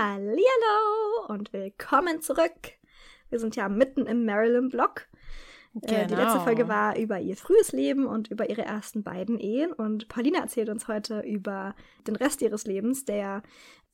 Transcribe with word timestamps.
Hallihallo 0.00 1.26
und 1.26 1.52
willkommen 1.52 2.22
zurück. 2.22 2.52
Wir 3.30 3.40
sind 3.40 3.56
ja 3.56 3.68
mitten 3.68 4.06
im 4.06 4.24
Marilyn-Block. 4.26 5.08
Genau. 5.74 5.92
Äh, 5.92 6.06
die 6.06 6.14
letzte 6.14 6.38
Folge 6.38 6.62
genau. 6.62 6.68
war 6.68 6.96
über 6.96 7.18
ihr 7.18 7.36
frühes 7.36 7.72
Leben 7.72 8.06
und 8.06 8.30
über 8.30 8.48
ihre 8.48 8.62
ersten 8.62 9.02
beiden 9.02 9.40
Ehen. 9.40 9.72
Und 9.72 10.06
Paulina 10.06 10.38
erzählt 10.38 10.68
uns 10.68 10.86
heute 10.86 11.22
über 11.22 11.74
den 12.06 12.14
Rest 12.14 12.42
ihres 12.42 12.64
Lebens, 12.64 13.06
der 13.06 13.42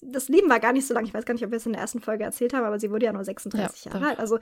das 0.05 0.29
Leben 0.29 0.49
war 0.49 0.61
gar 0.61 0.73
nicht 0.73 0.87
so 0.87 0.95
lang. 0.95 1.05
Ich 1.05 1.15
weiß 1.15 1.25
gar 1.25 1.35
nicht, 1.35 1.45
ob 1.45 1.51
wir 1.51 1.57
es 1.57 1.67
in 1.67 1.73
der 1.73 1.81
ersten 1.81 2.01
Folge 2.01 2.25
erzählt 2.25 2.55
haben, 2.55 2.65
aber 2.65 2.79
sie 2.79 2.91
wurde 2.91 3.07
ja 3.07 3.13
nur 3.13 3.25
36 3.25 3.85
ja, 3.85 3.93
Jahre 3.93 4.09
alt. 4.09 4.19
Also 4.19 4.39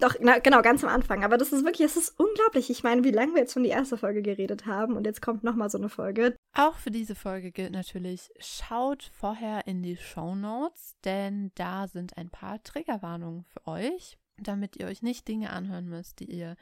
doch, 0.00 0.16
na, 0.20 0.38
genau, 0.38 0.60
ganz 0.60 0.82
am 0.82 0.90
Anfang. 0.90 1.24
Aber 1.24 1.38
das 1.38 1.52
ist 1.52 1.64
wirklich, 1.64 1.86
es 1.86 1.96
ist 1.96 2.18
unglaublich. 2.18 2.68
Ich 2.68 2.82
meine, 2.82 3.04
wie 3.04 3.12
lange 3.12 3.34
wir 3.34 3.40
jetzt 3.40 3.52
schon 3.52 3.62
die 3.62 3.70
erste 3.70 3.96
Folge 3.96 4.22
geredet 4.22 4.66
haben 4.66 4.96
und 4.96 5.06
jetzt 5.06 5.22
kommt 5.22 5.44
nochmal 5.44 5.70
so 5.70 5.78
eine 5.78 5.88
Folge. 5.88 6.36
Auch 6.52 6.76
für 6.76 6.90
diese 6.90 7.14
Folge 7.14 7.52
gilt 7.52 7.72
natürlich, 7.72 8.30
schaut 8.38 9.10
vorher 9.12 9.66
in 9.66 9.82
die 9.82 9.96
Show 9.96 10.34
Notes, 10.34 10.96
denn 11.04 11.52
da 11.54 11.86
sind 11.86 12.16
ein 12.16 12.30
paar 12.30 12.62
Triggerwarnungen 12.62 13.44
für 13.44 13.66
euch, 13.66 14.18
damit 14.36 14.76
ihr 14.76 14.86
euch 14.86 15.02
nicht 15.02 15.28
Dinge 15.28 15.50
anhören 15.50 15.88
müsst, 15.88 16.18
die 16.20 16.30
ihr 16.30 16.56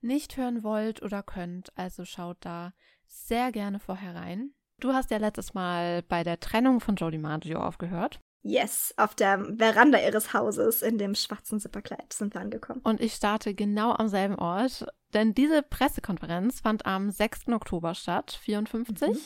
nicht 0.00 0.36
hören 0.36 0.62
wollt 0.62 1.02
oder 1.02 1.24
könnt. 1.24 1.76
Also 1.76 2.04
schaut 2.04 2.38
da 2.40 2.72
sehr 3.06 3.50
gerne 3.50 3.80
vorher 3.80 4.14
rein. 4.14 4.52
Du 4.80 4.92
hast 4.92 5.10
ja 5.10 5.18
letztes 5.18 5.54
Mal 5.54 6.02
bei 6.02 6.22
der 6.22 6.38
Trennung 6.38 6.80
von 6.80 6.94
Jodie 6.94 7.18
Maggio 7.18 7.60
aufgehört. 7.60 8.20
Yes, 8.42 8.94
auf 8.96 9.14
der 9.16 9.44
Veranda 9.56 9.98
ihres 9.98 10.32
Hauses 10.32 10.82
in 10.82 10.96
dem 10.96 11.16
schwarzen 11.16 11.58
Zipperkleid 11.58 12.12
sind 12.12 12.34
wir 12.34 12.40
angekommen. 12.40 12.80
Und 12.84 13.00
ich 13.00 13.14
starte 13.14 13.54
genau 13.54 13.92
am 13.92 14.08
selben 14.08 14.36
Ort, 14.36 14.86
denn 15.12 15.34
diese 15.34 15.62
Pressekonferenz 15.62 16.60
fand 16.60 16.86
am 16.86 17.10
6. 17.10 17.48
Oktober 17.48 17.94
statt, 17.94 18.38
54. 18.40 19.08
Mhm. 19.08 19.16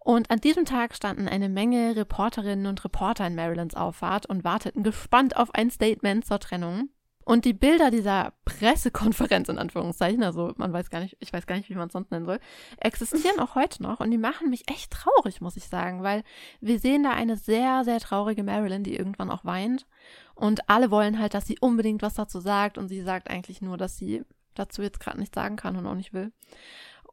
Und 0.00 0.30
an 0.30 0.40
diesem 0.40 0.64
Tag 0.64 0.96
standen 0.96 1.28
eine 1.28 1.48
Menge 1.48 1.94
Reporterinnen 1.94 2.66
und 2.66 2.82
Reporter 2.84 3.26
in 3.26 3.34
Marilyns 3.34 3.74
Auffahrt 3.74 4.26
und 4.26 4.44
warteten 4.44 4.82
gespannt 4.82 5.36
auf 5.36 5.54
ein 5.54 5.70
Statement 5.70 6.24
zur 6.24 6.40
Trennung. 6.40 6.88
Und 7.30 7.44
die 7.44 7.52
Bilder 7.52 7.92
dieser 7.92 8.32
Pressekonferenz 8.44 9.48
in 9.48 9.58
Anführungszeichen, 9.58 10.24
also 10.24 10.52
man 10.56 10.72
weiß 10.72 10.90
gar 10.90 10.98
nicht, 10.98 11.16
ich 11.20 11.32
weiß 11.32 11.46
gar 11.46 11.54
nicht, 11.54 11.70
wie 11.70 11.76
man 11.76 11.86
es 11.86 11.92
sonst 11.92 12.10
nennen 12.10 12.26
soll, 12.26 12.40
existieren 12.78 13.38
auch 13.38 13.54
heute 13.54 13.84
noch 13.84 14.00
und 14.00 14.10
die 14.10 14.18
machen 14.18 14.50
mich 14.50 14.68
echt 14.68 14.90
traurig, 14.90 15.40
muss 15.40 15.56
ich 15.56 15.68
sagen, 15.68 16.02
weil 16.02 16.24
wir 16.60 16.80
sehen 16.80 17.04
da 17.04 17.12
eine 17.12 17.36
sehr, 17.36 17.84
sehr 17.84 18.00
traurige 18.00 18.42
Marilyn, 18.42 18.82
die 18.82 18.96
irgendwann 18.96 19.30
auch 19.30 19.44
weint 19.44 19.86
und 20.34 20.68
alle 20.68 20.90
wollen 20.90 21.20
halt, 21.20 21.34
dass 21.34 21.46
sie 21.46 21.56
unbedingt 21.60 22.02
was 22.02 22.14
dazu 22.14 22.40
sagt 22.40 22.78
und 22.78 22.88
sie 22.88 23.00
sagt 23.00 23.30
eigentlich 23.30 23.62
nur, 23.62 23.76
dass 23.76 23.96
sie 23.96 24.24
dazu 24.54 24.82
jetzt 24.82 24.98
gerade 24.98 25.20
nichts 25.20 25.36
sagen 25.36 25.54
kann 25.54 25.76
und 25.76 25.86
auch 25.86 25.94
nicht 25.94 26.12
will. 26.12 26.32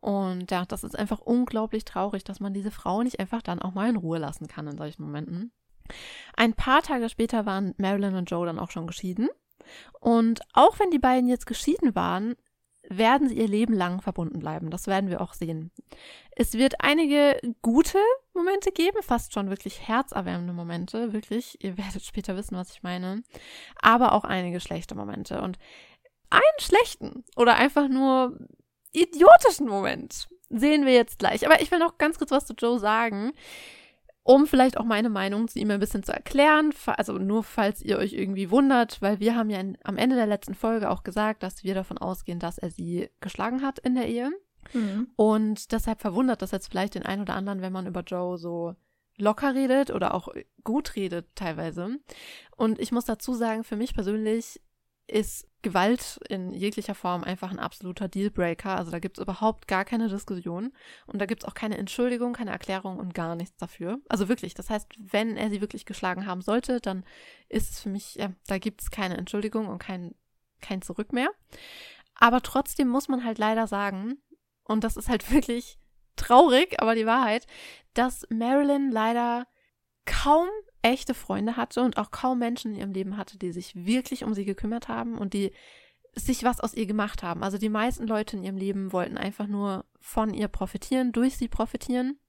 Und 0.02 0.50
ja, 0.50 0.66
das 0.66 0.84
ist 0.84 0.98
einfach 0.98 1.20
unglaublich 1.20 1.86
traurig, 1.86 2.24
dass 2.24 2.40
man 2.40 2.56
diese 2.56 2.72
Frau 2.72 3.04
nicht 3.04 3.20
einfach 3.20 3.44
dann 3.44 3.62
auch 3.62 3.76
mal 3.76 3.88
in 3.88 3.98
Ruhe 3.98 4.18
lassen 4.18 4.48
kann 4.48 4.66
in 4.66 4.80
solchen 4.80 5.04
Momenten. 5.04 5.52
Ein 6.36 6.54
paar 6.54 6.82
Tage 6.82 7.08
später 7.08 7.46
waren 7.46 7.76
Marilyn 7.78 8.16
und 8.16 8.32
Joe 8.32 8.48
dann 8.48 8.58
auch 8.58 8.72
schon 8.72 8.88
geschieden. 8.88 9.30
Und 10.00 10.42
auch 10.54 10.80
wenn 10.80 10.92
die 10.92 11.00
beiden 11.00 11.30
jetzt 11.30 11.48
geschieden 11.48 11.96
waren, 11.96 12.36
werden 12.90 13.28
sie 13.28 13.38
ihr 13.38 13.48
Leben 13.48 13.74
lang 13.74 14.02
verbunden 14.02 14.40
bleiben. 14.40 14.70
Das 14.70 14.88
werden 14.88 15.10
wir 15.10 15.22
auch 15.22 15.34
sehen. 15.34 15.72
Es 16.36 16.54
wird 16.54 16.76
einige 16.80 17.40
gute 17.62 18.00
Momente 18.34 18.72
geben, 18.72 19.02
fast 19.02 19.34
schon 19.34 19.50
wirklich 19.50 19.88
herzerwärmende 19.88 20.54
Momente, 20.54 21.12
wirklich. 21.14 21.62
Ihr 21.64 21.78
werdet 21.78 22.04
später 22.04 22.36
wissen, 22.38 22.56
was 22.56 22.72
ich 22.72 22.84
meine. 22.84 23.24
Aber 23.82 24.14
auch 24.14 24.24
einige 24.24 24.60
schlechte 24.60 24.96
Momente. 24.96 25.42
Und 25.42 25.58
einen 26.30 26.60
schlechten 26.60 27.26
oder 27.36 27.56
einfach 27.56 27.88
nur 27.90 28.38
idiotischen 28.92 29.68
Moment 29.68 30.28
sehen 30.50 30.86
wir 30.86 30.94
jetzt 30.94 31.20
gleich. 31.20 31.46
Aber 31.46 31.62
ich 31.62 31.72
will 31.72 31.80
noch 31.80 31.98
ganz 31.98 32.18
kurz 32.18 32.32
was 32.32 32.46
zu 32.46 32.54
Joe 32.54 32.80
sagen 32.80 33.34
um 34.28 34.46
vielleicht 34.46 34.78
auch 34.78 34.84
meine 34.84 35.10
Meinung 35.10 35.48
zu 35.48 35.58
ihm 35.58 35.72
ein 35.72 35.80
bisschen 35.80 36.04
zu 36.04 36.12
erklären. 36.12 36.74
Also 36.86 37.14
nur 37.14 37.44
falls 37.44 37.82
ihr 37.82 37.98
euch 37.98 38.12
irgendwie 38.12 38.52
wundert, 38.52 39.02
weil 39.02 39.22
wir 39.22 39.38
haben 39.38 39.50
ja 39.50 39.60
in, 39.60 39.78
am 39.86 39.96
Ende 39.96 40.18
der 40.18 40.28
letzten 40.28 40.54
Folge 40.54 40.90
auch 40.90 41.04
gesagt, 41.04 41.44
dass 41.44 41.64
wir 41.64 41.74
davon 41.74 41.98
ausgehen, 41.98 42.38
dass 42.38 42.58
er 42.58 42.70
sie 42.70 43.10
geschlagen 43.22 43.62
hat 43.62 43.80
in 43.80 43.96
der 43.96 44.10
Ehe. 44.10 44.32
Mhm. 44.74 45.08
Und 45.16 45.72
deshalb 45.72 46.02
verwundert 46.02 46.42
das 46.42 46.52
jetzt 46.52 46.68
vielleicht 46.68 46.96
den 46.96 47.06
einen 47.06 47.22
oder 47.22 47.36
anderen, 47.36 47.62
wenn 47.62 47.72
man 47.72 47.88
über 47.88 48.02
Joe 48.02 48.38
so 48.38 48.76
locker 49.18 49.56
redet 49.56 49.92
oder 49.92 50.14
auch 50.14 50.28
gut 50.66 50.98
redet 50.98 51.34
teilweise. 51.36 51.98
Und 52.58 52.80
ich 52.80 52.92
muss 52.92 53.06
dazu 53.06 53.34
sagen, 53.34 53.64
für 53.64 53.78
mich 53.78 53.94
persönlich 53.94 54.60
ist 55.08 55.48
Gewalt 55.68 56.22
in 56.30 56.54
jeglicher 56.54 56.96
Form 56.96 57.26
einfach 57.26 57.52
ein 57.52 57.60
absoluter 57.60 58.08
Dealbreaker. 58.08 58.78
Also 58.78 58.90
da 58.90 59.00
gibt 59.00 59.18
es 59.18 59.22
überhaupt 59.22 59.68
gar 59.68 59.84
keine 59.84 60.08
Diskussion 60.08 60.72
und 61.08 61.20
da 61.20 61.26
gibt 61.26 61.44
es 61.44 61.48
auch 61.50 61.56
keine 61.56 61.78
Entschuldigung, 61.78 62.32
keine 62.32 62.52
Erklärung 62.52 63.00
und 63.00 63.14
gar 63.14 63.36
nichts 63.36 63.58
dafür. 63.58 64.00
Also 64.08 64.30
wirklich, 64.30 64.54
das 64.54 64.70
heißt, 64.70 64.88
wenn 64.98 65.36
er 65.36 65.50
sie 65.50 65.60
wirklich 65.60 65.86
geschlagen 65.86 66.26
haben 66.26 66.42
sollte, 66.42 66.80
dann 66.80 67.04
ist 67.50 67.72
es 67.72 67.80
für 67.82 67.90
mich, 67.90 68.16
ja, 68.16 68.32
da 68.48 68.60
gibt 68.60 68.82
es 68.82 68.92
keine 68.92 69.18
Entschuldigung 69.18 69.68
und 69.68 69.80
kein, 69.80 70.16
kein 70.62 70.82
Zurück 70.82 71.12
mehr. 71.12 71.32
Aber 72.16 72.42
trotzdem 72.42 72.88
muss 72.88 73.10
man 73.10 73.26
halt 73.26 73.38
leider 73.38 73.68
sagen, 73.68 74.22
und 74.64 74.86
das 74.86 74.96
ist 74.96 75.10
halt 75.10 75.30
wirklich 75.34 75.80
traurig, 76.16 76.82
aber 76.82 76.96
die 76.96 77.06
Wahrheit, 77.06 77.46
dass 77.94 78.26
Marilyn 78.30 78.90
leider 78.90 79.48
kaum 80.06 80.48
echte 80.82 81.14
Freunde 81.14 81.58
hatte 81.58 81.82
und 81.82 81.98
auch 81.98 82.12
kaum 82.12 82.40
Menschen 82.40 82.72
in 82.72 82.80
ihrem 82.80 82.92
Leben 82.92 83.18
hatte, 83.18 83.38
die 83.38 83.52
sich 83.52 83.76
wirklich 83.76 84.24
um 84.24 84.34
sie 84.34 84.46
gekümmert 84.46 84.88
haben 84.88 85.18
und 85.18 85.34
die 85.34 85.52
sich 86.16 86.44
was 86.44 86.60
aus 86.60 86.74
ihr 86.74 86.86
gemacht 86.86 87.24
haben. 87.24 87.44
Also 87.44 87.58
die 87.58 87.70
meisten 87.70 88.08
Leute 88.08 88.38
in 88.38 88.44
ihrem 88.44 88.58
Leben 88.58 88.92
wollten 88.92 89.18
einfach 89.18 89.48
nur 89.48 89.86
von 90.00 90.34
ihr 90.34 90.48
profitieren, 90.48 91.12
durch 91.12 91.38
sie 91.38 91.48
profitieren, 91.48 92.20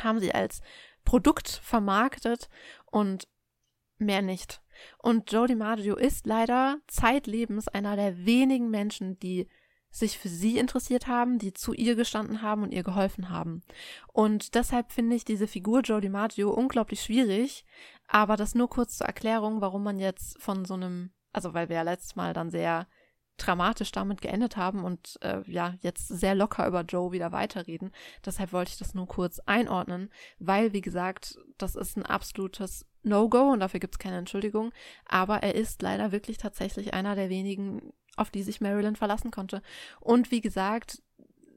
haben 0.00 0.20
sie 0.20 0.34
als 0.34 0.60
Produkt 1.04 1.48
vermarktet 1.48 2.48
und 2.90 3.28
mehr 3.98 4.22
nicht. 4.22 4.60
Und 4.98 5.30
Jodie 5.30 5.54
Maggio 5.54 5.96
ist 5.96 6.26
leider 6.26 6.78
zeitlebens 6.86 7.68
einer 7.68 7.96
der 7.96 8.24
wenigen 8.24 8.70
Menschen, 8.70 9.18
die 9.20 9.48
sich 9.94 10.18
für 10.18 10.28
sie 10.28 10.58
interessiert 10.58 11.06
haben, 11.06 11.38
die 11.38 11.52
zu 11.52 11.72
ihr 11.72 11.94
gestanden 11.94 12.42
haben 12.42 12.64
und 12.64 12.72
ihr 12.72 12.82
geholfen 12.82 13.30
haben. 13.30 13.62
Und 14.12 14.56
deshalb 14.56 14.90
finde 14.90 15.14
ich 15.14 15.24
diese 15.24 15.46
Figur 15.46 15.82
Joe 15.82 16.00
DiMaggio 16.00 16.50
unglaublich 16.50 17.00
schwierig, 17.00 17.64
aber 18.08 18.36
das 18.36 18.56
nur 18.56 18.68
kurz 18.68 18.98
zur 18.98 19.06
Erklärung, 19.06 19.60
warum 19.60 19.84
man 19.84 20.00
jetzt 20.00 20.42
von 20.42 20.64
so 20.64 20.74
einem, 20.74 21.12
also 21.32 21.54
weil 21.54 21.68
wir 21.68 21.76
ja 21.76 21.82
letztes 21.82 22.16
Mal 22.16 22.34
dann 22.34 22.50
sehr 22.50 22.88
dramatisch 23.36 23.92
damit 23.92 24.20
geendet 24.20 24.56
haben 24.56 24.84
und 24.84 25.18
äh, 25.22 25.42
ja, 25.46 25.74
jetzt 25.80 26.08
sehr 26.08 26.34
locker 26.34 26.66
über 26.66 26.82
Joe 26.82 27.12
wieder 27.12 27.32
weiterreden. 27.32 27.92
Deshalb 28.24 28.52
wollte 28.52 28.72
ich 28.72 28.78
das 28.78 28.94
nur 28.94 29.06
kurz 29.06 29.40
einordnen, 29.40 30.10
weil, 30.38 30.72
wie 30.72 30.80
gesagt, 30.80 31.38
das 31.58 31.74
ist 31.74 31.96
ein 31.96 32.06
absolutes 32.06 32.86
No-Go 33.02 33.52
und 33.52 33.60
dafür 33.60 33.80
gibt 33.80 33.94
es 33.94 33.98
keine 33.98 34.18
Entschuldigung. 34.18 34.72
Aber 35.04 35.42
er 35.42 35.54
ist 35.54 35.82
leider 35.82 36.12
wirklich 36.12 36.38
tatsächlich 36.38 36.94
einer 36.94 37.16
der 37.16 37.28
wenigen 37.28 37.92
auf 38.16 38.30
die 38.30 38.42
sich 38.42 38.60
Marilyn 38.60 38.96
verlassen 38.96 39.30
konnte. 39.30 39.62
Und 40.00 40.30
wie 40.30 40.40
gesagt, 40.40 41.02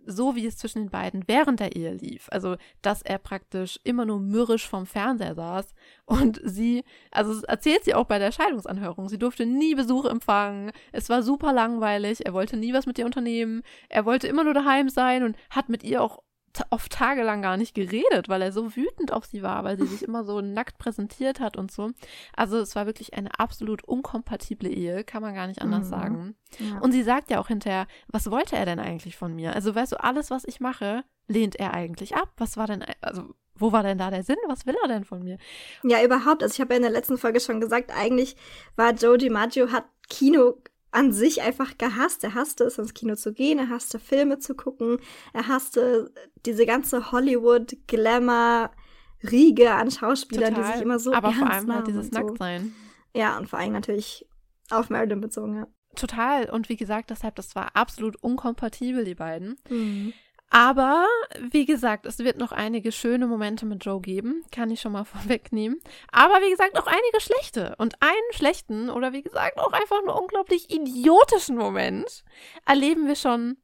so 0.07 0.35
wie 0.35 0.45
es 0.45 0.57
zwischen 0.57 0.84
den 0.84 0.90
beiden 0.90 1.28
während 1.28 1.59
der 1.59 1.75
Ehe 1.75 1.94
lief. 1.94 2.29
Also, 2.31 2.56
dass 2.81 3.01
er 3.01 3.19
praktisch 3.19 3.79
immer 3.84 4.06
nur 4.06 4.19
mürrisch 4.19 4.68
vom 4.68 4.85
Fernseher 4.85 5.35
saß 5.35 5.75
und 6.06 6.40
sie, 6.44 6.84
also 7.12 7.44
erzählt 7.45 7.84
sie 7.84 7.94
auch 7.94 8.06
bei 8.06 8.18
der 8.18 8.31
Scheidungsanhörung, 8.31 9.09
sie 9.09 9.19
durfte 9.19 9.45
nie 9.45 9.75
Besuch 9.75 10.06
empfangen, 10.06 10.72
es 10.94 11.09
war 11.09 11.22
super 11.23 11.51
langweilig, 11.51 12.25
er 12.25 12.34
wollte 12.34 12.57
nie 12.57 12.74
was 12.74 12.85
mit 12.85 12.97
ihr 12.97 13.06
unternehmen, 13.06 13.62
er 13.89 14.06
wollte 14.06 14.28
immer 14.28 14.45
nur 14.45 14.53
daheim 14.53 14.89
sein 14.89 15.24
und 15.24 15.35
hat 15.50 15.68
mit 15.68 15.84
ihr 15.84 16.01
auch 16.01 16.24
oft 16.69 16.91
tagelang 16.91 17.41
gar 17.41 17.58
nicht 17.58 17.75
geredet, 17.75 18.30
weil 18.30 18.41
er 18.41 18.52
so 18.52 18.75
wütend 18.75 19.12
auf 19.13 19.25
sie 19.25 19.44
war, 19.44 19.63
weil 19.63 19.78
sie 19.78 19.85
sich 19.85 20.03
immer 20.03 20.24
so 20.24 20.41
nackt 20.41 20.78
präsentiert 20.78 21.40
hat 21.40 21.58
und 21.58 21.72
so. 21.72 21.91
Also 22.35 22.58
es 22.58 22.75
war 22.75 22.85
wirklich 22.85 23.13
eine 23.13 23.40
absolut 23.40 23.84
unkompatible 23.84 24.69
Ehe, 24.69 25.03
kann 25.03 25.22
man 25.22 25.36
gar 25.36 25.47
nicht 25.47 25.62
anders 25.62 25.86
mhm. 25.86 25.90
sagen. 25.90 26.36
Ja. 26.59 26.80
Und 26.80 26.91
sie 26.91 27.03
sagt 27.03 27.30
ja 27.30 27.40
auch 27.40 27.47
hinterher, 27.47 27.88
was 28.07 28.31
wollte 28.31 28.56
er 28.56 28.66
denn 28.66 28.80
eigentlich 28.80 29.16
von 29.16 29.36
mir? 29.36 29.53
Also 29.53 29.75
weißt 29.75 29.91
du, 29.91 30.03
alles, 30.03 30.31
was 30.31 30.45
ich 30.45 30.60
mache, 30.60 31.04
lehnt 31.27 31.56
er 31.57 31.74
eigentlich 31.74 32.16
ab. 32.16 32.31
Was 32.38 32.57
war 32.57 32.68
denn, 32.68 32.83
also 33.01 33.33
wo 33.56 33.72
war 33.72 33.83
denn 33.83 33.98
da 33.98 34.10
der 34.10 34.24
Sinn? 34.24 34.38
Was 34.48 34.66
will 34.66 34.75
er 34.81 34.88
denn 34.88 35.04
von 35.04 35.24
mir? 35.24 35.38
Ja, 35.83 36.04
überhaupt. 36.04 36.44
Also 36.44 36.54
ich 36.54 36.62
habe 36.62 36.74
ja 36.74 36.77
in 36.77 36.83
der 36.83 36.92
letzten 36.92 37.18
Folge 37.18 37.39
schon 37.39 37.60
gesagt, 37.60 37.92
eigentlich 37.92 38.36
war 38.75 38.94
Joe 38.94 39.18
DiMaggio 39.18 39.72
hat 39.72 39.86
Kino 40.10 40.57
an 40.98 41.14
sich 41.14 41.44
einfach 41.44 41.78
gehasst. 41.78 42.24
Er 42.24 42.34
hasste 42.34 42.64
es, 42.64 42.80
ins 42.80 42.96
Kino 42.96 43.16
zu 43.16 43.32
gehen, 43.32 43.60
er 43.60 43.70
hasste 43.70 44.00
Filme 44.00 44.40
zu 44.40 44.56
gucken, 44.56 44.98
er 45.32 45.48
hasste 45.48 46.12
diese 46.46 46.66
ganze 46.66 47.12
Hollywood-Glamour-Riege 47.12 49.72
an 49.72 49.92
Schauspielern, 49.92 50.56
Total. 50.56 50.66
die 50.66 50.72
sich 50.74 50.82
immer 50.84 50.98
so 50.98 51.14
Aber 51.14 51.32
vor 51.32 51.52
allem 51.52 51.72
halt 51.72 51.86
dieses 51.88 52.08
so. 52.08 52.20
Nacktsein. 52.20 52.74
Ja, 53.16 53.38
und 53.38 53.48
vor 53.48 53.60
allem 53.60 53.74
natürlich 53.74 54.28
auf 54.72 54.90
Marilyn 54.90 55.22
bezogen, 55.22 55.58
ja. 55.58 55.68
Total. 55.96 56.50
Und 56.50 56.68
wie 56.70 56.78
gesagt, 56.78 57.12
deshalb, 57.12 57.36
das 57.36 57.56
war 57.56 57.76
absolut 57.76 58.16
unkompatibel, 58.22 59.06
die 59.06 59.16
beiden. 59.16 59.58
Mhm. 59.70 60.14
Aber 60.50 61.06
wie 61.52 61.66
gesagt, 61.66 62.06
es 62.06 62.20
wird 62.20 62.38
noch 62.38 62.52
einige 62.52 62.92
schöne 62.92 63.28
Momente 63.28 63.66
mit 63.66 63.84
Joe 63.84 64.00
geben, 64.00 64.44
kann 64.52 64.72
ich 64.72 64.80
schon 64.80 64.94
mal 64.94 65.04
vorwegnehmen. 65.06 65.80
Aber 66.12 66.36
wie 66.42 66.50
gesagt, 66.50 66.78
auch 66.78 66.88
einige 66.88 67.20
schlechte. 67.20 67.76
Und 67.78 68.02
einen 68.02 68.34
schlechten 68.34 68.90
oder 68.90 69.14
wie 69.14 69.24
gesagt 69.24 69.58
auch 69.60 69.74
einfach 69.74 70.02
nur 70.06 70.20
unglaublich 70.20 70.74
idiotischen 70.74 71.58
Moment 71.58 72.24
erleben 72.66 73.08
wir 73.08 73.16
schon 73.16 73.58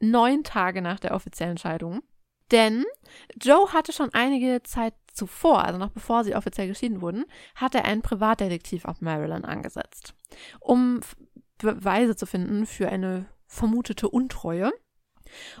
neun 0.00 0.44
Tage 0.44 0.82
nach 0.82 1.00
der 1.00 1.14
offiziellen 1.14 1.58
Scheidung. 1.58 2.02
Denn 2.50 2.84
Joe 3.40 3.72
hatte 3.72 3.92
schon 3.92 4.12
einige 4.14 4.62
Zeit 4.62 4.94
zuvor, 5.12 5.64
also 5.64 5.78
noch 5.78 5.90
bevor 5.90 6.24
sie 6.24 6.34
offiziell 6.34 6.68
geschieden 6.68 7.02
wurden, 7.02 7.24
hat 7.54 7.74
er 7.74 7.84
einen 7.84 8.02
Privatdetektiv 8.02 8.84
auf 8.84 9.00
Marilyn 9.00 9.44
angesetzt, 9.44 10.14
um 10.60 11.00
Beweise 11.58 12.16
zu 12.16 12.24
finden 12.24 12.66
für 12.66 12.88
eine 12.88 13.26
vermutete 13.46 14.08
Untreue. 14.08 14.72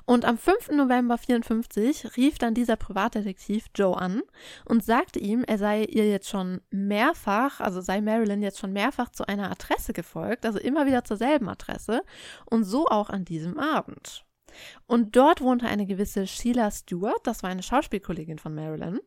Und 0.04 0.24
am 0.24 0.38
5. 0.38 0.70
November 0.72 1.18
54 1.18 2.16
rief 2.16 2.38
dann 2.38 2.54
dieser 2.54 2.76
Privatdetektiv 2.76 3.66
Joe 3.74 3.96
an 3.96 4.22
und 4.64 4.84
sagte 4.84 5.18
ihm, 5.18 5.44
er 5.44 5.58
sei 5.58 5.84
ihr 5.84 6.08
jetzt 6.08 6.28
schon 6.28 6.60
mehrfach, 6.70 7.60
also 7.60 7.80
sei 7.80 8.00
Marilyn 8.00 8.42
jetzt 8.42 8.58
schon 8.58 8.72
mehrfach 8.72 9.10
zu 9.10 9.26
einer 9.26 9.50
Adresse 9.50 9.92
gefolgt, 9.92 10.46
also 10.46 10.58
immer 10.58 10.86
wieder 10.86 11.04
zur 11.04 11.16
selben 11.16 11.48
Adresse 11.48 12.02
und 12.46 12.64
so 12.64 12.86
auch 12.86 13.10
an 13.10 13.24
diesem 13.24 13.58
Abend. 13.58 14.24
Und 14.86 15.16
dort 15.16 15.40
wohnte 15.40 15.66
eine 15.66 15.86
gewisse 15.86 16.26
Sheila 16.26 16.70
Stewart, 16.70 17.20
das 17.24 17.42
war 17.42 17.50
eine 17.50 17.62
Schauspielkollegin 17.62 18.38
von 18.38 18.54
Marilyn. 18.54 19.00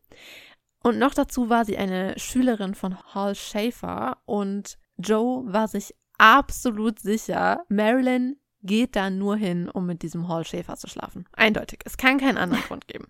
Und 0.83 0.97
noch 0.97 1.13
dazu 1.13 1.49
war 1.49 1.65
sie 1.65 1.77
eine 1.77 2.17
Schülerin 2.17 2.73
von 2.73 2.97
Hall 3.13 3.35
Schaefer 3.35 4.17
und 4.25 4.77
Joe 4.97 5.43
war 5.51 5.67
sich 5.67 5.93
absolut 6.17 6.99
sicher, 6.99 7.63
Marilyn 7.69 8.37
geht 8.63 8.95
da 8.95 9.09
nur 9.09 9.35
hin, 9.35 9.69
um 9.69 9.85
mit 9.85 10.01
diesem 10.01 10.27
Hall 10.27 10.45
Schäfer 10.45 10.77
zu 10.77 10.87
schlafen. 10.87 11.25
Eindeutig. 11.33 11.79
Es 11.85 11.97
kann 11.97 12.19
keinen 12.19 12.37
anderen 12.37 12.63
Grund 12.67 12.87
geben. 12.87 13.07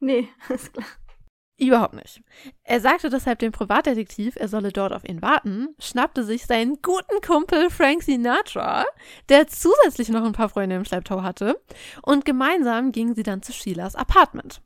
Nee, 0.00 0.28
ist 0.48 0.72
klar. 0.72 0.86
Überhaupt 1.56 1.94
nicht. 1.94 2.20
Er 2.64 2.80
sagte 2.80 3.10
deshalb 3.10 3.38
dem 3.38 3.52
Privatdetektiv, 3.52 4.34
er 4.34 4.48
solle 4.48 4.72
dort 4.72 4.92
auf 4.92 5.04
ihn 5.04 5.22
warten, 5.22 5.68
schnappte 5.78 6.24
sich 6.24 6.46
seinen 6.46 6.82
guten 6.82 7.20
Kumpel 7.24 7.70
Frank 7.70 8.02
Sinatra, 8.02 8.84
der 9.28 9.46
zusätzlich 9.46 10.08
noch 10.08 10.24
ein 10.24 10.32
paar 10.32 10.48
Freunde 10.48 10.74
im 10.74 10.84
Schlepptau 10.84 11.22
hatte, 11.22 11.60
und 12.02 12.24
gemeinsam 12.24 12.90
gingen 12.90 13.14
sie 13.14 13.22
dann 13.22 13.42
zu 13.42 13.52
Sheilas 13.52 13.94
Apartment. 13.94 14.62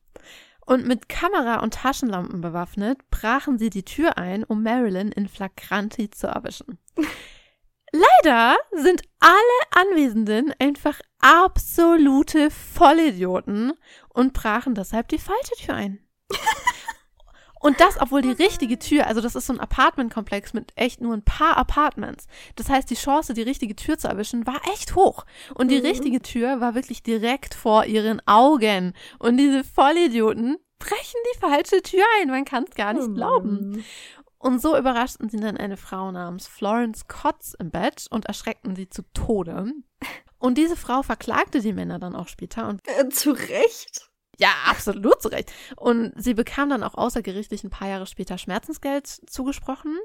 Und 0.64 0.86
mit 0.86 1.10
Kamera 1.10 1.60
und 1.60 1.74
Taschenlampen 1.74 2.40
bewaffnet, 2.40 2.98
brachen 3.10 3.58
sie 3.58 3.70
die 3.70 3.84
Tür 3.84 4.16
ein, 4.16 4.44
um 4.44 4.62
Marilyn 4.62 5.12
in 5.12 5.28
Flagranti 5.28 6.10
zu 6.10 6.26
erwischen. 6.26 6.78
Leider 7.92 8.56
sind 8.72 9.02
alle 9.20 9.32
Anwesenden 9.70 10.52
einfach 10.58 11.00
absolute 11.20 12.50
Vollidioten 12.50 13.72
und 14.08 14.32
brachen 14.32 14.74
deshalb 14.74 15.08
die 15.08 15.18
falsche 15.18 15.54
Tür 15.58 15.74
ein. 15.74 15.98
Und 17.60 17.80
das, 17.80 18.00
obwohl 18.00 18.22
die 18.22 18.30
richtige 18.30 18.78
Tür, 18.78 19.06
also 19.06 19.20
das 19.20 19.34
ist 19.34 19.46
so 19.46 19.52
ein 19.52 19.60
Apartmentkomplex 19.60 20.54
mit 20.54 20.72
echt 20.76 21.00
nur 21.00 21.14
ein 21.14 21.24
paar 21.24 21.56
Apartments. 21.56 22.26
Das 22.56 22.68
heißt, 22.68 22.88
die 22.88 22.94
Chance, 22.94 23.34
die 23.34 23.42
richtige 23.42 23.74
Tür 23.74 23.98
zu 23.98 24.08
erwischen, 24.08 24.46
war 24.46 24.60
echt 24.72 24.94
hoch. 24.94 25.24
Und 25.54 25.70
die 25.70 25.80
mhm. 25.80 25.86
richtige 25.86 26.22
Tür 26.22 26.60
war 26.60 26.74
wirklich 26.74 27.02
direkt 27.02 27.54
vor 27.54 27.84
ihren 27.84 28.22
Augen. 28.26 28.94
Und 29.18 29.38
diese 29.38 29.64
Vollidioten 29.64 30.58
brechen 30.78 31.20
die 31.34 31.38
falsche 31.40 31.82
Tür 31.82 32.04
ein. 32.20 32.28
Man 32.28 32.44
kann 32.44 32.64
es 32.68 32.76
gar 32.76 32.92
nicht 32.92 33.08
oh 33.08 33.14
glauben. 33.14 33.84
Und 34.38 34.62
so 34.62 34.76
überraschten 34.76 35.28
sie 35.28 35.40
dann 35.40 35.56
eine 35.56 35.76
Frau 35.76 36.12
namens 36.12 36.46
Florence 36.46 37.08
Kotz 37.08 37.54
im 37.58 37.70
Bett 37.70 38.06
und 38.10 38.26
erschreckten 38.26 38.76
sie 38.76 38.88
zu 38.88 39.02
Tode. 39.12 39.72
Und 40.38 40.56
diese 40.56 40.76
Frau 40.76 41.02
verklagte 41.02 41.60
die 41.60 41.72
Männer 41.72 41.98
dann 41.98 42.14
auch 42.14 42.28
später. 42.28 42.68
Und 42.68 42.80
äh, 42.86 43.08
zu 43.08 43.32
Recht? 43.32 44.08
Ja, 44.38 44.50
absolut 44.66 45.20
zu 45.20 45.28
Recht. 45.28 45.52
Und 45.76 46.12
sie 46.16 46.34
bekam 46.34 46.70
dann 46.70 46.84
auch 46.84 46.94
außergerichtlich 46.94 47.64
ein 47.64 47.70
paar 47.70 47.88
Jahre 47.88 48.06
später 48.06 48.38
Schmerzensgeld 48.38 49.06
zugesprochen. 49.06 49.96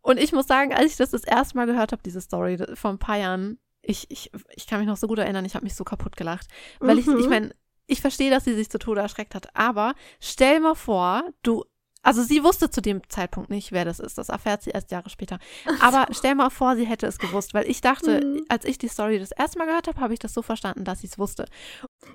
Und 0.00 0.18
ich 0.18 0.32
muss 0.32 0.46
sagen, 0.46 0.72
als 0.72 0.92
ich 0.92 0.96
das 0.96 1.10
das 1.10 1.24
erste 1.24 1.58
Mal 1.58 1.66
gehört 1.66 1.92
habe, 1.92 2.02
diese 2.02 2.22
Story 2.22 2.58
vor 2.74 2.90
ein 2.90 2.98
paar 2.98 3.18
Jahren, 3.18 3.58
ich, 3.82 4.10
ich, 4.10 4.30
ich 4.56 4.66
kann 4.66 4.78
mich 4.78 4.88
noch 4.88 4.96
so 4.96 5.06
gut 5.06 5.18
erinnern, 5.18 5.44
ich 5.44 5.54
habe 5.54 5.64
mich 5.64 5.74
so 5.74 5.84
kaputt 5.84 6.16
gelacht. 6.16 6.46
Weil 6.78 6.94
mhm. 6.94 7.00
ich, 7.00 7.06
ich 7.06 7.24
mhm. 7.24 7.30
meine, 7.30 7.54
ich 7.86 8.00
verstehe, 8.00 8.30
dass 8.30 8.44
sie 8.44 8.54
sich 8.54 8.70
zu 8.70 8.78
Tode 8.78 9.02
erschreckt 9.02 9.34
hat, 9.34 9.54
aber 9.54 9.94
stell 10.20 10.60
mal 10.60 10.76
vor, 10.76 11.24
du 11.42 11.64
also 12.02 12.22
sie 12.22 12.42
wusste 12.42 12.70
zu 12.70 12.80
dem 12.80 13.02
Zeitpunkt 13.10 13.50
nicht, 13.50 13.72
wer 13.72 13.84
das 13.84 14.00
ist. 14.00 14.16
Das 14.16 14.30
erfährt 14.30 14.62
sie 14.62 14.70
erst 14.70 14.90
Jahre 14.90 15.10
später. 15.10 15.38
Aber 15.80 16.06
stell 16.12 16.34
mal 16.34 16.48
vor, 16.48 16.74
sie 16.76 16.86
hätte 16.86 17.06
es 17.06 17.18
gewusst, 17.18 17.52
weil 17.52 17.68
ich 17.68 17.82
dachte, 17.82 18.24
mhm. 18.24 18.44
als 18.48 18.64
ich 18.64 18.78
die 18.78 18.88
Story 18.88 19.18
das 19.18 19.32
erste 19.32 19.58
Mal 19.58 19.66
gehört 19.66 19.86
habe, 19.86 20.00
habe 20.00 20.14
ich 20.14 20.18
das 20.18 20.32
so 20.32 20.40
verstanden, 20.40 20.84
dass 20.84 21.00
sie 21.00 21.08
es 21.08 21.18
wusste. 21.18 21.44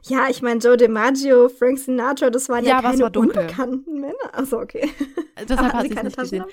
Ja, 0.03 0.27
ich 0.29 0.41
meine, 0.41 0.59
Joe 0.59 0.75
DiMaggio, 0.75 1.49
Frank 1.49 1.77
Sinatra, 1.77 2.31
das 2.31 2.49
waren 2.49 2.65
ja, 2.65 2.81
ja 2.81 2.91
keine 2.91 3.05
unbekannten 3.05 3.99
Männer. 3.99 4.33
Also 4.33 4.59
okay. 4.59 4.89
Deshalb 5.47 5.73
hat 5.73 5.87
sie 5.87 5.95
es 5.95 6.03
nicht 6.03 6.17
gesehen. 6.17 6.45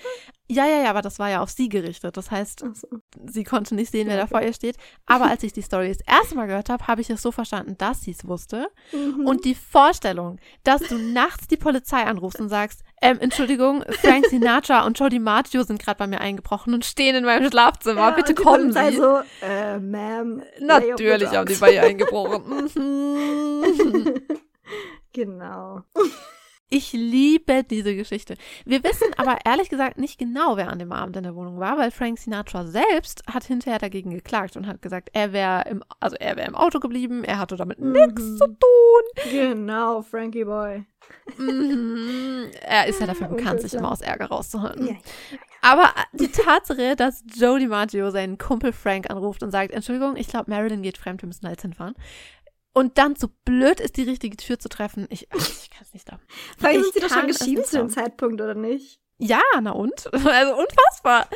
Ja, 0.49 0.67
ja, 0.67 0.83
ja, 0.83 0.91
aber 0.91 1.01
das 1.01 1.19
war 1.19 1.31
ja 1.31 1.41
auf 1.41 1.51
sie 1.51 1.71
gerichtet. 1.71 2.17
Das 2.17 2.31
heißt, 2.31 2.61
so. 2.61 2.89
sie 3.27 3.45
konnte 3.45 3.75
nicht 3.75 3.91
sehen, 3.91 4.09
wer 4.09 4.17
ja, 4.17 4.23
okay. 4.25 4.31
da 4.31 4.39
vor 4.39 4.47
ihr 4.47 4.53
steht. 4.53 4.77
Aber 5.07 5.27
als 5.27 5.43
ich 5.43 5.55
die 5.55 5.63
Story 5.63 5.89
das 5.89 6.07
erste 6.07 6.35
Mal 6.35 6.47
gehört 6.47 6.69
habe, 6.69 6.87
habe 6.87 7.01
ich 7.01 7.09
es 7.09 7.23
so 7.23 7.33
verstanden, 7.33 7.77
dass 7.79 8.03
sie 8.03 8.11
es 8.11 8.27
wusste. 8.27 8.67
Mhm. 8.93 9.27
Und 9.27 9.47
die 9.47 9.55
Vorstellung, 9.55 10.39
dass 10.65 10.83
du 10.83 10.99
nachts 10.99 11.47
die 11.47 11.57
Polizei 11.57 12.03
anrufst 12.05 12.39
und 12.39 12.51
sagst, 12.51 12.83
ähm, 13.03 13.19
Entschuldigung, 13.21 13.85
Frank 14.01 14.27
Sinatra 14.31 14.87
und 14.87 14.99
Joe 14.99 15.09
DiMaggio 15.11 15.65
sind 15.65 15.83
gerade 15.83 15.99
bei 15.99 16.07
mir 16.07 16.21
eingebrochen 16.21 16.73
und 16.73 16.85
stehen 16.85 17.17
in 17.17 17.25
meinem 17.25 17.51
Schlafzimmer. 17.51 18.01
Ja, 18.01 18.11
Bitte 18.11 18.35
kommen 18.35 18.73
Sie. 18.73 18.79
Also, 18.79 19.19
äh, 19.43 19.77
Ma'am. 19.77 20.43
Natürlich 20.61 21.31
haben 21.31 21.47
die 21.47 21.55
bei 21.57 21.75
ihr 21.75 21.83
eingebrochen. 21.83 22.71
genau. 25.13 25.83
Ich 26.75 26.95
liebe 26.95 27.65
diese 27.65 27.95
Geschichte. 27.95 28.35
Wir 28.65 28.83
wissen 28.83 29.09
aber 29.19 29.37
ehrlich 29.45 29.69
gesagt 29.69 29.99
nicht 29.99 30.19
genau, 30.19 30.57
wer 30.57 30.71
an 30.71 30.79
dem 30.79 30.91
Abend 30.91 31.19
in 31.19 31.23
der 31.23 31.35
Wohnung 31.35 31.61
war, 31.61 31.77
weil 31.77 31.91
Frank 31.91 32.19
Sinatra 32.19 32.65
selbst 32.65 33.23
hat 33.27 33.45
hinterher 33.45 33.79
dagegen 33.79 34.09
geklagt 34.09 34.57
und 34.57 34.67
hat 34.67 34.81
gesagt, 34.81 35.11
er 35.13 35.35
wäre 35.35 35.69
im, 35.69 35.85
also 36.01 36.17
er 36.19 36.37
wäre 36.37 36.49
im 36.49 36.55
Auto 36.55 36.81
geblieben, 36.81 37.25
er 37.25 37.39
hatte 37.39 37.57
damit 37.57 37.79
mhm. 37.79 37.93
nichts 37.93 38.39
zu 38.39 38.47
tun. 38.47 39.31
Genau, 39.31 40.01
Frankie 40.01 40.45
Boy. 40.45 40.87
Mhm. 41.37 42.51
Er 42.63 42.87
ist 42.87 43.01
ja 43.01 43.07
dafür 43.07 43.29
bekannt, 43.37 43.61
sich 43.61 43.75
immer 43.75 43.93
aus 43.93 44.01
Ärger 44.01 44.29
rauszuholen. 44.29 44.87
Ja, 44.87 44.93
ja, 44.93 44.99
ja. 45.33 45.39
Aber 45.61 45.91
die 46.15 46.29
Tatsache, 46.29 46.97
dass 46.97 47.23
Joe 47.37 47.59
DiMaggio 47.61 48.11
seinen 48.11 48.39
Kumpel 48.39 48.73
Frank 48.73 49.11
anruft 49.11 49.43
und 49.43 49.51
sagt, 49.51 49.73
Entschuldigung, 49.73 50.17
ich 50.17 50.29
glaube, 50.29 50.51
Marilyn 50.51 50.81
geht 50.81 50.97
fremd, 50.97 51.21
wir 51.21 51.27
müssen 51.27 51.45
da 51.45 51.51
jetzt 51.51 51.63
hinfahren, 51.63 51.95
und 52.73 52.99
dann 52.99 53.17
so 53.17 53.29
blöd 53.45 53.81
ist, 53.81 53.97
die 53.97 54.03
richtige 54.03 54.37
Tür 54.37 54.59
zu 54.59 54.69
treffen. 54.69 55.07
Ich, 55.11 55.29
ich 55.35 55.71
kann 55.71 55.83
es 55.83 55.93
nicht 55.93 56.11
da. 56.11 56.19
Vielleicht 56.57 56.83
sind 56.83 56.95
sie 56.95 57.01
doch 57.01 57.11
schon 57.11 57.27
geschieden 57.27 57.65
zu 57.65 57.79
dem 57.79 57.89
Zeitpunkt, 57.89 58.41
oder 58.41 58.55
nicht? 58.55 59.02
Ja, 59.23 59.41
na 59.61 59.71
und? 59.71 60.11
Also 60.13 60.57
unfassbar. 60.57 61.29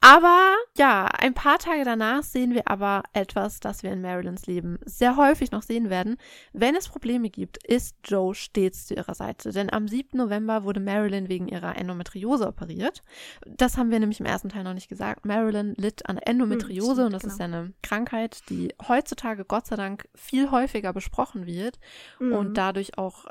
Aber 0.00 0.56
ja, 0.78 1.04
ein 1.04 1.34
paar 1.34 1.58
Tage 1.58 1.84
danach 1.84 2.22
sehen 2.22 2.54
wir 2.54 2.66
aber 2.68 3.02
etwas, 3.12 3.60
das 3.60 3.82
wir 3.82 3.92
in 3.92 4.00
Marilyns 4.00 4.46
Leben 4.46 4.78
sehr 4.86 5.16
häufig 5.16 5.52
noch 5.52 5.62
sehen 5.62 5.90
werden. 5.90 6.16
Wenn 6.54 6.74
es 6.74 6.88
Probleme 6.88 7.28
gibt, 7.28 7.64
ist 7.66 7.96
Joe 8.04 8.34
stets 8.34 8.86
zu 8.86 8.94
ihrer 8.94 9.14
Seite. 9.14 9.52
Denn 9.52 9.70
am 9.70 9.86
7. 9.86 10.16
November 10.16 10.64
wurde 10.64 10.80
Marilyn 10.80 11.28
wegen 11.28 11.48
ihrer 11.48 11.76
Endometriose 11.76 12.48
operiert. 12.48 13.02
Das 13.46 13.76
haben 13.76 13.90
wir 13.90 14.00
nämlich 14.00 14.20
im 14.20 14.26
ersten 14.26 14.48
Teil 14.48 14.64
noch 14.64 14.74
nicht 14.74 14.88
gesagt. 14.88 15.26
Marilyn 15.26 15.74
litt 15.76 16.08
an 16.08 16.16
Endometriose 16.16 17.02
hm, 17.02 17.06
und 17.06 17.12
das 17.12 17.22
genau. 17.22 17.34
ist 17.34 17.38
ja 17.38 17.44
eine 17.44 17.72
Krankheit, 17.82 18.48
die 18.48 18.74
heutzutage 18.88 19.44
Gott 19.44 19.66
sei 19.66 19.76
Dank 19.76 20.08
viel 20.14 20.50
häufiger 20.50 20.94
besprochen 20.94 21.46
wird 21.46 21.78
mhm. 22.18 22.32
und 22.32 22.54
dadurch 22.54 22.96
auch 22.96 23.26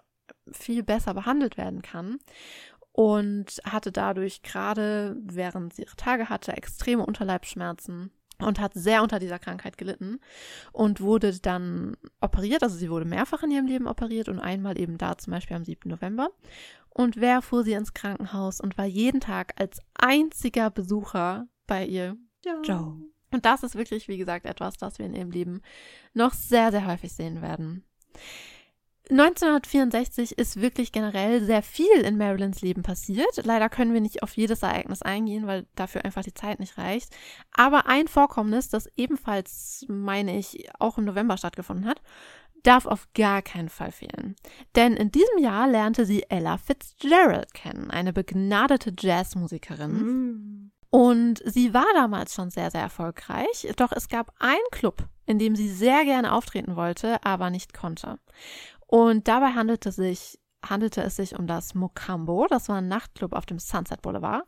viel 0.52 0.84
besser 0.84 1.14
behandelt 1.14 1.58
werden 1.58 1.82
kann 1.82 2.20
und 2.92 3.62
hatte 3.64 3.92
dadurch 3.92 4.42
gerade, 4.42 5.18
während 5.24 5.74
sie 5.74 5.84
ihre 5.84 5.96
Tage 5.96 6.30
hatte, 6.30 6.54
extreme 6.54 7.06
Unterleibsschmerzen 7.06 8.12
und 8.40 8.60
hat 8.60 8.74
sehr 8.74 9.04
unter 9.04 9.20
dieser 9.20 9.40
Krankheit 9.40 9.78
gelitten 9.78 10.20
und 10.72 11.02
wurde 11.02 11.38
dann 11.40 11.96
operiert. 12.20 12.64
Also 12.64 12.76
sie 12.76 12.90
wurde 12.90 13.06
mehrfach 13.06 13.44
in 13.44 13.52
ihrem 13.52 13.68
Leben 13.68 13.88
operiert 13.88 14.30
und 14.30 14.40
einmal 14.40 14.80
eben 14.80 14.98
da 14.98 15.18
zum 15.18 15.32
Beispiel 15.32 15.56
am 15.56 15.64
7. 15.64 15.90
November. 15.90 16.30
Und 16.90 17.18
wer 17.18 17.42
fuhr 17.42 17.64
sie 17.64 17.74
ins 17.74 17.94
Krankenhaus 17.94 18.60
und 18.60 18.78
war 18.78 18.86
jeden 18.86 19.22
Tag 19.22 19.54
als 19.58 19.80
einziger 19.94 20.70
Besucher 20.70 21.48
bei 21.68 21.86
ihr? 21.86 22.18
Joe. 22.44 22.62
Joe. 22.64 22.98
Und 23.32 23.46
das 23.46 23.64
ist 23.64 23.76
wirklich, 23.76 24.10
wie 24.10 24.18
gesagt, 24.18 24.46
etwas, 24.46 24.76
das 24.78 25.00
wir 25.00 25.06
in 25.06 25.14
ihrem 25.14 25.32
Leben 25.32 25.62
noch 26.14 26.34
sehr, 26.34 26.72
sehr 26.72 26.86
häufig 26.86 27.14
sehen 27.14 27.42
werden. 27.42 27.86
1964 29.12 30.38
ist 30.38 30.62
wirklich 30.62 30.94
generell 30.94 31.44
sehr 31.44 31.62
viel 31.62 32.00
in 32.02 32.18
Marilyns 32.18 32.62
Leben 32.62 32.82
passiert. 32.82 33.42
Leider 33.44 33.68
können 33.68 33.94
wir 33.94 34.00
nicht 34.00 34.24
auf 34.24 34.38
jedes 34.38 34.64
Ereignis 34.64 35.02
eingehen, 35.02 35.48
weil 35.48 35.68
dafür 35.76 36.06
einfach 36.06 36.24
die 36.24 36.34
Zeit 36.34 36.62
nicht 36.62 36.78
reicht. 36.78 37.14
Aber 37.52 37.88
ein 37.88 38.08
Vorkommnis, 38.08 38.70
das 38.70 38.88
ebenfalls, 38.96 39.86
meine 39.90 40.38
ich, 40.38 40.70
auch 40.80 40.98
im 40.98 41.04
November 41.04 41.36
stattgefunden 41.36 41.86
hat, 41.86 42.02
darf 42.64 42.86
auf 42.86 43.10
gar 43.14 43.42
keinen 43.42 43.70
Fall 43.70 43.92
fehlen. 43.92 44.36
Denn 44.76 44.94
in 44.96 45.12
diesem 45.12 45.40
Jahr 45.40 45.68
lernte 45.68 46.06
sie 46.06 46.24
Ella 46.30 46.58
Fitzgerald 46.58 47.54
kennen, 47.54 47.92
eine 47.92 48.14
begnadete 48.14 48.94
Jazzmusikerin. 48.98 49.92
Mm. 49.92 50.72
Und 50.92 51.42
sie 51.46 51.74
war 51.74 51.88
damals 51.94 52.36
schon 52.36 52.50
sehr, 52.50 52.70
sehr 52.70 52.82
erfolgreich. 52.82 53.68
Doch 53.78 53.94
es 53.94 54.10
gab 54.10 54.34
einen 54.40 54.60
Club, 54.72 55.08
in 55.26 55.40
dem 55.40 55.56
sie 55.56 55.70
sehr 55.70 56.04
gerne 56.04 56.34
auftreten 56.34 56.76
wollte, 56.76 57.24
aber 57.24 57.50
nicht 57.50 57.74
konnte. 57.74 58.20
Und 58.92 59.30
dabei 59.30 59.54
handelte, 59.54 59.94
sich, 59.94 60.38
handelte 60.62 61.02
es 61.02 61.16
sich 61.16 61.40
um 61.40 61.48
das 61.48 61.76
Mokambo. 61.76 62.46
Das 62.50 62.68
war 62.68 62.80
ein 62.80 62.90
Nachtclub 62.90 63.32
auf 63.32 63.46
dem 63.46 63.58
Sunset 63.58 64.02
Boulevard. 64.02 64.44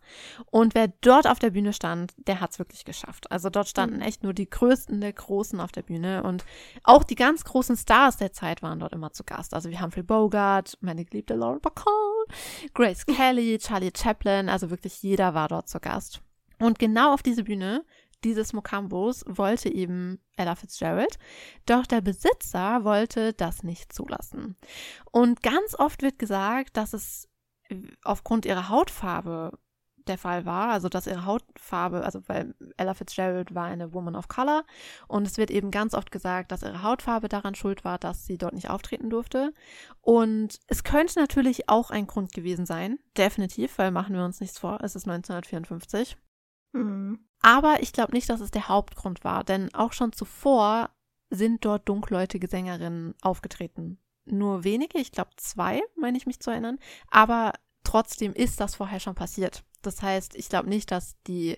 Und 0.51 0.75
wer 0.75 0.89
dort 0.99 1.27
auf 1.27 1.39
der 1.39 1.51
Bühne 1.51 1.71
stand, 1.71 2.11
der 2.27 2.41
hat 2.41 2.51
es 2.51 2.59
wirklich 2.59 2.83
geschafft. 2.83 3.31
Also 3.31 3.49
dort 3.49 3.69
standen 3.69 3.95
mhm. 3.95 4.01
echt 4.01 4.21
nur 4.21 4.33
die 4.33 4.49
Größten 4.49 4.99
der 4.99 5.13
Großen 5.13 5.61
auf 5.61 5.71
der 5.71 5.83
Bühne. 5.83 6.23
Und 6.23 6.43
auch 6.83 7.05
die 7.05 7.15
ganz 7.15 7.45
großen 7.45 7.77
Stars 7.77 8.17
der 8.17 8.33
Zeit 8.33 8.61
waren 8.61 8.81
dort 8.81 8.91
immer 8.91 9.13
zu 9.13 9.23
Gast. 9.23 9.53
Also 9.53 9.71
haben 9.71 9.93
Phil 9.93 10.03
Bogart, 10.03 10.77
meine 10.81 11.05
geliebte 11.05 11.35
Laura 11.35 11.59
Bacall, 11.59 12.25
Grace 12.73 13.05
Kelly, 13.05 13.57
Charlie 13.59 13.93
Chaplin, 13.95 14.49
also 14.49 14.69
wirklich 14.69 15.01
jeder 15.01 15.33
war 15.33 15.47
dort 15.47 15.69
zu 15.69 15.79
Gast. 15.79 16.21
Und 16.59 16.79
genau 16.79 17.13
auf 17.13 17.23
diese 17.23 17.45
Bühne 17.45 17.85
dieses 18.23 18.53
Mokambos 18.53 19.23
wollte 19.27 19.69
eben 19.69 20.19
Ella 20.35 20.55
Fitzgerald, 20.55 21.17
doch 21.65 21.85
der 21.85 22.01
Besitzer 22.01 22.83
wollte 22.83 23.33
das 23.33 23.63
nicht 23.63 23.93
zulassen. 23.93 24.55
Und 25.11 25.43
ganz 25.43 25.75
oft 25.77 26.01
wird 26.01 26.19
gesagt, 26.19 26.77
dass 26.77 26.93
es 26.93 27.29
aufgrund 28.03 28.45
ihrer 28.45 28.69
Hautfarbe 28.69 29.57
der 30.07 30.17
Fall 30.17 30.45
war, 30.45 30.69
also 30.69 30.89
dass 30.89 31.07
ihre 31.07 31.25
Hautfarbe, 31.25 32.03
also 32.03 32.21
weil 32.27 32.55
Ella 32.77 32.93
Fitzgerald 32.93 33.55
war 33.55 33.65
eine 33.65 33.93
Woman 33.93 34.15
of 34.15 34.27
Color 34.27 34.63
und 35.07 35.25
es 35.25 35.37
wird 35.37 35.51
eben 35.51 35.71
ganz 35.71 35.93
oft 35.93 36.11
gesagt, 36.11 36.51
dass 36.51 36.63
ihre 36.63 36.83
Hautfarbe 36.83 37.29
daran 37.29 37.55
schuld 37.55 37.85
war, 37.85 37.97
dass 37.97 38.25
sie 38.25 38.37
dort 38.37 38.53
nicht 38.53 38.69
auftreten 38.69 39.09
durfte. 39.09 39.53
Und 40.01 40.59
es 40.67 40.83
könnte 40.83 41.19
natürlich 41.19 41.69
auch 41.69 41.89
ein 41.89 42.07
Grund 42.07 42.33
gewesen 42.33 42.65
sein, 42.65 42.99
definitiv, 43.17 43.77
weil 43.77 43.91
machen 43.91 44.15
wir 44.15 44.25
uns 44.25 44.39
nichts 44.41 44.59
vor, 44.59 44.79
es 44.81 44.95
ist 44.95 45.07
1954. 45.07 46.17
Mhm. 46.73 47.19
Aber 47.43 47.83
ich 47.83 47.91
glaube 47.91 48.13
nicht, 48.13 48.29
dass 48.29 48.39
es 48.39 48.51
der 48.51 48.69
Hauptgrund 48.69 49.23
war, 49.23 49.43
denn 49.43 49.71
auch 49.75 49.93
schon 49.93 50.13
zuvor 50.13 50.89
sind 51.29 51.65
dort 51.65 51.87
dunkelhäutige 51.87 52.47
Sängerinnen 52.47 53.13
aufgetreten. 53.21 53.99
Nur 54.25 54.63
wenige, 54.63 54.97
ich 54.97 55.11
glaube 55.11 55.31
zwei, 55.35 55.81
meine 55.97 56.17
ich 56.17 56.25
mich 56.25 56.39
zu 56.39 56.51
erinnern, 56.51 56.79
aber 57.11 57.53
trotzdem 57.83 58.33
ist 58.33 58.61
das 58.61 58.75
vorher 58.75 59.01
schon 59.01 59.15
passiert. 59.15 59.63
Das 59.81 60.01
heißt, 60.01 60.35
ich 60.35 60.47
glaube 60.47 60.69
nicht, 60.69 60.89
dass 60.89 61.21
die 61.27 61.57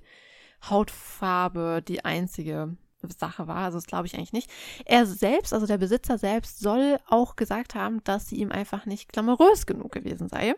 Hautfarbe 0.68 1.84
die 1.88 2.04
einzige 2.04 2.76
Sache 3.20 3.48
war. 3.48 3.58
Also 3.58 3.78
das 3.78 3.86
glaube 3.86 4.08
ich 4.08 4.16
eigentlich 4.16 4.34
nicht. 4.34 4.50
Er 4.86 5.06
selbst, 5.06 5.54
also 5.54 5.68
der 5.68 5.78
Besitzer 5.78 6.18
selbst, 6.18 6.60
soll 6.60 7.00
auch 7.08 7.36
gesagt 7.36 7.76
haben, 7.76 8.04
dass 8.04 8.28
sie 8.28 8.38
ihm 8.38 8.52
einfach 8.52 8.88
nicht 8.88 9.14
glamourös 9.14 9.68
genug 9.68 9.92
gewesen 9.92 10.28
sei. 10.28 10.56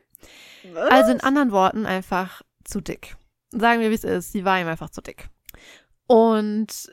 Was? 0.72 0.90
Also 0.90 1.12
in 1.12 1.20
anderen 1.20 1.52
Worten 1.52 1.86
einfach 1.86 2.44
zu 2.64 2.80
dick. 2.80 3.18
Sagen 3.52 3.82
wir, 3.82 3.90
wie 3.90 3.96
es 3.96 4.04
ist. 4.04 4.32
Sie 4.32 4.46
war 4.46 4.60
ihm 4.60 4.68
einfach 4.68 4.90
zu 4.90 5.02
dick. 5.02 5.30
Und 6.08 6.90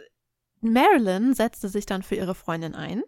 Marilyn 0.60 1.34
setzte 1.34 1.68
sich 1.68 1.86
dann 1.86 2.02
für 2.02 2.14
ihre 2.14 2.34
Freundin 2.34 2.74
ein 2.74 3.02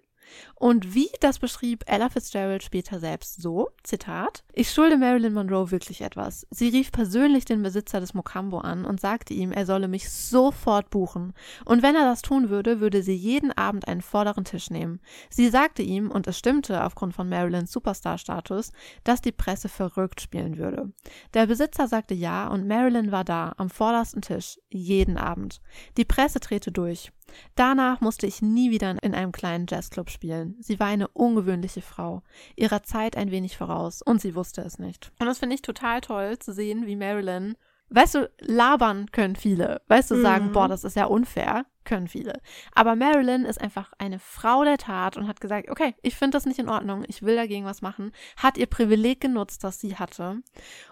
und 0.55 0.95
wie, 0.95 1.11
das 1.21 1.39
beschrieb 1.39 1.85
Ella 1.87 2.09
Fitzgerald 2.09 2.63
später 2.63 2.99
selbst 3.01 3.41
so, 3.41 3.71
Zitat, 3.83 4.45
ich 4.53 4.71
schulde 4.71 4.97
Marilyn 4.97 5.35
Monroe 5.35 5.71
wirklich 5.71 6.01
etwas. 6.01 6.47
Sie 6.51 6.69
rief 6.69 6.93
persönlich 6.93 7.45
den 7.45 7.63
Besitzer 7.63 8.01
des 8.01 8.15
Mokambo 8.15 8.59
an 8.59 8.85
und 8.85 9.01
sagte 9.01 9.35
ihm, 9.35 9.53
er 9.53 9.67
solle 9.67 9.89
mich 9.89 10.11
sofort 10.11 10.91
buchen. 10.91 11.35
Und 11.65 11.83
wenn 11.83 11.95
er 11.95 12.05
das 12.05 12.23
tun 12.23 12.49
würde, 12.49 12.81
würde 12.81 13.03
sie 13.03 13.15
jeden 13.15 13.53
Abend 13.53 13.87
einen 13.87 14.03
vorderen 14.03 14.45
Tisch 14.45 14.71
nehmen. 14.71 15.01
Sie 15.31 15.49
sagte 15.49 15.83
ihm, 15.83 16.11
und 16.11 16.27
es 16.27 16.39
stimmte 16.39 16.85
aufgrund 16.85 17.15
von 17.15 17.29
Marilyns 17.29 17.73
Superstar-Status, 17.73 18.73
dass 19.05 19.21
die 19.21 19.33
Presse 19.33 19.69
verrückt 19.69 20.21
spielen 20.21 20.57
würde. 20.57 20.93
Der 21.35 21.47
Besitzer 21.47 21.89
sagte 21.89 22.15
ja 22.15 22.49
und 22.49 22.67
Marilyn 22.67 23.13
war 23.13 23.25
da, 23.25 23.53
am 23.57 23.71
vordersten 23.71 24.23
Tisch, 24.23 24.59
jeden 24.71 25.19
Abend. 25.19 25.61
Die 25.97 26.05
Presse 26.05 26.41
drehte 26.41 26.73
durch. 26.73 27.13
Danach 27.55 28.01
musste 28.01 28.27
ich 28.27 28.43
nie 28.43 28.71
wieder 28.71 28.97
in 29.03 29.15
einem 29.15 29.33
kleinen 29.33 29.67
Jazzclub 29.69 30.11
spielen. 30.11 30.57
Sie 30.61 30.79
war 30.79 30.87
eine 30.87 31.09
ungewöhnliche 31.09 31.83
Frau, 31.83 32.23
ihrer 32.55 32.83
Zeit 32.83 33.17
ein 33.17 33.31
wenig 33.31 33.57
voraus, 33.57 34.03
und 34.03 34.21
sie 34.21 34.35
wusste 34.35 34.63
es 34.63 34.79
nicht. 34.79 35.13
Und 35.19 35.27
das 35.27 35.39
finde 35.39 35.55
ich 35.55 35.63
total 35.63 36.01
toll 36.01 36.39
zu 36.39 36.53
sehen, 36.53 36.87
wie 36.87 36.97
Marilyn 36.97 37.57
Weißt 37.89 38.17
du, 38.17 38.31
labern 38.41 39.13
können 39.13 39.37
viele. 39.37 39.81
Weißt 39.87 40.11
du, 40.11 40.21
sagen, 40.21 40.47
mhm. 40.47 40.53
boah, 40.53 40.67
das 40.67 40.83
ist 40.83 40.97
ja 40.97 41.05
unfair, 41.05 41.67
können 41.85 42.09
viele. 42.09 42.41
Aber 42.75 42.97
Marilyn 42.97 43.45
ist 43.45 43.61
einfach 43.61 43.93
eine 43.99 44.19
Frau 44.19 44.65
der 44.65 44.77
Tat 44.77 45.17
und 45.17 45.29
hat 45.29 45.41
gesagt, 45.41 45.71
okay, 45.71 45.95
ich 46.03 46.17
finde 46.17 46.37
das 46.37 46.47
nicht 46.47 46.59
in 46.59 46.69
Ordnung, 46.69 47.05
ich 47.07 47.23
will 47.23 47.37
dagegen 47.37 47.65
was 47.65 47.83
machen, 47.83 48.11
hat 48.37 48.59
ihr 48.59 48.67
Privileg 48.67 49.21
genutzt, 49.21 49.63
das 49.63 49.79
sie 49.79 49.97
hatte 49.97 50.43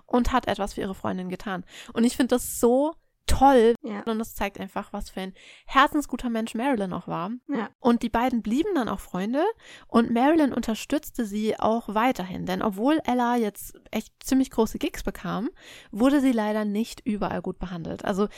und 0.07 0.31
hat 0.31 0.47
etwas 0.47 0.75
für 0.75 0.83
ihre 0.83 0.95
Freundin 0.95 1.29
getan. 1.29 1.64
Und 1.93 2.05
ich 2.05 2.17
finde 2.17 2.37
das 2.37 2.61
so 2.61 2.95
toll. 3.26 3.75
Ja. 3.83 4.02
Und 4.04 4.19
das 4.19 4.35
zeigt 4.35 4.61
einfach, 4.61 4.93
was 4.93 5.11
für 5.11 5.21
ein 5.21 5.35
herzensguter 5.66 6.31
Mensch 6.31 6.54
Marilyn 6.54 6.93
auch 6.93 7.09
war. 7.09 7.31
Ja. 7.49 7.71
Und 7.81 8.02
die 8.02 8.09
beiden 8.09 8.43
blieben 8.43 8.75
dann 8.75 8.88
auch 8.88 9.00
Freunde 9.00 9.45
und 9.87 10.12
Marilyn 10.12 10.52
unterstützte 10.52 11.25
sie 11.25 11.59
auch 11.59 11.95
weiterhin. 11.95 12.47
Denn 12.47 12.62
obwohl 12.62 13.00
Ella 13.04 13.37
jetzt 13.37 13.78
echt 13.90 14.12
ziemlich 14.23 14.50
große 14.50 14.78
Gigs 14.78 15.02
bekam, 15.02 15.50
wurde 15.90 16.21
sie 16.21 16.33
leider 16.33 16.64
nicht 16.64 17.00
überall 17.04 17.43
gut 17.43 17.59
behandelt. 17.59 18.04
Also 18.04 18.28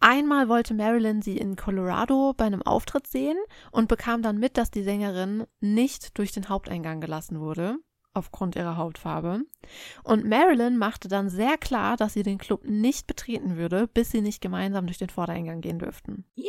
Einmal 0.00 0.50
wollte 0.50 0.74
Marilyn 0.74 1.22
sie 1.22 1.38
in 1.38 1.56
Colorado 1.56 2.34
bei 2.36 2.44
einem 2.44 2.60
Auftritt 2.60 3.06
sehen 3.06 3.38
und 3.70 3.88
bekam 3.88 4.20
dann 4.20 4.36
mit, 4.36 4.58
dass 4.58 4.70
die 4.70 4.82
Sängerin 4.82 5.46
nicht 5.60 6.18
durch 6.18 6.30
den 6.30 6.50
Haupteingang 6.50 7.00
gelassen 7.00 7.40
wurde 7.40 7.78
aufgrund 8.14 8.56
ihrer 8.56 8.76
Hautfarbe. 8.76 9.42
Und 10.02 10.24
Marilyn 10.24 10.78
machte 10.78 11.08
dann 11.08 11.28
sehr 11.28 11.58
klar, 11.58 11.96
dass 11.96 12.14
sie 12.14 12.22
den 12.22 12.38
Club 12.38 12.64
nicht 12.64 13.06
betreten 13.06 13.56
würde, 13.56 13.88
bis 13.88 14.10
sie 14.10 14.22
nicht 14.22 14.40
gemeinsam 14.40 14.86
durch 14.86 14.98
den 14.98 15.10
Vordereingang 15.10 15.60
gehen 15.60 15.78
dürften. 15.78 16.24
Yay! 16.34 16.48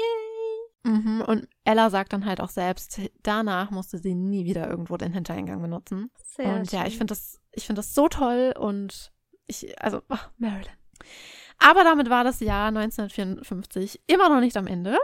Mhm, 0.84 1.24
und 1.25 1.48
Ella 1.63 1.89
sagt 1.89 2.13
dann 2.13 2.25
halt 2.25 2.39
auch 2.39 2.50
selbst, 2.50 3.01
danach 3.24 3.72
musste 3.72 3.98
sie 3.98 4.13
nie 4.13 4.45
wieder 4.45 4.69
irgendwo 4.69 4.98
den 4.98 5.13
Hintereingang 5.13 5.60
benutzen. 5.60 6.12
Sehr 6.24 6.53
und 6.55 6.69
schön. 6.69 6.79
ja, 6.79 6.86
ich 6.86 6.98
finde 6.98 7.12
das, 7.12 7.41
ich 7.53 7.65
finde 7.65 7.79
das 7.79 7.95
so 7.95 8.07
toll 8.07 8.53
und 8.57 9.12
ich, 9.48 9.81
also, 9.81 10.01
ach, 10.10 10.29
Marilyn. 10.38 10.74
Aber 11.57 11.83
damit 11.83 12.09
war 12.09 12.24
das 12.24 12.39
Jahr 12.39 12.67
1954 12.67 14.01
immer 14.07 14.29
noch 14.29 14.39
nicht 14.39 14.57
am 14.57 14.67
Ende, 14.67 14.97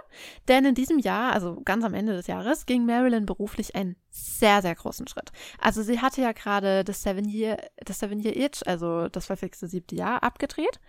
denn 0.48 0.66
in 0.66 0.76
diesem 0.76 1.00
Jahr, 1.00 1.34
also 1.34 1.62
ganz 1.64 1.84
am 1.84 1.94
Ende 1.94 2.14
des 2.14 2.28
Jahres, 2.28 2.66
ging 2.66 2.86
Marilyn 2.86 3.26
beruflich 3.26 3.76
einen 3.76 3.96
sehr, 4.10 4.62
sehr 4.62 4.76
großen 4.76 5.08
Schritt. 5.08 5.32
Also 5.60 5.82
sie 5.82 6.02
hatte 6.02 6.22
ja 6.22 6.34
gerade 6.34 6.84
das 6.84 7.02
Seven 7.02 7.28
Year, 7.28 7.58
das 7.86 8.00
Seven 8.00 8.20
Year 8.20 8.36
Itch, 8.36 8.62
also 8.66 9.08
das 9.08 9.26
verfixte 9.26 9.68
siebte 9.68 9.96
Jahr, 9.96 10.24
abgedreht 10.24 10.80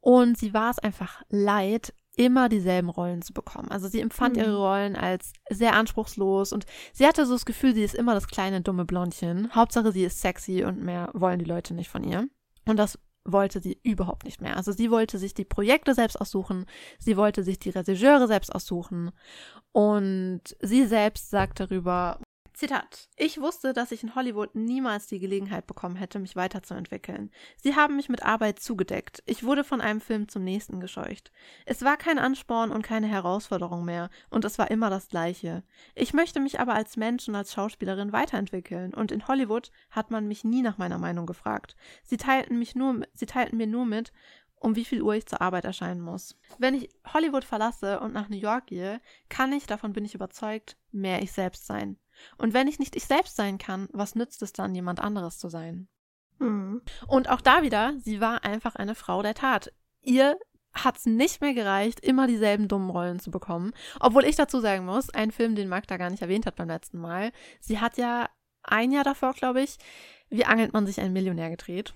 und 0.00 0.36
sie 0.36 0.52
war 0.52 0.70
es 0.70 0.78
einfach 0.78 1.22
leid, 1.30 1.94
immer 2.16 2.48
dieselben 2.48 2.90
Rollen 2.90 3.22
zu 3.22 3.32
bekommen. 3.32 3.70
Also 3.70 3.88
sie 3.88 4.00
empfand 4.00 4.36
mhm. 4.36 4.42
ihre 4.42 4.56
Rollen 4.56 4.96
als 4.96 5.32
sehr 5.48 5.74
anspruchslos 5.74 6.52
und 6.52 6.66
sie 6.92 7.06
hatte 7.06 7.24
so 7.26 7.32
das 7.32 7.46
Gefühl, 7.46 7.74
sie 7.74 7.82
ist 7.82 7.94
immer 7.94 8.14
das 8.14 8.28
kleine 8.28 8.60
dumme 8.60 8.84
Blondchen. 8.84 9.54
Hauptsache 9.54 9.92
sie 9.92 10.04
ist 10.04 10.20
sexy 10.20 10.62
und 10.64 10.82
mehr 10.82 11.10
wollen 11.14 11.38
die 11.38 11.44
Leute 11.44 11.74
nicht 11.74 11.88
von 11.88 12.04
ihr. 12.04 12.28
Und 12.66 12.78
das 12.78 12.98
wollte 13.24 13.60
sie 13.60 13.78
überhaupt 13.82 14.24
nicht 14.24 14.40
mehr. 14.40 14.56
Also 14.56 14.72
sie 14.72 14.90
wollte 14.90 15.18
sich 15.18 15.34
die 15.34 15.44
Projekte 15.44 15.94
selbst 15.94 16.20
aussuchen, 16.20 16.66
sie 16.98 17.16
wollte 17.16 17.42
sich 17.42 17.58
die 17.58 17.70
Regisseure 17.70 18.26
selbst 18.26 18.54
aussuchen 18.54 19.10
und 19.72 20.42
sie 20.60 20.86
selbst 20.86 21.30
sagt 21.30 21.60
darüber, 21.60 22.18
Zitat. 22.54 23.08
Ich 23.16 23.40
wusste, 23.40 23.72
dass 23.72 23.90
ich 23.90 24.04
in 24.04 24.14
Hollywood 24.14 24.54
niemals 24.54 25.08
die 25.08 25.18
Gelegenheit 25.18 25.66
bekommen 25.66 25.96
hätte, 25.96 26.20
mich 26.20 26.36
weiterzuentwickeln. 26.36 27.32
Sie 27.56 27.74
haben 27.74 27.96
mich 27.96 28.08
mit 28.08 28.22
Arbeit 28.22 28.60
zugedeckt. 28.60 29.24
Ich 29.26 29.42
wurde 29.42 29.64
von 29.64 29.80
einem 29.80 30.00
Film 30.00 30.28
zum 30.28 30.44
nächsten 30.44 30.78
gescheucht. 30.78 31.32
Es 31.66 31.82
war 31.82 31.96
kein 31.96 32.18
Ansporn 32.18 32.70
und 32.70 32.82
keine 32.82 33.08
Herausforderung 33.08 33.84
mehr, 33.84 34.08
und 34.30 34.44
es 34.44 34.56
war 34.56 34.70
immer 34.70 34.88
das 34.88 35.08
Gleiche. 35.08 35.64
Ich 35.96 36.14
möchte 36.14 36.38
mich 36.38 36.60
aber 36.60 36.74
als 36.74 36.96
Mensch 36.96 37.28
und 37.28 37.34
als 37.34 37.52
Schauspielerin 37.52 38.12
weiterentwickeln, 38.12 38.94
und 38.94 39.10
in 39.10 39.26
Hollywood 39.26 39.72
hat 39.90 40.12
man 40.12 40.28
mich 40.28 40.44
nie 40.44 40.62
nach 40.62 40.78
meiner 40.78 40.98
Meinung 40.98 41.26
gefragt. 41.26 41.74
Sie 42.04 42.18
teilten 42.18 42.60
mich 42.60 42.76
nur, 42.76 43.02
sie 43.14 43.26
teilten 43.26 43.56
mir 43.56 43.66
nur 43.66 43.84
mit, 43.84 44.12
um 44.60 44.76
wie 44.76 44.84
viel 44.84 45.02
Uhr 45.02 45.14
ich 45.14 45.26
zur 45.26 45.42
Arbeit 45.42 45.64
erscheinen 45.64 46.00
muss. 46.00 46.38
Wenn 46.58 46.74
ich 46.74 46.88
Hollywood 47.12 47.44
verlasse 47.44 47.98
und 47.98 48.12
nach 48.12 48.28
New 48.28 48.36
York 48.36 48.68
gehe, 48.68 49.00
kann 49.28 49.52
ich, 49.52 49.66
davon 49.66 49.92
bin 49.92 50.04
ich 50.04 50.14
überzeugt, 50.14 50.76
mehr 50.92 51.20
ich 51.20 51.32
selbst 51.32 51.66
sein. 51.66 51.98
Und 52.38 52.54
wenn 52.54 52.68
ich 52.68 52.78
nicht 52.78 52.96
ich 52.96 53.04
selbst 53.04 53.36
sein 53.36 53.58
kann, 53.58 53.88
was 53.92 54.14
nützt 54.14 54.42
es 54.42 54.52
dann, 54.52 54.74
jemand 54.74 55.00
anderes 55.00 55.38
zu 55.38 55.48
sein? 55.48 55.88
Mhm. 56.38 56.82
Und 57.06 57.28
auch 57.28 57.40
da 57.40 57.62
wieder, 57.62 57.94
sie 57.98 58.20
war 58.20 58.44
einfach 58.44 58.76
eine 58.76 58.94
Frau 58.94 59.22
der 59.22 59.34
Tat. 59.34 59.72
Ihr 60.00 60.38
hat 60.72 60.98
es 60.98 61.06
nicht 61.06 61.40
mehr 61.40 61.54
gereicht, 61.54 62.00
immer 62.00 62.26
dieselben 62.26 62.68
dummen 62.68 62.90
Rollen 62.90 63.20
zu 63.20 63.30
bekommen. 63.30 63.72
Obwohl 64.00 64.24
ich 64.24 64.36
dazu 64.36 64.60
sagen 64.60 64.84
muss, 64.84 65.10
ein 65.10 65.30
Film, 65.30 65.54
den 65.54 65.68
Magda 65.68 65.96
gar 65.96 66.10
nicht 66.10 66.22
erwähnt 66.22 66.46
hat 66.46 66.56
beim 66.56 66.68
letzten 66.68 66.98
Mal, 66.98 67.32
sie 67.60 67.80
hat 67.80 67.96
ja 67.96 68.28
ein 68.62 68.90
Jahr 68.90 69.04
davor, 69.04 69.34
glaube 69.34 69.62
ich, 69.62 69.76
Wie 70.30 70.44
angelt 70.44 70.72
man 70.72 70.86
sich 70.86 71.00
einen 71.00 71.12
Millionär 71.12 71.50
gedreht. 71.50 71.94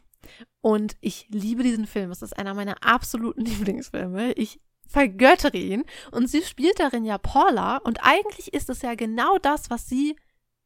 Und 0.61 0.97
ich 1.01 1.27
liebe 1.31 1.63
diesen 1.63 1.87
Film. 1.87 2.11
Es 2.11 2.23
ist 2.23 2.39
einer 2.39 2.55
meiner 2.55 2.85
absoluten 2.85 3.41
Lieblingsfilme. 3.45 4.33
Ich 4.33 4.61
vergöttere 4.89 5.57
ihn. 5.57 5.85
Und 6.11 6.29
sie 6.29 6.43
spielt 6.43 6.81
darin 6.81 7.05
ja 7.05 7.19
Paula. 7.19 7.77
Und 7.79 7.99
eigentlich 8.03 8.53
ist 8.53 8.71
es 8.71 8.83
ja 8.83 8.95
genau 8.95 9.39
das, 9.39 9.71
was 9.71 9.89
sie 9.89 10.17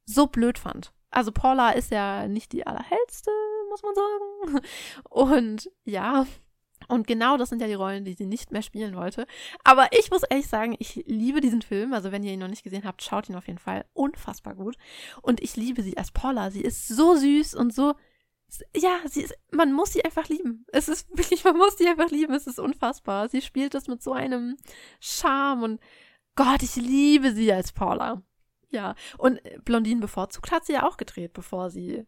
so 0.07 0.27
blöd 0.27 0.59
fand. 0.59 0.93
Also 1.11 1.31
Paula 1.31 1.71
ist 1.71 1.91
ja 1.91 2.27
nicht 2.27 2.53
die 2.53 2.67
allerhellste, 2.67 3.31
muss 3.69 3.83
man 3.83 3.95
sagen. 3.95 4.67
Und 5.11 5.71
ja, 5.85 6.27
und 6.89 7.07
genau 7.07 7.37
das 7.37 7.49
sind 7.49 7.61
ja 7.61 7.69
die 7.69 7.75
Rollen, 7.75 8.05
die 8.05 8.15
sie 8.15 8.27
nicht 8.27 8.51
mehr 8.51 8.63
spielen 8.63 8.97
wollte. 8.97 9.27
Aber 9.65 9.89
ich 9.93 10.11
muss 10.11 10.25
ehrlich 10.25 10.49
sagen, 10.49 10.75
ich 10.79 11.03
liebe 11.07 11.41
diesen 11.41 11.63
Film. 11.63 11.93
Also 11.93 12.13
wenn 12.13 12.23
ihr 12.23 12.33
ihn 12.33 12.41
noch 12.41 12.49
nicht 12.49 12.65
gesehen 12.65 12.85
habt, 12.85 13.03
schaut 13.03 13.29
ihn 13.29 13.37
auf 13.37 13.47
jeden 13.47 13.59
Fall 13.59 13.85
unfassbar 13.93 14.55
gut. 14.55 14.77
Und 15.21 15.41
ich 15.41 15.57
liebe 15.57 15.83
sie 15.83 15.97
als 15.97 16.11
Paula. 16.11 16.51
Sie 16.51 16.61
ist 16.61 16.89
so 16.89 17.15
süß 17.17 17.55
und 17.55 17.73
so 17.73 17.95
ja, 18.77 19.01
sie 19.07 19.23
ist, 19.23 19.35
man 19.51 19.73
muss 19.73 19.93
sie 19.93 20.05
einfach 20.05 20.29
lieben. 20.29 20.67
Es 20.73 20.89
ist 20.89 21.09
wirklich, 21.17 21.45
man 21.45 21.57
muss 21.57 21.79
sie 21.79 21.89
einfach 21.89 22.11
lieben. 22.11 22.35
Es 22.35 22.47
ist 22.47 22.59
unfassbar. 22.59 23.29
Sie 23.29 23.41
spielt 23.41 23.75
das 23.75 23.89
mit 23.89 24.03
so 24.03 24.13
einem 24.13 24.57
Charme 25.01 25.63
und 25.63 25.81
Gott, 26.35 26.63
ich 26.63 26.77
liebe 26.77 27.33
sie 27.33 27.53
als 27.53 27.73
Paula. 27.73 28.23
Ja, 28.71 28.95
und 29.19 29.39
Blondine 29.65 30.01
bevorzugt 30.01 30.51
hat 30.51 30.65
sie 30.65 30.73
ja 30.73 30.89
auch 30.89 30.97
gedreht, 30.97 31.35
bevor 31.35 31.69
sie 31.69 32.07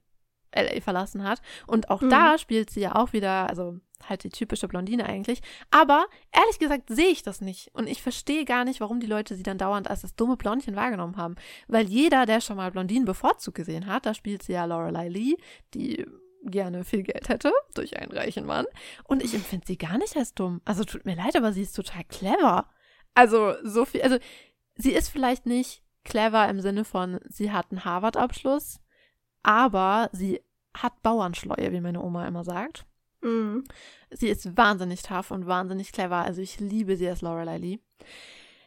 LA 0.54 0.80
verlassen 0.80 1.24
hat. 1.24 1.42
Und 1.66 1.90
auch 1.90 2.00
mhm. 2.00 2.10
da 2.10 2.38
spielt 2.38 2.70
sie 2.70 2.80
ja 2.80 2.94
auch 2.94 3.12
wieder, 3.12 3.50
also 3.50 3.78
halt 4.08 4.24
die 4.24 4.30
typische 4.30 4.68
Blondine 4.68 5.06
eigentlich. 5.06 5.40
Aber 5.70 6.06
ehrlich 6.32 6.58
gesagt 6.58 6.88
sehe 6.88 7.08
ich 7.08 7.22
das 7.22 7.40
nicht. 7.40 7.70
Und 7.74 7.86
ich 7.86 8.02
verstehe 8.02 8.44
gar 8.44 8.64
nicht, 8.64 8.80
warum 8.80 9.00
die 9.00 9.06
Leute 9.06 9.34
sie 9.34 9.42
dann 9.42 9.58
dauernd 9.58 9.88
als 9.88 10.02
das 10.02 10.14
dumme 10.14 10.36
Blondchen 10.36 10.76
wahrgenommen 10.76 11.16
haben. 11.16 11.36
Weil 11.68 11.86
jeder, 11.86 12.24
der 12.24 12.40
schon 12.40 12.56
mal 12.56 12.70
Blondinen 12.70 13.04
bevorzugt 13.04 13.56
gesehen 13.56 13.86
hat, 13.86 14.06
da 14.06 14.14
spielt 14.14 14.42
sie 14.42 14.52
ja 14.52 14.64
Lorelei 14.64 15.08
Lee, 15.08 15.36
die 15.74 16.06
gerne 16.44 16.84
viel 16.84 17.02
Geld 17.02 17.28
hätte 17.28 17.52
durch 17.74 17.96
einen 17.96 18.12
reichen 18.12 18.46
Mann. 18.46 18.66
Und 19.04 19.22
ich 19.22 19.34
empfinde 19.34 19.66
sie 19.66 19.78
gar 19.78 19.98
nicht 19.98 20.16
als 20.16 20.34
dumm. 20.34 20.60
Also 20.64 20.84
tut 20.84 21.04
mir 21.04 21.16
leid, 21.16 21.36
aber 21.36 21.52
sie 21.52 21.62
ist 21.62 21.74
total 21.74 22.04
clever. 22.04 22.68
Also 23.14 23.54
so 23.62 23.84
viel, 23.84 24.02
also 24.02 24.18
sie 24.76 24.92
ist 24.92 25.08
vielleicht 25.08 25.46
nicht 25.46 25.82
clever 26.04 26.48
im 26.48 26.60
Sinne 26.60 26.84
von, 26.84 27.20
sie 27.28 27.52
hat 27.52 27.70
einen 27.70 27.84
Harvard-Abschluss, 27.84 28.80
aber 29.42 30.10
sie 30.12 30.42
hat 30.76 31.02
Bauernschleue, 31.02 31.72
wie 31.72 31.80
meine 31.80 32.02
Oma 32.02 32.26
immer 32.26 32.44
sagt. 32.44 32.84
Mhm. 33.22 33.64
Sie 34.10 34.28
ist 34.28 34.56
wahnsinnig 34.56 35.02
tough 35.02 35.30
und 35.30 35.46
wahnsinnig 35.46 35.92
clever. 35.92 36.16
Also 36.16 36.42
ich 36.42 36.60
liebe 36.60 36.96
sie 36.96 37.08
als 37.08 37.22
Lorelei 37.22 37.58
Lee. 37.58 37.78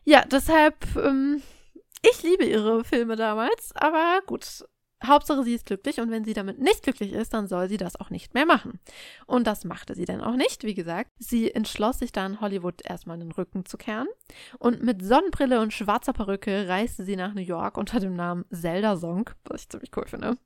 Ja, 0.04 0.24
deshalb, 0.26 0.78
ähm, 0.96 1.42
ich 2.02 2.24
liebe 2.24 2.46
ihre 2.46 2.84
Filme 2.84 3.16
damals, 3.16 3.72
aber 3.76 4.22
gut, 4.26 4.66
Hauptsache, 5.06 5.44
sie 5.44 5.54
ist 5.54 5.66
glücklich 5.66 6.00
und 6.00 6.10
wenn 6.10 6.24
sie 6.24 6.34
damit 6.34 6.60
nicht 6.60 6.84
glücklich 6.84 7.14
ist, 7.14 7.34
dann 7.34 7.48
soll 7.48 7.70
sie 7.70 7.78
das 7.78 8.00
auch 8.00 8.10
nicht 8.10 8.34
mehr 8.34 8.46
machen. 8.46 8.80
Und 9.26 9.46
das 9.46 9.64
machte 9.64 9.96
sie 9.96 10.06
dann 10.06 10.22
auch 10.22 10.36
nicht, 10.36 10.64
wie 10.64 10.74
gesagt. 10.74 11.12
Sie 11.20 11.54
entschloss 11.54 12.00
sich 12.00 12.12
dann, 12.12 12.42
Hollywood 12.42 12.82
erstmal 12.84 13.20
den 13.20 13.32
Rücken 13.32 13.66
zu 13.66 13.78
kehren 13.78 14.08
und 14.60 14.82
mit 14.84 15.04
Sonnenbrille 15.04 15.62
und 15.62 15.74
schwarzer 15.74 16.14
Perücke 16.14 16.68
reiste 16.68 17.06
sie 17.06 17.16
nach 17.16 17.34
New 17.34 17.42
York 17.42 17.78
unter 17.78 18.00
dem 18.00 18.16
Namen 18.16 18.46
Zelda 18.52 18.98
Song, 18.98 19.30
was 19.46 19.64
ich 19.64 19.70
ziemlich 19.70 19.92
cool 19.96 20.08
finde. 20.08 20.38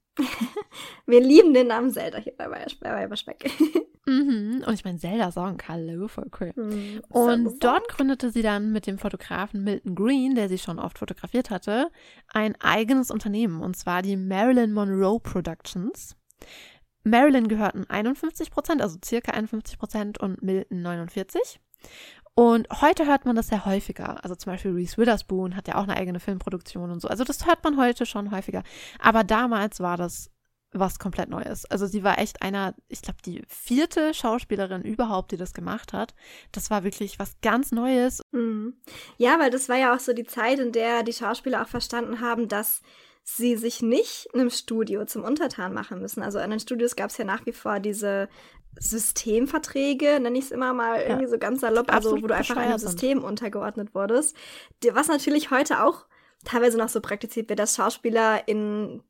Wir 1.05 1.21
lieben 1.21 1.53
den 1.53 1.67
Namen 1.67 1.91
Zelda 1.91 2.17
hier 2.17 2.33
bei 2.37 2.49
Weiberspeck. 2.49 3.51
Mhm. 4.07 4.63
Und 4.65 4.73
ich 4.73 4.83
meine, 4.83 4.97
Zelda 4.97 5.31
Song, 5.31 5.57
hallo, 5.67 6.07
voll 6.07 6.29
cool. 6.39 6.51
Mhm, 6.55 7.01
und 7.09 7.63
dort 7.63 7.87
gründete 7.87 8.31
sie 8.31 8.41
dann 8.41 8.71
mit 8.71 8.87
dem 8.87 8.97
Fotografen 8.97 9.63
Milton 9.63 9.93
Green, 9.93 10.33
der 10.33 10.49
sie 10.49 10.57
schon 10.57 10.79
oft 10.79 10.97
fotografiert 10.97 11.51
hatte, 11.51 11.91
ein 12.27 12.59
eigenes 12.59 13.11
Unternehmen, 13.11 13.61
und 13.61 13.77
zwar 13.77 14.01
die 14.01 14.17
Marilyn 14.17 14.73
Monroe 14.73 15.19
Productions. 15.19 16.15
Marilyn 17.03 17.47
gehörten 17.47 17.85
51 17.87 18.49
Prozent, 18.49 18.81
also 18.81 18.97
circa 19.03 19.33
51 19.33 19.77
Prozent, 19.77 20.17
und 20.19 20.41
Milton 20.41 20.81
49. 20.81 21.59
Und 22.35 22.67
heute 22.81 23.05
hört 23.07 23.25
man 23.25 23.35
das 23.35 23.47
sehr 23.47 23.65
häufiger. 23.65 24.23
Also 24.23 24.35
zum 24.35 24.53
Beispiel 24.53 24.71
Reese 24.71 24.97
Witherspoon 24.97 25.55
hat 25.55 25.67
ja 25.67 25.75
auch 25.75 25.83
eine 25.83 25.97
eigene 25.97 26.19
Filmproduktion 26.19 26.89
und 26.89 27.01
so. 27.01 27.07
Also 27.07 27.23
das 27.23 27.45
hört 27.45 27.63
man 27.63 27.77
heute 27.77 28.05
schon 28.05 28.31
häufiger. 28.31 28.63
Aber 28.99 29.23
damals 29.23 29.79
war 29.79 29.97
das 29.97 30.31
was 30.73 30.99
komplett 30.99 31.29
Neues. 31.29 31.65
Also 31.65 31.85
sie 31.85 32.03
war 32.03 32.17
echt 32.17 32.41
einer, 32.41 32.73
ich 32.87 33.01
glaube, 33.01 33.19
die 33.25 33.43
vierte 33.47 34.13
Schauspielerin 34.13 34.83
überhaupt, 34.83 35.31
die 35.31 35.37
das 35.37 35.53
gemacht 35.53 35.91
hat. 35.91 36.13
Das 36.53 36.69
war 36.69 36.83
wirklich 36.83 37.19
was 37.19 37.35
ganz 37.41 37.71
Neues. 37.71 38.21
Mhm. 38.31 38.75
Ja, 39.17 39.37
weil 39.39 39.49
das 39.49 39.67
war 39.67 39.77
ja 39.77 39.93
auch 39.93 39.99
so 39.99 40.13
die 40.13 40.23
Zeit, 40.23 40.59
in 40.59 40.71
der 40.71 41.03
die 41.03 41.13
Schauspieler 41.13 41.61
auch 41.61 41.67
verstanden 41.67 42.21
haben, 42.21 42.47
dass 42.47 42.81
sie 43.23 43.55
sich 43.55 43.81
nicht 43.81 44.27
in 44.33 44.39
einem 44.39 44.49
Studio 44.49 45.05
zum 45.05 45.23
Untertan 45.23 45.73
machen 45.73 45.99
müssen. 45.99 46.23
Also 46.23 46.39
in 46.39 46.49
den 46.49 46.59
Studios 46.59 46.95
gab 46.95 47.09
es 47.09 47.17
ja 47.17 47.25
nach 47.25 47.45
wie 47.45 47.51
vor 47.51 47.79
diese 47.79 48.29
Systemverträge, 48.79 50.19
nenne 50.19 50.37
ich 50.37 50.45
es 50.45 50.51
immer 50.51 50.73
mal, 50.73 51.01
irgendwie 51.01 51.27
so 51.27 51.37
ganz 51.37 51.61
salopp, 51.61 51.93
also 51.93 52.11
wo 52.11 52.27
du 52.27 52.35
einfach 52.35 52.57
einem 52.57 52.77
System 52.77 53.23
untergeordnet 53.23 53.93
wurdest. 53.93 54.35
Was 54.93 55.07
natürlich 55.07 55.51
heute 55.51 55.83
auch 55.83 56.05
teilweise 56.43 56.77
noch 56.77 56.89
so 56.89 57.01
praktiziert 57.01 57.49
wird, 57.49 57.59
dass 57.59 57.75
Schauspieler 57.75 58.47
in 58.47 59.03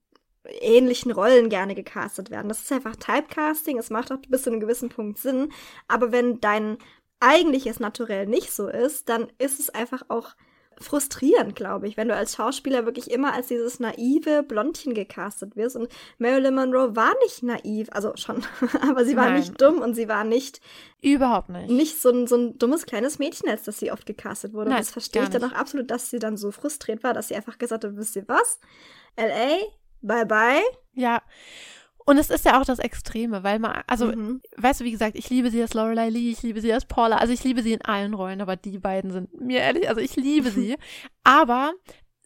ähnlichen 0.43 1.11
Rollen 1.11 1.49
gerne 1.49 1.75
gecastet 1.75 2.31
werden. 2.31 2.49
Das 2.49 2.61
ist 2.61 2.71
einfach 2.71 2.95
Typecasting, 2.95 3.77
es 3.77 3.91
macht 3.91 4.11
auch 4.11 4.17
bis 4.27 4.43
zu 4.43 4.49
einem 4.49 4.59
gewissen 4.59 4.89
Punkt 4.89 5.19
Sinn, 5.19 5.53
aber 5.87 6.11
wenn 6.11 6.41
dein 6.41 6.77
eigentliches 7.19 7.79
Naturell 7.79 8.25
nicht 8.25 8.51
so 8.51 8.67
ist, 8.67 9.07
dann 9.07 9.31
ist 9.37 9.59
es 9.59 9.69
einfach 9.69 10.03
auch 10.07 10.35
frustrierend, 10.79 11.55
glaube 11.55 11.87
ich, 11.87 11.97
wenn 11.97 12.07
du 12.07 12.15
als 12.15 12.35
Schauspieler 12.35 12.85
wirklich 12.85 13.11
immer 13.11 13.33
als 13.33 13.47
dieses 13.47 13.79
naive 13.79 14.43
Blondchen 14.43 14.93
gecastet 14.93 15.55
wirst. 15.55 15.75
Und 15.75 15.89
Marilyn 16.17 16.55
Monroe 16.55 16.95
war 16.95 17.11
nicht 17.23 17.43
naiv, 17.43 17.87
also 17.91 18.13
schon, 18.15 18.43
aber 18.89 19.05
sie 19.05 19.15
war 19.15 19.25
Nein. 19.25 19.39
nicht 19.39 19.61
dumm 19.61 19.81
und 19.81 19.93
sie 19.93 20.07
war 20.07 20.23
nicht. 20.23 20.61
Überhaupt 21.01 21.49
nicht. 21.49 21.69
Nicht 21.69 22.01
so 22.01 22.09
ein, 22.09 22.27
so 22.27 22.35
ein 22.35 22.57
dummes 22.57 22.85
kleines 22.85 23.19
Mädchen, 23.19 23.49
als 23.49 23.63
dass 23.63 23.79
sie 23.79 23.91
oft 23.91 24.05
gecastet 24.05 24.53
wurde. 24.53 24.69
Nein, 24.69 24.79
und 24.79 24.85
das 24.85 24.91
verstehe 24.91 25.23
ich 25.23 25.29
dann 25.29 25.43
auch 25.43 25.53
absolut, 25.53 25.91
dass 25.91 26.09
sie 26.09 26.19
dann 26.19 26.37
so 26.37 26.51
frustriert 26.51 27.03
war, 27.03 27.13
dass 27.13 27.27
sie 27.27 27.35
einfach 27.35 27.57
gesagt 27.57 27.83
hat, 27.83 27.95
wisst 27.95 28.15
ihr 28.15 28.27
was? 28.27 28.59
LA, 29.17 29.57
Bye 30.01 30.25
bye. 30.25 30.63
Ja. 30.93 31.21
Und 32.11 32.17
es 32.17 32.29
ist 32.29 32.43
ja 32.43 32.59
auch 32.59 32.65
das 32.65 32.79
Extreme, 32.79 33.41
weil 33.43 33.57
man, 33.57 33.83
also, 33.87 34.07
mhm. 34.07 34.41
weißt 34.57 34.81
du, 34.81 34.83
wie 34.83 34.91
gesagt, 34.91 35.15
ich 35.15 35.29
liebe 35.29 35.49
sie 35.49 35.61
als 35.61 35.73
Lorelei 35.73 36.09
Lee, 36.09 36.31
ich 36.31 36.43
liebe 36.43 36.59
sie 36.59 36.73
als 36.73 36.83
Paula, 36.83 37.15
also 37.15 37.31
ich 37.31 37.41
liebe 37.45 37.63
sie 37.63 37.71
in 37.71 37.81
allen 37.83 38.13
Rollen, 38.13 38.41
aber 38.41 38.57
die 38.57 38.79
beiden 38.79 39.11
sind 39.11 39.39
mir 39.39 39.61
ehrlich, 39.61 39.87
also 39.87 40.01
ich 40.01 40.17
liebe 40.17 40.51
sie. 40.51 40.75
aber 41.23 41.71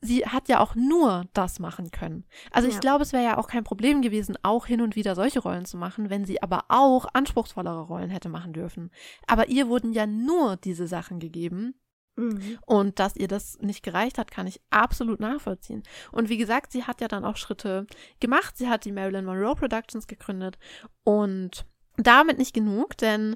sie 0.01 0.25
hat 0.25 0.49
ja 0.49 0.59
auch 0.59 0.73
nur 0.73 1.25
das 1.33 1.59
machen 1.59 1.91
können. 1.91 2.25
Also 2.49 2.67
ich 2.67 2.73
ja. 2.73 2.79
glaube, 2.79 3.03
es 3.03 3.13
wäre 3.13 3.23
ja 3.23 3.37
auch 3.37 3.47
kein 3.47 3.63
Problem 3.63 4.01
gewesen, 4.01 4.35
auch 4.41 4.65
hin 4.65 4.81
und 4.81 4.95
wieder 4.95 5.13
solche 5.13 5.39
Rollen 5.39 5.65
zu 5.65 5.77
machen, 5.77 6.09
wenn 6.09 6.25
sie 6.25 6.41
aber 6.41 6.65
auch 6.69 7.05
anspruchsvollere 7.13 7.81
Rollen 7.81 8.09
hätte 8.09 8.29
machen 8.29 8.53
dürfen. 8.53 8.89
Aber 9.27 9.49
ihr 9.49 9.67
wurden 9.67 9.93
ja 9.93 10.07
nur 10.07 10.57
diese 10.57 10.87
Sachen 10.87 11.19
gegeben 11.19 11.75
Mhm. 12.15 12.57
Und 12.65 12.99
dass 12.99 13.15
ihr 13.15 13.27
das 13.27 13.59
nicht 13.59 13.83
gereicht 13.83 14.17
hat, 14.17 14.31
kann 14.31 14.47
ich 14.47 14.61
absolut 14.69 15.19
nachvollziehen. 15.19 15.83
Und 16.11 16.29
wie 16.29 16.37
gesagt, 16.37 16.71
sie 16.71 16.83
hat 16.83 17.01
ja 17.01 17.07
dann 17.07 17.25
auch 17.25 17.37
Schritte 17.37 17.87
gemacht. 18.19 18.57
Sie 18.57 18.69
hat 18.69 18.85
die 18.85 18.91
Marilyn 18.91 19.25
Monroe 19.25 19.55
Productions 19.55 20.07
gegründet 20.07 20.57
und 21.03 21.65
damit 21.97 22.37
nicht 22.37 22.53
genug, 22.53 22.97
denn 22.97 23.35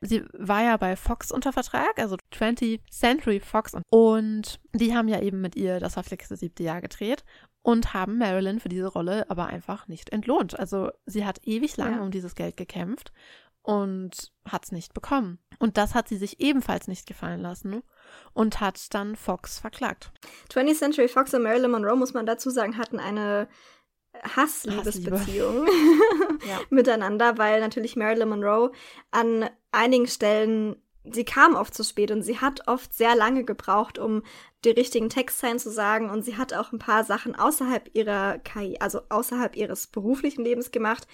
sie 0.00 0.24
war 0.32 0.62
ja 0.62 0.76
bei 0.76 0.96
Fox 0.96 1.30
unter 1.30 1.52
Vertrag, 1.52 1.98
also 1.98 2.16
20th 2.32 2.80
Century 2.90 3.40
Fox. 3.40 3.72
Und 3.90 4.60
die 4.72 4.94
haben 4.94 5.08
ja 5.08 5.20
eben 5.20 5.40
mit 5.40 5.56
ihr 5.56 5.80
das 5.80 5.94
verflixte 5.94 6.36
siebte 6.36 6.62
Jahr 6.62 6.80
gedreht 6.80 7.24
und 7.62 7.92
haben 7.92 8.18
Marilyn 8.18 8.60
für 8.60 8.68
diese 8.68 8.86
Rolle 8.86 9.28
aber 9.30 9.46
einfach 9.46 9.86
nicht 9.86 10.10
entlohnt. 10.10 10.58
Also 10.58 10.90
sie 11.06 11.24
hat 11.26 11.46
ewig 11.46 11.76
lang 11.76 11.96
ja. 11.96 12.02
um 12.02 12.10
dieses 12.10 12.34
Geld 12.34 12.56
gekämpft 12.56 13.12
und 13.62 14.32
hat 14.48 14.64
es 14.64 14.72
nicht 14.72 14.94
bekommen. 14.94 15.38
Und 15.58 15.76
das 15.76 15.94
hat 15.94 16.08
sie 16.08 16.16
sich 16.16 16.40
ebenfalls 16.40 16.88
nicht 16.88 17.06
gefallen 17.06 17.40
lassen 17.40 17.82
und 18.32 18.60
hat 18.60 18.92
dann 18.94 19.16
Fox 19.16 19.58
verklagt. 19.58 20.12
20th 20.50 20.78
Century 20.78 21.08
Fox 21.08 21.34
und 21.34 21.42
Marilyn 21.42 21.70
Monroe, 21.70 21.96
muss 21.96 22.14
man 22.14 22.26
dazu 22.26 22.50
sagen, 22.50 22.78
hatten 22.78 22.98
eine 22.98 23.48
Hassliebesbeziehung 24.36 25.66
ja. 26.48 26.60
miteinander, 26.70 27.38
weil 27.38 27.60
natürlich 27.60 27.96
Marilyn 27.96 28.30
Monroe 28.30 28.72
an 29.10 29.48
einigen 29.72 30.06
Stellen 30.06 30.76
sie 31.04 31.24
kam 31.24 31.54
oft 31.54 31.74
zu 31.74 31.82
spät 31.82 32.10
und 32.10 32.22
sie 32.22 32.38
hat 32.40 32.68
oft 32.68 32.92
sehr 32.94 33.14
lange 33.14 33.44
gebraucht, 33.44 33.98
um 33.98 34.22
die 34.64 34.70
richtigen 34.70 35.08
Textzeilen 35.08 35.58
zu 35.58 35.70
sagen 35.70 36.10
und 36.10 36.24
sie 36.24 36.36
hat 36.36 36.52
auch 36.52 36.72
ein 36.72 36.78
paar 36.78 37.04
Sachen 37.04 37.34
außerhalb 37.34 37.90
ihrer 37.94 38.38
Karriere, 38.38 38.80
also 38.80 39.00
außerhalb 39.08 39.56
ihres 39.56 39.86
beruflichen 39.86 40.44
Lebens 40.44 40.70
gemacht, 40.70 41.06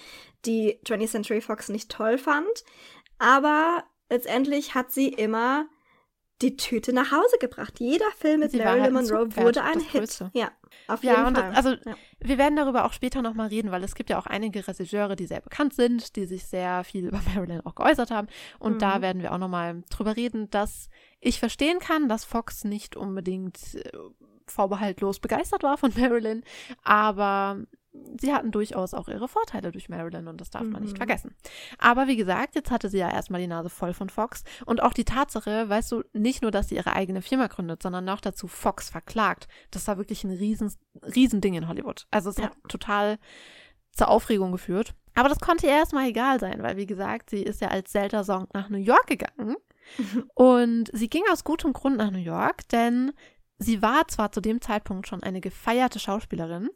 die 0.44 0.81
20th 0.85 1.11
Century 1.11 1.40
Fox 1.40 1.68
nicht 1.68 1.90
toll 1.90 2.18
fand. 2.18 2.64
Aber 3.18 3.85
letztendlich 4.11 4.75
hat 4.75 4.90
sie 4.90 5.09
immer 5.09 5.66
die 6.42 6.57
Tüte 6.57 6.92
nach 6.92 7.12
Hause 7.12 7.37
gebracht. 7.40 7.81
Jeder 7.81 8.11
Film 8.18 8.40
mit 8.40 8.53
Marilyn 8.53 8.83
halt 8.83 8.92
Monroe 8.92 9.37
wurde 9.37 9.62
ein 9.62 9.81
Hit. 9.81 10.22
Ja, 10.35 10.51
auf 10.87 11.03
jeden 11.03 11.16
ja, 11.16 11.27
und 11.27 11.37
Fall. 11.37 11.53
also 11.55 11.70
ja. 11.70 11.96
wir 12.20 12.37
werden 12.37 12.57
darüber 12.57 12.85
auch 12.85 12.92
später 12.92 13.22
nochmal 13.22 13.49
reden, 13.49 13.70
weil 13.70 13.83
es 13.83 13.94
gibt 13.94 14.11
ja 14.11 14.18
auch 14.18 14.27
einige 14.27 14.66
Regisseure, 14.66 15.16
die 15.16 15.27
sehr 15.27 15.40
bekannt 15.40 15.75
sind, 15.75 16.14
die 16.16 16.27
sich 16.27 16.46
sehr 16.46 16.85
viel 16.85 17.07
über 17.07 17.20
Marilyn 17.35 17.64
auch 17.64 17.75
geäußert 17.75 18.11
haben. 18.11 18.29
Und 18.59 18.75
mhm. 18.75 18.79
da 18.81 19.01
werden 19.01 19.22
wir 19.22 19.33
auch 19.33 19.38
nochmal 19.38 19.83
drüber 19.88 20.16
reden, 20.16 20.51
dass 20.51 20.88
ich 21.20 21.38
verstehen 21.38 21.79
kann, 21.79 22.09
dass 22.09 22.25
Fox 22.25 22.64
nicht 22.64 22.96
unbedingt 22.96 23.75
äh, 23.75 23.90
vorbehaltlos 24.46 25.20
begeistert 25.20 25.62
war 25.62 25.79
von 25.79 25.92
Marilyn, 25.96 26.44
aber 26.83 27.62
sie 28.21 28.33
hatten 28.33 28.51
durchaus 28.51 28.95
auch 28.95 29.09
ihre 29.09 29.29
Vorteile 29.29 29.73
durch 29.73 29.89
Marilyn 29.89 30.29
und 30.29 30.41
das 30.41 30.51
darf 30.51 30.63
mhm. 30.63 30.73
man 30.73 30.83
nicht 30.83 30.95
mhm. 30.95 30.99
vergessen. 30.99 31.35
Aber 31.79 32.07
wie 32.07 32.17
gesagt, 32.17 32.55
jetzt 32.55 32.71
hatte 32.71 32.89
sie 32.89 32.99
ja 32.99 33.11
erstmal 33.11 33.41
die 33.41 33.47
Nase 33.47 33.69
voll 33.69 33.95
von 33.95 34.09
Fox 34.09 34.45
und 34.65 34.83
auch 34.83 34.93
die 34.93 35.05
Tatsache, 35.05 35.69
weißt 35.69 35.93
du, 35.93 36.03
nicht 36.13 36.43
nur, 36.43 36.51
dass 36.51 36.69
sie 36.69 36.77
ihre 36.77 36.95
eigene 36.95 37.23
Firma 37.23 37.47
gründet, 37.47 37.83
sondern 37.83 38.05
noch 38.05 38.21
dazu 38.21 38.49
Fox 38.49 38.91
verklagt. 38.91 39.49
Das 39.71 39.87
war 39.89 39.99
wirklich 39.99 40.25
ein 40.25 40.31
riesen, 40.31 40.73
riesen 41.15 41.41
Ding 41.41 41.55
in 41.55 41.69
Hollywood. 41.69 42.07
Also 42.11 42.31
es 42.31 42.37
ja. 42.37 42.45
hat 42.45 42.53
total 42.69 43.19
zur 43.93 44.09
Aufregung 44.09 44.53
geführt. 44.53 44.95
Aber 45.15 45.31
das 45.31 45.41
konnte 45.41 45.67
ihr 45.67 45.73
erstmal 45.73 46.09
egal 46.09 46.39
sein, 46.39 46.63
weil 46.63 46.77
wie 46.77 46.87
gesagt, 46.87 47.31
sie 47.31 47.43
ist 47.43 47.63
ja 47.63 47.69
als 47.69 47.91
Zelda-Song 47.91 48.49
nach 48.53 48.69
New 48.69 48.79
York 48.79 49.07
gegangen. 49.07 49.57
Und 50.35 50.91
sie 50.93 51.09
ging 51.09 51.23
aus 51.31 51.45
gutem 51.45 51.73
Grund 51.73 51.97
nach 51.97 52.11
New 52.11 52.19
York, 52.19 52.69
denn 52.69 53.13
Sie 53.59 53.81
war 53.81 54.07
zwar 54.09 54.33
zu 54.33 54.42
dem 54.42 54.61
Zeitpunkt 54.61 55.09
schon 55.09 55.23
eine 55.23 55.40
gefeierte 55.40 55.99
Schauspielerin, 55.99 56.69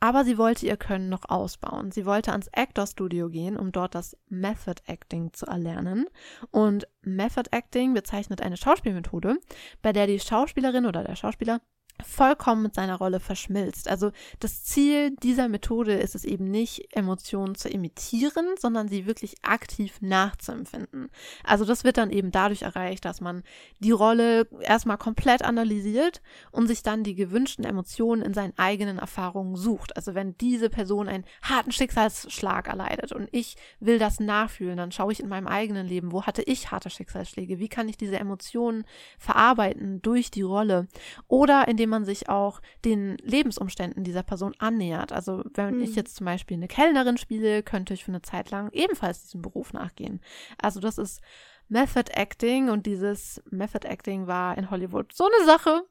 aber 0.00 0.24
sie 0.24 0.36
wollte 0.36 0.66
ihr 0.66 0.76
Können 0.76 1.08
noch 1.08 1.28
ausbauen. 1.28 1.92
Sie 1.92 2.06
wollte 2.06 2.32
ans 2.32 2.48
Actor 2.52 2.88
Studio 2.88 3.28
gehen, 3.30 3.56
um 3.56 3.70
dort 3.70 3.94
das 3.94 4.16
Method 4.28 4.82
Acting 4.86 5.32
zu 5.32 5.46
erlernen. 5.46 6.06
Und 6.50 6.88
Method 7.02 7.50
Acting 7.52 7.94
bezeichnet 7.94 8.42
eine 8.42 8.56
Schauspielmethode, 8.56 9.38
bei 9.80 9.92
der 9.92 10.08
die 10.08 10.18
Schauspielerin 10.18 10.86
oder 10.86 11.04
der 11.04 11.14
Schauspieler 11.14 11.60
vollkommen 12.02 12.62
mit 12.62 12.74
seiner 12.74 12.96
Rolle 12.96 13.20
verschmilzt. 13.20 13.88
Also 13.88 14.10
das 14.40 14.64
Ziel 14.64 15.14
dieser 15.22 15.48
Methode 15.48 15.94
ist 15.94 16.14
es 16.14 16.24
eben 16.24 16.50
nicht, 16.50 16.88
Emotionen 16.94 17.54
zu 17.54 17.68
imitieren, 17.68 18.46
sondern 18.58 18.88
sie 18.88 19.06
wirklich 19.06 19.36
aktiv 19.42 19.98
nachzuempfinden. 20.00 21.08
Also 21.44 21.64
das 21.64 21.84
wird 21.84 21.96
dann 21.96 22.10
eben 22.10 22.32
dadurch 22.32 22.62
erreicht, 22.62 23.04
dass 23.04 23.20
man 23.20 23.42
die 23.78 23.92
Rolle 23.92 24.48
erstmal 24.60 24.98
komplett 24.98 25.42
analysiert 25.42 26.20
und 26.50 26.66
sich 26.66 26.82
dann 26.82 27.04
die 27.04 27.14
gewünschten 27.14 27.64
Emotionen 27.64 28.22
in 28.22 28.34
seinen 28.34 28.58
eigenen 28.58 28.98
Erfahrungen 28.98 29.56
sucht. 29.56 29.96
Also 29.96 30.14
wenn 30.14 30.36
diese 30.38 30.70
Person 30.70 31.08
einen 31.08 31.24
harten 31.42 31.70
Schicksalsschlag 31.70 32.66
erleidet 32.68 33.12
und 33.12 33.28
ich 33.30 33.56
will 33.78 33.98
das 33.98 34.18
nachfühlen, 34.18 34.76
dann 34.76 34.92
schaue 34.92 35.12
ich 35.12 35.20
in 35.20 35.28
meinem 35.28 35.46
eigenen 35.46 35.86
Leben, 35.86 36.10
wo 36.10 36.24
hatte 36.24 36.42
ich 36.42 36.72
harte 36.72 36.90
Schicksalsschläge, 36.90 37.60
wie 37.60 37.68
kann 37.68 37.88
ich 37.88 37.96
diese 37.96 38.18
Emotionen 38.18 38.84
verarbeiten 39.18 40.02
durch 40.02 40.30
die 40.30 40.42
Rolle 40.42 40.88
oder 41.28 41.68
indem 41.84 41.90
man 41.90 42.04
sich 42.06 42.30
auch 42.30 42.62
den 42.86 43.18
Lebensumständen 43.18 44.04
dieser 44.04 44.22
Person 44.22 44.54
annähert. 44.58 45.12
Also 45.12 45.44
wenn 45.52 45.76
mhm. 45.76 45.82
ich 45.82 45.94
jetzt 45.94 46.16
zum 46.16 46.24
Beispiel 46.24 46.56
eine 46.56 46.66
Kellnerin 46.66 47.18
spiele, 47.18 47.62
könnte 47.62 47.92
ich 47.92 48.04
für 48.04 48.10
eine 48.10 48.22
Zeit 48.22 48.50
lang 48.50 48.70
ebenfalls 48.72 49.24
diesem 49.24 49.42
Beruf 49.42 49.74
nachgehen. 49.74 50.22
Also 50.56 50.80
das 50.80 50.96
ist 50.96 51.20
Method 51.68 52.10
Acting 52.14 52.70
und 52.70 52.86
dieses 52.86 53.42
Method 53.50 53.86
Acting 53.86 54.26
war 54.26 54.56
in 54.56 54.70
Hollywood 54.70 55.12
so 55.12 55.26
eine 55.26 55.44
Sache. 55.44 55.82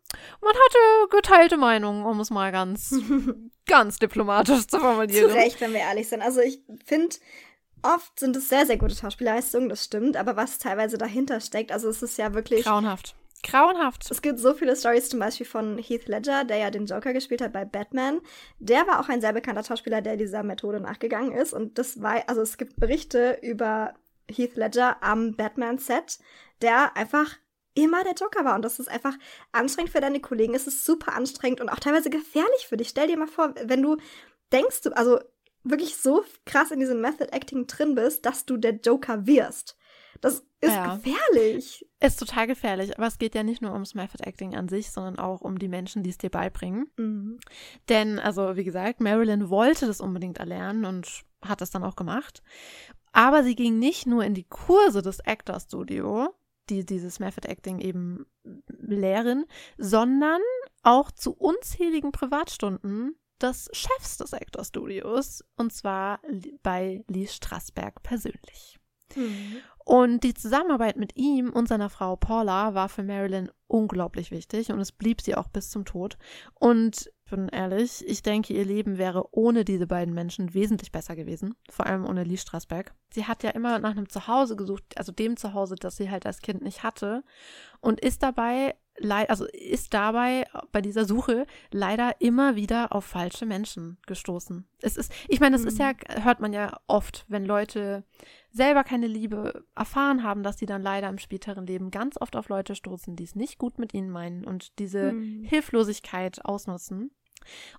Man 0.41 0.53
hatte 0.53 1.15
geteilte 1.15 1.57
Meinungen, 1.57 2.05
um 2.05 2.19
es 2.19 2.31
mal 2.31 2.51
ganz, 2.51 2.95
ganz 3.67 3.99
diplomatisch 3.99 4.65
zu 4.65 4.79
formulieren. 4.79 5.29
Zu 5.29 5.35
Recht, 5.35 5.61
wenn 5.61 5.73
wir 5.73 5.81
ehrlich 5.81 6.09
sind. 6.09 6.23
Also 6.23 6.41
ich 6.41 6.63
finde, 6.85 7.15
oft 7.83 8.19
sind 8.19 8.35
es 8.35 8.49
sehr, 8.49 8.65
sehr 8.65 8.77
gute 8.77 8.95
Schauspielleistungen, 8.95 9.69
das 9.69 9.83
stimmt, 9.83 10.17
aber 10.17 10.35
was 10.35 10.57
teilweise 10.57 10.97
dahinter 10.97 11.39
steckt, 11.39 11.71
also 11.71 11.87
es 11.87 12.01
ist 12.01 12.17
ja 12.17 12.33
wirklich. 12.33 12.63
Grauenhaft. 12.63 13.15
Grauenhaft. 13.43 14.09
Es 14.09 14.21
gibt 14.21 14.39
so 14.39 14.53
viele 14.53 14.75
Stories, 14.75 15.09
zum 15.09 15.19
Beispiel 15.19 15.45
von 15.45 15.77
Heath 15.77 16.07
Ledger, 16.07 16.43
der 16.45 16.57
ja 16.57 16.71
den 16.71 16.85
Joker 16.85 17.13
gespielt 17.13 17.41
hat 17.41 17.53
bei 17.53 17.65
Batman. 17.65 18.21
Der 18.59 18.87
war 18.87 18.99
auch 18.99 19.09
ein 19.09 19.21
sehr 19.21 19.33
bekannter 19.33 19.63
Schauspieler, 19.63 20.01
der 20.01 20.17
dieser 20.17 20.43
Methode 20.43 20.79
nachgegangen 20.79 21.33
ist. 21.33 21.53
Und 21.53 21.77
das 21.77 22.01
war, 22.01 22.23
also 22.27 22.41
es 22.41 22.57
gibt 22.57 22.79
Berichte 22.79 23.37
über 23.41 23.93
Heath 24.29 24.55
Ledger 24.55 25.03
am 25.03 25.35
Batman-Set, 25.35 26.19
der 26.61 26.95
einfach 26.95 27.37
immer 27.75 28.03
der 28.03 28.13
Joker 28.13 28.45
war. 28.45 28.55
Und 28.55 28.63
das 28.63 28.79
ist 28.79 28.89
einfach 28.89 29.15
anstrengend 29.51 29.91
für 29.91 30.01
deine 30.01 30.19
Kollegen. 30.19 30.55
Es 30.55 30.67
ist 30.67 30.85
super 30.85 31.13
anstrengend 31.13 31.61
und 31.61 31.69
auch 31.69 31.79
teilweise 31.79 32.09
gefährlich 32.09 32.67
für 32.67 32.77
dich. 32.77 32.89
Stell 32.89 33.07
dir 33.07 33.17
mal 33.17 33.27
vor, 33.27 33.53
wenn 33.63 33.81
du 33.81 33.97
denkst, 34.51 34.87
also 34.93 35.19
wirklich 35.63 35.97
so 35.97 36.23
krass 36.45 36.71
in 36.71 36.79
diesem 36.79 37.01
Method 37.01 37.31
Acting 37.31 37.67
drin 37.67 37.95
bist, 37.95 38.25
dass 38.25 38.45
du 38.45 38.57
der 38.57 38.73
Joker 38.73 39.25
wirst. 39.25 39.77
Das 40.23 40.35
ist 40.61 40.71
ja. 40.71 40.95
gefährlich. 40.95 41.85
Ist 41.99 42.17
total 42.17 42.47
gefährlich, 42.47 42.97
aber 42.97 43.07
es 43.07 43.17
geht 43.17 43.35
ja 43.35 43.43
nicht 43.43 43.61
nur 43.61 43.73
ums 43.73 43.93
Method 43.93 44.23
Acting 44.23 44.55
an 44.55 44.69
sich, 44.69 44.89
sondern 44.89 45.19
auch 45.19 45.41
um 45.41 45.59
die 45.59 45.67
Menschen, 45.67 46.01
die 46.01 46.11
es 46.11 46.17
dir 46.17 46.29
beibringen. 46.29 46.89
Mhm. 46.95 47.39
Denn, 47.89 48.19
also 48.19 48.55
wie 48.55 48.63
gesagt, 48.63 49.01
Marilyn 49.01 49.49
wollte 49.49 49.85
das 49.85 49.99
unbedingt 49.99 50.37
erlernen 50.37 50.85
und 50.85 51.25
hat 51.43 51.61
es 51.61 51.71
dann 51.71 51.83
auch 51.83 51.97
gemacht. 51.97 52.41
Aber 53.11 53.43
sie 53.43 53.53
ging 53.53 53.79
nicht 53.79 54.07
nur 54.07 54.23
in 54.23 54.33
die 54.33 54.45
Kurse 54.45 55.01
des 55.01 55.19
Actor 55.19 55.59
Studio, 55.59 56.33
die 56.69 56.85
dieses 56.85 57.19
Method 57.19 57.45
Acting 57.49 57.79
eben 57.79 58.25
lehren, 58.67 59.43
sondern 59.77 60.39
auch 60.83 61.11
zu 61.11 61.33
unzähligen 61.33 62.13
Privatstunden 62.13 63.17
des 63.41 63.69
Chefs 63.73 64.15
des 64.15 64.33
Actor 64.33 64.63
Studios, 64.63 65.43
und 65.57 65.73
zwar 65.73 66.21
bei 66.61 67.03
Lee 67.09 67.27
Strasberg 67.27 68.01
persönlich. 68.03 68.79
Mhm. 69.15 69.57
Und 69.85 70.23
die 70.23 70.33
Zusammenarbeit 70.33 70.95
mit 70.95 71.15
ihm 71.17 71.51
und 71.51 71.67
seiner 71.67 71.89
Frau 71.89 72.15
Paula 72.15 72.73
war 72.73 72.87
für 72.87 73.03
Marilyn 73.03 73.51
unglaublich 73.67 74.31
wichtig 74.31 74.71
und 74.71 74.79
es 74.79 74.91
blieb 74.91 75.21
sie 75.21 75.35
auch 75.35 75.47
bis 75.49 75.69
zum 75.69 75.83
Tod. 75.83 76.17
Und 76.59 77.11
ich 77.25 77.31
bin 77.31 77.49
ehrlich, 77.49 78.07
ich 78.07 78.21
denke, 78.21 78.53
ihr 78.53 78.65
Leben 78.65 78.97
wäre 78.97 79.27
ohne 79.31 79.65
diese 79.65 79.87
beiden 79.87 80.13
Menschen 80.13 80.53
wesentlich 80.53 80.91
besser 80.91 81.15
gewesen, 81.15 81.55
vor 81.69 81.85
allem 81.85 82.05
ohne 82.05 82.23
Lee 82.23 82.37
Strasberg. 82.37 82.93
Sie 83.11 83.25
hat 83.25 83.43
ja 83.43 83.49
immer 83.49 83.79
nach 83.79 83.91
einem 83.91 84.09
Zuhause 84.09 84.55
gesucht, 84.55 84.83
also 84.95 85.11
dem 85.11 85.35
Zuhause, 85.37 85.75
das 85.75 85.97
sie 85.97 86.09
halt 86.09 86.25
als 86.25 86.41
Kind 86.41 86.61
nicht 86.61 86.83
hatte 86.83 87.23
und 87.81 87.99
ist 87.99 88.23
dabei 88.23 88.75
also 89.01 89.45
ist 89.45 89.93
dabei 89.93 90.45
bei 90.71 90.81
dieser 90.81 91.05
Suche 91.05 91.45
leider 91.71 92.21
immer 92.21 92.55
wieder 92.55 92.93
auf 92.93 93.05
falsche 93.05 93.45
Menschen 93.45 93.97
gestoßen. 94.05 94.67
Es 94.81 94.97
ist, 94.97 95.11
ich 95.27 95.39
meine, 95.39 95.55
das 95.55 95.63
mhm. 95.63 95.67
ist 95.69 95.79
ja, 95.79 95.91
mhm. 95.93 96.23
hört 96.23 96.39
man 96.39 96.53
ja 96.53 96.79
oft, 96.87 97.25
wenn 97.27 97.45
Leute 97.45 98.03
selber 98.51 98.83
keine 98.83 99.07
Liebe 99.07 99.65
erfahren 99.75 100.23
haben, 100.23 100.43
dass 100.43 100.59
sie 100.59 100.67
dann 100.67 100.81
leider 100.81 101.09
im 101.09 101.17
späteren 101.17 101.65
Leben 101.65 101.89
ganz 101.89 102.19
oft 102.21 102.35
auf 102.35 102.49
Leute 102.49 102.75
stoßen, 102.75 103.15
die 103.15 103.23
es 103.23 103.35
nicht 103.35 103.57
gut 103.57 103.79
mit 103.79 103.93
ihnen 103.93 104.09
meinen 104.09 104.45
und 104.45 104.77
diese 104.79 105.13
mhm. 105.13 105.43
Hilflosigkeit 105.43 106.45
ausnutzen. 106.45 107.11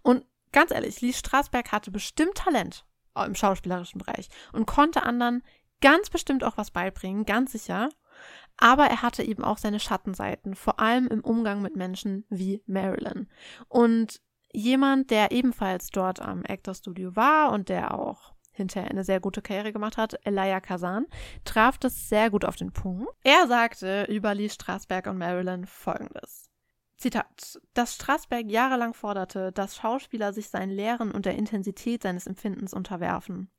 Und 0.03 0.25
ganz 0.53 0.73
ehrlich, 0.73 1.01
Lee 1.01 1.13
Strasberg 1.13 1.71
hatte 1.73 1.91
bestimmt 1.91 2.35
Talent 2.35 2.85
im 3.25 3.35
schauspielerischen 3.35 4.01
Bereich 4.01 4.29
und 4.53 4.67
konnte 4.67 5.05
anderen 5.05 5.43
ganz 5.81 6.11
bestimmt 6.11 6.43
auch 6.45 6.57
was 6.57 6.71
beibringen, 6.71 7.25
ganz 7.25 7.53
sicher. 7.53 7.89
Aber 8.57 8.85
er 8.87 9.03
hatte 9.03 9.23
eben 9.23 9.45
auch 9.45 9.59
seine 9.59 9.81
Schattenseiten, 9.81 10.55
vor 10.55 10.81
allem 10.81 11.09
im 11.09 11.21
Umgang 11.21 11.63
mit 11.63 11.77
Menschen 11.77 12.25
wie 12.29 12.63
Marilyn. 12.67 13.29
Und 13.69 14.21
jemand, 14.53 15.11
der 15.11 15.33
ebenfalls 15.33 15.91
dort 15.91 16.21
am 16.21 16.45
Actor 16.45 16.75
Studio 16.75 17.17
war 17.17 17.53
und 17.53 17.69
der 17.69 17.99
auch 17.99 18.35
hinterher 18.53 18.91
eine 18.91 19.05
sehr 19.05 19.21
gute 19.21 19.43
Karriere 19.43 19.73
gemacht 19.73 19.97
hat, 19.97 20.15
Elia 20.25 20.61
Kazan, 20.61 21.07
traf 21.45 21.77
das 21.79 22.09
sehr 22.09 22.31
gut 22.31 22.45
auf 22.45 22.57
den 22.57 22.73
Punkt. 22.73 23.09
Er 23.25 23.47
sagte 23.49 24.05
über 24.05 24.35
Lee 24.35 24.49
Strasberg 24.49 25.09
und 25.09 25.19
Marilyn 25.19 25.67
folgendes. 25.67 26.49
Zitat, 27.05 27.61
dass 27.75 27.97
Strasberg 27.97 28.51
jahrelang 28.51 28.95
forderte, 28.95 29.53
dass 29.53 29.77
Schauspieler 29.77 30.33
sich 30.33 30.49
seinen 30.49 30.71
Lehren 30.71 31.11
und 31.11 31.27
der 31.27 31.35
Intensität 31.35 32.03
seines 32.03 32.27
Empfindens 32.27 32.73
unterwerfen. 32.73 33.51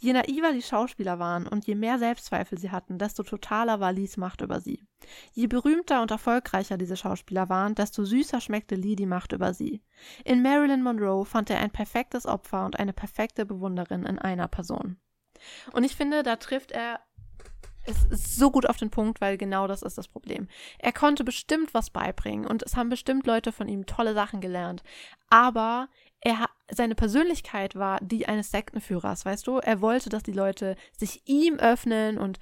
Je 0.00 0.12
naiver 0.12 0.52
die 0.52 0.62
Schauspieler 0.62 1.20
waren 1.20 1.46
und 1.46 1.64
je 1.64 1.76
mehr 1.76 2.00
Selbstzweifel 2.00 2.58
sie 2.58 2.72
hatten, 2.72 2.98
desto 2.98 3.22
totaler 3.22 3.78
war 3.78 3.92
Lees 3.92 4.16
Macht 4.16 4.40
über 4.40 4.60
sie. 4.60 4.84
Je 5.32 5.46
berühmter 5.46 6.02
und 6.02 6.10
erfolgreicher 6.10 6.76
diese 6.76 6.96
Schauspieler 6.96 7.48
waren, 7.48 7.76
desto 7.76 8.04
süßer 8.04 8.40
schmeckte 8.40 8.74
Lee 8.74 8.96
die 8.96 9.06
Macht 9.06 9.30
über 9.30 9.54
sie. 9.54 9.80
In 10.24 10.42
Marilyn 10.42 10.82
Monroe 10.82 11.24
fand 11.24 11.50
er 11.50 11.60
ein 11.60 11.70
perfektes 11.70 12.26
Opfer 12.26 12.64
und 12.66 12.80
eine 12.80 12.92
perfekte 12.92 13.46
Bewunderin 13.46 14.06
in 14.06 14.18
einer 14.18 14.48
Person. 14.48 14.98
Und 15.72 15.84
ich 15.84 15.94
finde, 15.94 16.24
da 16.24 16.34
trifft 16.34 16.72
er 16.72 16.98
es 17.88 18.04
ist 18.04 18.36
so 18.36 18.50
gut 18.50 18.66
auf 18.66 18.76
den 18.76 18.90
Punkt, 18.90 19.20
weil 19.20 19.38
genau 19.38 19.66
das 19.66 19.82
ist 19.82 19.98
das 19.98 20.08
Problem. 20.08 20.48
Er 20.78 20.92
konnte 20.92 21.24
bestimmt 21.24 21.74
was 21.74 21.90
beibringen 21.90 22.46
und 22.46 22.62
es 22.62 22.76
haben 22.76 22.90
bestimmt 22.90 23.26
Leute 23.26 23.50
von 23.50 23.68
ihm 23.68 23.86
tolle 23.86 24.14
Sachen 24.14 24.40
gelernt. 24.40 24.82
Aber 25.30 25.88
er, 26.20 26.46
seine 26.70 26.94
Persönlichkeit 26.94 27.76
war 27.76 27.98
die 28.02 28.26
eines 28.26 28.50
Sektenführers, 28.50 29.24
weißt 29.24 29.46
du? 29.46 29.58
Er 29.58 29.80
wollte, 29.80 30.10
dass 30.10 30.22
die 30.22 30.32
Leute 30.32 30.76
sich 30.96 31.22
ihm 31.26 31.56
öffnen 31.56 32.18
und 32.18 32.38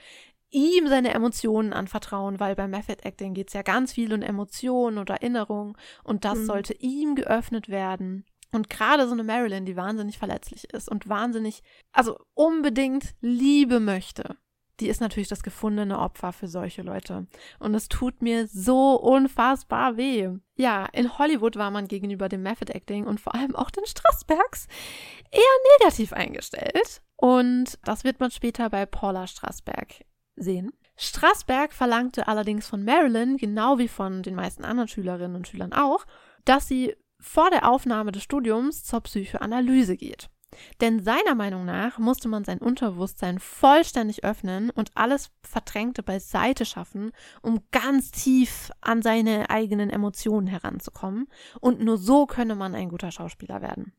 ihm 0.50 0.88
seine 0.88 1.12
Emotionen 1.14 1.72
anvertrauen, 1.72 2.40
weil 2.40 2.56
beim 2.56 2.70
Method 2.70 3.02
Acting 3.02 3.34
geht 3.34 3.48
es 3.48 3.54
ja 3.54 3.62
ganz 3.62 3.92
viel 3.92 4.12
um 4.12 4.22
Emotionen 4.22 4.98
und 4.98 5.10
Erinnerungen 5.10 5.76
und 6.02 6.24
das 6.24 6.38
mhm. 6.38 6.46
sollte 6.46 6.74
ihm 6.74 7.14
geöffnet 7.14 7.68
werden. 7.68 8.24
Und 8.52 8.70
gerade 8.70 9.06
so 9.06 9.12
eine 9.12 9.24
Marilyn, 9.24 9.66
die 9.66 9.76
wahnsinnig 9.76 10.18
verletzlich 10.18 10.72
ist 10.72 10.88
und 10.88 11.08
wahnsinnig, 11.08 11.62
also 11.92 12.16
unbedingt 12.34 13.14
Liebe 13.20 13.80
möchte 13.80 14.36
die 14.80 14.88
ist 14.88 15.00
natürlich 15.00 15.28
das 15.28 15.42
gefundene 15.42 15.98
Opfer 15.98 16.32
für 16.32 16.48
solche 16.48 16.82
Leute. 16.82 17.26
Und 17.58 17.74
es 17.74 17.88
tut 17.88 18.22
mir 18.22 18.46
so 18.46 18.94
unfassbar 18.94 19.96
weh. 19.96 20.30
Ja, 20.56 20.86
in 20.92 21.18
Hollywood 21.18 21.56
war 21.56 21.70
man 21.70 21.88
gegenüber 21.88 22.28
dem 22.28 22.42
Method 22.42 22.72
Acting 22.72 23.06
und 23.06 23.20
vor 23.20 23.34
allem 23.34 23.56
auch 23.56 23.70
den 23.70 23.86
Strasbergs 23.86 24.66
eher 25.30 25.42
negativ 25.78 26.12
eingestellt. 26.12 27.02
Und 27.16 27.78
das 27.84 28.04
wird 28.04 28.20
man 28.20 28.30
später 28.30 28.68
bei 28.68 28.84
Paula 28.86 29.26
Strasberg 29.26 30.04
sehen. 30.36 30.72
Strasberg 30.96 31.72
verlangte 31.72 32.28
allerdings 32.28 32.68
von 32.68 32.84
Marilyn, 32.84 33.36
genau 33.36 33.78
wie 33.78 33.88
von 33.88 34.22
den 34.22 34.34
meisten 34.34 34.64
anderen 34.64 34.88
Schülerinnen 34.88 35.36
und 35.36 35.48
Schülern 35.48 35.72
auch, 35.72 36.06
dass 36.44 36.68
sie 36.68 36.94
vor 37.18 37.50
der 37.50 37.68
Aufnahme 37.68 38.12
des 38.12 38.22
Studiums 38.22 38.84
zur 38.84 39.00
Psychoanalyse 39.00 39.96
geht. 39.96 40.28
Denn 40.80 41.02
seiner 41.02 41.34
Meinung 41.34 41.64
nach 41.64 41.98
musste 41.98 42.28
man 42.28 42.44
sein 42.44 42.58
Unterbewusstsein 42.58 43.38
vollständig 43.38 44.24
öffnen 44.24 44.70
und 44.70 44.90
alles 44.94 45.30
Verdrängte 45.42 46.02
beiseite 46.02 46.64
schaffen, 46.64 47.12
um 47.42 47.62
ganz 47.72 48.10
tief 48.10 48.70
an 48.80 49.02
seine 49.02 49.50
eigenen 49.50 49.90
Emotionen 49.90 50.46
heranzukommen. 50.46 51.28
Und 51.60 51.80
nur 51.80 51.98
so 51.98 52.26
könne 52.26 52.54
man 52.54 52.74
ein 52.74 52.88
guter 52.88 53.10
Schauspieler 53.10 53.62
werden. 53.62 53.92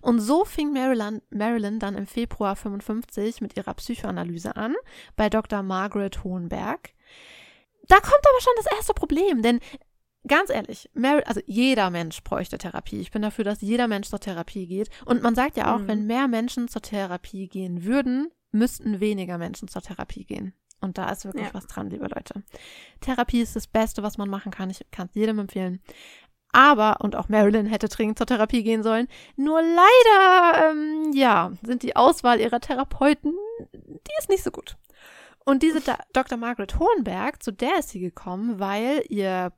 Und 0.00 0.20
so 0.20 0.44
fing 0.44 0.72
Marilyn, 0.72 1.22
Marilyn 1.30 1.78
dann 1.78 1.96
im 1.96 2.06
Februar 2.06 2.56
55 2.56 3.40
mit 3.40 3.56
ihrer 3.56 3.74
Psychoanalyse 3.74 4.56
an 4.56 4.74
bei 5.16 5.30
Dr. 5.30 5.62
Margaret 5.62 6.24
Hohenberg. 6.24 6.90
Da 7.88 7.96
kommt 7.96 8.26
aber 8.28 8.40
schon 8.40 8.52
das 8.56 8.76
erste 8.76 8.94
Problem, 8.94 9.42
denn 9.42 9.60
ganz 10.26 10.50
ehrlich, 10.50 10.90
Mary, 10.94 11.22
also 11.26 11.40
jeder 11.46 11.90
Mensch 11.90 12.22
bräuchte 12.22 12.58
Therapie. 12.58 13.00
Ich 13.00 13.10
bin 13.10 13.22
dafür, 13.22 13.44
dass 13.44 13.60
jeder 13.60 13.88
Mensch 13.88 14.08
zur 14.08 14.20
Therapie 14.20 14.66
geht. 14.66 14.90
Und 15.04 15.22
man 15.22 15.34
sagt 15.34 15.56
ja 15.56 15.74
auch, 15.74 15.80
mhm. 15.80 15.88
wenn 15.88 16.06
mehr 16.06 16.28
Menschen 16.28 16.68
zur 16.68 16.82
Therapie 16.82 17.48
gehen 17.48 17.84
würden, 17.84 18.30
müssten 18.52 19.00
weniger 19.00 19.38
Menschen 19.38 19.68
zur 19.68 19.82
Therapie 19.82 20.24
gehen. 20.24 20.54
Und 20.80 20.98
da 20.98 21.10
ist 21.10 21.24
wirklich 21.24 21.46
ja. 21.46 21.54
was 21.54 21.66
dran, 21.66 21.90
liebe 21.90 22.08
Leute. 22.08 22.42
Therapie 23.00 23.40
ist 23.40 23.54
das 23.56 23.66
Beste, 23.66 24.02
was 24.02 24.18
man 24.18 24.28
machen 24.28 24.50
kann. 24.50 24.68
Ich 24.68 24.84
kann 24.90 25.06
es 25.08 25.14
jedem 25.14 25.38
empfehlen. 25.38 25.80
Aber, 26.52 27.00
und 27.00 27.16
auch 27.16 27.28
Marilyn 27.28 27.66
hätte 27.66 27.88
dringend 27.88 28.18
zur 28.18 28.26
Therapie 28.26 28.62
gehen 28.62 28.82
sollen, 28.82 29.08
nur 29.36 29.62
leider, 29.62 30.70
ähm, 30.70 31.12
ja, 31.14 31.52
sind 31.62 31.82
die 31.82 31.96
Auswahl 31.96 32.40
ihrer 32.40 32.60
Therapeuten, 32.60 33.34
die 33.72 34.12
ist 34.18 34.28
nicht 34.28 34.42
so 34.42 34.50
gut. 34.50 34.76
Und 35.44 35.62
diese 35.62 35.80
da 35.80 35.98
Dr. 36.12 36.36
Margaret 36.36 36.78
Hohenberg, 36.78 37.42
zu 37.42 37.52
der 37.52 37.78
ist 37.78 37.88
sie 37.88 38.00
gekommen, 38.00 38.60
weil 38.60 39.02
ihr 39.08 39.52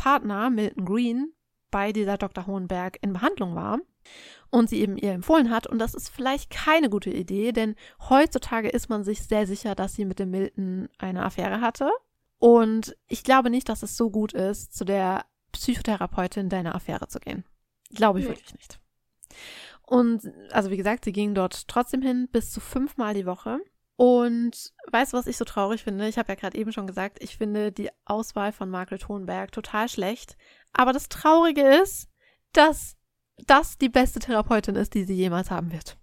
Partner 0.00 0.48
Milton 0.48 0.86
Green 0.86 1.34
bei 1.70 1.92
dieser 1.92 2.16
Dr. 2.16 2.46
Hohenberg 2.46 2.96
in 3.02 3.12
Behandlung 3.12 3.54
war 3.54 3.80
und 4.48 4.70
sie 4.70 4.80
eben 4.80 4.96
ihr 4.96 5.12
empfohlen 5.12 5.50
hat. 5.50 5.66
Und 5.66 5.78
das 5.78 5.92
ist 5.92 6.08
vielleicht 6.08 6.48
keine 6.48 6.88
gute 6.88 7.10
Idee, 7.10 7.52
denn 7.52 7.74
heutzutage 8.08 8.70
ist 8.70 8.88
man 8.88 9.04
sich 9.04 9.22
sehr 9.22 9.46
sicher, 9.46 9.74
dass 9.74 9.92
sie 9.92 10.06
mit 10.06 10.18
dem 10.18 10.30
Milton 10.30 10.88
eine 10.96 11.22
Affäre 11.22 11.60
hatte. 11.60 11.90
Und 12.38 12.96
ich 13.08 13.24
glaube 13.24 13.50
nicht, 13.50 13.68
dass 13.68 13.82
es 13.82 13.98
so 13.98 14.10
gut 14.10 14.32
ist, 14.32 14.72
zu 14.72 14.86
der 14.86 15.26
Psychotherapeutin 15.52 16.48
deiner 16.48 16.74
Affäre 16.74 17.08
zu 17.08 17.20
gehen. 17.20 17.44
Glaube 17.90 18.20
ich 18.20 18.24
nee. 18.24 18.30
wirklich 18.30 18.54
nicht. 18.54 18.80
Und 19.82 20.32
also 20.50 20.70
wie 20.70 20.78
gesagt, 20.78 21.04
sie 21.04 21.12
ging 21.12 21.34
dort 21.34 21.68
trotzdem 21.68 22.00
hin 22.00 22.26
bis 22.32 22.50
zu 22.52 22.60
fünfmal 22.60 23.12
die 23.12 23.26
Woche. 23.26 23.60
Und 24.00 24.72
weißt 24.90 25.12
du, 25.12 25.18
was 25.18 25.26
ich 25.26 25.36
so 25.36 25.44
traurig 25.44 25.84
finde? 25.84 26.08
Ich 26.08 26.16
habe 26.16 26.32
ja 26.32 26.34
gerade 26.34 26.56
eben 26.56 26.72
schon 26.72 26.86
gesagt, 26.86 27.22
ich 27.22 27.36
finde 27.36 27.70
die 27.70 27.90
Auswahl 28.06 28.50
von 28.50 28.70
Margaret 28.70 29.08
Hohenberg 29.08 29.52
total 29.52 29.90
schlecht. 29.90 30.38
Aber 30.72 30.94
das 30.94 31.10
Traurige 31.10 31.60
ist, 31.60 32.08
dass 32.54 32.96
das 33.46 33.76
die 33.76 33.90
beste 33.90 34.18
Therapeutin 34.18 34.74
ist, 34.74 34.94
die 34.94 35.04
sie 35.04 35.12
jemals 35.12 35.50
haben 35.50 35.70
wird. 35.70 35.98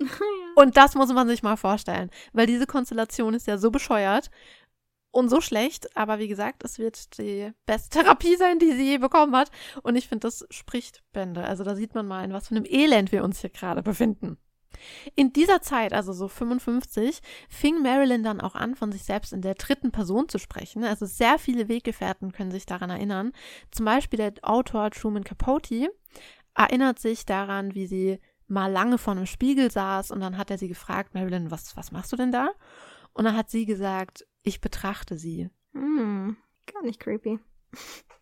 Und 0.56 0.78
das 0.78 0.94
muss 0.94 1.12
man 1.12 1.28
sich 1.28 1.42
mal 1.42 1.58
vorstellen, 1.58 2.08
weil 2.32 2.46
diese 2.46 2.66
Konstellation 2.66 3.34
ist 3.34 3.46
ja 3.46 3.58
so 3.58 3.70
bescheuert 3.70 4.30
und 5.10 5.28
so 5.28 5.42
schlecht, 5.42 5.94
aber 5.94 6.18
wie 6.18 6.28
gesagt, 6.28 6.64
es 6.64 6.78
wird 6.78 7.18
die 7.18 7.52
beste 7.66 7.98
Therapie 7.98 8.36
sein, 8.36 8.60
die 8.60 8.72
sie 8.72 8.92
je 8.92 8.96
bekommen 8.96 9.36
hat. 9.36 9.50
Und 9.82 9.96
ich 9.96 10.08
finde, 10.08 10.26
das 10.26 10.46
spricht 10.48 11.02
Bände. 11.12 11.44
Also 11.44 11.64
da 11.64 11.76
sieht 11.76 11.94
man 11.94 12.06
mal, 12.06 12.24
in 12.24 12.32
was 12.32 12.48
für 12.48 12.56
einem 12.56 12.64
Elend 12.64 13.12
wir 13.12 13.22
uns 13.22 13.42
hier 13.42 13.50
gerade 13.50 13.82
befinden. 13.82 14.38
In 15.14 15.32
dieser 15.32 15.62
Zeit, 15.62 15.92
also 15.92 16.12
so 16.12 16.28
55, 16.28 17.20
fing 17.48 17.82
Marilyn 17.82 18.22
dann 18.22 18.40
auch 18.40 18.54
an, 18.54 18.74
von 18.74 18.92
sich 18.92 19.04
selbst 19.04 19.32
in 19.32 19.42
der 19.42 19.54
dritten 19.54 19.92
Person 19.92 20.28
zu 20.28 20.38
sprechen. 20.38 20.84
Also 20.84 21.06
sehr 21.06 21.38
viele 21.38 21.68
Weggefährten 21.68 22.32
können 22.32 22.50
sich 22.50 22.66
daran 22.66 22.90
erinnern. 22.90 23.32
Zum 23.70 23.86
Beispiel 23.86 24.18
der 24.18 24.34
Autor 24.42 24.90
Truman 24.90 25.24
Capote 25.24 25.90
erinnert 26.54 26.98
sich 26.98 27.24
daran, 27.26 27.74
wie 27.74 27.86
sie 27.86 28.18
mal 28.46 28.70
lange 28.70 28.98
vor 28.98 29.12
einem 29.12 29.26
Spiegel 29.26 29.70
saß 29.70 30.10
und 30.10 30.20
dann 30.20 30.36
hat 30.36 30.50
er 30.50 30.58
sie 30.58 30.68
gefragt, 30.68 31.14
Marilyn, 31.14 31.50
was, 31.50 31.76
was 31.76 31.90
machst 31.90 32.12
du 32.12 32.16
denn 32.16 32.32
da? 32.32 32.50
Und 33.14 33.24
dann 33.24 33.36
hat 33.36 33.50
sie 33.50 33.66
gesagt, 33.66 34.26
ich 34.42 34.60
betrachte 34.60 35.16
sie. 35.16 35.50
Hm, 35.72 36.36
gar 36.72 36.82
nicht 36.82 37.00
creepy. 37.00 37.38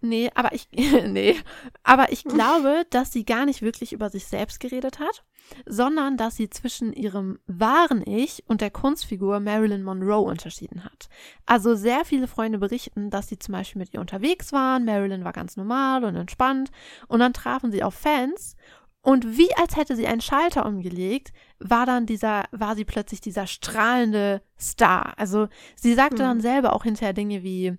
Nee, 0.02 0.30
aber 0.34 0.54
ich, 0.54 0.68
nee, 0.72 1.36
aber 1.82 2.10
ich 2.10 2.24
glaube, 2.24 2.86
dass 2.90 3.12
sie 3.12 3.24
gar 3.24 3.44
nicht 3.44 3.62
wirklich 3.62 3.92
über 3.92 4.08
sich 4.08 4.26
selbst 4.26 4.60
geredet 4.60 4.98
hat, 4.98 5.24
sondern 5.66 6.16
dass 6.16 6.36
sie 6.36 6.48
zwischen 6.48 6.92
ihrem 6.92 7.38
wahren 7.46 8.02
Ich 8.06 8.44
und 8.46 8.60
der 8.60 8.70
Kunstfigur 8.70 9.40
Marilyn 9.40 9.82
Monroe 9.82 10.24
unterschieden 10.24 10.84
hat. 10.84 11.08
Also 11.44 11.74
sehr 11.74 12.04
viele 12.04 12.28
Freunde 12.28 12.58
berichten, 12.58 13.10
dass 13.10 13.28
sie 13.28 13.38
zum 13.38 13.52
Beispiel 13.52 13.80
mit 13.80 13.92
ihr 13.92 14.00
unterwegs 14.00 14.52
waren, 14.52 14.84
Marilyn 14.84 15.24
war 15.24 15.32
ganz 15.32 15.56
normal 15.56 16.04
und 16.04 16.16
entspannt 16.16 16.70
und 17.08 17.20
dann 17.20 17.34
trafen 17.34 17.70
sie 17.70 17.82
auf 17.82 17.94
Fans 17.94 18.56
und 19.02 19.38
wie 19.38 19.54
als 19.56 19.76
hätte 19.76 19.96
sie 19.96 20.06
einen 20.06 20.20
Schalter 20.20 20.66
umgelegt, 20.66 21.32
war 21.58 21.86
dann 21.86 22.04
dieser, 22.04 22.44
war 22.50 22.76
sie 22.76 22.84
plötzlich 22.84 23.22
dieser 23.22 23.46
strahlende 23.46 24.42
Star. 24.58 25.14
Also 25.18 25.48
sie 25.74 25.94
sagte 25.94 26.16
mhm. 26.16 26.26
dann 26.26 26.40
selber 26.42 26.74
auch 26.74 26.84
hinterher 26.84 27.14
Dinge 27.14 27.42
wie, 27.42 27.78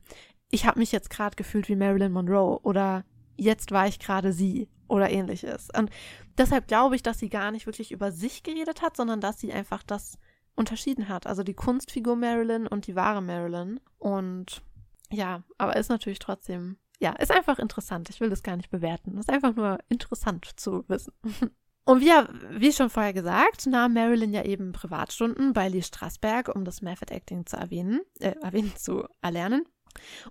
ich 0.51 0.65
habe 0.65 0.79
mich 0.79 0.91
jetzt 0.91 1.09
gerade 1.09 1.35
gefühlt 1.35 1.69
wie 1.69 1.75
Marilyn 1.75 2.11
Monroe 2.11 2.59
oder 2.63 3.03
jetzt 3.37 3.71
war 3.71 3.87
ich 3.87 3.99
gerade 3.99 4.33
sie 4.33 4.69
oder 4.87 5.09
ähnliches. 5.09 5.69
Und 5.75 5.89
deshalb 6.37 6.67
glaube 6.67 6.95
ich, 6.95 7.03
dass 7.03 7.19
sie 7.19 7.29
gar 7.29 7.51
nicht 7.51 7.65
wirklich 7.65 7.91
über 7.91 8.11
sich 8.11 8.43
geredet 8.43 8.81
hat, 8.81 8.97
sondern 8.97 9.21
dass 9.21 9.39
sie 9.39 9.53
einfach 9.53 9.83
das 9.83 10.17
unterschieden 10.55 11.07
hat. 11.07 11.27
Also 11.27 11.43
die 11.43 11.53
Kunstfigur 11.53 12.15
Marilyn 12.15 12.67
und 12.67 12.87
die 12.87 12.95
wahre 12.95 13.21
Marilyn. 13.21 13.79
Und 13.97 14.61
ja, 15.09 15.43
aber 15.57 15.77
ist 15.77 15.89
natürlich 15.89 16.19
trotzdem 16.19 16.77
ja, 17.01 17.13
ist 17.13 17.31
einfach 17.31 17.57
interessant. 17.57 18.11
Ich 18.11 18.19
will 18.19 18.29
das 18.29 18.43
gar 18.43 18.55
nicht 18.55 18.69
bewerten. 18.69 19.17
ist 19.17 19.31
einfach 19.31 19.55
nur 19.55 19.79
interessant 19.89 20.47
zu 20.55 20.87
wissen. 20.87 21.13
Und 21.83 21.99
wie, 21.99 22.11
wie 22.59 22.71
schon 22.71 22.91
vorher 22.91 23.11
gesagt, 23.11 23.65
nahm 23.65 23.93
Marilyn 23.93 24.33
ja 24.33 24.43
eben 24.43 24.71
Privatstunden 24.71 25.51
bei 25.51 25.67
Lee 25.67 25.81
Strasberg, 25.81 26.53
um 26.55 26.63
das 26.63 26.83
Method 26.83 27.11
Acting 27.11 27.47
zu 27.47 27.57
erwähnen, 27.57 28.01
äh, 28.19 28.35
erwähnen, 28.39 28.71
zu 28.75 29.07
erlernen. 29.23 29.65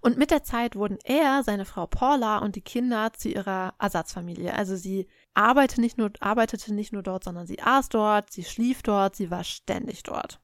Und 0.00 0.16
mit 0.18 0.30
der 0.30 0.42
Zeit 0.42 0.76
wurden 0.76 0.98
er, 1.04 1.42
seine 1.42 1.64
Frau 1.64 1.86
Paula 1.86 2.38
und 2.38 2.56
die 2.56 2.60
Kinder 2.60 3.12
zu 3.12 3.28
ihrer 3.28 3.74
Ersatzfamilie. 3.78 4.54
Also 4.54 4.76
sie 4.76 5.06
arbeitete 5.34 5.80
nicht 5.80 5.98
nur, 5.98 6.10
arbeitete 6.20 6.74
nicht 6.74 6.92
nur 6.92 7.02
dort, 7.02 7.24
sondern 7.24 7.46
sie 7.46 7.60
aß 7.60 7.88
dort, 7.88 8.32
sie 8.32 8.44
schlief 8.44 8.82
dort, 8.82 9.16
sie 9.16 9.30
war 9.30 9.44
ständig 9.44 10.02
dort. 10.02 10.40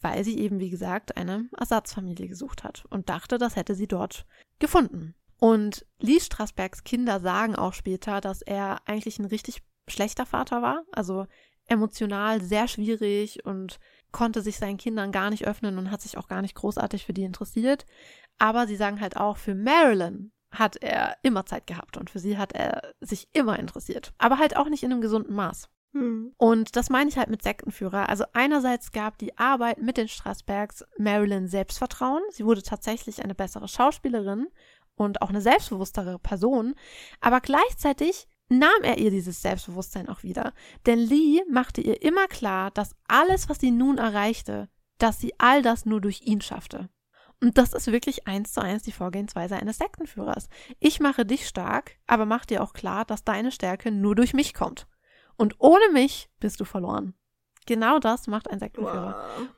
Weil 0.00 0.24
sie 0.24 0.38
eben, 0.38 0.60
wie 0.60 0.70
gesagt, 0.70 1.16
eine 1.16 1.48
Ersatzfamilie 1.56 2.28
gesucht 2.28 2.64
hat 2.64 2.84
und 2.90 3.08
dachte, 3.08 3.38
das 3.38 3.56
hätte 3.56 3.74
sie 3.74 3.88
dort 3.88 4.26
gefunden. 4.58 5.14
Und 5.38 5.86
Lee 5.98 6.20
Strasbergs 6.20 6.84
Kinder 6.84 7.20
sagen 7.20 7.56
auch 7.56 7.74
später, 7.74 8.20
dass 8.20 8.42
er 8.42 8.80
eigentlich 8.86 9.18
ein 9.18 9.26
richtig 9.26 9.62
schlechter 9.88 10.26
Vater 10.26 10.62
war, 10.62 10.84
also 10.92 11.26
emotional 11.68 12.40
sehr 12.40 12.68
schwierig 12.68 13.44
und 13.44 13.78
konnte 14.12 14.40
sich 14.40 14.56
seinen 14.56 14.78
Kindern 14.78 15.12
gar 15.12 15.30
nicht 15.30 15.46
öffnen 15.46 15.78
und 15.78 15.90
hat 15.90 16.00
sich 16.00 16.16
auch 16.16 16.28
gar 16.28 16.42
nicht 16.42 16.54
großartig 16.54 17.04
für 17.04 17.12
die 17.12 17.24
interessiert. 17.24 17.86
Aber 18.38 18.66
sie 18.66 18.76
sagen 18.76 19.00
halt 19.00 19.16
auch, 19.16 19.36
für 19.36 19.54
Marilyn 19.54 20.32
hat 20.50 20.76
er 20.76 21.16
immer 21.22 21.46
Zeit 21.46 21.66
gehabt 21.66 21.96
und 21.96 22.10
für 22.10 22.18
sie 22.18 22.38
hat 22.38 22.52
er 22.52 22.94
sich 23.00 23.28
immer 23.32 23.58
interessiert. 23.58 24.12
Aber 24.18 24.38
halt 24.38 24.56
auch 24.56 24.68
nicht 24.68 24.82
in 24.82 24.92
einem 24.92 25.00
gesunden 25.00 25.34
Maß. 25.34 25.68
Hm. 25.92 26.34
Und 26.36 26.76
das 26.76 26.90
meine 26.90 27.08
ich 27.08 27.16
halt 27.16 27.30
mit 27.30 27.42
Sektenführer. 27.42 28.08
Also 28.08 28.24
einerseits 28.32 28.92
gab 28.92 29.18
die 29.18 29.36
Arbeit 29.38 29.80
mit 29.80 29.96
den 29.96 30.08
Strasbergs 30.08 30.84
Marilyn 30.98 31.48
Selbstvertrauen. 31.48 32.22
Sie 32.30 32.44
wurde 32.44 32.62
tatsächlich 32.62 33.22
eine 33.22 33.34
bessere 33.34 33.68
Schauspielerin 33.68 34.48
und 34.94 35.22
auch 35.22 35.30
eine 35.30 35.40
selbstbewusstere 35.40 36.18
Person, 36.18 36.74
aber 37.20 37.40
gleichzeitig 37.40 38.28
nahm 38.48 38.82
er 38.82 38.98
ihr 38.98 39.10
dieses 39.10 39.42
Selbstbewusstsein 39.42 40.08
auch 40.08 40.22
wieder. 40.22 40.52
Denn 40.86 40.98
Lee 40.98 41.42
machte 41.50 41.80
ihr 41.80 42.02
immer 42.02 42.26
klar, 42.28 42.70
dass 42.70 42.94
alles, 43.08 43.48
was 43.48 43.58
sie 43.58 43.70
nun 43.70 43.98
erreichte, 43.98 44.68
dass 44.98 45.20
sie 45.20 45.34
all 45.38 45.62
das 45.62 45.84
nur 45.84 46.00
durch 46.00 46.22
ihn 46.22 46.40
schaffte. 46.40 46.88
Und 47.42 47.58
das 47.58 47.74
ist 47.74 47.92
wirklich 47.92 48.26
eins 48.26 48.52
zu 48.52 48.62
eins 48.62 48.82
die 48.82 48.92
Vorgehensweise 48.92 49.56
eines 49.56 49.78
Sektenführers. 49.78 50.48
Ich 50.80 51.00
mache 51.00 51.26
dich 51.26 51.46
stark, 51.46 51.96
aber 52.06 52.24
mach 52.24 52.46
dir 52.46 52.62
auch 52.62 52.72
klar, 52.72 53.04
dass 53.04 53.24
deine 53.24 53.52
Stärke 53.52 53.90
nur 53.90 54.14
durch 54.14 54.32
mich 54.32 54.54
kommt. 54.54 54.86
Und 55.36 55.56
ohne 55.58 55.90
mich 55.92 56.30
bist 56.40 56.60
du 56.60 56.64
verloren. 56.64 57.14
Genau 57.66 57.98
das 57.98 58.26
macht 58.26 58.50
ein 58.50 58.58
Sektenführer. 58.58 59.28
Wow. 59.36 59.48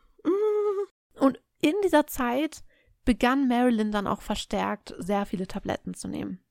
Und 1.20 1.40
in 1.60 1.74
dieser 1.84 2.06
Zeit 2.06 2.64
begann 3.04 3.48
Marilyn 3.48 3.92
dann 3.92 4.06
auch 4.06 4.22
verstärkt 4.22 4.94
sehr 4.98 5.24
viele 5.24 5.46
Tabletten 5.46 5.94
zu 5.94 6.08
nehmen. 6.08 6.44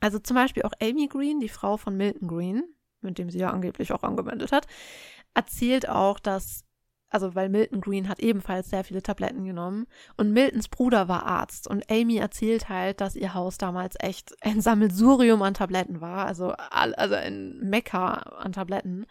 Also 0.00 0.18
zum 0.18 0.34
Beispiel 0.34 0.62
auch 0.64 0.72
Amy 0.80 1.06
Green, 1.06 1.40
die 1.40 1.48
Frau 1.48 1.76
von 1.76 1.96
Milton 1.96 2.28
Green, 2.28 2.64
mit 3.00 3.18
dem 3.18 3.30
sie 3.30 3.38
ja 3.38 3.50
angeblich 3.50 3.92
auch 3.92 4.02
angewendet 4.02 4.52
hat, 4.52 4.66
erzählt 5.32 5.88
auch, 5.88 6.18
dass, 6.18 6.64
also 7.16 7.34
weil 7.34 7.48
Milton 7.48 7.80
Green 7.80 8.10
hat 8.10 8.20
ebenfalls 8.20 8.68
sehr 8.68 8.84
viele 8.84 9.02
Tabletten 9.02 9.46
genommen 9.46 9.86
und 10.18 10.32
Miltons 10.32 10.68
Bruder 10.68 11.08
war 11.08 11.24
Arzt 11.24 11.66
und 11.66 11.90
Amy 11.90 12.18
erzählt 12.18 12.68
halt, 12.68 13.00
dass 13.00 13.16
ihr 13.16 13.32
Haus 13.32 13.56
damals 13.56 13.94
echt 14.00 14.34
ein 14.42 14.60
Sammelsurium 14.60 15.40
an 15.40 15.54
Tabletten 15.54 16.02
war, 16.02 16.26
also, 16.26 16.50
also 16.50 17.14
ein 17.14 17.58
Mekka 17.60 18.12
an 18.12 18.52
Tabletten. 18.52 19.06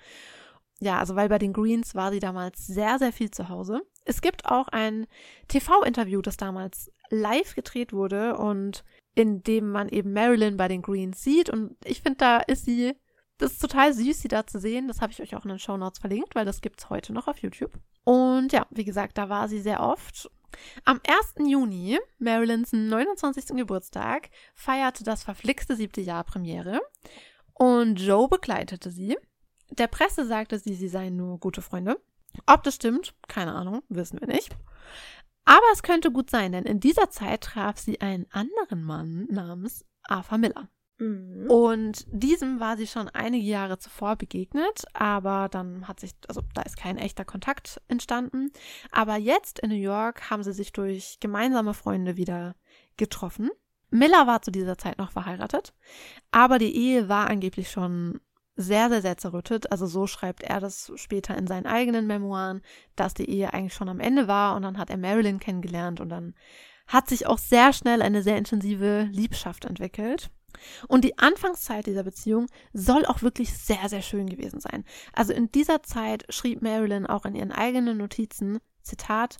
Ja, 0.79 0.99
also 0.99 1.15
weil 1.15 1.29
bei 1.29 1.39
den 1.39 1.51
Greens 1.51 1.95
war 1.95 2.11
sie 2.11 2.19
damals 2.19 2.67
sehr, 2.67 2.99
sehr 2.99 3.11
viel 3.11 3.31
zu 3.31 3.49
Hause. 3.49 3.81
Es 4.03 4.21
gibt 4.21 4.45
auch 4.45 4.67
ein 4.67 5.07
TV-Interview, 5.47 6.21
das 6.21 6.37
damals 6.37 6.91
live 7.09 7.55
gedreht 7.55 7.91
wurde 7.91 8.37
und 8.37 8.83
in 9.15 9.41
dem 9.41 9.71
man 9.71 9.89
eben 9.89 10.13
Marilyn 10.13 10.57
bei 10.57 10.67
den 10.67 10.83
Greens 10.83 11.23
sieht. 11.23 11.49
Und 11.49 11.75
ich 11.83 12.01
finde, 12.03 12.17
da 12.17 12.37
ist 12.37 12.65
sie, 12.65 12.93
das 13.37 13.53
ist 13.53 13.61
total 13.61 13.93
süß, 13.93 14.21
sie 14.21 14.27
da 14.27 14.47
zu 14.47 14.59
sehen. 14.59 14.87
Das 14.87 15.01
habe 15.01 15.11
ich 15.11 15.21
euch 15.21 15.35
auch 15.35 15.43
in 15.43 15.49
den 15.49 15.59
Show 15.59 15.77
Notes 15.77 15.99
verlinkt, 15.99 16.35
weil 16.35 16.45
das 16.45 16.61
gibt 16.61 16.79
es 16.79 16.89
heute 16.89 17.13
noch 17.13 17.27
auf 17.27 17.39
YouTube. 17.39 17.73
Und 18.03 18.53
ja, 18.53 18.65
wie 18.69 18.85
gesagt, 18.85 19.17
da 19.17 19.29
war 19.29 19.49
sie 19.49 19.59
sehr 19.59 19.81
oft. 19.81 20.29
Am 20.85 21.01
1. 21.05 21.49
Juni, 21.49 21.99
Marilyns 22.17 22.71
29. 22.71 23.57
Geburtstag, 23.57 24.29
feierte 24.53 25.03
das 25.03 25.23
verflixte 25.23 25.75
siebte 25.75 26.01
Jahr 26.01 26.23
Premiere. 26.23 26.79
Und 27.53 27.99
Joe 27.99 28.29
begleitete 28.29 28.91
sie. 28.91 29.17
Der 29.71 29.87
Presse 29.87 30.25
sagte 30.25 30.59
sie, 30.59 30.75
sie 30.75 30.87
seien 30.87 31.15
nur 31.15 31.39
gute 31.39 31.61
Freunde. 31.61 31.99
Ob 32.45 32.63
das 32.63 32.75
stimmt, 32.75 33.15
keine 33.27 33.53
Ahnung, 33.53 33.81
wissen 33.89 34.19
wir 34.19 34.27
nicht. 34.27 34.55
Aber 35.45 35.65
es 35.73 35.83
könnte 35.83 36.11
gut 36.11 36.29
sein, 36.29 36.51
denn 36.51 36.65
in 36.65 36.79
dieser 36.79 37.09
Zeit 37.09 37.41
traf 37.41 37.77
sie 37.77 38.01
einen 38.01 38.25
anderen 38.31 38.83
Mann 38.83 39.27
namens 39.29 39.85
Arthur 40.03 40.37
Miller. 40.37 40.69
Mhm. 40.97 41.49
Und 41.49 42.05
diesem 42.09 42.59
war 42.59 42.77
sie 42.77 42.87
schon 42.87 43.09
einige 43.09 43.45
Jahre 43.45 43.77
zuvor 43.77 44.15
begegnet, 44.15 44.85
aber 44.93 45.49
dann 45.49 45.87
hat 45.87 45.99
sich, 45.99 46.11
also 46.27 46.41
da 46.53 46.61
ist 46.61 46.77
kein 46.77 46.97
echter 46.97 47.25
Kontakt 47.25 47.81
entstanden. 47.87 48.51
Aber 48.91 49.17
jetzt 49.17 49.59
in 49.59 49.69
New 49.69 49.75
York 49.75 50.29
haben 50.29 50.43
sie 50.43 50.53
sich 50.53 50.71
durch 50.71 51.17
gemeinsame 51.19 51.73
Freunde 51.73 52.17
wieder 52.17 52.55
getroffen. 52.97 53.49
Miller 53.89 54.27
war 54.27 54.41
zu 54.41 54.51
dieser 54.51 54.77
Zeit 54.77 54.97
noch 54.97 55.11
verheiratet, 55.11 55.73
aber 56.31 56.59
die 56.59 56.75
Ehe 56.75 57.07
war 57.07 57.29
angeblich 57.29 57.71
schon 57.71 58.19
sehr, 58.57 58.89
sehr, 58.89 59.01
sehr 59.01 59.17
zerrüttet. 59.17 59.71
Also 59.71 59.85
so 59.85 60.07
schreibt 60.07 60.43
er 60.43 60.59
das 60.59 60.91
später 60.95 61.37
in 61.37 61.47
seinen 61.47 61.65
eigenen 61.65 62.07
Memoiren, 62.07 62.61
dass 62.95 63.13
die 63.13 63.29
Ehe 63.29 63.53
eigentlich 63.53 63.73
schon 63.73 63.89
am 63.89 63.99
Ende 63.99 64.27
war 64.27 64.55
und 64.55 64.63
dann 64.63 64.77
hat 64.77 64.89
er 64.89 64.97
Marilyn 64.97 65.39
kennengelernt 65.39 65.99
und 65.99 66.09
dann 66.09 66.35
hat 66.87 67.09
sich 67.09 67.27
auch 67.27 67.37
sehr 67.37 67.73
schnell 67.73 68.01
eine 68.01 68.21
sehr 68.21 68.37
intensive 68.37 69.09
Liebschaft 69.11 69.65
entwickelt. 69.65 70.29
Und 70.87 71.03
die 71.03 71.17
Anfangszeit 71.17 71.85
dieser 71.85 72.03
Beziehung 72.03 72.47
soll 72.73 73.05
auch 73.05 73.21
wirklich 73.21 73.53
sehr, 73.53 73.89
sehr 73.89 74.01
schön 74.01 74.27
gewesen 74.27 74.59
sein. 74.59 74.83
Also 75.13 75.33
in 75.33 75.51
dieser 75.51 75.83
Zeit 75.83 76.25
schrieb 76.29 76.61
Marilyn 76.61 77.05
auch 77.05 77.25
in 77.25 77.35
ihren 77.35 77.51
eigenen 77.51 77.97
Notizen, 77.97 78.59
Zitat, 78.81 79.37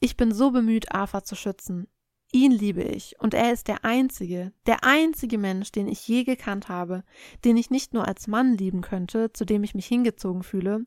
ich 0.00 0.16
bin 0.16 0.32
so 0.32 0.50
bemüht, 0.50 0.92
Arthur 0.92 1.24
zu 1.24 1.34
schützen. 1.34 1.88
Ihn 2.34 2.50
liebe 2.50 2.82
ich 2.82 3.14
und 3.20 3.32
er 3.32 3.52
ist 3.52 3.68
der 3.68 3.84
einzige, 3.84 4.52
der 4.66 4.82
einzige 4.82 5.38
Mensch, 5.38 5.70
den 5.70 5.86
ich 5.86 6.08
je 6.08 6.24
gekannt 6.24 6.68
habe, 6.68 7.04
den 7.44 7.56
ich 7.56 7.70
nicht 7.70 7.94
nur 7.94 8.08
als 8.08 8.26
Mann 8.26 8.58
lieben 8.58 8.80
könnte, 8.80 9.32
zu 9.32 9.44
dem 9.44 9.62
ich 9.62 9.76
mich 9.76 9.86
hingezogen 9.86 10.42
fühle, 10.42 10.84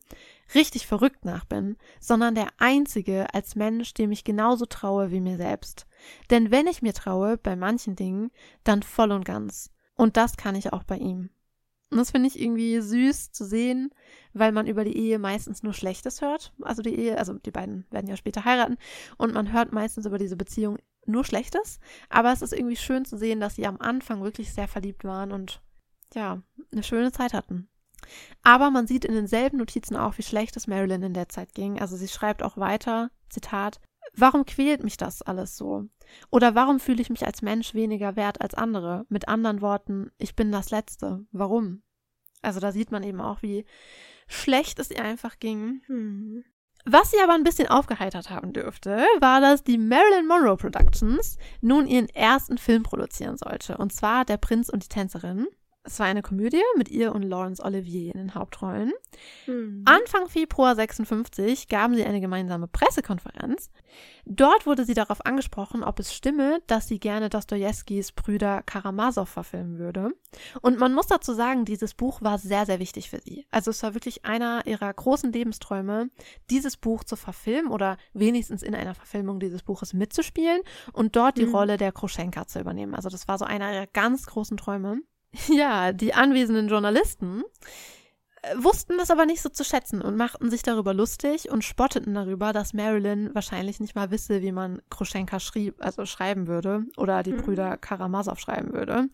richtig 0.54 0.88
verrückt 0.88 1.24
nach 1.24 1.46
bin, 1.46 1.78
sondern 2.02 2.36
der 2.36 2.50
einzige 2.58 3.34
als 3.34 3.56
Mensch, 3.56 3.94
dem 3.94 4.12
ich 4.12 4.26
genauso 4.26 4.66
traue 4.66 5.10
wie 5.10 5.22
mir 5.22 5.38
selbst. 5.38 5.88
Denn 6.32 6.52
wenn 6.52 6.68
ich 6.68 6.82
mir 6.82 6.94
traue, 6.94 7.38
bei 7.38 7.56
manchen 7.56 7.96
Dingen, 7.96 8.30
dann 8.66 8.84
voll 8.84 9.14
und 9.14 9.24
ganz. 9.24 9.72
Und 9.96 10.18
das 10.18 10.36
kann 10.36 10.54
ich 10.54 10.74
auch 10.74 10.84
bei 10.84 10.98
ihm. 10.98 11.30
Und 11.90 11.98
das 12.00 12.12
finde 12.12 12.28
ich 12.28 12.42
irgendwie 12.42 12.82
süß 12.82 13.32
zu 13.32 13.46
sehen, 13.46 13.92
weil 14.34 14.52
man 14.52 14.68
über 14.68 14.84
die 14.84 14.98
Ehe 14.98 15.18
meistens 15.18 15.64
nur 15.64 15.74
Schlechtes 15.74 16.20
hört. 16.20 16.52
Also 16.62 16.82
die 16.82 17.00
Ehe, 17.00 17.18
also 17.18 17.36
die 17.36 17.52
beiden 17.52 17.86
werden 17.90 18.10
ja 18.10 18.18
später 18.18 18.44
heiraten 18.44 18.76
und 19.18 19.34
man 19.34 19.54
hört 19.54 19.72
meistens 19.72 20.06
über 20.06 20.18
diese 20.18 20.36
Beziehung 20.36 20.78
nur 21.08 21.24
Schlechtes, 21.24 21.80
aber 22.10 22.32
es 22.32 22.42
ist 22.42 22.54
irgendwie 22.54 22.76
schön 22.76 23.06
zu 23.06 23.18
sehen, 23.18 23.40
dass 23.40 23.56
sie 23.56 23.68
am 23.68 23.80
Anfang 23.80 24.24
wirklich 24.24 24.54
sehr 24.54 24.68
verliebt 24.68 25.04
waren 25.04 25.32
und 25.32 25.62
ja, 26.14 26.42
eine 26.72 26.84
schöne 26.84 27.12
Zeit 27.12 27.34
hatten. 27.34 27.70
Aber 28.44 28.72
man 28.72 28.88
sieht 28.88 29.06
in 29.06 29.14
denselben 29.14 29.58
Notizen 29.58 29.96
auch, 29.96 30.18
wie 30.18 30.24
schlecht 30.24 30.56
es 30.56 30.68
Marilyn 30.68 31.04
in 31.04 31.14
der 31.14 31.30
Zeit 31.30 31.54
ging. 31.54 31.80
Also 31.80 31.98
sie 31.98 32.08
schreibt 32.08 32.44
auch 32.44 32.58
weiter, 32.58 33.10
Zitat, 33.30 33.82
Warum 34.16 34.46
quält 34.46 34.84
mich 34.84 34.98
das 34.98 35.22
alles 35.22 35.58
so? 35.58 35.86
Oder 36.32 36.56
warum 36.56 36.80
fühle 36.80 37.02
ich 37.02 37.10
mich 37.10 37.26
als 37.26 37.42
Mensch 37.42 37.74
weniger 37.74 38.16
wert 38.16 38.42
als 38.42 38.54
andere? 38.54 39.06
Mit 39.10 39.28
anderen 39.28 39.62
Worten, 39.62 40.12
ich 40.18 40.36
bin 40.36 40.52
das 40.52 40.72
Letzte. 40.72 41.26
Warum? 41.32 41.84
Also 42.42 42.60
da 42.60 42.72
sieht 42.72 42.92
man 42.92 43.04
eben 43.04 43.22
auch, 43.22 43.42
wie 43.42 43.66
schlecht 44.28 44.80
es 44.80 44.92
ihr 44.92 45.04
einfach 45.04 45.40
ging. 45.40 45.82
Hm. 45.88 46.44
Was 46.90 47.12
sie 47.12 47.18
aber 47.22 47.34
ein 47.34 47.44
bisschen 47.44 47.68
aufgeheitert 47.68 48.30
haben 48.30 48.54
dürfte, 48.54 49.06
war, 49.20 49.42
dass 49.42 49.62
die 49.62 49.78
Marilyn 49.78 50.26
Monroe 50.26 50.56
Productions 50.56 51.38
nun 51.60 51.86
ihren 51.86 52.08
ersten 52.08 52.58
Film 52.58 52.84
produzieren 52.84 53.36
sollte. 53.36 53.78
Und 53.78 53.92
zwar 53.92 54.24
Der 54.24 54.38
Prinz 54.38 54.70
und 54.70 54.86
die 54.86 54.88
Tänzerin. 54.88 55.48
Es 55.88 56.00
war 56.00 56.06
eine 56.06 56.22
Komödie 56.22 56.62
mit 56.76 56.90
ihr 56.90 57.16
und 57.16 57.24
Laurence 57.24 57.62
Olivier 57.62 58.14
in 58.14 58.20
den 58.20 58.36
Hauptrollen. 58.36 58.92
Mhm. 59.48 59.84
Anfang 59.86 60.28
Februar 60.28 60.76
56 60.76 61.70
gaben 61.70 61.96
sie 61.96 62.04
eine 62.04 62.20
gemeinsame 62.20 62.68
Pressekonferenz. 62.68 63.72
Dort 64.26 64.66
wurde 64.66 64.84
sie 64.84 64.94
darauf 64.94 65.26
angesprochen, 65.26 65.86
ob 65.86 66.00
es 66.00 66.14
stimme, 66.14 66.62
dass 66.68 66.90
sie 66.90 67.00
gerne 67.00 67.30
Dostojewskis 67.30 68.12
Brüder 68.12 68.64
Karamasow 68.64 69.30
verfilmen 69.30 69.80
würde. 69.80 70.12
Und 70.62 70.78
man 70.78 70.94
muss 70.94 71.08
dazu 71.08 71.34
sagen, 71.34 71.64
dieses 71.64 71.94
Buch 71.94 72.22
war 72.22 72.38
sehr, 72.38 72.66
sehr 72.66 72.80
wichtig 72.80 73.10
für 73.10 73.22
sie. 73.22 73.46
Also 73.50 73.72
es 73.72 73.82
war 73.82 73.94
wirklich 73.94 74.26
einer 74.26 74.68
ihrer 74.68 74.94
großen 74.94 75.32
Lebensträume, 75.32 76.10
dieses 76.50 76.76
Buch 76.76 77.06
zu 77.06 77.16
verfilmen 77.16 77.72
oder 77.72 77.96
wenigstens 78.12 78.62
in 78.62 78.76
einer 78.76 78.94
Verfilmung 78.94 79.40
dieses 79.40 79.64
Buches 79.64 79.94
mitzuspielen 79.94 80.60
und 80.92 81.16
dort 81.16 81.38
die 81.38 81.46
mhm. 81.46 81.56
Rolle 81.56 81.78
der 81.78 81.94
Kroschenka 81.94 82.46
zu 82.46 82.60
übernehmen. 82.60 82.94
Also 82.94 83.08
das 83.08 83.30
war 83.30 83.38
so 83.38 83.46
einer 83.46 83.74
ihrer 83.74 83.88
ganz 83.88 84.26
großen 84.26 84.58
Träume. 84.58 85.00
Ja, 85.50 85.92
die 85.92 86.14
anwesenden 86.14 86.68
Journalisten 86.68 87.44
äh, 88.42 88.56
wussten 88.58 88.98
das 88.98 89.12
aber 89.12 89.26
nicht 89.26 89.42
so 89.42 89.50
zu 89.50 89.64
schätzen 89.64 90.02
und 90.02 90.18
machten 90.18 90.50
sich 90.50 90.64
darüber 90.64 90.94
lustig 90.94 91.50
und 91.50 91.64
spotteten 91.64 92.14
darüber, 92.14 92.54
dass 92.54 92.74
Marilyn 92.74 93.34
wahrscheinlich 93.34 93.80
nicht 93.80 93.96
mal 93.96 94.12
wisse, 94.12 94.42
wie 94.42 94.52
man 94.52 94.82
Kroschenka 94.90 95.40
schrieb, 95.40 95.76
also 95.80 96.06
schreiben 96.06 96.48
würde 96.48 96.86
oder 96.98 97.24
die 97.24 97.34
mhm. 97.34 97.42
Brüder 97.42 97.78
Karamasow 97.78 98.38
schreiben 98.40 98.74
würde. 98.74 99.10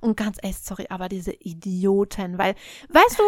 Und 0.00 0.16
ganz 0.16 0.38
ehrlich, 0.42 0.58
sorry, 0.58 0.86
aber 0.88 1.08
diese 1.08 1.32
Idioten, 1.32 2.38
weil, 2.38 2.54
weißt 2.88 3.18
du, 3.18 3.24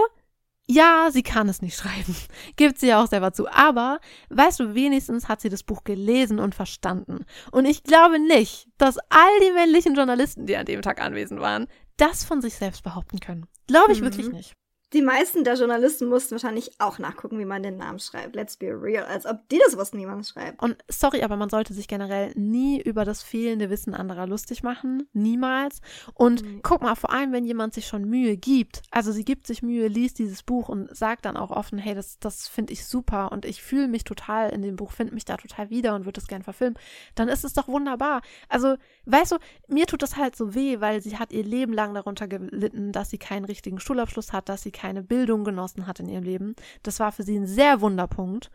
ja, 0.68 1.08
sie 1.10 1.22
kann 1.22 1.48
es 1.48 1.60
nicht 1.60 1.76
schreiben. 1.76 2.14
Gibt 2.56 2.78
sie 2.78 2.88
ja 2.88 3.02
auch 3.02 3.08
selber 3.08 3.32
zu. 3.32 3.48
Aber, 3.48 4.00
weißt 4.30 4.60
du, 4.60 4.74
wenigstens 4.74 5.28
hat 5.28 5.40
sie 5.40 5.48
das 5.48 5.62
Buch 5.62 5.84
gelesen 5.84 6.38
und 6.38 6.54
verstanden. 6.54 7.24
Und 7.50 7.64
ich 7.64 7.82
glaube 7.82 8.18
nicht, 8.18 8.68
dass 8.78 8.98
all 9.10 9.40
die 9.44 9.52
männlichen 9.52 9.94
Journalisten, 9.94 10.46
die 10.46 10.56
an 10.56 10.66
dem 10.66 10.82
Tag 10.82 11.00
anwesend 11.00 11.40
waren, 11.40 11.66
das 12.02 12.24
von 12.24 12.42
sich 12.42 12.54
selbst 12.54 12.82
behaupten 12.82 13.20
können. 13.20 13.46
Glaube 13.68 13.92
ich 13.92 14.00
mhm. 14.00 14.06
wirklich 14.06 14.32
nicht. 14.32 14.54
Die 14.92 15.02
meisten 15.02 15.44
der 15.44 15.54
Journalisten 15.54 16.08
mussten 16.08 16.32
wahrscheinlich 16.32 16.72
auch 16.78 16.98
nachgucken, 16.98 17.38
wie 17.38 17.44
man 17.44 17.62
den 17.62 17.78
Namen 17.78 17.98
schreibt. 17.98 18.34
Let's 18.34 18.56
be 18.56 18.66
real. 18.66 19.04
Als 19.04 19.24
ob 19.24 19.48
die 19.48 19.58
das 19.64 19.76
wussten, 19.76 19.98
wie 19.98 20.06
man 20.06 20.20
es 20.20 20.30
schreibt. 20.30 20.62
Und 20.62 20.76
sorry, 20.88 21.22
aber 21.22 21.36
man 21.36 21.48
sollte 21.48 21.72
sich 21.72 21.88
generell 21.88 22.32
nie 22.34 22.80
über 22.80 23.04
das 23.04 23.22
fehlende 23.22 23.70
Wissen 23.70 23.94
anderer 23.94 24.26
lustig 24.26 24.62
machen. 24.62 25.08
Niemals. 25.12 25.80
Und 26.14 26.44
mhm. 26.44 26.60
guck 26.62 26.82
mal, 26.82 26.94
vor 26.94 27.12
allem, 27.12 27.32
wenn 27.32 27.44
jemand 27.44 27.72
sich 27.72 27.86
schon 27.86 28.04
Mühe 28.04 28.36
gibt. 28.36 28.82
Also 28.90 29.12
sie 29.12 29.24
gibt 29.24 29.46
sich 29.46 29.62
Mühe, 29.62 29.88
liest 29.88 30.18
dieses 30.18 30.42
Buch 30.42 30.68
und 30.68 30.94
sagt 30.94 31.24
dann 31.24 31.36
auch 31.36 31.50
offen, 31.50 31.78
hey, 31.78 31.94
das, 31.94 32.18
das 32.18 32.48
finde 32.48 32.72
ich 32.72 32.84
super 32.84 33.32
und 33.32 33.44
ich 33.44 33.62
fühle 33.62 33.88
mich 33.88 34.04
total 34.04 34.50
in 34.50 34.62
dem 34.62 34.76
Buch, 34.76 34.92
finde 34.92 35.14
mich 35.14 35.24
da 35.24 35.36
total 35.36 35.70
wieder 35.70 35.94
und 35.94 36.04
würde 36.04 36.20
es 36.20 36.26
gern 36.26 36.42
verfilmen. 36.42 36.78
Dann 37.14 37.28
ist 37.28 37.44
es 37.44 37.54
doch 37.54 37.68
wunderbar. 37.68 38.20
Also, 38.48 38.76
weißt 39.06 39.32
du, 39.32 39.36
mir 39.68 39.86
tut 39.86 40.02
das 40.02 40.16
halt 40.16 40.36
so 40.36 40.54
weh, 40.54 40.80
weil 40.80 41.00
sie 41.00 41.16
hat 41.18 41.32
ihr 41.32 41.44
Leben 41.44 41.72
lang 41.72 41.94
darunter 41.94 42.28
gelitten, 42.28 42.92
dass 42.92 43.10
sie 43.10 43.18
keinen 43.18 43.44
richtigen 43.44 43.80
Schulabschluss 43.80 44.32
hat, 44.32 44.48
dass 44.48 44.62
sie 44.62 44.70
keine 44.82 45.04
Bildung 45.04 45.44
genossen 45.44 45.86
hat 45.86 46.00
in 46.00 46.08
ihrem 46.08 46.24
Leben. 46.24 46.56
Das 46.82 46.98
war 46.98 47.12
für 47.12 47.22
sie 47.22 47.38
ein 47.38 47.46
sehr 47.46 47.80
Wunderpunkt. 47.80 48.50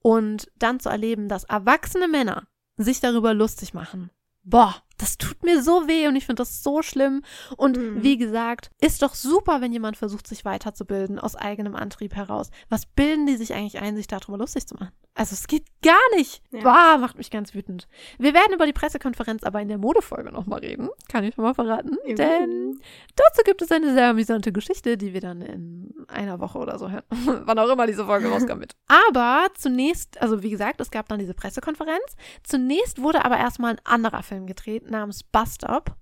Und 0.00 0.50
dann 0.58 0.80
zu 0.80 0.90
erleben, 0.90 1.28
dass 1.28 1.44
erwachsene 1.44 2.08
Männer 2.08 2.46
sich 2.76 3.00
darüber 3.00 3.32
lustig 3.32 3.72
machen. 3.72 4.10
Boah, 4.44 4.74
das 4.98 5.16
tut 5.16 5.42
mir 5.44 5.62
so 5.62 5.86
weh 5.88 6.08
und 6.08 6.16
ich 6.16 6.26
finde 6.26 6.42
das 6.42 6.62
so 6.62 6.82
schlimm. 6.82 7.22
Und 7.56 7.78
mhm. 7.78 8.02
wie 8.02 8.18
gesagt, 8.18 8.70
ist 8.80 9.00
doch 9.00 9.14
super, 9.14 9.60
wenn 9.60 9.72
jemand 9.72 9.96
versucht, 9.96 10.26
sich 10.26 10.44
weiterzubilden 10.44 11.18
aus 11.18 11.36
eigenem 11.36 11.74
Antrieb 11.74 12.14
heraus. 12.16 12.50
Was 12.68 12.84
bilden 12.84 13.26
die 13.26 13.36
sich 13.36 13.54
eigentlich 13.54 13.80
ein, 13.80 13.96
sich 13.96 14.08
darüber 14.08 14.36
lustig 14.36 14.66
zu 14.66 14.74
machen? 14.74 14.92
Also 15.14 15.34
es 15.34 15.46
geht 15.46 15.66
gar 15.82 16.00
nicht. 16.16 16.42
Ja. 16.50 16.62
Boah, 16.62 16.98
macht 16.98 17.18
mich 17.18 17.30
ganz 17.30 17.54
wütend. 17.54 17.86
Wir 18.18 18.32
werden 18.32 18.54
über 18.54 18.64
die 18.64 18.72
Pressekonferenz 18.72 19.42
aber 19.42 19.60
in 19.60 19.68
der 19.68 19.76
Modefolge 19.76 20.32
nochmal 20.32 20.60
reden. 20.60 20.88
Kann 21.08 21.24
ich 21.24 21.34
schon 21.34 21.44
mal 21.44 21.52
verraten. 21.52 21.98
Mhm. 22.06 22.16
Denn 22.16 22.80
dazu 23.14 23.42
gibt 23.44 23.60
es 23.60 23.70
eine 23.70 23.92
sehr 23.92 24.08
amüsante 24.08 24.52
Geschichte, 24.52 24.96
die 24.96 25.12
wir 25.12 25.20
dann 25.20 25.42
in 25.42 25.94
einer 26.08 26.40
Woche 26.40 26.58
oder 26.58 26.78
so 26.78 26.90
hören. 26.90 27.04
Wann 27.44 27.58
auch 27.58 27.68
immer 27.68 27.86
diese 27.86 28.06
Folge 28.06 28.28
rauskam 28.28 28.58
mit. 28.58 28.74
Aber 28.88 29.48
zunächst, 29.54 30.20
also 30.22 30.42
wie 30.42 30.50
gesagt, 30.50 30.80
es 30.80 30.90
gab 30.90 31.08
dann 31.08 31.18
diese 31.18 31.34
Pressekonferenz. 31.34 32.16
Zunächst 32.42 33.02
wurde 33.02 33.24
aber 33.24 33.36
erstmal 33.36 33.72
ein 33.72 33.80
anderer 33.84 34.22
Film 34.22 34.46
gedreht 34.46 34.90
namens 34.90 35.24
Bust 35.24 35.64
Up. 35.64 35.96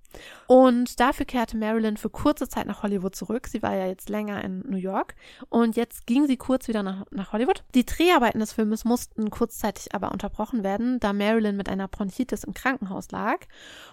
Und 0.47 0.99
dafür 0.99 1.25
kehrte 1.25 1.57
Marilyn 1.57 1.97
für 1.97 2.09
kurze 2.09 2.49
Zeit 2.49 2.67
nach 2.67 2.83
Hollywood 2.83 3.15
zurück. 3.15 3.47
Sie 3.47 3.61
war 3.61 3.75
ja 3.75 3.87
jetzt 3.87 4.09
länger 4.09 4.43
in 4.43 4.59
New 4.67 4.77
York 4.77 5.15
und 5.49 5.75
jetzt 5.75 6.05
ging 6.07 6.27
sie 6.27 6.37
kurz 6.37 6.67
wieder 6.67 6.83
nach, 6.83 7.05
nach 7.11 7.31
Hollywood. 7.31 7.63
Die 7.73 7.85
Dreharbeiten 7.85 8.39
des 8.39 8.53
Filmes 8.53 8.83
mussten 8.85 9.29
kurzzeitig 9.29 9.93
aber 9.95 10.11
unterbrochen 10.11 10.63
werden, 10.63 10.99
da 10.99 11.13
Marilyn 11.13 11.57
mit 11.57 11.69
einer 11.69 11.87
Bronchitis 11.87 12.43
im 12.43 12.53
Krankenhaus 12.53 13.11
lag. 13.11 13.39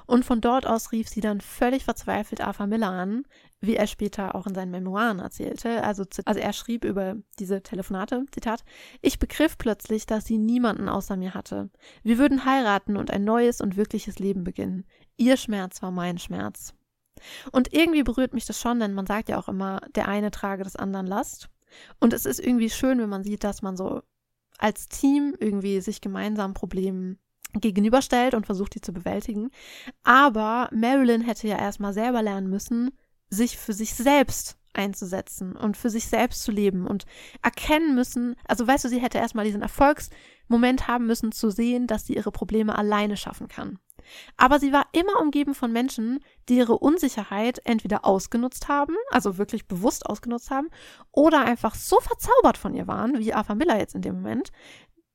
Und 0.07 0.25
von 0.25 0.41
dort 0.41 0.67
aus 0.67 0.93
rief 0.93 1.09
sie 1.09 1.21
dann 1.21 1.41
völlig 1.41 1.85
verzweifelt 1.85 2.41
Arthur 2.41 2.67
Miller 2.67 2.91
an, 2.91 3.25
wie 3.61 3.77
er 3.77 3.87
später 3.87 4.35
auch 4.35 4.47
in 4.47 4.55
seinen 4.55 4.71
Memoiren 4.71 5.19
erzählte. 5.19 5.83
Also, 5.83 6.05
also 6.25 6.41
er 6.41 6.53
schrieb 6.53 6.85
über 6.85 7.17
diese 7.39 7.63
Telefonate, 7.63 8.25
Zitat, 8.31 8.65
ich 9.01 9.19
begriff 9.19 9.59
plötzlich, 9.59 10.07
dass 10.07 10.25
sie 10.25 10.39
niemanden 10.39 10.89
außer 10.89 11.17
mir 11.17 11.35
hatte. 11.35 11.71
Wir 12.03 12.19
würden 12.19 12.45
heiraten 12.45 12.97
und 12.97 13.11
ein 13.11 13.25
neues 13.25 13.61
und 13.61 13.77
wirkliches 13.77 14.19
Leben 14.19 14.45
beginnen. 14.45 14.85
Ihr 15.19 15.37
Schmerz 15.37 15.83
war 15.83 15.91
mein 15.91 16.19
Schmerz. 16.19 16.73
Und 17.53 17.75
irgendwie 17.75 18.05
berührt 18.05 18.33
mich 18.33 18.47
das 18.47 18.61
schon, 18.61 18.81
denn 18.81 18.95
man 18.95 19.07
sagt 19.07 19.29
ja 19.29 19.39
auch 19.39 19.49
immer, 19.49 19.81
der 19.95 20.09
eine 20.09 20.31
trage 20.31 20.65
des 20.65 20.77
anderen 20.77 21.07
Last. 21.07 21.51
Und 22.01 22.13
es 22.13 22.25
ist 22.25 22.41
irgendwie 22.41 22.71
schön, 22.71 22.99
wenn 22.99 23.09
man 23.09 23.25
sieht, 23.25 23.45
dass 23.45 23.61
man 23.61 23.77
so 23.77 24.03
als 24.59 24.89
Team 24.89 25.37
irgendwie 25.39 25.81
sich 25.81 26.01
gemeinsam 26.01 26.55
Problemen 26.55 27.19
gegenüberstellt 27.53 28.35
und 28.35 28.47
versucht, 28.47 28.75
die 28.75 28.81
zu 28.81 28.93
bewältigen. 28.93 29.51
Aber 30.05 30.69
Marilyn 30.73 31.23
hätte 31.23 31.49
ja 31.49 31.59
erstmal 31.59 31.93
selber 31.93 32.23
lernen 32.23 32.49
müssen, 32.49 32.97
sich 33.31 33.59
für 33.59 33.73
sich 33.73 33.95
selbst 33.95 34.57
einzusetzen 34.73 35.57
und 35.57 35.77
für 35.77 35.91
sich 35.91 36.07
selbst 36.07 36.43
zu 36.43 36.53
leben 36.53 36.87
und 36.87 37.05
erkennen 37.43 37.95
müssen, 37.95 38.37
also 38.47 38.67
weißt 38.67 38.85
du, 38.85 38.89
sie 38.89 39.01
hätte 39.01 39.19
erstmal 39.19 39.45
diesen 39.45 39.63
Erfolgsmoment 39.63 40.87
haben 40.87 41.07
müssen 41.07 41.33
zu 41.33 41.51
sehen, 41.51 41.87
dass 41.87 42.07
sie 42.07 42.15
ihre 42.15 42.31
Probleme 42.31 42.77
alleine 42.77 43.17
schaffen 43.17 43.49
kann. 43.49 43.79
Aber 44.37 44.59
sie 44.59 44.73
war 44.73 44.87
immer 44.93 45.21
umgeben 45.21 45.55
von 45.55 45.73
Menschen, 45.73 46.21
die 46.49 46.57
ihre 46.57 46.79
Unsicherheit 46.79 47.61
entweder 47.65 48.05
ausgenutzt 48.05 48.69
haben, 48.69 48.95
also 49.11 49.39
wirklich 49.39 49.67
bewusst 49.67 50.07
ausgenutzt 50.07 50.51
haben, 50.51 50.69
oder 51.13 51.45
einfach 51.45 51.75
so 51.75 51.99
verzaubert 52.01 52.59
von 52.59 52.75
ihr 52.75 52.87
waren, 52.87 53.19
wie 53.19 53.35
Arthur 53.35 53.57
Miller 53.57 53.79
jetzt 53.79 53.95
in 53.95 54.03
dem 54.03 54.17
Moment, 54.17 54.51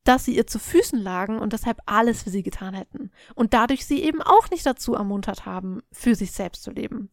dass 0.04 0.26
sie 0.26 0.36
ihr 0.36 0.48
zu 0.48 0.60
Füßen 0.60 1.00
lagen 1.00 1.40
und 1.40 1.54
deshalb 1.54 1.80
alles 1.86 2.24
für 2.24 2.30
sie 2.30 2.44
getan 2.44 2.74
hätten 2.74 3.12
und 3.36 3.54
dadurch 3.54 3.86
sie 3.86 4.04
eben 4.04 4.22
auch 4.22 4.50
nicht 4.50 4.66
dazu 4.66 4.94
ermuntert 4.94 5.46
haben, 5.46 5.82
für 5.92 6.16
sich 6.16 6.32
selbst 6.32 6.64
zu 6.64 6.72
leben. 6.72 7.10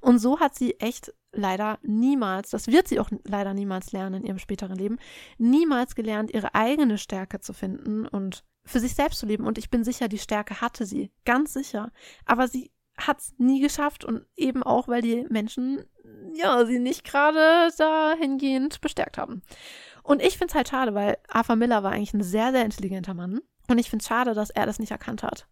Und 0.00 0.18
so 0.18 0.40
hat 0.40 0.56
sie 0.56 0.78
echt 0.80 1.12
leider 1.32 1.78
niemals, 1.82 2.50
das 2.50 2.66
wird 2.66 2.88
sie 2.88 3.00
auch 3.00 3.10
leider 3.24 3.54
niemals 3.54 3.92
lernen 3.92 4.22
in 4.22 4.26
ihrem 4.26 4.38
späteren 4.38 4.76
Leben, 4.76 4.98
niemals 5.38 5.94
gelernt, 5.94 6.32
ihre 6.34 6.54
eigene 6.54 6.98
Stärke 6.98 7.40
zu 7.40 7.52
finden 7.52 8.06
und 8.06 8.44
für 8.64 8.80
sich 8.80 8.94
selbst 8.94 9.18
zu 9.18 9.26
leben. 9.26 9.46
Und 9.46 9.58
ich 9.58 9.70
bin 9.70 9.84
sicher, 9.84 10.08
die 10.08 10.18
Stärke 10.18 10.60
hatte 10.60 10.86
sie, 10.86 11.10
ganz 11.24 11.52
sicher. 11.52 11.90
Aber 12.24 12.48
sie 12.48 12.70
hat 12.96 13.20
es 13.20 13.34
nie 13.38 13.60
geschafft 13.60 14.04
und 14.04 14.26
eben 14.36 14.62
auch, 14.62 14.88
weil 14.88 15.02
die 15.02 15.26
Menschen 15.28 15.84
ja 16.34 16.64
sie 16.64 16.78
nicht 16.78 17.04
gerade 17.04 17.70
dahingehend 17.76 18.80
bestärkt 18.80 19.18
haben. 19.18 19.42
Und 20.02 20.20
ich 20.22 20.38
finde 20.38 20.52
es 20.52 20.54
halt 20.54 20.68
schade, 20.68 20.94
weil 20.94 21.18
Arthur 21.28 21.56
Miller 21.56 21.82
war 21.82 21.92
eigentlich 21.92 22.14
ein 22.14 22.22
sehr, 22.22 22.52
sehr 22.52 22.64
intelligenter 22.64 23.14
Mann. 23.14 23.40
Und 23.68 23.78
ich 23.78 23.88
finde 23.88 24.02
es 24.02 24.08
schade, 24.08 24.34
dass 24.34 24.50
er 24.50 24.66
das 24.66 24.78
nicht 24.78 24.90
erkannt 24.90 25.22
hat. 25.22 25.46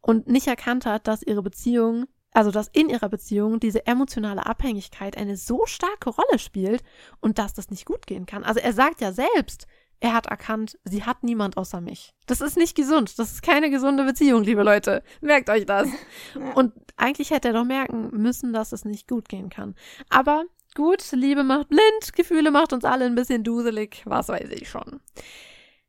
Und 0.00 0.26
nicht 0.26 0.46
erkannt 0.46 0.86
hat, 0.86 1.06
dass 1.06 1.22
ihre 1.22 1.42
Beziehung, 1.42 2.06
also 2.32 2.50
dass 2.50 2.68
in 2.68 2.88
ihrer 2.88 3.08
Beziehung 3.08 3.60
diese 3.60 3.86
emotionale 3.86 4.46
Abhängigkeit 4.46 5.16
eine 5.16 5.36
so 5.36 5.66
starke 5.66 6.10
Rolle 6.10 6.38
spielt 6.38 6.82
und 7.20 7.38
dass 7.38 7.54
das 7.54 7.70
nicht 7.70 7.84
gut 7.84 8.06
gehen 8.06 8.26
kann. 8.26 8.44
Also 8.44 8.60
er 8.60 8.72
sagt 8.72 9.00
ja 9.00 9.12
selbst, 9.12 9.66
er 10.02 10.14
hat 10.14 10.26
erkannt, 10.26 10.78
sie 10.82 11.04
hat 11.04 11.22
niemand 11.22 11.56
außer 11.56 11.80
mich. 11.80 12.12
Das 12.26 12.40
ist 12.40 12.56
nicht 12.56 12.76
gesund. 12.76 13.20
Das 13.20 13.30
ist 13.30 13.42
keine 13.42 13.70
gesunde 13.70 14.02
Beziehung, 14.04 14.42
liebe 14.42 14.64
Leute. 14.64 15.04
Merkt 15.20 15.48
euch 15.48 15.64
das. 15.64 15.88
Und 16.56 16.72
eigentlich 16.96 17.30
hätte 17.30 17.48
er 17.48 17.54
doch 17.54 17.64
merken 17.64 18.10
müssen, 18.10 18.52
dass 18.52 18.72
es 18.72 18.84
nicht 18.84 19.06
gut 19.06 19.28
gehen 19.28 19.48
kann. 19.48 19.76
Aber 20.10 20.44
gut, 20.74 21.12
Liebe 21.12 21.44
macht 21.44 21.68
blind, 21.68 22.14
Gefühle 22.16 22.50
macht 22.50 22.72
uns 22.72 22.84
alle 22.84 23.04
ein 23.04 23.14
bisschen 23.14 23.44
duselig, 23.44 24.02
was 24.04 24.26
weiß 24.26 24.50
ich 24.50 24.68
schon. 24.68 25.00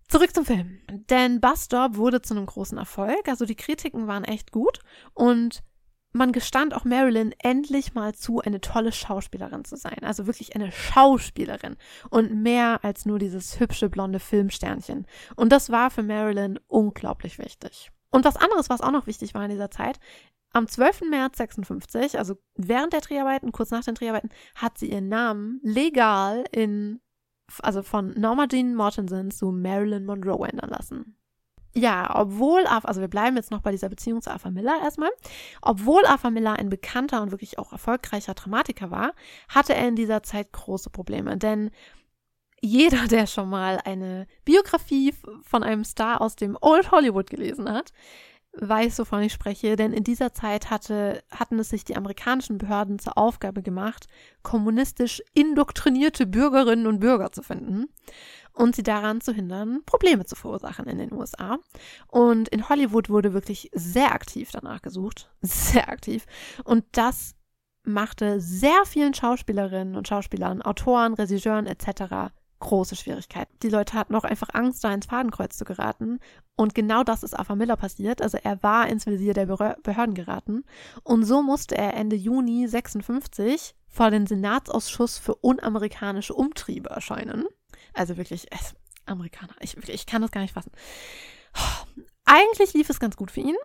Zurück 0.09 0.35
zum 0.35 0.45
Film. 0.45 0.79
Denn 1.09 1.41
Bus 1.41 1.65
Stop 1.65 1.95
wurde 1.95 2.21
zu 2.21 2.35
einem 2.35 2.45
großen 2.45 2.77
Erfolg. 2.77 3.27
Also 3.27 3.45
die 3.45 3.55
Kritiken 3.55 4.05
waren 4.05 4.25
echt 4.25 4.51
gut. 4.51 4.77
Und 5.15 5.63
man 6.13 6.31
gestand 6.31 6.73
auch 6.73 6.85
Marilyn 6.85 7.33
endlich 7.39 7.93
mal 7.93 8.13
zu, 8.13 8.39
eine 8.39 8.61
tolle 8.61 8.91
Schauspielerin 8.91 9.65
zu 9.65 9.75
sein. 9.75 9.99
Also 10.03 10.27
wirklich 10.27 10.55
eine 10.55 10.71
Schauspielerin 10.71 11.75
und 12.09 12.41
mehr 12.41 12.79
als 12.83 13.05
nur 13.05 13.19
dieses 13.19 13.59
hübsche 13.59 13.89
blonde 13.89 14.19
Filmsternchen. 14.19 15.05
Und 15.35 15.51
das 15.51 15.71
war 15.71 15.89
für 15.91 16.03
Marilyn 16.03 16.59
unglaublich 16.67 17.39
wichtig. 17.39 17.91
Und 18.11 18.25
was 18.25 18.37
anderes, 18.37 18.69
was 18.69 18.81
auch 18.81 18.91
noch 18.91 19.07
wichtig 19.07 19.33
war 19.33 19.43
in 19.43 19.49
dieser 19.49 19.71
Zeit, 19.71 19.99
am 20.53 20.67
12. 20.67 21.09
März 21.09 21.37
56, 21.37 22.19
also 22.19 22.35
während 22.55 22.93
der 22.93 23.01
Dreharbeiten, 23.01 23.51
kurz 23.51 23.71
nach 23.71 23.83
den 23.83 23.95
Dreharbeiten, 23.95 24.29
hat 24.53 24.77
sie 24.77 24.91
ihren 24.91 25.09
Namen 25.09 25.59
legal 25.63 26.43
in, 26.51 27.01
also 27.63 27.81
von 27.81 28.11
Norma 28.11 28.45
Jean 28.47 28.75
Mortensen 28.75 29.31
zu 29.31 29.51
Marilyn 29.51 30.05
Monroe 30.05 30.47
ändern 30.47 30.69
lassen. 30.69 31.17
Ja, 31.75 32.11
obwohl, 32.15 32.65
also 32.67 33.01
wir 33.01 33.07
bleiben 33.07 33.35
jetzt 33.35 33.49
noch 33.49 33.61
bei 33.61 33.71
dieser 33.71 33.89
Beziehung 33.89 34.21
zu 34.21 34.29
Arthur 34.29 34.51
Miller 34.51 34.79
erstmal. 34.83 35.09
Obwohl 35.61 36.05
Arthur 36.05 36.29
Miller 36.29 36.53
ein 36.53 36.69
bekannter 36.69 37.21
und 37.23 37.31
wirklich 37.31 37.57
auch 37.57 37.71
erfolgreicher 37.71 38.35
Dramatiker 38.35 38.91
war, 38.91 39.13
hatte 39.49 39.73
er 39.73 39.87
in 39.87 39.95
dieser 39.95 40.21
Zeit 40.21 40.51
große 40.51 40.91
Probleme. 40.91 41.35
Denn 41.37 41.71
jeder, 42.61 43.07
der 43.07 43.25
schon 43.25 43.49
mal 43.49 43.79
eine 43.83 44.27
Biografie 44.45 45.15
von 45.41 45.63
einem 45.63 45.83
Star 45.83 46.21
aus 46.21 46.35
dem 46.35 46.57
Old 46.61 46.91
Hollywood 46.91 47.29
gelesen 47.29 47.71
hat, 47.71 47.91
weiß, 48.55 48.99
wovon 48.99 49.23
ich 49.23 49.33
spreche, 49.33 49.75
denn 49.75 49.93
in 49.93 50.03
dieser 50.03 50.31
Zeit 50.33 50.69
hatte, 50.69 51.23
hatten 51.31 51.57
es 51.57 51.69
sich 51.69 51.85
die 51.85 51.97
amerikanischen 51.97 52.59
Behörden 52.59 52.99
zur 52.99 53.17
Aufgabe 53.17 53.63
gemacht, 53.63 54.05
kommunistisch 54.43 55.23
indoktrinierte 55.33 56.27
Bürgerinnen 56.27 56.85
und 56.85 56.99
Bürger 56.99 57.31
zu 57.31 57.41
finden 57.41 57.87
und 58.53 58.75
sie 58.75 58.83
daran 58.83 59.21
zu 59.21 59.33
hindern, 59.33 59.81
Probleme 59.85 60.25
zu 60.25 60.35
verursachen 60.35 60.85
in 60.87 60.97
den 60.97 61.13
USA. 61.13 61.59
Und 62.07 62.49
in 62.49 62.69
Hollywood 62.69 63.09
wurde 63.09 63.33
wirklich 63.33 63.69
sehr 63.73 64.13
aktiv 64.13 64.51
danach 64.51 64.81
gesucht, 64.81 65.29
sehr 65.41 65.89
aktiv. 65.89 66.25
Und 66.63 66.85
das 66.91 67.35
machte 67.83 68.39
sehr 68.39 68.85
vielen 68.85 69.13
Schauspielerinnen 69.13 69.95
und 69.95 70.07
Schauspielern, 70.07 70.61
Autoren, 70.61 71.13
Regisseuren 71.13 71.67
etc 71.67 72.31
große 72.63 72.95
Schwierigkeiten. 72.95 73.53
Die 73.61 73.69
Leute 73.69 73.93
hatten 73.93 74.15
auch 74.15 74.23
einfach 74.23 74.47
Angst, 74.53 74.83
da 74.83 74.93
ins 74.93 75.05
Fadenkreuz 75.05 75.57
zu 75.57 75.65
geraten. 75.65 76.19
Und 76.55 76.73
genau 76.73 77.03
das 77.03 77.21
ist 77.21 77.33
Arthur 77.37 77.57
Miller 77.57 77.75
passiert. 77.75 78.21
Also 78.21 78.37
er 78.41 78.63
war 78.63 78.87
ins 78.87 79.05
Visier 79.05 79.33
der 79.33 79.45
Behörden 79.45 80.15
geraten. 80.15 80.63
Und 81.03 81.25
so 81.25 81.43
musste 81.43 81.77
er 81.77 81.93
Ende 81.93 82.15
Juni 82.15 82.67
56 82.67 83.75
vor 83.87 84.09
den 84.09 84.25
Senatsausschuss 84.25 85.17
für 85.17 85.35
unamerikanische 85.35 86.33
Umtriebe 86.33 86.89
erscheinen. 86.89 87.45
Also 87.93 88.17
wirklich, 88.17 88.47
es, 88.51 88.75
Amerikaner, 89.05 89.55
ich, 89.59 89.77
ich 89.89 90.05
kann 90.05 90.21
das 90.21 90.31
gar 90.31 90.41
nicht 90.41 90.53
fassen. 90.53 90.71
Eigentlich 92.25 92.73
lief 92.73 92.89
es 92.89 92.99
ganz 92.99 93.17
gut 93.17 93.31
für 93.31 93.41
ihn, 93.41 93.55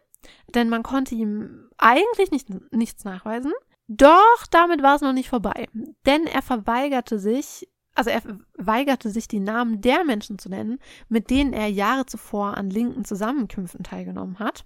denn 0.54 0.68
man 0.68 0.82
konnte 0.82 1.14
ihm 1.14 1.70
eigentlich 1.78 2.30
nicht, 2.30 2.48
nichts 2.72 3.04
nachweisen. 3.04 3.52
Doch 3.86 4.46
damit 4.50 4.82
war 4.82 4.96
es 4.96 5.02
noch 5.02 5.14
nicht 5.14 5.30
vorbei, 5.30 5.66
denn 6.04 6.26
er 6.26 6.42
verweigerte 6.42 7.18
sich, 7.18 7.68
also 7.94 8.10
er 8.10 8.22
weigerte 8.58 9.08
sich, 9.10 9.28
die 9.28 9.40
Namen 9.40 9.80
der 9.80 10.04
Menschen 10.04 10.38
zu 10.38 10.50
nennen, 10.50 10.78
mit 11.08 11.30
denen 11.30 11.54
er 11.54 11.68
Jahre 11.68 12.04
zuvor 12.04 12.56
an 12.58 12.68
linken 12.68 13.04
Zusammenkünften 13.06 13.84
teilgenommen 13.84 14.38
hat. 14.40 14.64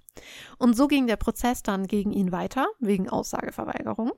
Und 0.58 0.76
so 0.76 0.88
ging 0.88 1.06
der 1.06 1.16
Prozess 1.16 1.62
dann 1.62 1.86
gegen 1.86 2.12
ihn 2.12 2.32
weiter, 2.32 2.66
wegen 2.80 3.08
Aussageverweigerung. 3.08 4.12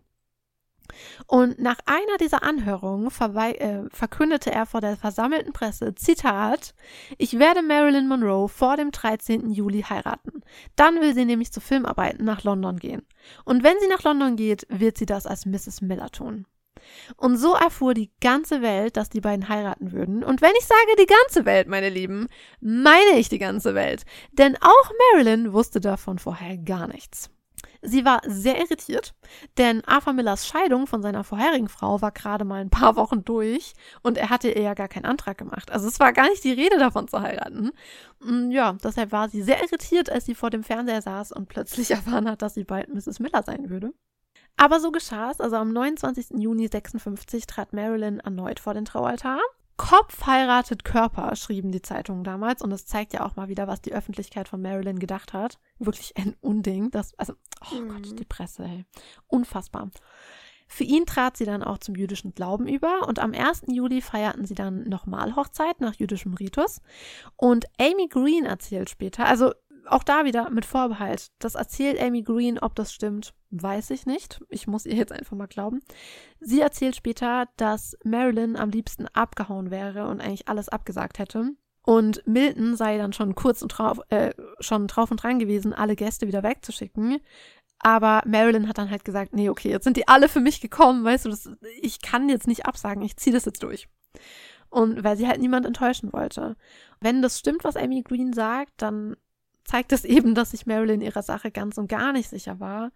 Und 1.27 1.59
nach 1.59 1.79
einer 1.87 2.17
dieser 2.19 2.43
Anhörungen 2.43 3.09
äh, 3.09 3.83
verkündete 3.91 4.51
er 4.51 4.67
vor 4.67 4.81
der 4.81 4.97
versammelten 4.97 5.53
Presse, 5.53 5.95
Zitat, 5.95 6.75
ich 7.19 7.39
werde 7.39 7.63
Marilyn 7.63 8.09
Monroe 8.09 8.49
vor 8.49 8.77
dem 8.77 8.91
13. 8.91 9.51
Juli 9.51 9.83
heiraten. 9.83 10.43
Dann 10.77 11.01
will 11.01 11.15
sie 11.15 11.25
nämlich 11.25 11.53
zu 11.53 11.61
Filmarbeiten 11.61 12.25
nach 12.25 12.45
London 12.45 12.79
gehen. 12.79 13.03
Und 13.45 13.63
wenn 13.63 13.79
sie 13.81 13.89
nach 13.89 14.03
London 14.03 14.37
geht, 14.37 14.67
wird 14.69 14.99
sie 14.99 15.07
das 15.07 15.27
als 15.27 15.47
Mrs. 15.47 15.81
Miller 15.81 16.11
tun. 16.11 16.47
Und 17.17 17.37
so 17.37 17.55
erfuhr 17.55 17.95
die 17.95 18.11
ganze 18.21 18.63
Welt, 18.63 18.97
dass 18.97 19.09
die 19.09 19.21
beiden 19.21 19.49
heiraten 19.49 19.93
würden. 19.93 20.23
Und 20.23 20.43
wenn 20.43 20.53
ich 20.59 20.67
sage 20.67 20.97
die 20.99 21.07
ganze 21.07 21.45
Welt, 21.47 21.69
meine 21.69 21.89
Lieben, 21.89 22.29
meine 22.61 23.19
ich 23.19 23.29
die 23.29 23.39
ganze 23.39 23.75
Welt. 23.75 24.05
Denn 24.33 24.57
auch 24.61 24.91
Marilyn 25.13 25.53
wusste 25.53 25.81
davon 25.81 26.19
vorher 26.19 26.59
gar 26.59 26.87
nichts. 26.87 27.31
Sie 27.83 28.05
war 28.05 28.21
sehr 28.27 28.59
irritiert, 28.59 29.15
denn 29.59 29.85
Arthur 29.85 30.13
Millers 30.13 30.47
Scheidung 30.47 30.87
von 30.87 31.03
seiner 31.03 31.25
vorherigen 31.25 31.69
Frau 31.69 32.01
war 32.01 32.13
gerade 32.13 32.45
mal 32.45 32.61
ein 32.61 32.71
paar 32.71 32.97
Wochen 32.97 33.25
durch 33.25 33.75
und 34.03 34.19
er 34.19 34.31
hatte 34.31 34.51
ihr 34.51 34.63
ja 34.63 34.75
gar 34.75 34.89
keinen 34.89 35.05
Antrag 35.05 35.39
gemacht. 35.39 35.71
Also 35.71 35.89
es 35.89 36.01
war 36.01 36.13
gar 36.13 36.29
nicht 36.29 36.45
die 36.45 36.53
Rede 36.53 36.79
davon 36.79 37.09
zu 37.09 37.21
heiraten. 37.21 37.73
Mm, 38.21 38.51
ja, 38.51 38.73
deshalb 38.83 39.13
war 39.13 39.29
sie 39.29 39.43
sehr 39.43 39.63
irritiert, 39.63 40.11
als 40.11 40.25
sie 40.25 40.35
vor 40.35 40.51
dem 40.51 40.65
Fernseher 40.65 41.03
saß 41.03 41.33
und 41.33 41.49
plötzlich 41.49 41.91
erfahren 41.93 42.29
hat, 42.29 42.43
dass 42.43 42.55
sie 42.55 42.65
bald 42.65 42.93
Mrs. 42.93 43.21
Miller 43.21 43.43
sein 43.43 43.71
würde. 43.71 43.93
Aber 44.57 44.81
so 44.81 44.93
geschah 44.93 45.31
es. 45.31 45.41
Also 45.41 45.57
am 45.57 45.73
29. 45.73 46.39
Juni 46.39 46.69
56 46.69 47.47
trat 47.47 47.73
Marilyn 47.73 48.21
erneut 48.21 48.61
vor 48.61 48.75
den 48.75 48.85
Traualtar 48.85 49.41
Kopf 49.77 50.27
heiratet 50.27 50.85
Körper, 50.85 51.35
schrieben 51.35 51.73
die 51.73 51.83
Zeitungen 51.83 52.25
damals. 52.25 52.63
Und 52.63 52.71
das 52.71 52.87
zeigt 52.87 53.13
ja 53.13 53.25
auch 53.27 53.37
mal 53.37 53.49
wieder, 53.49 53.67
was 53.67 53.81
die 53.81 53.93
Öffentlichkeit 53.93 54.49
von 54.49 54.63
Marilyn 54.63 54.99
gedacht 54.99 55.33
hat. 55.33 55.59
Wirklich 55.79 56.17
ein 56.17 56.37
Unding. 56.41 56.91
Das, 56.91 57.15
also, 57.19 57.35
oh 57.73 57.75
mhm. 57.75 57.89
Gott, 57.89 58.19
die 58.19 58.25
Presse, 58.25 58.65
hey. 58.65 58.85
Unfassbar. 59.27 59.91
Für 60.67 60.85
ihn 60.85 61.07
trat 61.07 61.37
sie 61.37 61.45
dann 61.45 61.63
auch 61.63 61.79
zum 61.79 61.95
jüdischen 61.95 62.35
Glauben 62.35 62.67
über 62.67 63.07
und 63.07 63.19
am 63.19 63.33
1. 63.33 63.65
Juli 63.69 64.01
feierten 64.01 64.47
sie 64.47 64.55
dann 64.55 64.89
nochmal 64.89 65.37
Hochzeit 65.37 65.81
nach 65.81 65.95
jüdischem 65.95 66.35
Ritus. 66.35 66.81
Und 67.37 67.67
Amy 67.79 68.09
Green 68.09 68.45
erzählt 68.45 68.91
später, 68.91 69.27
also 69.27 69.53
auch 69.87 70.03
da 70.03 70.25
wieder 70.25 70.51
mit 70.51 70.65
Vorbehalt. 70.65 71.31
Das 71.39 71.55
erzählt 71.55 72.01
Amy 72.01 72.23
Green, 72.23 72.59
ob 72.59 72.75
das 72.75 72.93
stimmt, 72.93 73.35
weiß 73.51 73.91
ich 73.91 74.07
nicht. 74.07 74.43
Ich 74.49 74.67
muss 74.67 74.87
ihr 74.87 74.95
jetzt 74.95 75.13
einfach 75.13 75.37
mal 75.37 75.47
glauben. 75.47 75.81
Sie 76.41 76.61
erzählt 76.61 76.97
später, 76.97 77.49
dass 77.57 77.97
Marilyn 78.05 78.57
am 78.57 78.71
liebsten 78.71 79.07
abgehauen 79.09 79.71
wäre 79.71 80.09
und 80.09 80.21
eigentlich 80.21 80.49
alles 80.49 80.69
abgesagt 80.69 81.19
hätte. 81.19 81.53
Und 81.83 82.27
Milton 82.27 82.77
sei 82.77 82.97
dann 82.97 83.13
schon 83.13 83.35
kurz 83.35 83.61
und 83.61 83.69
drauf, 83.69 84.01
äh, 84.09 84.33
schon 84.61 84.87
drauf 84.87 85.11
und 85.11 85.23
dran 85.23 85.39
gewesen, 85.39 85.75
alle 85.75 85.97
Gäste 85.97 86.27
wieder 86.27 86.43
wegzuschicken. 86.43 87.21
Aber 87.79 88.23
Marilyn 88.25 88.69
hat 88.69 88.79
dann 88.79 88.91
halt 88.91 89.05
gesagt, 89.05 89.35
nee, 89.35 89.51
okay, 89.51 89.69
jetzt 89.69 89.85
sind 89.85 89.99
die 89.99 90.09
alle 90.09 90.31
für 90.31 90.41
mich 90.41 90.63
gekommen, 90.63 91.05
weißt 91.05 91.27
du, 91.27 91.29
das, 91.29 91.51
ich 91.83 92.01
kann 92.01 92.31
jetzt 92.31 92.47
nicht 92.47 92.65
absagen, 92.65 93.03
ich 93.03 93.19
ziehe 93.19 93.35
das 93.35 93.45
jetzt 93.45 93.63
durch. 93.63 93.89
Und 94.71 95.05
weil 95.05 95.19
sie 95.19 95.29
halt 95.29 95.41
niemand 95.41 95.67
enttäuschen 95.67 96.13
wollte. 96.13 96.57
Wenn 97.01 97.21
das 97.21 97.39
stimmt, 97.39 97.63
was 97.63 97.77
Amy 97.77 98.03
Green 98.03 98.33
sagt, 98.33 98.73
dann 98.79 99.17
zeigt 99.65 99.93
es 99.93 100.05
eben, 100.05 100.35
dass 100.35 100.53
sich 100.53 100.67
Marilyn 100.67 101.01
ihrer 101.01 101.23
Sache 101.23 101.51
ganz 101.51 101.79
und 101.79 101.89
gar 101.89 102.13
nicht 102.13 102.29
sicher 102.29 102.61
war. 102.61 102.93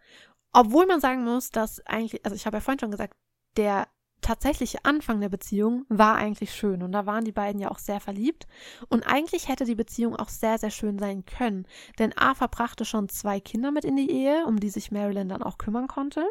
Obwohl 0.52 0.86
man 0.86 1.00
sagen 1.00 1.24
muss, 1.24 1.50
dass 1.50 1.84
eigentlich, 1.86 2.24
also 2.24 2.34
ich 2.34 2.46
habe 2.46 2.56
ja 2.56 2.60
vorhin 2.60 2.80
schon 2.80 2.90
gesagt, 2.90 3.14
der 3.56 3.88
tatsächliche 4.20 4.84
Anfang 4.84 5.20
der 5.20 5.28
Beziehung 5.28 5.84
war 5.88 6.16
eigentlich 6.16 6.52
schön 6.52 6.82
und 6.82 6.92
da 6.92 7.06
waren 7.06 7.24
die 7.24 7.32
beiden 7.32 7.60
ja 7.60 7.70
auch 7.70 7.78
sehr 7.78 8.00
verliebt 8.00 8.46
und 8.88 9.06
eigentlich 9.06 9.48
hätte 9.48 9.64
die 9.64 9.76
Beziehung 9.76 10.16
auch 10.16 10.28
sehr, 10.28 10.58
sehr 10.58 10.70
schön 10.70 10.98
sein 10.98 11.24
können, 11.24 11.66
denn 11.98 12.16
Arthur 12.16 12.48
brachte 12.48 12.84
schon 12.84 13.08
zwei 13.08 13.38
Kinder 13.40 13.70
mit 13.70 13.84
in 13.84 13.96
die 13.96 14.10
Ehe, 14.10 14.44
um 14.46 14.58
die 14.58 14.70
sich 14.70 14.90
Marilyn 14.90 15.28
dann 15.28 15.42
auch 15.42 15.56
kümmern 15.58 15.86
konnte 15.86 16.26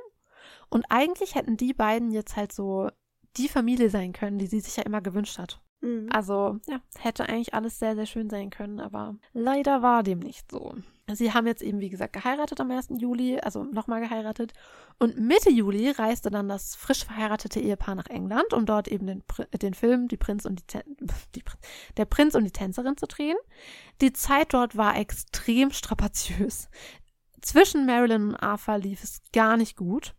und 0.70 0.86
eigentlich 0.90 1.36
hätten 1.36 1.56
die 1.56 1.74
beiden 1.74 2.12
jetzt 2.12 2.36
halt 2.36 2.52
so 2.52 2.90
die 3.38 3.48
Familie 3.48 3.90
sein 3.90 4.14
können, 4.14 4.38
die 4.38 4.48
sie 4.48 4.60
sich 4.60 4.76
ja 4.76 4.84
immer 4.84 5.02
gewünscht 5.02 5.38
hat. 5.38 5.62
Mhm. 5.82 6.10
Also, 6.12 6.60
ja, 6.68 6.80
hätte 7.00 7.28
eigentlich 7.28 7.54
alles 7.54 7.80
sehr, 7.80 7.96
sehr 7.96 8.06
schön 8.06 8.30
sein 8.30 8.50
können, 8.50 8.80
aber 8.80 9.16
leider 9.34 9.82
war 9.82 10.04
dem 10.04 10.20
nicht 10.20 10.50
so. 10.52 10.76
Sie 11.14 11.34
haben 11.34 11.48
jetzt 11.48 11.62
eben, 11.62 11.80
wie 11.80 11.90
gesagt, 11.90 12.12
geheiratet 12.12 12.60
am 12.60 12.70
1. 12.70 12.90
Juli, 12.98 13.40
also 13.40 13.64
nochmal 13.64 14.02
geheiratet. 14.02 14.52
Und 15.00 15.18
Mitte 15.18 15.50
Juli 15.50 15.90
reiste 15.90 16.30
dann 16.30 16.50
das 16.50 16.76
frisch 16.76 17.06
verheiratete 17.06 17.62
Ehepaar 17.62 17.96
nach 17.96 18.08
England, 18.08 18.52
um 18.52 18.66
dort 18.66 18.90
eben 18.90 19.08
den, 19.08 19.24
den 19.54 19.74
Film 19.74 20.10
Die 20.10 20.18
Prinz 20.18 20.44
und 20.44 20.74
die, 20.74 20.80
die, 21.36 21.44
Der 21.96 22.06
Prinz 22.06 22.36
und 22.36 22.44
die 22.44 22.52
Tänzerin 22.52 22.98
zu 22.98 23.08
drehen. 23.08 23.38
Die 24.02 24.12
Zeit 24.12 24.54
dort 24.54 24.76
war 24.76 24.98
extrem 24.98 25.72
strapaziös. 25.72 26.68
Zwischen 27.42 27.86
Marilyn 27.86 28.30
und 28.30 28.36
Arthur 28.36 28.78
lief 28.78 29.02
es 29.04 29.22
gar 29.32 29.56
nicht 29.56 29.78
gut. 29.78 30.14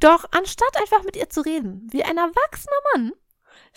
Doch 0.00 0.24
anstatt 0.32 0.76
einfach 0.80 1.04
mit 1.04 1.16
ihr 1.16 1.30
zu 1.30 1.42
reden, 1.42 1.86
wie 1.92 2.02
ein 2.02 2.16
erwachsener 2.16 2.76
Mann, 2.94 3.12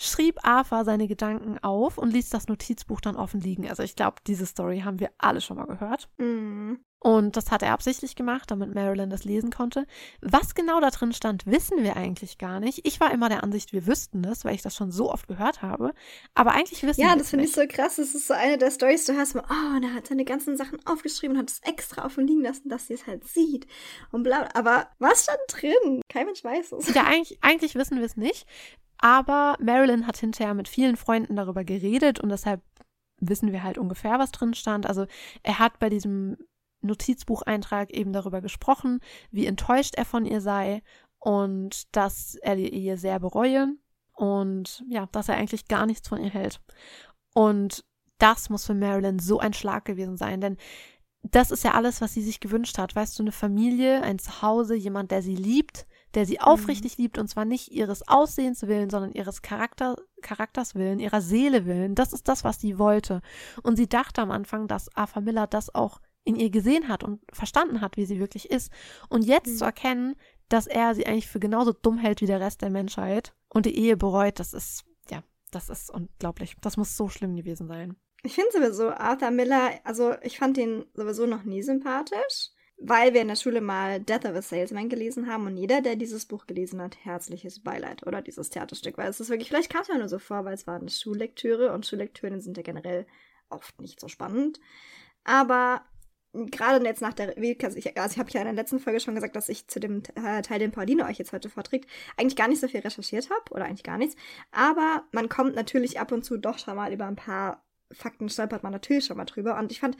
schrieb 0.00 0.38
Arthur 0.42 0.84
seine 0.84 1.06
Gedanken 1.06 1.58
auf 1.58 1.98
und 1.98 2.10
ließ 2.10 2.30
das 2.30 2.48
Notizbuch 2.48 3.02
dann 3.02 3.16
offen 3.16 3.40
liegen. 3.40 3.68
Also 3.68 3.82
ich 3.82 3.96
glaube, 3.96 4.16
diese 4.26 4.46
Story 4.46 4.80
haben 4.80 4.98
wir 4.98 5.10
alle 5.18 5.42
schon 5.42 5.58
mal 5.58 5.66
gehört. 5.66 6.08
Mhm. 6.16 6.80
Und 7.02 7.36
das 7.36 7.50
hat 7.50 7.62
er 7.62 7.72
absichtlich 7.72 8.14
gemacht, 8.14 8.50
damit 8.50 8.74
Marilyn 8.74 9.08
das 9.08 9.24
lesen 9.24 9.50
konnte. 9.50 9.86
Was 10.20 10.54
genau 10.54 10.80
da 10.80 10.90
drin 10.90 11.14
stand, 11.14 11.46
wissen 11.46 11.82
wir 11.82 11.96
eigentlich 11.96 12.36
gar 12.36 12.60
nicht. 12.60 12.86
Ich 12.86 13.00
war 13.00 13.10
immer 13.10 13.30
der 13.30 13.42
Ansicht, 13.42 13.72
wir 13.72 13.86
wüssten 13.86 14.22
das, 14.22 14.44
weil 14.44 14.54
ich 14.54 14.60
das 14.60 14.74
schon 14.74 14.90
so 14.90 15.10
oft 15.10 15.26
gehört 15.26 15.62
habe. 15.62 15.94
Aber 16.34 16.52
eigentlich 16.52 16.82
wissen 16.82 17.00
ja, 17.00 17.08
wir 17.08 17.12
Ja, 17.12 17.18
das 17.18 17.30
finde 17.30 17.46
ich 17.46 17.52
so 17.52 17.66
krass. 17.66 17.96
Das 17.96 18.14
ist 18.14 18.26
so 18.26 18.34
eine 18.34 18.58
der 18.58 18.70
Stories, 18.70 19.06
du 19.06 19.16
hast 19.16 19.34
mal, 19.34 19.44
oh, 19.48 19.76
und 19.76 19.82
er 19.82 19.94
hat 19.94 20.08
seine 20.08 20.26
ganzen 20.26 20.58
Sachen 20.58 20.78
aufgeschrieben 20.86 21.36
und 21.36 21.42
hat 21.42 21.50
es 21.50 21.60
extra 21.60 22.04
offen 22.04 22.26
liegen 22.26 22.42
lassen, 22.42 22.68
dass 22.68 22.86
sie 22.86 22.94
es 22.94 23.06
halt 23.06 23.26
sieht. 23.26 23.66
Und 24.12 24.22
bla, 24.22 24.48
aber 24.54 24.88
was 24.98 25.24
stand 25.24 25.40
drin? 25.48 26.02
Kein 26.08 26.26
Mensch 26.26 26.44
weiß 26.44 26.72
es. 26.72 26.94
Ja, 26.94 27.04
eigentlich, 27.04 27.38
eigentlich 27.40 27.74
wissen 27.76 27.98
wir 27.98 28.04
es 28.04 28.16
nicht. 28.16 28.46
Aber 29.00 29.56
Marilyn 29.60 30.06
hat 30.06 30.18
hinterher 30.18 30.54
mit 30.54 30.68
vielen 30.68 30.96
Freunden 30.96 31.36
darüber 31.36 31.64
geredet 31.64 32.20
und 32.20 32.28
deshalb 32.28 32.62
wissen 33.18 33.52
wir 33.52 33.62
halt 33.62 33.78
ungefähr, 33.78 34.18
was 34.18 34.30
drin 34.30 34.54
stand. 34.54 34.86
Also 34.86 35.06
er 35.42 35.58
hat 35.58 35.78
bei 35.78 35.88
diesem 35.88 36.36
Notizbucheintrag 36.82 37.90
eben 37.90 38.12
darüber 38.12 38.40
gesprochen, 38.40 39.00
wie 39.30 39.46
enttäuscht 39.46 39.94
er 39.96 40.04
von 40.04 40.24
ihr 40.24 40.40
sei 40.40 40.82
und 41.18 41.94
dass 41.96 42.34
er 42.36 42.56
die 42.56 42.72
Ehe 42.72 42.96
sehr 42.96 43.20
bereue 43.20 43.74
und 44.14 44.84
ja, 44.88 45.06
dass 45.12 45.28
er 45.28 45.36
eigentlich 45.36 45.66
gar 45.66 45.86
nichts 45.86 46.08
von 46.08 46.22
ihr 46.22 46.30
hält. 46.30 46.60
Und 47.34 47.84
das 48.18 48.50
muss 48.50 48.66
für 48.66 48.74
Marilyn 48.74 49.18
so 49.18 49.38
ein 49.38 49.54
Schlag 49.54 49.84
gewesen 49.84 50.16
sein, 50.16 50.40
denn 50.40 50.56
das 51.22 51.50
ist 51.50 51.64
ja 51.64 51.72
alles, 51.72 52.00
was 52.00 52.14
sie 52.14 52.22
sich 52.22 52.40
gewünscht 52.40 52.78
hat. 52.78 52.96
Weißt 52.96 53.18
du, 53.18 53.22
eine 53.22 53.32
Familie, 53.32 54.02
ein 54.02 54.18
Zuhause, 54.18 54.74
jemand, 54.74 55.10
der 55.10 55.22
sie 55.22 55.36
liebt, 55.36 55.86
der 56.14 56.26
sie 56.26 56.40
aufrichtig 56.40 56.98
mhm. 56.98 57.02
liebt 57.02 57.18
und 57.18 57.28
zwar 57.28 57.44
nicht 57.44 57.70
ihres 57.70 58.06
Aussehens 58.08 58.62
willen, 58.62 58.90
sondern 58.90 59.12
ihres 59.12 59.42
Charakter, 59.42 59.96
Charakters 60.22 60.74
willen, 60.74 60.98
ihrer 60.98 61.20
Seele 61.20 61.66
willen. 61.66 61.94
Das 61.94 62.12
ist 62.12 62.28
das, 62.28 62.44
was 62.44 62.60
sie 62.60 62.78
wollte. 62.78 63.20
Und 63.62 63.76
sie 63.76 63.88
dachte 63.88 64.20
am 64.20 64.30
Anfang, 64.30 64.68
dass 64.68 64.94
Arthur 64.96 65.22
Miller 65.22 65.46
das 65.46 65.74
auch 65.74 66.00
in 66.24 66.36
ihr 66.36 66.50
gesehen 66.50 66.88
hat 66.88 67.02
und 67.02 67.20
verstanden 67.32 67.80
hat, 67.80 67.96
wie 67.96 68.06
sie 68.06 68.18
wirklich 68.18 68.50
ist. 68.50 68.72
Und 69.08 69.24
jetzt 69.24 69.48
mhm. 69.48 69.56
zu 69.56 69.64
erkennen, 69.64 70.16
dass 70.48 70.66
er 70.66 70.94
sie 70.94 71.06
eigentlich 71.06 71.28
für 71.28 71.40
genauso 71.40 71.72
dumm 71.72 71.98
hält 71.98 72.20
wie 72.20 72.26
der 72.26 72.40
Rest 72.40 72.62
der 72.62 72.70
Menschheit 72.70 73.34
und 73.48 73.66
die 73.66 73.76
Ehe 73.76 73.96
bereut, 73.96 74.40
das 74.40 74.52
ist, 74.52 74.84
ja, 75.10 75.22
das 75.50 75.70
ist 75.70 75.90
unglaublich. 75.90 76.56
Das 76.60 76.76
muss 76.76 76.96
so 76.96 77.08
schlimm 77.08 77.36
gewesen 77.36 77.68
sein. 77.68 77.96
Ich 78.22 78.34
finde 78.34 78.50
sowieso 78.52 78.90
Arthur 78.90 79.30
Miller, 79.30 79.70
also 79.84 80.14
ich 80.22 80.38
fand 80.38 80.58
ihn 80.58 80.84
sowieso 80.94 81.26
noch 81.26 81.44
nie 81.44 81.62
sympathisch 81.62 82.50
weil 82.80 83.12
wir 83.12 83.20
in 83.20 83.28
der 83.28 83.36
Schule 83.36 83.60
mal 83.60 84.00
Death 84.00 84.24
of 84.24 84.34
a 84.34 84.42
Salesman 84.42 84.88
gelesen 84.88 85.30
haben 85.30 85.46
und 85.46 85.56
jeder, 85.58 85.82
der 85.82 85.96
dieses 85.96 86.24
Buch 86.24 86.46
gelesen 86.46 86.80
hat, 86.80 86.96
herzliches 87.04 87.62
Beileid 87.62 88.06
oder 88.06 88.22
dieses 88.22 88.48
Theaterstück, 88.48 88.96
weil 88.96 89.10
es 89.10 89.20
ist 89.20 89.28
wirklich, 89.28 89.48
vielleicht 89.48 89.70
kam 89.70 89.82
es 89.82 89.88
mir 89.88 89.98
nur 89.98 90.08
so 90.08 90.18
vor, 90.18 90.46
weil 90.46 90.54
es 90.54 90.66
war 90.66 90.80
eine 90.80 90.88
Schullektüre 90.88 91.72
und 91.72 91.84
Schullektüren 91.84 92.40
sind 92.40 92.56
ja 92.56 92.62
generell 92.62 93.06
oft 93.50 93.78
nicht 93.82 94.00
so 94.00 94.08
spannend. 94.08 94.60
Aber 95.24 95.82
gerade 96.32 96.82
jetzt 96.86 97.02
nach 97.02 97.12
der, 97.12 97.36
also 97.36 97.76
ich, 97.76 97.98
also 97.98 98.12
ich 98.12 98.18
habe 98.18 98.30
ja 98.30 98.40
in 98.40 98.46
der 98.46 98.54
letzten 98.54 98.78
Folge 98.78 99.00
schon 99.00 99.14
gesagt, 99.14 99.36
dass 99.36 99.50
ich 99.50 99.68
zu 99.68 99.78
dem 99.78 100.02
äh, 100.14 100.40
Teil, 100.40 100.58
den 100.58 100.72
Pauline 100.72 101.04
euch 101.04 101.18
jetzt 101.18 101.32
heute 101.32 101.50
vorträgt, 101.50 101.90
eigentlich 102.16 102.36
gar 102.36 102.48
nicht 102.48 102.60
so 102.60 102.68
viel 102.68 102.80
recherchiert 102.80 103.28
habe 103.28 103.50
oder 103.50 103.66
eigentlich 103.66 103.82
gar 103.82 103.98
nichts. 103.98 104.16
Aber 104.52 105.04
man 105.12 105.28
kommt 105.28 105.54
natürlich 105.54 106.00
ab 106.00 106.12
und 106.12 106.24
zu 106.24 106.38
doch 106.38 106.58
schon 106.58 106.76
mal 106.76 106.92
über 106.92 107.06
ein 107.06 107.16
paar 107.16 107.62
Fakten 107.92 108.28
stolpert 108.28 108.62
man 108.62 108.72
natürlich 108.72 109.04
schon 109.04 109.16
mal 109.16 109.24
drüber. 109.24 109.58
Und 109.58 109.72
ich 109.72 109.80
fand 109.80 109.96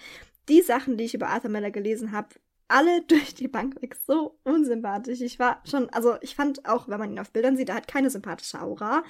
die 0.49 0.63
Sachen, 0.63 0.97
die 0.97 1.05
ich 1.05 1.15
über 1.15 1.29
Arthur 1.29 1.51
Miller 1.51 1.73
gelesen 1.73 2.13
habe, 2.13 2.29
alle 2.71 3.03
durch 3.09 3.35
die 3.35 3.49
Bank 3.49 3.81
weg 3.83 3.97
so 4.07 4.39
unsympathisch. 4.45 5.21
Ich 5.21 5.39
war 5.39 5.63
schon, 5.65 5.91
also 5.91 6.17
ich 6.21 6.35
fand 6.35 6.67
auch, 6.69 6.89
wenn 6.89 6.99
man 6.99 7.13
ihn 7.13 7.19
auf 7.19 7.31
Bildern 7.31 7.57
sieht, 7.57 7.69
er 7.69 7.77
hat 7.77 7.89
keine 7.89 8.11
sympathische 8.11 8.61
Aura. 8.61 9.03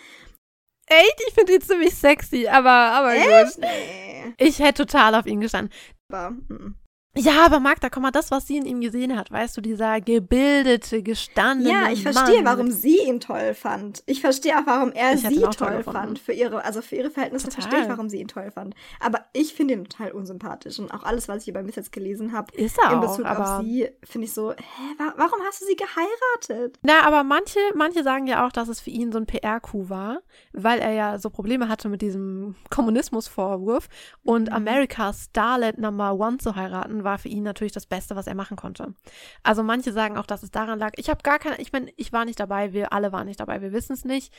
Echt? 0.86 1.22
Ich 1.28 1.34
finde 1.34 1.54
ihn 1.54 1.60
ziemlich 1.60 1.94
sexy, 1.94 2.48
aber, 2.48 2.70
aber 2.70 3.14
Echt? 3.14 3.54
gut. 3.54 3.64
Nee. 3.64 4.34
Ich 4.38 4.58
hätte 4.58 4.86
total 4.86 5.14
auf 5.14 5.26
ihn 5.26 5.40
gestanden. 5.40 5.72
Aber, 6.10 6.32
mm. 6.32 6.74
Ja, 7.16 7.44
aber 7.44 7.58
Magda, 7.58 7.90
komm 7.90 8.04
mal, 8.04 8.12
das, 8.12 8.30
was 8.30 8.46
sie 8.46 8.56
in 8.56 8.66
ihm 8.66 8.80
gesehen 8.80 9.18
hat, 9.18 9.32
weißt 9.32 9.56
du, 9.56 9.60
dieser 9.60 10.00
gebildete, 10.00 11.02
gestandene 11.02 11.70
Ja, 11.70 11.90
ich 11.90 12.04
verstehe, 12.04 12.44
warum 12.44 12.70
sie 12.70 13.00
ihn 13.00 13.18
toll 13.18 13.52
fand. 13.54 14.04
Ich 14.06 14.20
verstehe 14.20 14.56
auch, 14.56 14.66
warum 14.66 14.92
er 14.92 15.14
ich 15.14 15.22
sie 15.22 15.40
toll, 15.40 15.50
toll 15.50 15.82
fand. 15.82 16.20
Für 16.20 16.32
ihre, 16.32 16.64
also 16.64 16.82
für 16.82 16.94
ihre 16.94 17.10
Verhältnisse 17.10 17.48
total. 17.48 17.62
verstehe 17.62 17.82
ich, 17.82 17.88
warum 17.88 18.08
sie 18.08 18.20
ihn 18.20 18.28
toll 18.28 18.52
fand. 18.52 18.76
Aber 19.00 19.24
ich 19.32 19.54
finde 19.54 19.74
ihn 19.74 19.84
total 19.86 20.12
unsympathisch. 20.12 20.78
Und 20.78 20.92
auch 20.94 21.02
alles, 21.02 21.26
was 21.26 21.42
ich 21.42 21.48
über 21.48 21.64
mich 21.64 21.74
jetzt 21.74 21.90
gelesen 21.90 22.32
habe, 22.32 22.54
in 22.54 22.68
Bezug 23.00 23.24
auf 23.24 23.62
sie, 23.62 23.88
finde 24.04 24.26
ich 24.26 24.32
so, 24.32 24.52
hä, 24.52 24.56
wa 24.98 25.12
warum 25.16 25.40
hast 25.48 25.62
du 25.62 25.66
sie 25.66 25.76
geheiratet? 25.76 26.78
Na, 26.82 27.02
aber 27.04 27.24
manche, 27.24 27.58
manche 27.74 28.04
sagen 28.04 28.28
ja 28.28 28.46
auch, 28.46 28.52
dass 28.52 28.68
es 28.68 28.80
für 28.80 28.90
ihn 28.90 29.10
so 29.10 29.18
ein 29.18 29.26
PR-Coup 29.26 29.90
war, 29.90 30.22
weil 30.52 30.78
er 30.78 30.92
ja 30.92 31.18
so 31.18 31.28
Probleme 31.28 31.68
hatte 31.68 31.88
mit 31.88 32.02
diesem 32.02 32.54
Kommunismusvorwurf 32.70 33.88
und 34.22 34.48
mhm. 34.48 34.54
Amerikas 34.54 35.24
Starlet 35.30 35.78
Number 35.78 36.14
One 36.14 36.38
zu 36.38 36.54
heiraten 36.54 36.99
war 37.04 37.18
für 37.18 37.28
ihn 37.28 37.42
natürlich 37.42 37.72
das 37.72 37.86
Beste, 37.86 38.16
was 38.16 38.26
er 38.26 38.34
machen 38.34 38.56
konnte. 38.56 38.94
Also 39.42 39.62
manche 39.62 39.92
sagen 39.92 40.16
auch, 40.16 40.26
dass 40.26 40.42
es 40.42 40.50
daran 40.50 40.78
lag. 40.78 40.92
Ich 40.96 41.10
habe 41.10 41.22
gar 41.22 41.38
keine, 41.38 41.60
ich 41.60 41.72
meine, 41.72 41.92
ich 41.96 42.12
war 42.12 42.24
nicht 42.24 42.40
dabei, 42.40 42.72
wir 42.72 42.92
alle 42.92 43.12
waren 43.12 43.26
nicht 43.26 43.40
dabei, 43.40 43.60
wir 43.62 43.72
wissen 43.72 43.92
es 43.92 44.04
nicht. 44.04 44.32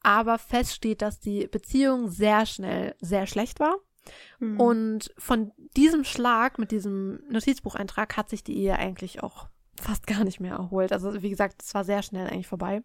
Aber 0.00 0.38
fest 0.38 0.74
steht, 0.74 1.02
dass 1.02 1.20
die 1.20 1.46
Beziehung 1.46 2.08
sehr 2.08 2.46
schnell 2.46 2.94
sehr 3.00 3.26
schlecht 3.26 3.60
war. 3.60 3.76
Mhm. 4.38 4.60
Und 4.60 5.14
von 5.18 5.52
diesem 5.76 6.04
Schlag 6.04 6.58
mit 6.58 6.70
diesem 6.70 7.20
Notizbucheintrag 7.28 8.16
hat 8.16 8.30
sich 8.30 8.42
die 8.44 8.56
Ehe 8.56 8.76
eigentlich 8.78 9.22
auch 9.22 9.48
fast 9.80 10.06
gar 10.06 10.24
nicht 10.24 10.40
mehr 10.40 10.54
erholt. 10.54 10.92
Also 10.92 11.22
wie 11.22 11.30
gesagt, 11.30 11.62
es 11.62 11.74
war 11.74 11.84
sehr 11.84 12.02
schnell 12.02 12.26
eigentlich 12.26 12.46
vorbei. 12.46 12.82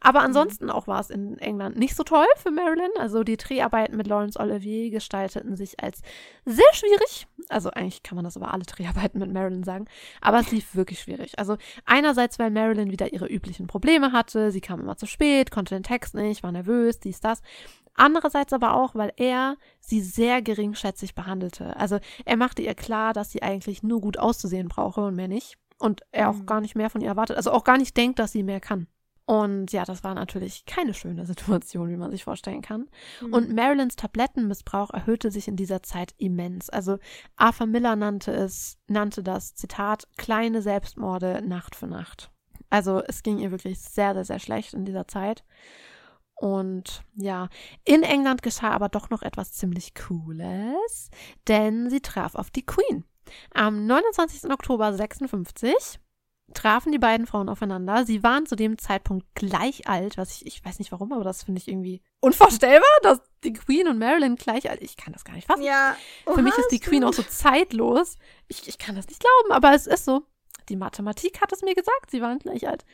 Aber 0.00 0.20
mhm. 0.20 0.26
ansonsten 0.26 0.70
auch 0.70 0.86
war 0.86 1.00
es 1.00 1.10
in 1.10 1.38
England 1.38 1.76
nicht 1.76 1.94
so 1.96 2.02
toll 2.02 2.26
für 2.36 2.50
Marilyn. 2.50 2.90
Also 2.98 3.24
die 3.24 3.36
Dreharbeiten 3.36 3.96
mit 3.96 4.06
Laurence 4.06 4.38
Olivier 4.38 4.90
gestalteten 4.90 5.56
sich 5.56 5.82
als 5.82 6.02
sehr 6.44 6.72
schwierig. 6.72 7.26
Also 7.48 7.70
eigentlich 7.70 8.02
kann 8.02 8.16
man 8.16 8.24
das 8.24 8.36
über 8.36 8.52
alle 8.52 8.64
Dreharbeiten 8.64 9.18
mit 9.18 9.32
Marilyn 9.32 9.64
sagen. 9.64 9.86
Aber 10.20 10.40
es 10.40 10.50
lief 10.50 10.74
wirklich 10.74 11.00
schwierig. 11.00 11.38
Also 11.38 11.56
einerseits, 11.84 12.38
weil 12.38 12.50
Marilyn 12.50 12.90
wieder 12.90 13.12
ihre 13.12 13.26
üblichen 13.26 13.66
Probleme 13.66 14.12
hatte. 14.12 14.52
Sie 14.52 14.60
kam 14.60 14.80
immer 14.80 14.96
zu 14.96 15.06
spät, 15.06 15.50
konnte 15.50 15.74
den 15.74 15.82
Text 15.82 16.14
nicht, 16.14 16.42
war 16.42 16.52
nervös, 16.52 17.00
dies, 17.00 17.20
das. 17.20 17.42
Andererseits 17.94 18.52
aber 18.52 18.74
auch, 18.74 18.94
weil 18.94 19.12
er 19.16 19.56
sie 19.78 20.00
sehr 20.00 20.42
geringschätzig 20.42 21.14
behandelte. 21.14 21.76
Also 21.76 22.00
er 22.24 22.36
machte 22.36 22.62
ihr 22.62 22.74
klar, 22.74 23.12
dass 23.12 23.30
sie 23.30 23.42
eigentlich 23.42 23.82
nur 23.82 24.00
gut 24.00 24.18
auszusehen 24.18 24.68
brauche 24.68 25.00
und 25.02 25.14
mehr 25.14 25.28
nicht 25.28 25.58
und 25.78 26.02
er 26.10 26.30
auch 26.30 26.36
mhm. 26.36 26.46
gar 26.46 26.60
nicht 26.60 26.74
mehr 26.74 26.90
von 26.90 27.00
ihr 27.00 27.08
erwartet, 27.08 27.36
also 27.36 27.50
auch 27.52 27.64
gar 27.64 27.78
nicht 27.78 27.96
denkt, 27.96 28.18
dass 28.18 28.32
sie 28.32 28.42
mehr 28.42 28.60
kann. 28.60 28.86
Und 29.26 29.72
ja, 29.72 29.84
das 29.84 30.04
war 30.04 30.14
natürlich 30.14 30.66
keine 30.66 30.92
schöne 30.92 31.24
Situation, 31.26 31.88
wie 31.88 31.96
man 31.96 32.10
sich 32.10 32.24
vorstellen 32.24 32.62
kann. 32.62 32.88
Mhm. 33.20 33.32
Und 33.32 33.54
Marilyns 33.54 33.96
Tablettenmissbrauch 33.96 34.90
erhöhte 34.90 35.30
sich 35.30 35.48
in 35.48 35.56
dieser 35.56 35.82
Zeit 35.82 36.14
immens. 36.18 36.68
Also 36.68 36.98
Arthur 37.36 37.66
Miller 37.66 37.96
nannte 37.96 38.32
es, 38.32 38.78
nannte 38.86 39.22
das 39.22 39.54
Zitat 39.54 40.08
kleine 40.16 40.62
Selbstmorde 40.62 41.42
Nacht 41.46 41.74
für 41.74 41.86
Nacht. 41.86 42.30
Also 42.70 43.02
es 43.06 43.22
ging 43.22 43.38
ihr 43.38 43.50
wirklich 43.50 43.80
sehr, 43.80 44.14
sehr, 44.14 44.24
sehr 44.24 44.38
schlecht 44.38 44.74
in 44.74 44.84
dieser 44.84 45.08
Zeit. 45.08 45.44
Und 46.34 47.04
ja, 47.14 47.48
in 47.84 48.02
England 48.02 48.42
geschah 48.42 48.70
aber 48.70 48.88
doch 48.88 49.08
noch 49.08 49.22
etwas 49.22 49.52
ziemlich 49.52 49.94
Cooles, 49.94 51.08
denn 51.46 51.88
sie 51.88 52.00
traf 52.00 52.34
auf 52.34 52.50
die 52.50 52.66
Queen. 52.66 53.04
Am 53.52 53.86
29. 53.86 54.50
Oktober 54.50 54.92
56 54.92 56.00
trafen 56.52 56.92
die 56.92 56.98
beiden 56.98 57.26
Frauen 57.26 57.48
aufeinander. 57.48 58.04
Sie 58.04 58.22
waren 58.22 58.46
zu 58.46 58.54
dem 58.56 58.76
Zeitpunkt 58.78 59.26
gleich 59.34 59.88
alt, 59.88 60.18
was 60.18 60.32
ich, 60.32 60.46
ich 60.46 60.64
weiß 60.64 60.78
nicht 60.78 60.92
warum, 60.92 61.12
aber 61.12 61.24
das 61.24 61.42
finde 61.42 61.60
ich 61.60 61.68
irgendwie 61.68 62.02
unvorstellbar, 62.20 62.88
dass 63.02 63.20
die 63.42 63.54
Queen 63.54 63.88
und 63.88 63.98
Marilyn 63.98 64.36
gleich 64.36 64.68
alt. 64.68 64.82
Ich 64.82 64.96
kann 64.96 65.12
das 65.12 65.24
gar 65.24 65.34
nicht 65.34 65.46
fassen. 65.46 65.62
Ja. 65.62 65.96
Für 66.26 66.42
mich 66.42 66.56
ist 66.56 66.68
die 66.68 66.80
Queen 66.80 67.04
auch 67.04 67.14
so 67.14 67.22
zeitlos. 67.22 68.16
Ich, 68.48 68.68
ich 68.68 68.78
kann 68.78 68.94
das 68.94 69.08
nicht 69.08 69.20
glauben, 69.20 69.52
aber 69.52 69.74
es 69.74 69.86
ist 69.86 70.04
so. 70.04 70.22
Die 70.68 70.76
Mathematik 70.76 71.40
hat 71.40 71.52
es 71.52 71.62
mir 71.62 71.74
gesagt, 71.74 72.10
sie 72.10 72.22
waren 72.22 72.38
gleich 72.38 72.68
alt. 72.68 72.84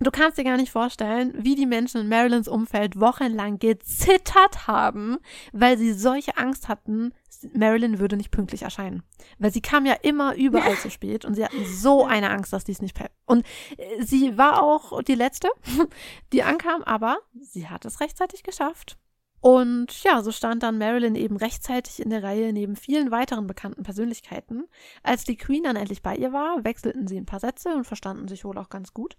Du 0.00 0.10
kannst 0.10 0.38
dir 0.38 0.44
gar 0.44 0.56
nicht 0.56 0.70
vorstellen, 0.70 1.32
wie 1.36 1.54
die 1.54 1.66
Menschen 1.66 2.00
in 2.00 2.08
Marilyns 2.08 2.48
Umfeld 2.48 3.00
wochenlang 3.00 3.58
gezittert 3.58 4.66
haben, 4.66 5.18
weil 5.52 5.76
sie 5.76 5.92
solche 5.92 6.36
Angst 6.36 6.68
hatten, 6.68 7.12
Marilyn 7.52 7.98
würde 7.98 8.16
nicht 8.16 8.30
pünktlich 8.30 8.62
erscheinen. 8.62 9.02
Weil 9.38 9.52
sie 9.52 9.60
kam 9.60 9.86
ja 9.86 9.94
immer 9.94 10.34
überall 10.34 10.76
zu 10.76 10.90
spät 10.90 11.24
und 11.24 11.34
sie 11.34 11.44
hatten 11.44 11.64
so 11.64 12.04
eine 12.04 12.30
Angst, 12.30 12.52
dass 12.52 12.64
dies 12.64 12.80
nicht 12.80 12.98
Und 13.26 13.46
äh, 13.76 14.02
sie 14.02 14.36
war 14.36 14.62
auch 14.62 15.02
die 15.02 15.14
Letzte, 15.14 15.48
die 16.32 16.42
ankam, 16.42 16.82
aber 16.82 17.18
sie 17.40 17.68
hat 17.68 17.84
es 17.84 18.00
rechtzeitig 18.00 18.42
geschafft. 18.42 18.98
Und 19.40 20.02
ja, 20.02 20.22
so 20.22 20.32
stand 20.32 20.62
dann 20.62 20.78
Marilyn 20.78 21.14
eben 21.14 21.36
rechtzeitig 21.36 22.02
in 22.02 22.10
der 22.10 22.24
Reihe 22.24 22.52
neben 22.52 22.74
vielen 22.74 23.10
weiteren 23.10 23.46
bekannten 23.46 23.84
Persönlichkeiten. 23.84 24.64
Als 25.02 25.24
die 25.24 25.36
Queen 25.36 25.62
dann 25.62 25.76
endlich 25.76 26.02
bei 26.02 26.16
ihr 26.16 26.32
war, 26.32 26.64
wechselten 26.64 27.06
sie 27.06 27.16
ein 27.16 27.26
paar 27.26 27.40
Sätze 27.40 27.74
und 27.74 27.84
verstanden 27.84 28.26
sich 28.26 28.44
wohl 28.44 28.58
auch 28.58 28.68
ganz 28.68 28.92
gut. 28.92 29.16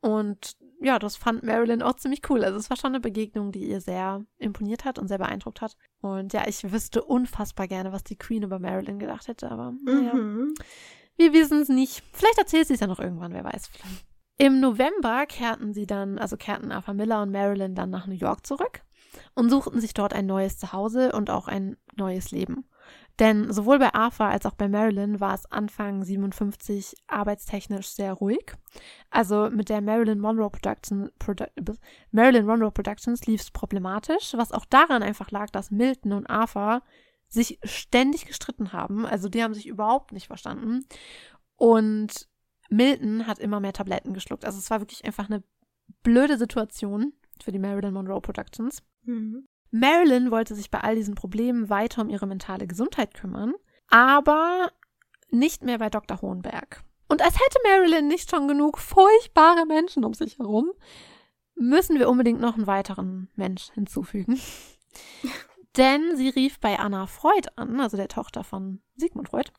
Und 0.00 0.56
ja, 0.80 0.98
das 0.98 1.16
fand 1.16 1.44
Marilyn 1.44 1.82
auch 1.82 1.94
ziemlich 1.94 2.28
cool. 2.30 2.42
Also 2.42 2.58
es 2.58 2.68
war 2.68 2.76
schon 2.76 2.92
eine 2.92 3.00
Begegnung, 3.00 3.52
die 3.52 3.68
ihr 3.68 3.80
sehr 3.80 4.24
imponiert 4.38 4.84
hat 4.84 4.98
und 4.98 5.06
sehr 5.06 5.18
beeindruckt 5.18 5.60
hat. 5.60 5.76
Und 6.00 6.32
ja, 6.32 6.48
ich 6.48 6.72
wüsste 6.72 7.04
unfassbar 7.04 7.68
gerne, 7.68 7.92
was 7.92 8.02
die 8.02 8.16
Queen 8.16 8.42
über 8.42 8.58
Marilyn 8.58 8.98
gedacht 8.98 9.28
hätte, 9.28 9.50
aber 9.50 9.74
naja, 9.84 10.14
mhm. 10.14 10.54
wir 11.16 11.32
wissen 11.32 11.60
es 11.60 11.68
nicht. 11.68 12.02
Vielleicht 12.12 12.38
erzählt 12.38 12.66
sie 12.66 12.74
es 12.74 12.80
ja 12.80 12.86
noch 12.86 12.98
irgendwann, 12.98 13.34
wer 13.34 13.44
weiß. 13.44 13.70
Im 14.38 14.58
November 14.58 15.26
kehrten 15.26 15.74
sie 15.74 15.86
dann, 15.86 16.18
also 16.18 16.38
kehrten 16.38 16.72
Arthur 16.72 16.94
Miller 16.94 17.22
und 17.22 17.30
Marilyn 17.30 17.74
dann 17.74 17.90
nach 17.90 18.06
New 18.06 18.14
York 18.14 18.46
zurück 18.46 18.80
und 19.34 19.50
suchten 19.50 19.80
sich 19.80 19.94
dort 19.94 20.12
ein 20.12 20.26
neues 20.26 20.58
Zuhause 20.58 21.12
und 21.12 21.30
auch 21.30 21.48
ein 21.48 21.76
neues 21.96 22.30
Leben. 22.30 22.64
Denn 23.20 23.52
sowohl 23.52 23.78
bei 23.78 23.92
Arthur 23.92 24.26
als 24.26 24.46
auch 24.46 24.54
bei 24.54 24.66
Marilyn 24.66 25.20
war 25.20 25.34
es 25.34 25.44
Anfang 25.52 26.02
57 26.02 26.94
arbeitstechnisch 27.06 27.88
sehr 27.88 28.14
ruhig. 28.14 28.54
Also 29.10 29.50
mit 29.50 29.68
der 29.68 29.82
Marilyn 29.82 30.20
Monroe, 30.20 30.48
Production, 30.48 31.10
Produ 31.18 31.44
Marilyn 32.12 32.46
Monroe 32.46 32.70
Productions 32.70 33.26
lief 33.26 33.42
es 33.42 33.50
problematisch, 33.50 34.32
was 34.34 34.52
auch 34.52 34.64
daran 34.64 35.02
einfach 35.02 35.30
lag, 35.30 35.50
dass 35.50 35.70
Milton 35.70 36.12
und 36.12 36.30
Arthur 36.30 36.82
sich 37.28 37.60
ständig 37.62 38.24
gestritten 38.24 38.72
haben. 38.72 39.04
Also 39.04 39.28
die 39.28 39.42
haben 39.42 39.54
sich 39.54 39.66
überhaupt 39.66 40.12
nicht 40.12 40.28
verstanden. 40.28 40.86
Und 41.56 42.26
Milton 42.70 43.26
hat 43.26 43.38
immer 43.38 43.60
mehr 43.60 43.74
Tabletten 43.74 44.14
geschluckt. 44.14 44.46
Also 44.46 44.58
es 44.58 44.70
war 44.70 44.80
wirklich 44.80 45.04
einfach 45.04 45.28
eine 45.28 45.42
blöde 46.02 46.38
Situation 46.38 47.12
für 47.42 47.52
die 47.52 47.58
Marilyn 47.58 47.92
Monroe 47.92 48.22
Productions. 48.22 48.82
Mhm. 49.04 49.46
Marilyn 49.70 50.30
wollte 50.30 50.54
sich 50.54 50.70
bei 50.70 50.80
all 50.80 50.96
diesen 50.96 51.14
Problemen 51.14 51.70
weiter 51.70 52.02
um 52.02 52.08
ihre 52.08 52.26
mentale 52.26 52.66
Gesundheit 52.66 53.14
kümmern, 53.14 53.54
aber 53.88 54.72
nicht 55.30 55.62
mehr 55.62 55.78
bei 55.78 55.90
Dr. 55.90 56.20
Hohenberg. 56.22 56.82
Und 57.08 57.22
als 57.22 57.34
hätte 57.34 57.58
Marilyn 57.64 58.08
nicht 58.08 58.30
schon 58.30 58.48
genug 58.48 58.78
furchtbare 58.78 59.66
Menschen 59.66 60.04
um 60.04 60.14
sich 60.14 60.38
herum, 60.38 60.70
müssen 61.54 61.98
wir 61.98 62.08
unbedingt 62.08 62.40
noch 62.40 62.54
einen 62.56 62.66
weiteren 62.66 63.28
Mensch 63.34 63.70
hinzufügen. 63.72 64.40
Denn 65.76 66.16
sie 66.16 66.28
rief 66.28 66.58
bei 66.58 66.78
Anna 66.78 67.06
Freud 67.06 67.48
an, 67.56 67.80
also 67.80 67.96
der 67.96 68.08
Tochter 68.08 68.42
von 68.42 68.80
Sigmund 68.96 69.28
Freud, 69.28 69.50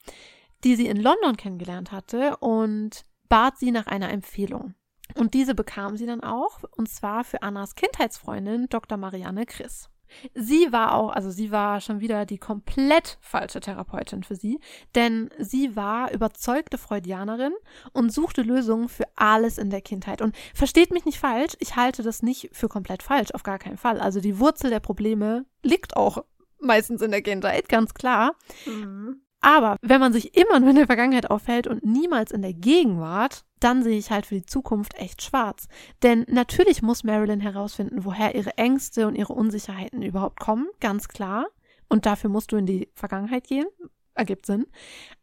die 0.64 0.76
sie 0.76 0.88
in 0.88 0.98
London 0.98 1.38
kennengelernt 1.38 1.92
hatte 1.92 2.38
und 2.38 3.06
bat 3.30 3.58
sie 3.58 3.72
nach 3.72 3.88
einer 3.88 4.10
Empfehlung. 4.10 4.76
Und 5.16 5.34
diese 5.34 5.55
bekam 5.55 5.97
sie 5.97 6.05
dann 6.05 6.22
auch, 6.22 6.59
und 6.76 6.89
zwar 6.89 7.24
für 7.24 7.41
Annas 7.41 7.76
Kindheitsfreundin 7.76 8.68
Dr. 8.70 8.97
Marianne 8.97 9.45
Chris. 9.45 9.89
Sie 10.34 10.72
war 10.72 10.95
auch, 10.95 11.12
also 11.12 11.30
sie 11.32 11.51
war 11.51 11.82
schon 11.82 11.99
wieder 11.99 12.26
die 12.26 12.38
komplett 12.38 13.18
falsche 13.22 13.59
Therapeutin 13.59 14.24
für 14.24 14.36
sie, 14.36 14.59
denn 14.95 15.30
sie 15.39 15.76
war 15.76 16.12
überzeugte 16.12 16.78
Freudianerin 16.78 17.53
und 17.93 18.12
suchte 18.12 18.41
Lösungen 18.41 18.89
für 18.89 19.05
alles 19.16 19.57
in 19.57 19.70
der 19.70 19.82
Kindheit. 19.82 20.22
Und 20.22 20.36
versteht 20.53 20.91
mich 20.91 21.05
nicht 21.05 21.20
falsch, 21.20 21.53
ich 21.59 21.76
halte 21.76 22.03
das 22.03 22.24
nicht 22.24 22.49
für 22.51 22.68
komplett 22.68 23.03
falsch, 23.03 23.32
auf 23.34 23.43
gar 23.43 23.59
keinen 23.59 23.78
Fall. 23.78 23.99
Also 23.99 24.20
die 24.20 24.39
Wurzel 24.39 24.70
der 24.70 24.80
Probleme 24.80 25.45
liegt 25.64 25.95
auch 25.95 26.24
meistens 26.59 27.01
in 27.01 27.12
der 27.12 27.22
Kindheit, 27.22 27.70
ganz 27.70 27.93
klar. 27.93 28.36
Mhm. 28.66 29.22
Aber 29.42 29.78
wenn 29.82 30.00
man 30.00 30.14
sich 30.14 30.38
immer 30.38 30.60
nur 30.60 30.70
in 30.70 30.76
der 30.76 30.86
Vergangenheit 30.86 31.30
aufhält 31.30 31.66
und 31.66 31.84
niemals 31.84 32.32
in 32.32 32.44
der 32.44 32.54
Gegenwart, 32.54 33.44
dann 33.60 33.84
sehe 33.84 33.98
ich 33.98 34.12
halt 34.12 34.28
für 34.28 34.36
die 34.36 34.46
Zukunft 34.46 34.96
echt 34.96 35.24
schwarz. 35.24 35.68
Denn 36.04 36.26
natürlich 36.30 36.84
muss 36.84 37.04
Marilyn 37.04 37.39
herausfinden, 37.39 38.06
woher 38.06 38.36
ihre 38.36 38.58
Ängste 38.58 39.08
und 39.08 39.16
ihre 39.16 39.34
Unsicherheiten 39.34 40.04
überhaupt 40.04 40.39
kommen, 40.39 40.68
ganz 40.80 41.08
klar. 41.08 41.48
Und 41.89 42.06
dafür 42.06 42.30
musst 42.30 42.52
du 42.52 42.56
in 42.56 42.68
die 42.68 42.89
Vergangenheit 42.94 43.48
gehen. 43.48 43.66
Ergibt 44.14 44.46
Sinn. 44.46 44.68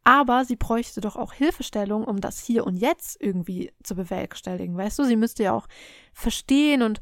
Aber 0.03 0.45
sie 0.45 0.55
bräuchte 0.55 0.99
doch 0.99 1.15
auch 1.15 1.33
Hilfestellung, 1.33 2.03
um 2.03 2.19
das 2.19 2.39
hier 2.39 2.65
und 2.65 2.75
jetzt 2.75 3.21
irgendwie 3.21 3.71
zu 3.83 3.95
bewerkstelligen. 3.95 4.75
Weißt 4.75 4.99
du, 4.99 5.03
sie 5.03 5.15
müsste 5.15 5.43
ja 5.43 5.53
auch 5.53 5.67
verstehen 6.13 6.81
und 6.81 6.99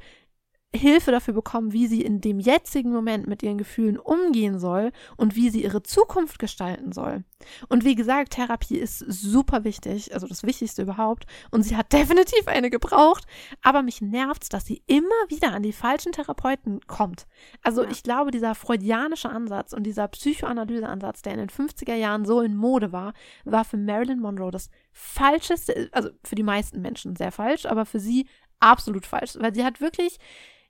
Hilfe 0.76 1.12
dafür 1.12 1.34
bekommen, 1.34 1.72
wie 1.72 1.88
sie 1.88 2.02
in 2.02 2.20
dem 2.20 2.40
jetzigen 2.40 2.92
Moment 2.92 3.26
mit 3.26 3.42
ihren 3.42 3.58
Gefühlen 3.58 3.98
umgehen 3.98 4.60
soll 4.60 4.92
und 5.16 5.36
wie 5.36 5.50
sie 5.50 5.64
ihre 5.64 5.82
Zukunft 5.82 6.40
gestalten 6.40 6.92
soll. 6.92 7.24
Und 7.70 7.86
wie 7.86 7.96
gesagt, 7.96 8.34
Therapie 8.34 8.78
ist 8.78 9.00
super 9.00 9.64
wichtig, 9.64 10.14
also 10.14 10.28
das 10.28 10.44
Wichtigste 10.44 10.82
überhaupt. 10.82 11.26
Und 11.52 11.64
sie 11.64 11.78
hat 11.78 11.94
definitiv 11.94 12.48
eine 12.48 12.70
gebraucht, 12.70 13.26
aber 13.62 13.82
mich 13.82 14.02
nervt, 14.02 14.54
dass 14.54 14.66
sie 14.66 14.84
immer 14.88 15.08
wieder 15.30 15.54
an 15.54 15.64
die 15.64 15.72
falschen 15.72 16.12
Therapeuten 16.12 16.82
kommt. 16.86 17.28
Also 17.64 17.84
ja. 17.84 17.90
ich 17.90 18.04
glaube, 18.04 18.32
dieser 18.32 18.54
freudianische 18.54 19.30
Ansatz 19.30 19.72
und 19.72 19.84
dieser 19.84 20.10
Psychoanalyseansatz, 20.10 21.22
der 21.22 21.34
in 21.34 21.40
den 21.40 21.50
50er 21.50 21.96
Jahren 21.96 22.26
so 22.26 22.42
in 22.42 22.58
Mode 22.58 22.92
war, 22.92 23.14
war 23.46 23.64
für 23.64 23.78
Marilyn 23.78 24.20
Monroe 24.20 24.52
das 24.52 24.70
falscheste, 24.92 25.90
also 25.94 26.10
für 26.24 26.36
die 26.36 26.44
meisten 26.44 26.82
Menschen 26.82 27.16
sehr 27.16 27.32
falsch, 27.32 27.66
aber 27.66 27.86
für 27.86 28.02
sie 28.02 28.28
absolut 28.60 29.06
falsch, 29.06 29.38
weil 29.40 29.54
sie 29.54 29.64
hat 29.64 29.80
wirklich 29.82 30.18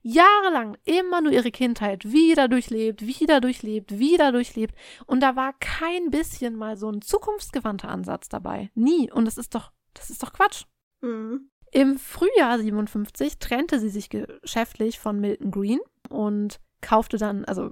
jahrelang 0.07 0.77
immer 0.85 1.21
nur 1.21 1.33
ihre 1.33 1.51
Kindheit 1.51 2.11
wieder 2.11 2.47
durchlebt, 2.47 3.05
wieder 3.05 3.41
durchlebt, 3.41 3.99
wieder 3.99 4.31
durchlebt. 4.31 4.73
Und 5.05 5.21
da 5.21 5.35
war 5.35 5.53
kein 5.59 6.09
bisschen 6.09 6.55
mal 6.55 6.77
so 6.77 6.89
ein 6.89 7.01
zukunftsgewandter 7.01 7.89
Ansatz 7.89 8.29
dabei. 8.29 8.71
Nie. 8.73 9.11
Und 9.11 9.25
das 9.25 9.37
ist 9.37 9.53
doch, 9.53 9.71
das 9.93 10.09
ist 10.09 10.23
doch 10.23 10.33
Quatsch. 10.33 10.63
Mhm. 11.01 11.49
Im 11.71 11.97
Frühjahr 11.97 12.57
57 12.57 13.39
trennte 13.39 13.79
sie 13.79 13.89
sich 13.89 14.09
geschäftlich 14.09 14.99
von 14.99 15.19
Milton 15.19 15.51
Green 15.51 15.79
und 16.09 16.61
kaufte 16.79 17.17
dann, 17.17 17.43
also 17.43 17.71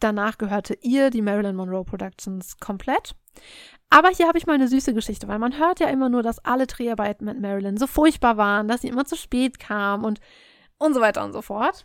danach 0.00 0.38
gehörte 0.38 0.78
ihr 0.80 1.10
die 1.10 1.20
Marilyn 1.20 1.56
Monroe 1.56 1.84
Productions 1.84 2.56
komplett. 2.58 3.14
Aber 3.90 4.08
hier 4.08 4.26
habe 4.26 4.38
ich 4.38 4.46
mal 4.46 4.54
eine 4.54 4.68
süße 4.68 4.94
Geschichte, 4.94 5.28
weil 5.28 5.38
man 5.38 5.58
hört 5.58 5.80
ja 5.80 5.88
immer 5.88 6.08
nur, 6.08 6.22
dass 6.22 6.42
alle 6.44 6.66
Dreharbeiten 6.66 7.26
mit 7.26 7.40
Marilyn 7.40 7.76
so 7.76 7.86
furchtbar 7.86 8.38
waren, 8.38 8.68
dass 8.68 8.80
sie 8.80 8.88
immer 8.88 9.04
zu 9.04 9.16
spät 9.16 9.58
kam 9.58 10.04
und 10.04 10.20
und 10.84 10.94
so 10.94 11.00
weiter 11.00 11.24
und 11.24 11.32
so 11.32 11.42
fort. 11.42 11.84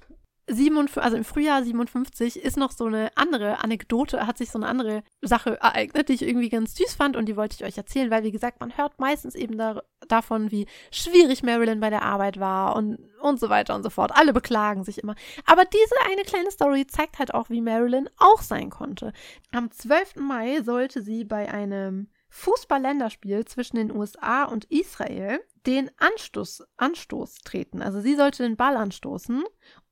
57, 0.52 1.04
also 1.04 1.16
im 1.16 1.24
Frühjahr 1.24 1.64
57 1.64 2.42
ist 2.44 2.58
noch 2.58 2.72
so 2.72 2.86
eine 2.86 3.16
andere 3.16 3.64
Anekdote, 3.64 4.26
hat 4.26 4.38
sich 4.38 4.50
so 4.50 4.58
eine 4.58 4.68
andere 4.68 5.04
Sache 5.22 5.60
ereignet, 5.62 6.10
die 6.10 6.14
ich 6.14 6.24
irgendwie 6.24 6.50
ganz 6.50 6.76
süß 6.76 6.96
fand 6.96 7.16
und 7.16 7.28
die 7.28 7.38
wollte 7.38 7.56
ich 7.56 7.66
euch 7.66 7.78
erzählen, 7.78 8.10
weil 8.10 8.24
wie 8.24 8.32
gesagt, 8.32 8.60
man 8.60 8.76
hört 8.76 9.00
meistens 9.00 9.36
eben 9.36 9.58
da, 9.58 9.84
davon, 10.08 10.52
wie 10.52 10.66
schwierig 10.92 11.44
Marilyn 11.44 11.80
bei 11.80 11.90
der 11.90 12.02
Arbeit 12.02 12.40
war 12.40 12.76
und, 12.76 12.98
und 13.22 13.40
so 13.40 13.50
weiter 13.50 13.76
und 13.76 13.84
so 13.84 13.90
fort. 13.90 14.12
Alle 14.16 14.34
beklagen 14.34 14.84
sich 14.84 14.98
immer. 14.98 15.16
Aber 15.46 15.66
diese 15.66 15.96
eine 16.12 16.24
kleine 16.24 16.52
Story 16.52 16.88
zeigt 16.88 17.20
halt 17.20 17.34
auch, 17.34 17.50
wie 17.50 17.62
Marilyn 17.62 18.10
auch 18.18 18.42
sein 18.42 18.72
konnte. 18.72 19.14
Am 19.52 19.70
12. 19.70 20.16
Mai 20.16 20.62
sollte 20.64 21.04
sie 21.04 21.26
bei 21.26 21.52
einem 21.52 22.08
Fußball-Länderspiel 22.30 23.46
zwischen 23.46 23.78
den 23.78 23.96
USA 23.96 24.46
und 24.46 24.66
Israel 24.66 25.40
den 25.66 25.92
Anstoß, 25.98 26.64
Anstoß 26.78 27.40
treten. 27.40 27.82
Also 27.82 28.02
sie 28.02 28.16
sollte 28.16 28.44
den 28.44 28.58
Ball 28.58 28.78
anstoßen 28.78 29.44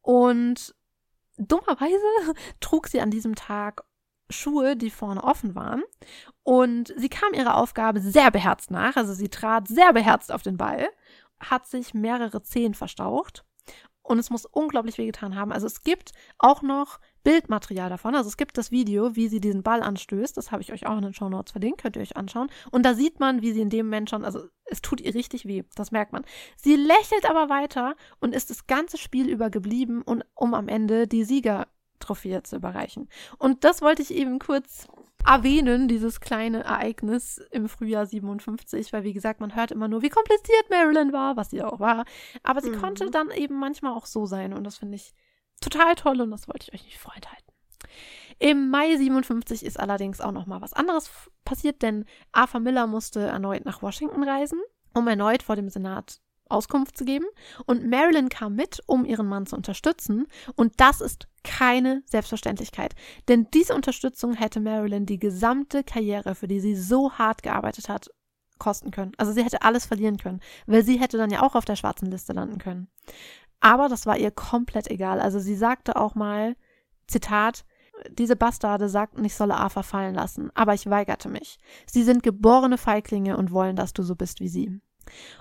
und 0.01 0.75
dummerweise 1.37 2.05
trug 2.59 2.87
sie 2.87 3.01
an 3.01 3.11
diesem 3.11 3.35
Tag 3.35 3.83
Schuhe, 4.29 4.75
die 4.75 4.89
vorne 4.89 5.23
offen 5.23 5.55
waren. 5.55 5.83
Und 6.43 6.93
sie 6.97 7.09
kam 7.09 7.33
ihrer 7.33 7.55
Aufgabe 7.55 8.01
sehr 8.01 8.29
beherzt 8.31 8.71
nach. 8.71 8.95
Also 8.95 9.13
sie 9.13 9.29
trat 9.29 9.67
sehr 9.67 9.93
beherzt 9.93 10.31
auf 10.31 10.41
den 10.41 10.57
Ball, 10.57 10.89
hat 11.39 11.67
sich 11.67 11.93
mehrere 11.93 12.43
Zehen 12.43 12.73
verstaucht 12.73 13.45
und 14.07 14.19
es 14.19 14.29
muss 14.29 14.45
unglaublich 14.45 14.97
wehgetan 14.97 15.35
haben. 15.35 15.51
Also 15.51 15.67
es 15.67 15.81
gibt 15.81 16.13
auch 16.37 16.61
noch 16.61 16.99
Bildmaterial 17.23 17.89
davon. 17.89 18.15
Also 18.15 18.29
es 18.29 18.37
gibt 18.37 18.57
das 18.57 18.71
Video, 18.71 19.15
wie 19.15 19.27
sie 19.27 19.39
diesen 19.39 19.63
Ball 19.63 19.81
anstößt. 19.81 20.37
Das 20.37 20.51
habe 20.51 20.61
ich 20.61 20.71
euch 20.71 20.87
auch 20.87 20.97
in 20.97 21.03
den 21.03 21.13
Show 21.13 21.29
Notes 21.29 21.51
verlinkt, 21.51 21.81
könnt 21.81 21.95
ihr 21.95 22.01
euch 22.01 22.17
anschauen. 22.17 22.49
Und 22.71 22.85
da 22.85 22.93
sieht 22.93 23.19
man, 23.19 23.41
wie 23.41 23.51
sie 23.51 23.61
in 23.61 23.69
dem 23.69 23.87
Moment 23.87 24.09
schon, 24.09 24.23
also 24.23 24.47
es 24.65 24.81
tut 24.81 25.01
ihr 25.01 25.13
richtig 25.13 25.45
weh, 25.45 25.63
das 25.75 25.91
merkt 25.91 26.13
man. 26.13 26.25
Sie 26.55 26.75
lächelt 26.75 27.29
aber 27.29 27.49
weiter 27.49 27.95
und 28.19 28.35
ist 28.35 28.49
das 28.49 28.67
ganze 28.67 28.97
Spiel 28.97 29.29
über 29.29 29.49
geblieben, 29.49 30.01
und, 30.01 30.23
um 30.35 30.53
am 30.53 30.67
Ende 30.67 31.07
die 31.07 31.23
Siegertrophäe 31.23 32.43
zu 32.43 32.57
überreichen. 32.57 33.09
Und 33.37 33.63
das 33.63 33.81
wollte 33.81 34.01
ich 34.01 34.13
eben 34.13 34.39
kurz 34.39 34.87
erwähnen, 35.25 35.87
dieses 35.87 36.21
kleine 36.21 36.63
Ereignis 36.63 37.41
im 37.51 37.67
Frühjahr 37.67 38.05
57, 38.05 38.93
weil 38.93 39.03
wie 39.03 39.13
gesagt, 39.13 39.41
man 39.41 39.55
hört 39.55 39.71
immer 39.71 39.87
nur, 39.87 40.01
wie 40.01 40.09
kompliziert 40.09 40.69
Marilyn 40.69 41.11
war, 41.11 41.35
was 41.35 41.49
sie 41.49 41.63
auch 41.63 41.79
war. 41.79 42.05
Aber 42.43 42.61
sie 42.61 42.69
mhm. 42.69 42.79
konnte 42.79 43.11
dann 43.11 43.31
eben 43.31 43.55
manchmal 43.55 43.93
auch 43.93 44.05
so 44.05 44.25
sein 44.25 44.53
und 44.53 44.63
das 44.63 44.77
finde 44.77 44.95
ich 44.95 45.13
total 45.61 45.95
toll 45.95 46.21
und 46.21 46.31
das 46.31 46.47
wollte 46.47 46.67
ich 46.67 46.73
euch 46.73 46.85
nicht 46.85 46.97
vorenthalten. 46.97 47.45
Im 48.39 48.69
Mai 48.69 48.95
57 48.95 49.65
ist 49.65 49.79
allerdings 49.79 50.21
auch 50.21 50.31
noch 50.31 50.45
mal 50.45 50.61
was 50.61 50.73
anderes 50.73 51.09
passiert, 51.43 51.81
denn 51.81 52.05
Arthur 52.31 52.59
Miller 52.59 52.85
musste 52.85 53.21
erneut 53.21 53.65
nach 53.65 53.81
Washington 53.81 54.23
reisen, 54.23 54.61
um 54.93 55.07
erneut 55.07 55.41
vor 55.41 55.55
dem 55.55 55.69
Senat 55.69 56.21
Auskunft 56.49 56.97
zu 56.97 57.05
geben. 57.05 57.25
Und 57.65 57.89
Marilyn 57.89 58.29
kam 58.29 58.55
mit, 58.55 58.81
um 58.85 59.05
ihren 59.05 59.27
Mann 59.27 59.45
zu 59.45 59.55
unterstützen. 59.55 60.27
Und 60.55 60.73
das 60.77 61.01
ist 61.01 61.27
keine 61.43 62.03
Selbstverständlichkeit. 62.05 62.95
Denn 63.27 63.47
diese 63.53 63.75
Unterstützung 63.75 64.33
hätte 64.33 64.59
Marilyn 64.59 65.05
die 65.05 65.19
gesamte 65.19 65.83
Karriere, 65.83 66.35
für 66.35 66.47
die 66.47 66.59
sie 66.59 66.75
so 66.75 67.13
hart 67.13 67.43
gearbeitet 67.43 67.89
hat, 67.89 68.09
kosten 68.59 68.91
können. 68.91 69.11
Also 69.17 69.31
sie 69.31 69.43
hätte 69.43 69.61
alles 69.61 69.85
verlieren 69.85 70.17
können, 70.17 70.41
weil 70.65 70.83
sie 70.83 70.99
hätte 70.99 71.17
dann 71.17 71.29
ja 71.29 71.43
auch 71.43 71.55
auf 71.55 71.65
der 71.65 71.75
schwarzen 71.75 72.09
Liste 72.09 72.33
landen 72.33 72.57
können. 72.57 72.87
Aber 73.59 73.89
das 73.89 74.05
war 74.05 74.17
ihr 74.17 74.31
komplett 74.31 74.89
egal. 74.89 75.19
Also 75.19 75.39
sie 75.39 75.55
sagte 75.55 75.95
auch 75.95 76.15
mal, 76.15 76.55
Zitat, 77.07 77.65
diese 78.11 78.35
Bastarde 78.35 78.89
sagten, 78.89 79.25
ich 79.25 79.35
solle 79.35 79.55
Arthur 79.55 79.83
fallen 79.83 80.15
lassen, 80.15 80.51
aber 80.53 80.73
ich 80.73 80.89
weigerte 80.89 81.29
mich. 81.29 81.57
Sie 81.85 82.03
sind 82.03 82.23
geborene 82.23 82.77
Feiglinge 82.77 83.37
und 83.37 83.51
wollen, 83.51 83.75
dass 83.75 83.93
du 83.93 84.03
so 84.03 84.15
bist 84.15 84.39
wie 84.39 84.49
sie. 84.49 84.79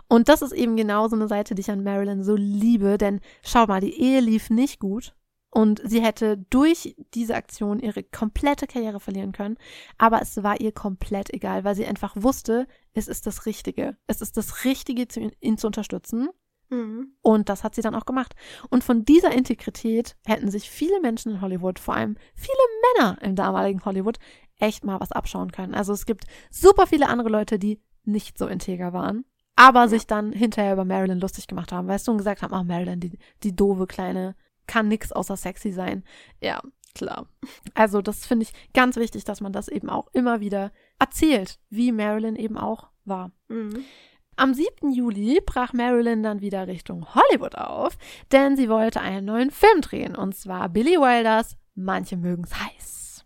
Und 0.08 0.28
das 0.28 0.42
ist 0.42 0.52
eben 0.52 0.76
genau 0.76 1.08
so 1.08 1.16
eine 1.16 1.28
Seite, 1.28 1.54
die 1.54 1.60
ich 1.60 1.70
an 1.70 1.82
Marilyn 1.82 2.22
so 2.22 2.36
liebe, 2.36 2.98
denn 2.98 3.20
schau 3.42 3.66
mal, 3.66 3.80
die 3.80 4.00
Ehe 4.00 4.20
lief 4.20 4.48
nicht 4.48 4.78
gut 4.78 5.14
und 5.50 5.80
sie 5.84 6.02
hätte 6.02 6.38
durch 6.50 6.94
diese 7.14 7.34
Aktion 7.34 7.80
ihre 7.80 8.02
komplette 8.04 8.66
Karriere 8.66 9.00
verlieren 9.00 9.32
können, 9.32 9.56
aber 9.98 10.22
es 10.22 10.42
war 10.42 10.60
ihr 10.60 10.72
komplett 10.72 11.32
egal, 11.32 11.64
weil 11.64 11.74
sie 11.74 11.86
einfach 11.86 12.14
wusste, 12.14 12.68
es 12.92 13.08
ist 13.08 13.26
das 13.26 13.46
Richtige. 13.46 13.96
Es 14.06 14.20
ist 14.20 14.36
das 14.36 14.64
Richtige, 14.64 15.06
ihn 15.40 15.58
zu 15.58 15.66
unterstützen. 15.66 16.28
Mhm. 16.68 17.12
Und 17.22 17.48
das 17.48 17.64
hat 17.64 17.74
sie 17.74 17.82
dann 17.82 17.94
auch 17.94 18.06
gemacht. 18.06 18.34
Und 18.70 18.84
von 18.84 19.04
dieser 19.04 19.32
Integrität 19.32 20.16
hätten 20.26 20.50
sich 20.50 20.70
viele 20.70 21.00
Menschen 21.00 21.32
in 21.32 21.40
Hollywood, 21.40 21.78
vor 21.78 21.94
allem 21.94 22.16
viele 22.34 22.56
Männer 22.94 23.18
im 23.22 23.36
damaligen 23.36 23.84
Hollywood, 23.84 24.18
echt 24.58 24.84
mal 24.84 25.00
was 25.00 25.12
abschauen 25.12 25.52
können. 25.52 25.74
Also 25.74 25.92
es 25.92 26.06
gibt 26.06 26.24
super 26.50 26.86
viele 26.86 27.08
andere 27.08 27.28
Leute, 27.28 27.58
die 27.58 27.80
nicht 28.04 28.38
so 28.38 28.46
integer 28.46 28.92
waren 28.92 29.24
aber 29.56 29.80
ja. 29.80 29.88
sich 29.88 30.06
dann 30.06 30.32
hinterher 30.32 30.74
über 30.74 30.84
Marilyn 30.84 31.18
lustig 31.18 31.48
gemacht 31.48 31.72
haben, 31.72 31.88
weißt 31.88 32.06
du, 32.06 32.12
und 32.12 32.18
gesagt 32.18 32.42
haben, 32.42 32.54
ach, 32.54 32.62
Marilyn, 32.62 33.00
die, 33.00 33.18
die 33.42 33.56
doofe 33.56 33.86
Kleine, 33.86 34.36
kann 34.66 34.88
nix 34.88 35.12
außer 35.12 35.36
sexy 35.36 35.72
sein. 35.72 36.04
Ja, 36.40 36.60
klar. 36.94 37.28
Also 37.74 38.02
das 38.02 38.26
finde 38.26 38.44
ich 38.44 38.52
ganz 38.74 38.96
wichtig, 38.96 39.24
dass 39.24 39.40
man 39.40 39.52
das 39.52 39.68
eben 39.68 39.88
auch 39.88 40.08
immer 40.12 40.40
wieder 40.40 40.72
erzählt, 40.98 41.58
wie 41.70 41.92
Marilyn 41.92 42.36
eben 42.36 42.58
auch 42.58 42.88
war. 43.04 43.32
Mhm. 43.48 43.84
Am 44.36 44.52
7. 44.52 44.92
Juli 44.92 45.40
brach 45.44 45.72
Marilyn 45.72 46.22
dann 46.22 46.42
wieder 46.42 46.66
Richtung 46.66 47.06
Hollywood 47.14 47.54
auf, 47.56 47.96
denn 48.32 48.56
sie 48.56 48.68
wollte 48.68 49.00
einen 49.00 49.24
neuen 49.24 49.50
Film 49.50 49.80
drehen, 49.80 50.14
und 50.14 50.36
zwar 50.36 50.68
Billy 50.68 50.96
Wilders 50.96 51.56
Manche 51.74 52.16
mögen's 52.16 52.54
heiß. 52.54 53.24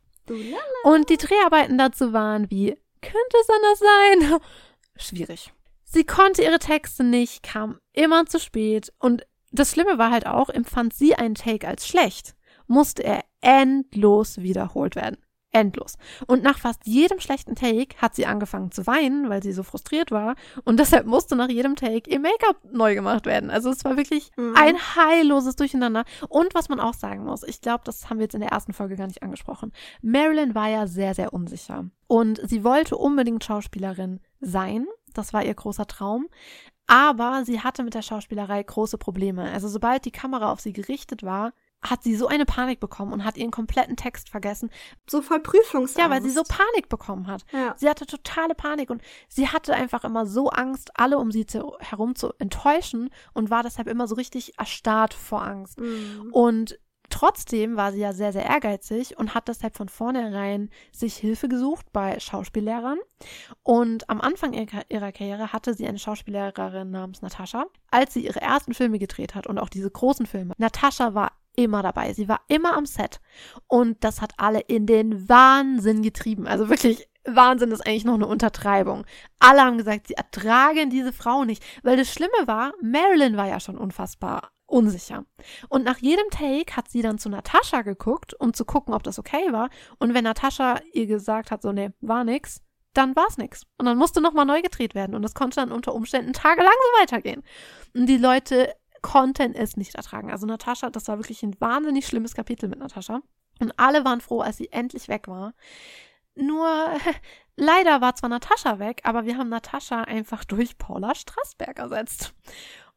Und 0.85 1.09
die 1.09 1.17
Dreharbeiten 1.17 1.79
dazu 1.79 2.13
waren 2.13 2.51
wie, 2.51 2.77
könnte 3.01 3.37
es 3.41 3.49
anders 3.49 3.79
sein? 3.79 4.41
Schwierig. 4.97 5.53
Sie 5.85 6.05
konnte 6.05 6.43
ihre 6.43 6.59
Texte 6.59 7.03
nicht, 7.03 7.43
kam 7.43 7.79
immer 7.93 8.27
zu 8.27 8.39
spät 8.39 8.93
und 8.99 9.27
das 9.53 9.73
Schlimme 9.73 9.99
war 9.99 10.13
halt 10.13 10.27
auch, 10.27 10.49
empfand 10.49 10.95
sie 10.95 11.17
einen 11.17 11.35
Take 11.35 11.67
als 11.67 11.89
schlecht, 11.89 12.37
musste 12.69 13.03
er 13.03 13.25
endlos 13.41 14.39
wiederholt 14.39 14.95
werden. 14.95 15.17
Endlos. 15.53 15.97
Und 16.27 16.43
nach 16.43 16.59
fast 16.59 16.87
jedem 16.87 17.21
schlechten 17.21 17.55
Take 17.55 17.97
hat 17.99 18.15
sie 18.15 18.27
angefangen 18.27 18.71
zu 18.71 18.87
weinen, 18.87 19.29
weil 19.29 19.43
sie 19.43 19.53
so 19.53 19.63
frustriert 19.63 20.11
war. 20.11 20.37
Und 20.65 20.79
deshalb 20.79 21.07
musste 21.07 21.35
nach 21.37 21.49
jedem 21.49 21.77
Take 21.77 22.09
ihr 22.09 22.21
Make-up 22.21 22.57
neu 22.71 22.95
gemacht 22.95 23.27
werden. 23.27 23.51
Also 23.51 23.71
es 23.71 23.85
war 23.85 23.97
wirklich 23.97 24.31
mhm. 24.37 24.55
ein 24.57 24.77
heilloses 24.77 25.57
Durcheinander. 25.57 26.05
Und 26.29 26.55
was 26.55 26.69
man 26.69 26.81
auch 26.81 26.95
sagen 26.95 27.25
muss, 27.25 27.43
ich 27.43 27.61
glaube, 27.61 27.83
das 27.85 28.09
haben 28.09 28.19
wir 28.19 28.25
jetzt 28.25 28.35
in 28.35 28.41
der 28.41 28.53
ersten 28.53 28.73
Folge 28.73 28.97
gar 28.97 29.07
nicht 29.07 29.23
angesprochen. 29.23 29.73
Marilyn 30.03 30.55
war 30.55 30.69
ja 30.69 30.87
sehr, 30.87 31.15
sehr 31.15 31.33
unsicher. 31.33 31.87
Und 32.07 32.41
sie 32.49 32.65
wollte 32.65 32.97
unbedingt 32.97 33.45
Schauspielerin 33.45 34.21
sein. 34.41 34.87
Das 35.15 35.33
war 35.33 35.45
ihr 35.45 35.55
großer 35.55 35.87
Traum. 35.87 36.29
Aber 36.87 37.45
sie 37.45 37.61
hatte 37.61 37.85
mit 37.85 37.95
der 37.95 38.03
Schauspielerei 38.03 38.63
große 38.63 38.99
Probleme. 38.99 39.51
Also 39.53 39.69
sobald 39.69 40.05
die 40.05 40.11
Kamera 40.11 40.51
auf 40.51 40.61
sie 40.61 40.73
gerichtet 40.73 41.23
war, 41.23 41.53
hat 41.83 42.03
sie 42.03 42.15
so 42.15 42.27
eine 42.27 42.45
Panik 42.45 42.81
bekommen 42.81 43.13
und 43.13 43.25
hat 43.25 43.37
ihren 43.37 43.51
kompletten 43.51 43.97
Text 43.97 44.29
vergessen. 44.29 44.71
So 45.09 45.23
voll 45.23 45.41
Prüfungsangst. 45.41 45.99
Ja, 45.99 46.11
weil 46.11 46.23
sie 46.23 46.31
so 46.31 46.43
Panik 46.43 46.89
bekommen 46.89 47.27
hat. 47.27 47.45
Ja. 47.53 47.75
Sie 47.77 47.89
hatte 47.89 48.07
totale 48.07 48.55
Panik 48.55 48.91
und 48.91 49.03
sie 49.29 49.49
hatte 49.49 49.75
einfach 49.75 50.05
immer 50.05 50.27
so 50.27 50.51
Angst, 50.51 50.91
alle 50.95 51.19
um 51.19 51.31
sie 51.31 51.47
zu, 51.47 51.77
herum 51.81 52.15
zu 52.15 52.33
enttäuschen 52.39 53.11
und 53.33 53.51
war 53.51 53.63
deshalb 53.63 53.89
immer 53.89 54.07
so 54.07 54.15
richtig 54.15 54.59
erstarrt 54.59 55.15
vor 55.15 55.43
Angst. 55.43 55.81
Mhm. 55.81 56.31
Und 56.33 56.79
Trotzdem 57.11 57.77
war 57.77 57.93
sie 57.93 57.99
ja 57.99 58.13
sehr, 58.13 58.33
sehr 58.33 58.47
ehrgeizig 58.47 59.19
und 59.19 59.35
hat 59.35 59.49
deshalb 59.49 59.77
von 59.77 59.89
vornherein 59.89 60.71
sich 60.93 61.17
Hilfe 61.17 61.49
gesucht 61.49 61.87
bei 61.93 62.19
Schauspiellehrern. 62.21 62.99
Und 63.65 64.09
am 64.09 64.21
Anfang 64.21 64.53
ihrer 64.53 65.13
Karriere 65.13 65.53
hatte 65.53 65.75
sie 65.75 65.87
eine 65.87 65.99
Schauspiellehrerin 65.99 66.91
namens 66.91 67.21
Natascha, 67.21 67.67
als 67.91 68.15
sie 68.15 68.25
ihre 68.25 68.41
ersten 68.41 68.75
Filme 68.75 68.99
gedreht 69.01 69.35
hat 69.35 69.49
und 69.49 69.59
auch 69.59 69.69
diese 69.69 69.91
großen 69.91 70.25
Filme. 70.25 70.55
Natascha 70.57 71.13
war 71.15 71.33
immer 71.57 71.83
dabei. 71.83 72.13
Sie 72.13 72.29
war 72.29 72.41
immer 72.49 72.77
am 72.77 72.87
Set. 72.87 73.21
Und 73.67 74.03
das 74.05 74.21
hat 74.21 74.35
alle 74.37 74.61
in 74.61 74.87
den 74.87 75.29
Wahnsinn 75.29 76.03
getrieben. 76.03 76.47
Also 76.47 76.69
wirklich, 76.69 77.09
Wahnsinn 77.25 77.71
ist 77.71 77.87
eigentlich 77.87 78.05
noch 78.05 78.15
eine 78.15 78.27
Untertreibung. 78.27 79.05
Alle 79.39 79.63
haben 79.63 79.79
gesagt, 79.79 80.09
sie 80.09 80.15
ertragen 80.15 80.91
diese 80.91 81.13
Frau 81.13 81.45
nicht. 81.45 81.63
Weil 81.83 81.97
das 81.97 82.13
Schlimme 82.13 82.47
war, 82.47 82.73
Marilyn 82.83 83.37
war 83.37 83.49
ja 83.49 83.61
schon 83.61 83.79
unfassbar 83.79 84.51
unsicher. 84.67 85.25
Und 85.69 85.85
nach 85.85 85.99
jedem 85.99 86.29
Take 86.31 86.77
hat 86.77 86.89
sie 86.89 87.03
dann 87.03 87.19
zu 87.19 87.29
Natascha 87.29 87.83
geguckt, 87.83 88.35
um 88.39 88.55
zu 88.55 88.65
gucken, 88.65 88.95
ob 88.95 89.03
das 89.03 89.19
okay 89.19 89.53
war. 89.53 89.69
Und 89.99 90.15
wenn 90.15 90.25
Natascha 90.25 90.81
ihr 90.93 91.07
gesagt 91.07 91.51
hat, 91.51 91.63
so, 91.63 91.73
nee, 91.73 91.91
war 92.01 92.25
nix, 92.25 92.63
dann 92.95 93.15
war's 93.15 93.37
nix. 93.37 93.67
Und 93.79 93.87
dann 93.87 93.99
musste 93.99 94.21
nochmal 94.21 94.47
neu 94.47 94.63
gedreht 94.63 94.95
werden. 94.95 95.15
Und 95.15 95.23
das 95.23 95.35
konnte 95.35 95.57
dann 95.57 95.73
unter 95.73 95.95
Umständen 95.95 96.33
tagelang 96.33 96.73
so 96.73 97.03
weitergehen. 97.03 97.43
Und 97.95 98.07
die 98.07 98.17
Leute 98.17 98.75
konnten 99.03 99.55
es 99.55 99.77
nicht 99.77 99.95
ertragen. 99.95 100.31
Also 100.31 100.47
Natascha, 100.47 100.91
das 100.91 101.09
war 101.09 101.19
wirklich 101.19 101.43
ein 101.43 101.61
wahnsinnig 101.61 102.07
schlimmes 102.07 102.35
Kapitel 102.35 102.69
mit 102.69 102.79
Natascha. 102.79 103.21
Und 103.61 103.73
alle 103.79 104.05
waren 104.05 104.21
froh, 104.21 104.41
als 104.41 104.57
sie 104.57 104.73
endlich 104.73 105.09
weg 105.09 105.29
war. 105.29 105.55
Nur 106.35 106.69
leider 107.57 108.01
war 108.01 108.15
zwar 108.15 108.31
Natascha 108.31 108.79
weg, 108.79 109.03
aber 109.05 109.25
wir 109.25 109.37
haben 109.37 109.49
Natascha 109.49 110.03
einfach 110.03 110.45
durch 110.45 110.79
Paula 110.79 111.15
Strassberg 111.15 111.79
ersetzt. 111.79 112.35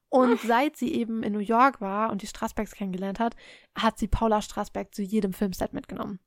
Und 0.09 0.39
seit 0.41 0.77
sie 0.77 0.93
eben 0.93 1.23
in 1.23 1.33
New 1.33 1.39
York 1.39 1.81
war 1.81 2.11
und 2.11 2.21
die 2.21 2.27
Strassbergs 2.27 2.75
kennengelernt 2.75 3.19
hat, 3.19 3.35
hat 3.75 3.97
sie 3.97 4.07
Paula 4.07 4.43
Strassberg 4.43 4.93
zu 4.93 5.01
jedem 5.01 5.33
Filmset 5.33 5.73
mitgenommen. 5.73 6.19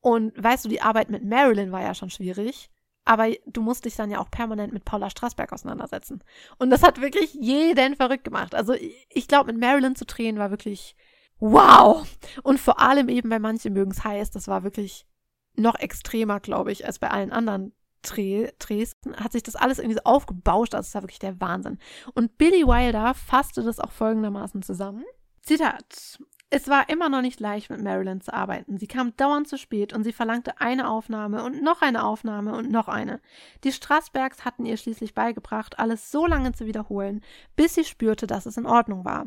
Und 0.00 0.32
weißt 0.42 0.64
du, 0.64 0.70
die 0.70 0.80
Arbeit 0.80 1.10
mit 1.10 1.24
Marilyn 1.24 1.70
war 1.70 1.82
ja 1.82 1.94
schon 1.94 2.08
schwierig, 2.08 2.70
aber 3.08 3.30
du 3.46 3.62
musst 3.62 3.86
dich 3.86 3.96
dann 3.96 4.10
ja 4.10 4.20
auch 4.20 4.30
permanent 4.30 4.74
mit 4.74 4.84
Paula 4.84 5.08
Strassberg 5.08 5.50
auseinandersetzen. 5.54 6.22
Und 6.58 6.68
das 6.68 6.82
hat 6.82 7.00
wirklich 7.00 7.32
jeden 7.32 7.96
verrückt 7.96 8.24
gemacht. 8.24 8.54
Also 8.54 8.74
ich 9.08 9.28
glaube, 9.28 9.50
mit 9.50 9.60
Marilyn 9.60 9.96
zu 9.96 10.04
drehen 10.04 10.38
war 10.38 10.50
wirklich 10.50 10.94
wow. 11.38 12.06
Und 12.42 12.60
vor 12.60 12.80
allem 12.80 13.08
eben 13.08 13.30
bei 13.30 13.38
manchen 13.38 13.72
mögen 13.72 13.92
es 13.92 14.04
heiß, 14.04 14.30
das 14.30 14.46
war 14.46 14.62
wirklich 14.62 15.06
noch 15.54 15.76
extremer, 15.76 16.38
glaube 16.38 16.70
ich, 16.70 16.84
als 16.84 16.98
bei 16.98 17.10
allen 17.10 17.32
anderen 17.32 17.72
Dreh, 18.02 18.50
Dresden 18.58 19.16
hat 19.16 19.32
sich 19.32 19.42
das 19.42 19.56
alles 19.56 19.78
irgendwie 19.78 19.96
so 19.96 20.04
aufgebauscht. 20.04 20.74
Also, 20.74 20.86
das 20.86 20.94
war 20.94 21.02
wirklich 21.02 21.18
der 21.18 21.40
Wahnsinn. 21.40 21.78
Und 22.14 22.38
Billy 22.38 22.64
Wilder 22.64 23.14
fasste 23.14 23.62
das 23.62 23.80
auch 23.80 23.90
folgendermaßen 23.90 24.62
zusammen. 24.62 25.04
Zitat. 25.42 26.20
Es 26.50 26.66
war 26.68 26.88
immer 26.88 27.10
noch 27.10 27.20
nicht 27.20 27.40
leicht, 27.40 27.68
mit 27.68 27.82
Marilyn 27.82 28.22
zu 28.22 28.32
arbeiten. 28.32 28.78
Sie 28.78 28.86
kam 28.86 29.14
dauernd 29.16 29.46
zu 29.46 29.58
spät 29.58 29.92
und 29.92 30.02
sie 30.02 30.14
verlangte 30.14 30.58
eine 30.60 30.88
Aufnahme 30.88 31.44
und 31.44 31.62
noch 31.62 31.82
eine 31.82 32.02
Aufnahme 32.02 32.54
und 32.54 32.70
noch 32.70 32.88
eine. 32.88 33.20
Die 33.64 33.72
Strassbergs 33.72 34.46
hatten 34.46 34.64
ihr 34.64 34.78
schließlich 34.78 35.12
beigebracht, 35.14 35.78
alles 35.78 36.10
so 36.10 36.26
lange 36.26 36.52
zu 36.52 36.64
wiederholen, 36.64 37.20
bis 37.54 37.74
sie 37.74 37.84
spürte, 37.84 38.26
dass 38.26 38.46
es 38.46 38.56
in 38.56 38.64
Ordnung 38.64 39.04
war. 39.04 39.26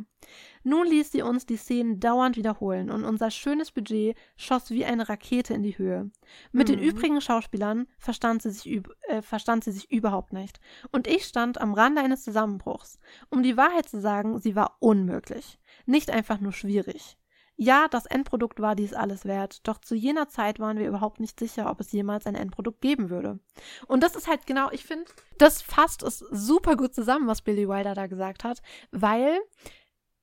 Nun 0.63 0.88
ließ 0.88 1.11
sie 1.11 1.22
uns 1.22 1.45
die 1.45 1.57
Szenen 1.57 1.99
dauernd 1.99 2.38
wiederholen 2.38 2.89
und 2.89 3.03
unser 3.03 3.30
schönes 3.30 3.72
Budget 3.72 4.15
schoss 4.36 4.72
wie 4.72 4.86
eine 4.86 5.07
Rakete 5.07 5.53
in 5.53 5.63
die 5.63 5.78
Höhe. 5.78 6.09
Mit 6.51 6.69
mhm. 6.69 6.74
den 6.74 6.80
übrigen 6.80 7.22
Schauspielern 7.22 7.88
verstand 7.99 8.41
sie, 8.41 8.51
sich 8.51 8.82
äh, 9.07 9.22
verstand 9.22 9.63
sie 9.63 9.72
sich 9.72 9.91
überhaupt 9.91 10.34
nicht. 10.34 10.59
Und 10.91 11.07
ich 11.07 11.26
stand 11.26 11.61
am 11.61 11.74
Rande 11.74 12.01
eines 12.01 12.24
Zusammenbruchs. 12.24 12.99
Um 13.30 13.43
die 13.43 13.57
Wahrheit 13.57 13.89
zu 13.89 13.99
sagen, 13.99 14.39
sie 14.39 14.55
war 14.55 14.78
unmöglich. 14.80 15.59
Nicht 15.86 16.11
einfach 16.11 16.39
nur 16.39 16.53
schwierig. 16.53 17.17
Ja, 17.63 17.88
das 17.88 18.07
Endprodukt 18.07 18.59
war 18.59 18.75
dies 18.75 18.93
alles 18.93 19.25
wert, 19.25 19.67
doch 19.67 19.77
zu 19.77 19.93
jener 19.93 20.27
Zeit 20.27 20.59
waren 20.59 20.79
wir 20.79 20.88
überhaupt 20.88 21.19
nicht 21.19 21.39
sicher, 21.39 21.69
ob 21.69 21.79
es 21.79 21.91
jemals 21.91 22.25
ein 22.25 22.34
Endprodukt 22.34 22.82
geben 22.82 23.09
würde. 23.09 23.39
Und 23.88 24.01
das 24.01 24.15
ist 24.15 24.27
halt 24.27 24.47
genau, 24.47 24.71
ich 24.71 24.84
finde, 24.84 25.05
das 25.38 25.61
fasst 25.61 26.01
es 26.01 26.19
super 26.32 26.75
gut 26.75 26.95
zusammen, 26.95 27.27
was 27.27 27.43
Billy 27.43 27.67
Wilder 27.69 27.93
da 27.93 28.07
gesagt 28.07 28.43
hat, 28.43 28.63
weil 28.89 29.38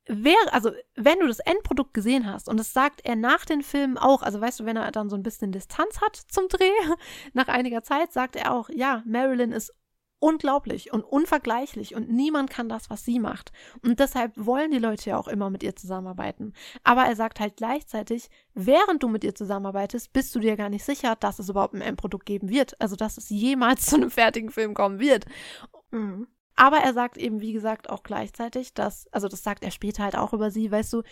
wäre, 0.09 0.53
also 0.53 0.73
wenn 0.97 1.21
du 1.21 1.29
das 1.29 1.39
Endprodukt 1.39 1.95
gesehen 1.95 2.27
hast, 2.27 2.49
und 2.49 2.57
das 2.57 2.73
sagt 2.73 3.03
er 3.05 3.15
nach 3.15 3.45
den 3.45 3.63
Filmen 3.63 3.99
auch, 3.99 4.23
also 4.23 4.41
weißt 4.41 4.61
du, 4.61 4.65
wenn 4.65 4.77
er 4.77 4.91
dann 4.91 5.11
so 5.11 5.17
ein 5.17 5.23
bisschen 5.23 5.53
Distanz 5.53 6.01
hat 6.01 6.17
zum 6.17 6.49
Dreh, 6.49 6.73
nach 7.35 7.49
einiger 7.49 7.83
Zeit 7.83 8.13
sagt 8.13 8.35
er 8.35 8.53
auch, 8.53 8.69
ja, 8.71 9.03
Marilyn 9.07 9.53
ist 9.53 9.75
unglaublich 10.21 10.93
und 10.93 11.03
unvergleichlich 11.03 11.95
und 11.95 12.11
niemand 12.11 12.51
kann 12.51 12.69
das, 12.69 12.91
was 12.91 13.05
sie 13.05 13.21
macht. 13.21 13.53
Und 13.85 14.01
deshalb 14.01 14.33
wollen 14.37 14.71
die 14.71 14.79
Leute 14.79 15.11
ja 15.11 15.19
auch 15.19 15.29
immer 15.29 15.51
mit 15.51 15.63
ihr 15.63 15.77
zusammenarbeiten. 15.77 16.53
Aber 16.83 17.05
er 17.05 17.17
sagt 17.17 17.41
halt 17.41 17.57
gleichzeitig, 17.57 18.29
während 18.55 19.03
du 19.03 19.09
mit 19.09 19.25
ihr 19.25 19.35
zusammenarbeitest, 19.35 20.13
bist 20.13 20.35
du 20.35 20.41
dir 20.41 20.57
gar 20.57 20.69
nicht 20.69 20.85
sicher, 20.85 21.17
dass 21.17 21.39
es 21.39 21.49
überhaupt 21.49 21.75
ein 21.75 21.83
Endprodukt 21.83 22.27
geben 22.27 22.49
wird. 22.49 22.81
Also, 22.81 22.97
dass 22.97 23.17
es 23.17 23.29
jemals 23.29 23.87
zu 23.87 23.97
einem 23.97 24.11
fertigen 24.11 24.51
Film 24.51 24.75
kommen 24.75 24.99
wird. 24.99 25.25
Mhm. 25.91 26.27
Aber 26.57 26.79
er 26.79 26.93
sagt 26.93 27.17
eben, 27.19 27.41
wie 27.41 27.53
gesagt, 27.53 27.89
auch 27.89 28.03
gleichzeitig, 28.03 28.75
dass, 28.75 29.07
also 29.13 29.29
das 29.29 29.45
sagt 29.45 29.63
er 29.63 29.71
später 29.71 30.03
halt 30.03 30.17
auch 30.17 30.33
über 30.33 30.51
sie, 30.51 30.73
weißt 30.73 30.93
du, 30.93 31.03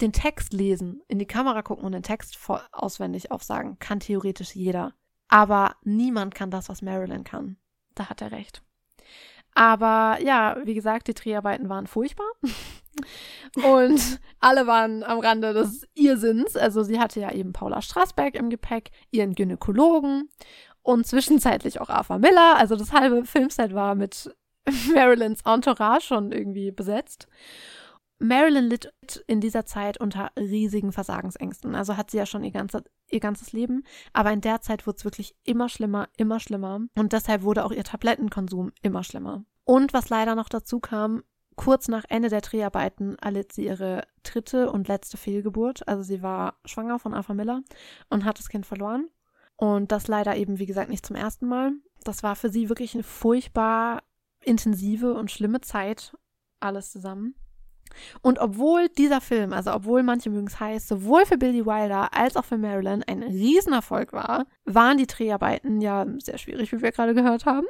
den 0.00 0.12
Text 0.12 0.54
lesen, 0.54 1.02
in 1.08 1.18
die 1.18 1.26
Kamera 1.26 1.60
gucken 1.60 1.84
und 1.84 1.92
den 1.92 2.02
Text 2.02 2.38
auswendig 2.72 3.30
aufsagen, 3.30 3.78
kann 3.78 4.00
theoretisch 4.00 4.54
jeder. 4.56 4.94
Aber 5.28 5.76
niemand 5.84 6.34
kann 6.34 6.50
das, 6.50 6.68
was 6.70 6.80
Marilyn 6.80 7.22
kann 7.22 7.58
da 7.94 8.08
hat 8.08 8.22
er 8.22 8.32
recht. 8.32 8.62
Aber 9.54 10.18
ja, 10.20 10.56
wie 10.64 10.74
gesagt, 10.74 11.08
die 11.08 11.14
Dreharbeiten 11.14 11.68
waren 11.68 11.86
furchtbar. 11.86 12.26
Und 13.64 14.20
alle 14.40 14.66
waren 14.66 15.02
am 15.02 15.20
Rande 15.20 15.52
des 15.52 15.86
Irrsinns. 15.94 16.56
Also 16.56 16.82
sie 16.82 16.98
hatte 16.98 17.20
ja 17.20 17.32
eben 17.32 17.52
Paula 17.52 17.82
Straßberg 17.82 18.34
im 18.34 18.50
Gepäck, 18.50 18.90
ihren 19.10 19.34
Gynäkologen 19.34 20.28
und 20.82 21.06
zwischenzeitlich 21.06 21.80
auch 21.80 21.88
Arthur 21.88 22.18
Miller. 22.18 22.56
Also 22.56 22.76
das 22.76 22.92
halbe 22.92 23.24
Filmset 23.24 23.74
war 23.74 23.94
mit 23.94 24.34
Marilyns 24.94 25.40
Entourage 25.44 26.06
schon 26.06 26.32
irgendwie 26.32 26.70
besetzt. 26.70 27.28
Marilyn 28.18 28.66
litt 28.66 28.92
in 29.26 29.40
dieser 29.40 29.66
Zeit 29.66 30.00
unter 30.00 30.30
riesigen 30.38 30.92
Versagensängsten. 30.92 31.74
Also 31.74 31.96
hat 31.96 32.10
sie 32.10 32.16
ja 32.16 32.26
schon 32.26 32.44
ihr, 32.44 32.52
ganze, 32.52 32.84
ihr 33.10 33.20
ganzes 33.20 33.52
Leben. 33.52 33.84
Aber 34.12 34.32
in 34.32 34.40
der 34.40 34.60
Zeit 34.60 34.86
wurde 34.86 34.98
es 34.98 35.04
wirklich 35.04 35.34
immer 35.44 35.68
schlimmer, 35.68 36.08
immer 36.16 36.40
schlimmer. 36.40 36.80
Und 36.96 37.12
deshalb 37.12 37.42
wurde 37.42 37.64
auch 37.64 37.72
ihr 37.72 37.84
Tablettenkonsum 37.84 38.72
immer 38.82 39.04
schlimmer. 39.04 39.44
Und 39.64 39.92
was 39.92 40.08
leider 40.08 40.34
noch 40.34 40.48
dazu 40.48 40.80
kam, 40.80 41.22
kurz 41.56 41.88
nach 41.88 42.04
Ende 42.08 42.28
der 42.28 42.40
Dreharbeiten 42.40 43.16
erlitt 43.18 43.52
sie 43.52 43.66
ihre 43.66 44.06
dritte 44.22 44.70
und 44.70 44.88
letzte 44.88 45.16
Fehlgeburt. 45.16 45.86
Also 45.88 46.02
sie 46.02 46.22
war 46.22 46.58
schwanger 46.64 46.98
von 46.98 47.14
Arthur 47.14 47.34
Miller 47.34 47.62
und 48.10 48.24
hat 48.24 48.38
das 48.38 48.48
Kind 48.48 48.66
verloren. 48.66 49.08
Und 49.56 49.92
das 49.92 50.08
leider 50.08 50.36
eben, 50.36 50.58
wie 50.58 50.66
gesagt, 50.66 50.90
nicht 50.90 51.06
zum 51.06 51.16
ersten 51.16 51.46
Mal. 51.46 51.72
Das 52.02 52.22
war 52.22 52.36
für 52.36 52.50
sie 52.50 52.68
wirklich 52.68 52.94
eine 52.94 53.04
furchtbar 53.04 54.02
intensive 54.42 55.14
und 55.14 55.30
schlimme 55.30 55.60
Zeit, 55.60 56.16
alles 56.60 56.90
zusammen. 56.90 57.34
Und 58.22 58.38
obwohl 58.38 58.88
dieser 58.88 59.20
Film, 59.20 59.52
also 59.52 59.72
obwohl 59.72 60.02
manche 60.02 60.30
mögen 60.30 60.48
es 60.48 60.60
heiß, 60.60 60.88
sowohl 60.88 61.26
für 61.26 61.38
Billy 61.38 61.64
Wilder 61.64 62.12
als 62.12 62.36
auch 62.36 62.44
für 62.44 62.58
Marilyn 62.58 63.02
ein 63.04 63.22
Riesenerfolg 63.22 64.12
war, 64.12 64.46
waren 64.64 64.98
die 64.98 65.06
Dreharbeiten 65.06 65.80
ja 65.80 66.06
sehr 66.18 66.38
schwierig, 66.38 66.72
wie 66.72 66.82
wir 66.82 66.92
gerade 66.92 67.14
gehört 67.14 67.46
haben. 67.46 67.66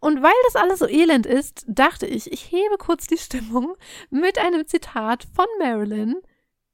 Und 0.00 0.22
weil 0.22 0.32
das 0.46 0.56
alles 0.56 0.78
so 0.78 0.88
elend 0.88 1.26
ist, 1.26 1.64
dachte 1.68 2.06
ich, 2.06 2.32
ich 2.32 2.50
hebe 2.50 2.78
kurz 2.78 3.06
die 3.06 3.18
Stimmung 3.18 3.76
mit 4.10 4.38
einem 4.38 4.66
Zitat 4.66 5.26
von 5.34 5.46
Marilyn 5.58 6.16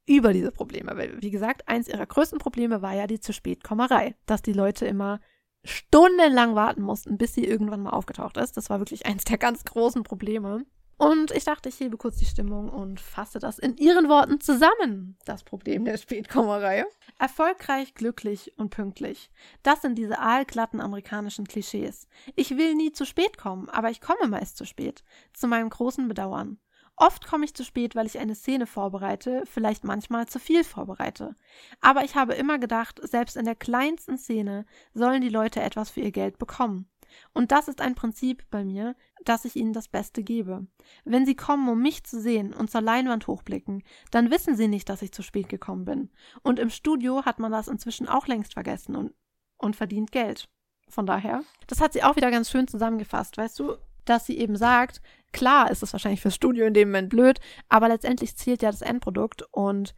über 0.05 0.33
diese 0.33 0.51
Probleme. 0.51 0.95
Weil, 0.95 1.21
wie 1.21 1.31
gesagt, 1.31 1.67
eins 1.67 1.87
ihrer 1.87 2.05
größten 2.05 2.39
Probleme 2.39 2.81
war 2.81 2.93
ja 2.93 3.07
die 3.07 3.19
zu 3.19 3.33
spät 3.33 3.63
Kommerei, 3.63 4.15
dass 4.25 4.41
die 4.41 4.53
Leute 4.53 4.85
immer 4.85 5.19
stundenlang 5.63 6.55
warten 6.55 6.81
mussten, 6.81 7.17
bis 7.17 7.33
sie 7.33 7.45
irgendwann 7.45 7.81
mal 7.81 7.89
aufgetaucht 7.91 8.37
ist. 8.37 8.55
Das 8.55 8.69
war 8.69 8.79
wirklich 8.79 9.05
eins 9.05 9.25
der 9.25 9.37
ganz 9.37 9.65
großen 9.65 10.03
Probleme. 10.03 10.65
Und 10.97 11.29
ich 11.31 11.43
dachte, 11.43 11.69
ich 11.69 11.79
hebe 11.79 11.95
kurz 11.95 12.17
die 12.17 12.25
Stimmung 12.25 12.69
und 12.69 12.99
fasse 12.99 13.37
das 13.37 13.59
in 13.59 13.77
ihren 13.77 14.09
Worten 14.09 14.41
zusammen. 14.41 15.15
Das 15.25 15.43
Problem 15.43 15.85
der 15.85 15.97
Spätkommerei. 15.97 16.85
Erfolgreich, 17.19 17.93
glücklich 17.93 18.53
und 18.57 18.71
pünktlich. 18.71 19.29
Das 19.61 19.81
sind 19.83 19.95
diese 19.95 20.17
aalglatten 20.17 20.81
amerikanischen 20.81 21.45
Klischees. 21.45 22.07
Ich 22.35 22.57
will 22.57 22.73
nie 22.73 22.91
zu 22.91 23.05
spät 23.05 23.37
kommen, 23.37 23.69
aber 23.69 23.91
ich 23.91 24.01
komme 24.01 24.27
meist 24.27 24.57
zu 24.57 24.65
spät. 24.65 25.03
Zu 25.33 25.47
meinem 25.47 25.69
großen 25.69 26.07
Bedauern. 26.07 26.59
Oft 26.99 27.27
komme 27.27 27.45
ich 27.45 27.53
zu 27.53 27.63
spät, 27.63 27.95
weil 27.95 28.07
ich 28.07 28.17
eine 28.17 28.33
Szene 28.33 28.65
vorbereite, 28.65 29.43
vielleicht 29.45 29.83
manchmal 29.83 30.27
zu 30.27 30.39
viel 30.39 30.63
vorbereite. 30.63 31.35
Aber 31.79 32.03
ich 32.03 32.15
habe 32.15 32.33
immer 32.33 32.57
gedacht, 32.57 32.99
selbst 33.03 33.37
in 33.37 33.45
der 33.45 33.55
kleinsten 33.55 34.17
Szene 34.17 34.65
sollen 34.95 35.21
die 35.21 35.29
Leute 35.29 35.61
etwas 35.61 35.91
für 35.91 35.99
ihr 35.99 36.11
Geld 36.11 36.39
bekommen. 36.39 36.89
Und 37.33 37.51
das 37.51 37.67
ist 37.67 37.81
ein 37.81 37.95
Prinzip 37.95 38.43
bei 38.49 38.63
mir, 38.63 38.95
dass 39.25 39.45
ich 39.45 39.55
ihnen 39.55 39.73
das 39.73 39.87
Beste 39.87 40.23
gebe. 40.23 40.67
Wenn 41.05 41.25
sie 41.25 41.35
kommen, 41.35 41.67
um 41.69 41.81
mich 41.81 42.03
zu 42.03 42.19
sehen 42.21 42.53
und 42.53 42.69
zur 42.69 42.81
Leinwand 42.81 43.27
hochblicken, 43.27 43.83
dann 44.11 44.31
wissen 44.31 44.55
sie 44.55 44.67
nicht, 44.67 44.89
dass 44.89 45.01
ich 45.01 45.11
zu 45.11 45.21
spät 45.21 45.49
gekommen 45.49 45.85
bin. 45.85 46.09
Und 46.43 46.59
im 46.59 46.69
Studio 46.69 47.25
hat 47.25 47.39
man 47.39 47.51
das 47.51 47.67
inzwischen 47.67 48.07
auch 48.07 48.27
längst 48.27 48.53
vergessen 48.53 48.95
und, 48.95 49.13
und 49.57 49.75
verdient 49.75 50.11
Geld. 50.11 50.49
Von 50.89 51.05
daher, 51.05 51.43
das 51.67 51.81
hat 51.81 51.93
sie 51.93 52.03
auch 52.03 52.15
wieder 52.15 52.31
ganz 52.31 52.49
schön 52.49 52.67
zusammengefasst, 52.67 53.37
weißt 53.37 53.59
du, 53.59 53.75
dass 54.05 54.25
sie 54.25 54.37
eben 54.37 54.55
sagt, 54.55 55.01
klar 55.33 55.69
ist 55.69 55.83
es 55.83 55.93
wahrscheinlich 55.93 56.21
fürs 56.21 56.35
Studio 56.35 56.65
in 56.65 56.73
dem 56.73 56.89
Moment 56.89 57.09
blöd, 57.09 57.39
aber 57.67 57.89
letztendlich 57.89 58.37
zählt 58.37 58.61
ja 58.61 58.71
das 58.71 58.81
Endprodukt 58.81 59.43
und 59.51 59.93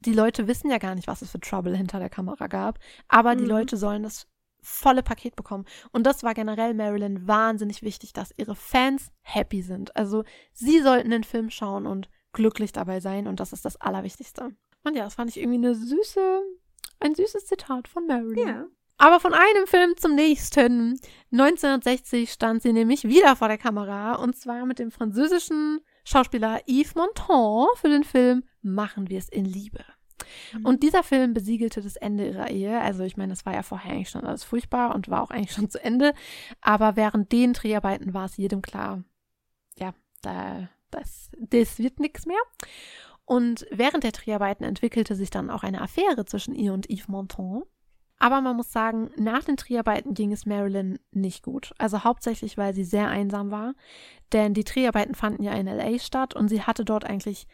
die 0.00 0.12
Leute 0.12 0.46
wissen 0.46 0.70
ja 0.70 0.78
gar 0.78 0.94
nicht, 0.94 1.06
was 1.06 1.22
es 1.22 1.30
für 1.30 1.40
Trouble 1.40 1.76
hinter 1.76 1.98
der 1.98 2.10
Kamera 2.10 2.48
gab, 2.48 2.78
aber 3.08 3.34
mhm. 3.34 3.38
die 3.38 3.44
Leute 3.44 3.76
sollen 3.76 4.02
das 4.02 4.26
volle 4.66 5.02
Paket 5.02 5.36
bekommen. 5.36 5.64
Und 5.92 6.06
das 6.06 6.24
war 6.24 6.34
generell 6.34 6.74
Marilyn 6.74 7.26
wahnsinnig 7.26 7.82
wichtig, 7.82 8.12
dass 8.12 8.34
ihre 8.36 8.56
Fans 8.56 9.12
happy 9.22 9.62
sind. 9.62 9.94
Also 9.96 10.24
sie 10.52 10.80
sollten 10.80 11.10
den 11.10 11.24
Film 11.24 11.50
schauen 11.50 11.86
und 11.86 12.08
glücklich 12.32 12.72
dabei 12.72 13.00
sein 13.00 13.28
und 13.28 13.40
das 13.40 13.52
ist 13.52 13.64
das 13.64 13.80
Allerwichtigste. 13.80 14.50
Und 14.84 14.96
ja, 14.96 15.04
das 15.04 15.14
fand 15.14 15.30
ich 15.30 15.38
irgendwie 15.38 15.58
eine 15.58 15.74
süße, 15.74 16.42
ein 17.00 17.14
süßes 17.14 17.46
Zitat 17.46 17.88
von 17.88 18.06
Marilyn. 18.06 18.48
Ja. 18.48 18.66
Aber 18.98 19.20
von 19.20 19.34
einem 19.34 19.66
Film 19.66 19.96
zum 19.96 20.14
nächsten. 20.14 20.98
1960 21.30 22.32
stand 22.32 22.62
sie 22.62 22.72
nämlich 22.72 23.04
wieder 23.04 23.36
vor 23.36 23.48
der 23.48 23.58
Kamera 23.58 24.14
und 24.14 24.36
zwar 24.36 24.66
mit 24.66 24.78
dem 24.78 24.90
französischen 24.90 25.80
Schauspieler 26.04 26.60
Yves 26.66 26.94
Montand 26.94 27.68
für 27.76 27.88
den 27.88 28.04
Film 28.04 28.44
Machen 28.62 29.08
wir 29.08 29.18
es 29.18 29.28
in 29.28 29.44
Liebe. 29.44 29.84
Mhm. 30.52 30.66
Und 30.66 30.82
dieser 30.82 31.02
Film 31.02 31.34
besiegelte 31.34 31.80
das 31.80 31.96
Ende 31.96 32.26
ihrer 32.26 32.50
Ehe. 32.50 32.80
Also 32.80 33.04
ich 33.04 33.16
meine, 33.16 33.32
das 33.32 33.46
war 33.46 33.54
ja 33.54 33.62
vorher 33.62 33.92
eigentlich 33.92 34.10
schon 34.10 34.24
alles 34.24 34.44
furchtbar 34.44 34.94
und 34.94 35.08
war 35.08 35.22
auch 35.22 35.30
eigentlich 35.30 35.52
schon 35.52 35.70
zu 35.70 35.82
Ende. 35.82 36.14
Aber 36.60 36.96
während 36.96 37.32
den 37.32 37.52
Dreharbeiten 37.52 38.14
war 38.14 38.26
es 38.26 38.36
jedem 38.36 38.62
klar, 38.62 39.02
ja, 39.76 39.94
da, 40.22 40.68
das, 40.90 41.30
das 41.38 41.78
wird 41.78 42.00
nichts 42.00 42.26
mehr. 42.26 42.40
Und 43.24 43.66
während 43.70 44.04
der 44.04 44.12
Dreharbeiten 44.12 44.64
entwickelte 44.64 45.16
sich 45.16 45.30
dann 45.30 45.50
auch 45.50 45.64
eine 45.64 45.82
Affäre 45.82 46.24
zwischen 46.24 46.54
ihr 46.54 46.72
und 46.72 46.88
Yves 46.88 47.08
Montand. 47.08 47.64
Aber 48.18 48.40
man 48.40 48.56
muss 48.56 48.72
sagen, 48.72 49.10
nach 49.16 49.44
den 49.44 49.56
Dreharbeiten 49.56 50.14
ging 50.14 50.32
es 50.32 50.46
Marilyn 50.46 50.98
nicht 51.10 51.42
gut. 51.42 51.72
Also 51.76 52.02
hauptsächlich, 52.02 52.56
weil 52.56 52.72
sie 52.72 52.84
sehr 52.84 53.08
einsam 53.08 53.50
war. 53.50 53.74
Denn 54.32 54.54
die 54.54 54.64
Dreharbeiten 54.64 55.14
fanden 55.14 55.42
ja 55.42 55.52
in 55.52 55.66
LA 55.66 55.98
statt 55.98 56.34
und 56.34 56.48
sie 56.48 56.62
hatte 56.62 56.84
dort 56.84 57.04
eigentlich 57.04 57.46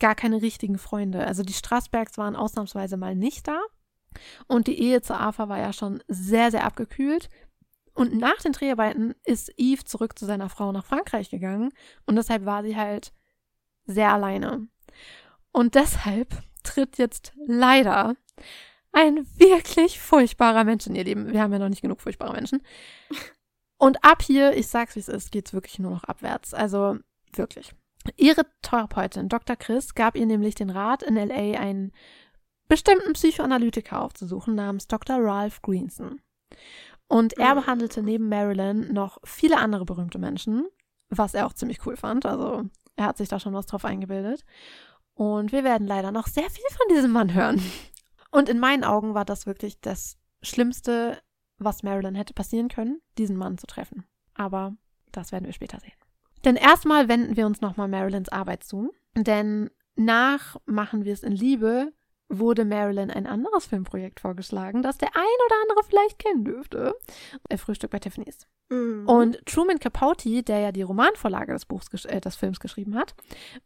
gar 0.00 0.14
keine 0.14 0.42
richtigen 0.42 0.78
Freunde. 0.78 1.26
Also 1.26 1.42
die 1.42 1.52
Straßbergs 1.52 2.18
waren 2.18 2.36
ausnahmsweise 2.36 2.96
mal 2.96 3.14
nicht 3.14 3.48
da. 3.48 3.60
Und 4.46 4.66
die 4.66 4.80
Ehe 4.80 5.02
zu 5.02 5.14
Arthur 5.14 5.48
war 5.48 5.58
ja 5.58 5.72
schon 5.72 6.02
sehr, 6.08 6.50
sehr 6.50 6.64
abgekühlt. 6.64 7.28
Und 7.94 8.16
nach 8.16 8.38
den 8.38 8.52
Dreharbeiten 8.52 9.14
ist 9.24 9.52
Eve 9.56 9.84
zurück 9.84 10.18
zu 10.18 10.26
seiner 10.26 10.48
Frau 10.48 10.72
nach 10.72 10.84
Frankreich 10.84 11.30
gegangen. 11.30 11.72
Und 12.06 12.16
deshalb 12.16 12.44
war 12.44 12.62
sie 12.62 12.76
halt 12.76 13.12
sehr 13.86 14.12
alleine. 14.12 14.66
Und 15.52 15.74
deshalb 15.76 16.42
tritt 16.64 16.98
jetzt 16.98 17.32
leider 17.46 18.16
ein 18.92 19.26
wirklich 19.38 20.00
furchtbarer 20.00 20.64
Mensch 20.64 20.86
in 20.86 20.94
ihr 20.94 21.04
Leben. 21.04 21.32
Wir 21.32 21.42
haben 21.42 21.52
ja 21.52 21.58
noch 21.58 21.68
nicht 21.68 21.82
genug 21.82 22.00
furchtbare 22.00 22.32
Menschen. 22.32 22.62
Und 23.76 24.02
ab 24.04 24.22
hier, 24.22 24.56
ich 24.56 24.68
sag's 24.68 24.94
wie 24.96 25.00
es 25.00 25.08
ist, 25.08 25.30
geht's 25.30 25.52
wirklich 25.52 25.78
nur 25.78 25.90
noch 25.90 26.04
abwärts. 26.04 26.54
Also 26.54 26.98
wirklich. 27.32 27.74
Ihre 28.16 28.46
Therapeutin, 28.62 29.28
Dr. 29.28 29.56
Chris, 29.56 29.94
gab 29.94 30.16
ihr 30.16 30.26
nämlich 30.26 30.54
den 30.54 30.70
Rat, 30.70 31.02
in 31.02 31.14
LA 31.14 31.58
einen 31.58 31.92
bestimmten 32.68 33.12
Psychoanalytiker 33.12 34.00
aufzusuchen 34.00 34.54
namens 34.54 34.86
Dr. 34.86 35.16
Ralph 35.18 35.62
Greenson. 35.62 36.20
Und 37.08 37.34
er 37.38 37.54
mhm. 37.54 37.60
behandelte 37.60 38.02
neben 38.02 38.28
Marilyn 38.28 38.92
noch 38.92 39.18
viele 39.24 39.58
andere 39.58 39.84
berühmte 39.84 40.18
Menschen, 40.18 40.66
was 41.10 41.34
er 41.34 41.46
auch 41.46 41.52
ziemlich 41.52 41.84
cool 41.86 41.96
fand. 41.96 42.26
Also 42.26 42.64
er 42.96 43.06
hat 43.06 43.18
sich 43.18 43.28
da 43.28 43.38
schon 43.38 43.54
was 43.54 43.66
drauf 43.66 43.84
eingebildet. 43.84 44.44
Und 45.14 45.52
wir 45.52 45.64
werden 45.64 45.86
leider 45.86 46.10
noch 46.10 46.26
sehr 46.26 46.48
viel 46.50 46.64
von 46.76 46.86
diesem 46.94 47.12
Mann 47.12 47.34
hören. 47.34 47.62
Und 48.30 48.48
in 48.48 48.58
meinen 48.58 48.84
Augen 48.84 49.14
war 49.14 49.24
das 49.24 49.46
wirklich 49.46 49.80
das 49.80 50.18
Schlimmste, 50.42 51.20
was 51.58 51.84
Marilyn 51.84 52.16
hätte 52.16 52.34
passieren 52.34 52.68
können, 52.68 53.00
diesen 53.16 53.36
Mann 53.36 53.58
zu 53.58 53.66
treffen. 53.66 54.04
Aber 54.34 54.74
das 55.12 55.30
werden 55.30 55.46
wir 55.46 55.52
später 55.52 55.78
sehen. 55.78 55.92
Denn 56.44 56.56
erstmal 56.56 57.08
wenden 57.08 57.36
wir 57.36 57.46
uns 57.46 57.60
nochmal 57.60 57.88
Marilyns 57.88 58.28
Arbeit 58.28 58.64
zu. 58.64 58.92
Denn 59.16 59.70
nach 59.96 60.56
Machen 60.66 61.04
wir 61.04 61.12
es 61.12 61.22
in 61.22 61.32
Liebe 61.32 61.92
wurde 62.28 62.64
Marilyn 62.64 63.10
ein 63.10 63.26
anderes 63.26 63.66
Filmprojekt 63.66 64.20
vorgeschlagen, 64.20 64.82
das 64.82 64.98
der 64.98 65.14
ein 65.14 65.46
oder 65.46 65.56
andere 65.62 65.84
vielleicht 65.86 66.18
kennen 66.18 66.44
dürfte. 66.44 66.94
Ein 67.48 67.58
Frühstück 67.58 67.90
bei 67.90 67.98
Tiffany's. 67.98 68.46
Mhm. 68.70 69.06
Und 69.06 69.46
Truman 69.46 69.78
Capote, 69.78 70.42
der 70.42 70.58
ja 70.58 70.72
die 70.72 70.82
Romanvorlage 70.82 71.52
des 71.52 71.66
Buchs, 71.66 72.04
äh, 72.06 72.20
des 72.20 72.36
Films 72.36 72.60
geschrieben 72.60 72.96
hat, 72.96 73.14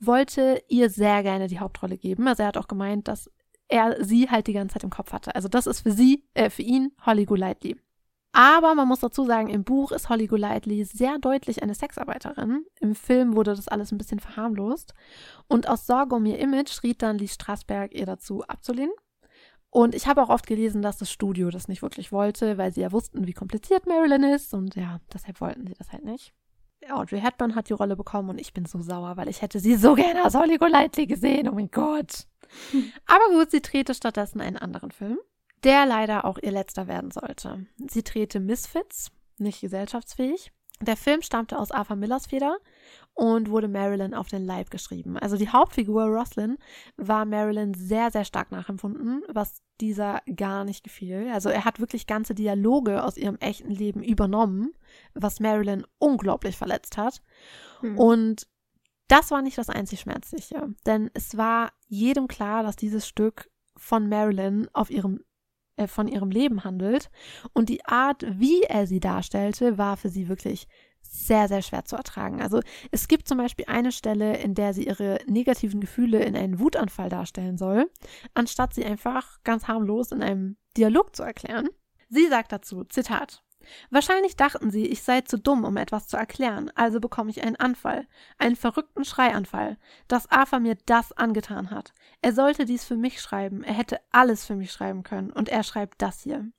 wollte 0.01 0.63
ihr 0.69 0.91
sehr 0.91 1.23
gerne 1.23 1.47
die 1.47 1.61
Hauptrolle 1.61 1.97
geben. 1.97 2.27
Also 2.27 2.43
er 2.43 2.49
hat 2.49 2.57
auch 2.57 2.69
gemeint, 2.69 3.09
dass 3.09 3.31
er 3.69 4.03
sie 4.05 4.29
halt 4.31 4.47
die 4.47 4.55
ganze 4.55 4.75
Zeit 4.75 4.85
im 4.85 4.91
Kopf 4.91 5.13
hatte. 5.13 5.35
Also 5.35 5.49
das 5.49 5.67
ist 5.67 5.81
für 5.81 5.93
sie, 5.93 6.25
äh, 6.35 6.51
für 6.51 6.63
ihn 6.63 6.93
Holly 7.05 7.27
Golightly. 7.27 7.77
Aber 8.33 8.75
man 8.75 8.87
muss 8.87 9.01
dazu 9.01 9.25
sagen, 9.25 9.49
im 9.49 9.65
Buch 9.65 9.91
ist 9.91 10.09
Holly 10.09 10.27
Golightly 10.27 10.85
sehr 10.85 11.19
deutlich 11.19 11.63
eine 11.63 11.75
Sexarbeiterin. 11.75 12.65
Im 12.81 12.95
Film 12.95 13.35
wurde 13.35 13.55
das 13.55 13.69
alles 13.69 13.91
ein 13.91 13.99
bisschen 13.99 14.21
verharmlost. 14.21 14.95
Und 15.49 15.69
aus 15.69 15.87
Sorge 15.87 16.15
um 16.15 16.27
ihr 16.27 16.39
Image 16.39 16.83
riet 16.83 17.03
dann 17.03 17.19
Lee 17.19 17.29
Strasberg 17.29 17.95
ihr 17.95 18.07
dazu 18.07 18.43
abzulehnen. 18.43 18.93
Und 19.71 19.95
ich 19.95 20.07
habe 20.07 20.23
auch 20.23 20.29
oft 20.29 20.47
gelesen, 20.47 20.83
dass 20.83 20.99
das 20.99 21.11
Studio 21.11 21.51
das 21.51 21.69
nicht 21.69 21.83
wirklich 21.83 22.13
wollte, 22.13 22.59
weil 22.59 22.73
sie 22.73 22.81
ja 22.81 22.93
wussten, 22.93 23.27
wie 23.27 23.35
kompliziert 23.35 23.87
Marilyn 23.87 24.25
ist. 24.25 24.55
Und 24.55 24.77
ja, 24.77 25.01
deshalb 25.13 25.41
wollten 25.41 25.67
sie 25.67 25.75
das 25.75 25.93
halt 25.93 26.05
nicht. 26.05 26.33
Audrey 26.91 27.21
Hepburn 27.21 27.55
hat 27.55 27.69
die 27.69 27.75
Rolle 27.75 27.97
bekommen 27.97 28.31
und 28.31 28.41
ich 28.41 28.53
bin 28.53 28.65
so 28.65 28.81
sauer, 28.81 29.17
weil 29.17 29.29
ich 29.29 29.43
hätte 29.43 29.59
sie 29.59 29.75
so 29.75 29.95
gerne 29.95 30.25
als 30.25 30.35
Holly 30.35 30.59
Golightly 30.59 31.07
gesehen. 31.07 31.49
Oh 31.49 31.53
mein 31.53 31.71
Gott. 31.71 32.27
Aber 33.07 33.35
gut, 33.35 33.51
sie 33.51 33.61
drehte 33.61 33.95
stattdessen 33.95 34.41
einen 34.41 34.57
anderen 34.57 34.91
Film 34.91 35.19
der 35.65 35.87
leider 35.87 36.25
auch 36.25 36.39
ihr 36.39 36.53
letzter 36.53 36.87
werden 36.87 37.11
sollte. 37.11 37.67
Sie 37.89 38.03
drehte 38.03 38.41
Misfits, 38.41 39.11
nicht 39.39 39.61
gesellschaftsfähig. 39.61 40.53
Der 40.81 40.97
Film 40.97 41.23
stammte 41.23 41.59
aus 41.59 41.73
Arthur 41.73 41.97
Millers 41.97 42.27
Feder 42.27 42.59
und 43.15 43.51
wurde 43.51 43.67
Marilyn 43.67 44.15
auf 44.15 44.29
den 44.29 44.47
Leib 44.47 44.71
geschrieben. 44.71 45.19
Also 45.19 45.37
die 45.37 45.49
Hauptfigur 45.49 46.05
Roslyn 46.05 46.57
war 46.97 47.25
Marilyn 47.25 47.75
sehr, 47.75 48.13
sehr 48.13 48.25
stark 48.25 48.53
nachempfunden, 48.53 49.23
was 49.29 49.61
dieser 49.81 50.21
gar 50.37 50.65
nicht 50.65 50.85
gefiel. 50.85 51.29
Also 51.33 51.49
er 51.49 51.65
hat 51.65 51.81
wirklich 51.81 52.07
ganze 52.07 52.35
Dialoge 52.35 53.03
aus 53.03 53.17
ihrem 53.17 53.37
echten 53.39 53.71
Leben 53.71 54.05
übernommen, 54.05 54.73
was 55.15 55.41
Marilyn 55.41 55.85
unglaublich 55.99 56.57
verletzt 56.57 56.97
hat. 56.97 57.23
Hm. 57.81 57.99
Und 57.99 58.47
das 59.09 59.33
war 59.33 59.43
nicht 59.43 59.59
das 59.59 59.71
einzig 59.71 60.01
Schmerzliche, 60.01 60.75
denn 60.87 61.11
es 61.15 61.37
war 61.37 61.73
jedem 61.89 62.29
klar, 62.29 62.63
dass 62.63 62.77
dieses 62.77 63.09
Stück 63.09 63.51
von 63.77 64.09
Marilyn 64.09 64.69
auf 64.75 64.91
ihrem 64.91 65.25
äh, 65.79 65.87
von 65.87 66.09
ihrem 66.09 66.31
Leben 66.31 66.65
handelt 66.65 67.11
und 67.53 67.69
die 67.69 67.85
Art, 67.85 68.25
wie 68.29 68.63
er 68.63 68.87
sie 68.87 69.01
darstellte, 69.01 69.79
war 69.79 69.97
für 69.97 70.09
sie 70.09 70.29
wirklich 70.29 70.67
sehr, 71.01 71.49
sehr 71.49 71.63
schwer 71.63 71.85
zu 71.85 71.97
ertragen. 71.97 72.43
Also 72.43 72.61
es 72.91 73.09
gibt 73.09 73.29
zum 73.29 73.39
Beispiel 73.39 73.65
eine 73.67 73.93
Stelle, 73.93 74.37
in 74.37 74.55
der 74.55 74.75
sie 74.75 74.87
ihre 74.87 75.19
negativen 75.27 75.81
Gefühle 75.81 76.23
in 76.23 76.37
einen 76.37 76.59
Wutanfall 76.59 77.09
darstellen 77.09 77.57
soll, 77.57 77.91
anstatt 78.35 78.75
sie 78.75 78.85
einfach 78.85 79.43
ganz 79.45 79.69
harmlos 79.69 80.13
in 80.13 80.23
einem 80.23 80.57
Dialog 80.77 81.17
zu 81.17 81.23
erklären. 81.23 81.69
Sie 82.11 82.27
sagt 82.29 82.53
dazu, 82.53 82.85
Zitat, 82.85 83.43
Wahrscheinlich 83.91 84.37
dachten 84.37 84.71
sie, 84.71 84.87
ich 84.87 85.03
sei 85.03 85.21
zu 85.23 85.39
dumm, 85.39 85.65
um 85.65 85.77
etwas 85.77 86.09
zu 86.09 86.17
erklären, 86.17 86.71
also 86.75 87.01
bekomme 87.01 87.31
ich 87.31 87.43
einen 87.43 87.57
Anfall, 87.57 88.07
einen 88.39 88.57
verrückten 88.57 89.05
Schreianfall, 89.05 89.77
dass 90.07 90.31
Arthur 90.31 90.61
mir 90.61 90.77
das 90.87 91.13
angetan 91.13 91.71
hat. 91.71 91.93
Er 92.23 92.33
sollte 92.33 92.65
dies 92.65 92.85
für 92.85 92.97
mich 92.97 93.21
schreiben, 93.21 93.63
er 93.63 93.75
hätte 93.75 94.01
alles 94.11 94.45
für 94.45 94.57
mich 94.57 94.73
schreiben 94.73 95.03
können, 95.03 95.31
und 95.31 95.49
er 95.49 95.63
schreibt 95.63 96.03
das 96.03 96.23
hier. 96.23 96.51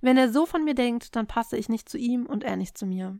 Wenn 0.00 0.16
er 0.16 0.32
so 0.32 0.46
von 0.46 0.64
mir 0.64 0.74
denkt, 0.74 1.16
dann 1.16 1.26
passe 1.26 1.56
ich 1.56 1.68
nicht 1.68 1.88
zu 1.88 1.98
ihm 1.98 2.26
und 2.26 2.44
er 2.44 2.56
nicht 2.56 2.76
zu 2.76 2.86
mir. 2.86 3.18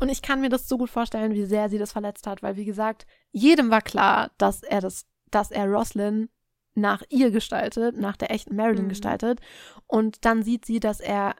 Und 0.00 0.08
ich 0.08 0.22
kann 0.22 0.40
mir 0.40 0.48
das 0.48 0.68
so 0.68 0.78
gut 0.78 0.90
vorstellen, 0.90 1.34
wie 1.34 1.44
sehr 1.44 1.68
sie 1.68 1.78
das 1.78 1.92
verletzt 1.92 2.26
hat, 2.26 2.42
weil 2.42 2.56
wie 2.56 2.64
gesagt, 2.64 3.06
jedem 3.30 3.70
war 3.70 3.82
klar, 3.82 4.30
dass 4.38 4.62
er 4.62 4.80
das, 4.80 5.06
dass 5.30 5.50
er 5.50 5.66
Roslyn 5.66 6.28
nach 6.74 7.02
ihr 7.08 7.30
gestaltet, 7.30 7.96
nach 7.96 8.16
der 8.16 8.30
echten 8.30 8.56
Marilyn 8.56 8.84
mhm. 8.84 8.90
gestaltet. 8.90 9.40
Und 9.86 10.24
dann 10.24 10.42
sieht 10.42 10.64
sie, 10.64 10.80
dass 10.80 11.00
er 11.00 11.34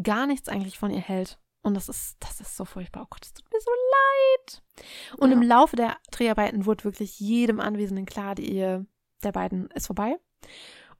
gar 0.00 0.26
nichts 0.26 0.48
eigentlich 0.48 0.78
von 0.78 0.90
ihr 0.90 1.00
hält. 1.00 1.38
Und 1.62 1.74
das 1.74 1.88
ist, 1.88 2.16
das 2.20 2.40
ist 2.40 2.56
so 2.56 2.64
furchtbar. 2.64 3.02
Oh 3.04 3.08
Gott, 3.10 3.22
das 3.22 3.34
tut 3.34 3.50
mir 3.52 3.60
so 3.60 3.70
leid. 3.70 4.62
Und 5.18 5.30
ja. 5.30 5.36
im 5.36 5.42
Laufe 5.42 5.76
der 5.76 5.96
Dreharbeiten 6.10 6.66
wurde 6.66 6.84
wirklich 6.84 7.20
jedem 7.20 7.60
Anwesenden 7.60 8.06
klar, 8.06 8.34
die 8.34 8.50
Ehe 8.50 8.86
der 9.22 9.32
beiden 9.32 9.68
ist 9.70 9.86
vorbei. 9.86 10.16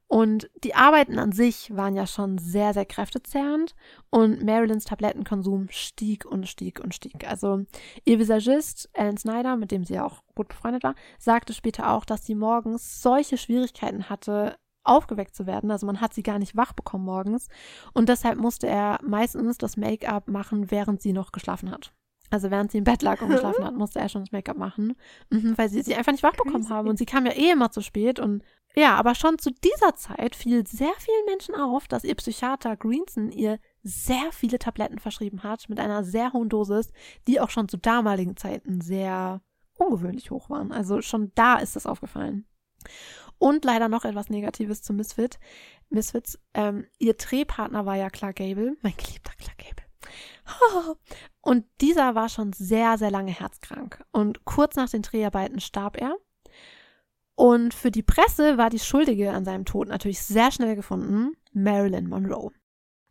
Und 0.07 0.49
die 0.63 0.75
Arbeiten 0.75 1.17
an 1.17 1.31
sich 1.31 1.75
waren 1.75 1.95
ja 1.95 2.05
schon 2.05 2.37
sehr, 2.37 2.73
sehr 2.73 2.85
kräftezehrend 2.85 3.73
und 4.11 4.43
Marilyns 4.43 4.85
Tablettenkonsum 4.85 5.69
stieg 5.71 6.23
und 6.25 6.47
stieg 6.47 6.79
und 6.79 6.93
stieg. 6.93 7.27
Also 7.27 7.65
ihr 8.05 8.19
Visagist 8.19 8.89
Alan 8.93 9.17
Snyder, 9.17 9.55
mit 9.57 9.71
dem 9.71 9.83
sie 9.83 9.95
ja 9.95 10.05
auch 10.05 10.21
gut 10.35 10.49
befreundet 10.49 10.83
war, 10.83 10.93
sagte 11.17 11.53
später 11.53 11.91
auch, 11.91 12.05
dass 12.05 12.25
sie 12.25 12.35
morgens 12.35 13.01
solche 13.01 13.37
Schwierigkeiten 13.37 14.07
hatte, 14.09 14.55
aufgeweckt 14.83 15.35
zu 15.35 15.45
werden. 15.45 15.71
Also 15.71 15.85
man 15.85 16.01
hat 16.01 16.13
sie 16.13 16.23
gar 16.23 16.39
nicht 16.39 16.55
wach 16.55 16.73
bekommen 16.73 17.05
morgens. 17.05 17.47
Und 17.93 18.09
deshalb 18.09 18.37
musste 18.39 18.67
er 18.67 18.99
meistens 19.03 19.57
das 19.57 19.77
Make-up 19.77 20.27
machen, 20.27 20.71
während 20.71 21.01
sie 21.01 21.13
noch 21.13 21.31
geschlafen 21.31 21.71
hat. 21.71 21.93
Also 22.29 22.49
während 22.49 22.71
sie 22.71 22.79
im 22.79 22.83
Bett 22.83 23.03
lag 23.03 23.21
und 23.21 23.29
geschlafen 23.29 23.63
hat, 23.63 23.75
musste 23.75 23.99
er 23.99 24.09
schon 24.09 24.23
das 24.23 24.31
Make-up 24.31 24.57
machen, 24.57 24.95
mhm, 25.29 25.55
weil 25.55 25.69
sie 25.69 25.83
sie 25.83 25.93
einfach 25.93 26.11
nicht 26.11 26.23
wach 26.23 26.35
bekommen 26.35 26.67
haben. 26.67 26.89
Und 26.89 26.97
sie 26.97 27.05
kam 27.05 27.27
ja 27.27 27.33
eh 27.33 27.51
immer 27.51 27.69
zu 27.69 27.81
spät 27.81 28.19
und 28.19 28.43
ja, 28.75 28.95
aber 28.95 29.13
schon 29.13 29.37
zu 29.37 29.51
dieser 29.51 29.93
Zeit 29.93 30.35
fiel 30.35 30.65
sehr 30.65 30.93
vielen 30.97 31.25
Menschen 31.27 31.53
auf, 31.53 31.87
dass 31.87 32.03
ihr 32.03 32.15
Psychiater 32.15 32.75
Greenson 32.75 33.31
ihr 33.31 33.59
sehr 33.83 34.31
viele 34.31 34.57
Tabletten 34.57 34.97
verschrieben 34.97 35.43
hat, 35.43 35.69
mit 35.69 35.79
einer 35.79 36.03
sehr 36.03 36.33
hohen 36.33 36.49
Dosis, 36.49 36.91
die 37.27 37.39
auch 37.39 37.51
schon 37.51 37.69
zu 37.69 37.77
damaligen 37.77 38.35
Zeiten 38.35 38.81
sehr 38.81 39.41
ungewöhnlich 39.77 40.31
hoch 40.31 40.49
waren. 40.49 40.71
Also 40.71 41.01
schon 41.03 41.31
da 41.35 41.57
ist 41.57 41.75
das 41.75 41.85
aufgefallen. 41.85 42.47
Und 43.37 43.65
leider 43.65 43.89
noch 43.89 44.05
etwas 44.05 44.29
Negatives 44.29 44.81
zu 44.81 44.93
Misfit. 44.93 45.39
Misfits. 45.89 46.39
Ähm, 46.53 46.87
ihr 46.99 47.13
Drehpartner 47.13 47.85
war 47.85 47.95
ja 47.95 48.09
Clark 48.09 48.37
Gable, 48.37 48.77
mein 48.81 48.95
geliebter 48.97 49.33
Clark 49.37 49.57
Gable. 49.57 49.83
Und 51.41 51.65
dieser 51.81 52.15
war 52.15 52.29
schon 52.29 52.53
sehr, 52.53 52.97
sehr 52.97 53.11
lange 53.11 53.31
herzkrank. 53.31 54.03
Und 54.11 54.45
kurz 54.45 54.75
nach 54.75 54.89
den 54.89 55.01
Dreharbeiten 55.01 55.59
starb 55.59 55.99
er. 55.99 56.15
Und 57.35 57.73
für 57.73 57.91
die 57.91 58.03
Presse 58.03 58.57
war 58.57 58.69
die 58.69 58.79
Schuldige 58.79 59.31
an 59.31 59.45
seinem 59.45 59.65
Tod 59.65 59.87
natürlich 59.87 60.21
sehr 60.21 60.51
schnell 60.51 60.75
gefunden, 60.75 61.35
Marilyn 61.51 62.07
Monroe. 62.07 62.51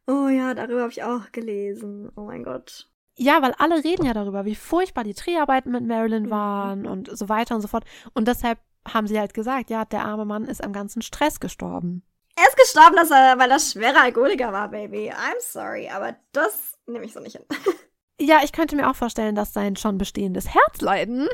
Oh 0.07 0.29
ja, 0.29 0.55
darüber 0.55 0.83
habe 0.83 0.93
ich 0.93 1.03
auch 1.03 1.33
gelesen. 1.33 2.11
Oh 2.16 2.23
mein 2.23 2.45
Gott. 2.45 2.89
Ja, 3.16 3.43
weil 3.43 3.53
alle 3.59 3.85
reden 3.85 4.07
ja 4.07 4.14
darüber, 4.14 4.45
wie 4.45 4.55
furchtbar 4.55 5.05
die 5.05 5.14
Dreharbeiten 5.14 5.70
mit 5.70 5.87
Marilyn 5.87 6.25
mhm. 6.25 6.31
waren 6.31 6.87
und 6.87 7.16
so 7.16 7.29
weiter 7.29 7.55
und 7.55 7.61
so 7.61 7.68
fort. 7.68 7.85
Und 8.14 8.27
deshalb 8.29 8.59
haben 8.87 9.07
sie 9.07 9.18
halt 9.18 9.35
gesagt, 9.35 9.70
ja, 9.70 9.85
der 9.85 10.05
arme 10.05 10.24
Mann 10.24 10.45
ist 10.45 10.62
am 10.62 10.72
ganzen 10.72 11.03
Stress 11.03 11.41
gestorben. 11.41 12.03
Er 12.37 12.49
ist 12.49 12.57
gestorben, 12.57 12.97
dass 12.97 13.11
er, 13.11 13.39
weil 13.39 13.51
er 13.51 13.61
schwerer 13.61 14.03
Alkoholiker 14.03 14.53
war, 14.53 14.68
Baby. 14.68 15.11
I'm 15.11 15.41
sorry, 15.41 15.89
aber 15.89 16.16
das 16.33 16.78
nehme 16.87 17.05
ich 17.05 17.12
so 17.12 17.20
nicht 17.20 17.37
hin. 17.37 17.47
Ja, 18.20 18.41
ich 18.45 18.53
könnte 18.53 18.76
mir 18.76 18.89
auch 18.89 18.95
vorstellen, 18.95 19.35
dass 19.35 19.53
sein 19.53 19.74
schon 19.74 19.99
bestehendes 19.99 20.55
Herzleiden 20.55 21.28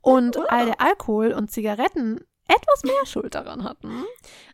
und 0.00 0.38
oh. 0.38 0.46
all 0.48 0.64
der 0.64 0.80
Alkohol 0.80 1.32
und 1.32 1.50
Zigaretten 1.50 2.24
etwas 2.48 2.84
mehr 2.84 3.04
Schuld 3.04 3.34
daran 3.34 3.64
hatten. 3.64 4.04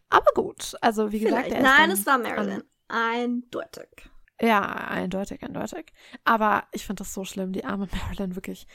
Aber 0.09 0.33
gut, 0.35 0.75
also 0.81 1.13
wie 1.13 1.21
gesagt, 1.21 1.49
er 1.49 1.59
ist 1.59 1.63
Nein, 1.63 1.91
es 1.93 2.07
war 2.07 2.19
Marilyn. 2.19 2.65
Eindeutig. 2.89 4.11
Ja, 4.41 4.63
eindeutig, 4.63 5.43
eindeutig. 5.43 5.93
Aber 6.25 6.65
ich 6.73 6.85
finde 6.85 7.03
das 7.03 7.15
so 7.15 7.25
schlimm, 7.25 7.53
die 7.53 7.65
arme 7.65 7.87
Marilyn, 8.09 8.35
wirklich 8.35 8.67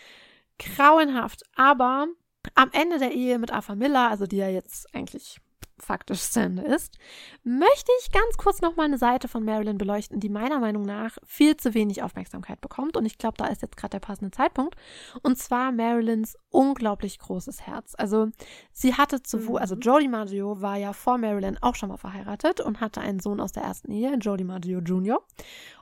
grauenhaft. 0.58 1.44
Aber 1.56 2.08
am 2.56 2.70
Ende 2.72 3.00
der 3.00 3.12
Ehe 3.12 3.40
mit 3.40 3.52
Arthur 3.52 3.76
Miller, 3.76 4.10
also 4.10 4.26
die 4.26 4.38
ja 4.38 4.50
jetzt 4.50 4.94
eigentlich 4.94 5.40
faktisch 5.80 6.22
zu 6.22 6.42
Ende 6.42 6.64
ist, 6.64 6.98
möchte 7.44 7.92
ich 8.02 8.12
ganz 8.12 8.38
kurz 8.38 8.62
nochmal 8.62 8.86
eine 8.86 8.98
Seite 8.98 9.28
von 9.28 9.44
Marilyn 9.44 9.78
beleuchten, 9.78 10.20
die 10.20 10.30
meiner 10.30 10.60
Meinung 10.60 10.84
nach 10.84 11.18
viel 11.26 11.56
zu 11.56 11.74
wenig 11.74 12.02
Aufmerksamkeit 12.02 12.62
bekommt. 12.62 12.98
Und 12.98 13.06
ich 13.06 13.18
glaube, 13.18 13.38
da 13.38 13.46
ist 13.48 13.62
jetzt 13.62 13.78
gerade 13.78 13.92
der 13.92 14.00
passende 14.00 14.32
Zeitpunkt. 14.32 14.76
Und 15.22 15.38
zwar 15.38 15.72
Marilyns 15.72 16.38
unglaublich 16.50 17.20
großes 17.20 17.68
Herz. 17.68 17.94
Also 17.98 18.30
sie 18.72 18.96
hatte 18.96 19.22
zuvor, 19.22 19.62
also 19.62 19.76
mhm. 19.76 19.82
Jodie 19.82 20.08
Maggio 20.08 20.62
war 20.62 20.78
ja 20.78 20.94
vor 20.94 21.18
Marilyn 21.18 21.58
auch 21.62 21.76
schon 21.76 21.90
mal 21.90 21.98
verheiratet 21.98 22.60
und 22.60 22.82
hatte 22.82 23.02
einen 23.02 23.20
Sohn 23.20 23.40
aus 23.40 23.52
der 23.52 23.64
ersten 23.64 23.92
Ehe, 23.92 24.16
Jodie 24.16 24.44
Maggio 24.44 24.80
Jr. 24.80 25.22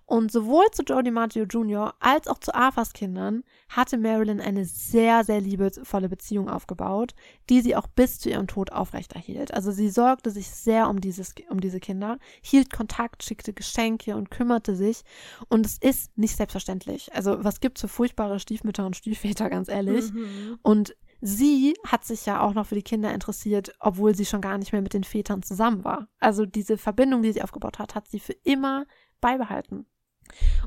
Und 0.08 0.32
sowohl 0.32 0.66
zu 0.72 0.84
Joe 0.84 1.02
DiMaggio 1.02 1.46
Jr. 1.46 1.96
als 2.00 2.28
auch 2.28 2.38
zu 2.38 2.54
Arthurs 2.54 2.94
Kindern 2.94 3.44
hatte 3.70 3.98
Marilyn 3.98 4.40
eine 4.40 4.66
sehr, 4.66 5.24
sehr 5.24 5.42
liebevolle 5.42 6.10
Beziehung 6.10 6.48
aufgebaut, 6.48 7.16
die 7.50 7.62
sie 7.62 7.76
auch 7.76 7.88
bis 7.88 8.20
zu 8.20 8.30
ihrem 8.30 8.46
Tod 8.46 8.72
aufrechterhielt. 8.72 9.54
Also 9.54 9.72
sie 9.72 9.90
sorgte 9.90 10.30
sich 10.30 10.50
sehr 10.52 10.90
um, 10.90 11.02
dieses, 11.02 11.34
um 11.50 11.60
diese 11.60 11.80
Kinder, 11.80 12.20
hielt 12.42 12.72
Kontakt, 12.72 13.24
schickte 13.24 13.54
Geschenke 13.54 14.16
und 14.16 14.30
kümmerte 14.30 14.76
sich. 14.76 15.02
Und 15.50 15.66
es 15.66 15.80
ist 15.80 16.16
nicht 16.18 16.38
selbstverständlich. 16.38 17.14
Also 17.16 17.44
was 17.44 17.60
gibt's 17.60 17.82
für 17.82 17.88
furchtbare 17.88 18.40
Stiefmütter 18.40 18.86
und 18.86 18.96
Stiefväter, 18.96 19.50
ganz 19.50 19.70
ehrlich. 19.70 20.14
Mhm. 20.14 20.60
Und 20.62 20.96
sie 21.20 21.74
hat 21.88 22.06
sich 22.06 22.28
ja 22.28 22.42
auch 22.42 22.54
noch 22.54 22.68
für 22.68 22.76
die 22.76 22.84
Kinder 22.84 23.12
interessiert, 23.12 23.74
obwohl 23.80 24.14
sie 24.16 24.26
schon 24.26 24.42
gar 24.42 24.60
nicht 24.60 24.72
mehr 24.72 24.84
mit 24.84 24.94
den 24.94 25.04
Vätern 25.04 25.42
zusammen 25.42 25.84
war. 25.84 26.08
Also 26.20 26.46
diese 26.46 26.78
Verbindung, 26.78 27.24
die 27.24 27.34
sie 27.34 27.42
aufgebaut 27.42 27.80
hat, 27.80 27.96
hat 27.96 28.08
sie 28.08 28.20
für 28.20 28.36
immer 28.44 28.86
beibehalten. 29.20 29.88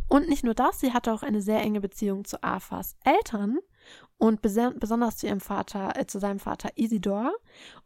Und 0.08 0.28
nicht 0.28 0.44
nur 0.44 0.54
das, 0.54 0.80
sie 0.80 0.92
hatte 0.92 1.12
auch 1.12 1.22
eine 1.22 1.42
sehr 1.42 1.60
enge 1.60 1.80
Beziehung 1.80 2.24
zu 2.24 2.42
Arthurs 2.42 2.96
Eltern 3.04 3.58
und 4.16 4.42
besonders 4.42 5.16
zu 5.16 5.26
ihrem 5.26 5.40
Vater, 5.40 5.92
äh, 5.96 6.06
zu 6.06 6.18
seinem 6.18 6.38
Vater 6.38 6.70
Isidor. 6.76 7.32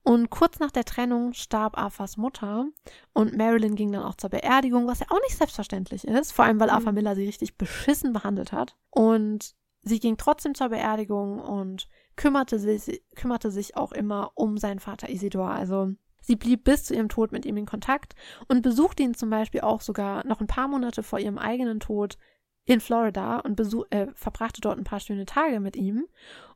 Und 0.02 0.30
kurz 0.30 0.58
nach 0.58 0.70
der 0.70 0.84
Trennung 0.84 1.32
starb 1.32 1.76
Arthurs 1.76 2.16
Mutter 2.16 2.66
und 3.12 3.36
Marilyn 3.36 3.74
ging 3.74 3.92
dann 3.92 4.02
auch 4.02 4.14
zur 4.14 4.30
Beerdigung, 4.30 4.86
was 4.86 5.00
ja 5.00 5.06
auch 5.10 5.20
nicht 5.22 5.36
selbstverständlich 5.36 6.06
ist, 6.06 6.32
vor 6.32 6.44
allem 6.44 6.60
weil 6.60 6.68
mhm. 6.68 6.74
Arthur 6.74 6.92
Miller 6.92 7.14
sie 7.14 7.26
richtig 7.26 7.58
beschissen 7.58 8.12
behandelt 8.12 8.52
hat. 8.52 8.76
Und 8.90 9.54
sie 9.82 10.00
ging 10.00 10.16
trotzdem 10.16 10.54
zur 10.54 10.70
Beerdigung 10.70 11.40
und 11.40 11.88
kümmerte 12.16 12.58
sich, 12.58 13.02
kümmerte 13.14 13.50
sich 13.50 13.76
auch 13.76 13.92
immer 13.92 14.32
um 14.34 14.58
seinen 14.58 14.80
Vater 14.80 15.08
Isidor. 15.08 15.50
Also 15.50 15.92
Sie 16.22 16.36
blieb 16.36 16.64
bis 16.64 16.84
zu 16.84 16.94
ihrem 16.94 17.08
Tod 17.08 17.32
mit 17.32 17.44
ihm 17.44 17.56
in 17.56 17.66
Kontakt 17.66 18.14
und 18.48 18.62
besuchte 18.62 19.02
ihn 19.02 19.14
zum 19.14 19.28
Beispiel 19.28 19.60
auch 19.60 19.80
sogar 19.80 20.26
noch 20.26 20.40
ein 20.40 20.46
paar 20.46 20.68
Monate 20.68 21.02
vor 21.02 21.18
ihrem 21.18 21.38
eigenen 21.38 21.80
Tod 21.80 22.16
in 22.64 22.80
Florida 22.80 23.40
und 23.40 23.56
besuch, 23.56 23.84
äh, 23.90 24.06
verbrachte 24.14 24.60
dort 24.60 24.78
ein 24.78 24.84
paar 24.84 25.00
schöne 25.00 25.26
Tage 25.26 25.60
mit 25.60 25.76
ihm. 25.76 26.06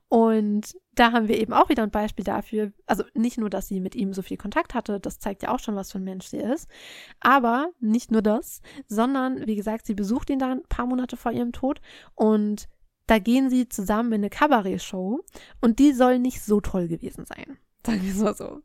Und 0.09 0.77
da 0.95 1.11
haben 1.11 1.27
wir 1.27 1.37
eben 1.37 1.53
auch 1.53 1.69
wieder 1.69 1.83
ein 1.83 1.91
Beispiel 1.91 2.25
dafür, 2.25 2.73
also 2.87 3.03
nicht 3.15 3.39
nur, 3.39 3.51
dass 3.51 3.67
sie 3.67 3.81
mit 3.81 3.97
ihm 3.97 4.13
so 4.13 4.23
viel 4.23 4.37
Kontakt 4.37 4.73
hatte, 4.73 5.01
das 5.01 5.19
zeigt 5.19 5.43
ja 5.43 5.53
auch 5.53 5.59
schon, 5.59 5.75
was 5.75 5.91
für 5.91 5.99
ein 5.99 6.05
Mensch 6.05 6.27
sie 6.27 6.37
ist, 6.37 6.69
aber 7.19 7.71
nicht 7.81 8.13
nur 8.13 8.23
das, 8.23 8.61
sondern 8.87 9.49
wie 9.49 9.57
gesagt, 9.57 9.85
sie 9.85 9.95
besucht 9.95 10.31
ihn 10.31 10.39
dann 10.39 10.59
ein 10.59 10.69
paar 10.69 10.87
Monate 10.87 11.17
vor 11.17 11.33
ihrem 11.33 11.51
Tod 11.51 11.81
und 12.15 12.69
da 13.09 13.19
gehen 13.19 13.51
sie 13.51 13.69
zusammen 13.69 14.13
in 14.13 14.21
eine 14.21 14.31
Kabarett-Show 14.31 15.25
und 15.61 15.79
die 15.81 15.93
soll 15.93 16.21
nicht 16.21 16.41
so 16.41 16.61
toll 16.61 16.87
gewesen 16.87 17.25
sein. 17.25 17.59
Sagen 17.87 18.03
wir 18.03 18.11
es 18.11 18.19
mal 18.19 18.35
so. 18.35 18.61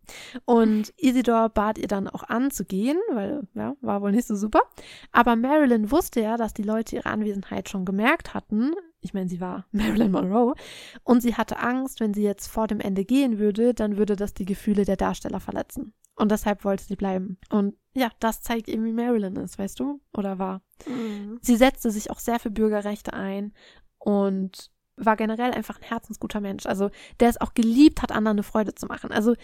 Und 0.45 0.93
Isidor 0.97 1.49
bat 1.49 1.77
ihr 1.77 1.87
dann 1.87 2.07
auch 2.07 2.23
an 2.23 2.51
zu 2.51 2.65
gehen, 2.65 2.97
weil, 3.13 3.47
ja, 3.53 3.75
war 3.81 4.01
wohl 4.01 4.11
nicht 4.11 4.27
so 4.27 4.35
super. 4.35 4.61
Aber 5.11 5.35
Marilyn 5.35 5.91
wusste 5.91 6.21
ja, 6.21 6.37
dass 6.37 6.53
die 6.53 6.63
Leute 6.63 6.95
ihre 6.95 7.09
Anwesenheit 7.09 7.69
schon 7.69 7.85
gemerkt 7.85 8.33
hatten, 8.33 8.73
ich 9.01 9.13
meine, 9.13 9.29
sie 9.29 9.41
war 9.41 9.65
Marilyn 9.71 10.11
Monroe. 10.11 10.55
Und 11.03 11.21
sie 11.21 11.35
hatte 11.35 11.59
Angst, 11.59 11.99
wenn 11.99 12.13
sie 12.13 12.23
jetzt 12.23 12.47
vor 12.47 12.67
dem 12.67 12.79
Ende 12.79 13.03
gehen 13.03 13.39
würde, 13.39 13.73
dann 13.73 13.97
würde 13.97 14.15
das 14.15 14.33
die 14.33 14.45
Gefühle 14.45 14.85
der 14.85 14.97
Darsteller 14.97 15.39
verletzen. 15.39 15.93
Und 16.15 16.31
deshalb 16.31 16.63
wollte 16.63 16.83
sie 16.83 16.95
bleiben. 16.95 17.37
Und 17.49 17.75
ja, 17.93 18.09
das 18.19 18.41
zeigt 18.41 18.69
eben, 18.69 18.85
wie 18.85 18.93
Marilyn 18.93 19.35
ist, 19.37 19.57
weißt 19.57 19.79
du? 19.79 20.01
Oder 20.15 20.39
war. 20.39 20.61
Mhm. 20.87 21.39
Sie 21.41 21.55
setzte 21.55 21.91
sich 21.91 22.11
auch 22.11 22.19
sehr 22.19 22.39
für 22.39 22.51
Bürgerrechte 22.51 23.13
ein 23.13 23.53
und 23.97 24.70
war 24.97 25.15
generell 25.15 25.51
einfach 25.51 25.77
ein 25.77 25.87
herzensguter 25.87 26.41
Mensch. 26.41 26.65
Also, 26.65 26.89
der 27.19 27.29
es 27.29 27.39
auch 27.39 27.53
geliebt 27.53 28.01
hat, 28.01 28.11
anderen 28.11 28.35
eine 28.35 28.43
Freude 28.43 28.75
zu 28.75 28.85
machen. 28.85 29.11
Also, 29.11 29.35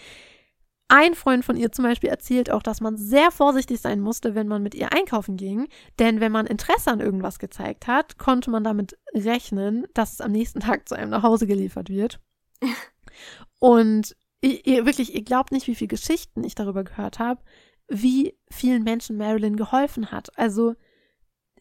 ein 0.88 1.14
Freund 1.14 1.44
von 1.44 1.56
ihr 1.56 1.70
zum 1.70 1.84
Beispiel 1.84 2.08
erzählt 2.08 2.50
auch, 2.50 2.62
dass 2.62 2.80
man 2.80 2.96
sehr 2.96 3.30
vorsichtig 3.30 3.80
sein 3.80 4.00
musste, 4.00 4.34
wenn 4.34 4.48
man 4.48 4.62
mit 4.62 4.74
ihr 4.74 4.90
einkaufen 4.92 5.36
ging. 5.36 5.68
Denn 5.98 6.20
wenn 6.20 6.32
man 6.32 6.46
Interesse 6.46 6.90
an 6.90 7.00
irgendwas 7.00 7.38
gezeigt 7.38 7.86
hat, 7.86 8.16
konnte 8.16 8.50
man 8.50 8.64
damit 8.64 8.96
rechnen, 9.12 9.86
dass 9.92 10.14
es 10.14 10.20
am 10.22 10.32
nächsten 10.32 10.60
Tag 10.60 10.88
zu 10.88 10.94
einem 10.94 11.10
nach 11.10 11.22
Hause 11.22 11.46
geliefert 11.46 11.90
wird. 11.90 12.20
Und 13.58 14.16
ihr, 14.40 14.66
ihr, 14.66 14.86
wirklich, 14.86 15.14
ihr 15.14 15.22
glaubt 15.22 15.52
nicht, 15.52 15.66
wie 15.66 15.74
viele 15.74 15.88
Geschichten 15.88 16.42
ich 16.42 16.54
darüber 16.54 16.84
gehört 16.84 17.18
habe, 17.18 17.42
wie 17.88 18.38
vielen 18.50 18.82
Menschen 18.82 19.18
Marilyn 19.18 19.56
geholfen 19.56 20.10
hat. 20.10 20.36
Also 20.38 20.74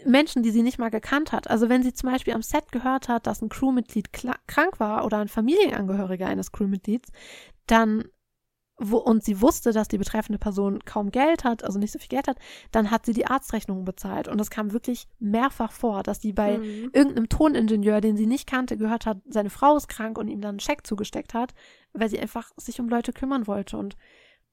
Menschen, 0.06 0.44
die 0.44 0.52
sie 0.52 0.64
nicht 0.64 0.80
mal 0.80 0.90
gekannt 0.90 1.32
hat. 1.32 1.50
Also 1.50 1.70
wenn 1.70 1.84
sie 1.84 1.94
zum 1.94 2.12
Beispiel 2.12 2.34
am 2.34 2.42
Set 2.42 2.72
gehört 2.72 3.08
hat, 3.08 3.28
dass 3.28 3.42
ein 3.42 3.50
Crewmitglied 3.50 4.12
krank 4.14 4.80
war 4.80 5.06
oder 5.06 5.18
ein 5.20 5.28
Familienangehöriger 5.28 6.28
eines 6.28 6.52
Crewmitglieds, 6.52 7.12
dann 7.66 8.06
wo, 8.80 8.98
und 8.98 9.24
sie 9.24 9.42
wusste, 9.42 9.72
dass 9.72 9.88
die 9.88 9.98
betreffende 9.98 10.38
Person 10.38 10.80
kaum 10.86 11.10
Geld 11.10 11.44
hat, 11.44 11.64
also 11.64 11.80
nicht 11.80 11.92
so 11.92 12.00
viel 12.00 12.10
Geld 12.10 12.28
hat, 12.28 12.38
dann 12.72 12.92
hat 12.92 13.06
sie 13.06 13.14
die 13.14 13.26
Arztrechnungen 13.26 13.86
bezahlt. 13.86 14.28
Und 14.28 14.40
es 14.40 14.52
kam 14.52 14.72
wirklich 14.72 15.08
mehrfach 15.20 15.72
vor, 15.72 16.04
dass 16.04 16.22
sie 16.22 16.32
bei 16.32 16.60
mhm. 16.60 16.92
irgendeinem 16.94 17.30
Toningenieur, 17.30 18.02
den 18.02 18.18
sie 18.18 18.28
nicht 18.28 18.48
kannte, 18.48 18.78
gehört 18.78 19.06
hat, 19.06 19.18
seine 19.28 19.50
Frau 19.50 19.76
ist 19.76 19.88
krank 19.88 20.18
und 20.18 20.28
ihm 20.28 20.42
dann 20.42 20.50
einen 20.50 20.60
Scheck 20.60 20.86
zugesteckt 20.86 21.34
hat, 21.34 21.54
weil 21.94 22.10
sie 22.10 22.20
einfach 22.20 22.52
sich 22.58 22.80
um 22.80 22.88
Leute 22.88 23.14
kümmern 23.14 23.48
wollte. 23.48 23.78
Und 23.78 23.98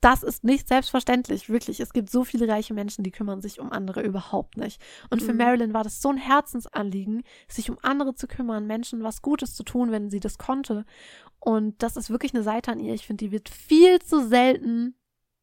das 0.04 0.22
ist 0.22 0.44
nicht 0.44 0.68
selbstverständlich, 0.68 1.48
wirklich. 1.48 1.80
Es 1.80 1.94
gibt 1.94 2.10
so 2.10 2.24
viele 2.24 2.46
reiche 2.46 2.74
Menschen, 2.74 3.04
die 3.04 3.10
kümmern 3.10 3.40
sich 3.40 3.58
um 3.58 3.72
andere 3.72 4.02
überhaupt 4.02 4.58
nicht. 4.58 4.78
Und 5.08 5.22
für 5.22 5.32
mhm. 5.32 5.38
Marilyn 5.38 5.72
war 5.72 5.82
das 5.82 6.02
so 6.02 6.10
ein 6.10 6.18
Herzensanliegen, 6.18 7.22
sich 7.48 7.70
um 7.70 7.78
andere 7.80 8.14
zu 8.14 8.26
kümmern, 8.26 8.66
Menschen 8.66 9.02
was 9.02 9.22
Gutes 9.22 9.54
zu 9.54 9.62
tun, 9.62 9.92
wenn 9.92 10.10
sie 10.10 10.20
das 10.20 10.36
konnte. 10.36 10.84
Und 11.40 11.82
das 11.82 11.96
ist 11.96 12.10
wirklich 12.10 12.34
eine 12.34 12.42
Seite 12.42 12.70
an 12.70 12.80
ihr. 12.80 12.92
Ich 12.92 13.06
finde, 13.06 13.24
die 13.24 13.32
wird 13.32 13.48
viel 13.48 13.98
zu 14.00 14.28
selten 14.28 14.94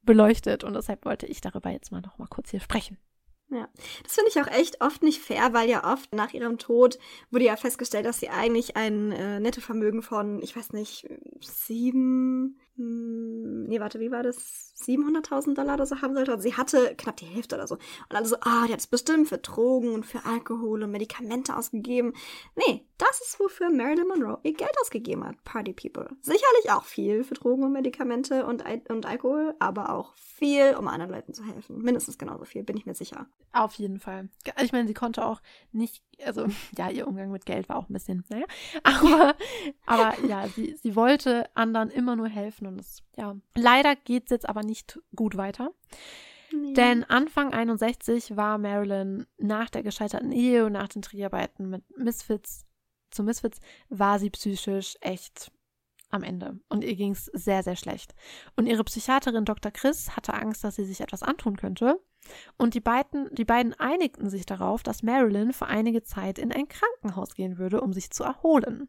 beleuchtet. 0.04 0.64
Und 0.64 0.74
deshalb 0.74 1.06
wollte 1.06 1.26
ich 1.26 1.42
darüber 1.42 1.72
jetzt 1.72 1.92
mal 1.92 2.02
noch 2.02 2.20
mal 2.20 2.28
kurz 2.28 2.52
hier 2.52 2.60
sprechen. 2.60 3.00
Ja, 3.50 3.68
das 4.04 4.14
finde 4.14 4.30
ich 4.30 4.40
auch 4.40 4.48
echt 4.48 4.80
oft 4.80 5.04
nicht 5.04 5.22
fair, 5.22 5.52
weil 5.52 5.70
ja 5.70 5.92
oft 5.92 6.14
nach 6.16 6.34
ihrem 6.34 6.58
Tod 6.58 6.98
wurde 7.32 7.46
ja 7.46 7.58
festgestellt, 7.58 8.06
dass 8.06 8.22
sie 8.22 8.30
eigentlich 8.30 8.78
ein 8.78 9.12
äh, 9.12 9.42
Nettovermögen 9.42 10.04
von, 10.04 10.42
ich 10.42 10.56
weiß 10.56 10.72
nicht, 10.72 11.10
sieben, 11.42 12.58
nee, 12.82 13.80
warte, 13.80 14.00
wie 14.00 14.12
war 14.12 14.24
das? 14.24 14.74
700.000 14.82 15.54
Dollar 15.54 15.76
oder 15.76 15.86
so 15.86 16.02
haben 16.02 16.16
sollte. 16.16 16.32
Also 16.32 16.44
sie 16.44 16.56
hatte 16.56 16.96
knapp 16.98 17.18
die 17.18 17.26
Hälfte 17.26 17.56
oder 17.56 17.68
so. 17.68 17.76
Und 17.76 18.16
alle 18.16 18.26
so, 18.26 18.36
ah, 18.42 18.66
die 18.66 18.74
hat 18.74 18.80
es 18.80 18.88
bestimmt 18.88 19.28
für 19.28 19.38
Drogen 19.38 19.94
und 19.94 20.06
für 20.06 20.26
Alkohol 20.26 20.84
und 20.84 20.92
Medikamente 20.92 21.56
ausgegeben. 21.56 22.14
Nee, 22.56 22.86
das 22.98 23.22
ist, 23.22 23.40
wofür 23.40 23.70
Marilyn 23.70 24.08
Monroe 24.08 24.40
ihr 24.44 24.54
Geld 24.54 24.74
ausgegeben 24.82 25.24
hat, 25.26 25.44
Party 25.44 25.74
People. 25.74 26.10
Sicherlich 26.22 26.72
auch 26.72 26.84
viel 26.84 27.24
für 27.24 27.36
Drogen 27.36 27.64
und 27.64 27.74
Medikamente 27.74 28.46
und, 28.46 28.64
und 28.90 29.06
Alkohol, 29.06 29.56
aber 29.60 29.94
auch 29.94 30.16
viel, 30.16 30.76
um 30.76 30.88
anderen 30.88 31.12
Leuten 31.12 31.34
zu 31.34 31.44
helfen. 31.44 31.82
Mindestens 31.82 32.18
genauso 32.18 32.46
viel, 32.46 32.64
bin 32.64 32.78
ich 32.78 32.86
mir 32.86 32.96
sicher. 32.96 33.28
Auf 33.54 33.74
jeden 33.76 34.00
Fall. 34.00 34.30
Ich 34.62 34.72
meine, 34.72 34.88
sie 34.88 34.94
konnte 34.94 35.26
auch 35.26 35.42
nicht, 35.72 36.04
also 36.26 36.48
ja, 36.78 36.90
ihr 36.90 37.08
Umgang 37.08 37.32
mit 37.32 37.46
Geld 37.46 37.70
war 37.70 37.78
auch 37.78 37.90
ein 37.90 37.94
bisschen, 37.94 38.24
naja, 38.30 38.46
aber, 38.84 39.36
aber 39.86 40.26
ja, 40.28 40.48
sie, 40.48 40.76
sie 40.82 40.96
wollte 40.96 41.50
anderen 41.56 41.90
immer 41.90 42.16
nur 42.16 42.28
helfen 42.28 42.68
und 42.68 42.80
es, 42.80 43.04
ja, 43.18 43.36
leider 43.56 43.96
geht 43.96 44.26
es 44.26 44.30
jetzt 44.32 44.50
aber 44.50 44.64
nicht 44.64 45.00
gut 45.16 45.38
weiter. 45.38 45.72
Nee. 46.54 46.74
Denn 46.74 47.06
Anfang 47.06 47.54
61 47.54 48.36
war 48.36 48.58
Marilyn 48.58 49.26
nach 49.38 49.70
der 49.70 49.84
gescheiterten 49.84 50.34
Ehe 50.34 50.66
und 50.66 50.74
nach 50.74 50.90
den 50.90 51.02
Dreharbeiten 51.02 51.70
mit 51.70 51.98
Misfits 51.98 52.66
zu 53.12 53.24
Misfits 53.24 53.60
war 53.90 54.20
sie 54.20 54.30
psychisch 54.30 54.98
echt 55.02 55.52
am 56.12 56.24
Ende 56.24 56.60
und 56.70 56.84
ihr 56.84 56.96
ging 56.96 57.14
es 57.14 57.26
sehr, 57.26 57.64
sehr 57.64 57.76
schlecht. 57.76 58.14
Und 58.56 58.68
ihre 58.68 58.84
Psychiaterin 58.84 59.46
Dr. 59.46 59.72
Chris 59.72 60.16
hatte 60.16 60.34
Angst, 60.34 60.64
dass 60.64 60.76
sie 60.76 60.86
sich 60.86 61.02
etwas 61.02 61.24
antun 61.24 61.58
könnte. 61.58 62.00
Und 62.58 62.76
die 62.76 62.82
beiden, 62.82 63.34
die 63.34 63.46
beiden 63.46 63.74
einigten 63.74 64.30
sich 64.30 64.46
darauf, 64.46 64.84
dass 64.84 65.04
Marilyn 65.04 65.54
für 65.54 65.68
einige 65.68 66.04
Zeit 66.04 66.38
in 66.38 66.52
ein 66.52 66.68
Krankenhaus 66.68 67.34
gehen 67.34 67.58
würde, 67.58 67.82
um 67.82 67.94
sich 67.94 68.12
zu 68.12 68.24
erholen. 68.24 68.88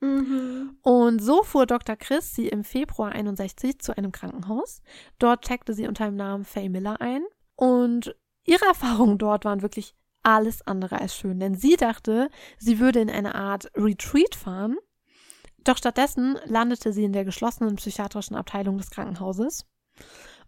Mhm. 0.00 0.78
Und 0.82 1.20
so 1.20 1.42
fuhr 1.42 1.66
Dr. 1.66 1.96
Chris 1.96 2.34
sie 2.34 2.48
im 2.48 2.64
Februar 2.64 3.12
61 3.12 3.78
zu 3.78 3.96
einem 3.96 4.10
Krankenhaus. 4.10 4.82
Dort 5.18 5.44
checkte 5.44 5.74
sie 5.74 5.86
unter 5.86 6.06
dem 6.06 6.16
Namen 6.16 6.44
Faye 6.44 6.68
Miller 6.68 7.00
ein. 7.00 7.22
Und 7.54 8.16
ihre 8.44 8.64
Erfahrungen 8.64 9.18
dort 9.18 9.44
waren 9.44 9.62
wirklich 9.62 9.94
alles 10.22 10.66
andere 10.66 11.00
als 11.00 11.16
schön, 11.16 11.40
denn 11.40 11.54
sie 11.54 11.76
dachte, 11.76 12.30
sie 12.58 12.78
würde 12.78 13.00
in 13.00 13.10
eine 13.10 13.34
Art 13.34 13.70
Retreat 13.76 14.34
fahren. 14.34 14.76
Doch 15.64 15.76
stattdessen 15.76 16.38
landete 16.46 16.92
sie 16.92 17.04
in 17.04 17.12
der 17.12 17.24
geschlossenen 17.24 17.76
psychiatrischen 17.76 18.36
Abteilung 18.36 18.78
des 18.78 18.90
Krankenhauses. 18.90 19.66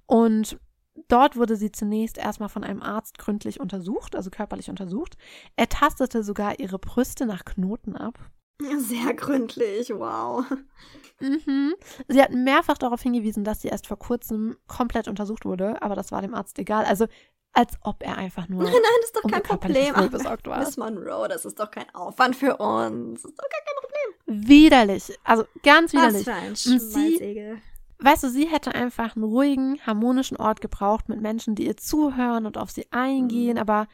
Und 0.07 0.59
dort 1.09 1.37
wurde 1.37 1.57
sie 1.57 1.73
zunächst 1.73 2.19
erstmal 2.19 2.49
von 2.49 2.65
einem 2.65 2.83
Arzt 2.83 3.19
gründlich 3.19 3.61
untersucht, 3.61 4.17
also 4.17 4.31
körperlich 4.31 4.71
untersucht. 4.71 5.17
Er 5.57 5.69
tastete 5.69 6.23
sogar 6.23 6.59
ihre 6.59 6.79
Brüste 6.79 7.27
nach 7.27 7.45
Knoten 7.45 7.97
ab. 7.97 8.19
Sehr 8.79 9.15
gründlich, 9.15 9.91
wow. 9.91 10.45
Mhm. 11.21 11.75
Sie 12.09 12.23
hat 12.23 12.33
mehrfach 12.33 12.79
darauf 12.79 13.03
hingewiesen, 13.03 13.45
dass 13.45 13.62
sie 13.62 13.69
erst 13.69 13.87
vor 13.87 13.99
kurzem 13.99 14.57
komplett 14.69 15.09
untersucht 15.09 15.45
wurde, 15.45 15.83
aber 15.83 15.97
das 15.97 16.12
war 16.12 16.23
dem 16.23 16.35
Arzt 16.35 16.59
egal. 16.59 16.85
Also 16.85 17.07
als 17.55 17.78
ob 17.82 18.02
er 18.02 18.18
einfach 18.18 18.48
nur. 18.48 18.64
Nein, 18.64 18.72
nein, 18.72 18.82
das 19.00 19.07
ist 19.07 19.16
doch 19.16 19.30
kein 19.30 19.42
Problem. 19.42 20.11
besorgt 20.11 20.46
war. 20.46 20.59
Miss 20.59 20.76
Monroe, 20.76 21.28
das 21.28 21.44
ist 21.44 21.59
doch 21.59 21.70
kein 21.70 21.92
Aufwand 21.94 22.36
für 22.36 22.57
uns. 22.57 23.22
Das 23.22 23.30
ist 23.30 23.38
doch 23.38 23.48
gar 23.48 23.61
kein 23.64 23.76
Problem. 23.80 24.48
Widerlich. 24.48 25.18
Also 25.22 25.44
ganz 25.62 25.92
widerlich. 25.92 26.26
Was 26.26 26.62
für 26.62 26.72
ein 26.72 26.72
Und 26.72 26.80
sie, 26.80 27.57
weißt 28.00 28.24
du, 28.24 28.28
sie 28.28 28.46
hätte 28.46 28.74
einfach 28.74 29.14
einen 29.14 29.24
ruhigen, 29.24 29.78
harmonischen 29.86 30.36
Ort 30.36 30.61
gebraucht 30.61 31.09
mit 31.09 31.20
Menschen, 31.20 31.55
die 31.55 31.66
ihr 31.66 31.76
zuhören 31.76 32.44
und 32.44 32.59
auf 32.59 32.70
sie 32.70 32.86
eingehen, 32.90 33.55
mhm. 33.55 33.61
aber 33.61 33.86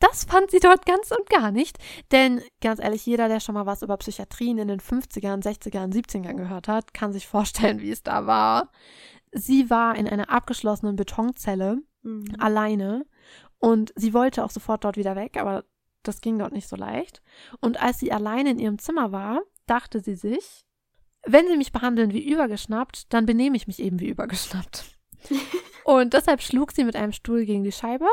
das 0.00 0.24
fand 0.24 0.50
sie 0.50 0.60
dort 0.60 0.86
ganz 0.86 1.10
und 1.10 1.28
gar 1.30 1.50
nicht. 1.50 1.78
Denn 2.10 2.42
ganz 2.60 2.80
ehrlich, 2.80 3.06
jeder, 3.06 3.28
der 3.28 3.40
schon 3.40 3.54
mal 3.54 3.66
was 3.66 3.82
über 3.82 3.96
Psychiatrien 3.96 4.58
in 4.58 4.68
den 4.68 4.80
50ern, 4.80 5.42
60ern, 5.42 5.92
70ern 5.92 6.34
gehört 6.34 6.68
hat, 6.68 6.92
kann 6.94 7.12
sich 7.12 7.26
vorstellen, 7.26 7.80
wie 7.80 7.90
es 7.90 8.02
da 8.02 8.26
war. 8.26 8.70
Sie 9.34 9.68
war 9.68 9.96
in 9.96 10.08
einer 10.08 10.30
abgeschlossenen 10.30 10.96
Betonzelle 10.96 11.82
mhm. 12.02 12.24
alleine. 12.38 13.04
Und 13.58 13.92
sie 13.96 14.14
wollte 14.14 14.44
auch 14.44 14.50
sofort 14.50 14.84
dort 14.84 14.96
wieder 14.96 15.16
weg, 15.16 15.38
aber 15.38 15.64
das 16.02 16.20
ging 16.20 16.38
dort 16.38 16.52
nicht 16.52 16.68
so 16.68 16.76
leicht. 16.76 17.22
Und 17.60 17.80
als 17.82 17.98
sie 17.98 18.12
alleine 18.12 18.50
in 18.50 18.58
ihrem 18.58 18.78
Zimmer 18.78 19.10
war, 19.10 19.40
dachte 19.66 20.00
sie 20.00 20.14
sich, 20.14 20.66
wenn 21.26 21.48
sie 21.48 21.56
mich 21.56 21.72
behandeln 21.72 22.12
wie 22.12 22.30
übergeschnappt, 22.30 23.12
dann 23.12 23.26
benehme 23.26 23.56
ich 23.56 23.66
mich 23.66 23.80
eben 23.80 24.00
wie 24.00 24.08
übergeschnappt. 24.08 24.98
und 25.84 26.12
deshalb 26.12 26.42
schlug 26.42 26.72
sie 26.72 26.84
mit 26.84 26.96
einem 26.96 27.12
Stuhl 27.12 27.46
gegen 27.46 27.64
die 27.64 27.72
Scheibe 27.72 28.06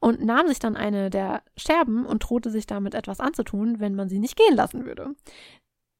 und 0.00 0.24
nahm 0.24 0.48
sich 0.48 0.58
dann 0.58 0.76
eine 0.76 1.10
der 1.10 1.42
Scherben 1.56 2.06
und 2.06 2.20
drohte 2.20 2.50
sich 2.50 2.66
damit 2.66 2.94
etwas 2.94 3.20
anzutun, 3.20 3.78
wenn 3.78 3.94
man 3.94 4.08
sie 4.08 4.18
nicht 4.18 4.36
gehen 4.36 4.56
lassen 4.56 4.86
würde. 4.86 5.14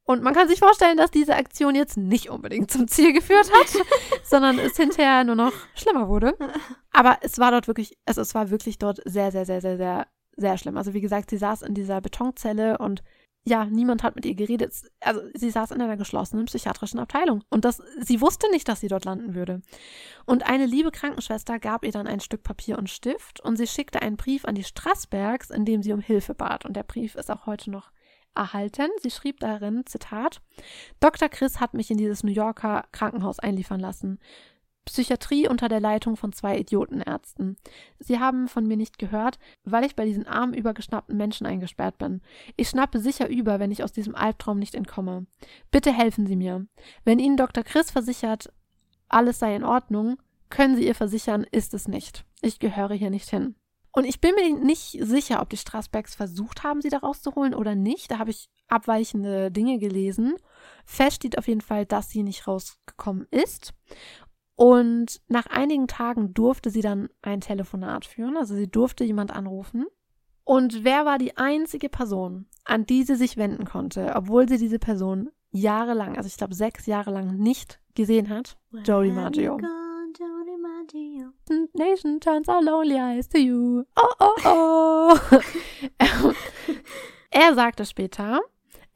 Und 0.06 0.22
man 0.22 0.34
kann 0.34 0.48
sich 0.48 0.60
vorstellen, 0.60 0.96
dass 0.96 1.10
diese 1.10 1.34
Aktion 1.34 1.74
jetzt 1.74 1.96
nicht 1.96 2.30
unbedingt 2.30 2.70
zum 2.70 2.86
Ziel 2.86 3.12
geführt 3.12 3.50
hat, 3.52 3.84
sondern 4.22 4.58
es 4.60 4.76
hinterher 4.76 5.24
nur 5.24 5.34
noch 5.34 5.52
schlimmer 5.74 6.08
wurde. 6.08 6.36
Aber 6.92 7.18
es 7.22 7.38
war 7.38 7.50
dort 7.50 7.66
wirklich, 7.66 7.98
also 8.06 8.20
es 8.20 8.34
war 8.34 8.50
wirklich 8.50 8.78
dort 8.78 9.00
sehr, 9.04 9.32
sehr, 9.32 9.44
sehr, 9.44 9.60
sehr, 9.60 9.76
sehr, 9.76 10.06
sehr 10.36 10.58
schlimm. 10.58 10.76
Also 10.76 10.94
wie 10.94 11.00
gesagt, 11.00 11.30
sie 11.30 11.38
saß 11.38 11.62
in 11.62 11.74
dieser 11.74 12.00
Betonzelle 12.00 12.78
und 12.78 13.02
ja, 13.48 13.64
niemand 13.64 14.04
hat 14.04 14.14
mit 14.14 14.26
ihr 14.26 14.36
geredet. 14.36 14.74
Also 15.00 15.22
sie 15.34 15.50
saß 15.50 15.72
in 15.72 15.82
einer 15.82 15.96
geschlossenen 15.96 16.46
psychiatrischen 16.46 17.00
Abteilung 17.00 17.42
und 17.50 17.64
das, 17.64 17.82
sie 18.00 18.20
wusste 18.20 18.48
nicht, 18.50 18.68
dass 18.68 18.80
sie 18.80 18.88
dort 18.88 19.04
landen 19.04 19.34
würde. 19.34 19.60
Und 20.24 20.46
eine 20.48 20.66
liebe 20.66 20.92
Krankenschwester 20.92 21.58
gab 21.58 21.84
ihr 21.84 21.92
dann 21.92 22.06
ein 22.06 22.20
Stück 22.20 22.44
Papier 22.44 22.78
und 22.78 22.90
Stift 22.90 23.40
und 23.40 23.56
sie 23.56 23.66
schickte 23.66 24.02
einen 24.02 24.16
Brief 24.16 24.44
an 24.44 24.54
die 24.54 24.64
Strassbergs, 24.64 25.50
in 25.50 25.64
dem 25.64 25.82
sie 25.82 25.92
um 25.92 26.00
Hilfe 26.00 26.34
bat. 26.34 26.64
Und 26.64 26.74
der 26.74 26.84
Brief 26.84 27.16
ist 27.16 27.30
auch 27.30 27.46
heute 27.46 27.70
noch 27.70 27.90
erhalten. 28.36 28.90
Sie 29.02 29.10
schrieb 29.10 29.40
darin, 29.40 29.84
Zitat, 29.86 30.40
Dr. 31.00 31.28
Chris 31.28 31.60
hat 31.60 31.74
mich 31.74 31.90
in 31.90 31.98
dieses 31.98 32.22
New 32.22 32.32
Yorker 32.32 32.84
Krankenhaus 32.92 33.38
einliefern 33.38 33.80
lassen. 33.80 34.18
Psychiatrie 34.86 35.48
unter 35.48 35.68
der 35.68 35.80
Leitung 35.80 36.16
von 36.16 36.32
zwei 36.32 36.56
Idiotenärzten. 36.58 37.56
Sie 37.98 38.20
haben 38.20 38.46
von 38.46 38.66
mir 38.66 38.76
nicht 38.76 38.98
gehört, 38.98 39.38
weil 39.64 39.84
ich 39.84 39.96
bei 39.96 40.04
diesen 40.04 40.26
armen, 40.26 40.54
übergeschnappten 40.54 41.16
Menschen 41.16 41.46
eingesperrt 41.46 41.98
bin. 41.98 42.22
Ich 42.56 42.68
schnappe 42.68 43.00
sicher 43.00 43.28
über, 43.28 43.58
wenn 43.58 43.72
ich 43.72 43.82
aus 43.82 43.92
diesem 43.92 44.14
Albtraum 44.14 44.58
nicht 44.58 44.76
entkomme. 44.76 45.26
Bitte 45.72 45.92
helfen 45.92 46.26
Sie 46.26 46.36
mir. 46.36 46.66
Wenn 47.04 47.18
Ihnen 47.18 47.36
Dr. 47.36 47.64
Chris 47.64 47.90
versichert, 47.90 48.52
alles 49.08 49.40
sei 49.40 49.56
in 49.56 49.64
Ordnung, 49.64 50.18
können 50.50 50.76
Sie 50.76 50.86
ihr 50.86 50.94
versichern, 50.94 51.44
ist 51.50 51.74
es 51.74 51.88
nicht. 51.88 52.24
Ich 52.40 52.60
gehöre 52.60 52.94
hier 52.94 53.10
nicht 53.10 53.28
hin. 53.28 53.56
Und 53.96 54.04
ich 54.04 54.20
bin 54.20 54.34
mir 54.34 54.54
nicht 54.54 54.98
sicher, 55.00 55.40
ob 55.40 55.48
die 55.48 55.56
Strasbergs 55.56 56.14
versucht 56.14 56.62
haben, 56.62 56.82
sie 56.82 56.90
da 56.90 56.98
rauszuholen 56.98 57.54
oder 57.54 57.74
nicht. 57.74 58.10
Da 58.10 58.18
habe 58.18 58.28
ich 58.28 58.50
abweichende 58.68 59.50
Dinge 59.50 59.78
gelesen. 59.78 60.34
Fest 60.84 61.16
steht 61.16 61.38
auf 61.38 61.48
jeden 61.48 61.62
Fall, 61.62 61.86
dass 61.86 62.10
sie 62.10 62.22
nicht 62.22 62.46
rausgekommen 62.46 63.26
ist. 63.30 63.72
Und 64.54 65.22
nach 65.28 65.46
einigen 65.46 65.88
Tagen 65.88 66.34
durfte 66.34 66.68
sie 66.68 66.82
dann 66.82 67.08
ein 67.22 67.40
Telefonat 67.40 68.04
führen. 68.04 68.36
Also 68.36 68.54
sie 68.54 68.68
durfte 68.68 69.02
jemand 69.02 69.30
anrufen. 69.30 69.86
Und 70.44 70.84
wer 70.84 71.06
war 71.06 71.16
die 71.16 71.38
einzige 71.38 71.88
Person, 71.88 72.44
an 72.64 72.84
die 72.84 73.02
sie 73.02 73.16
sich 73.16 73.38
wenden 73.38 73.64
konnte, 73.64 74.12
obwohl 74.14 74.46
sie 74.46 74.58
diese 74.58 74.78
Person 74.78 75.30
jahrelang, 75.52 76.18
also 76.18 76.26
ich 76.26 76.36
glaube 76.36 76.54
sechs 76.54 76.84
Jahre 76.84 77.12
lang 77.12 77.38
nicht 77.38 77.80
gesehen 77.94 78.28
hat? 78.28 78.58
Jodie 78.84 79.12
Maggio. 79.12 79.58
Nation 81.74 82.20
turns 82.20 82.48
our 82.48 82.62
lonely 82.62 82.98
eyes 82.98 83.28
to 83.28 83.38
you. 83.38 83.84
Oh, 83.96 84.12
oh, 84.20 85.20
oh. 85.30 85.42
er 87.30 87.54
sagte 87.54 87.84
später, 87.84 88.40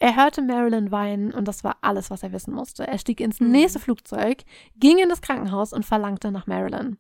er 0.02 0.16
hörte 0.16 0.40
Marilyn 0.40 0.90
weinen 0.90 1.32
und 1.32 1.46
das 1.46 1.62
war 1.62 1.76
alles, 1.82 2.10
was 2.10 2.22
er 2.22 2.32
wissen 2.32 2.54
musste. 2.54 2.86
Er 2.86 2.96
stieg 2.98 3.20
ins 3.20 3.38
mhm. 3.38 3.50
nächste 3.50 3.78
Flugzeug, 3.78 4.44
ging 4.76 4.98
in 4.98 5.10
das 5.10 5.20
Krankenhaus 5.20 5.74
und 5.74 5.84
verlangte 5.84 6.32
nach 6.32 6.46
Marilyn. 6.46 6.96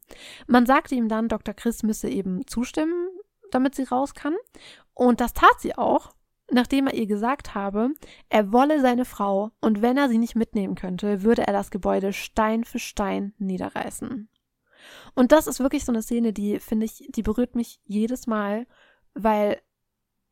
Man 0.46 0.66
sagte 0.66 0.94
ihm 0.94 1.08
dann, 1.08 1.28
Dr. 1.28 1.54
Chris 1.54 1.82
müsse 1.82 2.10
eben 2.10 2.46
zustimmen, 2.46 3.08
damit 3.50 3.74
sie 3.74 3.84
raus 3.84 4.14
kann. 4.14 4.36
Und 4.92 5.22
das 5.22 5.32
tat 5.32 5.60
sie 5.60 5.78
auch, 5.78 6.12
nachdem 6.50 6.88
er 6.88 6.94
ihr 6.94 7.06
gesagt 7.06 7.54
habe, 7.54 7.88
er 8.28 8.52
wolle 8.52 8.82
seine 8.82 9.06
Frau 9.06 9.50
und 9.62 9.80
wenn 9.80 9.96
er 9.96 10.10
sie 10.10 10.18
nicht 10.18 10.36
mitnehmen 10.36 10.74
könnte, 10.74 11.22
würde 11.22 11.46
er 11.46 11.54
das 11.54 11.70
Gebäude 11.70 12.12
Stein 12.12 12.64
für 12.64 12.78
Stein 12.78 13.32
niederreißen. 13.38 14.28
Und 15.14 15.32
das 15.32 15.46
ist 15.46 15.60
wirklich 15.60 15.84
so 15.84 15.92
eine 15.92 16.02
Szene, 16.02 16.32
die 16.32 16.60
finde 16.60 16.86
ich, 16.86 17.08
die 17.10 17.22
berührt 17.22 17.54
mich 17.54 17.80
jedes 17.84 18.26
Mal, 18.26 18.66
weil 19.14 19.60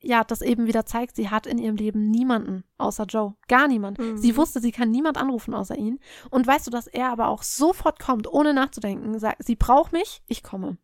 ja, 0.01 0.23
das 0.23 0.43
eben 0.43 0.67
wieder 0.67 0.87
zeigt, 0.87 1.17
sie 1.17 1.29
hat 1.29 1.47
in 1.47 1.59
ihrem 1.59 1.77
Leben 1.77 2.11
niemanden 2.11 2.65
außer 2.79 3.05
Joe. 3.05 3.35
Gar 3.49 3.67
niemand. 3.67 3.99
Mhm. 3.99 4.17
Sie 4.17 4.37
wusste, 4.37 4.61
sie 4.61 4.71
kann 4.71 4.91
niemand 4.91 5.17
anrufen 5.17 5.55
außer 5.55 5.77
ihn. 5.77 5.99
Und 6.31 6.47
weißt 6.47 6.67
du, 6.67 6.71
dass 6.71 6.87
er 6.87 7.11
aber 7.11 7.29
auch 7.29 7.43
sofort 7.43 7.99
kommt, 7.99 8.33
ohne 8.33 8.55
nachzudenken, 8.55 9.19
sagt, 9.19 9.45
sie 9.45 9.57
braucht 9.57 9.93
mich, 9.93 10.23
ich 10.27 10.43
komme. 10.43 10.79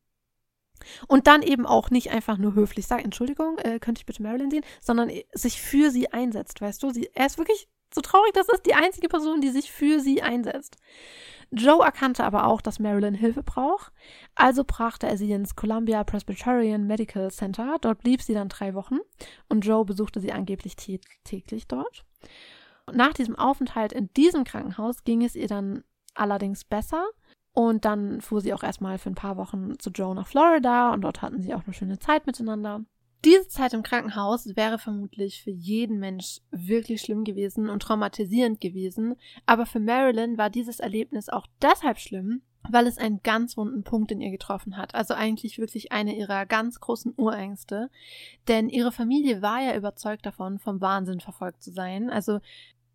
Und 1.06 1.28
dann 1.28 1.42
eben 1.42 1.64
auch 1.64 1.90
nicht 1.90 2.10
einfach 2.10 2.38
nur 2.38 2.54
höflich 2.54 2.86
sagt, 2.86 3.04
Entschuldigung, 3.04 3.58
äh, 3.58 3.78
könnte 3.78 4.00
ich 4.00 4.06
bitte 4.06 4.22
Marilyn 4.22 4.50
sehen, 4.50 4.64
sondern 4.80 5.10
sich 5.32 5.62
für 5.62 5.90
sie 5.90 6.12
einsetzt, 6.12 6.60
weißt 6.60 6.82
du? 6.82 6.90
Sie, 6.90 7.08
er 7.14 7.26
ist 7.26 7.38
wirklich 7.38 7.68
so 7.94 8.00
traurig, 8.00 8.32
das 8.32 8.48
ist 8.48 8.66
die 8.66 8.74
einzige 8.74 9.08
Person, 9.08 9.40
die 9.40 9.50
sich 9.50 9.70
für 9.70 10.00
sie 10.00 10.22
einsetzt. 10.22 10.76
Joe 11.56 11.84
erkannte 11.84 12.24
aber 12.24 12.46
auch, 12.46 12.60
dass 12.60 12.78
Marilyn 12.78 13.14
Hilfe 13.14 13.42
braucht, 13.42 13.92
also 14.34 14.64
brachte 14.64 15.06
er 15.06 15.16
sie 15.16 15.30
ins 15.32 15.56
Columbia 15.56 16.04
Presbyterian 16.04 16.86
Medical 16.86 17.30
Center. 17.30 17.76
Dort 17.80 18.02
blieb 18.02 18.22
sie 18.22 18.34
dann 18.34 18.48
drei 18.48 18.74
Wochen 18.74 18.98
und 19.48 19.64
Joe 19.64 19.84
besuchte 19.84 20.20
sie 20.20 20.32
angeblich 20.32 20.76
täglich 20.76 21.68
dort. 21.68 22.04
Nach 22.92 23.14
diesem 23.14 23.36
Aufenthalt 23.36 23.92
in 23.92 24.12
diesem 24.14 24.44
Krankenhaus 24.44 25.04
ging 25.04 25.22
es 25.24 25.36
ihr 25.36 25.48
dann 25.48 25.84
allerdings 26.14 26.64
besser 26.64 27.04
und 27.52 27.84
dann 27.84 28.20
fuhr 28.20 28.40
sie 28.40 28.52
auch 28.52 28.62
erstmal 28.62 28.98
für 28.98 29.10
ein 29.10 29.14
paar 29.14 29.36
Wochen 29.36 29.78
zu 29.78 29.90
Joe 29.90 30.14
nach 30.14 30.26
Florida 30.26 30.92
und 30.92 31.02
dort 31.02 31.22
hatten 31.22 31.40
sie 31.40 31.54
auch 31.54 31.64
eine 31.64 31.74
schöne 31.74 31.98
Zeit 31.98 32.26
miteinander. 32.26 32.84
Diese 33.24 33.48
Zeit 33.48 33.72
im 33.72 33.82
Krankenhaus 33.82 34.54
wäre 34.54 34.78
vermutlich 34.78 35.42
für 35.42 35.50
jeden 35.50 35.98
Mensch 35.98 36.40
wirklich 36.50 37.00
schlimm 37.00 37.24
gewesen 37.24 37.70
und 37.70 37.80
traumatisierend 37.80 38.60
gewesen, 38.60 39.16
aber 39.46 39.64
für 39.64 39.80
Marilyn 39.80 40.36
war 40.36 40.50
dieses 40.50 40.78
Erlebnis 40.78 41.30
auch 41.30 41.46
deshalb 41.62 41.98
schlimm, 41.98 42.42
weil 42.68 42.86
es 42.86 42.98
einen 42.98 43.22
ganz 43.22 43.56
wunden 43.56 43.82
Punkt 43.82 44.10
in 44.10 44.20
ihr 44.20 44.30
getroffen 44.30 44.76
hat. 44.76 44.94
Also 44.94 45.14
eigentlich 45.14 45.58
wirklich 45.58 45.92
eine 45.92 46.16
ihrer 46.16 46.46
ganz 46.46 46.80
großen 46.80 47.12
Urängste. 47.16 47.90
Denn 48.48 48.68
ihre 48.68 48.92
Familie 48.92 49.42
war 49.42 49.60
ja 49.62 49.76
überzeugt 49.76 50.24
davon, 50.24 50.58
vom 50.58 50.80
Wahnsinn 50.80 51.20
verfolgt 51.20 51.62
zu 51.62 51.72
sein. 51.72 52.10
Also 52.10 52.40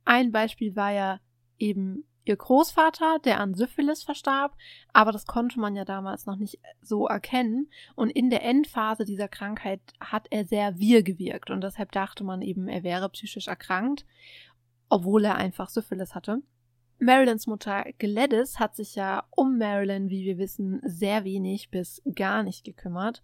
ein 0.06 0.32
Beispiel 0.32 0.76
war 0.76 0.92
ja 0.92 1.20
eben 1.60 2.04
ihr 2.30 2.38
Großvater, 2.38 3.20
der 3.26 3.40
an 3.40 3.54
Syphilis 3.54 4.04
verstarb, 4.04 4.56
aber 4.94 5.12
das 5.12 5.26
konnte 5.26 5.60
man 5.60 5.76
ja 5.76 5.84
damals 5.84 6.26
noch 6.26 6.38
nicht 6.38 6.60
so 6.82 7.08
erkennen. 7.08 7.70
Und 7.96 8.10
in 8.10 8.30
der 8.30 8.44
Endphase 8.44 9.04
dieser 9.04 9.28
Krankheit 9.28 9.82
hat 10.00 10.28
er 10.30 10.46
sehr 10.46 10.78
wir 10.78 11.04
gewirkt 11.04 11.50
und 11.50 11.62
deshalb 11.62 11.92
dachte 11.92 12.24
man 12.24 12.42
eben, 12.42 12.68
er 12.68 12.84
wäre 12.84 13.10
psychisch 13.10 13.48
erkrankt, 13.48 14.06
obwohl 14.88 15.26
er 15.26 15.36
einfach 15.36 15.70
Syphilis 15.70 16.16
hatte. 16.16 16.42
Marilyns 17.00 17.48
Mutter 17.48 17.86
Gladys 17.98 18.60
hat 18.60 18.76
sich 18.76 18.96
ja 18.96 19.24
um 19.32 19.58
Marilyn, 19.58 20.10
wie 20.10 20.26
wir 20.26 20.38
wissen, 20.38 20.82
sehr 20.84 21.24
wenig 21.24 21.70
bis 21.70 22.02
gar 22.14 22.44
nicht 22.44 22.66
gekümmert. 22.66 23.24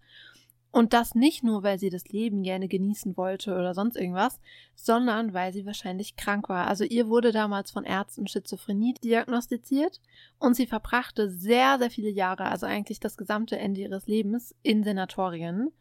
Und 0.76 0.92
das 0.92 1.14
nicht 1.14 1.42
nur, 1.42 1.62
weil 1.62 1.78
sie 1.78 1.88
das 1.88 2.06
Leben 2.08 2.42
gerne 2.42 2.68
genießen 2.68 3.16
wollte 3.16 3.54
oder 3.54 3.72
sonst 3.72 3.96
irgendwas, 3.96 4.38
sondern 4.74 5.32
weil 5.32 5.50
sie 5.50 5.64
wahrscheinlich 5.64 6.16
krank 6.16 6.50
war. 6.50 6.66
Also 6.66 6.84
ihr 6.84 7.08
wurde 7.08 7.32
damals 7.32 7.70
von 7.70 7.84
Ärzten 7.84 8.26
Schizophrenie 8.26 8.92
diagnostiziert 9.02 10.02
und 10.38 10.54
sie 10.54 10.66
verbrachte 10.66 11.30
sehr, 11.30 11.78
sehr 11.78 11.88
viele 11.88 12.10
Jahre, 12.10 12.44
also 12.44 12.66
eigentlich 12.66 13.00
das 13.00 13.16
gesamte 13.16 13.58
Ende 13.58 13.80
ihres 13.80 14.06
Lebens, 14.06 14.54
in 14.62 14.84
Senatorien. 14.84 15.72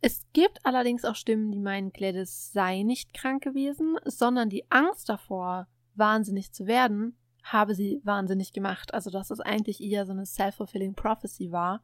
Es 0.00 0.22
gibt 0.32 0.64
allerdings 0.64 1.04
auch 1.04 1.14
Stimmen, 1.14 1.52
die 1.52 1.60
meinen, 1.60 1.92
Gladys 1.92 2.50
sei 2.50 2.84
nicht 2.84 3.12
krank 3.12 3.42
gewesen, 3.42 3.98
sondern 4.06 4.48
die 4.48 4.64
Angst 4.70 5.10
davor, 5.10 5.66
wahnsinnig 5.94 6.52
zu 6.52 6.66
werden, 6.66 7.18
habe 7.52 7.74
sie 7.74 8.00
wahnsinnig 8.04 8.52
gemacht. 8.52 8.94
Also 8.94 9.10
dass 9.10 9.30
es 9.30 9.40
eigentlich 9.40 9.82
eher 9.82 10.06
so 10.06 10.12
eine 10.12 10.26
self-fulfilling 10.26 10.94
prophecy 10.94 11.50
war, 11.50 11.82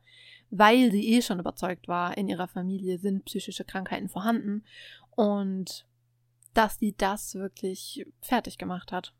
weil 0.50 0.90
sie 0.90 1.14
eh 1.14 1.22
schon 1.22 1.40
überzeugt 1.40 1.88
war, 1.88 2.16
in 2.16 2.28
ihrer 2.28 2.48
Familie 2.48 2.98
sind 2.98 3.24
psychische 3.24 3.64
Krankheiten 3.64 4.08
vorhanden 4.08 4.64
und 5.10 5.86
dass 6.52 6.78
sie 6.78 6.94
das 6.96 7.34
wirklich 7.34 8.06
fertig 8.20 8.58
gemacht 8.58 8.92
hat. 8.92 9.12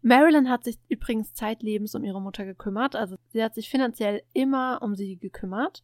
Marilyn 0.00 0.48
hat 0.48 0.62
sich 0.62 0.78
übrigens 0.88 1.34
zeitlebens 1.34 1.94
um 1.96 2.04
ihre 2.04 2.20
Mutter 2.20 2.44
gekümmert, 2.44 2.94
also 2.94 3.16
sie 3.32 3.42
hat 3.42 3.54
sich 3.54 3.68
finanziell 3.68 4.22
immer 4.32 4.80
um 4.80 4.94
sie 4.94 5.16
gekümmert 5.16 5.82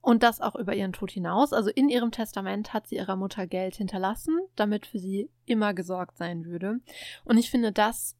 und 0.00 0.22
das 0.22 0.40
auch 0.40 0.54
über 0.54 0.74
ihren 0.74 0.92
Tod 0.92 1.10
hinaus. 1.10 1.52
Also 1.52 1.68
in 1.68 1.88
ihrem 1.88 2.12
Testament 2.12 2.72
hat 2.72 2.86
sie 2.86 2.94
ihrer 2.94 3.16
Mutter 3.16 3.46
Geld 3.46 3.74
hinterlassen, 3.74 4.38
damit 4.54 4.86
für 4.86 5.00
sie 5.00 5.28
immer 5.44 5.74
gesorgt 5.74 6.16
sein 6.16 6.44
würde. 6.44 6.80
Und 7.24 7.36
ich 7.38 7.50
finde, 7.50 7.72
das 7.72 8.16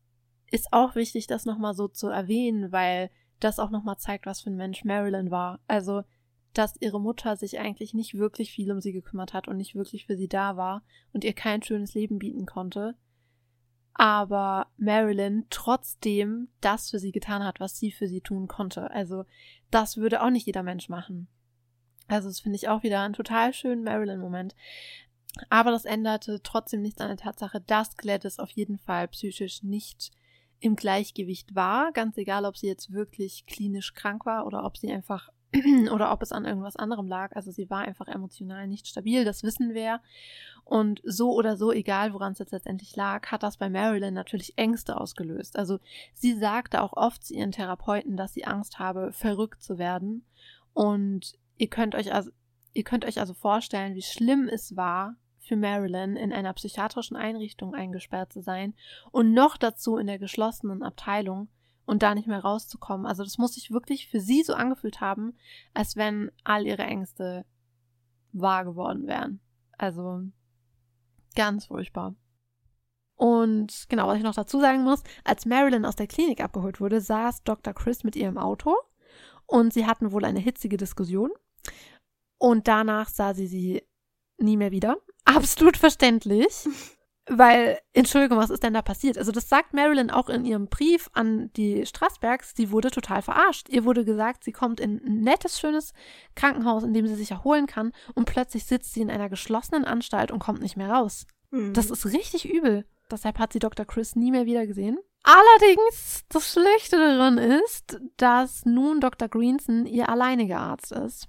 ist 0.51 0.73
auch 0.73 0.95
wichtig, 0.95 1.27
das 1.27 1.45
nochmal 1.45 1.75
so 1.75 1.89
zu 1.89 2.09
erwähnen, 2.09 2.73
weil 2.73 3.11
das 3.41 3.59
auch 3.59 3.71
nochmal 3.71 3.99
zeigt, 3.99 4.27
was 4.27 4.41
für 4.41 4.51
ein 4.51 4.57
Mensch 4.57 4.85
Marilyn 4.85 5.31
war. 5.31 5.61
Also, 5.67 6.03
dass 6.53 6.81
ihre 6.81 7.01
Mutter 7.01 7.37
sich 7.37 7.59
eigentlich 7.59 7.93
nicht 7.93 8.15
wirklich 8.15 8.51
viel 8.51 8.73
um 8.73 8.81
sie 8.81 8.93
gekümmert 8.93 9.35
hat 9.35 9.47
und 9.49 9.59
nicht 9.59 9.75
wirklich 9.75 10.07
für 10.07 10.17
sie 10.17 10.29
da 10.29 10.57
war 10.57 10.83
und 11.13 11.25
ihr 11.25 11.35
kein 11.35 11.63
schönes 11.63 11.95
Leben 11.95 12.19
bieten 12.19 12.47
konnte. 12.47 12.97
Aber 13.93 14.69
Marilyn 14.77 15.47
trotzdem 15.51 16.49
das 16.61 16.91
für 16.91 16.99
sie 16.99 17.13
getan 17.13 17.43
hat, 17.43 17.61
was 17.61 17.79
sie 17.79 17.91
für 17.93 18.09
sie 18.09 18.21
tun 18.21 18.47
konnte. 18.47 18.91
Also, 18.91 19.25
das 19.71 19.97
würde 19.97 20.23
auch 20.23 20.31
nicht 20.31 20.47
jeder 20.47 20.63
Mensch 20.63 20.89
machen. 20.89 21.29
Also, 22.09 22.29
das 22.29 22.41
finde 22.41 22.57
ich 22.57 22.69
auch 22.69 22.83
wieder 22.83 23.01
einen 23.01 23.15
total 23.15 23.53
schönen 23.53 23.85
Marilyn-Moment. 23.85 24.55
Aber 25.51 25.71
das 25.71 25.85
änderte 25.85 26.41
trotzdem 26.43 26.81
nichts 26.81 27.01
an 27.01 27.09
der 27.09 27.17
Tatsache, 27.19 27.61
dass 27.61 27.97
Gladys 27.97 28.39
auf 28.39 28.51
jeden 28.51 28.79
Fall 28.79 29.09
psychisch 29.09 29.63
nicht 29.63 30.13
im 30.61 30.77
Gleichgewicht 30.77 31.55
war, 31.55 31.93
ganz 31.93 32.17
egal, 32.17 32.45
ob 32.45 32.57
sie 32.57 32.67
jetzt 32.67 32.93
wirklich 32.93 33.47
klinisch 33.47 33.95
krank 33.95 34.27
war 34.27 34.47
oder 34.47 34.65
ob 34.65 34.77
sie 34.77 34.91
einfach 34.91 35.31
oder 35.93 36.13
ob 36.13 36.23
es 36.23 36.33
an 36.33 36.45
irgendwas 36.45 36.77
anderem 36.77 37.07
lag. 37.07 37.35
Also 37.37 37.51
sie 37.51 37.71
war 37.71 37.81
einfach 37.81 38.09
emotional 38.09 38.67
nicht 38.67 38.87
stabil, 38.87 39.25
das 39.25 39.43
wissen 39.43 39.75
wir. 39.75 40.01
Und 40.65 41.01
so 41.05 41.33
oder 41.33 41.57
so, 41.57 41.71
egal 41.71 42.13
woran 42.13 42.33
es 42.33 42.41
jetzt 42.41 42.51
letztendlich 42.51 42.97
lag, 42.97 43.31
hat 43.31 43.43
das 43.43 43.57
bei 43.57 43.71
Marilyn 43.71 44.15
natürlich 44.15 44.59
Ängste 44.59 45.01
ausgelöst. 45.01 45.57
Also 45.57 45.79
sie 46.13 46.35
sagte 46.35 46.83
auch 46.83 46.95
oft 46.95 47.25
zu 47.25 47.35
ihren 47.35 47.53
Therapeuten, 47.53 48.17
dass 48.17 48.35
sie 48.35 48.47
Angst 48.47 48.79
habe, 48.79 49.13
verrückt 49.13 49.63
zu 49.63 49.79
werden. 49.79 50.25
Und 50.75 51.35
ihr 51.57 51.69
könnt 51.69 51.95
euch 51.95 52.13
also, 52.13 52.31
ihr 52.73 52.83
könnt 52.83 53.05
euch 53.05 53.21
also 53.21 53.33
vorstellen, 53.33 53.95
wie 53.95 54.03
schlimm 54.03 54.49
es 54.49 54.77
war, 54.77 55.15
für 55.47 55.57
Marilyn 55.57 56.17
in 56.17 56.33
einer 56.33 56.53
psychiatrischen 56.53 57.17
Einrichtung 57.17 57.75
eingesperrt 57.75 58.33
zu 58.33 58.43
sein 58.43 58.75
und 59.11 59.33
noch 59.33 59.57
dazu 59.57 59.97
in 59.97 60.07
der 60.07 60.19
geschlossenen 60.19 60.83
Abteilung 60.83 61.49
und 61.87 62.03
da 62.03 62.15
nicht 62.15 62.29
mehr 62.29 62.41
rauszukommen. 62.41 63.07
Also 63.07 63.23
das 63.23 63.39
muss 63.39 63.55
sich 63.55 63.71
wirklich 63.71 64.09
für 64.09 64.21
sie 64.21 64.43
so 64.43 64.55
angefühlt 64.55 65.01
haben, 65.01 65.37
als 65.73 65.97
wenn 65.97 66.31
all 66.45 66.67
ihre 66.67 66.83
Ängste 66.83 67.47
wahr 68.33 68.65
geworden 68.65 69.07
wären. 69.07 69.41
Also 69.79 70.23
ganz 71.35 71.67
furchtbar. 71.67 72.15
Und 73.15 73.87
genau, 73.89 74.09
was 74.09 74.19
ich 74.19 74.25
noch 74.25 74.35
dazu 74.35 74.61
sagen 74.61 74.83
muss, 74.83 75.03
als 75.25 75.47
Marilyn 75.47 75.87
aus 75.87 75.97
der 75.97 76.07
Klinik 76.07 76.43
abgeholt 76.43 76.81
wurde, 76.81 77.01
saß 77.01 77.45
Dr. 77.45 77.73
Chris 77.73 78.05
mit 78.05 78.15
ihr 78.15 78.29
im 78.29 78.37
Auto 78.37 78.75
und 79.47 79.73
sie 79.73 79.87
hatten 79.87 80.13
wohl 80.13 80.25
eine 80.25 80.41
hitzige 80.41 80.77
Diskussion. 80.77 81.31
Und 82.39 82.69
danach 82.69 83.09
sah 83.09 83.33
sie 83.33 83.47
sie 83.47 83.83
nie 84.37 84.59
mehr 84.59 84.71
wieder. 84.71 84.99
Absolut 85.27 85.77
verständlich. 85.77 86.67
Weil, 87.29 87.81
Entschuldigung, 87.93 88.39
was 88.39 88.51
ist 88.51 88.63
denn 88.63 88.75
da 88.75 88.83
passiert? 88.83 89.19
Also, 89.19 89.33
das 89.33 89.49
sagt 89.49 89.75
Marilyn 89.75 90.13
auch 90.13 90.29
in 90.29 90.45
ihrem 90.45 90.69
Brief 90.69 91.11
an 91.13 91.51
die 91.57 91.85
Strassbergs. 91.85 92.53
Sie 92.57 92.71
wurde 92.71 92.93
total 92.93 93.21
verarscht. 93.21 93.69
Ihr 93.69 93.85
wurde 93.85 94.05
gesagt, 94.05 94.45
sie 94.45 94.53
kommt 94.53 94.79
in 94.79 95.01
ein 95.05 95.23
nettes, 95.23 95.59
schönes 95.59 95.93
Krankenhaus, 96.37 96.85
in 96.85 96.95
dem 96.95 97.09
sie 97.09 97.17
sich 97.17 97.33
erholen 97.33 97.67
kann. 97.67 97.93
Und 98.15 98.27
plötzlich 98.27 98.65
sitzt 98.65 98.95
sie 98.95 99.01
in 99.01 99.11
einer 99.11 99.29
geschlossenen 99.29 99.85
Anstalt 99.85 100.31
und 100.31 100.39
kommt 100.39 100.63
nicht 100.63 100.77
mehr 100.77 100.91
raus. 100.91 101.27
Mhm. 101.51 101.73
Das 101.73 101.91
ist 101.91 102.07
richtig 102.07 102.49
übel. 102.49 102.87
Deshalb 103.11 103.41
hat 103.41 103.53
sie 103.53 103.59
Dr. 103.59 103.87
Chris 103.87 104.15
nie 104.15 104.31
mehr 104.31 104.47
wiedergesehen. 104.47 104.99
Allerdings, 105.25 106.25
das 106.29 106.53
Schlechte 106.53 106.97
daran 106.97 107.39
ist, 107.39 107.99
dass 108.17 108.65
nun 108.65 109.01
Dr. 109.01 109.29
Greenson 109.29 109.85
ihr 109.87 110.09
alleiniger 110.09 110.59
Arzt 110.59 110.93
ist. 110.93 111.29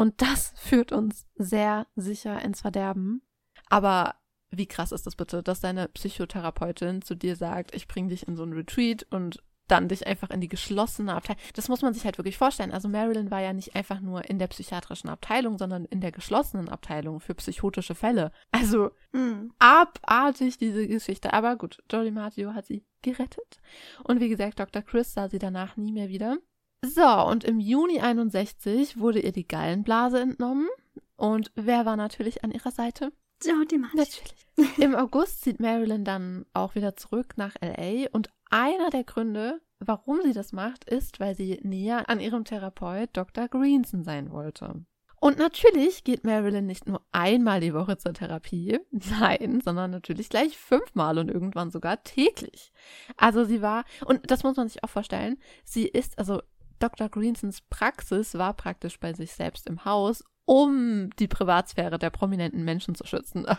Und 0.00 0.22
das 0.22 0.54
führt 0.56 0.92
uns 0.92 1.26
sehr 1.34 1.86
sicher 1.94 2.40
ins 2.40 2.62
Verderben. 2.62 3.20
Aber 3.68 4.14
wie 4.50 4.64
krass 4.64 4.92
ist 4.92 5.06
das 5.06 5.14
bitte, 5.14 5.42
dass 5.42 5.60
deine 5.60 5.88
Psychotherapeutin 5.88 7.02
zu 7.02 7.14
dir 7.14 7.36
sagt, 7.36 7.74
ich 7.74 7.86
bringe 7.86 8.08
dich 8.08 8.26
in 8.26 8.34
so 8.34 8.42
ein 8.42 8.54
Retreat 8.54 9.06
und 9.10 9.42
dann 9.68 9.88
dich 9.88 10.06
einfach 10.06 10.30
in 10.30 10.40
die 10.40 10.48
geschlossene 10.48 11.14
Abteilung. 11.14 11.42
Das 11.54 11.68
muss 11.68 11.82
man 11.82 11.92
sich 11.92 12.06
halt 12.06 12.16
wirklich 12.16 12.38
vorstellen. 12.38 12.72
Also 12.72 12.88
Marilyn 12.88 13.30
war 13.30 13.42
ja 13.42 13.52
nicht 13.52 13.76
einfach 13.76 14.00
nur 14.00 14.24
in 14.24 14.38
der 14.38 14.46
psychiatrischen 14.46 15.10
Abteilung, 15.10 15.58
sondern 15.58 15.84
in 15.84 16.00
der 16.00 16.12
geschlossenen 16.12 16.70
Abteilung 16.70 17.20
für 17.20 17.34
psychotische 17.34 17.94
Fälle. 17.94 18.32
Also 18.52 18.92
mhm. 19.12 19.52
abartig 19.58 20.56
diese 20.56 20.88
Geschichte. 20.88 21.34
Aber 21.34 21.56
gut, 21.56 21.82
Jolly 21.90 22.10
Maggio 22.10 22.54
hat 22.54 22.64
sie 22.64 22.86
gerettet. 23.02 23.60
Und 24.02 24.20
wie 24.20 24.30
gesagt, 24.30 24.60
Dr. 24.60 24.80
Chris 24.80 25.12
sah 25.12 25.28
sie 25.28 25.38
danach 25.38 25.76
nie 25.76 25.92
mehr 25.92 26.08
wieder. 26.08 26.38
So, 26.84 27.26
und 27.26 27.44
im 27.44 27.60
Juni 27.60 28.00
61 28.00 28.98
wurde 28.98 29.20
ihr 29.20 29.32
die 29.32 29.46
Gallenblase 29.46 30.20
entnommen. 30.20 30.68
Und 31.16 31.52
wer 31.54 31.84
war 31.84 31.96
natürlich 31.96 32.42
an 32.42 32.50
ihrer 32.50 32.70
Seite? 32.70 33.12
Jodie 33.44 33.78
Maggio. 33.78 33.98
Natürlich. 33.98 34.46
Im 34.78 34.94
August 34.94 35.42
zieht 35.42 35.60
Marilyn 35.60 36.04
dann 36.04 36.46
auch 36.52 36.74
wieder 36.74 36.96
zurück 36.96 37.34
nach 37.36 37.54
LA 37.60 38.08
und 38.12 38.30
einer 38.50 38.90
der 38.90 39.04
Gründe, 39.04 39.60
warum 39.78 40.20
sie 40.22 40.32
das 40.32 40.52
macht, 40.52 40.84
ist, 40.84 41.20
weil 41.20 41.34
sie 41.34 41.60
näher 41.62 42.08
an 42.08 42.20
ihrem 42.20 42.44
Therapeut 42.44 43.10
Dr. 43.12 43.48
Greenson 43.48 44.02
sein 44.02 44.30
wollte. 44.30 44.84
Und 45.22 45.38
natürlich 45.38 46.02
geht 46.04 46.24
Marilyn 46.24 46.64
nicht 46.64 46.86
nur 46.86 47.02
einmal 47.12 47.60
die 47.60 47.74
Woche 47.74 47.98
zur 47.98 48.14
Therapie, 48.14 48.78
nein, 48.90 49.60
sondern 49.62 49.90
natürlich 49.90 50.30
gleich 50.30 50.56
fünfmal 50.56 51.18
und 51.18 51.30
irgendwann 51.30 51.70
sogar 51.70 52.02
täglich. 52.02 52.72
Also 53.18 53.44
sie 53.44 53.60
war, 53.60 53.84
und 54.06 54.30
das 54.30 54.42
muss 54.44 54.56
man 54.56 54.68
sich 54.68 54.82
auch 54.82 54.88
vorstellen, 54.88 55.36
sie 55.64 55.86
ist, 55.86 56.18
also 56.18 56.40
Dr. 56.80 57.08
Greensons 57.08 57.60
Praxis 57.60 58.34
war 58.34 58.54
praktisch 58.54 58.98
bei 58.98 59.12
sich 59.12 59.32
selbst 59.32 59.68
im 59.68 59.84
Haus 59.84 60.24
um 60.50 61.10
die 61.20 61.28
Privatsphäre 61.28 61.96
der 61.96 62.10
prominenten 62.10 62.64
Menschen 62.64 62.94
zu 62.96 63.06
schützen. 63.06 63.46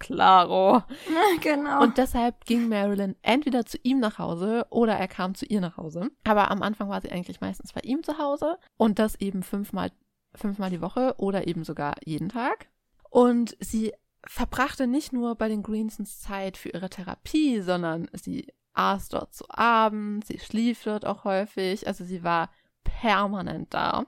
Claro. 0.00 0.82
Genau. 1.40 1.82
Und 1.82 1.96
deshalb 1.96 2.44
ging 2.44 2.68
Marilyn 2.68 3.16
entweder 3.22 3.64
zu 3.64 3.78
ihm 3.82 4.00
nach 4.00 4.18
Hause 4.18 4.66
oder 4.68 4.94
er 4.94 5.08
kam 5.08 5.34
zu 5.34 5.46
ihr 5.46 5.60
nach 5.60 5.78
Hause. 5.78 6.10
Aber 6.24 6.50
am 6.50 6.62
Anfang 6.62 6.90
war 6.90 7.00
sie 7.00 7.10
eigentlich 7.10 7.40
meistens 7.40 7.72
bei 7.72 7.80
ihm 7.82 8.02
zu 8.02 8.18
Hause 8.18 8.58
und 8.76 8.98
das 8.98 9.14
eben 9.14 9.42
fünfmal, 9.42 9.92
fünfmal 10.34 10.70
die 10.70 10.82
Woche 10.82 11.14
oder 11.16 11.46
eben 11.46 11.64
sogar 11.64 11.94
jeden 12.04 12.28
Tag. 12.28 12.68
Und 13.08 13.56
sie 13.60 13.94
verbrachte 14.26 14.86
nicht 14.86 15.12
nur 15.12 15.36
bei 15.36 15.48
den 15.48 15.62
Greensons 15.62 16.20
Zeit 16.20 16.56
für 16.58 16.68
ihre 16.70 16.90
Therapie, 16.90 17.60
sondern 17.62 18.08
sie 18.12 18.52
aß 18.74 19.08
dort 19.08 19.34
zu 19.34 19.44
Abend, 19.48 20.26
sie 20.26 20.38
schlief 20.38 20.82
dort 20.84 21.06
auch 21.06 21.24
häufig, 21.24 21.86
also 21.86 22.04
sie 22.04 22.22
war 22.22 22.50
permanent 22.84 23.72
da. 23.72 24.04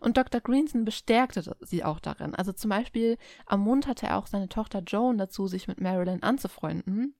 Und 0.00 0.16
Dr. 0.16 0.40
Greenson 0.40 0.84
bestärkte 0.84 1.56
sie 1.60 1.84
auch 1.84 2.00
darin. 2.00 2.34
Also 2.34 2.52
zum 2.52 2.70
Beispiel 2.70 3.16
ermunterte 3.48 4.06
er 4.06 4.18
auch 4.18 4.26
seine 4.26 4.48
Tochter 4.48 4.82
Joan 4.86 5.18
dazu, 5.18 5.46
sich 5.46 5.68
mit 5.68 5.80
Marilyn 5.80 6.22
anzufreunden. 6.22 7.14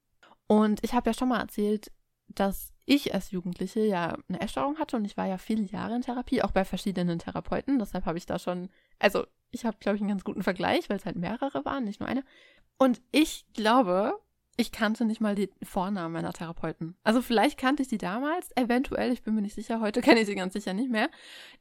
Und 0.47 0.83
ich 0.83 0.93
habe 0.93 1.09
ja 1.09 1.13
schon 1.13 1.29
mal 1.29 1.39
erzählt, 1.39 1.91
dass 2.27 2.73
ich 2.85 3.13
als 3.13 3.31
Jugendliche 3.31 3.81
ja 3.81 4.17
eine 4.27 4.41
Essstörung 4.41 4.77
hatte 4.77 4.97
und 4.97 5.05
ich 5.05 5.17
war 5.17 5.27
ja 5.27 5.37
viele 5.37 5.63
Jahre 5.63 5.95
in 5.95 6.01
Therapie, 6.01 6.41
auch 6.41 6.51
bei 6.51 6.65
verschiedenen 6.65 7.19
Therapeuten. 7.19 7.79
Deshalb 7.79 8.05
habe 8.05 8.17
ich 8.17 8.25
da 8.25 8.39
schon, 8.39 8.69
also 8.99 9.25
ich 9.51 9.65
habe, 9.65 9.77
glaube 9.79 9.97
ich, 9.97 10.01
einen 10.01 10.09
ganz 10.09 10.23
guten 10.23 10.43
Vergleich, 10.43 10.89
weil 10.89 10.97
es 10.97 11.05
halt 11.05 11.17
mehrere 11.17 11.65
waren, 11.65 11.83
nicht 11.83 11.99
nur 11.99 12.09
eine. 12.09 12.23
Und 12.77 13.01
ich 13.11 13.45
glaube, 13.53 14.19
ich 14.61 14.71
kannte 14.71 15.05
nicht 15.05 15.21
mal 15.21 15.33
die 15.33 15.49
Vornamen 15.63 16.13
meiner 16.13 16.33
Therapeuten. 16.33 16.95
Also 17.03 17.23
vielleicht 17.23 17.57
kannte 17.57 17.81
ich 17.81 17.89
sie 17.89 17.97
damals, 17.97 18.51
eventuell, 18.55 19.11
ich 19.11 19.23
bin 19.23 19.33
mir 19.33 19.41
nicht 19.41 19.55
sicher, 19.55 19.81
heute 19.81 20.01
kenne 20.01 20.19
ich 20.19 20.27
sie 20.27 20.35
ganz 20.35 20.53
sicher 20.53 20.73
nicht 20.73 20.91
mehr. 20.91 21.09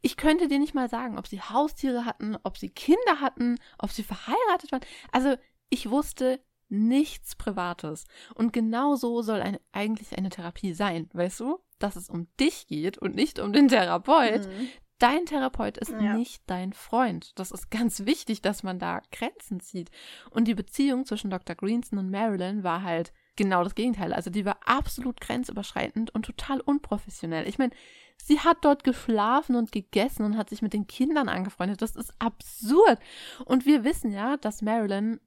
Ich 0.02 0.18
könnte 0.18 0.48
dir 0.48 0.58
nicht 0.58 0.74
mal 0.74 0.90
sagen, 0.90 1.18
ob 1.18 1.26
sie 1.26 1.40
Haustiere 1.40 2.04
hatten, 2.04 2.36
ob 2.42 2.58
sie 2.58 2.68
Kinder 2.68 3.20
hatten, 3.20 3.56
ob 3.78 3.90
sie 3.90 4.02
verheiratet 4.02 4.70
waren. 4.70 4.82
Also 5.12 5.34
ich 5.70 5.88
wusste 5.88 6.40
nichts 6.68 7.36
Privates. 7.36 8.04
Und 8.34 8.52
genau 8.52 8.96
so 8.96 9.22
soll 9.22 9.40
eine, 9.40 9.60
eigentlich 9.72 10.16
eine 10.18 10.28
Therapie 10.28 10.74
sein, 10.74 11.08
weißt 11.14 11.40
du? 11.40 11.58
Dass 11.78 11.96
es 11.96 12.10
um 12.10 12.28
dich 12.38 12.66
geht 12.66 12.98
und 12.98 13.14
nicht 13.14 13.38
um 13.38 13.54
den 13.54 13.68
Therapeut, 13.68 14.46
mhm. 14.46 14.68
Dein 15.00 15.24
Therapeut 15.24 15.78
ist 15.78 15.90
ja. 15.90 16.14
nicht 16.14 16.42
dein 16.46 16.74
Freund. 16.74 17.32
Das 17.38 17.52
ist 17.52 17.70
ganz 17.70 18.04
wichtig, 18.04 18.42
dass 18.42 18.62
man 18.62 18.78
da 18.78 19.00
Grenzen 19.10 19.58
zieht. 19.58 19.90
Und 20.28 20.46
die 20.46 20.54
Beziehung 20.54 21.06
zwischen 21.06 21.30
Dr. 21.30 21.56
Greenson 21.56 21.98
und 21.98 22.10
Marilyn 22.10 22.62
war 22.64 22.82
halt 22.82 23.12
genau 23.34 23.64
das 23.64 23.74
Gegenteil. 23.74 24.12
Also 24.12 24.28
die 24.28 24.44
war 24.44 24.58
absolut 24.62 25.18
grenzüberschreitend 25.18 26.14
und 26.14 26.26
total 26.26 26.60
unprofessionell. 26.60 27.48
Ich 27.48 27.56
meine, 27.58 27.72
sie 28.18 28.40
hat 28.40 28.58
dort 28.60 28.84
geschlafen 28.84 29.56
und 29.56 29.72
gegessen 29.72 30.24
und 30.24 30.36
hat 30.36 30.50
sich 30.50 30.60
mit 30.60 30.74
den 30.74 30.86
Kindern 30.86 31.30
angefreundet. 31.30 31.80
Das 31.80 31.96
ist 31.96 32.12
absurd. 32.18 32.98
Und 33.46 33.64
wir 33.64 33.84
wissen 33.84 34.12
ja, 34.12 34.36
dass 34.36 34.60
Marilyn 34.60 35.18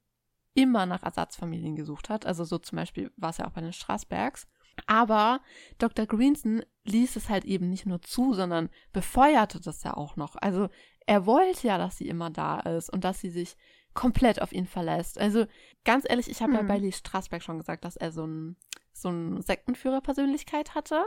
immer 0.54 0.86
nach 0.86 1.02
Ersatzfamilien 1.02 1.74
gesucht 1.74 2.08
hat. 2.08 2.26
Also 2.26 2.44
so 2.44 2.58
zum 2.58 2.76
Beispiel 2.76 3.10
war 3.16 3.30
es 3.30 3.38
ja 3.38 3.46
auch 3.48 3.52
bei 3.52 3.60
den 3.60 3.72
Straßbergs. 3.72 4.46
Aber 4.86 5.40
Dr. 5.78 6.06
Greenson 6.06 6.62
ließ 6.84 7.16
es 7.16 7.28
halt 7.28 7.44
eben 7.44 7.70
nicht 7.70 7.86
nur 7.86 8.02
zu, 8.02 8.34
sondern 8.34 8.68
befeuerte 8.92 9.60
das 9.60 9.82
ja 9.82 9.96
auch 9.96 10.16
noch. 10.16 10.36
Also 10.36 10.68
er 11.06 11.26
wollte 11.26 11.66
ja, 11.66 11.78
dass 11.78 11.98
sie 11.98 12.08
immer 12.08 12.30
da 12.30 12.60
ist 12.60 12.90
und 12.90 13.04
dass 13.04 13.20
sie 13.20 13.30
sich 13.30 13.56
komplett 13.94 14.42
auf 14.42 14.52
ihn 14.52 14.66
verlässt. 14.66 15.18
Also 15.18 15.46
ganz 15.84 16.04
ehrlich, 16.08 16.28
ich 16.28 16.42
habe 16.42 16.52
hm. 16.52 16.60
ja 16.60 16.62
bei 16.64 16.78
Lee 16.78 16.92
Strasberg 16.92 17.42
schon 17.42 17.58
gesagt, 17.58 17.84
dass 17.84 17.96
er 17.96 18.12
so 18.12 18.26
ein 18.26 18.56
so 18.96 19.08
ein 19.08 19.42
Sektenführer-Persönlichkeit 19.42 20.74
hatte 20.74 21.04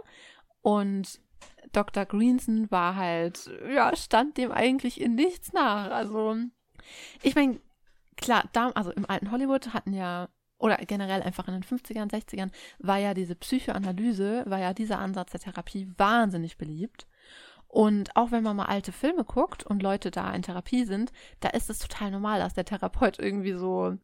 und 0.62 1.22
Dr. 1.72 2.06
Greenson 2.06 2.70
war 2.72 2.96
halt, 2.96 3.50
ja, 3.70 3.96
stand 3.96 4.38
dem 4.38 4.52
eigentlich 4.52 5.00
in 5.00 5.16
nichts 5.16 5.54
nach. 5.54 5.92
Also, 5.92 6.36
ich 7.22 7.36
meine, 7.36 7.60
klar, 8.16 8.46
da, 8.54 8.70
also 8.70 8.92
im 8.92 9.10
alten 9.10 9.32
Hollywood 9.32 9.74
hatten 9.74 9.94
ja 9.94 10.30
oder 10.60 10.78
generell 10.78 11.22
einfach 11.22 11.48
in 11.48 11.54
den 11.54 11.64
50ern, 11.64 12.12
60ern, 12.12 12.52
war 12.80 12.98
ja 12.98 13.14
diese 13.14 13.36
Psychoanalyse, 13.36 14.44
war 14.48 14.60
ja 14.60 14.74
dieser 14.74 15.00
Ansatz 15.00 15.32
der 15.32 15.42
Therapie 15.42 15.92
wahnsinnig 15.98 16.58
beliebt. 16.58 17.08
Und 17.68 18.16
auch 18.16 18.32
wenn 18.32 18.44
man 18.44 18.56
mal 18.56 18.66
alte 18.66 18.92
Filme 18.92 19.24
guckt 19.24 19.66
und 19.66 19.84
Leute 19.84 20.10
da 20.10 20.34
in 20.34 20.42
Therapie 20.42 20.86
sind, 20.86 21.12
da 21.42 21.50
ist 21.50 21.70
es 21.70 21.80
total 21.80 22.12
normal, 22.12 22.40
dass 22.40 22.54
der 22.54 22.66
Therapeut 22.66 23.20
irgendwie 23.20 23.54
so, 23.54 23.98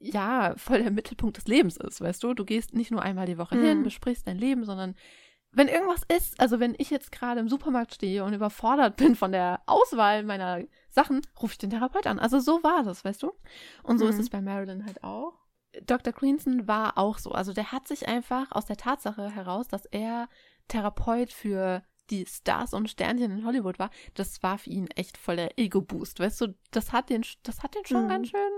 ja, 0.00 0.54
voll 0.56 0.82
der 0.82 0.90
Mittelpunkt 0.90 1.36
des 1.36 1.46
Lebens 1.46 1.76
ist, 1.76 2.00
weißt 2.00 2.22
du? 2.22 2.34
Du 2.34 2.44
gehst 2.44 2.74
nicht 2.74 2.90
nur 2.90 3.02
einmal 3.02 3.26
die 3.26 3.38
Woche 3.38 3.56
mhm. 3.56 3.64
hin, 3.64 3.82
besprichst 3.82 4.26
dein 4.26 4.38
Leben, 4.38 4.64
sondern 4.64 4.94
wenn 5.52 5.68
irgendwas 5.68 6.02
ist, 6.14 6.38
also 6.38 6.60
wenn 6.60 6.74
ich 6.78 6.90
jetzt 6.90 7.12
gerade 7.12 7.40
im 7.40 7.48
Supermarkt 7.48 7.94
stehe 7.94 8.24
und 8.24 8.34
überfordert 8.34 8.96
bin 8.96 9.14
von 9.14 9.32
der 9.32 9.62
Auswahl 9.66 10.22
meiner 10.22 10.64
Sachen, 10.90 11.22
rufe 11.40 11.52
ich 11.52 11.58
den 11.58 11.70
Therapeut 11.70 12.06
an. 12.06 12.18
Also 12.18 12.40
so 12.40 12.62
war 12.62 12.82
das, 12.82 13.04
weißt 13.04 13.22
du? 13.22 13.32
Und 13.82 13.98
so 13.98 14.04
mhm. 14.04 14.10
ist 14.10 14.18
es 14.18 14.30
bei 14.30 14.42
Marilyn 14.42 14.84
halt 14.84 15.02
auch. 15.02 15.45
Dr. 15.84 16.12
Greenson 16.12 16.66
war 16.68 16.98
auch 16.98 17.18
so. 17.18 17.32
Also 17.32 17.52
der 17.52 17.72
hat 17.72 17.88
sich 17.88 18.08
einfach 18.08 18.52
aus 18.52 18.66
der 18.66 18.76
Tatsache 18.76 19.30
heraus, 19.30 19.68
dass 19.68 19.86
er 19.86 20.28
Therapeut 20.68 21.32
für 21.32 21.82
die 22.10 22.26
Stars 22.26 22.72
und 22.72 22.88
Sternchen 22.88 23.30
in 23.30 23.44
Hollywood 23.44 23.78
war, 23.78 23.90
das 24.14 24.42
war 24.42 24.58
für 24.58 24.70
ihn 24.70 24.86
echt 24.94 25.18
voll 25.18 25.36
der 25.36 25.58
Ego-Boost. 25.58 26.20
Weißt 26.20 26.40
du, 26.40 26.54
das 26.70 26.92
hat 26.92 27.10
den, 27.10 27.24
das 27.42 27.62
hat 27.62 27.74
den 27.74 27.84
schon 27.84 28.04
mhm. 28.04 28.08
ganz 28.08 28.28
schön, 28.28 28.50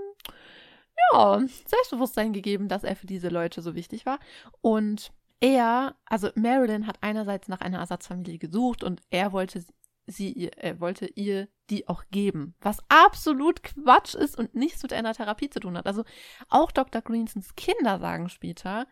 ja, 1.12 1.40
Selbstbewusstsein 1.66 2.32
gegeben, 2.32 2.69
dass 2.69 2.85
er 2.85 2.97
für 2.97 3.07
diese 3.07 3.28
Leute 3.28 3.62
so 3.62 3.74
wichtig 3.74 4.05
war. 4.05 4.19
Und 4.61 5.12
er, 5.40 5.95
also 6.05 6.31
Marilyn 6.35 6.86
hat 6.86 6.99
einerseits 7.01 7.49
nach 7.49 7.61
einer 7.61 7.78
Ersatzfamilie 7.78 8.39
gesucht 8.39 8.82
und 8.82 9.01
er 9.11 9.32
wollte 9.32 9.65
sie 10.09 10.33
ihr, 10.33 10.57
er 10.57 10.81
wollte 10.81 11.07
ihr 11.07 11.49
die 11.71 11.89
auch 11.89 12.05
geben. 12.11 12.55
Was 12.61 12.79
absolut 12.89 13.63
Quatsch 13.63 14.15
ist 14.15 14.39
und 14.39 14.55
nichts 14.55 14.83
mit 14.83 14.93
einer 14.93 15.15
Therapie 15.15 15.51
zu 15.51 15.61
tun 15.61 15.77
hat. 15.77 15.87
Also 15.87 16.05
auch 16.49 16.73
Dr. 16.73 17.03
Greensons 17.03 17.55
Kinder 17.57 17.99
sagen 17.99 18.29
später, 18.29 18.87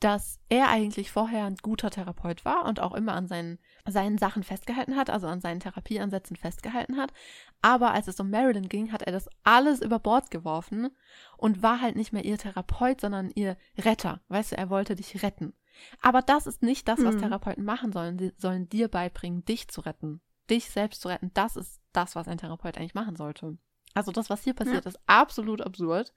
dass 0.00 0.38
er 0.48 0.68
eigentlich 0.68 1.10
vorher 1.10 1.44
ein 1.44 1.56
guter 1.56 1.90
Therapeut 1.90 2.44
war 2.44 2.66
und 2.66 2.78
auch 2.78 2.94
immer 2.94 3.14
an 3.14 3.26
seinen, 3.26 3.58
seinen 3.86 4.16
Sachen 4.16 4.44
festgehalten 4.44 4.94
hat, 4.94 5.10
also 5.10 5.26
an 5.26 5.40
seinen 5.40 5.58
Therapieansätzen 5.58 6.36
festgehalten 6.36 6.96
hat. 6.98 7.12
Aber 7.62 7.92
als 7.92 8.06
es 8.06 8.20
um 8.20 8.30
Marilyn 8.30 8.68
ging, 8.68 8.92
hat 8.92 9.02
er 9.02 9.12
das 9.12 9.28
alles 9.42 9.82
über 9.82 9.98
Bord 9.98 10.30
geworfen 10.30 10.90
und 11.36 11.62
war 11.64 11.80
halt 11.80 11.96
nicht 11.96 12.12
mehr 12.12 12.24
ihr 12.24 12.38
Therapeut, 12.38 13.00
sondern 13.00 13.30
ihr 13.34 13.56
Retter. 13.76 14.20
Weißt 14.28 14.52
du, 14.52 14.56
er 14.56 14.70
wollte 14.70 14.94
dich 14.94 15.22
retten. 15.24 15.54
Aber 16.00 16.22
das 16.22 16.46
ist 16.46 16.62
nicht 16.62 16.86
das, 16.86 17.02
was 17.02 17.14
hm. 17.14 17.22
Therapeuten 17.22 17.64
machen 17.64 17.92
sollen. 17.92 18.18
Sie 18.18 18.32
sollen 18.36 18.68
dir 18.68 18.88
beibringen, 18.88 19.44
dich 19.44 19.68
zu 19.68 19.80
retten 19.80 20.20
dich 20.50 20.70
selbst 20.70 21.02
zu 21.02 21.08
retten, 21.08 21.30
das 21.34 21.56
ist 21.56 21.80
das, 21.92 22.16
was 22.16 22.28
ein 22.28 22.38
Therapeut 22.38 22.76
eigentlich 22.76 22.94
machen 22.94 23.16
sollte. 23.16 23.58
Also 23.94 24.12
das, 24.12 24.30
was 24.30 24.44
hier 24.44 24.54
passiert, 24.54 24.84
ja. 24.84 24.88
ist 24.88 25.00
absolut 25.06 25.60
absurd. 25.60 26.12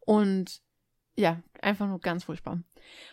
Und 0.00 0.62
ja, 1.16 1.42
einfach 1.62 1.86
nur 1.86 2.00
ganz 2.00 2.24
furchtbar. 2.24 2.60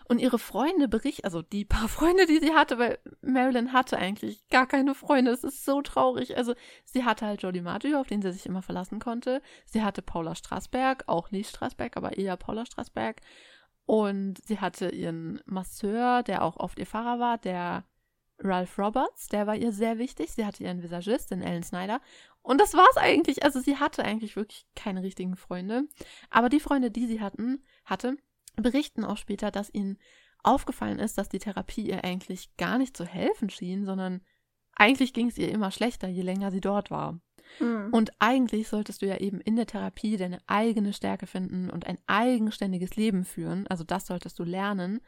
Und 0.06 0.20
ihre 0.20 0.40
Freunde 0.40 0.88
berichten, 0.88 1.24
also 1.24 1.42
die 1.42 1.66
paar 1.66 1.88
Freunde, 1.88 2.26
die 2.26 2.40
sie 2.40 2.54
hatte, 2.54 2.80
weil 2.80 3.00
Marilyn 3.22 3.74
hatte 3.74 3.98
eigentlich 3.98 4.48
gar 4.50 4.68
keine 4.68 4.96
Freunde. 4.96 5.32
Es 5.32 5.44
ist 5.44 5.66
so 5.66 5.82
traurig. 5.82 6.36
Also 6.38 6.56
sie 6.84 7.06
hatte 7.06 7.26
halt 7.26 7.44
Jodie 7.44 7.62
Maggio, 7.62 8.00
auf 8.00 8.08
den 8.08 8.22
sie 8.22 8.32
sich 8.32 8.46
immer 8.46 8.62
verlassen 8.62 9.00
konnte. 9.00 9.42
Sie 9.66 9.84
hatte 9.84 10.02
Paula 10.02 10.36
Strasberg, 10.36 11.04
auch 11.08 11.32
nicht 11.32 11.50
Strasberg, 11.50 11.96
aber 11.96 12.18
eher 12.18 12.38
Paula 12.38 12.66
Strasberg. 12.66 13.22
Und 13.86 14.44
sie 14.46 14.60
hatte 14.60 14.90
ihren 14.90 15.42
Masseur, 15.46 16.24
der 16.24 16.44
auch 16.44 16.58
oft 16.58 16.80
ihr 16.80 16.86
Fahrer 16.86 17.20
war, 17.20 17.38
der 17.38 17.84
Ralph 18.44 18.78
Roberts, 18.78 19.28
der 19.28 19.48
war 19.48 19.56
ihr 19.56 19.72
sehr 19.72 19.98
wichtig. 19.98 20.32
Sie 20.32 20.46
hatte 20.46 20.64
ihren 20.64 20.82
Visagist, 20.82 21.32
den 21.32 21.42
Ellen 21.42 21.64
Snyder. 21.64 22.02
Und 22.42 22.60
das 22.60 22.74
war's 22.74 22.98
eigentlich. 22.98 23.44
Also 23.44 23.60
sie 23.60 23.78
hatte 23.78 24.04
eigentlich 24.04 24.36
wirklich 24.36 24.66
keine 24.76 25.04
richtigen 25.04 25.36
Freunde. 25.36 25.84
Aber 26.30 26.50
die 26.50 26.60
Freunde, 26.60 26.92
die 26.92 27.08
sie 27.08 27.22
hatten, 27.22 27.64
hatte, 27.86 28.18
berichten 28.56 29.06
auch 29.06 29.18
später, 29.18 29.52
dass 29.52 29.74
ihnen 29.74 29.98
aufgefallen 30.44 31.00
ist, 31.00 31.18
dass 31.18 31.30
die 31.30 31.40
Therapie 31.40 31.88
ihr 31.88 32.04
eigentlich 32.04 32.56
gar 32.58 32.78
nicht 32.78 32.98
zu 32.98 33.06
helfen 33.06 33.50
schien, 33.50 33.86
sondern 33.86 34.22
eigentlich 34.76 35.14
ging 35.14 35.28
es 35.28 35.38
ihr 35.38 35.52
immer 35.52 35.72
schlechter, 35.72 36.08
je 36.08 36.24
länger 36.24 36.52
sie 36.52 36.62
dort 36.62 36.90
war. 36.90 37.20
Mhm. 37.60 37.90
Und 37.92 38.12
eigentlich 38.20 38.68
solltest 38.68 39.02
du 39.02 39.08
ja 39.08 39.18
eben 39.18 39.42
in 39.42 39.56
der 39.56 39.68
Therapie 39.68 40.18
deine 40.18 40.40
eigene 40.48 40.94
Stärke 40.94 41.28
finden 41.28 41.70
und 41.70 41.86
ein 41.86 42.00
eigenständiges 42.08 42.96
Leben 42.96 43.26
führen. 43.26 43.68
Also 43.68 43.84
das 43.84 44.08
solltest 44.08 44.40
du 44.40 44.44
lernen. 44.44 45.02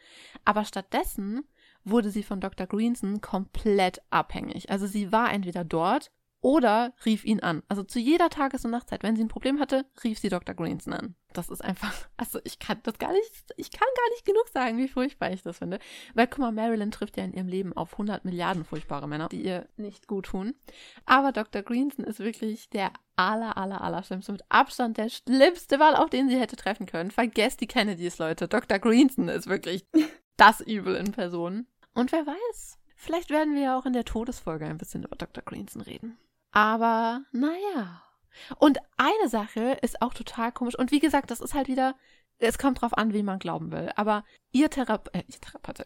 Aber 0.46 0.66
stattdessen 0.66 1.46
wurde 1.86 2.10
sie 2.10 2.24
von 2.24 2.40
Dr. 2.40 2.68
Greenson 2.68 3.22
komplett 3.22 4.02
abhängig. 4.10 4.70
Also 4.70 4.88
sie 4.88 5.12
war 5.12 5.32
entweder 5.32 5.64
dort 5.64 6.12
oder 6.44 6.94
rief 7.06 7.24
ihn 7.24 7.40
an. 7.40 7.64
Also 7.70 7.84
zu 7.84 8.00
jeder 8.00 8.30
Tages- 8.30 8.66
und 8.66 8.72
Nachtzeit. 8.72 9.02
Wenn 9.02 9.16
sie 9.16 9.24
ein 9.24 9.30
Problem 9.30 9.62
hatte, 9.62 9.86
rief 10.04 10.20
sie 10.20 10.28
Dr. 10.28 10.54
Greenson 10.54 10.94
an. 10.94 11.16
Das 11.32 11.50
ist 11.50 11.64
einfach, 11.64 11.94
also 12.18 12.40
ich 12.44 12.60
kann 12.60 12.80
das 12.84 13.00
gar 13.00 13.14
nicht, 13.14 13.32
ich 13.56 13.72
kann 13.72 13.88
gar 13.96 14.10
nicht 14.10 14.26
genug 14.26 14.50
sagen, 14.54 14.78
wie 14.78 14.90
furchtbar 14.90 15.32
ich 15.32 15.42
das 15.42 15.60
finde. 15.60 15.80
Weil 16.14 16.28
guck 16.28 16.40
mal, 16.40 16.52
Marilyn 16.52 16.92
trifft 16.92 17.16
ja 17.16 17.24
in 17.24 17.34
ihrem 17.34 17.48
Leben 17.48 17.72
auf 17.72 17.94
100 17.94 18.26
Milliarden 18.26 18.66
furchtbare 18.66 19.08
Männer, 19.08 19.30
die 19.30 19.42
ihr 19.42 19.70
nicht 19.78 20.08
gut 20.08 20.26
tun. 20.26 20.54
Aber 21.06 21.32
Dr. 21.32 21.62
Greenson 21.62 22.04
ist 22.04 22.20
wirklich 22.20 22.70
der 22.70 22.92
aller, 23.16 23.56
aller, 23.58 23.82
aller 23.82 24.04
schlimmste, 24.04 24.34
mit 24.34 24.44
Abstand 24.50 24.98
der 24.98 25.08
schlimmste 25.08 25.80
Wahl, 25.80 25.96
auf 25.96 26.10
den 26.10 26.28
sie 26.28 26.40
hätte 26.40 26.58
treffen 26.58 26.88
können. 26.88 27.10
Vergesst 27.10 27.62
die 27.62 27.68
Kennedys, 27.68 28.18
Leute. 28.18 28.50
Dr. 28.50 28.80
Greenson 28.80 29.30
ist 29.30 29.48
wirklich 29.48 29.86
das 30.36 30.60
Übel 30.60 30.96
in 30.96 31.14
Person. 31.14 31.68
Und 31.94 32.12
wer 32.12 32.26
weiß, 32.26 32.80
vielleicht 32.96 33.30
werden 33.30 33.56
wir 33.56 33.62
ja 33.62 33.78
auch 33.78 33.86
in 33.86 33.94
der 33.94 34.06
Todesfolge 34.06 34.66
ein 34.66 34.78
bisschen 34.78 35.04
über 35.04 35.16
Dr. 35.16 35.44
Greenson 35.44 35.82
reden. 35.82 36.18
Aber 36.52 37.22
naja. 37.32 38.04
Und 38.58 38.80
eine 38.98 39.30
Sache 39.30 39.78
ist 39.82 40.02
auch 40.02 40.14
total 40.14 40.52
komisch. 40.52 40.78
Und 40.78 40.92
wie 40.92 41.00
gesagt, 41.00 41.30
das 41.32 41.40
ist 41.42 41.54
halt 41.54 41.68
wieder, 41.68 41.96
es 42.40 42.58
kommt 42.58 42.82
drauf 42.82 42.98
an, 42.98 43.14
wie 43.14 43.24
man 43.24 43.40
glauben 43.40 43.72
will. 43.72 43.92
Aber 43.96 44.24
ihr 44.52 44.70
Therapeut, 44.70 45.14
äh, 45.14 45.24
ihr 45.28 45.40
Therapeut 45.40 45.84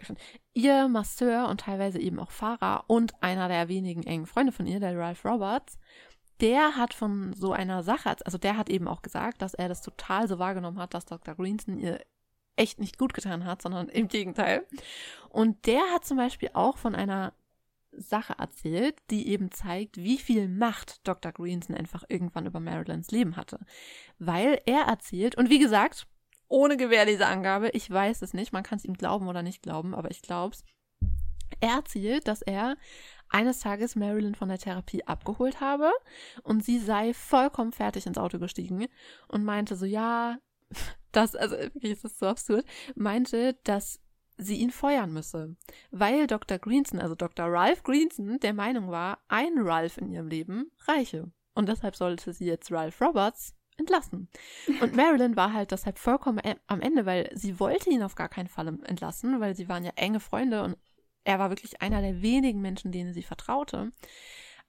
ihr 0.53 0.87
Masseur 0.87 1.49
und 1.49 1.61
teilweise 1.61 1.99
eben 1.99 2.19
auch 2.19 2.31
Fahrer 2.31 2.85
und 2.87 3.21
einer 3.21 3.47
der 3.47 3.67
wenigen 3.67 4.03
engen 4.03 4.27
Freunde 4.27 4.51
von 4.51 4.65
ihr, 4.65 4.79
der 4.79 4.97
Ralph 4.97 5.25
Roberts, 5.25 5.77
der 6.39 6.75
hat 6.75 6.93
von 6.93 7.33
so 7.33 7.51
einer 7.51 7.83
Sache, 7.83 8.15
also 8.23 8.37
der 8.37 8.57
hat 8.57 8.69
eben 8.69 8.87
auch 8.87 9.01
gesagt, 9.01 9.41
dass 9.41 9.53
er 9.53 9.69
das 9.69 9.81
total 9.81 10.27
so 10.27 10.39
wahrgenommen 10.39 10.79
hat, 10.79 10.93
dass 10.93 11.05
Dr. 11.05 11.35
Greenson 11.35 11.79
ihr 11.79 11.99
echt 12.57 12.79
nicht 12.79 12.97
gut 12.97 13.13
getan 13.13 13.45
hat, 13.45 13.61
sondern 13.61 13.89
im 13.89 14.07
Gegenteil. 14.07 14.65
Und 15.29 15.65
der 15.65 15.81
hat 15.93 16.05
zum 16.05 16.17
Beispiel 16.17 16.49
auch 16.53 16.77
von 16.77 16.95
einer 16.95 17.33
Sache 17.91 18.35
erzählt, 18.37 18.95
die 19.09 19.29
eben 19.29 19.51
zeigt, 19.51 19.97
wie 19.97 20.17
viel 20.17 20.47
Macht 20.47 21.07
Dr. 21.07 21.31
Greenson 21.31 21.75
einfach 21.75 22.03
irgendwann 22.09 22.45
über 22.45 22.59
Marilyns 22.59 23.11
Leben 23.11 23.35
hatte. 23.35 23.59
Weil 24.19 24.61
er 24.65 24.81
erzählt, 24.81 25.37
und 25.37 25.49
wie 25.49 25.59
gesagt, 25.59 26.07
ohne 26.47 26.77
Gewähr 26.77 27.05
diese 27.05 27.27
Angabe, 27.27 27.69
ich 27.69 27.89
weiß 27.89 28.21
es 28.21 28.33
nicht, 28.33 28.53
man 28.53 28.63
kann 28.63 28.77
es 28.77 28.85
ihm 28.85 28.93
glauben 28.93 29.27
oder 29.27 29.43
nicht 29.43 29.61
glauben, 29.61 29.95
aber 29.95 30.11
ich 30.11 30.21
glaub's. 30.21 30.63
Er 31.59 31.75
erzählt, 31.75 32.27
dass 32.27 32.41
er 32.41 32.77
eines 33.29 33.59
Tages 33.59 33.95
Marilyn 33.95 34.35
von 34.35 34.49
der 34.49 34.57
Therapie 34.57 35.03
abgeholt 35.05 35.59
habe 35.59 35.91
und 36.43 36.63
sie 36.63 36.79
sei 36.79 37.13
vollkommen 37.13 37.73
fertig 37.73 38.05
ins 38.05 38.17
Auto 38.17 38.39
gestiegen 38.39 38.87
und 39.27 39.43
meinte 39.43 39.75
so, 39.75 39.85
ja, 39.85 40.37
das, 41.11 41.35
also 41.35 41.57
wirklich 41.57 41.93
ist 41.93 42.03
das 42.03 42.19
so 42.19 42.27
absurd, 42.27 42.65
meinte, 42.95 43.57
dass 43.63 43.99
sie 44.37 44.57
ihn 44.57 44.71
feuern 44.71 45.11
müsse, 45.11 45.55
weil 45.91 46.27
Dr. 46.27 46.59
Greenson, 46.59 46.99
also 46.99 47.15
Dr. 47.15 47.47
Ralph 47.47 47.83
Greenson, 47.83 48.39
der 48.39 48.53
Meinung 48.53 48.89
war, 48.89 49.19
ein 49.27 49.57
Ralph 49.57 49.97
in 49.97 50.09
ihrem 50.09 50.27
Leben 50.27 50.71
reiche. 50.87 51.31
Und 51.55 51.69
deshalb 51.69 51.95
sollte 51.95 52.33
sie 52.33 52.45
jetzt 52.45 52.71
Ralph 52.71 53.01
Roberts 53.01 53.55
entlassen. 53.77 54.29
Und 54.81 54.95
Marilyn 54.95 55.35
war 55.35 55.53
halt 55.53 55.71
deshalb 55.71 55.97
vollkommen 55.97 56.39
am 56.67 56.81
Ende, 56.81 57.05
weil 57.05 57.29
sie 57.35 57.59
wollte 57.59 57.89
ihn 57.89 58.03
auf 58.03 58.15
gar 58.15 58.29
keinen 58.29 58.47
Fall 58.47 58.67
entlassen, 58.67 59.39
weil 59.39 59.55
sie 59.55 59.67
waren 59.69 59.83
ja 59.83 59.91
enge 59.95 60.19
Freunde 60.19 60.63
und 60.63 60.77
er 61.23 61.39
war 61.39 61.49
wirklich 61.49 61.81
einer 61.81 62.01
der 62.01 62.21
wenigen 62.21 62.61
Menschen, 62.61 62.91
denen 62.91 63.13
sie 63.13 63.23
vertraute. 63.23 63.91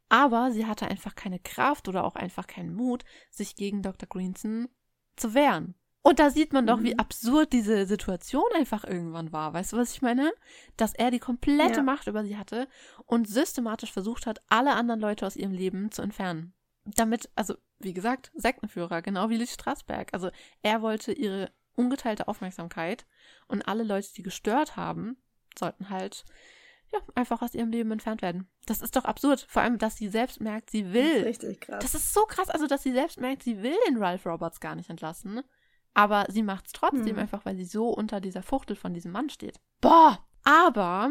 Aber 0.08 0.50
sie 0.50 0.66
hatte 0.66 0.88
einfach 0.88 1.14
keine 1.14 1.38
Kraft 1.38 1.88
oder 1.88 2.04
auch 2.04 2.16
einfach 2.16 2.46
keinen 2.46 2.74
Mut, 2.74 3.04
sich 3.30 3.54
gegen 3.54 3.82
Dr. 3.82 4.08
Greenson 4.08 4.68
zu 5.16 5.34
wehren. 5.34 5.74
Und 6.08 6.20
da 6.20 6.30
sieht 6.30 6.54
man 6.54 6.66
doch, 6.66 6.78
mhm. 6.78 6.84
wie 6.84 6.98
absurd 6.98 7.52
diese 7.52 7.84
Situation 7.84 8.46
einfach 8.54 8.82
irgendwann 8.84 9.30
war. 9.30 9.52
Weißt 9.52 9.74
du, 9.74 9.76
was 9.76 9.92
ich 9.92 10.00
meine? 10.00 10.32
Dass 10.78 10.94
er 10.94 11.10
die 11.10 11.18
komplette 11.18 11.80
ja. 11.80 11.82
Macht 11.82 12.06
über 12.06 12.24
sie 12.24 12.38
hatte 12.38 12.66
und 13.04 13.28
systematisch 13.28 13.92
versucht 13.92 14.24
hat, 14.24 14.40
alle 14.48 14.72
anderen 14.72 15.00
Leute 15.00 15.26
aus 15.26 15.36
ihrem 15.36 15.52
Leben 15.52 15.90
zu 15.92 16.00
entfernen. 16.00 16.54
Damit, 16.86 17.28
also, 17.34 17.56
wie 17.78 17.92
gesagt, 17.92 18.32
Sektenführer, 18.34 19.02
genau 19.02 19.28
wie 19.28 19.36
Liz 19.36 19.52
Strasberg. 19.52 20.14
Also, 20.14 20.30
er 20.62 20.80
wollte 20.80 21.12
ihre 21.12 21.52
ungeteilte 21.74 22.26
Aufmerksamkeit 22.26 23.04
und 23.46 23.68
alle 23.68 23.84
Leute, 23.84 24.08
die 24.14 24.22
gestört 24.22 24.76
haben, 24.76 25.18
sollten 25.58 25.90
halt 25.90 26.24
ja, 26.90 27.00
einfach 27.16 27.42
aus 27.42 27.52
ihrem 27.52 27.70
Leben 27.70 27.92
entfernt 27.92 28.22
werden. 28.22 28.48
Das 28.64 28.80
ist 28.80 28.96
doch 28.96 29.04
absurd. 29.04 29.44
Vor 29.46 29.60
allem, 29.60 29.76
dass 29.76 29.98
sie 29.98 30.08
selbst 30.08 30.40
merkt, 30.40 30.70
sie 30.70 30.90
will. 30.94 31.24
Das 31.24 31.36
ist 31.36 31.42
richtig 31.42 31.60
krass. 31.60 31.82
Das 31.82 31.94
ist 31.94 32.14
so 32.14 32.22
krass, 32.22 32.48
also 32.48 32.66
dass 32.66 32.82
sie 32.82 32.92
selbst 32.92 33.20
merkt, 33.20 33.42
sie 33.42 33.62
will 33.62 33.76
den 33.86 33.98
Ralph 33.98 34.24
Roberts 34.24 34.58
gar 34.58 34.74
nicht 34.74 34.88
entlassen. 34.88 35.42
Aber 35.94 36.26
sie 36.28 36.42
macht 36.42 36.66
es 36.66 36.72
trotzdem 36.72 37.14
mhm. 37.14 37.18
einfach, 37.18 37.44
weil 37.44 37.56
sie 37.56 37.64
so 37.64 37.88
unter 37.88 38.20
dieser 38.20 38.42
Fuchtel 38.42 38.76
von 38.76 38.94
diesem 38.94 39.12
Mann 39.12 39.30
steht. 39.30 39.58
Boah! 39.80 40.18
Aber 40.44 41.10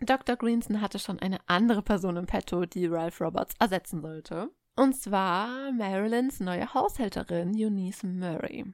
Dr. 0.00 0.36
Greenson 0.36 0.80
hatte 0.80 0.98
schon 0.98 1.18
eine 1.20 1.38
andere 1.46 1.82
Person 1.82 2.16
im 2.16 2.26
Petto, 2.26 2.66
die 2.66 2.86
Ralph 2.86 3.20
Roberts 3.20 3.54
ersetzen 3.58 4.02
sollte. 4.02 4.50
Und 4.76 4.94
zwar 4.94 5.72
Marilyns 5.72 6.40
neue 6.40 6.74
Haushälterin 6.74 7.54
Eunice 7.56 8.02
Murray. 8.02 8.66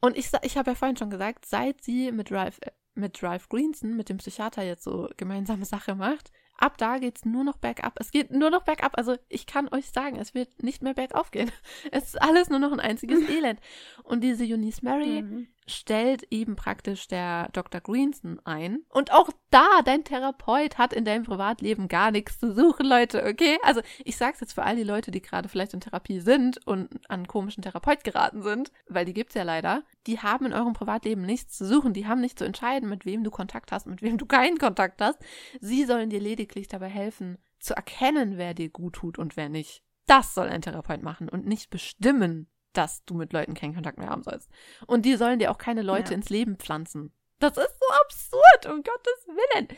Und 0.00 0.16
ich, 0.16 0.30
ich 0.42 0.56
habe 0.56 0.70
ja 0.70 0.74
vorhin 0.76 0.96
schon 0.96 1.10
gesagt, 1.10 1.46
seit 1.46 1.82
sie 1.82 2.12
mit 2.12 2.30
Ralph, 2.30 2.58
äh, 2.60 2.70
mit 2.94 3.20
Ralph 3.22 3.48
Greenson, 3.48 3.96
mit 3.96 4.08
dem 4.08 4.18
Psychiater 4.18 4.62
jetzt 4.62 4.84
so 4.84 5.08
gemeinsame 5.16 5.64
Sache 5.64 5.96
macht, 5.96 6.30
ab 6.58 6.76
da 6.78 6.98
geht 6.98 7.18
es 7.18 7.24
nur 7.24 7.44
noch 7.44 7.56
bergab. 7.56 7.94
Es 8.00 8.10
geht 8.10 8.30
nur 8.30 8.50
noch 8.50 8.62
bergab. 8.62 8.98
Also 8.98 9.16
ich 9.28 9.46
kann 9.46 9.68
euch 9.72 9.90
sagen, 9.90 10.16
es 10.16 10.34
wird 10.34 10.62
nicht 10.62 10.82
mehr 10.82 10.94
bergauf 10.94 11.30
gehen. 11.30 11.50
Es 11.90 12.08
ist 12.08 12.22
alles 12.22 12.50
nur 12.50 12.58
noch 12.58 12.72
ein 12.72 12.80
einziges 12.80 13.20
Elend. 13.28 13.60
Und 14.02 14.22
diese 14.22 14.44
Eunice 14.44 14.82
Mary 14.82 15.22
mhm 15.22 15.48
stellt 15.68 16.24
eben 16.30 16.56
praktisch 16.56 17.08
der 17.08 17.48
Dr. 17.52 17.80
Greenson 17.80 18.40
ein. 18.44 18.80
Und 18.88 19.12
auch 19.12 19.28
da, 19.50 19.82
dein 19.84 20.04
Therapeut 20.04 20.78
hat 20.78 20.92
in 20.92 21.04
deinem 21.04 21.24
Privatleben 21.24 21.88
gar 21.88 22.10
nichts 22.10 22.38
zu 22.38 22.52
suchen, 22.52 22.86
Leute, 22.86 23.24
okay? 23.24 23.58
Also 23.62 23.80
ich 24.04 24.16
sag's 24.16 24.40
jetzt 24.40 24.54
für 24.54 24.64
all 24.64 24.76
die 24.76 24.82
Leute, 24.82 25.10
die 25.10 25.22
gerade 25.22 25.48
vielleicht 25.48 25.74
in 25.74 25.80
Therapie 25.80 26.20
sind 26.20 26.66
und 26.66 26.88
an 27.08 27.26
komischen 27.26 27.62
Therapeut 27.62 28.04
geraten 28.04 28.42
sind, 28.42 28.72
weil 28.88 29.04
die 29.04 29.14
gibt's 29.14 29.34
ja 29.34 29.42
leider, 29.42 29.84
die 30.06 30.18
haben 30.20 30.46
in 30.46 30.52
eurem 30.52 30.72
Privatleben 30.72 31.22
nichts 31.22 31.58
zu 31.58 31.66
suchen, 31.66 31.92
die 31.92 32.06
haben 32.06 32.20
nicht 32.20 32.38
zu 32.38 32.44
entscheiden, 32.44 32.88
mit 32.88 33.04
wem 33.04 33.24
du 33.24 33.30
Kontakt 33.30 33.72
hast, 33.72 33.86
mit 33.86 34.02
wem 34.02 34.18
du 34.18 34.26
keinen 34.26 34.58
Kontakt 34.58 35.00
hast. 35.00 35.18
Sie 35.60 35.84
sollen 35.84 36.10
dir 36.10 36.20
lediglich 36.20 36.68
dabei 36.68 36.88
helfen, 36.88 37.38
zu 37.60 37.74
erkennen, 37.74 38.38
wer 38.38 38.54
dir 38.54 38.70
gut 38.70 38.94
tut 38.94 39.18
und 39.18 39.36
wer 39.36 39.48
nicht. 39.48 39.82
Das 40.06 40.34
soll 40.34 40.48
ein 40.48 40.62
Therapeut 40.62 41.02
machen 41.02 41.28
und 41.28 41.46
nicht 41.46 41.68
bestimmen, 41.70 42.48
dass 42.72 43.04
du 43.04 43.14
mit 43.14 43.32
Leuten 43.32 43.54
keinen 43.54 43.74
Kontakt 43.74 43.98
mehr 43.98 44.08
haben 44.08 44.22
sollst. 44.22 44.50
Und 44.86 45.04
die 45.04 45.16
sollen 45.16 45.38
dir 45.38 45.50
auch 45.50 45.58
keine 45.58 45.82
Leute 45.82 46.10
ja. 46.10 46.16
ins 46.16 46.28
Leben 46.28 46.56
pflanzen. 46.56 47.12
Das 47.38 47.56
ist 47.56 47.78
so 47.80 47.94
absurd, 48.04 48.66
um 48.66 48.82
Gottes 48.82 49.26
Willen. 49.26 49.68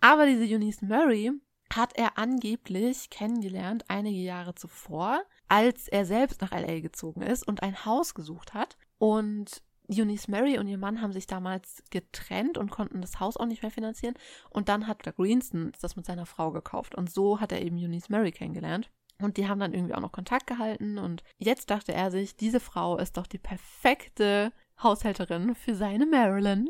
Aber 0.00 0.26
diese 0.26 0.44
Eunice 0.44 0.82
Murray 0.82 1.32
hat 1.74 1.96
er 1.96 2.16
angeblich 2.16 3.10
kennengelernt 3.10 3.84
einige 3.88 4.20
Jahre 4.20 4.54
zuvor, 4.54 5.22
als 5.48 5.88
er 5.88 6.06
selbst 6.06 6.40
nach 6.40 6.52
LA 6.52 6.80
gezogen 6.80 7.22
ist 7.22 7.46
und 7.46 7.62
ein 7.62 7.84
Haus 7.84 8.14
gesucht 8.14 8.54
hat. 8.54 8.78
Und 8.98 9.62
Eunice 9.90 10.28
Murray 10.28 10.58
und 10.58 10.68
ihr 10.68 10.78
Mann 10.78 11.00
haben 11.00 11.12
sich 11.12 11.26
damals 11.26 11.82
getrennt 11.90 12.58
und 12.58 12.70
konnten 12.70 13.00
das 13.00 13.20
Haus 13.20 13.36
auch 13.36 13.46
nicht 13.46 13.62
mehr 13.62 13.70
finanzieren. 13.70 14.14
Und 14.50 14.68
dann 14.68 14.86
hat 14.86 15.04
der 15.06 15.12
Greenston 15.12 15.72
das 15.80 15.96
mit 15.96 16.06
seiner 16.06 16.26
Frau 16.26 16.52
gekauft. 16.52 16.94
Und 16.94 17.10
so 17.10 17.40
hat 17.40 17.52
er 17.52 17.62
eben 17.62 17.76
Eunice 17.76 18.10
Murray 18.10 18.32
kennengelernt. 18.32 18.90
Und 19.20 19.36
die 19.36 19.48
haben 19.48 19.60
dann 19.60 19.74
irgendwie 19.74 19.94
auch 19.94 20.00
noch 20.00 20.12
Kontakt 20.12 20.46
gehalten. 20.46 20.98
Und 20.98 21.22
jetzt 21.38 21.70
dachte 21.70 21.92
er 21.92 22.10
sich, 22.10 22.36
diese 22.36 22.60
Frau 22.60 22.98
ist 22.98 23.16
doch 23.16 23.26
die 23.26 23.38
perfekte 23.38 24.52
Haushälterin 24.82 25.54
für 25.54 25.74
seine 25.74 26.06
Marilyn. 26.06 26.68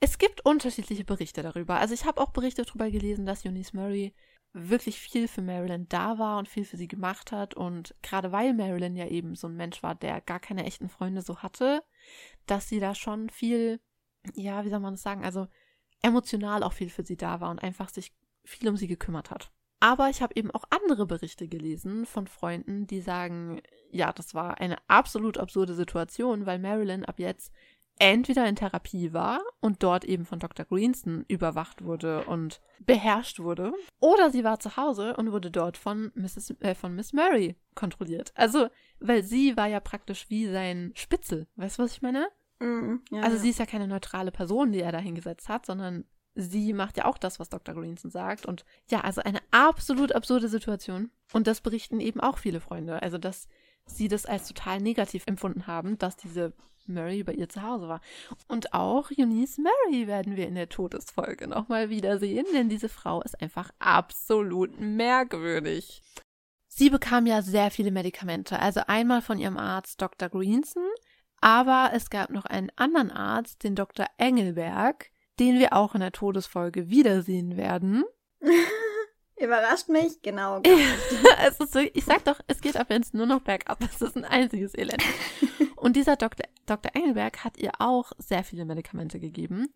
Es 0.00 0.18
gibt 0.18 0.44
unterschiedliche 0.44 1.04
Berichte 1.04 1.42
darüber. 1.42 1.76
Also 1.76 1.94
ich 1.94 2.04
habe 2.04 2.20
auch 2.20 2.30
Berichte 2.30 2.62
darüber 2.62 2.90
gelesen, 2.90 3.24
dass 3.24 3.46
Eunice 3.46 3.72
Murray 3.72 4.14
wirklich 4.52 4.98
viel 4.98 5.28
für 5.28 5.42
Marilyn 5.42 5.88
da 5.88 6.18
war 6.18 6.38
und 6.38 6.48
viel 6.48 6.64
für 6.64 6.76
sie 6.76 6.88
gemacht 6.88 7.32
hat. 7.32 7.54
Und 7.54 7.94
gerade 8.02 8.32
weil 8.32 8.54
Marilyn 8.54 8.96
ja 8.96 9.06
eben 9.06 9.34
so 9.34 9.48
ein 9.48 9.56
Mensch 9.56 9.82
war, 9.82 9.94
der 9.94 10.20
gar 10.20 10.40
keine 10.40 10.64
echten 10.64 10.88
Freunde 10.88 11.22
so 11.22 11.38
hatte, 11.38 11.82
dass 12.46 12.68
sie 12.68 12.80
da 12.80 12.94
schon 12.94 13.30
viel, 13.30 13.80
ja, 14.34 14.64
wie 14.64 14.70
soll 14.70 14.80
man 14.80 14.94
das 14.94 15.02
sagen, 15.02 15.24
also 15.24 15.46
emotional 16.02 16.62
auch 16.62 16.72
viel 16.72 16.90
für 16.90 17.04
sie 17.04 17.16
da 17.16 17.40
war 17.40 17.50
und 17.50 17.62
einfach 17.62 17.88
sich 17.88 18.14
viel 18.44 18.68
um 18.68 18.76
sie 18.76 18.86
gekümmert 18.86 19.30
hat. 19.30 19.50
Aber 19.80 20.08
ich 20.08 20.22
habe 20.22 20.34
eben 20.36 20.50
auch 20.50 20.64
andere 20.70 21.06
Berichte 21.06 21.48
gelesen 21.48 22.06
von 22.06 22.26
Freunden, 22.26 22.86
die 22.86 23.00
sagen, 23.00 23.60
ja, 23.90 24.12
das 24.12 24.34
war 24.34 24.58
eine 24.58 24.76
absolut 24.88 25.38
absurde 25.38 25.74
Situation, 25.74 26.46
weil 26.46 26.58
Marilyn 26.58 27.04
ab 27.04 27.18
jetzt 27.18 27.52
entweder 27.98 28.46
in 28.46 28.56
Therapie 28.56 29.12
war 29.12 29.40
und 29.60 29.82
dort 29.82 30.04
eben 30.04 30.26
von 30.26 30.38
Dr. 30.38 30.66
Greenston 30.66 31.24
überwacht 31.28 31.82
wurde 31.82 32.24
und 32.24 32.60
beherrscht 32.80 33.38
wurde, 33.38 33.72
oder 34.00 34.30
sie 34.30 34.44
war 34.44 34.60
zu 34.60 34.76
Hause 34.76 35.16
und 35.16 35.32
wurde 35.32 35.50
dort 35.50 35.76
von 35.76 36.12
Mrs. 36.14 36.54
Äh, 36.60 36.74
von 36.74 36.94
Miss 36.94 37.12
Murray 37.12 37.56
kontrolliert. 37.74 38.32
Also, 38.34 38.68
weil 39.00 39.22
sie 39.22 39.56
war 39.56 39.66
ja 39.66 39.80
praktisch 39.80 40.28
wie 40.28 40.46
sein 40.46 40.92
Spitzel. 40.94 41.46
Weißt 41.56 41.78
du, 41.78 41.84
was 41.84 41.92
ich 41.92 42.02
meine? 42.02 42.28
Mm, 42.58 42.96
ja, 43.10 43.22
also 43.22 43.38
sie 43.38 43.50
ist 43.50 43.58
ja 43.58 43.66
keine 43.66 43.88
neutrale 43.88 44.32
Person, 44.32 44.72
die 44.72 44.80
er 44.80 44.92
da 44.92 44.98
hingesetzt 44.98 45.48
hat, 45.48 45.66
sondern 45.66 46.04
sie 46.36 46.72
macht 46.72 46.96
ja 46.96 47.06
auch 47.06 47.18
das, 47.18 47.40
was 47.40 47.48
Dr. 47.48 47.74
Greenson 47.74 48.10
sagt. 48.10 48.46
Und 48.46 48.64
ja, 48.88 49.00
also 49.00 49.22
eine 49.22 49.40
absolut 49.50 50.12
absurde 50.12 50.48
Situation. 50.48 51.10
Und 51.32 51.46
das 51.46 51.60
berichten 51.60 51.98
eben 51.98 52.20
auch 52.20 52.38
viele 52.38 52.60
Freunde. 52.60 53.02
Also, 53.02 53.18
dass 53.18 53.48
sie 53.86 54.08
das 54.08 54.26
als 54.26 54.48
total 54.48 54.80
negativ 54.80 55.24
empfunden 55.26 55.66
haben, 55.66 55.98
dass 55.98 56.16
diese 56.16 56.52
Murray 56.86 57.22
bei 57.22 57.32
ihr 57.32 57.48
zu 57.48 57.62
Hause 57.62 57.88
war. 57.88 58.00
Und 58.48 58.72
auch 58.74 59.10
Eunice 59.10 59.58
Murray 59.58 60.06
werden 60.06 60.36
wir 60.36 60.46
in 60.46 60.54
der 60.54 60.68
Todesfolge 60.68 61.48
nochmal 61.48 61.90
wiedersehen, 61.90 62.46
denn 62.52 62.68
diese 62.68 62.88
Frau 62.88 63.22
ist 63.22 63.40
einfach 63.40 63.70
absolut 63.78 64.78
merkwürdig. 64.78 66.02
Sie 66.68 66.90
bekam 66.90 67.26
ja 67.26 67.42
sehr 67.42 67.70
viele 67.70 67.90
Medikamente, 67.90 68.58
also 68.58 68.80
einmal 68.86 69.22
von 69.22 69.38
ihrem 69.38 69.56
Arzt 69.56 70.00
Dr. 70.00 70.28
Greenson, 70.28 70.86
aber 71.40 71.90
es 71.94 72.10
gab 72.10 72.30
noch 72.30 72.44
einen 72.44 72.70
anderen 72.76 73.10
Arzt, 73.10 73.64
den 73.64 73.74
Dr. 73.74 74.06
Engelberg, 74.18 75.10
den 75.38 75.58
wir 75.58 75.72
auch 75.72 75.94
in 75.94 76.00
der 76.00 76.12
Todesfolge 76.12 76.88
wiedersehen 76.88 77.56
werden. 77.56 78.04
Überrascht 79.38 79.88
mich, 79.88 80.22
genau. 80.22 80.62
es 81.46 81.60
ist 81.60 81.72
so, 81.72 81.80
ich 81.80 82.04
sag 82.04 82.24
doch, 82.24 82.40
es 82.46 82.60
geht 82.60 82.76
ab 82.76 82.86
jetzt 82.90 83.12
nur 83.12 83.26
noch 83.26 83.42
bergab. 83.42 83.78
Es 83.82 84.00
ist 84.00 84.16
ein 84.16 84.24
einziges 84.24 84.74
Elend. 84.74 85.02
Und 85.76 85.94
dieser 85.94 86.16
Dr. 86.16 86.46
Dr. 86.64 86.92
Engelberg 86.94 87.44
hat 87.44 87.58
ihr 87.58 87.72
auch 87.78 88.12
sehr 88.18 88.44
viele 88.44 88.64
Medikamente 88.64 89.20
gegeben. 89.20 89.68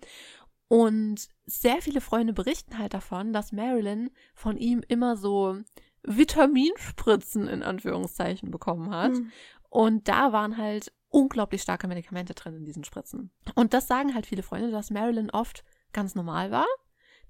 Und 0.69 1.29
sehr 1.45 1.83
viele 1.83 2.01
Freunde 2.01 2.33
berichten 2.33 2.79
halt 2.79 2.95
davon, 2.95 3.33
dass 3.33 3.53
Marilyn 3.53 4.11
von 4.35 4.57
ihm 4.57 4.83
immer 4.89 5.17
so 5.17 5.59
Vitaminspritzen 6.05 7.47
in 7.49 7.63
Anführungszeichen 7.63 8.51
bekommen 8.51 8.91
hat. 8.91 9.13
Mhm. 9.13 9.33
Und 9.69 10.09
da 10.09 10.33
waren 10.33 10.57
halt 10.57 10.93
unglaublich 11.11 11.63
starke 11.63 11.87
Medikamente 11.89 12.35
drin 12.35 12.57
in 12.57 12.65
diesen 12.65 12.85
Spritzen. 12.85 13.31
Und 13.55 13.75
das 13.75 13.87
sagen 13.87 14.15
halt 14.15 14.27
viele 14.27 14.43
Freunde, 14.43 14.71
dass 14.71 14.91
Marilyn 14.91 15.31
oft 15.31 15.65
ganz 15.93 16.15
normal 16.15 16.51
war. 16.51 16.67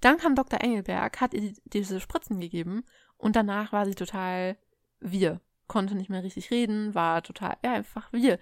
Dann 0.01 0.19
kam 0.19 0.35
Dr. 0.35 0.61
Engelberg, 0.61 1.21
hat 1.21 1.35
ihr 1.35 1.53
diese 1.65 2.01
Spritzen 2.01 2.41
gegeben 2.41 2.85
und 3.17 3.37
danach 3.37 3.73
war 3.73 3.85
sie 3.87 3.95
total 3.95 4.57
wir. 5.01 5.41
Konnte 5.67 5.95
nicht 5.95 6.11
mehr 6.11 6.23
richtig 6.23 6.51
reden, 6.51 6.95
war 6.95 7.23
total, 7.23 7.57
ja, 7.65 7.73
einfach 7.73 8.13
wir. 8.13 8.39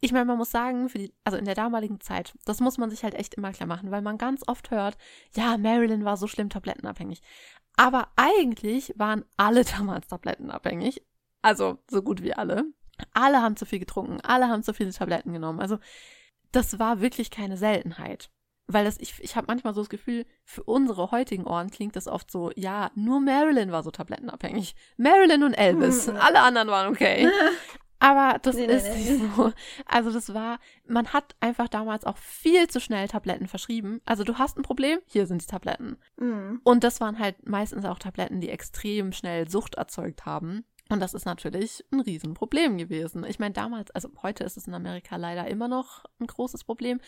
Ich 0.00 0.12
meine, 0.12 0.26
man 0.26 0.38
muss 0.38 0.50
sagen, 0.50 0.88
die, 0.94 1.12
also 1.24 1.36
in 1.36 1.44
der 1.44 1.54
damaligen 1.54 2.00
Zeit, 2.00 2.38
das 2.44 2.60
muss 2.60 2.78
man 2.78 2.90
sich 2.90 3.02
halt 3.02 3.14
echt 3.14 3.34
immer 3.34 3.50
klar 3.52 3.66
machen, 3.66 3.90
weil 3.90 4.02
man 4.02 4.16
ganz 4.16 4.42
oft 4.46 4.70
hört, 4.70 4.96
ja, 5.34 5.58
Marilyn 5.58 6.04
war 6.04 6.16
so 6.16 6.28
schlimm 6.28 6.50
tablettenabhängig. 6.50 7.20
Aber 7.76 8.08
eigentlich 8.16 8.94
waren 8.96 9.24
alle 9.36 9.64
damals 9.78 10.06
tablettenabhängig. 10.06 11.02
Also 11.42 11.78
so 11.90 12.02
gut 12.02 12.22
wie 12.22 12.34
alle. 12.34 12.64
Alle 13.12 13.42
haben 13.42 13.56
zu 13.56 13.66
viel 13.66 13.78
getrunken, 13.78 14.20
alle 14.22 14.48
haben 14.48 14.62
zu 14.62 14.74
viele 14.74 14.92
Tabletten 14.92 15.32
genommen. 15.32 15.60
Also 15.60 15.78
das 16.52 16.78
war 16.78 17.00
wirklich 17.00 17.30
keine 17.30 17.56
Seltenheit. 17.56 18.30
Weil 18.70 18.84
das, 18.84 18.98
ich, 18.98 19.14
ich 19.22 19.34
habe 19.34 19.46
manchmal 19.46 19.72
so 19.72 19.80
das 19.80 19.88
Gefühl, 19.88 20.26
für 20.44 20.62
unsere 20.62 21.10
heutigen 21.10 21.46
Ohren 21.46 21.70
klingt 21.70 21.96
das 21.96 22.06
oft 22.06 22.30
so, 22.30 22.52
ja, 22.54 22.90
nur 22.94 23.18
Marilyn 23.18 23.72
war 23.72 23.82
so 23.82 23.90
tablettenabhängig. 23.90 24.74
Marilyn 24.98 25.42
und 25.42 25.54
Elvis, 25.54 26.08
alle 26.10 26.40
anderen 26.40 26.68
waren 26.68 26.92
okay. 26.92 27.30
Aber 28.00 28.38
das 28.38 28.56
nee, 28.56 28.66
ist 28.66 28.84
nee, 28.84 29.18
nee. 29.18 29.28
so. 29.34 29.52
Also 29.86 30.12
das 30.12 30.32
war, 30.32 30.60
man 30.86 31.12
hat 31.12 31.34
einfach 31.40 31.68
damals 31.68 32.04
auch 32.04 32.16
viel 32.16 32.68
zu 32.68 32.80
schnell 32.80 33.08
Tabletten 33.08 33.48
verschrieben. 33.48 34.00
Also 34.04 34.22
du 34.22 34.38
hast 34.38 34.56
ein 34.56 34.62
Problem, 34.62 35.00
hier 35.06 35.26
sind 35.26 35.42
die 35.42 35.46
Tabletten. 35.46 35.96
Mhm. 36.16 36.60
Und 36.62 36.84
das 36.84 37.00
waren 37.00 37.18
halt 37.18 37.48
meistens 37.48 37.84
auch 37.84 37.98
Tabletten, 37.98 38.40
die 38.40 38.50
extrem 38.50 39.12
schnell 39.12 39.48
Sucht 39.48 39.74
erzeugt 39.74 40.26
haben. 40.26 40.64
Und 40.90 41.00
das 41.00 41.12
ist 41.12 41.26
natürlich 41.26 41.84
ein 41.92 42.00
Riesenproblem 42.00 42.78
gewesen. 42.78 43.24
Ich 43.24 43.38
meine, 43.38 43.52
damals, 43.52 43.90
also 43.90 44.08
heute 44.22 44.44
ist 44.44 44.56
es 44.56 44.66
in 44.66 44.74
Amerika 44.74 45.16
leider 45.16 45.46
immer 45.46 45.68
noch 45.68 46.04
ein 46.18 46.26
großes 46.26 46.64
Problem, 46.64 46.98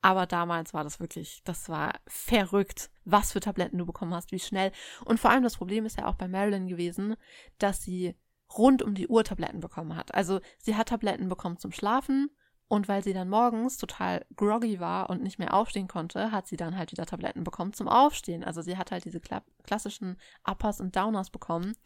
aber 0.00 0.26
damals 0.26 0.74
war 0.74 0.82
das 0.82 0.98
wirklich, 0.98 1.42
das 1.44 1.68
war 1.68 1.94
verrückt, 2.08 2.90
was 3.04 3.32
für 3.32 3.40
Tabletten 3.40 3.78
du 3.78 3.86
bekommen 3.86 4.12
hast, 4.12 4.32
wie 4.32 4.40
schnell. 4.40 4.72
Und 5.04 5.20
vor 5.20 5.30
allem 5.30 5.44
das 5.44 5.56
Problem 5.56 5.86
ist 5.86 5.98
ja 5.98 6.06
auch 6.06 6.16
bei 6.16 6.26
Marilyn 6.26 6.66
gewesen, 6.66 7.14
dass 7.58 7.82
sie 7.82 8.16
rund 8.56 8.82
um 8.82 8.94
die 8.94 9.06
Uhr 9.06 9.22
Tabletten 9.22 9.60
bekommen 9.60 9.94
hat. 9.94 10.14
Also 10.14 10.40
sie 10.58 10.74
hat 10.74 10.88
Tabletten 10.88 11.28
bekommen 11.28 11.58
zum 11.58 11.70
Schlafen 11.70 12.30
und 12.66 12.88
weil 12.88 13.04
sie 13.04 13.12
dann 13.12 13.28
morgens 13.28 13.76
total 13.76 14.26
groggy 14.36 14.80
war 14.80 15.10
und 15.10 15.22
nicht 15.22 15.38
mehr 15.38 15.54
aufstehen 15.54 15.86
konnte, 15.86 16.32
hat 16.32 16.46
sie 16.46 16.56
dann 16.56 16.76
halt 16.76 16.90
wieder 16.92 17.06
Tabletten 17.06 17.44
bekommen 17.44 17.72
zum 17.72 17.88
Aufstehen. 17.88 18.42
Also 18.42 18.62
sie 18.62 18.76
hat 18.76 18.90
halt 18.90 19.04
diese 19.04 19.20
klassischen 19.20 20.18
Uppers 20.44 20.80
und 20.80 20.96
Downers 20.96 21.30
bekommen. 21.30 21.76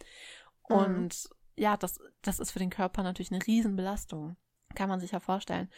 Mhm. 0.69 1.33
Ja, 1.57 1.77
das, 1.77 2.01
das 2.23 2.39
ist 2.39 2.51
für 2.51 2.59
den 2.59 2.70
Körper 2.70 3.03
natürlich 3.03 3.33
eine 3.33 3.47
Riesenbelastung. 3.47 4.37
Kann 4.74 4.89
man 4.89 5.01
sich 5.01 5.12
ja 5.12 5.20
vorstellen. 5.20 5.70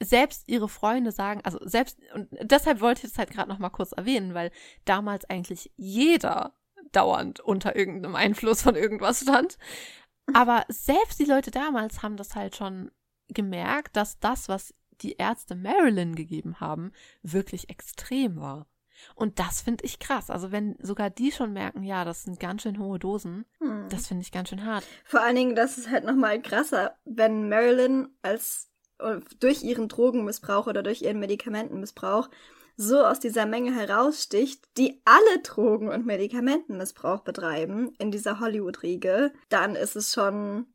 Selbst 0.00 0.48
ihre 0.48 0.68
Freunde 0.68 1.10
sagen, 1.10 1.40
also 1.42 1.58
selbst, 1.62 1.98
und 2.14 2.28
deshalb 2.40 2.80
wollte 2.80 3.04
ich 3.04 3.10
das 3.12 3.18
halt 3.18 3.30
gerade 3.30 3.48
nochmal 3.48 3.70
kurz 3.70 3.92
erwähnen, 3.92 4.32
weil 4.32 4.52
damals 4.84 5.28
eigentlich 5.28 5.72
jeder 5.76 6.54
dauernd 6.92 7.40
unter 7.40 7.74
irgendeinem 7.74 8.14
Einfluss 8.14 8.62
von 8.62 8.76
irgendwas 8.76 9.20
stand. 9.22 9.58
Aber 10.34 10.64
selbst 10.68 11.18
die 11.18 11.24
Leute 11.24 11.50
damals 11.50 12.02
haben 12.02 12.16
das 12.16 12.36
halt 12.36 12.56
schon 12.56 12.90
gemerkt, 13.28 13.96
dass 13.96 14.18
das, 14.20 14.48
was 14.48 14.74
die 15.00 15.12
Ärzte 15.12 15.54
Marilyn 15.54 16.14
gegeben 16.14 16.60
haben, 16.60 16.92
wirklich 17.22 17.70
extrem 17.70 18.40
war. 18.40 18.66
Und 19.14 19.38
das 19.38 19.60
finde 19.60 19.84
ich 19.84 19.98
krass. 19.98 20.30
Also 20.30 20.52
wenn 20.52 20.76
sogar 20.80 21.10
die 21.10 21.32
schon 21.32 21.52
merken, 21.52 21.82
ja, 21.82 22.04
das 22.04 22.24
sind 22.24 22.40
ganz 22.40 22.62
schön 22.62 22.78
hohe 22.78 22.98
Dosen, 22.98 23.44
hm. 23.60 23.88
das 23.88 24.06
finde 24.06 24.22
ich 24.22 24.32
ganz 24.32 24.48
schön 24.48 24.64
hart. 24.64 24.84
Vor 25.04 25.20
allen 25.20 25.36
Dingen, 25.36 25.54
das 25.54 25.78
ist 25.78 25.90
halt 25.90 26.04
nochmal 26.04 26.40
krasser, 26.40 26.96
wenn 27.04 27.48
Marilyn 27.48 28.08
als 28.22 28.70
äh, 28.98 29.20
durch 29.40 29.62
ihren 29.62 29.88
Drogenmissbrauch 29.88 30.66
oder 30.66 30.82
durch 30.82 31.02
ihren 31.02 31.20
Medikamentenmissbrauch 31.20 32.28
so 32.76 33.04
aus 33.04 33.18
dieser 33.18 33.44
Menge 33.44 33.74
heraussticht, 33.74 34.64
die 34.76 35.02
alle 35.04 35.42
Drogen- 35.42 35.88
und 35.88 36.06
Medikamentenmissbrauch 36.06 37.22
betreiben 37.22 37.92
in 37.98 38.12
dieser 38.12 38.38
Hollywood-Riege, 38.38 39.32
dann 39.48 39.74
ist 39.74 39.96
es 39.96 40.12
schon 40.12 40.66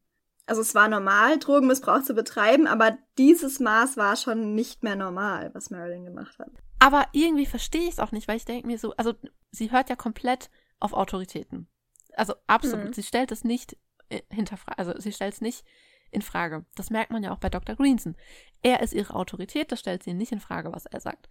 also 0.46 0.62
es 0.62 0.76
war 0.76 0.88
normal, 0.88 1.40
Drogenmissbrauch 1.40 2.04
zu 2.04 2.14
betreiben, 2.14 2.68
aber 2.68 2.98
dieses 3.18 3.60
Maß 3.60 3.98
war 3.98 4.16
schon 4.16 4.56
nicht 4.56 4.84
mehr 4.84 4.96
normal, 4.96 5.52
was 5.54 5.70
Marilyn 5.70 6.06
gemacht 6.06 6.38
hat. 6.40 6.52
Aber 6.80 7.06
irgendwie 7.14 7.46
verstehe 7.46 7.84
ich 7.84 7.92
es 7.92 8.00
auch 8.00 8.12
nicht, 8.12 8.28
weil 8.28 8.38
ich 8.38 8.46
denke 8.46 8.68
mir 8.68 8.78
so, 8.78 8.94
also 8.96 9.14
sie 9.52 9.72
hört 9.72 9.90
ja 9.90 9.96
komplett 9.96 10.50
auf 10.80 10.94
Autoritäten. 10.94 11.68
Also 12.16 12.34
absolut. 12.48 12.88
Mhm. 12.88 12.94
Sie 12.94 13.04
stellt 13.04 13.32
es 13.32 13.44
nicht 13.44 13.78
äh, 14.10 14.22
hinterfrage, 14.30 14.78
also 14.78 15.00
sie 15.00 15.14
stellt 15.14 15.34
es 15.34 15.42
nicht 15.42 15.64
in 16.12 16.22
Frage. 16.22 16.66
Das 16.76 16.90
merkt 16.90 17.12
man 17.12 17.24
ja 17.24 17.32
auch 17.32 17.40
bei 17.40 17.50
Dr. 17.50 17.76
Greenson. 17.76 18.16
Er 18.62 18.82
ist 18.82 18.94
ihre 18.94 19.16
Autorität, 19.16 19.72
das 19.72 19.80
stellt 19.80 20.04
sie 20.04 20.14
nicht 20.14 20.32
in 20.32 20.40
Frage, 20.40 20.72
was 20.72 20.86
er 20.86 21.00
sagt. 21.00 21.28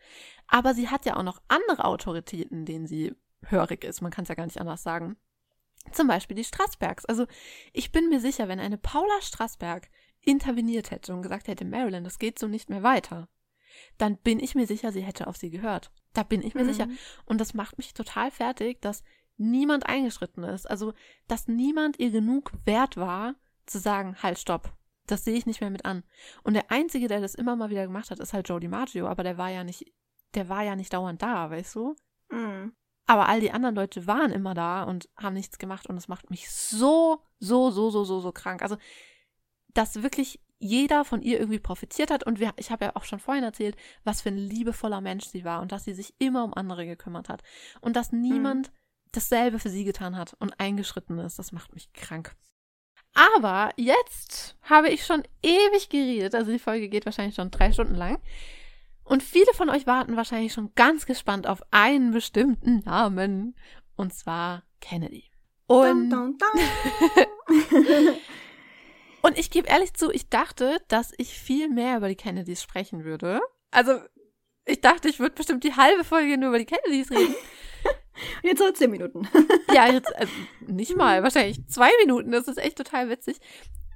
Aber 0.48 0.74
sie 0.74 0.88
hat 0.88 1.06
ja 1.06 1.16
auch 1.16 1.22
noch 1.22 1.40
andere 1.48 1.84
Autoritäten, 1.84 2.64
denen 2.64 2.86
sie 2.86 3.14
hörig 3.46 3.84
ist. 3.84 4.00
Man 4.00 4.10
kann 4.10 4.24
es 4.24 4.28
ja 4.28 4.34
gar 4.34 4.46
nicht 4.46 4.60
anders 4.60 4.82
sagen. 4.82 5.16
Zum 5.90 6.06
Beispiel 6.06 6.36
die 6.36 6.44
Strassbergs. 6.44 7.04
Also 7.04 7.26
ich 7.72 7.92
bin 7.92 8.08
mir 8.08 8.20
sicher, 8.20 8.48
wenn 8.48 8.60
eine 8.60 8.78
Paula 8.78 9.20
Strassberg 9.20 9.88
interveniert 10.20 10.90
hätte 10.90 11.12
und 11.12 11.22
gesagt 11.22 11.48
hätte, 11.48 11.64
Marilyn, 11.64 12.04
das 12.04 12.18
geht 12.18 12.38
so 12.38 12.46
nicht 12.46 12.70
mehr 12.70 12.82
weiter, 12.82 13.28
dann 13.98 14.16
bin 14.16 14.38
ich 14.40 14.54
mir 14.54 14.66
sicher, 14.66 14.92
sie 14.92 15.02
hätte 15.02 15.26
auf 15.26 15.36
sie 15.36 15.50
gehört. 15.50 15.90
Da 16.12 16.22
bin 16.22 16.42
ich 16.42 16.54
mir 16.54 16.64
mhm. 16.64 16.68
sicher. 16.68 16.88
Und 17.24 17.40
das 17.40 17.54
macht 17.54 17.78
mich 17.78 17.94
total 17.94 18.30
fertig, 18.30 18.80
dass 18.80 19.02
niemand 19.36 19.86
eingeschritten 19.86 20.44
ist. 20.44 20.70
Also, 20.70 20.92
dass 21.26 21.48
niemand 21.48 21.98
ihr 21.98 22.10
genug 22.10 22.52
wert 22.64 22.96
war, 22.96 23.34
zu 23.66 23.78
sagen, 23.78 24.16
halt, 24.22 24.38
stopp. 24.38 24.72
Das 25.06 25.24
sehe 25.24 25.36
ich 25.36 25.46
nicht 25.46 25.60
mehr 25.60 25.70
mit 25.70 25.84
an. 25.84 26.04
Und 26.44 26.54
der 26.54 26.70
Einzige, 26.70 27.08
der 27.08 27.20
das 27.20 27.34
immer 27.34 27.56
mal 27.56 27.70
wieder 27.70 27.86
gemacht 27.86 28.10
hat, 28.10 28.20
ist 28.20 28.32
halt 28.32 28.48
Joe 28.48 28.60
DiMaggio, 28.60 29.06
aber 29.08 29.24
der 29.24 29.36
war 29.36 29.50
ja 29.50 29.64
nicht, 29.64 29.92
der 30.34 30.48
war 30.48 30.62
ja 30.62 30.76
nicht 30.76 30.92
dauernd 30.92 31.22
da, 31.22 31.50
weißt 31.50 31.74
du? 31.74 31.96
Mhm. 32.30 32.72
Aber 33.06 33.28
all 33.28 33.40
die 33.40 33.52
anderen 33.52 33.74
Leute 33.74 34.06
waren 34.06 34.30
immer 34.30 34.54
da 34.54 34.84
und 34.84 35.08
haben 35.16 35.34
nichts 35.34 35.58
gemacht 35.58 35.88
und 35.88 35.96
das 35.96 36.08
macht 36.08 36.30
mich 36.30 36.50
so, 36.50 37.20
so, 37.38 37.70
so, 37.70 37.90
so, 37.90 38.04
so, 38.04 38.20
so 38.20 38.32
krank. 38.32 38.62
Also, 38.62 38.76
dass 39.74 40.02
wirklich 40.02 40.40
jeder 40.62 41.04
von 41.04 41.22
ihr 41.22 41.40
irgendwie 41.40 41.58
profitiert 41.58 42.10
hat. 42.10 42.24
Und 42.24 42.38
wir, 42.38 42.52
ich 42.56 42.70
habe 42.70 42.84
ja 42.84 42.92
auch 42.94 43.04
schon 43.04 43.18
vorhin 43.18 43.42
erzählt, 43.42 43.76
was 44.04 44.22
für 44.22 44.28
ein 44.28 44.38
liebevoller 44.38 45.00
Mensch 45.00 45.26
sie 45.26 45.44
war 45.44 45.60
und 45.60 45.72
dass 45.72 45.84
sie 45.84 45.92
sich 45.92 46.14
immer 46.18 46.44
um 46.44 46.54
andere 46.54 46.86
gekümmert 46.86 47.28
hat. 47.28 47.42
Und 47.80 47.96
dass 47.96 48.12
niemand 48.12 48.68
mhm. 48.68 48.74
dasselbe 49.10 49.58
für 49.58 49.70
sie 49.70 49.84
getan 49.84 50.16
hat 50.16 50.36
und 50.38 50.58
eingeschritten 50.60 51.18
ist. 51.18 51.38
Das 51.38 51.50
macht 51.50 51.74
mich 51.74 51.92
krank. 51.92 52.36
Aber 53.14 53.70
jetzt 53.76 54.56
habe 54.62 54.88
ich 54.88 55.04
schon 55.04 55.24
ewig 55.42 55.88
geredet. 55.88 56.34
Also 56.34 56.52
die 56.52 56.60
Folge 56.60 56.88
geht 56.88 57.06
wahrscheinlich 57.06 57.34
schon 57.34 57.50
drei 57.50 57.72
Stunden 57.72 57.96
lang. 57.96 58.22
Und 59.12 59.22
viele 59.22 59.52
von 59.52 59.68
euch 59.68 59.86
warten 59.86 60.16
wahrscheinlich 60.16 60.54
schon 60.54 60.74
ganz 60.74 61.04
gespannt 61.04 61.46
auf 61.46 61.62
einen 61.70 62.12
bestimmten 62.12 62.78
Namen. 62.78 63.54
Und 63.94 64.14
zwar 64.14 64.62
Kennedy. 64.80 65.30
Und, 65.66 66.08
dun, 66.08 66.38
dun, 66.38 66.38
dun. 66.38 67.66
und 69.20 69.38
ich 69.38 69.50
gebe 69.50 69.68
ehrlich 69.68 69.92
zu, 69.92 70.10
ich 70.10 70.30
dachte, 70.30 70.78
dass 70.88 71.12
ich 71.18 71.38
viel 71.38 71.68
mehr 71.68 71.98
über 71.98 72.08
die 72.08 72.16
Kennedys 72.16 72.62
sprechen 72.62 73.04
würde. 73.04 73.42
Also, 73.70 74.00
ich 74.64 74.80
dachte, 74.80 75.10
ich 75.10 75.20
würde 75.20 75.34
bestimmt 75.34 75.62
die 75.64 75.76
halbe 75.76 76.04
Folge 76.04 76.38
nur 76.38 76.48
über 76.48 76.58
die 76.58 76.64
Kennedys 76.64 77.10
reden. 77.10 77.34
Jetzt 78.42 78.60
so 78.60 78.72
zehn 78.72 78.92
Minuten. 78.92 79.28
ja, 79.74 79.92
jetzt 79.92 80.16
also 80.16 80.32
nicht 80.66 80.96
mal, 80.96 81.22
wahrscheinlich 81.22 81.66
zwei 81.68 81.90
Minuten. 82.00 82.30
Das 82.32 82.48
ist 82.48 82.58
echt 82.58 82.78
total 82.78 83.10
witzig. 83.10 83.40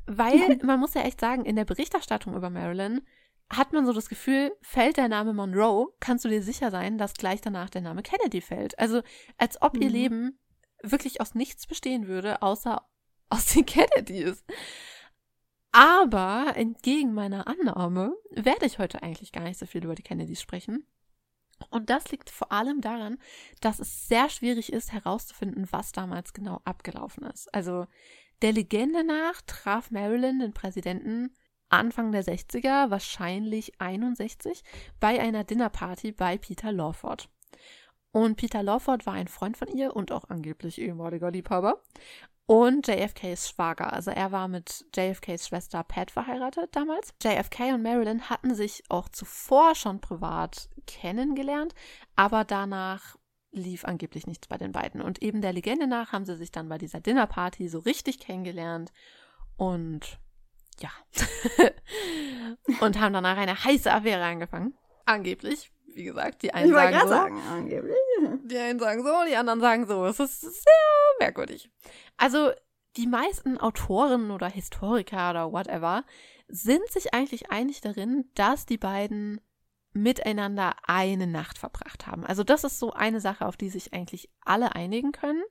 Weil 0.06 0.58
man 0.62 0.78
muss 0.78 0.92
ja 0.92 1.00
echt 1.02 1.20
sagen, 1.20 1.46
in 1.46 1.56
der 1.56 1.64
Berichterstattung 1.64 2.36
über 2.36 2.50
Marilyn 2.50 3.00
hat 3.48 3.72
man 3.72 3.86
so 3.86 3.92
das 3.92 4.08
Gefühl, 4.08 4.52
fällt 4.60 4.96
der 4.96 5.08
Name 5.08 5.32
Monroe, 5.32 5.92
kannst 6.00 6.24
du 6.24 6.28
dir 6.28 6.42
sicher 6.42 6.70
sein, 6.70 6.98
dass 6.98 7.14
gleich 7.14 7.40
danach 7.40 7.70
der 7.70 7.82
Name 7.82 8.02
Kennedy 8.02 8.40
fällt. 8.40 8.78
Also 8.78 9.02
als 9.38 9.60
ob 9.62 9.74
mhm. 9.74 9.82
ihr 9.82 9.90
Leben 9.90 10.38
wirklich 10.82 11.20
aus 11.20 11.34
nichts 11.34 11.66
bestehen 11.66 12.06
würde, 12.06 12.42
außer 12.42 12.86
aus 13.28 13.46
den 13.46 13.66
Kennedys. 13.66 14.44
Aber 15.72 16.54
entgegen 16.56 17.12
meiner 17.12 17.46
Annahme 17.46 18.16
werde 18.30 18.66
ich 18.66 18.78
heute 18.78 19.02
eigentlich 19.02 19.32
gar 19.32 19.44
nicht 19.44 19.58
so 19.58 19.66
viel 19.66 19.84
über 19.84 19.94
die 19.94 20.02
Kennedys 20.02 20.40
sprechen. 20.40 20.86
Und 21.70 21.90
das 21.90 22.10
liegt 22.10 22.30
vor 22.30 22.52
allem 22.52 22.80
daran, 22.80 23.18
dass 23.60 23.78
es 23.78 24.08
sehr 24.08 24.28
schwierig 24.28 24.72
ist 24.72 24.92
herauszufinden, 24.92 25.68
was 25.70 25.92
damals 25.92 26.32
genau 26.32 26.60
abgelaufen 26.64 27.24
ist. 27.24 27.52
Also 27.54 27.86
der 28.42 28.52
Legende 28.52 29.04
nach 29.04 29.40
traf 29.42 29.90
Marilyn 29.90 30.38
den 30.38 30.52
Präsidenten 30.52 31.34
Anfang 31.68 32.12
der 32.12 32.24
60er, 32.24 32.90
wahrscheinlich 32.90 33.80
61, 33.80 34.62
bei 35.00 35.20
einer 35.20 35.44
Dinnerparty 35.44 36.12
bei 36.12 36.38
Peter 36.38 36.72
Lawford. 36.72 37.28
Und 38.12 38.36
Peter 38.36 38.62
Lawford 38.62 39.04
war 39.04 39.14
ein 39.14 39.28
Freund 39.28 39.56
von 39.56 39.68
ihr 39.68 39.94
und 39.94 40.10
auch 40.10 40.24
angeblich 40.30 40.80
ehemaliger 40.80 41.30
Liebhaber. 41.30 41.82
Und 42.46 42.86
JFKs 42.86 43.50
Schwager. 43.50 43.92
Also 43.92 44.12
er 44.12 44.30
war 44.30 44.46
mit 44.46 44.86
JFKs 44.94 45.48
Schwester 45.48 45.82
Pat 45.82 46.12
verheiratet 46.12 46.74
damals. 46.76 47.12
JFK 47.22 47.74
und 47.74 47.82
Marilyn 47.82 48.30
hatten 48.30 48.54
sich 48.54 48.84
auch 48.88 49.08
zuvor 49.08 49.74
schon 49.74 50.00
privat 50.00 50.70
kennengelernt, 50.86 51.74
aber 52.14 52.44
danach 52.44 53.16
lief 53.50 53.84
angeblich 53.84 54.26
nichts 54.28 54.46
bei 54.46 54.58
den 54.58 54.70
beiden. 54.70 55.02
Und 55.02 55.22
eben 55.22 55.40
der 55.40 55.52
Legende 55.52 55.88
nach 55.88 56.12
haben 56.12 56.24
sie 56.24 56.36
sich 56.36 56.52
dann 56.52 56.68
bei 56.68 56.78
dieser 56.78 57.00
Dinnerparty 57.00 57.68
so 57.68 57.80
richtig 57.80 58.20
kennengelernt. 58.20 58.92
Und 59.56 60.20
ja. 60.80 60.90
und 62.80 63.00
haben 63.00 63.12
danach 63.12 63.36
eine 63.36 63.64
heiße 63.64 63.92
Affäre 63.92 64.24
angefangen. 64.24 64.74
Angeblich. 65.04 65.70
Wie 65.94 66.04
gesagt, 66.04 66.42
die 66.42 66.52
einen 66.52 66.72
sagen 66.72 67.00
so. 67.00 67.08
Sagen, 67.08 67.40
angeblich. 67.50 67.96
Die 68.44 68.58
einen 68.58 68.78
sagen 68.78 69.02
so, 69.02 69.14
die 69.26 69.36
anderen 69.36 69.60
sagen 69.60 69.86
so. 69.86 70.04
Es 70.04 70.20
ist 70.20 70.40
sehr 70.42 70.72
merkwürdig. 71.18 71.70
Also, 72.18 72.50
die 72.96 73.06
meisten 73.06 73.58
Autoren 73.58 74.30
oder 74.30 74.48
Historiker 74.48 75.30
oder 75.30 75.52
whatever 75.52 76.04
sind 76.48 76.86
sich 76.90 77.14
eigentlich 77.14 77.50
einig 77.50 77.80
darin, 77.80 78.30
dass 78.34 78.66
die 78.66 78.78
beiden 78.78 79.40
miteinander 79.92 80.74
eine 80.86 81.26
Nacht 81.26 81.58
verbracht 81.58 82.06
haben. 82.06 82.24
Also 82.24 82.44
das 82.44 82.64
ist 82.64 82.78
so 82.78 82.92
eine 82.92 83.20
Sache, 83.20 83.46
auf 83.46 83.56
die 83.56 83.70
sich 83.70 83.92
eigentlich 83.92 84.30
alle 84.44 84.74
einigen 84.74 85.12
können. 85.12 85.42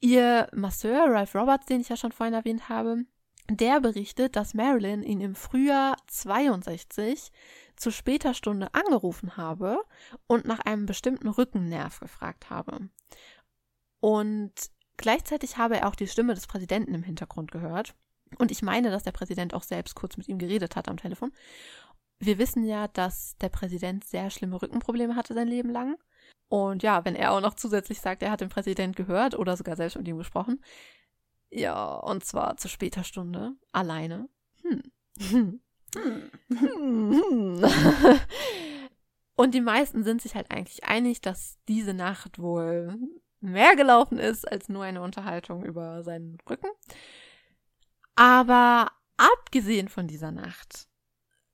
Ihr 0.00 0.48
Masseur, 0.54 1.06
Ralph 1.10 1.34
Roberts, 1.34 1.66
den 1.66 1.80
ich 1.80 1.88
ja 1.88 1.96
schon 1.96 2.12
vorhin 2.12 2.34
erwähnt 2.34 2.68
habe, 2.68 3.04
der 3.56 3.80
berichtet, 3.80 4.36
dass 4.36 4.54
Marilyn 4.54 5.02
ihn 5.02 5.20
im 5.20 5.34
Frühjahr 5.34 5.96
62 6.06 7.32
zu 7.76 7.90
später 7.90 8.34
Stunde 8.34 8.74
angerufen 8.74 9.36
habe 9.36 9.80
und 10.26 10.44
nach 10.44 10.60
einem 10.60 10.86
bestimmten 10.86 11.28
Rückennerv 11.28 12.00
gefragt 12.00 12.50
habe. 12.50 12.88
Und 14.00 14.52
gleichzeitig 14.96 15.56
habe 15.56 15.78
er 15.78 15.88
auch 15.88 15.94
die 15.94 16.08
Stimme 16.08 16.34
des 16.34 16.46
Präsidenten 16.46 16.94
im 16.94 17.02
Hintergrund 17.02 17.50
gehört. 17.50 17.94
Und 18.38 18.50
ich 18.50 18.62
meine, 18.62 18.90
dass 18.90 19.02
der 19.02 19.12
Präsident 19.12 19.54
auch 19.54 19.62
selbst 19.62 19.94
kurz 19.94 20.16
mit 20.16 20.28
ihm 20.28 20.38
geredet 20.38 20.76
hat 20.76 20.88
am 20.88 20.96
Telefon. 20.96 21.32
Wir 22.18 22.38
wissen 22.38 22.64
ja, 22.64 22.88
dass 22.88 23.36
der 23.38 23.48
Präsident 23.48 24.04
sehr 24.04 24.30
schlimme 24.30 24.60
Rückenprobleme 24.60 25.16
hatte 25.16 25.34
sein 25.34 25.48
Leben 25.48 25.70
lang. 25.70 25.96
Und 26.48 26.82
ja, 26.82 27.04
wenn 27.04 27.14
er 27.14 27.32
auch 27.32 27.40
noch 27.40 27.54
zusätzlich 27.54 28.00
sagt, 28.00 28.22
er 28.22 28.30
hat 28.30 28.40
den 28.40 28.48
Präsident 28.48 28.96
gehört 28.96 29.38
oder 29.38 29.56
sogar 29.56 29.76
selbst 29.76 29.96
mit 29.96 30.06
ihm 30.08 30.18
gesprochen, 30.18 30.60
ja, 31.50 31.94
und 31.94 32.24
zwar 32.24 32.56
zu 32.56 32.68
später 32.68 33.04
Stunde. 33.04 33.52
Alleine. 33.72 34.28
Hm. 34.62 34.82
Hm. 35.30 35.60
Hm. 35.94 37.64
und 39.34 39.54
die 39.54 39.60
meisten 39.60 40.04
sind 40.04 40.22
sich 40.22 40.34
halt 40.34 40.50
eigentlich 40.50 40.84
einig, 40.84 41.20
dass 41.20 41.58
diese 41.68 41.94
Nacht 41.94 42.38
wohl 42.38 42.96
mehr 43.40 43.74
gelaufen 43.74 44.18
ist 44.18 44.50
als 44.50 44.68
nur 44.68 44.84
eine 44.84 45.02
Unterhaltung 45.02 45.64
über 45.64 46.02
seinen 46.02 46.38
Rücken. 46.48 46.68
Aber 48.14 48.92
abgesehen 49.16 49.88
von 49.88 50.06
dieser 50.06 50.30
Nacht 50.30 50.88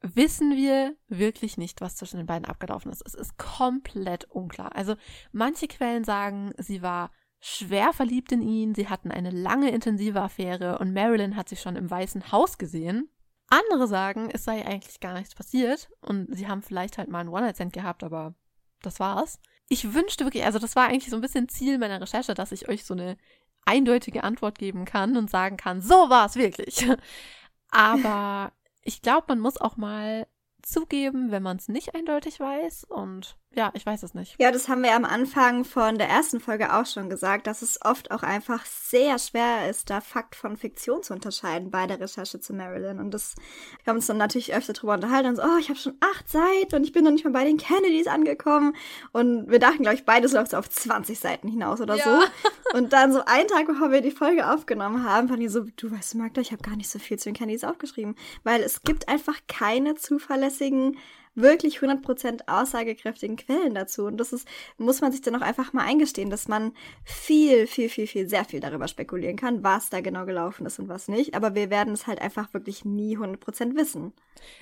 wissen 0.01 0.57
wir 0.57 0.97
wirklich 1.09 1.57
nicht, 1.57 1.81
was 1.81 1.97
zwischen 1.97 2.19
den 2.19 2.27
beiden 2.27 2.47
abgelaufen 2.47 2.93
ist. 2.93 3.03
Es 3.07 3.15
ist 3.15 3.39
komplett 3.39 4.25
unklar. 4.31 4.75
Also 4.77 4.97
manche 5.33 5.69
Quellen 5.69 6.05
sagen, 6.05 6.53
sie 6.59 6.83
war 6.83 7.11
schwer 7.47 7.93
verliebt 7.93 8.33
in 8.33 8.43
ihn, 8.43 8.75
sie 8.75 8.89
hatten 8.89 9.13
eine 9.13 9.31
lange 9.31 9.71
intensive 9.71 10.21
Affäre 10.21 10.79
und 10.81 10.93
Marilyn 10.93 11.37
hat 11.37 11.49
sich 11.49 11.61
schon 11.61 11.77
im 11.77 11.89
Weißen 11.89 12.33
Haus 12.33 12.59
gesehen. 12.59 13.09
Andere 13.49 13.87
sagen, 13.87 14.29
es 14.33 14.43
sei 14.43 14.67
eigentlich 14.67 14.99
gar 14.99 15.15
nichts 15.15 15.37
passiert 15.37 15.89
und 16.01 16.35
sie 16.35 16.49
haben 16.49 16.63
vielleicht 16.63 16.99
halt 16.99 17.09
mal 17.09 17.21
einen 17.21 17.29
One-Night-Stand 17.29 17.73
gehabt, 17.73 18.03
aber 18.03 18.35
das 18.83 18.99
war's. 18.99 19.39
Ich 19.69 19.95
wünschte 19.95 20.25
wirklich, 20.25 20.45
also 20.45 20.59
das 20.59 20.75
war 20.75 20.89
eigentlich 20.89 21.09
so 21.09 21.15
ein 21.15 21.23
bisschen 21.23 21.49
Ziel 21.49 21.79
meiner 21.79 22.01
Recherche, 22.01 22.35
dass 22.35 22.51
ich 22.51 22.69
euch 22.69 22.85
so 22.85 22.95
eine 22.95 23.17
eindeutige 23.65 24.25
Antwort 24.25 24.59
geben 24.59 24.85
kann 24.85 25.17
und 25.17 25.31
sagen 25.31 25.57
kann, 25.57 25.81
so 25.81 26.11
war 26.11 26.27
es 26.27 26.35
wirklich. 26.35 26.85
Aber 27.71 28.53
ich 28.83 29.03
glaube, 29.03 29.27
man 29.29 29.39
muss 29.39 29.57
auch 29.57 29.77
mal 29.77 30.27
zugeben, 30.63 31.31
wenn 31.31 31.45
man 31.45 31.59
es 31.59 31.69
nicht 31.69 31.95
eindeutig 31.95 32.41
weiß. 32.41 32.85
Und 32.85 33.37
ja, 33.57 33.71
ich 33.73 33.87
weiß 33.87 34.03
es 34.03 34.13
nicht. 34.13 34.37
Ja, 34.39 34.53
das 34.53 34.69
haben 34.69 34.83
wir 34.83 34.95
am 34.95 35.07
Anfang 35.07 35.65
von 35.65 35.97
der 35.97 36.11
ersten 36.11 36.41
Folge 36.41 36.75
auch 36.75 36.85
schon 36.85 37.09
gesagt, 37.09 37.47
dass 37.47 37.63
es 37.63 37.81
oft 37.83 38.11
auch 38.11 38.23
einfach 38.23 38.67
sehr 38.67 39.19
schwer 39.19 39.71
ist, 39.71 39.89
da 39.89 40.03
Fakt 40.03 40.37
von 40.37 40.59
Fiktion 40.59 41.03
zu 41.03 41.15
unterscheiden 41.15 41.71
bei 41.71 41.87
der 41.87 41.99
Recherche 41.99 42.39
zu 42.39 42.53
Marilyn. 42.53 43.01
Und 43.01 43.13
das, 43.13 43.35
wir 43.83 43.91
haben 43.91 43.97
uns 43.97 44.07
dann 44.07 44.19
natürlich 44.19 44.55
öfter 44.55 44.75
drüber 44.75 44.93
unterhalten 44.93 45.31
und 45.31 45.37
so, 45.37 45.43
oh, 45.43 45.57
ich 45.59 45.71
habe 45.71 45.79
schon 45.79 45.95
acht 46.01 46.29
Seiten 46.29 46.77
und 46.77 46.85
ich 46.85 46.93
bin 46.93 47.05
noch 47.05 47.13
nicht 47.13 47.25
mal 47.25 47.31
bei 47.31 47.45
den 47.45 47.57
Kennedys 47.57 48.09
angekommen. 48.09 48.77
Und 49.13 49.51
wir 49.51 49.59
dachten, 49.59 49.83
glaube 49.83 49.97
ich, 49.97 50.05
beides 50.05 50.33
läuft 50.33 50.51
so 50.51 50.59
auf 50.59 50.69
20 50.69 51.19
Seiten 51.19 51.49
hinaus 51.49 51.81
oder 51.81 51.97
ja. 51.97 52.05
so. 52.05 52.27
Und 52.77 52.93
dann 52.93 53.13
so 53.13 53.25
einen 53.25 53.49
Tag, 53.49 53.67
bevor 53.67 53.91
wir 53.91 54.03
die 54.03 54.11
Folge 54.11 54.53
aufgenommen 54.53 55.05
haben, 55.05 55.29
fand 55.29 55.41
ich 55.41 55.51
so, 55.51 55.65
du 55.77 55.91
weißt, 55.91 56.17
Magda, 56.17 56.41
ich 56.41 56.53
habe 56.53 56.63
gar 56.63 56.77
nicht 56.77 56.91
so 56.91 56.99
viel 56.99 57.19
zu 57.19 57.31
den 57.31 57.35
Kennedys 57.35 57.65
aufgeschrieben. 57.65 58.17
Weil 58.43 58.61
es 58.61 58.83
gibt 58.83 59.09
einfach 59.09 59.39
keine 59.47 59.95
zuverlässigen 59.95 60.99
wirklich 61.37 61.79
100% 61.79 62.49
aussagekräftigen 62.49 63.37
Quellen 63.37 63.75
dazu. 63.75 64.07
Und 64.07 64.17
das 64.17 64.33
ist, 64.33 64.49
muss 64.79 65.01
man 65.01 65.13
sich 65.13 65.21
dann 65.21 65.37
auch 65.37 65.43
einfach 65.43 65.73
mal 65.73 65.85
eingestehen, 65.85 66.31
dass 66.31 66.49
man 66.49 66.73
viel, 67.05 67.67
viel, 67.67 67.89
viel, 67.89 68.07
viel, 68.07 68.29
sehr 68.29 68.45
viel 68.45 68.61
darüber 68.61 68.89
spekulieren 68.89 69.37
kann, 69.37 69.63
was 69.63 69.91
da 69.91 70.01
genau 70.01 70.25
gelaufen 70.25 70.67
ist 70.67 70.79
und 70.79 70.89
was 70.89 71.09
nicht. 71.09 71.35
Aber 71.35 71.55
wir 71.55 71.71
werden 71.71 71.93
es 71.93 72.07
halt 72.07 72.21
einfach 72.21 72.53
wirklich 72.55 72.85
nie 72.85 73.17
100% 73.17 73.77
wissen. 73.77 74.13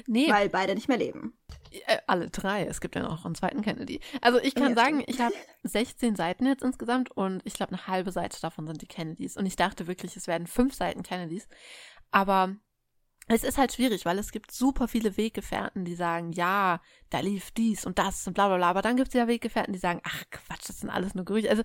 Nee. 0.07 0.31
Weil 0.31 0.49
beide 0.49 0.75
nicht 0.75 0.89
mehr 0.89 0.99
leben. 0.99 1.33
Äh, 1.71 1.99
alle 2.07 2.29
drei. 2.29 2.65
Es 2.65 2.81
gibt 2.81 2.97
ja 2.97 3.03
noch 3.03 3.25
einen 3.25 3.35
zweiten 3.35 3.63
Kennedy. 3.63 4.01
Also 4.21 4.39
ich 4.41 4.55
kann 4.55 4.71
ja, 4.71 4.75
sagen, 4.75 5.01
stimmt. 5.01 5.11
ich 5.11 5.21
habe 5.21 5.35
16 5.63 6.17
Seiten 6.17 6.47
jetzt 6.47 6.63
insgesamt 6.63 7.11
und 7.13 7.41
ich 7.45 7.55
glaube, 7.55 7.73
eine 7.73 7.87
halbe 7.87 8.13
Seite 8.13 8.41
davon 8.41 8.67
sind 8.67 8.83
die 8.83 8.87
Kennedys. 8.87 9.37
Und 9.37 9.47
ich 9.47 9.57
dachte 9.57 9.87
wirklich, 9.87 10.17
es 10.17 10.27
werden 10.27 10.47
fünf 10.47 10.75
Seiten 10.75 11.03
Kennedys. 11.03 11.49
Aber 12.11 12.57
es 13.27 13.45
ist 13.45 13.59
halt 13.59 13.73
schwierig, 13.73 14.05
weil 14.05 14.19
es 14.19 14.33
gibt 14.33 14.53
super 14.53 14.87
viele 14.87 15.17
Weggefährten, 15.17 15.85
die 15.85 15.95
sagen, 15.95 16.33
ja, 16.33 16.81
da 17.11 17.21
lief 17.21 17.51
dies 17.53 17.87
und 17.87 17.99
das 17.99 18.27
und 18.27 18.35
bla 18.35 18.49
bla 18.49 18.57
bla. 18.57 18.71
Aber 18.71 18.83
dann 18.83 18.97
gibt 18.97 19.09
es 19.09 19.15
ja 19.15 19.27
Weggefährten, 19.27 19.73
die 19.73 19.79
sagen, 19.79 20.01
ach 20.05 20.25
Quatsch, 20.31 20.69
das 20.69 20.81
sind 20.81 20.91
alles 20.91 21.15
nur 21.15 21.25
Gerüchte. 21.25 21.51
Also 21.51 21.63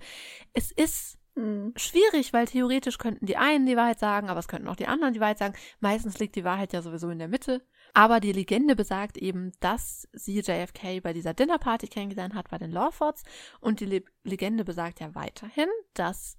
es 0.54 0.72
ist 0.72 1.18
hm. 1.36 1.74
schwierig, 1.76 2.32
weil 2.32 2.46
theoretisch 2.46 2.96
könnten 2.96 3.26
die 3.26 3.36
einen 3.36 3.66
die 3.66 3.76
Wahrheit 3.76 3.98
sagen, 3.98 4.30
aber 4.30 4.40
es 4.40 4.48
könnten 4.48 4.68
auch 4.68 4.76
die 4.76 4.86
anderen 4.86 5.12
die 5.12 5.20
Wahrheit 5.20 5.38
sagen. 5.38 5.54
Meistens 5.80 6.18
liegt 6.18 6.34
die 6.36 6.44
Wahrheit 6.44 6.72
ja 6.72 6.80
sowieso 6.80 7.10
in 7.10 7.18
der 7.18 7.28
Mitte. 7.28 7.62
Aber 7.92 8.20
die 8.20 8.32
Legende 8.32 8.74
besagt 8.74 9.18
eben, 9.18 9.52
dass 9.60 10.08
sie 10.12 10.40
JFK 10.40 11.00
bei 11.02 11.12
dieser 11.12 11.34
Dinnerparty 11.34 11.88
kennengelernt 11.88 12.34
hat 12.34 12.48
bei 12.50 12.58
den 12.58 12.70
Lawfords. 12.70 13.22
Und 13.60 13.80
die 13.80 13.86
Le 13.86 14.02
Legende 14.24 14.64
besagt 14.64 15.00
ja 15.00 15.14
weiterhin, 15.14 15.68
dass 15.92 16.38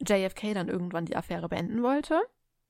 JFK 0.00 0.54
dann 0.54 0.68
irgendwann 0.68 1.06
die 1.06 1.16
Affäre 1.16 1.48
beenden 1.48 1.82
wollte 1.82 2.20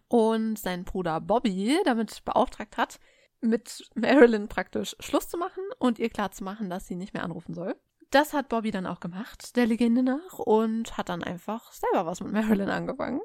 und 0.08 0.58
sein 0.58 0.84
Bruder 0.84 1.20
Bobby 1.20 1.78
damit 1.84 2.24
beauftragt 2.24 2.76
hat, 2.76 2.98
mit 3.40 3.90
Marilyn 3.94 4.48
praktisch 4.48 4.96
Schluss 5.00 5.28
zu 5.28 5.36
machen 5.36 5.62
und 5.78 5.98
ihr 5.98 6.10
klarzumachen, 6.10 6.70
dass 6.70 6.86
sie 6.86 6.96
nicht 6.96 7.14
mehr 7.14 7.24
anrufen 7.24 7.54
soll. 7.54 7.74
das 8.10 8.32
hat 8.32 8.48
Bobby 8.48 8.70
dann 8.70 8.86
auch 8.86 9.00
gemacht, 9.00 9.56
der 9.56 9.66
Legende 9.66 10.02
nach, 10.02 10.38
und 10.38 10.96
hat 10.96 11.08
dann 11.08 11.24
einfach 11.24 11.72
selber 11.72 12.06
was 12.06 12.20
mit 12.20 12.32
Marilyn 12.32 12.70
angefangen. 12.70 13.20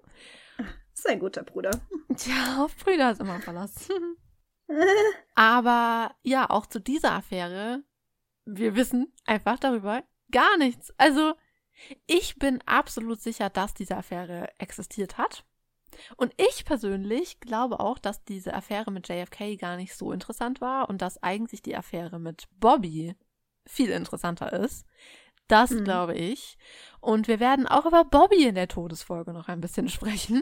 Sehr 0.93 1.17
guter 1.17 1.43
Bruder. 1.43 1.71
Tja, 2.15 2.63
auf 2.63 2.75
Brüder 2.75 3.11
ist 3.11 3.21
immer 3.21 3.39
Verlass. 3.39 3.89
Aber 5.35 6.15
ja, 6.23 6.49
auch 6.49 6.65
zu 6.65 6.79
dieser 6.79 7.13
Affäre, 7.13 7.83
wir 8.45 8.75
wissen 8.75 9.13
einfach 9.25 9.59
darüber 9.59 10.03
gar 10.31 10.57
nichts. 10.57 10.93
Also, 10.97 11.33
ich 12.05 12.37
bin 12.37 12.61
absolut 12.65 13.21
sicher, 13.21 13.49
dass 13.49 13.73
diese 13.73 13.97
Affäre 13.97 14.49
existiert 14.59 15.17
hat. 15.17 15.45
Und 16.17 16.33
ich 16.37 16.65
persönlich 16.65 17.39
glaube 17.39 17.79
auch, 17.79 17.97
dass 17.97 18.23
diese 18.23 18.53
Affäre 18.53 18.91
mit 18.91 19.07
JFK 19.07 19.57
gar 19.57 19.77
nicht 19.77 19.95
so 19.95 20.11
interessant 20.11 20.61
war 20.61 20.89
und 20.89 21.01
dass 21.01 21.21
eigentlich 21.21 21.61
die 21.61 21.75
Affäre 21.75 22.19
mit 22.19 22.47
Bobby 22.59 23.15
viel 23.65 23.89
interessanter 23.89 24.53
ist. 24.53 24.85
Das 25.47 25.71
mhm. 25.71 25.83
glaube 25.83 26.15
ich. 26.15 26.57
Und 26.99 27.27
wir 27.27 27.39
werden 27.39 27.67
auch 27.67 27.85
über 27.85 28.05
Bobby 28.05 28.45
in 28.45 28.55
der 28.55 28.67
Todesfolge 28.67 29.33
noch 29.33 29.47
ein 29.47 29.61
bisschen 29.61 29.89
sprechen. 29.89 30.41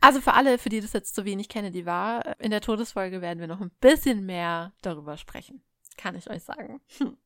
also 0.00 0.20
für 0.20 0.34
alle, 0.34 0.58
für 0.58 0.68
die 0.68 0.80
das 0.80 0.92
jetzt 0.92 1.14
zu 1.14 1.24
wenig 1.24 1.48
Kennedy 1.48 1.86
war, 1.86 2.40
in 2.40 2.50
der 2.50 2.60
Todesfolge 2.60 3.20
werden 3.20 3.40
wir 3.40 3.46
noch 3.46 3.60
ein 3.60 3.72
bisschen 3.80 4.24
mehr 4.24 4.72
darüber 4.82 5.16
sprechen. 5.16 5.62
Kann 5.96 6.16
ich 6.16 6.30
euch 6.30 6.42
sagen. 6.42 6.80
Hm. 6.98 7.16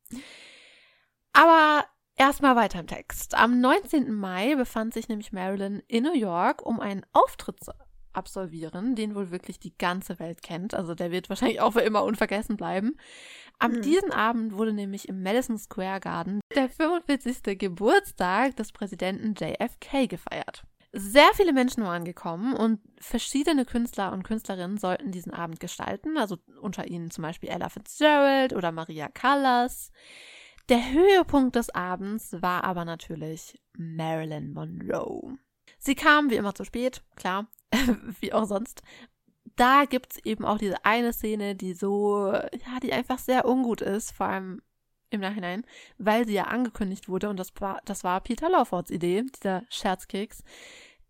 Aber 1.33 1.85
erstmal 2.19 2.57
weiter 2.57 2.81
im 2.81 2.87
Text. 2.87 3.35
Am 3.35 3.61
19. 3.61 4.13
Mai 4.13 4.55
befand 4.57 4.93
sich 4.93 5.09
nämlich 5.09 5.33
Marilyn 5.33 5.83
in 5.89 6.05
New 6.05 6.15
York, 6.15 6.65
um 6.65 6.81
einen 6.81 7.07
Auftritt 7.13 7.63
zu 7.65 7.73
absolvieren, 8.13 8.97
den 8.97 9.15
wohl 9.15 9.31
wirklich 9.31 9.61
die 9.61 9.77
ganze 9.79 10.19
Welt 10.19 10.43
kennt. 10.43 10.75
Also 10.75 10.95
der 10.95 11.11
wird 11.11 11.29
wahrscheinlich 11.29 11.61
auch 11.61 11.73
für 11.73 11.81
immer 11.81 12.05
unvergessen 12.05 12.57
bleiben. 12.57 12.97
Am 13.59 13.73
mhm. 13.73 13.83
diesen 13.83 14.13
Abend 14.13 14.57
wurde 14.57 14.73
nämlich 14.73 15.09
im 15.09 15.23
Madison 15.23 15.59
Square 15.59 16.01
Garden 16.01 16.41
der 16.55 16.69
45. 16.69 17.59
Geburtstag 17.59 18.57
des 18.57 18.73
Präsidenten 18.73 19.35
JFK 19.35 20.09
gefeiert. 20.09 20.65
Sehr 20.93 21.29
viele 21.35 21.53
Menschen 21.53 21.85
waren 21.85 22.05
gekommen 22.05 22.55
und 22.55 22.81
verschiedene 22.99 23.67
Künstler 23.67 24.11
und 24.13 24.23
Künstlerinnen 24.23 24.79
sollten 24.79 25.13
diesen 25.13 25.35
Abend 25.35 25.61
gestalten, 25.61 26.17
also 26.17 26.39
unter 26.63 26.87
ihnen 26.89 27.11
zum 27.11 27.23
Beispiel 27.23 27.51
Ella 27.51 27.69
Fitzgerald 27.69 28.55
oder 28.55 28.73
Maria 28.73 29.09
Callas. 29.09 29.93
Der 30.69 30.93
Höhepunkt 30.93 31.57
des 31.57 31.71
Abends 31.71 32.37
war 32.43 32.63
aber 32.65 32.85
natürlich 32.85 33.59
Marilyn 33.79 34.53
Monroe. 34.53 35.39
Sie 35.79 35.95
kam 35.95 36.29
wie 36.29 36.37
immer 36.37 36.55
zu 36.55 36.65
spät, 36.65 37.03
klar, 37.17 37.47
wie 38.21 38.35
auch 38.35 38.45
sonst. 38.45 38.83
Da 39.57 39.87
gibt 39.87 40.13
es 40.13 40.25
eben 40.27 40.45
auch 40.45 40.59
diese 40.59 40.85
eine 40.85 41.15
Szene, 41.15 41.55
die 41.55 41.73
so, 41.73 42.31
ja, 42.33 42.81
die 42.83 42.93
einfach 42.93 43.19
sehr 43.19 43.49
ungut 43.49 43.81
ist, 43.81 44.13
vor 44.13 44.27
allem 44.27 44.61
im 45.09 45.23
Nachhinein, 45.23 45.65
weil 45.97 46.27
sie 46.27 46.35
ja 46.35 46.45
angekündigt 46.45 47.09
wurde 47.09 47.31
und 47.31 47.39
das 47.39 47.51
war, 47.61 47.81
das 47.87 48.05
war 48.05 48.21
Peter 48.21 48.51
Lawfords 48.51 48.91
Idee, 48.91 49.25
dieser 49.35 49.63
Scherzkeks, 49.71 50.45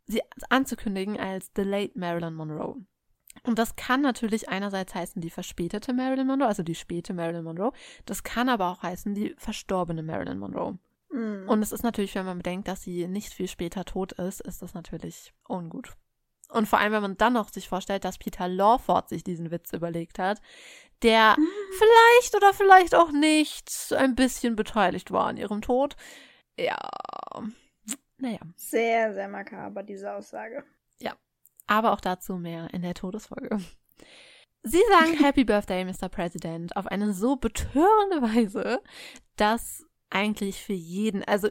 sie 0.07 0.23
anzukündigen 0.51 1.19
als 1.19 1.51
The 1.57 1.63
Late 1.63 1.99
Marilyn 1.99 2.35
Monroe. 2.35 2.77
Und 3.43 3.59
das 3.59 3.77
kann 3.77 4.01
natürlich 4.01 4.49
einerseits 4.49 4.95
heißen 4.95 5.21
die 5.21 5.31
verspätete 5.31 5.93
Marilyn 5.93 6.27
Monroe, 6.27 6.47
also 6.47 6.63
die 6.63 6.75
späte 6.75 7.15
Marilyn 7.15 7.45
Monroe. 7.45 7.73
Das 8.07 8.23
kann 8.23 8.49
aber 8.49 8.71
auch 8.71 8.83
heißen 8.83 9.15
die 9.15 9.35
verstorbene 9.39 10.03
Marilyn 10.03 10.39
Monroe. 10.39 10.79
Mm. 11.11 11.49
Und 11.49 11.63
es 11.63 11.73
ist 11.73 11.83
natürlich, 11.83 12.15
wenn 12.15 12.27
man 12.27 12.39
bedenkt, 12.39 12.69
dass 12.69 12.83
sie 12.83 13.07
nicht 13.07 13.33
viel 13.33 13.49
später 13.49 13.85
tot 13.85 14.13
ist, 14.13 14.41
ist 14.41 14.63
das 14.63 14.75
natürlich 14.75 15.33
ungut. 15.47 15.93
Und 16.51 16.67
vor 16.67 16.79
allem, 16.79 16.93
wenn 16.93 17.03
man 17.03 17.17
dann 17.17 17.35
noch 17.35 17.51
sich 17.51 17.69
vorstellt, 17.69 18.05
dass 18.05 18.19
Peter 18.19 18.49
Lawford 18.49 19.09
sich 19.09 19.23
diesen 19.23 19.51
Witz 19.51 19.73
überlegt 19.73 20.19
hat, 20.19 20.41
der 21.03 21.37
mm. 21.39 21.47
vielleicht 21.79 22.35
oder 22.35 22.53
vielleicht 22.55 22.95
auch 22.95 23.13
nicht 23.13 23.93
ein 23.97 24.15
bisschen 24.15 24.57
beteiligt 24.57 25.11
war 25.11 25.27
an 25.27 25.37
ihrem 25.37 25.63
Tod. 25.63 25.97
Ja, 26.59 26.77
naja. 28.19 28.41
Sehr, 28.57 29.15
sehr 29.15 29.29
makaber, 29.29 29.83
diese 29.83 30.13
Aussage. 30.13 30.65
Ja, 31.01 31.15
aber 31.69 31.93
auch 31.93 32.01
dazu 32.01 32.37
mehr 32.37 32.73
in 32.75 32.83
der 32.83 32.95
Todesfolge. 32.95 33.59
Sie 34.63 34.83
sagen 34.91 35.15
Happy 35.25 35.45
Birthday, 35.45 35.85
Mr. 35.85 36.09
President, 36.09 36.77
auf 36.77 36.87
eine 36.87 37.13
so 37.13 37.37
betörende 37.37 38.23
Weise, 38.23 38.83
dass 39.37 39.85
eigentlich 40.11 40.63
für 40.63 40.73
jeden, 40.73 41.23
also 41.25 41.49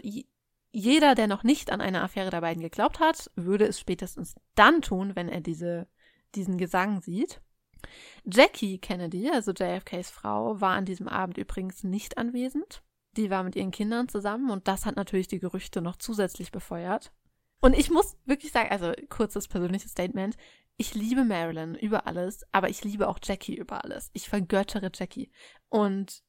jeder, 0.71 1.15
der 1.15 1.27
noch 1.27 1.43
nicht 1.43 1.71
an 1.71 1.81
eine 1.81 2.01
Affäre 2.01 2.29
der 2.29 2.41
beiden 2.41 2.61
geglaubt 2.61 2.99
hat, 2.99 3.31
würde 3.35 3.65
es 3.65 3.79
spätestens 3.79 4.35
dann 4.55 4.81
tun, 4.81 5.15
wenn 5.15 5.29
er 5.29 5.41
diese, 5.41 5.87
diesen 6.35 6.57
Gesang 6.57 7.01
sieht. 7.01 7.41
Jackie 8.25 8.79
Kennedy, 8.79 9.29
also 9.29 9.51
JFKs 9.51 10.09
Frau, 10.09 10.59
war 10.59 10.71
an 10.71 10.85
diesem 10.85 11.07
Abend 11.07 11.37
übrigens 11.37 11.83
nicht 11.83 12.17
anwesend. 12.17 12.83
Die 13.15 13.29
war 13.29 13.43
mit 13.43 13.55
ihren 13.55 13.71
Kindern 13.71 14.09
zusammen 14.09 14.49
und 14.51 14.67
das 14.67 14.85
hat 14.85 14.95
natürlich 14.95 15.27
die 15.27 15.39
Gerüchte 15.39 15.81
noch 15.81 15.95
zusätzlich 15.95 16.51
befeuert. 16.51 17.11
Und 17.59 17.77
ich 17.77 17.89
muss 17.89 18.15
wirklich 18.25 18.51
sagen, 18.51 18.69
also 18.69 18.93
kurzes 19.09 19.47
persönliches 19.47 19.91
Statement, 19.91 20.37
ich 20.77 20.93
liebe 20.93 21.23
Marilyn 21.23 21.75
über 21.75 22.05
alles, 22.05 22.45
aber 22.51 22.69
ich 22.69 22.83
liebe 22.83 23.07
auch 23.07 23.19
Jackie 23.23 23.55
über 23.55 23.83
alles. 23.83 24.11
Ich 24.13 24.29
vergöttere 24.29 24.91
Jackie. 24.93 25.31
Und 25.69 26.21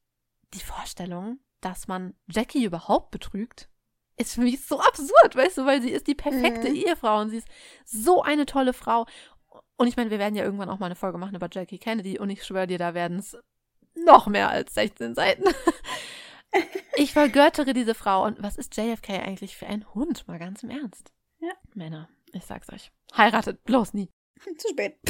die 0.53 0.59
Vorstellung, 0.59 1.39
dass 1.61 1.87
man 1.87 2.15
Jackie 2.27 2.65
überhaupt 2.65 3.11
betrügt, 3.11 3.69
ist 4.17 4.33
für 4.33 4.41
mich 4.41 4.65
so 4.65 4.79
absurd, 4.79 5.35
weißt 5.35 5.59
du, 5.59 5.65
weil 5.65 5.81
sie 5.81 5.91
ist 5.91 6.07
die 6.07 6.15
perfekte 6.15 6.69
mhm. 6.69 6.75
Ehefrau 6.75 7.21
und 7.21 7.29
sie 7.29 7.37
ist 7.37 7.47
so 7.85 8.21
eine 8.23 8.45
tolle 8.45 8.73
Frau. 8.73 9.05
Und 9.77 9.87
ich 9.87 9.95
meine, 9.95 10.09
wir 10.09 10.19
werden 10.19 10.35
ja 10.35 10.43
irgendwann 10.43 10.69
auch 10.69 10.79
mal 10.79 10.87
eine 10.87 10.95
Folge 10.95 11.17
machen 11.17 11.35
über 11.35 11.47
Jackie 11.51 11.77
Kennedy 11.77 12.19
und 12.19 12.29
ich 12.29 12.43
schwöre 12.43 12.67
dir, 12.67 12.77
da 12.77 12.93
werden 12.93 13.19
es 13.19 13.37
noch 13.95 14.27
mehr 14.27 14.49
als 14.49 14.73
16 14.73 15.15
Seiten. 15.15 15.43
ich 16.95 17.13
vergöttere 17.13 17.73
diese 17.73 17.95
Frau. 17.95 18.25
Und 18.25 18.41
was 18.41 18.57
ist 18.57 18.75
JFK 18.75 19.21
eigentlich 19.21 19.55
für 19.55 19.67
ein 19.67 19.85
Hund? 19.93 20.27
Mal 20.27 20.39
ganz 20.39 20.63
im 20.63 20.69
Ernst. 20.69 21.13
Ja. 21.39 21.53
Männer, 21.73 22.09
ich 22.33 22.45
sag's 22.45 22.69
euch. 22.71 22.91
Heiratet 23.15 23.63
bloß 23.63 23.93
nie. 23.93 24.09
Zu 24.57 24.69
spät. 24.69 24.97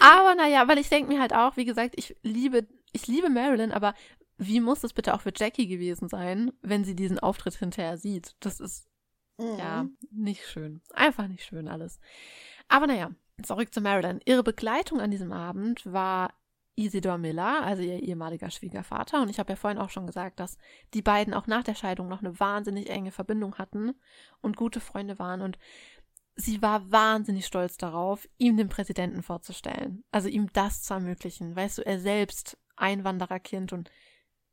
aber 0.00 0.34
naja, 0.34 0.68
weil 0.68 0.78
ich 0.78 0.88
denke 0.88 1.12
mir 1.12 1.20
halt 1.20 1.32
auch, 1.32 1.56
wie 1.56 1.64
gesagt, 1.64 1.94
ich 1.96 2.16
liebe, 2.22 2.66
ich 2.92 3.06
liebe 3.06 3.30
Marilyn, 3.30 3.72
aber 3.72 3.94
wie 4.36 4.60
muss 4.60 4.84
es 4.84 4.92
bitte 4.92 5.14
auch 5.14 5.20
für 5.20 5.32
Jackie 5.34 5.66
gewesen 5.66 6.08
sein, 6.08 6.52
wenn 6.62 6.84
sie 6.84 6.94
diesen 6.94 7.18
Auftritt 7.18 7.54
hinterher 7.54 7.98
sieht? 7.98 8.36
Das 8.40 8.60
ist 8.60 8.86
mhm. 9.38 9.58
ja 9.58 9.86
nicht 10.10 10.46
schön. 10.46 10.80
Einfach 10.92 11.26
nicht 11.26 11.44
schön 11.44 11.68
alles. 11.68 12.00
Aber 12.68 12.86
naja, 12.86 13.10
zurück 13.42 13.72
zu 13.72 13.80
Marilyn. 13.80 14.20
Ihre 14.24 14.42
Begleitung 14.42 15.00
an 15.00 15.10
diesem 15.10 15.32
Abend 15.32 15.84
war 15.90 16.34
Isidor 16.78 17.18
Miller, 17.18 17.62
also 17.64 17.82
ihr 17.82 18.02
ehemaliger 18.02 18.50
Schwiegervater. 18.50 19.20
Und 19.20 19.28
ich 19.28 19.38
habe 19.38 19.52
ja 19.52 19.56
vorhin 19.56 19.78
auch 19.78 19.90
schon 19.90 20.06
gesagt, 20.06 20.40
dass 20.40 20.58
die 20.94 21.02
beiden 21.02 21.34
auch 21.34 21.46
nach 21.46 21.64
der 21.64 21.74
Scheidung 21.74 22.08
noch 22.08 22.20
eine 22.20 22.38
wahnsinnig 22.38 22.88
enge 22.88 23.10
Verbindung 23.10 23.56
hatten 23.56 23.94
und 24.40 24.56
gute 24.56 24.80
Freunde 24.80 25.18
waren. 25.18 25.42
Und 25.42 25.58
sie 26.36 26.62
war 26.62 26.90
wahnsinnig 26.90 27.46
stolz 27.46 27.76
darauf, 27.76 28.28
ihm 28.38 28.56
den 28.56 28.68
Präsidenten 28.68 29.22
vorzustellen. 29.22 30.04
Also 30.12 30.28
ihm 30.28 30.52
das 30.52 30.82
zu 30.82 30.94
ermöglichen. 30.94 31.56
Weißt 31.56 31.78
du, 31.78 31.86
er 31.86 31.98
selbst 31.98 32.56
Einwandererkind 32.76 33.72
und 33.72 33.90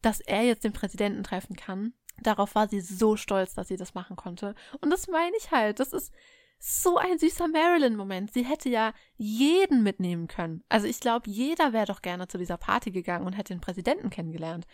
dass 0.02 0.20
er 0.20 0.44
jetzt 0.44 0.64
den 0.64 0.74
Präsidenten 0.74 1.24
treffen 1.24 1.56
kann. 1.56 1.94
Darauf 2.22 2.56
war 2.56 2.68
sie 2.68 2.82
so 2.82 3.18
stolz, 3.18 3.54
dass 3.54 3.68
sie 3.68 3.78
das 3.78 3.94
machen 3.94 4.16
konnte. 4.16 4.56
Und 4.82 4.90
das 4.90 5.08
meine 5.08 5.36
ich 5.38 5.52
halt. 5.52 5.80
Das 5.80 5.94
ist 5.94 6.14
so 6.60 6.98
ein 6.98 7.20
süßer 7.20 7.48
Marilyn-Moment. 7.48 8.34
Sie 8.34 8.44
hätte 8.44 8.70
ja 8.70 8.94
jeden 9.18 9.84
mitnehmen 9.84 10.28
können. 10.28 10.64
Also 10.70 10.88
ich 10.88 11.00
glaube, 11.00 11.30
jeder 11.30 11.74
wäre 11.74 11.86
doch 11.86 12.02
gerne 12.02 12.28
zu 12.28 12.38
dieser 12.38 12.58
Party 12.58 12.92
gegangen 12.92 13.26
und 13.26 13.34
hätte 13.34 13.54
den 13.54 13.62
Präsidenten 13.62 14.10
kennengelernt. 14.10 14.66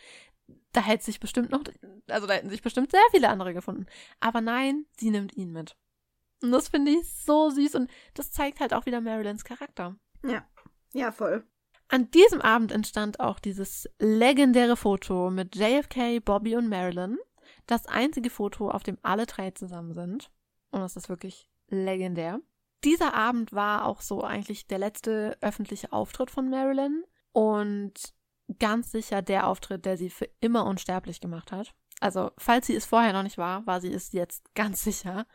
Da 0.72 0.82
hätte 0.82 1.06
sich 1.06 1.20
bestimmt 1.20 1.52
noch, 1.52 1.64
also 2.08 2.28
da 2.28 2.34
hätten 2.34 2.50
sich 2.50 2.62
bestimmt 2.62 2.92
sehr 2.92 3.02
viele 3.12 3.30
andere 3.30 3.54
gefunden. 3.54 3.86
Aber 4.20 4.42
nein, 4.42 4.86
sie 4.98 5.10
nimmt 5.10 5.36
ihn 5.36 5.52
mit. 5.52 5.76
Und 6.42 6.52
das 6.52 6.70
finde 6.70 6.92
ich 6.92 7.14
so 7.14 7.50
süß 7.50 7.76
und 7.76 7.92
das 8.14 8.32
zeigt 8.32 8.60
halt 8.60 8.74
auch 8.74 8.86
wieder 8.86 9.02
Marilyns 9.02 9.44
Charakter. 9.44 9.96
Ja, 10.24 10.46
ja, 10.94 11.12
voll. 11.12 11.46
An 11.88 12.10
diesem 12.12 12.42
Abend 12.42 12.72
entstand 12.72 13.20
auch 13.20 13.40
dieses 13.40 13.90
legendäre 14.00 14.78
Foto 14.78 15.30
mit 15.30 15.56
JFK, 15.56 16.22
Bobby 16.22 16.56
und 16.56 16.70
Marilyn. 16.70 17.18
Das 17.68 17.86
einzige 17.86 18.30
Foto, 18.30 18.70
auf 18.70 18.84
dem 18.84 18.98
alle 19.02 19.26
drei 19.26 19.52
zusammen 19.52 19.94
sind. 19.94 20.32
Und 20.72 20.82
es 20.82 20.96
ist 20.96 21.10
wirklich 21.10 21.51
legendär. 21.72 22.40
Dieser 22.84 23.14
Abend 23.14 23.54
war 23.54 23.86
auch 23.86 24.02
so 24.02 24.24
eigentlich 24.24 24.68
der 24.68 24.80
letzte 24.80 25.38
öffentliche 25.42 25.94
Auftritt 25.94 26.32
von 26.32 26.50
Marilyn 26.50 27.04
und 27.32 27.94
ganz 28.60 28.92
sicher 28.92 29.22
der 29.22 29.48
Auftritt, 29.48 29.86
der 29.86 29.98
sie 29.98 30.10
für 30.10 30.30
immer 30.40 30.66
unsterblich 30.66 31.22
gemacht 31.22 31.52
hat. 31.52 31.74
Also, 32.00 32.32
falls 32.38 32.66
sie 32.66 32.76
es 32.76 32.86
vorher 32.86 33.14
noch 33.14 33.24
nicht 33.24 33.38
war, 33.38 33.66
war 33.68 33.80
sie 33.80 33.94
es 33.94 34.12
jetzt 34.12 34.44
ganz 34.56 34.84
sicher. 34.84 35.26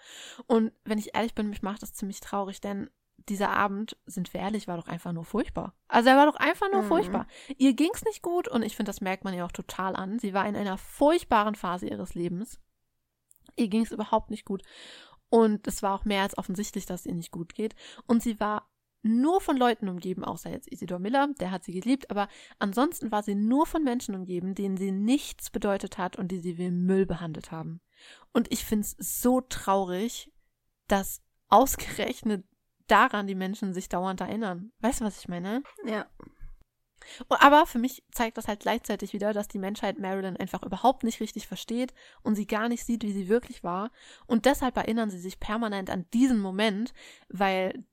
Und 0.47 0.73
wenn 0.85 0.99
ich 0.99 1.15
ehrlich 1.15 1.35
bin, 1.35 1.49
mich 1.49 1.63
macht 1.63 1.83
das 1.83 1.95
ziemlich 1.95 2.21
traurig, 2.21 2.61
denn 2.61 2.91
dieser 3.29 3.51
Abend, 3.51 3.97
sind 4.07 4.33
wir 4.35 4.41
ehrlich, 4.41 4.69
war 4.69 4.77
doch 4.77 4.89
einfach 4.89 5.13
nur 5.13 5.25
furchtbar. 5.25 5.75
Also 5.89 6.11
er 6.11 6.17
war 6.17 6.27
doch 6.27 6.37
einfach 6.37 6.71
nur 6.71 6.83
mhm. 6.83 6.89
furchtbar. 6.89 7.27
Ihr 7.57 7.73
ging's 7.75 8.05
nicht 8.05 8.23
gut 8.23 8.47
und 8.47 8.63
ich 8.63 8.77
finde, 8.77 8.91
das 8.91 9.01
merkt 9.01 9.25
man 9.25 9.35
ihr 9.35 9.45
auch 9.45 9.53
total 9.53 9.97
an. 9.97 10.19
Sie 10.19 10.35
war 10.35 10.47
in 10.47 10.55
einer 10.55 10.79
furchtbaren 10.79 11.55
Phase 11.55 11.89
ihres 11.89 12.15
Lebens. 12.15 12.61
Ihr 13.57 13.69
ging's 13.69 13.91
überhaupt 13.91 14.31
nicht 14.31 14.45
gut. 14.45 14.63
Und 15.29 15.67
es 15.67 15.83
war 15.83 15.95
auch 15.95 16.05
mehr 16.05 16.23
als 16.23 16.39
offensichtlich, 16.39 16.87
dass 16.87 17.07
ihr 17.07 17.15
nicht 17.15 17.31
gut 17.31 17.55
geht. 17.55 17.75
Und 18.07 18.23
sie 18.23 18.39
war 18.41 18.69
nur 19.03 19.41
von 19.41 19.57
Leuten 19.57 19.89
umgeben, 19.89 20.25
außer 20.25 20.51
jetzt 20.51 20.71
Isidor 20.71 20.99
Miller, 20.99 21.29
der 21.39 21.51
hat 21.51 21.65
sie 21.65 21.73
geliebt, 21.73 22.11
aber 22.11 22.29
ansonsten 22.59 23.13
war 23.13 23.23
sie 23.23 23.35
nur 23.35 23.67
von 23.67 23.85
Menschen 23.85 24.15
umgeben, 24.15 24.55
denen 24.55 24.77
sie 24.77 24.91
nichts 24.91 25.51
bedeutet 25.51 25.97
hat 25.97 26.17
und 26.17 26.33
die 26.33 26.41
sie 26.41 26.59
wie 26.59 26.71
Müll 26.71 27.07
behandelt 27.07 27.53
haben. 27.53 27.81
Und 28.33 28.53
ich 28.53 28.65
finde 28.65 28.87
es 28.87 29.21
so 29.21 29.41
traurig, 29.41 30.33
dass 30.89 31.23
ausgerechnet 31.49 32.45
daran 32.89 33.27
die 33.27 33.35
Menschen 33.35 33.75
sich 33.75 33.89
dauernd 33.89 34.21
erinnern. 34.21 34.73
Weißt 34.81 35.01
du, 35.01 35.05
was 35.05 35.19
ich 35.19 35.29
meine? 35.29 35.63
Ja. 35.85 36.07
Aber 37.29 37.67
für 37.67 37.79
mich 37.79 38.05
zeigt 38.13 38.39
das 38.39 38.49
halt 38.49 38.61
gleichzeitig 38.61 39.13
wieder, 39.13 39.33
dass 39.33 39.49
die 39.49 39.59
Menschheit 39.59 39.99
Marilyn 39.99 40.37
einfach 40.37 40.63
überhaupt 40.63 41.05
nicht 41.05 41.21
richtig 41.21 41.47
versteht 41.47 41.95
und 42.23 42.35
sie 42.35 42.47
gar 42.47 42.69
nicht 42.69 42.85
sieht, 42.85 43.03
wie 43.03 43.13
sie 43.13 43.29
wirklich 43.29 43.65
war. 43.65 43.91
Und 44.27 44.47
deshalb 44.47 44.77
erinnern 44.77 45.11
sie 45.11 45.19
sich 45.19 45.41
permanent 45.41 45.91
an 45.91 46.07
diesen 46.13 46.41
Moment, 46.41 46.93
weil 47.29 47.85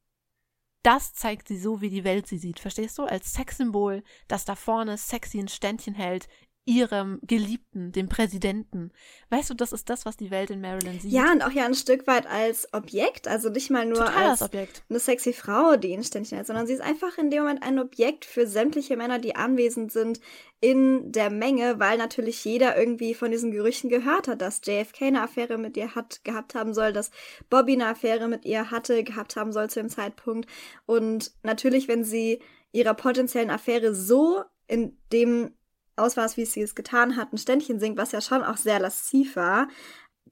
das 0.83 1.13
zeigt 1.13 1.47
sie 1.47 1.57
so, 1.57 1.81
wie 1.81 1.89
die 1.89 2.03
Welt 2.03 2.27
sie 2.27 2.37
sieht. 2.37 2.59
Verstehst 2.59 2.97
du? 2.97 3.03
Als 3.03 3.33
Sexsymbol, 3.33 4.03
das 4.27 4.45
da 4.45 4.55
vorne 4.55 4.97
sexy 4.97 5.39
ein 5.39 5.47
Ständchen 5.47 5.95
hält, 5.95 6.27
ihrem 6.65 7.19
Geliebten, 7.23 7.91
dem 7.91 8.07
Präsidenten. 8.07 8.91
Weißt 9.29 9.49
du, 9.49 9.53
das 9.53 9.73
ist 9.73 9.89
das, 9.89 10.05
was 10.05 10.15
die 10.15 10.31
Welt 10.31 10.49
in 10.49 10.61
Maryland 10.61 11.01
sieht. 11.01 11.11
Ja, 11.11 11.31
und 11.31 11.41
auch 11.41 11.51
ja 11.51 11.65
ein 11.65 11.75
Stück 11.75 12.07
weit 12.07 12.25
als 12.25 12.73
Objekt, 12.73 13.27
also 13.27 13.49
nicht 13.49 13.69
mal 13.69 13.85
nur 13.85 13.97
Total 13.97 14.29
als 14.29 14.41
Objekt. 14.41 14.83
eine 14.89 14.99
sexy 14.99 15.33
Frau, 15.33 15.75
die 15.75 15.93
ein 15.93 16.03
Ständchen 16.03 16.37
hält, 16.37 16.47
sondern 16.47 16.65
sie 16.65 16.73
ist 16.73 16.81
einfach 16.81 17.17
in 17.17 17.29
dem 17.29 17.43
Moment 17.43 17.63
ein 17.63 17.79
Objekt 17.79 18.23
für 18.23 18.47
sämtliche 18.47 18.95
Männer, 18.95 19.19
die 19.19 19.35
anwesend 19.35 19.91
sind 19.91 20.21
in 20.61 21.11
der 21.11 21.29
Menge, 21.29 21.79
weil 21.79 21.97
natürlich 21.97 22.45
jeder 22.45 22.77
irgendwie 22.77 23.13
von 23.13 23.31
diesen 23.31 23.51
Gerüchten 23.51 23.89
gehört 23.89 24.29
hat, 24.29 24.41
dass 24.41 24.61
JFK 24.63 25.07
eine 25.07 25.21
Affäre 25.21 25.57
mit 25.57 25.75
ihr 25.75 25.95
hat, 25.95 26.23
gehabt 26.23 26.55
haben 26.55 26.73
soll, 26.73 26.93
dass 26.93 27.11
Bobby 27.49 27.73
eine 27.73 27.87
Affäre 27.87 28.29
mit 28.29 28.45
ihr 28.45 28.71
hatte, 28.71 29.03
gehabt 29.03 29.35
haben 29.35 29.51
soll 29.51 29.69
zu 29.69 29.81
dem 29.81 29.89
Zeitpunkt. 29.89 30.49
Und 30.85 31.33
natürlich, 31.43 31.89
wenn 31.89 32.05
sie 32.05 32.39
ihrer 32.71 32.93
potenziellen 32.93 33.49
Affäre 33.49 33.93
so 33.93 34.43
in 34.67 34.97
dem 35.11 35.53
Ausmaß, 35.95 36.37
wie 36.37 36.45
sie 36.45 36.61
es 36.61 36.75
getan 36.75 37.17
hat, 37.17 37.33
ein 37.33 37.37
Ständchen 37.37 37.79
singt, 37.79 37.97
was 37.97 38.11
ja 38.11 38.21
schon 38.21 38.43
auch 38.43 38.57
sehr 38.57 38.79
lasziv 38.79 39.35
war, 39.35 39.67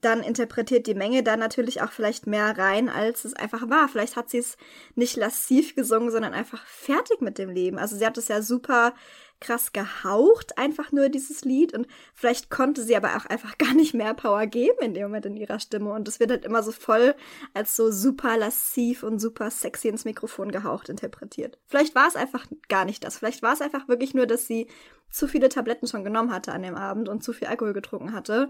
dann 0.00 0.22
interpretiert 0.22 0.86
die 0.86 0.94
Menge 0.94 1.22
da 1.22 1.36
natürlich 1.36 1.80
auch 1.80 1.92
vielleicht 1.92 2.26
mehr 2.26 2.58
rein, 2.58 2.88
als 2.88 3.24
es 3.24 3.34
einfach 3.34 3.68
war. 3.70 3.88
Vielleicht 3.88 4.16
hat 4.16 4.30
sie 4.30 4.38
es 4.38 4.56
nicht 4.96 5.16
lassiv 5.16 5.76
gesungen, 5.76 6.10
sondern 6.10 6.34
einfach 6.34 6.64
fertig 6.66 7.20
mit 7.20 7.38
dem 7.38 7.50
Leben. 7.50 7.78
Also 7.78 7.96
sie 7.96 8.04
hat 8.04 8.18
es 8.18 8.28
ja 8.28 8.42
super 8.42 8.94
krass 9.42 9.72
gehaucht, 9.72 10.56
einfach 10.56 10.92
nur 10.92 11.08
dieses 11.08 11.44
Lied. 11.44 11.74
Und 11.74 11.86
vielleicht 12.14 12.50
konnte 12.50 12.82
sie 12.82 12.96
aber 12.96 13.16
auch 13.16 13.26
einfach 13.26 13.58
gar 13.58 13.74
nicht 13.74 13.94
mehr 13.94 14.14
Power 14.14 14.46
geben 14.46 14.78
in 14.80 14.94
dem 14.94 15.04
Moment 15.04 15.26
in 15.26 15.36
ihrer 15.36 15.60
Stimme. 15.60 15.92
Und 15.92 16.08
es 16.08 16.18
wird 16.18 16.30
halt 16.30 16.44
immer 16.44 16.62
so 16.62 16.72
voll 16.72 17.14
als 17.54 17.76
so 17.76 17.90
super 17.90 18.36
lassiv 18.36 19.02
und 19.02 19.20
super 19.20 19.50
sexy 19.50 19.88
ins 19.88 20.04
Mikrofon 20.04 20.50
gehaucht 20.50 20.88
interpretiert. 20.88 21.58
Vielleicht 21.66 21.94
war 21.94 22.08
es 22.08 22.16
einfach 22.16 22.46
gar 22.68 22.84
nicht 22.84 23.04
das. 23.04 23.18
Vielleicht 23.18 23.42
war 23.42 23.52
es 23.52 23.60
einfach 23.60 23.88
wirklich 23.88 24.14
nur, 24.14 24.26
dass 24.26 24.46
sie 24.46 24.68
zu 25.10 25.28
viele 25.28 25.50
Tabletten 25.50 25.86
schon 25.86 26.04
genommen 26.04 26.32
hatte 26.32 26.52
an 26.52 26.62
dem 26.62 26.74
Abend 26.74 27.08
und 27.08 27.22
zu 27.22 27.32
viel 27.32 27.48
Alkohol 27.48 27.74
getrunken 27.74 28.12
hatte 28.12 28.48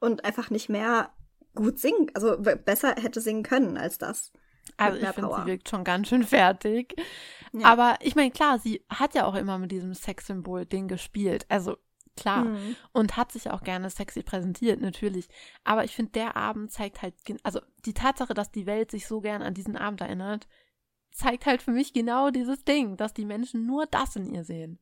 und 0.00 0.24
einfach 0.24 0.50
nicht 0.50 0.68
mehr 0.68 1.12
gut 1.54 1.78
singen, 1.78 2.10
also 2.14 2.36
besser 2.38 2.94
hätte 3.00 3.20
singen 3.20 3.42
können 3.42 3.76
als 3.76 3.98
das. 3.98 4.32
Also 4.76 4.98
ich 4.98 5.08
finde, 5.08 5.34
sie 5.34 5.46
wirkt 5.46 5.68
schon 5.68 5.84
ganz 5.84 6.08
schön 6.08 6.22
fertig. 6.22 6.94
Ja. 7.52 7.66
Aber 7.66 7.96
ich 8.00 8.14
meine, 8.14 8.30
klar, 8.30 8.58
sie 8.58 8.84
hat 8.90 9.14
ja 9.14 9.24
auch 9.24 9.34
immer 9.34 9.58
mit 9.58 9.72
diesem 9.72 9.94
Sexsymbol-Ding 9.94 10.88
gespielt. 10.88 11.46
Also 11.48 11.78
klar. 12.16 12.44
Mhm. 12.44 12.76
Und 12.92 13.16
hat 13.16 13.32
sich 13.32 13.50
auch 13.50 13.62
gerne 13.62 13.90
sexy 13.90 14.22
präsentiert, 14.22 14.80
natürlich. 14.80 15.28
Aber 15.64 15.84
ich 15.84 15.94
finde, 15.94 16.12
der 16.12 16.36
Abend 16.36 16.70
zeigt 16.70 17.02
halt, 17.02 17.14
also 17.42 17.60
die 17.86 17.94
Tatsache, 17.94 18.34
dass 18.34 18.50
die 18.50 18.66
Welt 18.66 18.90
sich 18.90 19.06
so 19.06 19.20
gern 19.20 19.42
an 19.42 19.54
diesen 19.54 19.76
Abend 19.76 20.00
erinnert, 20.00 20.46
zeigt 21.12 21.46
halt 21.46 21.62
für 21.62 21.72
mich 21.72 21.92
genau 21.92 22.30
dieses 22.30 22.64
Ding, 22.64 22.96
dass 22.96 23.14
die 23.14 23.24
Menschen 23.24 23.66
nur 23.66 23.86
das 23.86 24.16
in 24.16 24.26
ihr 24.26 24.44
sehen. 24.44 24.78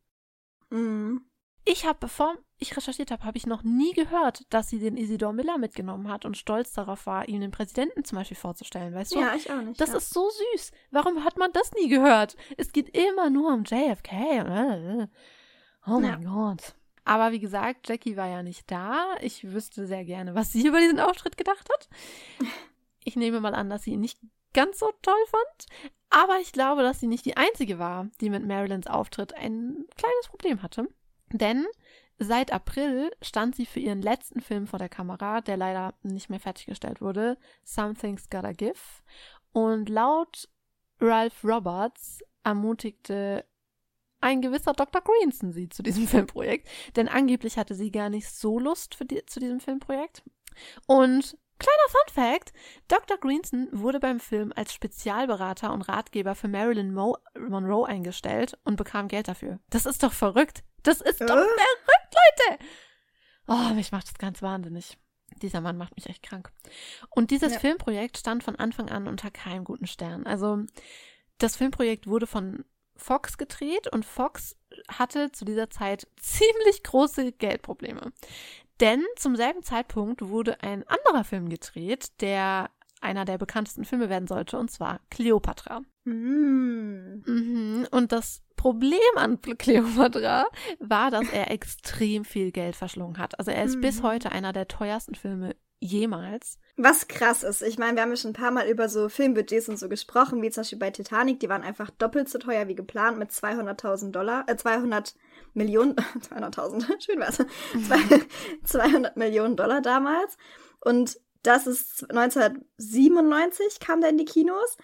Mhm. 0.70 1.26
Ich 1.68 1.84
habe, 1.84 1.98
bevor 1.98 2.36
ich 2.58 2.76
recherchiert 2.76 3.10
habe, 3.10 3.24
habe 3.24 3.36
ich 3.36 3.44
noch 3.44 3.64
nie 3.64 3.92
gehört, 3.92 4.42
dass 4.50 4.68
sie 4.70 4.78
den 4.78 4.96
Isidor 4.96 5.32
Miller 5.32 5.58
mitgenommen 5.58 6.08
hat 6.08 6.24
und 6.24 6.36
stolz 6.36 6.72
darauf 6.72 7.06
war, 7.06 7.28
ihm 7.28 7.40
den 7.40 7.50
Präsidenten 7.50 8.04
zum 8.04 8.16
Beispiel 8.16 8.36
vorzustellen, 8.36 8.94
weißt 8.94 9.16
du? 9.16 9.20
Ja, 9.20 9.34
ich 9.34 9.50
auch 9.50 9.60
nicht. 9.60 9.80
Das 9.80 9.90
ja. 9.90 9.96
ist 9.96 10.14
so 10.14 10.30
süß. 10.54 10.70
Warum 10.92 11.24
hat 11.24 11.36
man 11.36 11.52
das 11.52 11.72
nie 11.72 11.88
gehört? 11.88 12.36
Es 12.56 12.70
geht 12.70 12.96
immer 12.96 13.30
nur 13.30 13.52
um 13.52 13.64
JFK. 13.64 15.08
Oh 15.86 15.98
mein 15.98 16.22
ja. 16.22 16.30
Gott. 16.30 16.76
Aber 17.04 17.32
wie 17.32 17.40
gesagt, 17.40 17.88
Jackie 17.88 18.16
war 18.16 18.28
ja 18.28 18.44
nicht 18.44 18.70
da. 18.70 19.14
Ich 19.20 19.52
wüsste 19.52 19.86
sehr 19.86 20.04
gerne, 20.04 20.36
was 20.36 20.52
sie 20.52 20.64
über 20.68 20.78
diesen 20.78 21.00
Auftritt 21.00 21.36
gedacht 21.36 21.68
hat. 21.72 21.88
Ich 23.04 23.16
nehme 23.16 23.40
mal 23.40 23.54
an, 23.56 23.70
dass 23.70 23.82
sie 23.82 23.92
ihn 23.92 24.00
nicht 24.00 24.20
ganz 24.54 24.78
so 24.78 24.90
toll 25.02 25.14
fand. 25.26 25.90
Aber 26.10 26.38
ich 26.40 26.52
glaube, 26.52 26.82
dass 26.82 27.00
sie 27.00 27.08
nicht 27.08 27.24
die 27.24 27.36
einzige 27.36 27.80
war, 27.80 28.08
die 28.20 28.30
mit 28.30 28.46
Marilyns 28.46 28.86
Auftritt 28.86 29.34
ein 29.34 29.84
kleines 29.96 30.28
Problem 30.28 30.62
hatte. 30.62 30.88
Denn 31.32 31.66
seit 32.18 32.52
April 32.52 33.10
stand 33.22 33.56
sie 33.56 33.66
für 33.66 33.80
ihren 33.80 34.02
letzten 34.02 34.40
Film 34.40 34.66
vor 34.66 34.78
der 34.78 34.88
Kamera, 34.88 35.40
der 35.40 35.56
leider 35.56 35.94
nicht 36.02 36.30
mehr 36.30 36.40
fertiggestellt 36.40 37.00
wurde, 37.00 37.38
Something's 37.64 38.30
Gotta 38.30 38.52
Give. 38.52 38.78
Und 39.52 39.88
laut 39.88 40.48
Ralph 41.00 41.44
Roberts 41.44 42.20
ermutigte 42.44 43.44
ein 44.20 44.40
gewisser 44.40 44.72
Dr. 44.72 45.02
Greenson 45.02 45.52
sie 45.52 45.68
zu 45.68 45.82
diesem 45.82 46.06
Filmprojekt. 46.08 46.68
Denn 46.96 47.08
angeblich 47.08 47.58
hatte 47.58 47.74
sie 47.74 47.90
gar 47.90 48.08
nicht 48.08 48.28
so 48.28 48.58
Lust 48.58 48.96
die, 49.10 49.24
zu 49.26 49.40
diesem 49.40 49.60
Filmprojekt. 49.60 50.22
Und 50.86 51.36
Kleiner 51.58 51.88
Fun 51.88 52.14
Fact: 52.14 52.52
Dr. 52.88 53.16
Greenson 53.16 53.68
wurde 53.72 53.98
beim 53.98 54.20
Film 54.20 54.52
als 54.54 54.74
Spezialberater 54.74 55.72
und 55.72 55.82
Ratgeber 55.82 56.34
für 56.34 56.48
Marilyn 56.48 56.92
Mo 56.92 57.16
Monroe 57.38 57.86
eingestellt 57.86 58.58
und 58.64 58.76
bekam 58.76 59.08
Geld 59.08 59.28
dafür. 59.28 59.58
Das 59.70 59.86
ist 59.86 60.02
doch 60.02 60.12
verrückt. 60.12 60.64
Das 60.86 61.00
ist 61.00 61.20
doch 61.20 61.26
äh? 61.26 61.30
verrückt, 61.30 62.14
Leute. 62.14 62.64
Oh, 63.48 63.74
mich 63.74 63.90
macht 63.92 64.08
das 64.08 64.18
ganz 64.18 64.40
wahnsinnig. 64.40 64.96
Dieser 65.42 65.60
Mann 65.60 65.76
macht 65.76 65.96
mich 65.96 66.08
echt 66.08 66.22
krank. 66.22 66.52
Und 67.10 67.30
dieses 67.30 67.54
ja. 67.54 67.58
Filmprojekt 67.58 68.18
stand 68.18 68.44
von 68.44 68.56
Anfang 68.56 68.88
an 68.88 69.08
unter 69.08 69.30
keinem 69.30 69.64
guten 69.64 69.86
Stern. 69.86 70.26
Also, 70.26 70.64
das 71.38 71.56
Filmprojekt 71.56 72.06
wurde 72.06 72.26
von 72.26 72.64
Fox 72.96 73.36
gedreht 73.36 73.92
und 73.92 74.04
Fox 74.04 74.56
hatte 74.88 75.32
zu 75.32 75.44
dieser 75.44 75.70
Zeit 75.70 76.06
ziemlich 76.20 76.82
große 76.84 77.32
Geldprobleme. 77.32 78.12
Denn 78.80 79.04
zum 79.16 79.36
selben 79.36 79.62
Zeitpunkt 79.62 80.22
wurde 80.22 80.62
ein 80.62 80.84
anderer 80.86 81.24
Film 81.24 81.48
gedreht, 81.48 82.20
der 82.20 82.70
einer 83.00 83.24
der 83.24 83.38
bekanntesten 83.38 83.84
Filme 83.84 84.08
werden 84.08 84.28
sollte, 84.28 84.58
und 84.58 84.70
zwar 84.70 85.00
Cleopatra. 85.10 85.80
Mm. 86.04 87.22
Mhm. 87.26 87.88
Und 87.90 88.12
das 88.12 88.42
Problem 88.56 88.98
an 89.16 89.40
Cleopatra 89.40 90.46
war, 90.78 91.10
dass 91.10 91.28
er 91.30 91.50
extrem 91.50 92.24
viel 92.24 92.52
Geld 92.52 92.76
verschlungen 92.76 93.18
hat. 93.18 93.38
Also 93.38 93.50
er 93.50 93.64
ist 93.64 93.76
mm. 93.76 93.80
bis 93.80 94.02
heute 94.02 94.32
einer 94.32 94.52
der 94.52 94.68
teuersten 94.68 95.14
Filme 95.14 95.54
jemals. 95.80 96.58
Was 96.76 97.08
krass 97.08 97.42
ist. 97.42 97.62
Ich 97.62 97.78
meine, 97.78 97.96
wir 97.96 98.02
haben 98.02 98.10
ja 98.10 98.16
schon 98.16 98.30
ein 98.30 98.34
paar 98.34 98.50
Mal 98.50 98.68
über 98.68 98.88
so 98.88 99.08
Filmbudgets 99.08 99.68
und 99.68 99.78
so 99.78 99.88
gesprochen, 99.88 100.42
wie 100.42 100.50
zum 100.50 100.62
Beispiel 100.62 100.78
bei 100.78 100.90
Titanic. 100.90 101.40
Die 101.40 101.48
waren 101.48 101.62
einfach 101.62 101.90
doppelt 101.90 102.28
so 102.28 102.38
teuer 102.38 102.68
wie 102.68 102.74
geplant 102.74 103.18
mit 103.18 103.30
200.000 103.30 104.10
Dollar, 104.10 104.44
äh, 104.48 104.56
200 104.56 105.14
Millionen, 105.54 105.94
200.000, 106.30 107.00
schön 107.04 107.18
wär's, 107.18 107.38
200 108.64 109.16
Millionen 109.16 109.56
Dollar 109.56 109.80
damals. 109.80 110.36
Und 110.80 111.18
das 111.42 111.66
ist 111.66 112.10
1997 112.10 113.80
kam 113.80 114.00
der 114.00 114.10
in 114.10 114.18
die 114.18 114.24
Kinos. 114.24 114.76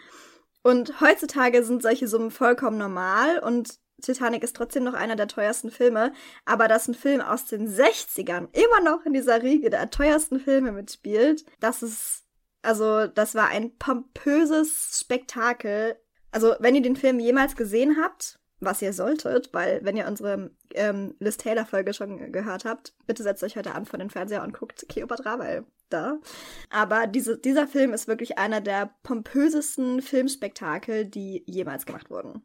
Und 0.62 1.01
heutzutage 1.01 1.64
sind 1.64 1.82
solche 1.82 2.06
Summen 2.06 2.30
vollkommen 2.30 2.78
normal 2.78 3.39
und 3.40 3.80
Titanic 4.02 4.43
ist 4.43 4.56
trotzdem 4.56 4.84
noch 4.84 4.94
einer 4.94 5.16
der 5.16 5.28
teuersten 5.28 5.70
Filme, 5.70 6.12
aber 6.44 6.68
dass 6.68 6.89
ein 6.89 6.94
Film 6.94 7.20
aus 7.20 7.47
den 7.47 7.68
60ern 7.68 8.48
immer 8.52 8.80
noch 8.84 9.05
in 9.06 9.12
dieser 9.12 9.43
Riege 9.43 9.70
der 9.70 9.90
teuersten 9.90 10.40
Filme 10.40 10.72
mitspielt, 10.72 11.44
das 11.60 11.82
ist, 11.82 12.24
also, 12.62 13.06
das 13.06 13.34
war 13.34 13.48
ein 13.48 13.76
pompöses 13.78 15.01
Spektakel. 15.01 15.97
Also, 16.30 16.55
wenn 16.60 16.74
ihr 16.74 16.82
den 16.82 16.97
Film 16.97 17.18
jemals 17.18 17.56
gesehen 17.56 17.97
habt, 18.01 18.39
was 18.62 18.82
ihr 18.82 18.93
solltet, 18.93 19.52
weil 19.52 19.80
wenn 19.84 19.97
ihr 19.97 20.06
unsere 20.06 20.51
ähm, 20.74 21.14
Liz 21.18 21.36
Taylor 21.36 21.66
Folge 21.66 21.94
schon 21.94 22.32
gehört 22.32 22.64
habt, 22.64 22.94
bitte 23.06 23.22
setzt 23.22 23.43
euch 23.43 23.56
heute 23.56 23.74
Abend 23.74 23.89
vor 23.89 23.98
den 23.98 24.10
Fernseher 24.10 24.43
und 24.43 24.52
guckt 24.52 24.86
Cleopatra, 24.89 25.39
weil 25.39 25.64
da. 25.93 26.18
Aber 26.70 27.06
diese, 27.06 27.39
dieser 27.39 27.66
Film 27.66 27.93
ist 27.93 28.09
wirklich 28.09 28.39
einer 28.39 28.60
der 28.60 28.94
pompösesten 29.02 30.02
Filmspektakel, 30.02 31.05
die 31.05 31.44
jemals 31.47 31.86
gemacht 31.86 32.10
wurden. 32.10 32.43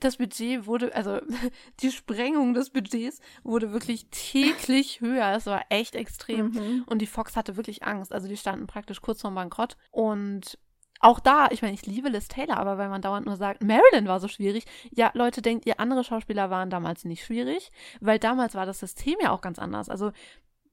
Das 0.00 0.18
Budget 0.18 0.66
wurde, 0.66 0.94
also 0.94 1.20
die 1.80 1.90
Sprengung 1.90 2.54
des 2.54 2.70
Budgets 2.70 3.20
wurde 3.42 3.72
wirklich 3.72 4.08
täglich 4.10 5.00
höher. 5.00 5.34
Es 5.36 5.46
war 5.46 5.62
echt 5.70 5.94
extrem. 5.94 6.50
Mhm. 6.50 6.84
Und 6.86 7.00
die 7.00 7.06
Fox 7.06 7.36
hatte 7.36 7.56
wirklich 7.56 7.84
Angst. 7.84 8.12
Also 8.12 8.28
die 8.28 8.36
standen 8.36 8.66
praktisch 8.66 9.00
kurz 9.00 9.20
vorm 9.20 9.34
Bankrott. 9.34 9.76
Und 9.90 10.58
auch 11.00 11.18
da, 11.18 11.48
ich 11.50 11.62
meine, 11.62 11.74
ich 11.74 11.86
liebe 11.86 12.10
Liz 12.10 12.28
Taylor, 12.28 12.58
aber 12.58 12.76
weil 12.76 12.90
man 12.90 13.00
dauernd 13.00 13.26
nur 13.26 13.36
sagt, 13.36 13.62
Marilyn 13.62 14.06
war 14.06 14.20
so 14.20 14.28
schwierig. 14.28 14.66
Ja, 14.90 15.10
Leute, 15.14 15.40
denkt 15.40 15.64
ihr, 15.66 15.80
andere 15.80 16.04
Schauspieler 16.04 16.50
waren 16.50 16.68
damals 16.68 17.04
nicht 17.04 17.24
schwierig? 17.24 17.72
Weil 18.00 18.18
damals 18.18 18.54
war 18.54 18.66
das 18.66 18.80
System 18.80 19.16
ja 19.22 19.30
auch 19.30 19.40
ganz 19.40 19.58
anders. 19.58 19.88
Also, 19.88 20.12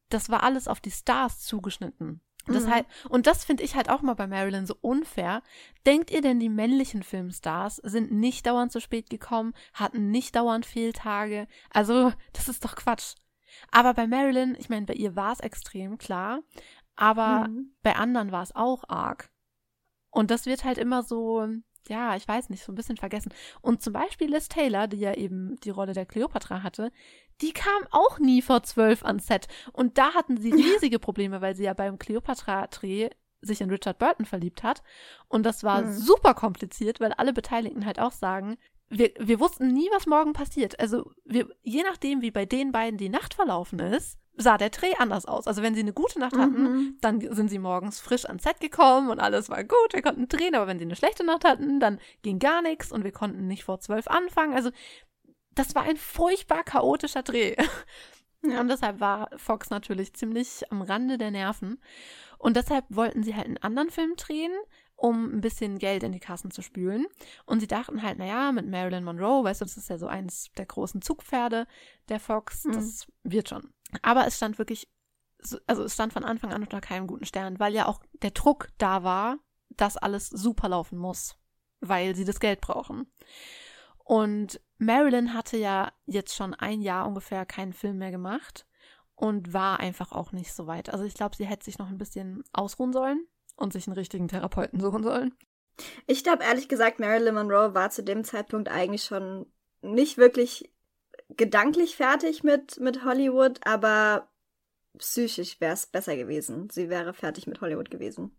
das 0.10 0.30
war 0.30 0.44
alles 0.44 0.68
auf 0.68 0.82
die 0.82 0.92
Stars 0.92 1.40
zugeschnitten. 1.40 2.22
Das 2.46 2.66
mhm. 2.66 2.72
halt, 2.72 2.86
und 3.10 3.28
das 3.28 3.46
finde 3.46 3.64
ich 3.64 3.76
halt 3.76 3.90
auch 3.90 4.02
mal 4.02 4.16
bei 4.16 4.28
Marilyn 4.28 4.66
so 4.66 4.76
unfair. 4.82 5.44
Denkt 5.86 6.12
ihr 6.12 6.22
denn, 6.22 6.40
die 6.40 6.50
männlichen 6.50 7.04
Filmstars 7.04 7.78
sind 7.78 8.12
nicht 8.12 8.46
dauernd 8.46 8.72
zu 8.72 8.82
spät 8.82 9.10
gekommen, 9.10 9.54
hatten 9.74 10.12
nicht 10.12 10.36
dauernd 10.36 10.66
Fehltage? 10.66 11.48
Also, 11.72 12.12
das 12.34 12.50
ist 12.50 12.66
doch 12.66 12.76
Quatsch. 12.76 13.16
Aber 13.72 13.94
bei 13.94 14.08
Marilyn, 14.08 14.56
ich 14.60 14.70
meine, 14.70 14.86
bei 14.86 14.94
ihr 14.94 15.16
war 15.16 15.32
es 15.32 15.40
extrem, 15.40 15.98
klar. 15.98 16.42
Aber 16.98 17.48
mhm. 17.48 17.72
bei 17.82 17.96
anderen 17.96 18.32
war 18.32 18.44
es 18.44 18.56
auch 18.56 18.84
arg. 18.88 19.30
Und 20.10 20.32
das 20.32 20.46
wird 20.46 20.64
halt 20.64 20.78
immer 20.78 21.04
so, 21.04 21.48
ja, 21.88 22.16
ich 22.16 22.28
weiß 22.28 22.50
nicht, 22.50 22.64
so 22.64 22.72
ein 22.72 22.76
bisschen 22.76 22.98
vergessen. 22.98 23.34
Und 23.62 23.82
zum 23.82 23.94
Beispiel 23.94 24.30
Liz 24.30 24.48
Taylor, 24.48 24.88
die 24.88 24.98
ja 24.98 25.14
eben 25.14 25.58
die 25.58 25.70
Rolle 25.70 25.94
der 25.94 26.06
Cleopatra 26.06 26.64
hatte, 26.64 26.92
die 27.42 27.54
kam 27.54 27.84
auch 27.92 28.20
nie 28.20 28.42
vor 28.42 28.64
zwölf 28.64 29.04
ans 29.04 29.28
Set. 29.28 29.48
Und 29.74 29.98
da 29.98 30.14
hatten 30.14 30.38
sie 30.38 30.52
riesige 30.52 31.00
Probleme, 31.00 31.42
weil 31.42 31.56
sie 31.56 31.66
ja 31.66 31.74
beim 31.74 32.00
Cleopatra-Dreh 32.00 33.10
sich 33.42 33.62
in 33.62 33.70
Richard 33.70 34.00
Burton 34.00 34.26
verliebt 34.26 34.64
hat. 34.64 34.82
Und 35.28 35.46
das 35.46 35.64
war 35.64 35.84
mhm. 35.84 35.94
super 35.94 36.34
kompliziert, 36.34 37.00
weil 37.00 37.14
alle 37.14 37.34
Beteiligten 37.34 37.86
halt 37.86 38.00
auch 38.00 38.12
sagen, 38.12 38.58
wir, 38.90 39.12
wir 39.20 39.40
wussten 39.40 39.68
nie, 39.68 39.88
was 39.92 40.08
morgen 40.08 40.34
passiert. 40.34 40.80
Also 40.80 41.12
wir, 41.26 41.48
je 41.62 41.84
nachdem, 41.84 42.22
wie 42.22 42.32
bei 42.32 42.46
den 42.46 42.72
beiden 42.72 42.98
die 42.98 43.10
Nacht 43.10 43.34
verlaufen 43.34 43.80
ist, 43.80 44.18
sah 44.38 44.58
der 44.58 44.70
Dreh 44.70 44.94
anders 44.98 45.26
aus. 45.26 45.48
Also 45.48 45.62
wenn 45.62 45.74
sie 45.74 45.82
eine 45.82 45.94
gute 45.94 46.20
Nacht 46.20 46.38
hatten, 46.38 46.64
mhm. 46.64 46.98
dann 47.02 47.20
sind 47.20 47.50
sie 47.50 47.60
morgens 47.60 48.00
frisch 48.00 48.26
ans 48.26 48.44
Set 48.44 48.60
gekommen 48.60 49.10
und 49.10 49.20
alles 49.20 49.50
war 49.50 49.64
gut, 49.64 49.94
wir 49.94 50.02
konnten 50.02 50.28
drehen, 50.28 50.56
aber 50.56 50.68
wenn 50.68 50.80
sie 50.80 50.86
eine 50.86 50.96
schlechte 50.96 51.26
Nacht 51.26 51.44
hatten, 51.44 51.80
dann 51.80 52.00
ging 52.22 52.40
gar 52.40 52.62
nichts 52.62 52.92
und 52.92 53.04
wir 53.04 53.12
konnten 53.12 53.48
nicht 53.48 53.64
vor 53.64 53.80
zwölf 53.80 54.08
anfangen. 54.08 54.54
Also 54.54 54.70
das 55.56 55.76
war 55.76 55.84
ein 55.84 55.98
furchtbar 55.98 56.64
chaotischer 56.64 57.24
Dreh. 57.24 57.56
Ja. 58.44 58.62
Und 58.62 58.68
deshalb 58.68 59.00
war 59.00 59.30
Fox 59.36 59.72
natürlich 59.72 60.14
ziemlich 60.14 60.72
am 60.72 60.82
Rande 60.82 61.18
der 61.18 61.32
Nerven. 61.32 61.82
Und 62.38 62.56
deshalb 62.56 62.86
wollten 62.90 63.24
sie 63.24 63.36
halt 63.36 63.48
einen 63.48 63.58
anderen 63.58 63.90
Film 63.90 64.16
drehen, 64.16 64.54
um 64.96 65.36
ein 65.36 65.42
bisschen 65.42 65.80
Geld 65.80 66.04
in 66.04 66.12
die 66.12 66.20
Kassen 66.20 66.52
zu 66.52 66.62
spülen. 66.62 67.06
Und 67.46 67.60
sie 67.60 67.68
dachten 67.68 68.04
halt, 68.04 68.18
naja, 68.18 68.52
mit 68.52 68.68
Marilyn 68.68 69.04
Monroe, 69.04 69.44
weißt 69.44 69.62
du, 69.62 69.66
das 69.66 69.78
ist 69.78 69.90
ja 69.90 69.98
so 69.98 70.08
eines 70.08 70.52
der 70.58 70.66
großen 70.66 71.02
Zugpferde 71.02 71.68
der 72.10 72.20
Fox, 72.20 72.66
mhm. 72.66 72.74
das 72.74 73.08
wird 73.24 73.50
schon. 73.50 73.74
Aber 74.02 74.28
es 74.28 74.38
stand 74.38 74.58
wirklich, 74.58 74.90
also 75.66 75.84
es 75.84 75.94
stand 75.94 76.14
von 76.14 76.24
Anfang 76.24 76.54
an 76.54 76.62
unter 76.62 76.82
keinem 76.82 77.08
guten 77.08 77.26
Stern, 77.26 77.60
weil 77.60 77.74
ja 77.74 77.88
auch 77.88 78.02
der 78.22 78.32
Druck 78.32 78.70
da 78.78 79.04
war, 79.04 79.38
dass 79.70 79.98
alles 79.98 80.30
super 80.30 80.70
laufen 80.70 80.98
muss, 80.98 81.38
weil 81.80 82.16
sie 82.16 82.26
das 82.26 82.40
Geld 82.40 82.62
brauchen. 82.62 83.12
Und 84.04 84.62
Marilyn 84.78 85.34
hatte 85.34 85.58
ja 85.58 85.92
jetzt 86.06 86.36
schon 86.36 86.54
ein 86.54 86.82
Jahr 86.82 87.08
ungefähr 87.08 87.46
keinen 87.46 87.74
Film 87.74 87.98
mehr 87.98 88.12
gemacht 88.12 88.66
und 89.16 89.54
war 89.54 89.80
einfach 89.80 90.12
auch 90.12 90.32
nicht 90.32 90.54
so 90.54 90.68
weit. 90.68 90.90
Also 90.90 91.04
ich 91.04 91.16
glaube, 91.16 91.36
sie 91.36 91.46
hätte 91.46 91.66
sich 91.66 91.78
noch 91.78 91.90
ein 91.90 91.98
bisschen 91.98 92.44
ausruhen 92.54 92.94
sollen 92.94 93.28
und 93.56 93.74
sich 93.74 93.88
einen 93.88 93.98
richtigen 93.98 94.28
Therapeuten 94.28 94.80
suchen 94.80 95.04
sollen. 95.04 95.36
Ich 96.06 96.24
glaube 96.24 96.44
ehrlich 96.44 96.70
gesagt, 96.70 97.00
Marilyn 97.00 97.36
Monroe 97.36 97.74
war 97.74 97.90
zu 97.90 98.04
dem 98.04 98.24
Zeitpunkt 98.24 98.70
eigentlich 98.70 99.04
schon 99.04 99.46
nicht 99.82 100.18
wirklich 100.18 100.72
gedanklich 101.30 101.96
fertig 101.96 102.44
mit, 102.44 102.80
mit 102.80 103.04
Hollywood, 103.04 103.60
aber 103.66 104.30
psychisch 104.98 105.60
wäre 105.60 105.74
es 105.74 105.86
besser 105.86 106.16
gewesen. 106.16 106.70
Sie 106.70 106.90
wäre 106.90 107.14
fertig 107.14 107.48
mit 107.48 107.62
Hollywood 107.62 107.92
gewesen. 107.92 108.36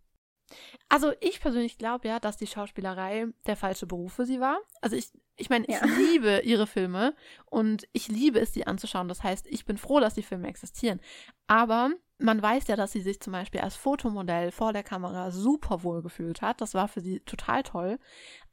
Also 0.89 1.13
ich 1.21 1.41
persönlich 1.41 1.77
glaube 1.77 2.09
ja, 2.09 2.21
dass 2.21 2.39
die 2.39 2.47
Schauspielerei 2.47 3.27
der 3.47 3.57
falsche 3.57 3.87
Beruf 3.87 4.15
für 4.15 4.25
sie 4.25 4.41
war. 4.41 4.59
Also 4.81 4.97
ich, 4.97 5.11
ich 5.37 5.51
meine, 5.51 5.67
ja. 5.69 5.85
ich 5.85 5.97
liebe 5.97 6.41
ihre 6.41 6.67
Filme 6.67 7.15
und 7.47 7.87
ich 7.93 8.09
liebe 8.09 8.41
es, 8.41 8.55
sie 8.55 8.67
anzuschauen. 8.67 9.09
Das 9.09 9.23
heißt, 9.23 9.47
ich 9.47 9.67
bin 9.67 9.77
froh, 9.77 10.01
dass 10.01 10.15
die 10.15 10.23
Filme 10.23 10.49
existieren. 10.49 11.01
Aber 11.47 11.91
man 12.19 12.41
weiß 12.43 12.67
ja, 12.69 12.77
dass 12.77 12.93
sie 12.93 13.03
sich 13.03 13.21
zum 13.21 13.33
Beispiel 13.33 13.61
als 13.61 13.77
Fotomodell 13.77 14.51
vor 14.51 14.73
der 14.73 14.83
Kamera 14.83 15.31
super 15.31 15.83
wohl 15.85 16.03
gefühlt 16.03 16.41
hat. 16.41 16.61
Das 16.61 16.75
war 16.75 16.89
für 16.89 17.01
sie 17.01 17.21
total 17.21 17.63
toll. 17.63 17.99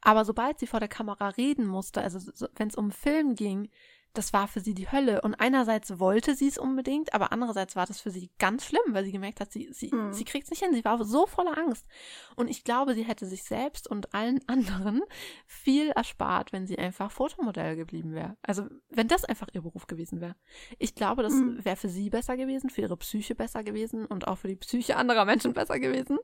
Aber 0.02 0.24
sobald 0.24 0.58
sie 0.58 0.66
vor 0.66 0.80
der 0.80 0.88
Kamera 0.88 1.28
reden 1.30 1.66
musste, 1.66 2.02
also 2.02 2.20
wenn 2.54 2.68
es 2.68 2.76
um 2.76 2.92
Film 2.92 3.34
ging, 3.34 3.70
das 4.16 4.32
war 4.32 4.48
für 4.48 4.60
sie 4.60 4.74
die 4.74 4.90
Hölle. 4.90 5.20
Und 5.20 5.34
einerseits 5.34 5.98
wollte 5.98 6.34
sie 6.34 6.48
es 6.48 6.58
unbedingt, 6.58 7.14
aber 7.14 7.32
andererseits 7.32 7.76
war 7.76 7.86
das 7.86 8.00
für 8.00 8.10
sie 8.10 8.30
ganz 8.38 8.64
schlimm, 8.64 8.82
weil 8.88 9.04
sie 9.04 9.12
gemerkt 9.12 9.40
hat, 9.40 9.52
sie, 9.52 9.68
sie, 9.72 9.94
mhm. 9.94 10.12
sie 10.12 10.24
kriegt 10.24 10.44
es 10.44 10.50
nicht 10.50 10.62
hin. 10.62 10.74
Sie 10.74 10.84
war 10.84 11.02
so 11.04 11.26
voller 11.26 11.56
Angst. 11.56 11.86
Und 12.34 12.48
ich 12.48 12.64
glaube, 12.64 12.94
sie 12.94 13.04
hätte 13.04 13.26
sich 13.26 13.44
selbst 13.44 13.88
und 13.88 14.14
allen 14.14 14.40
anderen 14.48 15.02
viel 15.46 15.90
erspart, 15.90 16.52
wenn 16.52 16.66
sie 16.66 16.78
einfach 16.78 17.10
Fotomodell 17.10 17.76
geblieben 17.76 18.12
wäre. 18.12 18.36
Also, 18.42 18.66
wenn 18.90 19.08
das 19.08 19.24
einfach 19.24 19.48
ihr 19.52 19.62
Beruf 19.62 19.86
gewesen 19.86 20.20
wäre. 20.20 20.36
Ich 20.78 20.94
glaube, 20.94 21.22
das 21.22 21.34
mhm. 21.34 21.64
wäre 21.64 21.76
für 21.76 21.88
sie 21.88 22.10
besser 22.10 22.36
gewesen, 22.36 22.70
für 22.70 22.82
ihre 22.82 22.96
Psyche 22.96 23.34
besser 23.34 23.64
gewesen 23.64 24.06
und 24.06 24.28
auch 24.28 24.38
für 24.38 24.48
die 24.48 24.56
Psyche 24.56 24.96
anderer 24.96 25.24
Menschen 25.24 25.52
besser 25.52 25.78
gewesen. 25.78 26.18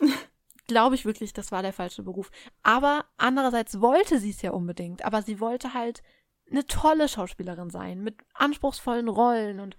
glaube 0.66 0.94
ich 0.94 1.04
wirklich, 1.04 1.32
das 1.32 1.52
war 1.52 1.62
der 1.62 1.72
falsche 1.72 2.02
Beruf. 2.02 2.30
Aber 2.62 3.04
andererseits 3.16 3.80
wollte 3.80 4.18
sie 4.18 4.30
es 4.30 4.42
ja 4.42 4.50
unbedingt. 4.50 5.04
Aber 5.04 5.22
sie 5.22 5.40
wollte 5.40 5.74
halt 5.74 6.02
eine 6.50 6.66
tolle 6.66 7.08
Schauspielerin 7.08 7.70
sein, 7.70 8.02
mit 8.02 8.16
anspruchsvollen 8.34 9.08
Rollen 9.08 9.60
und 9.60 9.76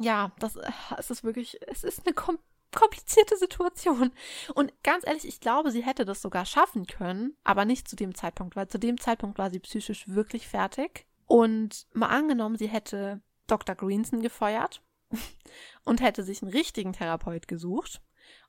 ja, 0.00 0.32
das 0.38 0.56
äh, 0.56 0.70
es 0.98 1.10
ist 1.10 1.24
wirklich, 1.24 1.58
es 1.68 1.84
ist 1.84 2.06
eine 2.06 2.14
kom 2.14 2.38
komplizierte 2.74 3.36
Situation. 3.36 4.12
Und 4.54 4.72
ganz 4.82 5.06
ehrlich, 5.06 5.28
ich 5.28 5.40
glaube, 5.40 5.70
sie 5.70 5.82
hätte 5.82 6.06
das 6.06 6.22
sogar 6.22 6.46
schaffen 6.46 6.86
können, 6.86 7.36
aber 7.44 7.66
nicht 7.66 7.86
zu 7.86 7.96
dem 7.96 8.14
Zeitpunkt, 8.14 8.56
weil 8.56 8.66
zu 8.66 8.78
dem 8.78 8.98
Zeitpunkt 8.98 9.36
war 9.36 9.50
sie 9.50 9.60
psychisch 9.60 10.08
wirklich 10.08 10.48
fertig. 10.48 11.06
Und 11.26 11.86
mal 11.92 12.06
angenommen, 12.06 12.56
sie 12.56 12.68
hätte 12.68 13.20
Dr. 13.46 13.74
Greenson 13.74 14.22
gefeuert 14.22 14.82
und 15.84 16.00
hätte 16.00 16.22
sich 16.22 16.42
einen 16.42 16.50
richtigen 16.50 16.94
Therapeut 16.94 17.46
gesucht 17.46 18.00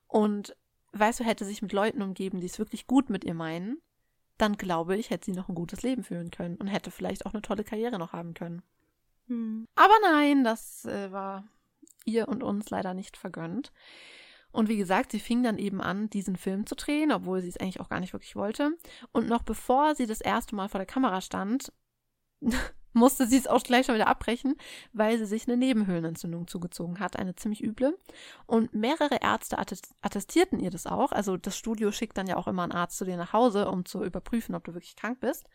und 0.07 0.55
weißt 0.93 1.19
du, 1.19 1.23
hätte 1.23 1.43
sich 1.43 1.61
mit 1.61 1.73
Leuten 1.73 2.01
umgeben, 2.01 2.39
die 2.39 2.47
es 2.47 2.59
wirklich 2.59 2.87
gut 2.87 3.09
mit 3.09 3.23
ihr 3.23 3.33
meinen, 3.33 3.81
dann 4.37 4.57
glaube 4.57 4.97
ich, 4.97 5.09
hätte 5.09 5.25
sie 5.25 5.37
noch 5.37 5.49
ein 5.49 5.55
gutes 5.55 5.83
Leben 5.83 6.03
führen 6.03 6.31
können 6.31 6.55
und 6.57 6.67
hätte 6.67 6.91
vielleicht 6.91 7.25
auch 7.25 7.33
eine 7.33 7.41
tolle 7.41 7.63
Karriere 7.63 7.99
noch 7.99 8.13
haben 8.13 8.33
können. 8.33 8.61
Hm. 9.27 9.67
Aber 9.75 9.93
nein, 10.01 10.43
das 10.43 10.85
äh, 10.85 11.11
war 11.11 11.45
ihr 12.05 12.27
und 12.27 12.43
uns 12.43 12.69
leider 12.69 12.93
nicht 12.93 13.17
vergönnt. 13.17 13.71
Und 14.51 14.69
wie 14.69 14.77
gesagt, 14.77 15.11
sie 15.11 15.19
fing 15.19 15.41
dann 15.41 15.57
eben 15.57 15.81
an, 15.81 16.09
diesen 16.09 16.35
Film 16.35 16.67
zu 16.67 16.75
drehen, 16.75 17.11
obwohl 17.11 17.41
sie 17.41 17.49
es 17.49 17.57
eigentlich 17.57 17.79
auch 17.79 17.89
gar 17.89 17.99
nicht 17.99 18.13
wirklich 18.13 18.35
wollte. 18.35 18.77
Und 19.11 19.27
noch 19.27 19.41
bevor 19.41 19.95
sie 19.95 20.05
das 20.05 20.21
erste 20.21 20.55
Mal 20.55 20.69
vor 20.69 20.79
der 20.79 20.85
Kamera 20.85 21.21
stand, 21.21 21.73
musste 22.93 23.27
sie 23.27 23.37
es 23.37 23.47
auch 23.47 23.63
gleich 23.63 23.87
schon 23.87 23.95
wieder 23.95 24.07
abbrechen, 24.07 24.55
weil 24.93 25.17
sie 25.17 25.25
sich 25.25 25.47
eine 25.47 25.57
Nebenhöhlenentzündung 25.57 26.47
zugezogen 26.47 26.99
hat, 26.99 27.17
eine 27.17 27.35
ziemlich 27.35 27.63
üble. 27.63 27.97
Und 28.45 28.73
mehrere 28.73 29.17
Ärzte 29.21 29.57
attestierten 29.57 30.59
ihr 30.59 30.69
das 30.69 30.85
auch. 30.85 31.11
Also 31.11 31.37
das 31.37 31.57
Studio 31.57 31.91
schickt 31.91 32.17
dann 32.17 32.27
ja 32.27 32.37
auch 32.37 32.47
immer 32.47 32.63
einen 32.63 32.71
Arzt 32.71 32.97
zu 32.97 33.05
dir 33.05 33.17
nach 33.17 33.33
Hause, 33.33 33.69
um 33.69 33.85
zu 33.85 34.03
überprüfen, 34.03 34.55
ob 34.55 34.63
du 34.63 34.73
wirklich 34.73 34.95
krank 34.95 35.19
bist. 35.19 35.47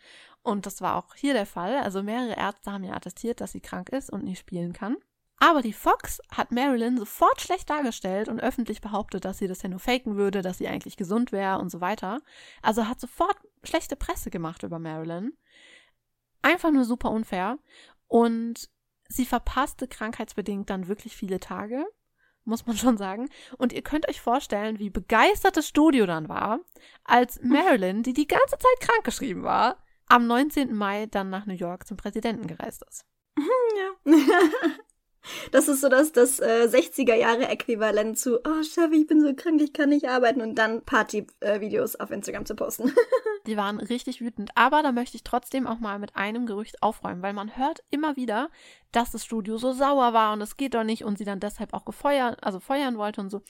Und 0.43 0.67
das 0.67 0.81
war 0.81 0.97
auch 0.97 1.15
hier 1.15 1.33
der 1.33 1.47
Fall. 1.47 1.77
Also 1.77 2.03
mehrere 2.03 2.37
Ärzte 2.37 2.73
haben 2.73 2.85
ihr 2.85 2.95
attestiert, 2.95 3.41
dass 3.41 3.53
sie 3.53 3.61
krank 3.61 3.91
ist 3.91 4.11
und 4.11 4.25
nicht 4.25 4.41
spielen 4.41 4.73
kann. 4.73 4.97
Aber 5.41 5.63
die 5.63 5.73
Fox 5.73 6.21
hat 6.33 6.51
Marilyn 6.51 6.99
sofort 6.99 7.41
schlecht 7.41 7.71
dargestellt 7.71 8.29
und 8.29 8.41
öffentlich 8.41 8.81
behauptet, 8.81 9.25
dass 9.25 9.39
sie 9.39 9.47
das 9.47 9.63
ja 9.63 9.69
nur 9.69 9.79
faken 9.79 10.17
würde, 10.17 10.43
dass 10.43 10.59
sie 10.59 10.67
eigentlich 10.67 10.97
gesund 10.97 11.31
wäre 11.31 11.59
und 11.59 11.71
so 11.71 11.81
weiter. 11.81 12.21
Also 12.61 12.89
hat 12.89 12.99
sofort 12.99 13.37
schlechte 13.63 13.95
Presse 13.95 14.31
gemacht 14.31 14.65
über 14.65 14.81
Marilyn. 14.81 15.33
Einfach 16.43 16.71
nur 16.71 16.85
super 16.85 17.11
unfair. 17.11 17.59
Und 18.07 18.69
sie 19.09 19.27
verpasste 19.27 19.89
krankheitsbedingt 19.89 20.71
dann 20.71 20.89
wirklich 20.89 21.17
viele 21.17 21.41
Tage, 21.41 21.85
muss 22.45 22.67
man 22.67 22.77
schon 22.77 22.97
sagen. 22.97 23.29
Und 23.57 23.73
ihr 23.73 23.83
könnt 23.83 24.09
euch 24.09 24.21
vorstellen, 24.21 24.79
wie 24.79 24.91
begeistert 24.91 25.57
das 25.57 25.69
Studio 25.69 26.07
dann 26.07 26.29
war, 26.29 26.61
als 27.05 27.41
Marilyn, 27.43 28.03
die 28.03 28.13
die 28.13 28.29
ganze 28.29 28.59
Zeit 28.59 28.81
krankgeschrieben 28.81 29.43
war, 29.43 29.85
am 30.07 30.27
19. 30.27 30.75
Mai 30.75 31.07
dann 31.07 31.31
nach 31.31 31.47
New 31.47 31.55
York 31.55 31.87
zum 31.87 31.97
Präsidenten 31.97 32.47
gereist 32.47 32.83
ist. 32.89 33.05
Ja. 33.37 34.13
Das 35.53 35.69
ist 35.69 35.81
so 35.81 35.89
das, 35.89 36.13
das 36.13 36.41
äh, 36.41 36.69
60er-Jahre-Äquivalent 36.71 38.19
zu, 38.19 38.39
oh 38.39 38.63
Chef, 38.63 38.93
ich 38.93 39.07
bin 39.07 39.21
so 39.21 39.35
krank, 39.35 39.61
ich 39.61 39.73
kann 39.73 39.91
nicht 39.91 40.09
arbeiten 40.09 40.41
und 40.41 40.57
dann 40.57 40.83
Party-Videos 40.83 41.97
auf 41.97 42.11
Instagram 42.11 42.47
zu 42.47 42.55
posten. 42.55 42.93
Die 43.47 43.57
waren 43.57 43.81
richtig 43.81 44.21
wütend. 44.21 44.51
Aber 44.55 44.83
da 44.83 44.93
möchte 44.93 45.17
ich 45.17 45.23
trotzdem 45.23 45.67
auch 45.67 45.79
mal 45.79 45.99
mit 45.99 46.17
einem 46.17 46.47
Gerücht 46.47 46.83
aufräumen, 46.83 47.23
weil 47.23 47.33
man 47.33 47.57
hört 47.57 47.83
immer 47.91 48.17
wieder, 48.17 48.51
dass 48.93 49.11
das 49.11 49.25
Studio 49.25 49.59
so 49.59 49.73
sauer 49.73 50.13
war 50.13 50.33
und 50.33 50.41
es 50.41 50.57
geht 50.57 50.75
doch 50.75 50.85
nicht 50.85 51.05
und 51.05 51.19
sie 51.19 51.25
dann 51.25 51.41
deshalb 51.41 51.73
auch 51.73 51.85
gefeuert, 51.85 52.43
also 52.43 52.61
feuern 52.61 52.99
wollte 52.99 53.21
und 53.21 53.31
so. 53.31 53.43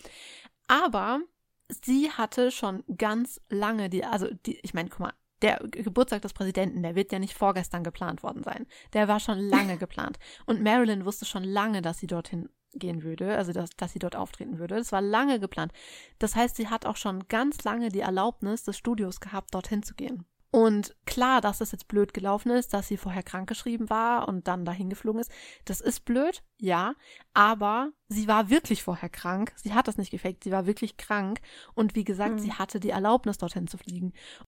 Aber 0.69 1.21
sie 1.69 2.11
hatte 2.11 2.51
schon 2.51 2.85
ganz 2.97 3.41
lange 3.49 3.89
die, 3.89 4.05
also 4.05 4.29
die, 4.47 4.59
ich 4.63 4.75
meine, 4.75 4.89
guck 4.89 5.01
mal, 5.01 5.13
der 5.43 5.59
Geburtstag 5.71 6.23
des 6.23 6.33
Präsidenten, 6.33 6.83
der 6.83 6.95
wird 6.95 7.13
ja 7.13 7.19
nicht 7.19 7.35
vorgestern 7.35 7.85
geplant 7.85 8.23
worden 8.23 8.43
sein. 8.43 8.67
Der 8.93 9.09
war 9.09 9.21
schon 9.21 9.39
lange 9.39 9.77
geplant. 9.79 10.19
Und 10.47 10.63
Marilyn 10.63 11.05
wusste 11.05 11.25
schon 11.25 11.45
lange, 11.45 11.83
dass 11.83 11.99
sie 11.99 12.07
dorthin 12.07 12.49
gehen 12.75 13.03
würde, 13.03 13.37
also 13.37 13.53
dass, 13.53 13.71
dass 13.71 13.93
sie 13.93 13.99
dort 13.99 14.17
auftreten 14.17 14.59
würde. 14.59 14.77
Das 14.77 14.93
war 14.93 15.01
lange 15.01 15.41
geplant. 15.41 15.73
Das 16.19 16.37
heißt, 16.37 16.57
sie 16.57 16.69
hat 16.69 16.87
auch 16.87 16.97
schon 16.97 17.27
ganz 17.29 17.65
lange 17.65 17.89
die 17.89 18.01
Erlaubnis 18.01 18.65
des 18.65 18.77
Studios 18.77 19.21
gehabt, 19.21 19.55
dorthin 19.55 19.83
zu 19.83 19.95
gehen. 19.95 20.25
Und 20.51 20.97
klar, 21.05 21.43
dass 21.43 21.59
das 21.59 21.73
jetzt 21.73 21.89
blöd 21.89 22.15
gelaufen 22.15 22.51
ist, 22.51 22.73
dass 22.73 22.89
sie 22.89 22.97
vorher 22.97 23.23
krankgeschrieben 23.23 23.91
war 23.91 24.29
und 24.29 24.49
dann 24.49 24.65
dahin 24.65 24.89
geflogen 24.89 25.21
ist, 25.21 25.31
das 25.67 25.83
ist 25.83 26.07
blöd, 26.07 26.43
ja, 26.59 26.95
aber 27.35 27.93
sie 28.09 28.29
war 28.29 28.49
wirklich 28.49 28.83
vorher 28.83 29.11
krank. 29.11 29.53
Sie 29.57 29.75
hat 29.75 29.89
das 29.89 29.99
nicht 29.99 30.11
gefaked, 30.11 30.45
sie 30.45 30.51
war 30.51 30.65
wirklich 30.65 30.97
krank. 30.97 31.41
Und 31.75 31.95
wie 31.95 32.05
gesagt, 32.05 32.37
mhm. 32.37 32.39
sie 32.39 32.53
hatte 32.55 32.81
die 32.81 32.91
Erlaubnis, 32.91 33.37
dorthin 33.37 33.69
zu 33.69 33.77
fliegen. 33.77 34.15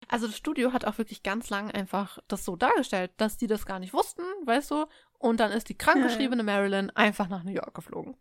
Also 0.09 0.27
das 0.27 0.36
Studio 0.36 0.73
hat 0.73 0.86
auch 0.86 0.97
wirklich 0.97 1.23
ganz 1.23 1.51
lang 1.51 1.70
einfach 1.70 2.19
das 2.27 2.47
so 2.47 2.56
dargestellt, 2.56 3.12
dass 3.19 3.36
die 3.36 3.47
das 3.47 3.66
gar 3.66 3.78
nicht 3.78 3.93
wussten, 3.93 4.23
weißt 4.47 4.70
du? 4.70 4.86
Und 5.23 5.39
dann 5.39 5.53
ist 5.53 5.69
die 5.69 5.78
krankgeschriebene 5.78 6.43
Marilyn 6.43 6.90
einfach 6.90 7.28
nach 7.28 7.44
New 7.44 7.53
York 7.53 7.74
geflogen. 7.74 8.16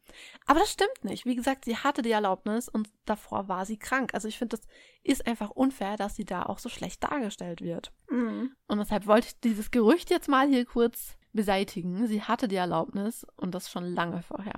Aber 0.45 0.59
das 0.59 0.71
stimmt 0.71 1.03
nicht. 1.03 1.25
Wie 1.25 1.35
gesagt, 1.35 1.65
sie 1.65 1.75
hatte 1.75 2.03
die 2.03 2.11
Erlaubnis 2.11 2.69
und 2.69 2.89
davor 3.05 3.47
war 3.47 3.65
sie 3.65 3.79
krank. 3.79 4.13
Also 4.13 4.27
ich 4.27 4.37
finde, 4.37 4.57
das 4.57 4.67
ist 5.01 5.25
einfach 5.25 5.49
unfair, 5.49 5.97
dass 5.97 6.15
sie 6.15 6.25
da 6.25 6.43
auch 6.43 6.59
so 6.59 6.69
schlecht 6.69 7.03
dargestellt 7.03 7.61
wird. 7.61 7.91
Mhm. 8.07 8.55
Und 8.67 8.77
deshalb 8.77 9.07
wollte 9.07 9.29
ich 9.29 9.39
dieses 9.39 9.71
Gerücht 9.71 10.11
jetzt 10.11 10.29
mal 10.29 10.47
hier 10.47 10.63
kurz 10.63 11.17
beseitigen. 11.33 12.05
Sie 12.05 12.21
hatte 12.21 12.47
die 12.47 12.57
Erlaubnis 12.57 13.25
und 13.35 13.55
das 13.55 13.71
schon 13.71 13.85
lange 13.95 14.21
vorher. 14.21 14.53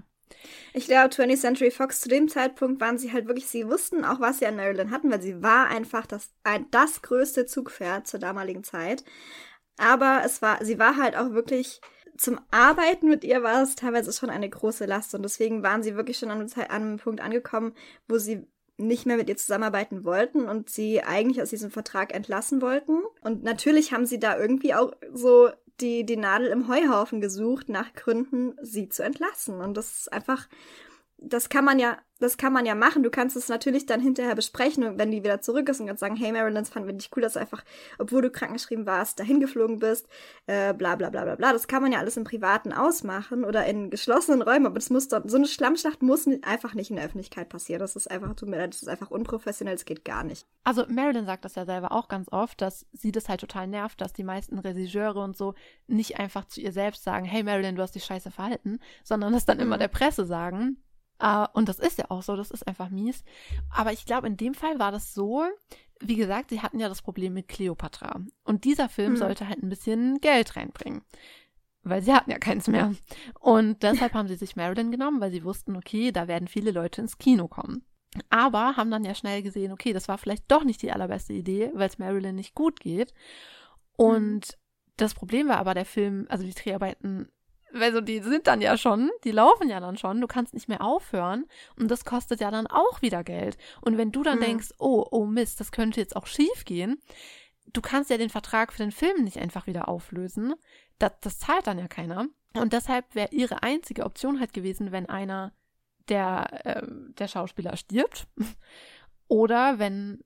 Ich 0.73 0.87
glaube, 0.87 1.13
20th 1.13 1.39
Century 1.39 1.71
Fox 1.71 2.01
zu 2.01 2.09
dem 2.09 2.27
Zeitpunkt 2.27 2.81
waren 2.81 2.97
sie 2.97 3.13
halt 3.13 3.27
wirklich, 3.27 3.47
sie 3.47 3.69
wussten 3.69 4.03
auch, 4.03 4.19
was 4.19 4.39
sie 4.39 4.47
an 4.47 4.57
Marilyn 4.57 4.91
hatten, 4.91 5.09
weil 5.09 5.21
sie 5.21 5.41
war 5.41 5.67
einfach 5.67 6.05
das, 6.05 6.33
das 6.71 7.01
größte 7.01 7.45
Zugpferd 7.45 8.05
zur 8.05 8.19
damaligen 8.19 8.65
Zeit. 8.65 9.05
Aber 9.77 10.23
es 10.25 10.41
war, 10.41 10.63
sie 10.65 10.77
war 10.77 10.97
halt 10.97 11.15
auch 11.15 11.31
wirklich, 11.31 11.79
zum 12.17 12.39
Arbeiten 12.51 13.09
mit 13.09 13.23
ihr 13.23 13.43
war 13.43 13.63
es 13.63 13.75
teilweise 13.75 14.13
schon 14.13 14.29
eine 14.29 14.49
große 14.49 14.85
Last 14.85 15.15
und 15.15 15.23
deswegen 15.23 15.63
waren 15.63 15.83
sie 15.83 15.95
wirklich 15.95 16.17
schon 16.17 16.31
an 16.31 16.47
einem, 16.69 16.97
Punkt 16.97 17.21
angekommen, 17.21 17.73
wo 18.07 18.17
sie 18.17 18.45
nicht 18.77 19.05
mehr 19.05 19.17
mit 19.17 19.29
ihr 19.29 19.37
zusammenarbeiten 19.37 20.03
wollten 20.03 20.47
und 20.47 20.69
sie 20.69 21.03
eigentlich 21.03 21.41
aus 21.41 21.49
diesem 21.49 21.71
Vertrag 21.71 22.13
entlassen 22.13 22.61
wollten. 22.61 22.99
Und 23.21 23.43
natürlich 23.43 23.93
haben 23.93 24.05
sie 24.05 24.19
da 24.19 24.37
irgendwie 24.37 24.73
auch 24.73 24.93
so 25.13 25.49
die, 25.79 26.05
die 26.05 26.17
Nadel 26.17 26.47
im 26.47 26.67
Heuhaufen 26.67 27.21
gesucht 27.21 27.69
nach 27.69 27.93
Gründen, 27.93 28.55
sie 28.61 28.89
zu 28.89 29.03
entlassen. 29.03 29.61
Und 29.61 29.75
das 29.75 29.99
ist 29.99 30.13
einfach, 30.13 30.47
das 31.17 31.49
kann 31.49 31.65
man 31.65 31.79
ja 31.79 31.97
das 32.23 32.37
kann 32.37 32.53
man 32.53 32.65
ja 32.65 32.73
machen. 32.73 33.03
Du 33.03 33.09
kannst 33.09 33.35
es 33.35 33.49
natürlich 33.49 33.85
dann 33.85 33.99
hinterher 33.99 34.33
besprechen 34.33 34.83
und 34.85 34.97
wenn 34.97 35.11
die 35.11 35.23
wieder 35.23 35.41
zurück 35.41 35.67
ist 35.67 35.81
und 35.81 35.87
kannst 35.87 35.99
sagen, 35.99 36.15
hey 36.15 36.31
Marilyn, 36.31 36.55
das 36.55 36.69
fanden 36.69 36.87
wir 36.87 36.93
nicht 36.93 37.15
cool, 37.15 37.21
dass 37.21 37.33
du 37.33 37.39
einfach, 37.39 37.63
obwohl 37.99 38.21
du 38.21 38.31
krankgeschrieben 38.31 38.85
warst, 38.85 39.19
dahin 39.19 39.41
geflogen 39.41 39.79
bist, 39.79 40.07
äh, 40.47 40.73
bla 40.73 40.95
bla 40.95 41.09
bla 41.09 41.25
bla 41.25 41.35
bla. 41.35 41.51
Das 41.51 41.67
kann 41.67 41.83
man 41.83 41.91
ja 41.91 41.99
alles 41.99 42.15
im 42.15 42.23
Privaten 42.23 42.71
ausmachen 42.71 43.43
oder 43.43 43.65
in 43.65 43.89
geschlossenen 43.89 44.41
Räumen, 44.41 44.65
aber 44.65 44.75
das 44.75 44.89
muss 44.89 45.09
dort, 45.09 45.29
so 45.29 45.37
eine 45.37 45.47
Schlammschlacht 45.47 46.01
muss 46.01 46.25
einfach 46.43 46.73
nicht 46.73 46.89
in 46.89 46.95
der 46.95 47.05
Öffentlichkeit 47.05 47.49
passieren. 47.49 47.79
Das 47.79 47.97
ist 47.97 48.09
einfach, 48.09 48.33
tut 48.35 48.47
mir 48.47 48.57
leid, 48.57 48.73
das 48.73 48.81
ist 48.81 48.87
einfach 48.87 49.11
unprofessionell, 49.11 49.75
das 49.75 49.83
geht 49.83 50.05
gar 50.05 50.23
nicht. 50.23 50.47
Also 50.63 50.85
Marilyn 50.87 51.25
sagt 51.25 51.43
das 51.43 51.55
ja 51.55 51.65
selber 51.65 51.91
auch 51.91 52.07
ganz 52.07 52.29
oft, 52.31 52.61
dass 52.61 52.85
sie 52.93 53.11
das 53.11 53.27
halt 53.27 53.41
total 53.41 53.67
nervt, 53.67 53.99
dass 53.99 54.13
die 54.13 54.23
meisten 54.23 54.59
Regisseure 54.59 55.21
und 55.21 55.35
so 55.35 55.55
nicht 55.87 56.19
einfach 56.19 56.45
zu 56.45 56.61
ihr 56.61 56.71
selbst 56.71 57.03
sagen, 57.03 57.25
hey 57.25 57.43
Marilyn, 57.43 57.75
du 57.75 57.81
hast 57.81 57.95
dich 57.95 58.05
scheiße 58.05 58.31
verhalten, 58.31 58.79
sondern 59.03 59.33
das 59.33 59.45
dann 59.45 59.57
mhm. 59.57 59.63
immer 59.63 59.77
der 59.77 59.89
Presse 59.89 60.25
sagen 60.25 60.77
Uh, 61.23 61.47
und 61.53 61.69
das 61.69 61.79
ist 61.79 61.97
ja 61.99 62.05
auch 62.09 62.21
so, 62.21 62.35
das 62.35 62.51
ist 62.51 62.67
einfach 62.67 62.89
mies. 62.89 63.23
Aber 63.69 63.93
ich 63.93 64.05
glaube, 64.05 64.27
in 64.27 64.35
dem 64.35 64.53
Fall 64.53 64.77
war 64.77 64.91
das 64.91 65.13
so, 65.13 65.45
wie 66.01 66.15
gesagt, 66.15 66.49
sie 66.49 66.61
hatten 66.61 66.79
ja 66.79 66.89
das 66.89 67.01
Problem 67.01 67.33
mit 67.33 67.47
Cleopatra. 67.47 68.19
Und 68.43 68.65
dieser 68.65 68.89
Film 68.89 69.11
hm. 69.11 69.17
sollte 69.17 69.47
halt 69.47 69.63
ein 69.63 69.69
bisschen 69.69 70.19
Geld 70.19 70.57
reinbringen. 70.57 71.01
Weil 71.83 72.01
sie 72.01 72.13
hatten 72.13 72.31
ja 72.31 72.39
keins 72.39 72.67
mehr. 72.67 72.93
Und 73.39 73.83
deshalb 73.83 74.13
haben 74.13 74.27
sie 74.27 74.35
sich 74.35 74.57
Marilyn 74.57 74.91
genommen, 74.91 75.21
weil 75.21 75.31
sie 75.31 75.45
wussten, 75.45 75.77
okay, 75.77 76.11
da 76.11 76.27
werden 76.27 76.49
viele 76.49 76.71
Leute 76.71 77.01
ins 77.01 77.17
Kino 77.17 77.47
kommen. 77.47 77.85
Aber 78.29 78.75
haben 78.75 78.91
dann 78.91 79.05
ja 79.05 79.15
schnell 79.15 79.43
gesehen, 79.43 79.71
okay, 79.71 79.93
das 79.93 80.09
war 80.09 80.17
vielleicht 80.17 80.51
doch 80.51 80.65
nicht 80.65 80.81
die 80.81 80.91
allerbeste 80.91 81.33
Idee, 81.33 81.71
weil 81.73 81.87
es 81.87 81.99
Marilyn 81.99 82.35
nicht 82.35 82.53
gut 82.53 82.81
geht. 82.81 83.13
Und 83.95 84.45
hm. 84.45 84.55
das 84.97 85.13
Problem 85.13 85.47
war 85.47 85.57
aber, 85.57 85.73
der 85.73 85.85
Film, 85.85 86.25
also 86.29 86.43
die 86.43 86.53
Dreharbeiten 86.53 87.29
also 87.73 88.01
die 88.01 88.19
sind 88.19 88.47
dann 88.47 88.61
ja 88.61 88.77
schon, 88.77 89.09
die 89.23 89.31
laufen 89.31 89.69
ja 89.69 89.79
dann 89.79 89.97
schon, 89.97 90.21
du 90.21 90.27
kannst 90.27 90.53
nicht 90.53 90.69
mehr 90.69 90.81
aufhören 90.81 91.45
und 91.77 91.89
das 91.89 92.05
kostet 92.05 92.39
ja 92.39 92.51
dann 92.51 92.67
auch 92.67 93.01
wieder 93.01 93.23
Geld. 93.23 93.57
Und 93.81 93.97
wenn 93.97 94.11
du 94.11 94.23
dann 94.23 94.39
mhm. 94.39 94.43
denkst, 94.43 94.69
oh, 94.77 95.05
oh 95.09 95.25
Mist, 95.25 95.59
das 95.59 95.71
könnte 95.71 95.99
jetzt 95.99 96.15
auch 96.15 96.27
schief 96.27 96.65
gehen, 96.65 97.01
du 97.71 97.81
kannst 97.81 98.09
ja 98.09 98.17
den 98.17 98.29
Vertrag 98.29 98.71
für 98.71 98.83
den 98.83 98.91
Film 98.91 99.23
nicht 99.23 99.39
einfach 99.39 99.67
wieder 99.67 99.87
auflösen. 99.87 100.53
Das, 100.99 101.13
das 101.21 101.39
zahlt 101.39 101.67
dann 101.67 101.79
ja 101.79 101.87
keiner. 101.87 102.27
Und 102.55 102.73
deshalb 102.73 103.15
wäre 103.15 103.29
ihre 103.31 103.63
einzige 103.63 104.05
Option 104.05 104.39
halt 104.39 104.53
gewesen, 104.53 104.91
wenn 104.91 105.09
einer 105.09 105.51
der, 106.09 106.65
äh, 106.65 106.87
der 107.17 107.27
Schauspieler 107.27 107.75
stirbt 107.77 108.27
oder 109.27 109.79
wenn 109.79 110.23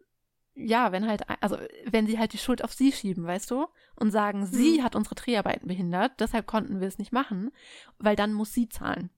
ja, 0.57 0.91
wenn 0.91 1.07
halt, 1.07 1.21
also 1.41 1.57
wenn 1.85 2.07
sie 2.07 2.17
halt 2.17 2.33
die 2.33 2.37
Schuld 2.37 2.63
auf 2.63 2.73
sie 2.73 2.91
schieben, 2.91 3.25
weißt 3.25 3.51
du? 3.51 3.67
Und 3.95 4.11
sagen, 4.11 4.41
mhm. 4.41 4.45
sie 4.45 4.83
hat 4.83 4.95
unsere 4.95 5.15
Dreharbeiten 5.15 5.67
behindert, 5.67 6.13
deshalb 6.19 6.47
konnten 6.47 6.79
wir 6.79 6.87
es 6.87 6.97
nicht 6.97 7.11
machen, 7.13 7.51
weil 7.99 8.15
dann 8.15 8.33
muss 8.33 8.53
sie 8.53 8.67
zahlen. 8.67 9.09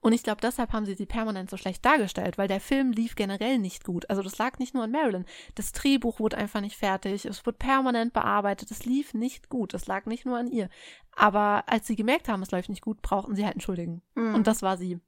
Und 0.00 0.12
ich 0.12 0.22
glaube, 0.22 0.42
deshalb 0.42 0.72
haben 0.72 0.84
sie 0.84 0.94
sie 0.94 1.06
permanent 1.06 1.48
so 1.48 1.56
schlecht 1.56 1.84
dargestellt, 1.84 2.36
weil 2.36 2.48
der 2.48 2.60
Film 2.60 2.92
lief 2.92 3.16
generell 3.16 3.58
nicht 3.58 3.82
gut. 3.82 4.08
Also 4.10 4.22
das 4.22 4.36
lag 4.36 4.58
nicht 4.58 4.74
nur 4.74 4.84
an 4.84 4.90
Marilyn. 4.90 5.24
Das 5.54 5.72
Drehbuch 5.72 6.20
wurde 6.20 6.36
einfach 6.36 6.60
nicht 6.60 6.76
fertig, 6.76 7.24
es 7.24 7.46
wurde 7.46 7.56
permanent 7.56 8.12
bearbeitet, 8.12 8.70
es 8.70 8.84
lief 8.84 9.14
nicht 9.14 9.48
gut. 9.48 9.72
Es 9.72 9.86
lag 9.86 10.04
nicht 10.04 10.26
nur 10.26 10.36
an 10.36 10.48
ihr. 10.48 10.68
Aber 11.16 11.64
als 11.66 11.86
sie 11.86 11.96
gemerkt 11.96 12.28
haben, 12.28 12.42
es 12.42 12.50
läuft 12.50 12.68
nicht 12.68 12.82
gut, 12.82 13.00
brauchten 13.00 13.34
sie 13.36 13.44
halt 13.44 13.54
einen 13.54 13.62
Schuldigen. 13.62 14.02
Mhm. 14.14 14.34
Und 14.34 14.46
das 14.46 14.60
war 14.60 14.76
sie. 14.76 15.00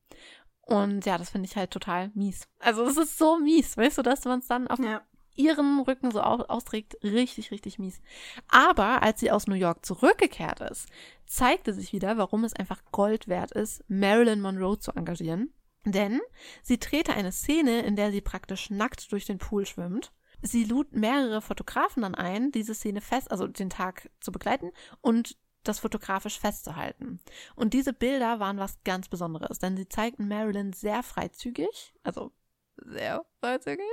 Und 0.63 1.05
ja, 1.05 1.19
das 1.19 1.31
finde 1.31 1.47
ich 1.47 1.57
halt 1.57 1.71
total 1.71 2.11
mies. 2.15 2.49
Also 2.59 2.85
es 2.87 2.97
ist 2.97 3.19
so 3.19 3.39
mies, 3.39 3.77
weißt 3.77 3.99
du, 3.99 4.03
dass 4.03 4.25
man 4.25 4.39
es 4.39 4.47
dann 4.47 4.69
auf 4.69 4.79
ja 4.79 5.03
ihren 5.37 5.81
Rücken 5.81 6.11
so 6.11 6.21
austrägt, 6.21 6.97
richtig, 7.03 7.51
richtig 7.51 7.79
mies. 7.79 8.01
Aber 8.49 9.03
als 9.03 9.21
sie 9.21 9.31
aus 9.31 9.47
New 9.47 9.55
York 9.55 9.85
zurückgekehrt 9.85 10.61
ist, 10.61 10.89
zeigte 11.27 11.73
sich 11.73 11.93
wieder, 11.93 12.17
warum 12.17 12.45
es 12.45 12.55
einfach 12.55 12.83
Gold 12.93 13.29
wert 13.29 13.53
ist, 13.53 13.85
Marilyn 13.89 14.41
Monroe 14.41 14.79
zu 14.79 14.93
engagieren. 14.93 15.53
Denn 15.85 16.21
sie 16.63 16.79
drehte 16.79 17.13
eine 17.13 17.33
Szene, 17.33 17.83
in 17.83 17.97
der 17.97 18.11
sie 18.11 18.21
praktisch 18.21 18.71
nackt 18.71 19.11
durch 19.13 19.25
den 19.25 19.39
Pool 19.39 19.67
schwimmt. 19.67 20.13
Sie 20.43 20.65
lud 20.65 20.93
mehrere 20.93 21.41
Fotografen 21.41 22.03
dann 22.03 22.15
ein, 22.15 22.53
diese 22.53 22.75
Szene 22.75 23.01
fest, 23.01 23.31
also 23.31 23.47
den 23.47 23.71
Tag 23.71 24.11
zu 24.21 24.33
begleiten 24.33 24.73
und 25.01 25.37
das 25.63 25.79
fotografisch 25.81 26.39
festzuhalten. 26.39 27.21
Und 27.55 27.75
diese 27.75 27.93
Bilder 27.93 28.39
waren 28.41 28.59
was 28.59 28.83
ganz 28.85 29.09
Besonderes, 29.09 29.59
denn 29.59 29.77
sie 29.77 29.89
zeigten 29.89 30.29
Marilyn 30.29 30.73
sehr 30.73 31.03
freizügig, 31.03 31.95
also 32.03 32.33
sehr 32.77 33.25
freizügig 33.41 33.87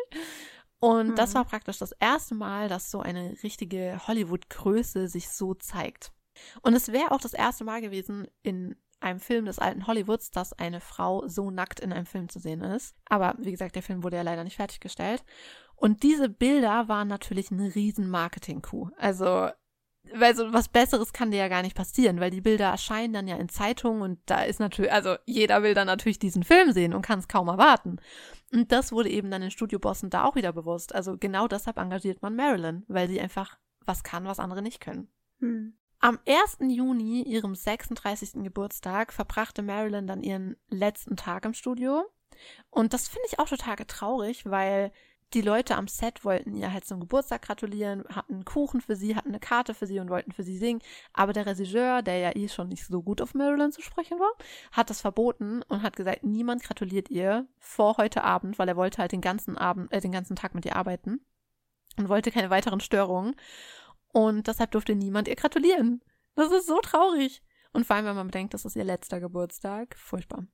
und 0.84 1.12
mhm. 1.12 1.16
das 1.16 1.34
war 1.34 1.46
praktisch 1.46 1.78
das 1.78 1.94
erste 1.94 2.36
Mal, 2.36 2.68
dass 2.68 2.92
so 2.92 3.00
eine 3.00 3.38
richtige 3.42 4.02
Hollywood-Größe 4.06 5.08
sich 5.08 5.30
so 5.30 5.54
zeigt. 5.54 6.12
Und 6.62 6.74
es 6.74 6.92
wäre 6.92 7.12
auch 7.12 7.22
das 7.22 7.34
erste 7.34 7.64
Mal 7.64 7.80
gewesen 7.80 8.28
in 8.42 8.76
einem 9.00 9.22
Film 9.22 9.46
des 9.46 9.60
alten 9.60 9.88
Hollywoods, 9.88 10.32
dass 10.32 10.52
eine 10.52 10.82
Frau 10.82 11.26
so 11.26 11.52
nackt 11.52 11.80
in 11.80 11.94
einem 11.94 12.06
Film 12.06 12.28
zu 12.28 12.38
sehen 12.38 12.60
ist. 12.60 12.98
Aber 13.06 13.36
wie 13.38 13.52
gesagt, 13.52 13.78
der 13.78 13.82
Film 13.82 14.04
wurde 14.04 14.18
ja 14.18 14.24
leider 14.24 14.44
nicht 14.44 14.58
fertiggestellt. 14.58 15.24
Und 15.78 16.04
diese 16.04 16.28
Bilder 16.28 16.90
waren 16.90 17.08
natürlich 17.08 17.50
ein 17.50 17.62
riesen 17.62 18.10
Marketing-Coup. 18.10 18.92
Also 18.98 19.52
weil 20.12 20.36
so 20.36 20.52
was 20.52 20.68
Besseres 20.68 21.14
kann 21.14 21.32
dir 21.32 21.38
ja 21.38 21.48
gar 21.48 21.62
nicht 21.62 21.76
passieren, 21.76 22.20
weil 22.20 22.32
die 22.32 22.42
Bilder 22.42 22.70
erscheinen 22.70 23.14
dann 23.14 23.28
ja 23.28 23.38
in 23.38 23.50
Zeitungen 23.50 24.02
und 24.02 24.20
da 24.26 24.44
ist 24.44 24.60
natürlich, 24.60 24.92
also 24.92 25.16
jeder 25.26 25.64
will 25.64 25.74
dann 25.74 25.88
natürlich 25.88 26.20
diesen 26.20 26.44
Film 26.44 26.72
sehen 26.72 26.94
und 26.94 27.02
kann 27.02 27.20
es 27.20 27.28
kaum 27.28 27.48
erwarten. 27.48 27.98
Und 28.52 28.72
das 28.72 28.92
wurde 28.92 29.10
eben 29.10 29.32
dann 29.32 29.42
den 29.42 29.52
Studiobossen 29.52 30.10
da 30.10 30.26
auch 30.26 30.36
wieder 30.36 30.54
bewusst. 30.54 30.94
Also 30.94 31.18
genau 31.18 31.48
deshalb 31.48 31.78
engagiert 31.78 32.22
man 32.22 32.36
Marilyn, 32.36 32.84
weil 32.88 33.08
sie 33.08 33.20
einfach 33.20 33.58
was 33.86 34.04
kann, 34.04 34.26
was 34.26 34.40
andere 34.40 34.62
nicht 34.62 34.80
können. 34.80 35.08
Hm. 35.40 35.76
Am 36.00 36.20
1. 36.28 36.58
Juni, 36.70 37.24
ihrem 37.24 37.56
36. 37.56 38.44
Geburtstag, 38.44 39.14
verbrachte 39.14 39.62
Marilyn 39.62 40.06
dann 40.06 40.22
ihren 40.22 40.58
letzten 40.70 41.16
Tag 41.16 41.46
im 41.46 41.54
Studio. 41.54 42.04
Und 42.70 42.94
das 42.94 43.08
finde 43.08 43.28
ich 43.28 43.40
auch 43.40 43.48
total 43.48 43.78
traurig, 43.78 44.46
weil 44.46 44.92
die 45.34 45.42
Leute 45.42 45.76
am 45.76 45.88
Set 45.88 46.24
wollten 46.24 46.56
ihr 46.56 46.72
halt 46.72 46.86
zum 46.86 47.00
Geburtstag 47.00 47.42
gratulieren, 47.42 48.04
hatten 48.10 48.34
einen 48.34 48.46
Kuchen 48.46 48.82
für 48.82 48.96
sie, 48.96 49.16
hatten 49.16 49.30
eine 49.30 49.40
Karte 49.40 49.74
für 49.74 49.88
sie 49.88 50.00
und 50.00 50.10
wollten 50.10 50.32
für 50.32 50.44
sie 50.44 50.58
singen. 50.58 50.82
Aber 51.14 51.34
der 51.34 51.46
Regisseur, 51.46 52.02
der 52.02 52.18
ja 52.18 52.36
eh 52.36 52.48
schon 52.48 52.70
nicht 52.70 52.86
so 52.86 53.02
gut 53.02 53.22
auf 53.22 53.34
Marilyn 53.34 53.72
zu 53.72 53.82
sprechen 53.82 54.20
war, 54.20 54.32
hat 54.72 54.90
das 54.90 55.02
verboten 55.02 55.64
und 55.64 55.82
hat 55.82 55.96
gesagt, 55.96 56.24
niemand 56.24 56.64
gratuliert 56.64 57.10
ihr 57.10 57.48
vor 57.58 57.98
heute 57.98 58.24
Abend, 58.24 58.60
weil 58.60 58.68
er 58.68 58.76
wollte 58.76 59.00
halt 59.00 59.12
den 59.12 59.22
ganzen 59.22 59.58
Abend, 59.58 59.92
äh, 59.92 60.02
den 60.02 60.12
ganzen 60.12 60.36
Tag 60.36 60.54
mit 60.54 60.66
ihr 60.66 60.76
arbeiten 60.76 61.26
und 61.98 62.10
wollte 62.10 62.32
keine 62.32 62.50
weiteren 62.50 62.80
Störungen. 62.80 63.36
Und 64.10 64.48
deshalb 64.48 64.72
durfte 64.72 64.96
niemand 64.96 65.28
ihr 65.28 65.36
gratulieren. 65.36 66.04
Das 66.36 66.52
ist 66.52 66.68
so 66.68 66.80
traurig. 66.82 67.42
Und 67.72 67.88
vor 67.88 67.96
allem, 67.96 68.06
wenn 68.06 68.16
man 68.16 68.28
bedenkt, 68.28 68.54
das 68.54 68.66
ist 68.66 68.76
ihr 68.76 68.84
letzter 68.84 69.20
Geburtstag. 69.20 69.96
Furchtbar. 69.98 70.46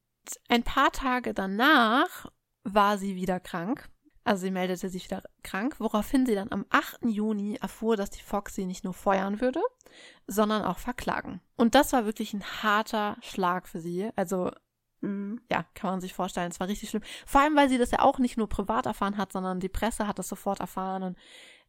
Ein 0.48 0.64
paar 0.64 0.92
Tage 0.92 1.34
danach 1.34 2.28
war 2.64 2.98
sie 2.98 3.16
wieder 3.16 3.40
krank 3.40 3.90
also 4.30 4.42
sie 4.42 4.52
meldete 4.52 4.90
sich 4.90 5.06
wieder 5.06 5.24
krank, 5.42 5.80
woraufhin 5.80 6.28
sie 6.28 6.36
dann 6.36 6.52
am 6.52 6.64
8. 6.70 7.06
Juni 7.06 7.58
erfuhr, 7.60 7.98
dass 7.98 8.12
die 8.12 8.22
Fox 8.22 8.54
sie 8.54 8.66
nicht 8.68 8.84
nur 8.84 8.94
feuern 8.94 9.42
würde, 9.42 9.60
sondern 10.28 10.64
auch 10.64 10.78
verklagen. 10.78 11.42
Und 11.56 11.74
das 11.74 11.94
war 11.94 12.06
wirklich 12.06 12.34
ein 12.34 12.44
harter 12.44 13.18
Schlag 13.22 13.68
für 13.68 13.80
sie. 13.80 14.12
Also 14.16 14.52
Mhm. 15.02 15.40
Ja, 15.50 15.64
kann 15.76 15.92
man 15.92 16.02
sich 16.02 16.14
vorstellen, 16.14 16.52
es 16.52 16.60
war 16.60 16.68
richtig 16.68 16.90
schlimm. 16.90 17.04
Vor 17.26 17.40
allem, 17.40 17.56
weil 17.56 17.70
sie 17.70 17.78
das 17.78 17.92
ja 17.92 18.00
auch 18.00 18.20
nicht 18.20 18.36
nur 18.36 18.50
privat 18.50 18.86
erfahren 18.86 19.16
hat, 19.16 19.32
sondern 19.32 19.62
die 19.62 19.70
Presse 19.70 20.06
hat 20.06 20.20
das 20.20 20.28
sofort 20.28 20.60
erfahren 20.60 21.04
und 21.04 21.18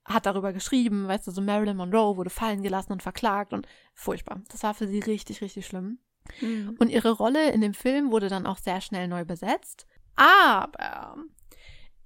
hat 0.05 0.27
darüber 0.27 0.53
geschrieben, 0.53 1.07
weißt 1.07 1.29
du, 1.29 1.31
so 1.31 1.41
Marilyn 1.41 1.77
Monroe 1.77 2.17
wurde 2.17 2.29
fallen 2.29 2.65
gelassen 2.65 2.93
und 2.93 3.05
verklagt 3.05 3.53
und 3.53 3.69
furchtbar. 3.95 4.43
Das 4.51 4.65
war 4.65 4.75
für 4.75 4.89
sie 4.89 4.99
richtig, 4.99 5.43
richtig 5.43 5.65
schlimm. 5.65 6.01
Mhm. 6.41 6.77
Und 6.81 6.89
ihre 6.89 7.13
Rolle 7.13 7.53
in 7.53 7.61
dem 7.61 7.73
Film 7.73 8.11
wurde 8.11 8.29
dann 8.29 8.47
auch 8.47 8.59
sehr 8.59 8.81
schnell 8.81 9.07
neu 9.07 9.25
besetzt. 9.25 9.87
Aber 10.17 11.15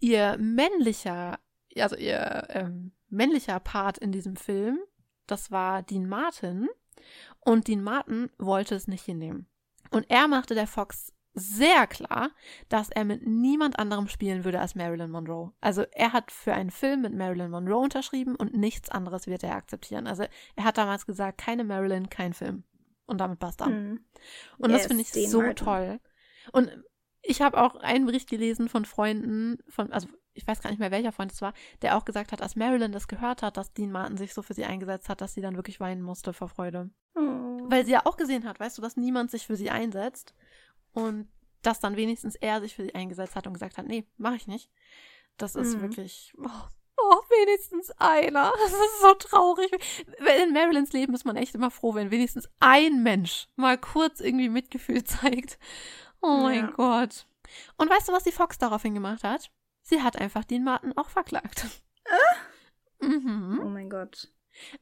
ihr 0.04 0.36
männlicher, 0.38 1.38
also 1.76 1.96
ihr 1.96 2.46
ähm, 2.50 2.92
männlicher 3.08 3.58
Part 3.58 3.96
in 3.96 4.12
diesem 4.12 4.36
Film, 4.36 4.78
das 5.26 5.50
war 5.50 5.82
Dean 5.82 6.06
Martin. 6.06 6.68
Und 7.40 7.68
Dean 7.68 7.82
Martin 7.82 8.30
wollte 8.38 8.74
es 8.74 8.86
nicht 8.86 9.04
hinnehmen. 9.04 9.46
Und 9.90 10.10
er 10.10 10.28
machte 10.28 10.54
der 10.54 10.66
Fox 10.66 11.12
sehr 11.32 11.86
klar, 11.86 12.30
dass 12.68 12.90
er 12.90 13.04
mit 13.04 13.26
niemand 13.26 13.78
anderem 13.78 14.06
spielen 14.06 14.44
würde 14.44 14.60
als 14.60 14.74
Marilyn 14.74 15.10
Monroe. 15.10 15.52
Also 15.60 15.84
er 15.92 16.12
hat 16.12 16.30
für 16.30 16.52
einen 16.52 16.70
Film 16.70 17.02
mit 17.02 17.14
Marilyn 17.14 17.50
Monroe 17.50 17.82
unterschrieben 17.82 18.36
und 18.36 18.54
nichts 18.54 18.90
anderes 18.90 19.26
wird 19.26 19.42
er 19.42 19.56
akzeptieren. 19.56 20.06
Also 20.06 20.24
er 20.54 20.64
hat 20.64 20.78
damals 20.78 21.06
gesagt, 21.06 21.38
keine 21.38 21.64
Marilyn, 21.64 22.08
kein 22.08 22.34
Film. 22.34 22.62
Und 23.06 23.18
damit 23.18 23.38
passt 23.38 23.60
er. 23.62 23.66
Hm. 23.66 24.04
Und 24.58 24.70
yes, 24.70 24.82
das 24.82 24.86
finde 24.86 25.02
ich 25.02 25.30
so 25.30 25.40
Martin. 25.40 25.56
toll. 25.56 26.00
Und 26.52 26.84
ich 27.24 27.42
habe 27.42 27.60
auch 27.60 27.76
einen 27.76 28.06
Bericht 28.06 28.28
gelesen 28.28 28.68
von 28.68 28.84
Freunden, 28.84 29.58
von, 29.68 29.92
also 29.92 30.08
ich 30.34 30.46
weiß 30.46 30.60
gar 30.60 30.70
nicht 30.70 30.78
mehr, 30.78 30.90
welcher 30.90 31.12
Freund 31.12 31.32
es 31.32 31.42
war, 31.42 31.54
der 31.82 31.96
auch 31.96 32.04
gesagt 32.04 32.32
hat, 32.32 32.42
als 32.42 32.56
Marilyn 32.56 32.92
das 32.92 33.08
gehört 33.08 33.42
hat, 33.42 33.56
dass 33.56 33.72
Dean 33.72 33.92
Martin 33.92 34.16
sich 34.16 34.34
so 34.34 34.42
für 34.42 34.54
sie 34.54 34.64
eingesetzt 34.64 35.08
hat, 35.08 35.20
dass 35.20 35.34
sie 35.34 35.40
dann 35.40 35.56
wirklich 35.56 35.80
weinen 35.80 36.02
musste 36.02 36.32
vor 36.32 36.48
Freude. 36.48 36.90
Oh. 37.14 37.20
Weil 37.20 37.84
sie 37.84 37.92
ja 37.92 38.02
auch 38.04 38.16
gesehen 38.16 38.46
hat, 38.46 38.60
weißt 38.60 38.78
du, 38.78 38.82
dass 38.82 38.96
niemand 38.96 39.30
sich 39.30 39.46
für 39.46 39.56
sie 39.56 39.70
einsetzt 39.70 40.34
und 40.92 41.28
dass 41.62 41.80
dann 41.80 41.96
wenigstens 41.96 42.34
er 42.34 42.60
sich 42.60 42.74
für 42.74 42.84
sie 42.84 42.94
eingesetzt 42.94 43.36
hat 43.36 43.46
und 43.46 43.54
gesagt 43.54 43.78
hat, 43.78 43.86
nee, 43.86 44.06
mache 44.18 44.36
ich 44.36 44.46
nicht. 44.46 44.70
Das 45.36 45.56
ist 45.56 45.76
mhm. 45.76 45.82
wirklich, 45.82 46.34
oh, 46.38 46.68
oh, 46.96 47.22
wenigstens 47.30 47.90
einer. 47.92 48.52
Das 48.62 48.72
ist 48.72 49.00
so 49.02 49.14
traurig. 49.14 49.70
In 50.42 50.52
Marilyns 50.52 50.92
Leben 50.92 51.14
ist 51.14 51.24
man 51.24 51.36
echt 51.36 51.54
immer 51.54 51.70
froh, 51.70 51.94
wenn 51.94 52.10
wenigstens 52.10 52.48
ein 52.60 53.02
Mensch 53.02 53.48
mal 53.56 53.78
kurz 53.78 54.20
irgendwie 54.20 54.48
Mitgefühl 54.48 55.04
zeigt. 55.04 55.58
Oh 56.24 56.38
mein 56.42 56.64
ja. 56.64 56.70
Gott. 56.70 57.26
Und 57.76 57.90
weißt 57.90 58.08
du, 58.08 58.12
was 58.12 58.24
die 58.24 58.32
Fox 58.32 58.56
daraufhin 58.56 58.94
gemacht 58.94 59.24
hat? 59.24 59.50
Sie 59.82 60.02
hat 60.02 60.18
einfach 60.18 60.44
den 60.44 60.64
Martin 60.64 60.96
auch 60.96 61.10
verklagt. 61.10 61.66
Äh? 62.04 63.06
Mhm. 63.06 63.60
Oh 63.62 63.68
mein 63.68 63.90
Gott. 63.90 64.32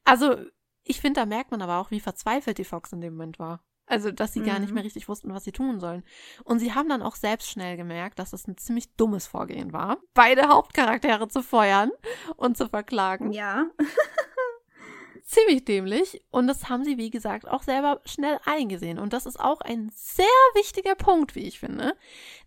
Also, 0.04 0.36
ich 0.84 1.00
finde, 1.00 1.20
da 1.20 1.26
merkt 1.26 1.50
man 1.50 1.60
aber 1.60 1.78
auch, 1.78 1.90
wie 1.90 1.98
verzweifelt 1.98 2.58
die 2.58 2.64
Fox 2.64 2.92
in 2.92 3.00
dem 3.00 3.14
Moment 3.14 3.40
war. 3.40 3.64
Also, 3.86 4.12
dass 4.12 4.32
sie 4.32 4.40
mhm. 4.40 4.46
gar 4.46 4.58
nicht 4.60 4.68
mhm. 4.68 4.76
mehr 4.76 4.84
richtig 4.84 5.08
wussten, 5.08 5.34
was 5.34 5.42
sie 5.42 5.50
tun 5.50 5.80
sollen. 5.80 6.04
Und 6.44 6.60
sie 6.60 6.72
haben 6.72 6.88
dann 6.88 7.02
auch 7.02 7.16
selbst 7.16 7.50
schnell 7.50 7.76
gemerkt, 7.76 8.20
dass 8.20 8.32
es 8.32 8.46
ein 8.46 8.56
ziemlich 8.56 8.94
dummes 8.94 9.26
Vorgehen 9.26 9.72
war, 9.72 9.98
beide 10.14 10.48
Hauptcharaktere 10.48 11.26
zu 11.26 11.42
feuern 11.42 11.90
und 12.36 12.56
zu 12.56 12.68
verklagen. 12.68 13.32
Ja. 13.32 13.66
ziemlich 15.22 15.64
dämlich. 15.64 16.22
Und 16.30 16.46
das 16.46 16.68
haben 16.68 16.84
sie, 16.84 16.98
wie 16.98 17.10
gesagt, 17.10 17.48
auch 17.48 17.62
selber 17.62 18.00
schnell 18.04 18.38
eingesehen. 18.44 18.98
Und 18.98 19.12
das 19.12 19.26
ist 19.26 19.40
auch 19.40 19.60
ein 19.60 19.90
sehr 19.94 20.26
wichtiger 20.54 20.94
Punkt, 20.94 21.34
wie 21.34 21.46
ich 21.46 21.58
finde. 21.58 21.96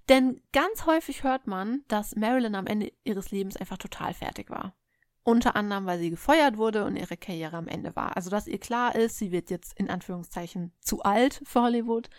Denn 0.10 0.42
ganz 0.52 0.86
häufig 0.86 1.24
hört 1.24 1.48
man, 1.48 1.84
dass 1.88 2.16
Marilyn 2.16 2.56
am 2.56 2.68
Ende 2.68 2.92
ihres 3.04 3.32
Lebens 3.32 3.58
einfach 3.58 3.78
total 3.78 4.14
fertig 4.14 4.50
war. 4.50 4.76
Unter 5.24 5.56
anderem, 5.56 5.88
weil 5.88 5.98
sie 5.98 6.12
gefeuert 6.12 6.58
wurde 6.58 6.86
und 6.86 6.96
ihre 6.96 7.18
Karriere 7.18 7.58
am 7.58 7.68
Ende 7.68 7.96
war. 7.96 8.16
Also, 8.16 8.30
dass 8.30 8.48
ihr 8.48 8.60
klar 8.60 8.94
ist, 8.96 9.18
sie 9.18 9.32
wird 9.32 9.50
jetzt 9.50 9.74
in 9.80 9.90
Anführungszeichen 9.90 10.72
zu 10.80 11.02
alt 11.02 11.42
für 11.44 11.64
Hollywood 11.64 12.10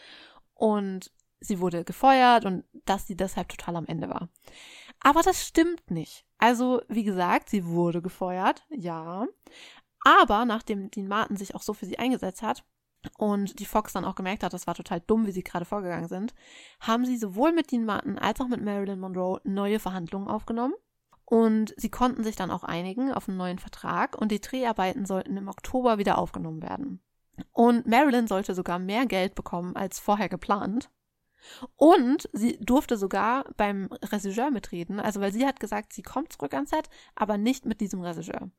und 0.55 1.13
sie 1.41 1.61
wurde 1.61 1.85
gefeuert 1.85 2.45
und 2.45 2.65
dass 2.85 3.07
sie 3.07 3.17
deshalb 3.17 3.49
total 3.49 3.77
am 3.77 3.87
Ende 3.87 4.09
war. 4.09 4.29
Aber 5.01 5.23
das 5.23 5.47
stimmt 5.47 5.91
nicht. 5.91 6.25
Also, 6.39 6.83
wie 6.89 7.05
gesagt, 7.05 7.49
sie 7.49 7.67
wurde 7.67 8.03
gefeuert, 8.03 8.65
ja. 8.71 9.27
Aber 10.07 10.45
nachdem 10.45 10.89
Dean 10.93 11.09
Martin 11.09 11.37
sich 11.37 11.57
auch 11.57 11.63
so 11.63 11.75
für 11.75 11.85
sie 11.85 11.99
eingesetzt 11.99 12.41
hat 12.41 12.65
und 13.19 13.59
die 13.59 13.65
Fox 13.65 13.93
dann 13.93 14.05
auch 14.05 14.15
gemerkt 14.15 14.45
hat, 14.45 14.53
das 14.53 14.69
war 14.69 14.77
total 14.77 15.01
dumm, 15.01 15.27
wie 15.27 15.33
sie 15.33 15.43
gerade 15.43 15.65
vorgegangen 15.65 16.07
sind, 16.07 16.33
haben 16.79 17.05
sie 17.05 17.17
sowohl 17.17 17.51
mit 17.51 17.73
Dean 17.73 17.85
Martin 17.85 18.17
als 18.17 18.41
auch 18.41 18.47
mit 18.47 18.63
Marilyn 18.63 19.01
Monroe 19.01 19.41
neue 19.43 19.81
Verhandlungen 19.81 20.29
aufgenommen. 20.29 20.75
Und 21.25 21.75
sie 21.77 21.91
konnten 21.91 22.23
sich 22.23 22.37
dann 22.37 22.53
auch 22.53 22.63
einigen 22.63 23.13
auf 23.13 23.29
einen 23.29 23.37
neuen 23.37 23.59
Vertrag 23.59 24.17
und 24.17 24.31
die 24.31 24.41
Dreharbeiten 24.41 25.07
sollten 25.07 25.37
im 25.37 25.49
Oktober 25.49 25.99
wieder 25.99 26.19
aufgenommen 26.19 26.63
werden. 26.63 27.03
Und 27.51 27.89
Marilyn 27.89 28.29
sollte 28.29 28.55
sogar 28.55 28.79
mehr 28.79 29.07
Geld 29.07 29.35
bekommen 29.35 29.75
als 29.75 29.99
vorher 29.99 30.29
geplant. 30.29 30.89
Und 31.77 32.29
sie 32.33 32.59
durfte 32.61 32.97
sogar 32.97 33.45
beim 33.57 33.89
Regisseur 34.03 34.51
mitreden, 34.51 35.01
also 35.01 35.21
weil 35.21 35.33
sie 35.33 35.47
hat 35.47 35.61
gesagt, 35.61 35.93
sie 35.93 36.03
kommt 36.03 36.33
zurück 36.33 36.55
ans 36.55 36.71
Set, 36.71 36.89
aber 37.15 37.39
nicht 37.39 37.67
mit 37.67 37.81
diesem 37.81 38.01
Regisseur. 38.01 38.51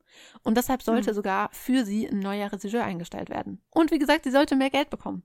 Und 0.43 0.57
deshalb 0.57 0.81
sollte 0.81 1.11
mhm. 1.11 1.15
sogar 1.15 1.49
für 1.51 1.85
sie 1.85 2.07
ein 2.07 2.19
neuer 2.19 2.51
Regisseur 2.51 2.83
eingestellt 2.83 3.29
werden. 3.29 3.61
Und 3.71 3.91
wie 3.91 3.99
gesagt, 3.99 4.23
sie 4.23 4.31
sollte 4.31 4.55
mehr 4.55 4.69
Geld 4.69 4.89
bekommen. 4.89 5.23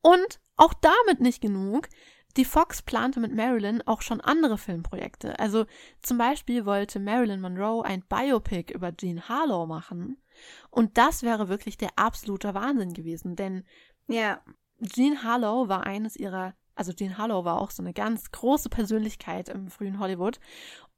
Und 0.00 0.40
auch 0.56 0.74
damit 0.74 1.20
nicht 1.20 1.40
genug. 1.40 1.88
Die 2.36 2.44
Fox 2.44 2.82
plante 2.82 3.20
mit 3.20 3.32
Marilyn 3.32 3.82
auch 3.86 4.02
schon 4.02 4.20
andere 4.20 4.58
Filmprojekte. 4.58 5.38
Also 5.38 5.66
zum 6.02 6.18
Beispiel 6.18 6.66
wollte 6.66 6.98
Marilyn 6.98 7.40
Monroe 7.40 7.84
ein 7.84 8.02
Biopic 8.02 8.72
über 8.74 8.94
Jean 8.96 9.28
Harlow 9.28 9.66
machen. 9.66 10.20
Und 10.70 10.98
das 10.98 11.22
wäre 11.22 11.48
wirklich 11.48 11.78
der 11.78 11.90
absolute 11.96 12.54
Wahnsinn 12.54 12.92
gewesen, 12.92 13.36
denn 13.36 13.64
ja. 14.08 14.40
Jean 14.82 15.22
Harlow 15.22 15.68
war 15.68 15.86
eines 15.86 16.16
ihrer 16.16 16.54
also 16.74 16.92
Jean 16.92 17.18
Harlow 17.18 17.44
war 17.44 17.60
auch 17.60 17.70
so 17.70 17.82
eine 17.82 17.92
ganz 17.92 18.30
große 18.30 18.68
Persönlichkeit 18.68 19.48
im 19.48 19.68
frühen 19.68 19.98
Hollywood 19.98 20.40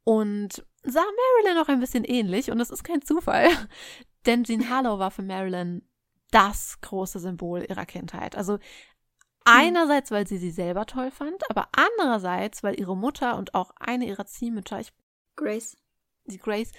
und 0.04 0.64
sah 0.82 1.02
Marilyn 1.02 1.62
auch 1.62 1.68
ein 1.68 1.80
bisschen 1.80 2.04
ähnlich 2.04 2.50
und 2.50 2.58
das 2.58 2.70
ist 2.70 2.84
kein 2.84 3.02
Zufall, 3.02 3.48
denn 4.26 4.44
Jean 4.44 4.68
Harlow 4.70 4.98
war 4.98 5.10
für 5.10 5.22
Marilyn 5.22 5.82
das 6.30 6.80
große 6.80 7.20
Symbol 7.20 7.64
ihrer 7.68 7.86
Kindheit. 7.86 8.36
Also 8.36 8.58
einerseits, 9.44 10.10
weil 10.10 10.26
sie 10.26 10.38
sie 10.38 10.50
selber 10.50 10.86
toll 10.86 11.10
fand, 11.10 11.48
aber 11.50 11.68
andererseits, 11.72 12.62
weil 12.62 12.78
ihre 12.78 12.96
Mutter 12.96 13.36
und 13.36 13.54
auch 13.54 13.70
eine 13.78 14.06
ihrer 14.06 14.26
Ziehmütter, 14.26 14.80
ich, 14.80 14.92
Grace, 15.36 15.76
die 16.26 16.38
Grace, 16.38 16.72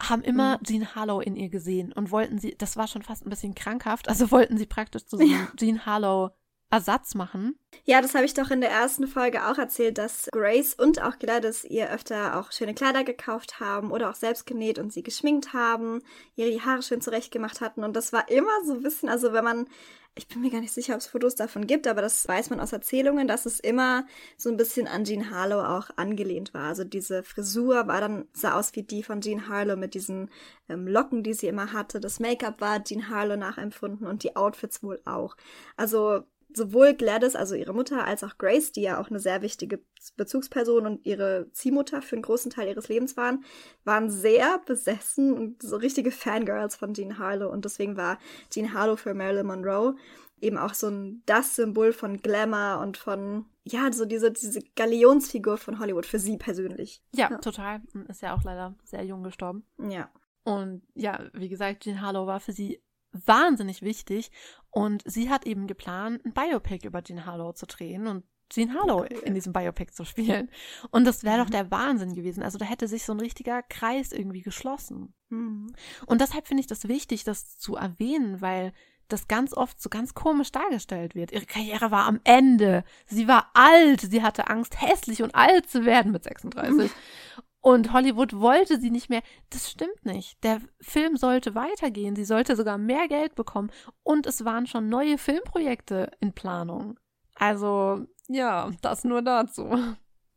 haben 0.00 0.22
immer 0.22 0.58
mhm. 0.58 0.64
Jean 0.64 0.94
Harlow 0.94 1.20
in 1.20 1.36
ihr 1.36 1.48
gesehen 1.48 1.92
und 1.92 2.10
wollten 2.10 2.38
sie, 2.38 2.54
das 2.56 2.76
war 2.76 2.88
schon 2.88 3.02
fast 3.02 3.24
ein 3.24 3.30
bisschen 3.30 3.54
krankhaft, 3.54 4.08
also 4.08 4.30
wollten 4.30 4.56
sie 4.58 4.66
praktisch 4.66 5.06
zu 5.06 5.16
so 5.16 5.22
ja. 5.24 5.48
Jean 5.56 5.86
Harlow 5.86 6.30
Ersatz 6.70 7.14
machen. 7.14 7.56
Ja, 7.84 8.00
das 8.00 8.14
habe 8.14 8.24
ich 8.24 8.34
doch 8.34 8.50
in 8.50 8.60
der 8.60 8.70
ersten 8.70 9.06
Folge 9.06 9.46
auch 9.46 9.58
erzählt, 9.58 9.98
dass 9.98 10.28
Grace 10.32 10.74
und 10.74 11.02
auch 11.02 11.18
Gladys 11.18 11.64
ihr 11.64 11.90
öfter 11.90 12.38
auch 12.38 12.50
schöne 12.50 12.74
Kleider 12.74 13.04
gekauft 13.04 13.60
haben 13.60 13.90
oder 13.92 14.10
auch 14.10 14.14
selbst 14.14 14.46
genäht 14.46 14.78
und 14.78 14.92
sie 14.92 15.02
geschminkt 15.02 15.52
haben, 15.52 16.02
ihre 16.34 16.64
Haare 16.64 16.82
schön 16.82 17.00
zurechtgemacht 17.00 17.60
hatten. 17.60 17.84
Und 17.84 17.94
das 17.94 18.12
war 18.12 18.28
immer 18.28 18.52
so 18.64 18.72
ein 18.72 18.82
bisschen, 18.82 19.08
also 19.08 19.32
wenn 19.32 19.44
man, 19.44 19.68
ich 20.16 20.28
bin 20.28 20.40
mir 20.40 20.50
gar 20.50 20.60
nicht 20.60 20.72
sicher, 20.72 20.94
ob 20.94 21.00
es 21.00 21.06
Fotos 21.06 21.34
davon 21.34 21.66
gibt, 21.66 21.86
aber 21.86 22.00
das 22.00 22.26
weiß 22.26 22.50
man 22.50 22.60
aus 22.60 22.72
Erzählungen, 22.72 23.28
dass 23.28 23.46
es 23.46 23.60
immer 23.60 24.06
so 24.36 24.48
ein 24.48 24.56
bisschen 24.56 24.86
an 24.88 25.04
Jean 25.04 25.30
Harlow 25.30 25.60
auch 25.62 25.90
angelehnt 25.96 26.54
war. 26.54 26.68
Also 26.68 26.84
diese 26.84 27.22
Frisur 27.22 27.86
war 27.86 28.00
dann, 28.00 28.26
sah 28.32 28.58
aus 28.58 28.74
wie 28.74 28.82
die 28.82 29.02
von 29.02 29.20
Jean 29.20 29.48
Harlow 29.48 29.76
mit 29.76 29.94
diesen 29.94 30.30
ähm, 30.68 30.88
Locken, 30.88 31.22
die 31.22 31.34
sie 31.34 31.48
immer 31.48 31.72
hatte. 31.72 32.00
Das 32.00 32.18
Make-up 32.18 32.60
war 32.60 32.82
Jean 32.82 33.08
Harlow 33.10 33.36
nachempfunden 33.36 34.06
und 34.06 34.22
die 34.22 34.36
Outfits 34.36 34.82
wohl 34.82 35.00
auch. 35.04 35.36
Also 35.76 36.24
sowohl 36.56 36.94
Gladys, 36.94 37.36
also 37.36 37.54
ihre 37.54 37.74
Mutter, 37.74 38.04
als 38.04 38.24
auch 38.24 38.38
Grace, 38.38 38.72
die 38.72 38.82
ja 38.82 39.00
auch 39.00 39.10
eine 39.10 39.18
sehr 39.18 39.42
wichtige 39.42 39.80
Bezugsperson 40.16 40.86
und 40.86 41.06
ihre 41.06 41.50
Ziehmutter 41.52 42.02
für 42.02 42.16
einen 42.16 42.22
großen 42.22 42.50
Teil 42.50 42.68
ihres 42.68 42.88
Lebens 42.88 43.16
waren, 43.16 43.44
waren 43.84 44.10
sehr 44.10 44.58
besessen 44.66 45.32
und 45.32 45.62
so 45.62 45.76
richtige 45.76 46.10
Fangirls 46.10 46.76
von 46.76 46.94
Jean 46.94 47.18
Harlow. 47.18 47.50
Und 47.50 47.64
deswegen 47.64 47.96
war 47.96 48.18
Jean 48.50 48.72
Harlow 48.72 48.96
für 48.96 49.14
Marilyn 49.14 49.46
Monroe 49.46 49.96
eben 50.40 50.58
auch 50.58 50.74
so 50.74 50.88
ein 50.88 51.22
das 51.26 51.56
Symbol 51.56 51.92
von 51.92 52.20
Glamour 52.20 52.80
und 52.80 52.96
von 52.96 53.46
ja, 53.64 53.90
so 53.92 54.04
diese, 54.04 54.30
diese 54.30 54.60
Galionsfigur 54.76 55.56
von 55.56 55.78
Hollywood 55.78 56.04
für 56.04 56.18
sie 56.18 56.36
persönlich. 56.36 57.02
Ja, 57.14 57.30
ja, 57.30 57.38
total. 57.38 57.80
Ist 58.08 58.20
ja 58.20 58.34
auch 58.34 58.44
leider 58.44 58.74
sehr 58.84 59.04
jung 59.04 59.22
gestorben. 59.22 59.64
Ja. 59.78 60.10
Und 60.44 60.82
ja, 60.94 61.18
wie 61.32 61.48
gesagt, 61.48 61.84
Jean 61.84 62.02
Harlow 62.02 62.26
war 62.26 62.40
für 62.40 62.52
sie 62.52 62.82
wahnsinnig 63.12 63.80
wichtig. 63.80 64.30
Und 64.74 65.04
sie 65.06 65.30
hat 65.30 65.46
eben 65.46 65.68
geplant, 65.68 66.24
ein 66.24 66.32
Biopic 66.32 66.84
über 66.84 67.00
Jean 67.00 67.24
Harlow 67.24 67.52
zu 67.52 67.64
drehen 67.64 68.08
und 68.08 68.24
Jean 68.50 68.74
Harlow 68.74 69.02
okay. 69.02 69.20
in 69.24 69.32
diesem 69.32 69.52
Biopic 69.52 69.92
zu 69.92 70.04
spielen. 70.04 70.50
Und 70.90 71.04
das 71.04 71.22
wäre 71.22 71.38
mhm. 71.38 71.42
doch 71.44 71.50
der 71.50 71.70
Wahnsinn 71.70 72.12
gewesen. 72.12 72.42
Also 72.42 72.58
da 72.58 72.64
hätte 72.64 72.88
sich 72.88 73.04
so 73.04 73.12
ein 73.12 73.20
richtiger 73.20 73.62
Kreis 73.62 74.10
irgendwie 74.10 74.42
geschlossen. 74.42 75.14
Mhm. 75.28 75.72
Und 76.06 76.20
deshalb 76.20 76.48
finde 76.48 76.60
ich 76.60 76.66
das 76.66 76.88
wichtig, 76.88 77.22
das 77.22 77.56
zu 77.56 77.76
erwähnen, 77.76 78.40
weil 78.40 78.72
das 79.06 79.28
ganz 79.28 79.54
oft 79.54 79.80
so 79.80 79.88
ganz 79.88 80.12
komisch 80.12 80.50
dargestellt 80.50 81.14
wird. 81.14 81.30
Ihre 81.30 81.46
Karriere 81.46 81.92
war 81.92 82.06
am 82.06 82.20
Ende. 82.24 82.82
Sie 83.06 83.28
war 83.28 83.52
alt. 83.54 84.00
Sie 84.00 84.24
hatte 84.24 84.48
Angst, 84.48 84.80
hässlich 84.82 85.22
und 85.22 85.36
alt 85.36 85.70
zu 85.70 85.84
werden 85.84 86.10
mit 86.10 86.24
36. 86.24 86.90
Und 87.64 87.94
Hollywood 87.94 88.38
wollte 88.38 88.78
sie 88.78 88.90
nicht 88.90 89.08
mehr. 89.08 89.22
Das 89.48 89.70
stimmt 89.70 90.04
nicht. 90.04 90.36
Der 90.44 90.60
Film 90.82 91.16
sollte 91.16 91.54
weitergehen. 91.54 92.14
Sie 92.14 92.26
sollte 92.26 92.56
sogar 92.56 92.76
mehr 92.76 93.08
Geld 93.08 93.34
bekommen. 93.36 93.70
Und 94.02 94.26
es 94.26 94.44
waren 94.44 94.66
schon 94.66 94.90
neue 94.90 95.16
Filmprojekte 95.16 96.10
in 96.20 96.34
Planung. 96.34 97.00
Also, 97.36 98.04
ja, 98.28 98.70
das 98.82 99.04
nur 99.04 99.22
dazu. 99.22 99.64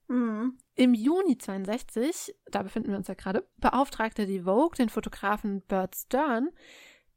Mhm. 0.08 0.58
Im 0.76 0.94
Juni 0.94 1.38
62, 1.38 2.34
da 2.50 2.64
befinden 2.64 2.92
wir 2.92 2.98
uns 2.98 3.10
ja 3.10 3.14
gerade, 3.14 3.46
beauftragte 3.58 4.26
die 4.26 4.44
Vogue 4.44 4.78
den 4.78 4.88
Fotografen 4.88 5.64
Bert 5.64 5.98
Stern, 5.98 6.52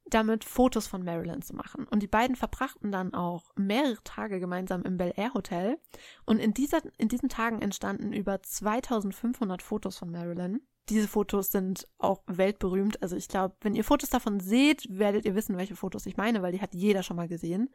damit 0.07 0.45
Fotos 0.45 0.87
von 0.87 1.05
Marilyn 1.05 1.43
zu 1.43 1.55
machen. 1.55 1.87
Und 1.89 2.03
die 2.03 2.09
beiden 2.09 2.37
verbrachten 2.37 2.91
dann 2.93 3.15
auch 3.15 3.51
mehrere 3.57 4.03
Tage 4.05 4.41
gemeinsam 4.41 4.83
im 4.83 4.97
Bel 4.97 5.13
Air 5.17 5.35
Hotel. 5.35 5.79
Und 6.25 6.39
in, 6.39 6.55
dieser, 6.55 6.81
in 6.99 7.09
diesen 7.09 7.29
Tagen 7.29 7.63
entstanden 7.63 8.13
über 8.13 8.43
2500 8.43 9.63
Fotos 9.63 9.99
von 9.99 10.11
Marilyn. 10.11 10.61
Diese 10.89 11.07
Fotos 11.07 11.53
sind 11.53 11.87
auch 11.99 12.23
weltberühmt. 12.27 13.01
Also 13.01 13.15
ich 13.15 13.29
glaube, 13.29 13.55
wenn 13.61 13.77
ihr 13.77 13.85
Fotos 13.85 14.11
davon 14.11 14.41
seht, 14.41 14.87
werdet 14.91 15.25
ihr 15.25 15.37
wissen, 15.37 15.57
welche 15.57 15.77
Fotos 15.77 16.05
ich 16.07 16.17
meine, 16.17 16.43
weil 16.43 16.51
die 16.51 16.61
hat 16.61 16.75
jeder 16.75 17.05
schon 17.05 17.17
mal 17.17 17.29
gesehen. 17.29 17.71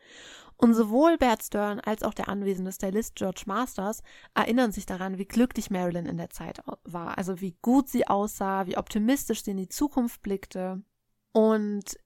Und 0.57 0.73
sowohl 0.73 1.17
Bert 1.17 1.41
Stern 1.41 1.79
als 1.79 2.03
auch 2.03 2.13
der 2.13 2.27
anwesende 2.27 2.73
Stylist 2.73 3.15
George 3.15 3.43
Masters 3.45 4.01
erinnern 4.33 4.73
sich 4.73 4.85
daran, 4.85 5.17
wie 5.17 5.25
glücklich 5.25 5.69
Marilyn 5.69 6.07
in 6.07 6.17
der 6.17 6.29
Zeit 6.29 6.61
war. 6.83 7.17
Also 7.17 7.39
wie 7.39 7.55
gut 7.61 7.87
sie 7.87 8.05
aussah, 8.05 8.67
wie 8.67 8.77
optimistisch 8.77 9.43
sie 9.43 9.51
in 9.51 9.57
die 9.57 9.69
Zukunft 9.69 10.21
blickte. 10.21 10.83
Und 11.31 11.97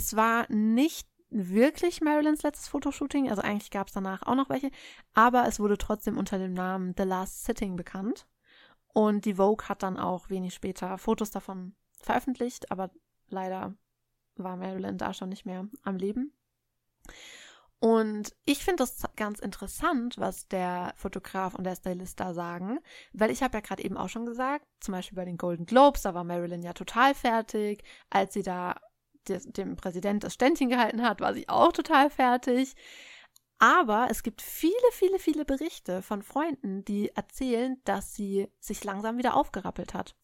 es 0.00 0.16
war 0.16 0.50
nicht 0.50 1.06
wirklich 1.28 2.00
Marilyns 2.00 2.42
letztes 2.42 2.68
Fotoshooting, 2.68 3.28
also 3.28 3.42
eigentlich 3.42 3.70
gab 3.70 3.88
es 3.88 3.92
danach 3.92 4.22
auch 4.22 4.34
noch 4.34 4.48
welche, 4.48 4.70
aber 5.12 5.46
es 5.46 5.60
wurde 5.60 5.76
trotzdem 5.76 6.16
unter 6.16 6.38
dem 6.38 6.54
Namen 6.54 6.94
The 6.96 7.04
Last 7.04 7.44
Sitting 7.44 7.76
bekannt. 7.76 8.26
Und 8.94 9.26
die 9.26 9.34
Vogue 9.34 9.68
hat 9.68 9.82
dann 9.82 9.98
auch 9.98 10.30
wenig 10.30 10.54
später 10.54 10.96
Fotos 10.96 11.30
davon 11.30 11.74
veröffentlicht, 12.00 12.72
aber 12.72 12.90
leider 13.28 13.74
war 14.36 14.56
Marilyn 14.56 14.96
da 14.96 15.12
schon 15.12 15.28
nicht 15.28 15.44
mehr 15.44 15.68
am 15.82 15.96
Leben. 15.96 16.32
Und 17.78 18.34
ich 18.46 18.64
finde 18.64 18.82
das 18.82 19.02
ganz 19.16 19.38
interessant, 19.38 20.16
was 20.18 20.48
der 20.48 20.94
Fotograf 20.96 21.54
und 21.54 21.64
der 21.64 21.76
Stylist 21.76 22.20
da 22.20 22.32
sagen, 22.32 22.78
weil 23.12 23.30
ich 23.30 23.42
habe 23.42 23.58
ja 23.58 23.60
gerade 23.60 23.84
eben 23.84 23.98
auch 23.98 24.08
schon 24.08 24.26
gesagt, 24.26 24.66
zum 24.80 24.92
Beispiel 24.92 25.16
bei 25.16 25.24
den 25.24 25.36
Golden 25.36 25.66
Globes, 25.66 26.02
da 26.02 26.14
war 26.14 26.24
Marilyn 26.24 26.62
ja 26.62 26.72
total 26.72 27.14
fertig, 27.14 27.84
als 28.08 28.32
sie 28.32 28.42
da 28.42 28.80
dem 29.28 29.76
Präsident 29.76 30.24
das 30.24 30.34
Ständchen 30.34 30.68
gehalten 30.68 31.02
hat, 31.02 31.20
war 31.20 31.34
sie 31.34 31.48
auch 31.48 31.72
total 31.72 32.10
fertig. 32.10 32.74
Aber 33.58 34.08
es 34.10 34.22
gibt 34.22 34.40
viele, 34.40 34.72
viele, 34.92 35.18
viele 35.18 35.44
Berichte 35.44 36.00
von 36.00 36.22
Freunden, 36.22 36.82
die 36.84 37.10
erzählen, 37.10 37.78
dass 37.84 38.14
sie 38.14 38.48
sich 38.58 38.82
langsam 38.84 39.18
wieder 39.18 39.36
aufgerappelt 39.36 39.92
hat. 39.92 40.16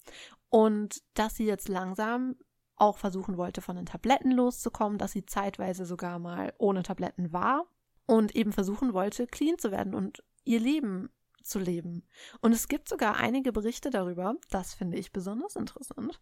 Und 0.49 1.03
dass 1.15 1.37
sie 1.37 1.45
jetzt 1.45 1.69
langsam 1.69 2.37
auch 2.77 2.97
versuchen 2.99 3.37
wollte, 3.37 3.61
von 3.61 3.77
den 3.77 3.87
Tabletten 3.87 4.31
loszukommen, 4.31 4.99
dass 4.99 5.13
sie 5.13 5.27
zeitweise 5.27 5.85
sogar 5.85 6.19
mal 6.19 6.55
ohne 6.59 6.83
Tabletten 6.83 7.33
war 7.33 7.67
und 8.07 8.35
eben 8.37 8.53
versuchen 8.53 8.93
wollte, 8.95 9.27
clean 9.27 9.59
zu 9.59 9.71
werden 9.71 9.95
und 9.95 10.23
ihr 10.45 10.61
Leben 10.61 11.11
zu 11.43 11.59
leben. 11.59 12.07
Und 12.41 12.53
es 12.53 12.69
gibt 12.69 12.89
sogar 12.89 13.17
einige 13.17 13.53
Berichte 13.53 13.91
darüber, 13.91 14.35
das 14.51 14.75
finde 14.75 14.99
ich 14.99 15.13
besonders 15.13 15.57
interessant, 15.57 16.21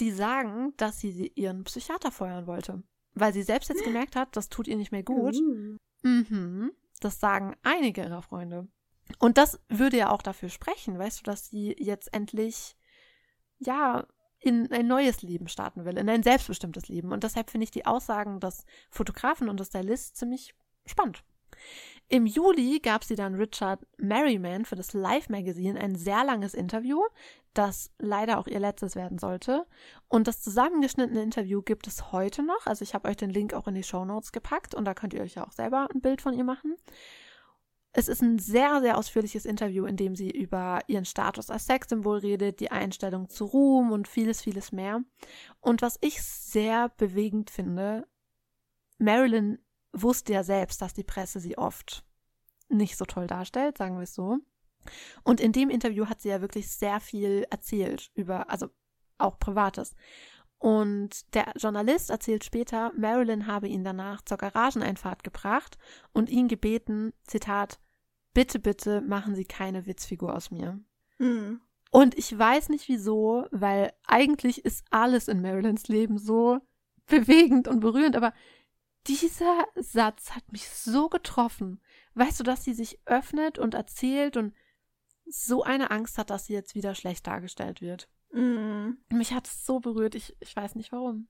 die 0.00 0.10
sagen, 0.10 0.74
dass 0.76 1.00
sie 1.00 1.32
ihren 1.34 1.64
Psychiater 1.64 2.10
feuern 2.10 2.46
wollte. 2.46 2.82
Weil 3.14 3.32
sie 3.32 3.42
selbst 3.42 3.68
jetzt 3.68 3.84
gemerkt 3.84 4.16
hat, 4.16 4.36
das 4.36 4.48
tut 4.48 4.68
ihr 4.68 4.76
nicht 4.76 4.92
mehr 4.92 5.02
gut. 5.02 5.36
Mhm. 5.36 5.78
Mhm. 6.02 6.72
Das 7.00 7.20
sagen 7.20 7.56
einige 7.62 8.02
ihrer 8.02 8.22
Freunde. 8.22 8.68
Und 9.18 9.38
das 9.38 9.60
würde 9.68 9.96
ja 9.96 10.10
auch 10.10 10.22
dafür 10.22 10.48
sprechen, 10.48 10.98
weißt 10.98 11.20
du, 11.20 11.22
dass 11.24 11.48
sie 11.48 11.74
jetzt 11.78 12.12
endlich, 12.12 12.76
ja, 13.58 14.06
in 14.40 14.70
ein 14.70 14.86
neues 14.86 15.22
Leben 15.22 15.48
starten 15.48 15.84
will, 15.84 15.96
in 15.96 16.08
ein 16.08 16.22
selbstbestimmtes 16.22 16.88
Leben. 16.88 17.12
Und 17.12 17.24
deshalb 17.24 17.50
finde 17.50 17.64
ich 17.64 17.70
die 17.70 17.86
Aussagen 17.86 18.40
des 18.40 18.64
Fotografen 18.90 19.48
und 19.48 19.60
des 19.60 19.68
Stylists 19.68 20.14
ziemlich 20.14 20.54
spannend. 20.84 21.24
Im 22.08 22.26
Juli 22.26 22.78
gab 22.78 23.02
sie 23.02 23.16
dann 23.16 23.34
Richard 23.34 23.84
Merriman 23.96 24.64
für 24.64 24.76
das 24.76 24.92
Live 24.92 25.28
Magazine 25.28 25.78
ein 25.80 25.96
sehr 25.96 26.24
langes 26.24 26.54
Interview, 26.54 27.02
das 27.52 27.90
leider 27.98 28.38
auch 28.38 28.46
ihr 28.46 28.60
letztes 28.60 28.94
werden 28.94 29.18
sollte. 29.18 29.66
Und 30.08 30.28
das 30.28 30.40
zusammengeschnittene 30.40 31.20
Interview 31.20 31.62
gibt 31.62 31.88
es 31.88 32.12
heute 32.12 32.44
noch. 32.44 32.66
Also 32.66 32.82
ich 32.82 32.94
habe 32.94 33.08
euch 33.08 33.16
den 33.16 33.30
Link 33.30 33.54
auch 33.54 33.66
in 33.66 33.74
die 33.74 33.82
Show 33.82 34.04
Notes 34.04 34.30
gepackt 34.30 34.74
und 34.74 34.84
da 34.84 34.94
könnt 34.94 35.14
ihr 35.14 35.22
euch 35.22 35.34
ja 35.34 35.44
auch 35.44 35.52
selber 35.52 35.88
ein 35.92 36.00
Bild 36.00 36.22
von 36.22 36.34
ihr 36.34 36.44
machen. 36.44 36.76
Es 37.92 38.08
ist 38.08 38.22
ein 38.22 38.38
sehr, 38.38 38.82
sehr 38.82 38.98
ausführliches 38.98 39.46
Interview, 39.46 39.86
in 39.86 39.96
dem 39.96 40.14
sie 40.14 40.30
über 40.30 40.80
ihren 40.86 41.06
Status 41.06 41.50
als 41.50 41.66
Sexsymbol 41.66 42.18
redet, 42.18 42.60
die 42.60 42.70
Einstellung 42.70 43.30
zu 43.30 43.46
Ruhm 43.46 43.90
und 43.90 44.06
vieles, 44.06 44.42
vieles 44.42 44.70
mehr. 44.70 45.02
Und 45.60 45.82
was 45.82 45.98
ich 46.02 46.22
sehr 46.22 46.90
bewegend 46.90 47.50
finde, 47.50 48.06
Marilyn 48.98 49.58
wusste 50.02 50.32
ja 50.32 50.42
selbst, 50.42 50.82
dass 50.82 50.94
die 50.94 51.04
Presse 51.04 51.40
sie 51.40 51.58
oft 51.58 52.04
nicht 52.68 52.96
so 52.96 53.04
toll 53.04 53.26
darstellt, 53.26 53.78
sagen 53.78 53.96
wir 53.96 54.02
es 54.02 54.14
so. 54.14 54.38
Und 55.24 55.40
in 55.40 55.52
dem 55.52 55.70
Interview 55.70 56.06
hat 56.06 56.20
sie 56.20 56.28
ja 56.28 56.40
wirklich 56.40 56.70
sehr 56.70 57.00
viel 57.00 57.46
erzählt 57.50 58.10
über, 58.14 58.50
also 58.50 58.68
auch 59.18 59.38
Privates. 59.38 59.94
Und 60.58 61.34
der 61.34 61.52
Journalist 61.56 62.10
erzählt 62.10 62.44
später, 62.44 62.92
Marilyn 62.96 63.46
habe 63.46 63.68
ihn 63.68 63.84
danach 63.84 64.22
zur 64.22 64.38
Garageneinfahrt 64.38 65.22
gebracht 65.22 65.76
und 66.12 66.30
ihn 66.30 66.48
gebeten, 66.48 67.12
Zitat, 67.24 67.78
bitte, 68.32 68.58
bitte 68.58 69.00
machen 69.02 69.34
Sie 69.34 69.44
keine 69.44 69.86
Witzfigur 69.86 70.34
aus 70.34 70.50
mir. 70.50 70.80
Mhm. 71.18 71.60
Und 71.90 72.16
ich 72.18 72.36
weiß 72.36 72.68
nicht 72.68 72.88
wieso, 72.88 73.46
weil 73.50 73.92
eigentlich 74.06 74.64
ist 74.64 74.84
alles 74.90 75.28
in 75.28 75.40
Marilyns 75.40 75.88
Leben 75.88 76.18
so 76.18 76.58
bewegend 77.06 77.68
und 77.68 77.80
berührend, 77.80 78.16
aber 78.16 78.32
dieser 79.08 79.66
Satz 79.74 80.32
hat 80.32 80.52
mich 80.52 80.68
so 80.68 81.08
getroffen. 81.08 81.80
Weißt 82.14 82.40
du, 82.40 82.44
dass 82.44 82.64
sie 82.64 82.74
sich 82.74 83.00
öffnet 83.06 83.58
und 83.58 83.74
erzählt 83.74 84.36
und 84.36 84.54
so 85.26 85.62
eine 85.62 85.90
Angst 85.90 86.18
hat, 86.18 86.30
dass 86.30 86.46
sie 86.46 86.52
jetzt 86.52 86.74
wieder 86.74 86.94
schlecht 86.94 87.26
dargestellt 87.26 87.80
wird. 87.80 88.08
Mm. 88.32 88.92
Mich 89.10 89.32
hat 89.32 89.46
es 89.46 89.66
so 89.66 89.80
berührt, 89.80 90.14
ich, 90.14 90.36
ich 90.40 90.54
weiß 90.54 90.76
nicht 90.76 90.92
warum. 90.92 91.28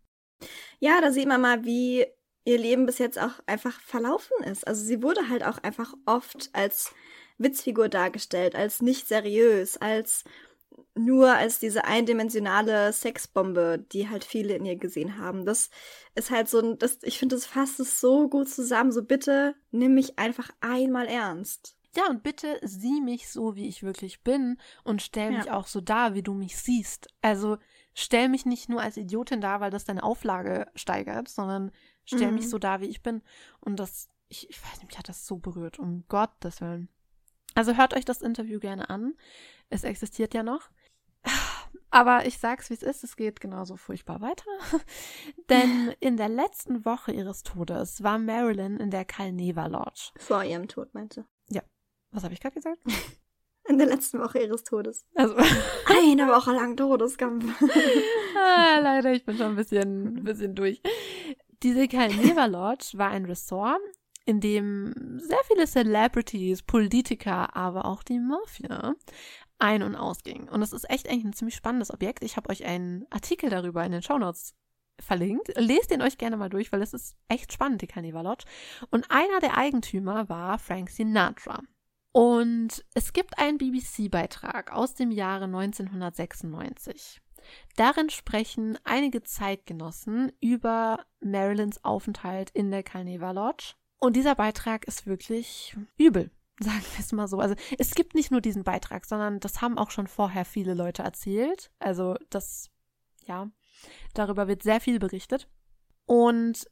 Ja, 0.78 1.00
da 1.00 1.10
sieht 1.12 1.28
man 1.28 1.40
mal, 1.40 1.64
wie 1.64 2.06
ihr 2.44 2.58
Leben 2.58 2.86
bis 2.86 2.98
jetzt 2.98 3.18
auch 3.18 3.40
einfach 3.46 3.80
verlaufen 3.80 4.36
ist. 4.44 4.66
Also 4.66 4.84
sie 4.84 5.02
wurde 5.02 5.28
halt 5.28 5.44
auch 5.44 5.58
einfach 5.58 5.94
oft 6.04 6.50
als 6.52 6.94
Witzfigur 7.38 7.88
dargestellt, 7.88 8.54
als 8.54 8.80
nicht 8.82 9.08
seriös, 9.08 9.76
als 9.78 10.24
nur 10.94 11.32
als 11.32 11.58
diese 11.58 11.84
eindimensionale 11.84 12.92
Sexbombe, 12.92 13.84
die 13.92 14.08
halt 14.08 14.24
viele 14.24 14.54
in 14.54 14.64
ihr 14.64 14.76
gesehen 14.76 15.18
haben. 15.18 15.44
Das 15.44 15.70
ist 16.14 16.30
halt 16.30 16.48
so 16.48 16.60
ein, 16.60 16.78
das, 16.78 16.98
ich 17.02 17.18
finde, 17.18 17.36
das 17.36 17.46
fasst 17.46 17.80
es 17.80 18.00
so 18.00 18.28
gut 18.28 18.48
zusammen. 18.48 18.92
So 18.92 19.02
bitte 19.02 19.54
nimm 19.70 19.94
mich 19.94 20.18
einfach 20.18 20.50
einmal 20.60 21.06
ernst. 21.06 21.76
Ja, 21.96 22.08
und 22.10 22.22
bitte 22.22 22.58
sieh 22.62 23.00
mich 23.00 23.28
so, 23.28 23.56
wie 23.56 23.68
ich 23.68 23.82
wirklich 23.82 24.22
bin 24.22 24.58
und 24.84 25.00
stell 25.00 25.32
mich 25.32 25.46
ja. 25.46 25.54
auch 25.54 25.66
so 25.66 25.80
dar, 25.80 26.14
wie 26.14 26.22
du 26.22 26.34
mich 26.34 26.56
siehst. 26.58 27.08
Also 27.22 27.56
stell 27.94 28.28
mich 28.28 28.44
nicht 28.44 28.68
nur 28.68 28.82
als 28.82 28.98
Idiotin 28.98 29.40
dar, 29.40 29.60
weil 29.60 29.70
das 29.70 29.84
deine 29.84 30.02
Auflage 30.02 30.66
steigert, 30.74 31.28
sondern 31.28 31.72
stell 32.04 32.28
mhm. 32.28 32.34
mich 32.34 32.50
so 32.50 32.58
dar, 32.58 32.82
wie 32.82 32.86
ich 32.86 33.02
bin. 33.02 33.22
Und 33.60 33.76
das, 33.80 34.10
ich, 34.28 34.50
ich 34.50 34.62
weiß 34.62 34.78
nicht, 34.78 34.88
mich 34.88 34.98
hat 34.98 35.08
das 35.08 35.26
so 35.26 35.38
berührt, 35.38 35.78
um 35.78 36.04
Gottes 36.08 36.60
Willen. 36.60 36.90
Also 37.54 37.74
hört 37.74 37.96
euch 37.96 38.04
das 38.04 38.20
Interview 38.20 38.60
gerne 38.60 38.90
an. 38.90 39.14
Es 39.68 39.84
existiert 39.84 40.34
ja 40.34 40.42
noch. 40.42 40.70
Aber 41.90 42.26
ich 42.26 42.38
sag's, 42.38 42.68
wie 42.68 42.74
es 42.74 42.82
ist, 42.82 43.04
es 43.04 43.16
geht 43.16 43.40
genauso 43.40 43.76
furchtbar 43.76 44.20
weiter. 44.20 44.44
Denn 45.48 45.94
in 46.00 46.16
der 46.16 46.28
letzten 46.28 46.84
Woche 46.84 47.12
ihres 47.12 47.42
Todes 47.42 48.02
war 48.02 48.18
Marilyn 48.18 48.76
in 48.78 48.90
der 48.90 49.04
Calneva 49.04 49.66
Lodge. 49.66 50.10
Vor 50.18 50.44
ihrem 50.44 50.68
Tod, 50.68 50.92
meinte. 50.94 51.24
Ja. 51.48 51.62
Was 52.10 52.24
habe 52.24 52.34
ich 52.34 52.40
gerade 52.40 52.54
gesagt? 52.54 52.80
In 53.68 53.78
der 53.78 53.88
letzten 53.88 54.20
Woche 54.20 54.38
ihres 54.38 54.62
Todes. 54.62 55.04
Also 55.16 55.34
eine 55.86 56.28
Woche 56.28 56.52
lang 56.52 56.76
Todeskampf. 56.76 57.44
ah, 58.36 58.78
leider, 58.78 59.12
ich 59.12 59.24
bin 59.24 59.36
schon 59.36 59.46
ein 59.46 59.56
bisschen, 59.56 60.18
ein 60.18 60.22
bisschen 60.22 60.54
durch. 60.54 60.80
Diese 61.64 61.88
Calneva 61.88 62.46
Lodge 62.46 62.90
war 62.94 63.10
ein 63.10 63.24
Resort, 63.24 63.80
in 64.24 64.40
dem 64.40 65.18
sehr 65.18 65.42
viele 65.48 65.66
Celebrities, 65.66 66.62
Politiker, 66.62 67.56
aber 67.56 67.86
auch 67.86 68.04
die 68.04 68.20
Mafia 68.20 68.94
ein- 69.58 69.82
und 69.82 69.96
ausging. 69.96 70.48
Und 70.48 70.60
das 70.60 70.72
ist 70.72 70.88
echt 70.90 71.08
eigentlich 71.08 71.24
ein 71.24 71.32
ziemlich 71.32 71.56
spannendes 71.56 71.92
Objekt. 71.92 72.24
Ich 72.24 72.36
habe 72.36 72.50
euch 72.50 72.64
einen 72.64 73.06
Artikel 73.10 73.50
darüber 73.50 73.84
in 73.84 73.92
den 73.92 74.02
Shownotes 74.02 74.54
verlinkt. 75.00 75.52
Lest 75.56 75.90
den 75.90 76.02
euch 76.02 76.18
gerne 76.18 76.36
mal 76.36 76.48
durch, 76.48 76.72
weil 76.72 76.82
es 76.82 76.94
ist 76.94 77.16
echt 77.28 77.52
spannend, 77.52 77.82
die 77.82 77.86
Carnival 77.86 78.24
Lodge. 78.24 78.44
Und 78.90 79.10
einer 79.10 79.40
der 79.40 79.56
Eigentümer 79.56 80.28
war 80.28 80.58
Frank 80.58 80.90
Sinatra. 80.90 81.62
Und 82.12 82.84
es 82.94 83.12
gibt 83.12 83.38
einen 83.38 83.58
BBC-Beitrag 83.58 84.72
aus 84.72 84.94
dem 84.94 85.10
Jahre 85.10 85.44
1996. 85.44 87.20
Darin 87.76 88.10
sprechen 88.10 88.78
einige 88.84 89.22
Zeitgenossen 89.22 90.32
über 90.40 91.04
Marilyns 91.20 91.84
Aufenthalt 91.84 92.50
in 92.50 92.70
der 92.70 92.82
Carnival 92.82 93.34
Lodge. 93.34 93.74
Und 93.98 94.16
dieser 94.16 94.34
Beitrag 94.34 94.86
ist 94.86 95.06
wirklich 95.06 95.76
übel. 95.96 96.30
Sagen 96.60 96.84
wir 96.94 97.00
es 97.00 97.12
mal 97.12 97.28
so. 97.28 97.38
Also 97.38 97.54
es 97.78 97.94
gibt 97.94 98.14
nicht 98.14 98.30
nur 98.30 98.40
diesen 98.40 98.64
Beitrag, 98.64 99.04
sondern 99.04 99.40
das 99.40 99.60
haben 99.60 99.76
auch 99.76 99.90
schon 99.90 100.06
vorher 100.06 100.44
viele 100.44 100.74
Leute 100.74 101.02
erzählt. 101.02 101.70
Also 101.78 102.16
das, 102.30 102.70
ja, 103.26 103.50
darüber 104.14 104.48
wird 104.48 104.62
sehr 104.62 104.80
viel 104.80 104.98
berichtet. 104.98 105.48
Und 106.06 106.66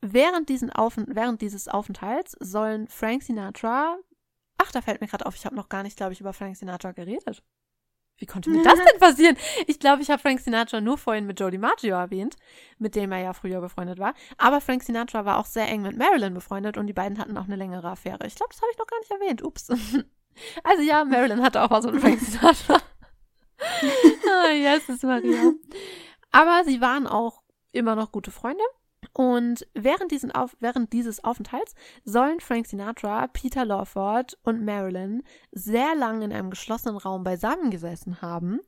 während, 0.00 0.48
diesen 0.48 0.70
Aufen 0.70 1.06
während 1.08 1.40
dieses 1.40 1.68
Aufenthalts 1.68 2.36
sollen 2.40 2.86
Frank 2.88 3.22
Sinatra, 3.22 3.96
ach, 4.58 4.72
da 4.72 4.82
fällt 4.82 5.00
mir 5.00 5.06
gerade 5.06 5.24
auf, 5.24 5.36
ich 5.36 5.46
habe 5.46 5.56
noch 5.56 5.70
gar 5.70 5.82
nicht, 5.82 5.96
glaube 5.96 6.12
ich, 6.12 6.20
über 6.20 6.34
Frank 6.34 6.56
Sinatra 6.56 6.92
geredet. 6.92 7.42
Wie 8.16 8.26
konnte 8.26 8.48
mir 8.48 8.62
das 8.62 8.76
denn 8.76 9.00
passieren? 9.00 9.36
Ich 9.66 9.80
glaube, 9.80 10.02
ich 10.02 10.10
habe 10.10 10.22
Frank 10.22 10.40
Sinatra 10.40 10.80
nur 10.80 10.98
vorhin 10.98 11.26
mit 11.26 11.40
Jody 11.40 11.58
Maggio 11.58 11.96
erwähnt, 11.96 12.36
mit 12.78 12.94
dem 12.94 13.10
er 13.10 13.18
ja 13.18 13.32
früher 13.32 13.60
befreundet 13.60 13.98
war. 13.98 14.14
Aber 14.38 14.60
Frank 14.60 14.84
Sinatra 14.84 15.24
war 15.24 15.38
auch 15.38 15.46
sehr 15.46 15.68
eng 15.68 15.82
mit 15.82 15.96
Marilyn 15.96 16.32
befreundet 16.32 16.76
und 16.76 16.86
die 16.86 16.92
beiden 16.92 17.18
hatten 17.18 17.36
auch 17.36 17.44
eine 17.44 17.56
längere 17.56 17.88
Affäre. 17.88 18.26
Ich 18.26 18.36
glaube, 18.36 18.52
das 18.52 18.62
habe 18.62 18.70
ich 18.70 18.78
noch 18.78 18.86
gar 18.86 18.98
nicht 19.00 19.10
erwähnt. 19.10 19.42
Ups. 19.42 19.68
Also 20.64 20.82
ja, 20.82 21.04
Marilyn 21.04 21.44
hatte 21.44 21.62
auch 21.62 21.70
was 21.70 21.84
mit 21.86 22.00
Frank 22.00 22.18
Sinatra. 22.18 22.74
ah, 23.60 24.50
yes, 24.50 25.00
Maria. 25.04 25.52
Aber 26.32 26.64
sie 26.64 26.80
waren 26.80 27.06
auch 27.06 27.44
immer 27.70 27.94
noch 27.94 28.10
gute 28.10 28.32
Freunde. 28.32 28.64
Und 29.14 29.64
während, 29.74 30.10
diesen 30.10 30.32
Auf 30.32 30.56
während 30.58 30.92
dieses 30.92 31.22
Aufenthalts 31.22 31.74
sollen 32.04 32.40
Frank 32.40 32.66
Sinatra, 32.66 33.28
Peter 33.28 33.64
Lawford 33.64 34.36
und 34.42 34.64
Marilyn 34.64 35.22
sehr 35.52 35.94
lange 35.94 36.24
in 36.24 36.32
einem 36.32 36.50
geschlossenen 36.50 36.96
Raum 36.96 37.22
beisammen 37.22 37.70
gesessen 37.70 38.20
haben. 38.20 38.58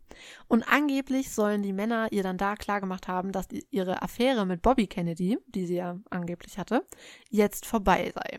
Und 0.46 0.62
angeblich 0.72 1.32
sollen 1.32 1.62
die 1.62 1.72
Männer 1.72 2.12
ihr 2.12 2.22
dann 2.22 2.38
da 2.38 2.54
klargemacht 2.54 3.08
haben, 3.08 3.32
dass 3.32 3.48
die, 3.48 3.66
ihre 3.70 4.02
Affäre 4.02 4.46
mit 4.46 4.62
Bobby 4.62 4.86
Kennedy, 4.86 5.36
die 5.48 5.66
sie 5.66 5.76
ja 5.76 5.98
angeblich 6.10 6.58
hatte, 6.58 6.86
jetzt 7.28 7.66
vorbei 7.66 8.12
sei. 8.14 8.38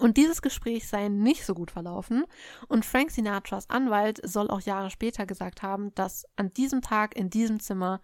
Und 0.00 0.16
dieses 0.16 0.42
Gespräch 0.42 0.88
sei 0.88 1.08
nicht 1.08 1.46
so 1.46 1.54
gut 1.54 1.70
verlaufen. 1.70 2.24
Und 2.66 2.84
Frank 2.84 3.12
Sinatras 3.12 3.70
Anwalt 3.70 4.20
soll 4.28 4.50
auch 4.50 4.60
Jahre 4.60 4.90
später 4.90 5.24
gesagt 5.24 5.62
haben, 5.62 5.94
dass 5.94 6.26
an 6.34 6.50
diesem 6.50 6.82
Tag 6.82 7.16
in 7.16 7.30
diesem 7.30 7.60
Zimmer 7.60 8.00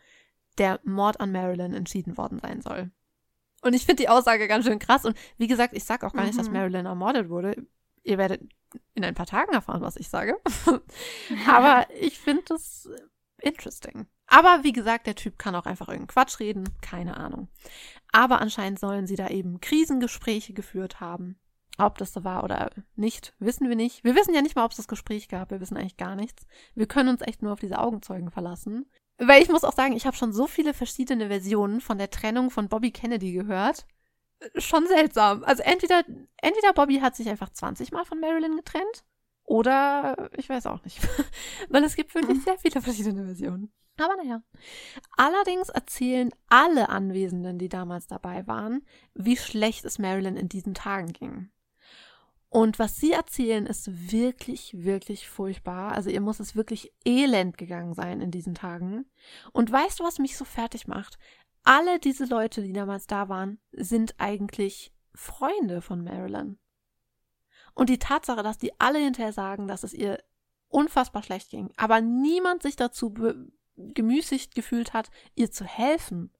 der 0.59 0.79
Mord 0.85 1.19
an 1.21 1.33
Marilyn 1.33 1.75
entschieden 1.75 2.17
worden 2.17 2.39
sein 2.39 2.61
soll. 2.61 2.93
Und 3.63 3.75
ich 3.75 3.85
finde 3.85 4.03
die 4.03 4.09
Aussage 4.09 4.49
ganz 4.49 4.65
schön 4.65 4.79
krass. 4.79 5.05
Und 5.05 5.17
wie 5.37 5.47
gesagt, 5.47 5.75
ich 5.75 5.85
sage 5.85 6.07
auch 6.07 6.13
gar 6.13 6.25
nicht, 6.25 6.39
dass 6.39 6.49
mhm. 6.49 6.55
Marilyn 6.55 6.87
ermordet 6.87 7.29
wurde. 7.29 7.67
Ihr 8.03 8.19
werdet 8.19 8.43
in 8.95 9.05
ein 9.05 9.15
paar 9.15 9.27
Tagen 9.27 9.53
erfahren, 9.53 9.83
was 9.83 9.97
ich 9.97 10.09
sage. 10.09 10.41
Aber 11.49 11.87
ich 12.01 12.19
finde 12.19 12.43
das 12.47 12.89
interesting. 13.39 14.07
Aber 14.27 14.61
wie 14.63 14.73
gesagt, 14.73 15.07
der 15.07 15.17
Typ 15.17 15.39
kann 15.39 15.55
auch 15.55 15.67
einfach 15.67 15.89
irgendeinen 15.89 16.09
Quatsch 16.09 16.41
reden. 16.41 16.69
Keine 16.81 17.17
Ahnung. 17.17 17.49
Aber 18.13 18.41
anscheinend 18.41 18.79
sollen 18.79 19.07
sie 19.07 19.17
da 19.17 19.29
eben 19.29 19.61
Krisengespräche 19.61 20.53
geführt 20.53 21.01
haben. 21.01 21.39
Ob 21.79 21.99
das 21.99 22.13
so 22.13 22.25
war 22.25 22.45
oder 22.45 22.71
nicht, 22.95 23.35
wissen 23.39 23.69
wir 23.69 23.77
nicht. 23.77 24.05
Wir 24.05 24.15
wissen 24.15 24.35
ja 24.35 24.43
nicht 24.43 24.55
mal, 24.55 24.65
ob 24.65 24.73
es 24.73 24.77
das 24.77 24.89
Gespräch 24.89 25.29
gab. 25.29 25.51
Wir 25.51 25.61
wissen 25.61 25.77
eigentlich 25.77 25.97
gar 25.97 26.15
nichts. 26.15 26.47
Wir 26.75 26.87
können 26.87 27.09
uns 27.09 27.23
echt 27.23 27.43
nur 27.43 27.53
auf 27.53 27.61
diese 27.61 27.79
Augenzeugen 27.79 28.31
verlassen. 28.31 28.91
Weil 29.23 29.43
ich 29.43 29.51
muss 29.51 29.65
auch 29.65 29.75
sagen, 29.75 29.95
ich 29.95 30.07
habe 30.07 30.17
schon 30.17 30.33
so 30.33 30.47
viele 30.47 30.73
verschiedene 30.73 31.29
Versionen 31.29 31.83
von 31.83 31.99
der 31.99 32.11
Trennung 32.11 32.51
von 32.51 32.71
Bobby 32.71 32.91
Kennedy 32.91 33.33
gehört. 33.33 33.87
Schon 34.57 34.87
seltsam. 34.87 35.45
Also 35.45 35.63
entweder, 35.63 36.03
entweder 36.39 36.73
Bobby 36.73 37.01
hat 37.01 37.15
sich 37.15 37.29
einfach 37.29 37.51
20 37.51 37.93
Mal 37.93 38.07
von 38.07 38.19
Marilyn 38.19 38.57
getrennt 38.57 39.05
oder 39.45 40.31
ich 40.39 40.49
weiß 40.49 40.65
auch 40.67 40.83
nicht. 40.85 41.01
Weil 41.69 41.85
es 41.85 41.97
gibt 41.97 42.15
wirklich 42.15 42.43
sehr 42.43 42.57
viele 42.57 42.81
verschiedene 42.81 43.27
Versionen. 43.27 43.71
Aber 43.99 44.17
naja. 44.17 44.43
Allerdings 45.19 45.69
erzählen 45.69 46.31
alle 46.49 46.89
Anwesenden, 46.89 47.59
die 47.59 47.69
damals 47.69 48.07
dabei 48.07 48.47
waren, 48.47 48.87
wie 49.13 49.37
schlecht 49.37 49.85
es 49.85 49.99
Marilyn 49.99 50.39
in 50.39 50.49
diesen 50.49 50.73
Tagen 50.73 51.13
ging. 51.13 51.51
Und 52.51 52.81
was 52.81 52.97
sie 52.97 53.13
erzählen, 53.13 53.65
ist 53.65 54.11
wirklich, 54.11 54.83
wirklich 54.83 55.29
furchtbar. 55.29 55.93
Also 55.93 56.11
ihr 56.11 56.21
muss 56.21 56.41
es 56.41 56.57
wirklich 56.57 56.93
elend 57.05 57.57
gegangen 57.57 57.95
sein 57.95 58.21
in 58.21 58.33
diesen 58.33 58.57
Tagen. 58.57 59.07
Und 59.53 59.71
weißt 59.71 60.01
du, 60.01 60.05
was 60.05 60.19
mich 60.19 60.37
so 60.37 60.45
fertig 60.45 60.89
macht? 60.89 61.17
Alle 61.63 62.01
diese 62.01 62.25
Leute, 62.25 62.63
die 62.63 62.73
damals 62.73 63.07
da 63.07 63.29
waren, 63.29 63.61
sind 63.71 64.17
eigentlich 64.19 64.93
Freunde 65.15 65.81
von 65.81 66.03
Marilyn. 66.03 66.59
Und 67.75 67.89
die 67.89 68.01
Tatsache, 68.01 68.43
dass 68.43 68.59
die 68.59 68.79
alle 68.81 68.99
hinterher 68.99 69.33
sagen, 69.33 69.69
dass 69.69 69.85
es 69.85 69.95
ihr 69.95 70.19
unfassbar 70.69 71.23
schlecht 71.23 71.51
ging, 71.51 71.71
aber 71.77 72.01
niemand 72.01 72.63
sich 72.63 72.75
dazu 72.75 73.15
gemüßigt 73.77 74.57
gefühlt 74.57 74.93
hat, 74.93 75.11
ihr 75.37 75.53
zu 75.53 75.65
helfen. 75.65 76.33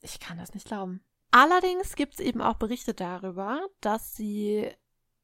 Ich 0.00 0.20
kann 0.20 0.38
das 0.38 0.54
nicht 0.54 0.66
glauben. 0.66 1.04
Allerdings 1.32 1.96
gibt 1.96 2.14
es 2.14 2.20
eben 2.20 2.40
auch 2.40 2.54
Berichte 2.54 2.94
darüber, 2.94 3.66
dass 3.80 4.14
sie 4.14 4.70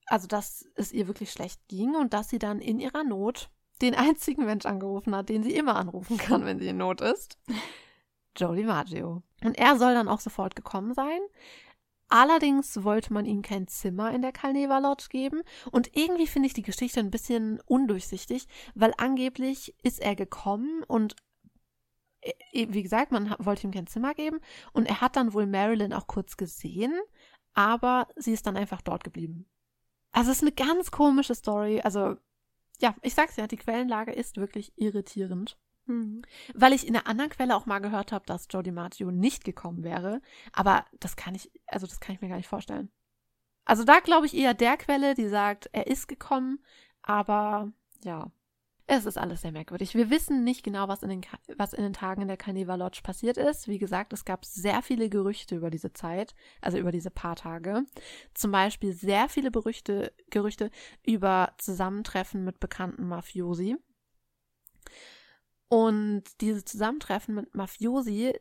also 0.09 0.26
dass 0.26 0.66
es 0.74 0.93
ihr 0.93 1.06
wirklich 1.06 1.30
schlecht 1.30 1.60
ging 1.68 1.94
und 1.94 2.12
dass 2.14 2.28
sie 2.28 2.39
dann 2.39 2.60
in 2.60 2.80
ihrer 2.80 3.05
Not 3.05 3.51
den 3.80 3.94
einzigen 3.94 4.44
Mensch 4.44 4.66
angerufen 4.66 5.14
hat, 5.14 5.28
den 5.28 5.43
sie 5.43 5.55
immer 5.55 5.76
anrufen 5.76 6.16
kann, 6.16 6.44
wenn 6.44 6.59
sie 6.59 6.68
in 6.68 6.78
Not 6.78 7.01
ist. 7.01 7.39
Joe 8.36 8.56
DiMaggio. 8.56 9.22
Und 9.44 9.59
er 9.59 9.76
soll 9.78 9.94
dann 9.94 10.09
auch 10.09 10.20
sofort 10.20 10.56
gekommen 10.56 10.94
sein. 10.94 11.20
Allerdings 12.09 12.85
wollte 12.85 13.12
man 13.12 13.26
ihm 13.26 13.43
kein 13.43 13.68
Zimmer 13.68 14.12
in 14.12 14.22
der 14.22 14.32
Calneva 14.32 14.78
Lodge 14.78 15.09
geben. 15.10 15.43
Und 15.70 15.94
irgendwie 15.94 16.26
finde 16.26 16.47
ich 16.47 16.55
die 16.55 16.62
Geschichte 16.62 17.01
ein 17.01 17.10
bisschen 17.10 17.60
undurchsichtig, 17.66 18.48
weil 18.74 18.94
angeblich 18.97 19.74
ist 19.82 20.01
er 20.01 20.16
gekommen 20.16 20.82
und 20.85 21.16
äh, 22.22 22.66
wie 22.70 22.82
gesagt, 22.82 23.12
man 23.12 23.35
wollte 23.39 23.66
ihm 23.66 23.72
kein 23.72 23.86
Zimmer 23.86 24.14
geben. 24.14 24.40
Und 24.72 24.86
er 24.86 25.01
hat 25.02 25.16
dann 25.16 25.35
wohl 25.35 25.47
Marilyn 25.47 25.93
auch 25.93 26.06
kurz 26.06 26.36
gesehen, 26.39 26.98
aber 27.52 28.09
sie 28.16 28.32
ist 28.32 28.47
dann 28.47 28.56
einfach 28.56 28.80
dort 28.80 29.05
geblieben. 29.05 29.47
Also 30.12 30.30
es 30.30 30.39
ist 30.39 30.43
eine 30.43 30.52
ganz 30.52 30.90
komische 30.90 31.35
Story. 31.35 31.80
Also 31.80 32.16
ja, 32.80 32.94
ich 33.02 33.14
sag's 33.14 33.36
ja, 33.36 33.47
die 33.47 33.56
Quellenlage 33.56 34.12
ist 34.12 34.36
wirklich 34.36 34.72
irritierend. 34.76 35.59
Mhm. 35.86 36.22
Weil 36.55 36.72
ich 36.72 36.86
in 36.86 36.94
einer 36.97 37.06
anderen 37.06 37.30
Quelle 37.30 37.56
auch 37.56 37.66
mal 37.66 37.80
gehört 37.80 38.12
habe, 38.12 38.26
dass 38.26 38.47
Joe 38.51 38.62
DiMaggio 38.62 39.10
nicht 39.10 39.44
gekommen 39.44 39.82
wäre. 39.82 40.20
Aber 40.52 40.85
das 41.01 41.16
kann 41.16 41.35
ich, 41.35 41.51
also 41.66 41.86
das 41.86 42.01
kann 42.01 42.14
ich 42.14 42.20
mir 42.20 42.28
gar 42.28 42.36
nicht 42.36 42.48
vorstellen. 42.48 42.90
Also 43.64 43.85
da 43.85 44.01
glaube 44.01 44.26
ich 44.26 44.35
eher 44.35 44.55
der 44.55 44.76
Quelle, 44.76 45.14
die 45.14 45.28
sagt, 45.28 45.68
er 45.72 45.86
ist 45.89 46.09
gekommen, 46.09 46.64
aber 47.02 47.70
ja, 48.02 48.30
es 48.90 49.05
ist 49.05 49.19
alles 49.19 49.43
sehr 49.43 49.52
merkwürdig. 49.52 49.94
Wir 49.94 50.09
wissen 50.09 50.44
nicht 50.44 50.65
genau, 50.65 50.89
was 50.89 51.02
in 51.02 51.10
den, 51.10 51.20
was 51.59 51.74
in 51.74 51.82
den 51.82 51.93
Tagen 51.93 52.23
in 52.23 52.28
der 52.28 52.39
Carnival 52.39 52.78
Lodge 52.78 53.01
passiert 53.02 53.36
ist. 53.36 53.69
Wie 53.69 53.78
gesagt, 53.78 54.15
es 54.15 54.24
gab 54.24 54.47
sehr 54.47 54.81
viele 54.81 55.10
Gerüchte 55.10 55.56
über 55.56 55.69
diese 55.69 55.93
Zeit, 55.93 56.35
also 56.62 56.78
über 56.78 56.90
diese 56.90 57.10
paar 57.10 57.36
Tage. 57.36 57.85
Zum 58.32 58.51
Beispiel 58.51 58.94
sehr 58.94 59.28
viele 59.28 59.51
Berüchte, 59.51 60.15
Gerüchte 60.31 60.70
über 61.05 61.52
Zusammentreffen 61.59 62.44
mit 62.47 62.60
bekannten 62.60 63.06
Mafiosi. 63.06 63.77
Und 65.69 66.23
diese 66.40 66.65
Zusammentreffen 66.65 67.35
mit 67.35 67.55
Mafiosi, 67.55 68.32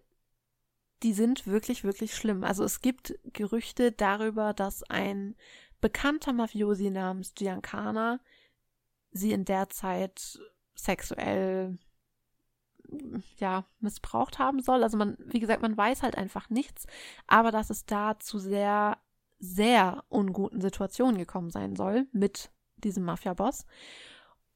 die 1.04 1.12
sind 1.12 1.46
wirklich, 1.46 1.84
wirklich 1.84 2.16
schlimm. 2.16 2.46
Also 2.46 2.64
es 2.64 2.80
gibt 2.80 3.20
Gerüchte 3.34 3.92
darüber, 3.92 4.54
dass 4.54 4.84
ein 4.84 5.36
bekannter 5.82 6.32
Mafiosi 6.32 6.90
namens 6.90 7.34
Giancana 7.36 8.22
sie 9.18 9.32
in 9.32 9.46
der 9.46 9.70
Zeit 9.70 10.40
sexuell 10.76 11.78
ja, 13.38 13.66
missbraucht 13.80 14.40
haben 14.40 14.62
soll. 14.62 14.84
Also 14.84 14.98
man, 14.98 15.18
wie 15.20 15.40
gesagt, 15.40 15.62
man 15.62 15.76
weiß 15.76 16.04
halt 16.04 16.18
einfach 16.18 16.50
nichts, 16.50 16.88
aber 17.26 17.52
dass 17.52 17.70
es 17.70 17.86
da 17.86 18.18
zu 18.20 18.40
sehr, 18.40 18.98
sehr 19.40 20.04
unguten 20.10 20.62
Situationen 20.62 21.18
gekommen 21.18 21.50
sein 21.50 21.76
soll 21.76 22.08
mit 22.12 22.52
diesem 22.78 23.04
Mafia-Boss. 23.04 23.66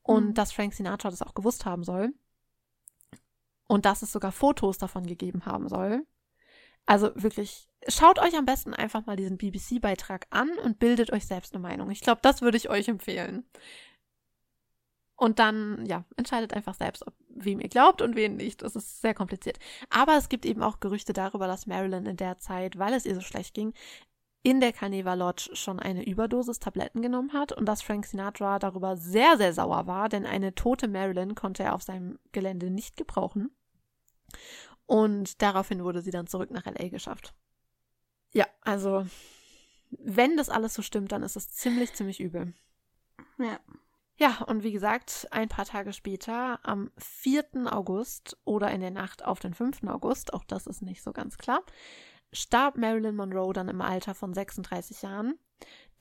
Und 0.03 0.29
mhm. 0.29 0.33
dass 0.33 0.51
Frank 0.51 0.73
Sinatra 0.73 1.09
das 1.09 1.21
auch 1.21 1.33
gewusst 1.33 1.65
haben 1.65 1.83
soll. 1.83 2.13
Und 3.67 3.85
dass 3.85 4.01
es 4.01 4.11
sogar 4.11 4.31
Fotos 4.31 4.77
davon 4.77 5.05
gegeben 5.05 5.45
haben 5.45 5.69
soll. 5.69 6.05
Also 6.85 7.11
wirklich, 7.15 7.69
schaut 7.87 8.19
euch 8.19 8.35
am 8.35 8.45
besten 8.45 8.73
einfach 8.73 9.05
mal 9.05 9.15
diesen 9.15 9.37
BBC-Beitrag 9.37 10.25
an 10.29 10.49
und 10.63 10.79
bildet 10.79 11.13
euch 11.13 11.25
selbst 11.25 11.53
eine 11.53 11.61
Meinung. 11.61 11.91
Ich 11.91 12.01
glaube, 12.01 12.19
das 12.23 12.41
würde 12.41 12.57
ich 12.57 12.69
euch 12.69 12.87
empfehlen. 12.87 13.45
Und 15.21 15.37
dann, 15.37 15.85
ja, 15.85 16.03
entscheidet 16.17 16.51
einfach 16.55 16.73
selbst, 16.73 17.05
ob, 17.05 17.13
wem 17.29 17.59
ihr 17.59 17.69
glaubt 17.69 18.01
und 18.01 18.15
wen 18.15 18.37
nicht. 18.37 18.63
Das 18.63 18.75
ist 18.75 19.01
sehr 19.01 19.13
kompliziert. 19.13 19.59
Aber 19.91 20.17
es 20.17 20.29
gibt 20.29 20.47
eben 20.47 20.63
auch 20.63 20.79
Gerüchte 20.79 21.13
darüber, 21.13 21.45
dass 21.45 21.67
Marilyn 21.67 22.07
in 22.07 22.17
der 22.17 22.39
Zeit, 22.39 22.79
weil 22.79 22.91
es 22.95 23.05
ihr 23.05 23.13
so 23.13 23.21
schlecht 23.21 23.53
ging, 23.53 23.75
in 24.41 24.59
der 24.59 24.73
Carneva 24.73 25.13
Lodge 25.13 25.51
schon 25.53 25.79
eine 25.79 26.03
Überdosis 26.03 26.57
Tabletten 26.57 27.03
genommen 27.03 27.33
hat 27.33 27.51
und 27.51 27.67
dass 27.67 27.83
Frank 27.83 28.07
Sinatra 28.07 28.57
darüber 28.57 28.97
sehr, 28.97 29.37
sehr 29.37 29.53
sauer 29.53 29.85
war, 29.85 30.09
denn 30.09 30.25
eine 30.25 30.55
tote 30.55 30.87
Marilyn 30.87 31.35
konnte 31.35 31.61
er 31.61 31.75
auf 31.75 31.83
seinem 31.83 32.17
Gelände 32.31 32.71
nicht 32.71 32.97
gebrauchen. 32.97 33.51
Und 34.87 35.43
daraufhin 35.43 35.83
wurde 35.83 36.01
sie 36.01 36.09
dann 36.09 36.25
zurück 36.25 36.49
nach 36.49 36.65
LA 36.65 36.89
geschafft. 36.89 37.35
Ja, 38.33 38.47
also, 38.61 39.05
wenn 39.91 40.35
das 40.35 40.49
alles 40.49 40.73
so 40.73 40.81
stimmt, 40.81 41.11
dann 41.11 41.21
ist 41.21 41.35
es 41.35 41.51
ziemlich, 41.51 41.93
ziemlich 41.93 42.19
übel. 42.19 42.55
Ja. 43.37 43.59
Ja, 44.21 44.43
und 44.43 44.61
wie 44.61 44.71
gesagt, 44.71 45.27
ein 45.31 45.49
paar 45.49 45.65
Tage 45.65 45.93
später, 45.93 46.59
am 46.61 46.91
4. 46.99 47.73
August 47.73 48.37
oder 48.45 48.69
in 48.69 48.79
der 48.79 48.91
Nacht 48.91 49.25
auf 49.25 49.39
den 49.39 49.55
5. 49.55 49.81
August, 49.87 50.35
auch 50.35 50.43
das 50.43 50.67
ist 50.67 50.83
nicht 50.83 51.01
so 51.01 51.11
ganz 51.11 51.39
klar, 51.39 51.63
starb 52.31 52.77
Marilyn 52.77 53.15
Monroe 53.15 53.51
dann 53.51 53.67
im 53.67 53.81
Alter 53.81 54.13
von 54.13 54.35
36 54.35 55.01
Jahren. 55.01 55.39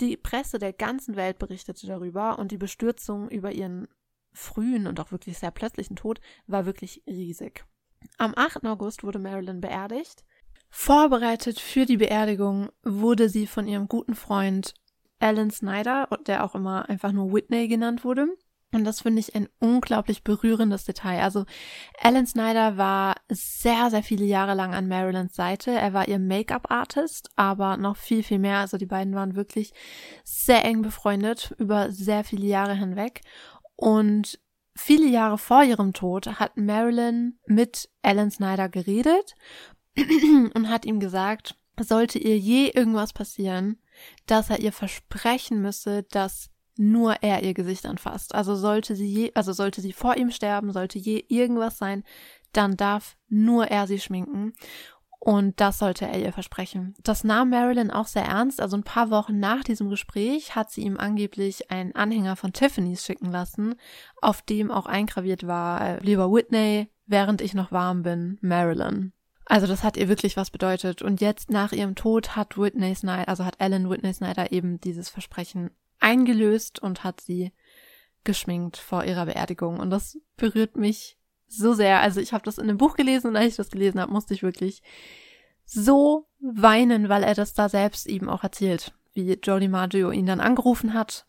Die 0.02 0.18
Presse 0.18 0.58
der 0.58 0.74
ganzen 0.74 1.16
Welt 1.16 1.38
berichtete 1.38 1.86
darüber 1.86 2.38
und 2.38 2.52
die 2.52 2.58
Bestürzung 2.58 3.30
über 3.30 3.52
ihren 3.52 3.88
frühen 4.34 4.86
und 4.86 5.00
auch 5.00 5.12
wirklich 5.12 5.38
sehr 5.38 5.50
plötzlichen 5.50 5.96
Tod 5.96 6.20
war 6.46 6.66
wirklich 6.66 7.02
riesig. 7.06 7.64
Am 8.18 8.34
8. 8.36 8.66
August 8.66 9.02
wurde 9.02 9.18
Marilyn 9.18 9.62
beerdigt. 9.62 10.26
Vorbereitet 10.68 11.58
für 11.58 11.86
die 11.86 11.96
Beerdigung 11.96 12.68
wurde 12.82 13.30
sie 13.30 13.46
von 13.46 13.66
ihrem 13.66 13.88
guten 13.88 14.14
Freund 14.14 14.74
Alan 15.20 15.50
Snyder, 15.50 16.08
der 16.26 16.44
auch 16.44 16.54
immer 16.54 16.88
einfach 16.88 17.12
nur 17.12 17.32
Whitney 17.32 17.68
genannt 17.68 18.04
wurde, 18.04 18.28
Und 18.72 18.84
das 18.84 19.00
finde 19.00 19.18
ich 19.18 19.34
ein 19.34 19.48
unglaublich 19.58 20.22
berührendes 20.22 20.84
Detail. 20.84 21.22
Also 21.22 21.44
Alan 22.00 22.26
Snyder 22.26 22.76
war 22.76 23.16
sehr, 23.28 23.90
sehr 23.90 24.02
viele 24.02 24.24
Jahre 24.24 24.54
lang 24.54 24.74
an 24.74 24.86
Marilyns 24.86 25.34
Seite. 25.34 25.72
Er 25.72 25.92
war 25.92 26.06
ihr 26.06 26.20
Make-up-Artist, 26.20 27.30
aber 27.34 27.76
noch 27.76 27.96
viel, 27.96 28.22
viel 28.22 28.38
mehr. 28.38 28.58
Also 28.58 28.76
die 28.76 28.86
beiden 28.86 29.14
waren 29.14 29.34
wirklich 29.34 29.72
sehr 30.22 30.64
eng 30.64 30.82
befreundet 30.82 31.52
über 31.58 31.90
sehr 31.90 32.22
viele 32.22 32.46
Jahre 32.46 32.74
hinweg. 32.74 33.22
Und 33.74 34.38
viele 34.76 35.08
Jahre 35.08 35.36
vor 35.36 35.64
ihrem 35.64 35.92
Tod 35.92 36.38
hat 36.38 36.56
Marilyn 36.56 37.38
mit 37.46 37.90
Alan 38.02 38.30
Snyder 38.30 38.68
geredet 38.68 39.34
und 39.96 40.68
hat 40.68 40.84
ihm 40.84 41.00
gesagt, 41.00 41.56
sollte 41.80 42.18
ihr 42.18 42.38
je 42.38 42.68
irgendwas 42.68 43.12
passieren, 43.12 43.80
dass 44.26 44.50
er 44.50 44.60
ihr 44.60 44.72
versprechen 44.72 45.62
müsse, 45.62 46.04
dass 46.04 46.50
nur 46.76 47.22
er 47.22 47.42
ihr 47.42 47.54
Gesicht 47.54 47.86
anfasst. 47.86 48.34
Also 48.34 48.56
sollte 48.56 48.96
sie 48.96 49.06
je, 49.06 49.32
also 49.34 49.52
sollte 49.52 49.80
sie 49.80 49.92
vor 49.92 50.16
ihm 50.16 50.30
sterben, 50.30 50.72
sollte 50.72 50.98
je 50.98 51.24
irgendwas 51.28 51.78
sein, 51.78 52.04
dann 52.52 52.76
darf 52.76 53.16
nur 53.28 53.66
er 53.66 53.86
sie 53.86 54.00
schminken. 54.00 54.54
Und 55.22 55.60
das 55.60 55.78
sollte 55.78 56.06
er 56.06 56.18
ihr 56.18 56.32
versprechen. 56.32 56.94
Das 57.02 57.24
nahm 57.24 57.50
Marilyn 57.50 57.90
auch 57.90 58.06
sehr 58.06 58.24
ernst. 58.24 58.58
Also 58.58 58.78
ein 58.78 58.84
paar 58.84 59.10
Wochen 59.10 59.38
nach 59.38 59.62
diesem 59.62 59.90
Gespräch 59.90 60.56
hat 60.56 60.70
sie 60.70 60.80
ihm 60.80 60.96
angeblich 60.96 61.70
einen 61.70 61.94
Anhänger 61.94 62.36
von 62.36 62.54
Tiffany's 62.54 63.04
schicken 63.04 63.30
lassen, 63.30 63.74
auf 64.22 64.40
dem 64.40 64.70
auch 64.70 64.86
eingraviert 64.86 65.46
war, 65.46 65.82
äh, 65.82 66.02
lieber 66.02 66.32
Whitney, 66.32 66.88
während 67.04 67.42
ich 67.42 67.52
noch 67.52 67.70
warm 67.70 68.02
bin, 68.02 68.38
Marilyn. 68.40 69.12
Also 69.50 69.66
das 69.66 69.82
hat 69.82 69.96
ihr 69.96 70.08
wirklich 70.08 70.36
was 70.36 70.52
bedeutet. 70.52 71.02
Und 71.02 71.20
jetzt 71.20 71.50
nach 71.50 71.72
ihrem 71.72 71.96
Tod 71.96 72.36
hat 72.36 72.56
Whitney 72.56 72.94
Snyder, 72.94 73.28
also 73.28 73.44
hat 73.44 73.56
Ellen 73.58 73.90
Whitney 73.90 74.14
Snyder 74.14 74.52
eben 74.52 74.80
dieses 74.80 75.08
Versprechen 75.08 75.72
eingelöst 75.98 76.78
und 76.78 77.02
hat 77.02 77.20
sie 77.20 77.50
geschminkt 78.22 78.76
vor 78.76 79.02
ihrer 79.02 79.26
Beerdigung. 79.26 79.80
Und 79.80 79.90
das 79.90 80.20
berührt 80.36 80.76
mich 80.76 81.18
so 81.48 81.74
sehr. 81.74 81.98
Also 81.98 82.20
ich 82.20 82.32
habe 82.32 82.44
das 82.44 82.58
in 82.58 82.68
einem 82.68 82.78
Buch 82.78 82.94
gelesen 82.94 83.26
und 83.26 83.36
als 83.36 83.48
ich 83.48 83.56
das 83.56 83.70
gelesen 83.70 84.00
habe, 84.00 84.12
musste 84.12 84.34
ich 84.34 84.44
wirklich 84.44 84.84
so 85.64 86.28
weinen, 86.38 87.08
weil 87.08 87.24
er 87.24 87.34
das 87.34 87.52
da 87.52 87.68
selbst 87.68 88.06
eben 88.06 88.28
auch 88.28 88.44
erzählt, 88.44 88.94
wie 89.14 89.32
Jodie 89.32 89.66
Maggio 89.66 90.12
ihn 90.12 90.26
dann 90.26 90.38
angerufen 90.38 90.94
hat 90.94 91.26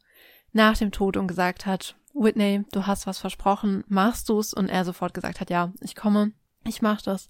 nach 0.51 0.77
dem 0.77 0.91
Tod 0.91 1.17
und 1.17 1.27
gesagt 1.27 1.65
hat, 1.65 1.95
Whitney, 2.13 2.65
du 2.71 2.85
hast 2.85 3.07
was 3.07 3.17
versprochen, 3.17 3.83
machst 3.87 4.29
du's? 4.29 4.53
Und 4.53 4.69
er 4.69 4.85
sofort 4.85 5.15
gesagt 5.15 5.39
hat, 5.39 5.49
ja, 5.49 5.73
ich 5.81 5.95
komme, 5.95 6.33
ich 6.63 6.83
mach 6.83 7.01
das. 7.01 7.27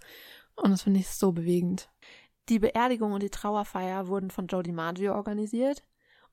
Und 0.62 0.72
das 0.72 0.84
finde 0.84 1.00
ich 1.00 1.10
so 1.10 1.32
bewegend. 1.32 1.90
Die 2.50 2.60
Beerdigung 2.60 3.14
und 3.14 3.24
die 3.24 3.30
Trauerfeier 3.30 4.08
wurden 4.08 4.30
von 4.30 4.48
Jodie 4.48 4.72
Maggio 4.72 5.14
organisiert. 5.14 5.84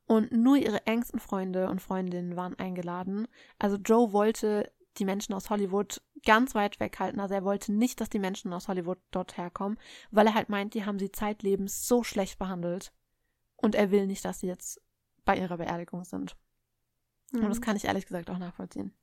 Und 0.07 0.33
nur 0.33 0.57
ihre 0.57 0.87
engsten 0.87 1.21
Freunde 1.21 1.69
und 1.69 1.83
Freundinnen 1.83 2.35
waren 2.37 2.59
eingeladen. 2.59 3.29
Also 3.59 3.77
Joe 3.77 4.13
wollte 4.13 4.73
die 4.97 5.05
Menschen 5.05 5.35
aus 5.35 5.51
Hollywood 5.51 6.03
ganz 6.25 6.55
weit 6.55 6.81
weghalten. 6.81 7.21
Also 7.21 7.35
er 7.35 7.45
wollte 7.45 7.73
nicht, 7.73 8.01
dass 8.01 8.09
die 8.09 8.19
Menschen 8.19 8.53
aus 8.53 8.69
Hollywood 8.69 8.99
dort 9.11 9.37
herkommen, 9.37 9.79
weil 10.11 10.27
er 10.27 10.35
halt 10.35 10.49
meint, 10.49 10.75
die 10.75 10.85
haben 10.85 10.99
sie 10.99 11.13
zeitlebens 11.13 11.87
so 11.87 12.03
schlecht 12.03 12.39
behandelt. 12.39 12.93
Und 13.57 13.75
er 13.75 13.91
will 13.91 14.07
nicht, 14.07 14.25
dass 14.25 14.41
sie 14.41 14.47
jetzt 14.47 14.81
bei 15.25 15.37
ihrer 15.37 15.59
Beerdigung 15.59 16.05
sind. 16.05 16.37
Mhm. 17.33 17.41
Und 17.45 17.49
das 17.51 17.61
mhm. 17.61 17.65
kann 17.65 17.77
ich 17.77 17.85
ehrlich 17.85 18.07
gesagt 18.07 18.31
auch 18.31 18.39
nachvollziehen. 18.39 18.95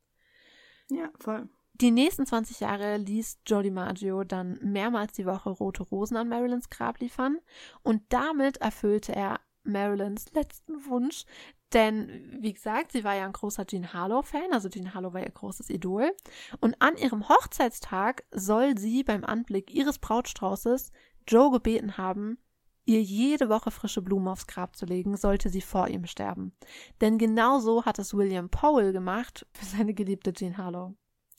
Ja, 0.89 1.09
voll. 1.19 1.49
Die 1.81 1.91
nächsten 1.91 2.25
20 2.25 2.61
Jahre 2.61 2.95
ließ 2.95 3.39
Jodie 3.45 3.69
Maggio 3.69 4.23
dann 4.23 4.57
mehrmals 4.61 5.11
die 5.11 5.25
Woche 5.25 5.49
rote 5.49 5.83
Rosen 5.83 6.15
an 6.15 6.29
Marilyns 6.29 6.69
Grab 6.69 6.99
liefern 6.99 7.39
und 7.83 8.01
damit 8.09 8.57
erfüllte 8.57 9.13
er 9.13 9.41
Marilyns 9.63 10.31
letzten 10.31 10.85
Wunsch. 10.85 11.25
Denn, 11.73 12.37
wie 12.39 12.53
gesagt, 12.53 12.93
sie 12.93 13.03
war 13.03 13.15
ja 13.15 13.25
ein 13.25 13.33
großer 13.33 13.67
Jean 13.67 13.91
Harlow-Fan, 13.91 14.53
also 14.53 14.69
Jean 14.69 14.93
Harlow 14.93 15.13
war 15.13 15.21
ihr 15.21 15.29
großes 15.29 15.69
Idol. 15.69 16.15
Und 16.61 16.81
an 16.81 16.95
ihrem 16.95 17.27
Hochzeitstag 17.27 18.23
soll 18.31 18.77
sie 18.77 19.03
beim 19.03 19.25
Anblick 19.25 19.73
ihres 19.73 19.99
Brautstraußes 19.99 20.93
Joe 21.27 21.51
gebeten 21.51 21.97
haben, 21.97 22.37
ihr 22.85 23.01
jede 23.01 23.49
Woche 23.49 23.71
frische 23.71 24.01
Blumen 24.01 24.29
aufs 24.29 24.47
Grab 24.47 24.77
zu 24.77 24.85
legen, 24.85 25.17
sollte 25.17 25.49
sie 25.49 25.61
vor 25.61 25.89
ihm 25.89 26.05
sterben. 26.05 26.55
Denn 27.01 27.17
genau 27.17 27.59
so 27.59 27.83
hat 27.83 27.99
es 27.99 28.13
William 28.13 28.49
Powell 28.49 28.93
gemacht 28.93 29.45
für 29.51 29.65
seine 29.65 29.93
geliebte 29.93 30.31
Jean 30.31 30.57
Harlow. 30.57 30.95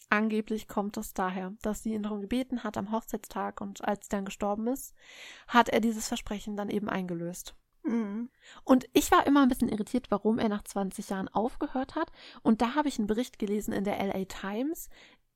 Angeblich 0.08 0.68
kommt 0.68 0.96
es 0.96 1.14
daher, 1.14 1.54
dass 1.62 1.82
sie 1.82 1.94
ihn 1.94 2.04
darum 2.04 2.20
gebeten 2.20 2.62
hat 2.62 2.76
am 2.76 2.92
Hochzeitstag 2.92 3.60
und 3.60 3.84
als 3.84 4.06
sie 4.06 4.10
dann 4.10 4.24
gestorben 4.24 4.68
ist, 4.68 4.94
hat 5.48 5.68
er 5.68 5.80
dieses 5.80 6.06
Versprechen 6.06 6.56
dann 6.56 6.70
eben 6.70 6.88
eingelöst. 6.88 7.56
Mhm. 7.82 8.30
Und 8.64 8.86
ich 8.92 9.10
war 9.10 9.26
immer 9.26 9.42
ein 9.42 9.48
bisschen 9.48 9.68
irritiert, 9.68 10.10
warum 10.10 10.38
er 10.38 10.48
nach 10.48 10.62
20 10.62 11.10
Jahren 11.10 11.28
aufgehört 11.28 11.96
hat. 11.96 12.12
Und 12.42 12.62
da 12.62 12.74
habe 12.74 12.88
ich 12.88 12.98
einen 12.98 13.08
Bericht 13.08 13.38
gelesen 13.38 13.72
in 13.72 13.84
der 13.84 13.98
LA 14.04 14.24
Times 14.26 14.88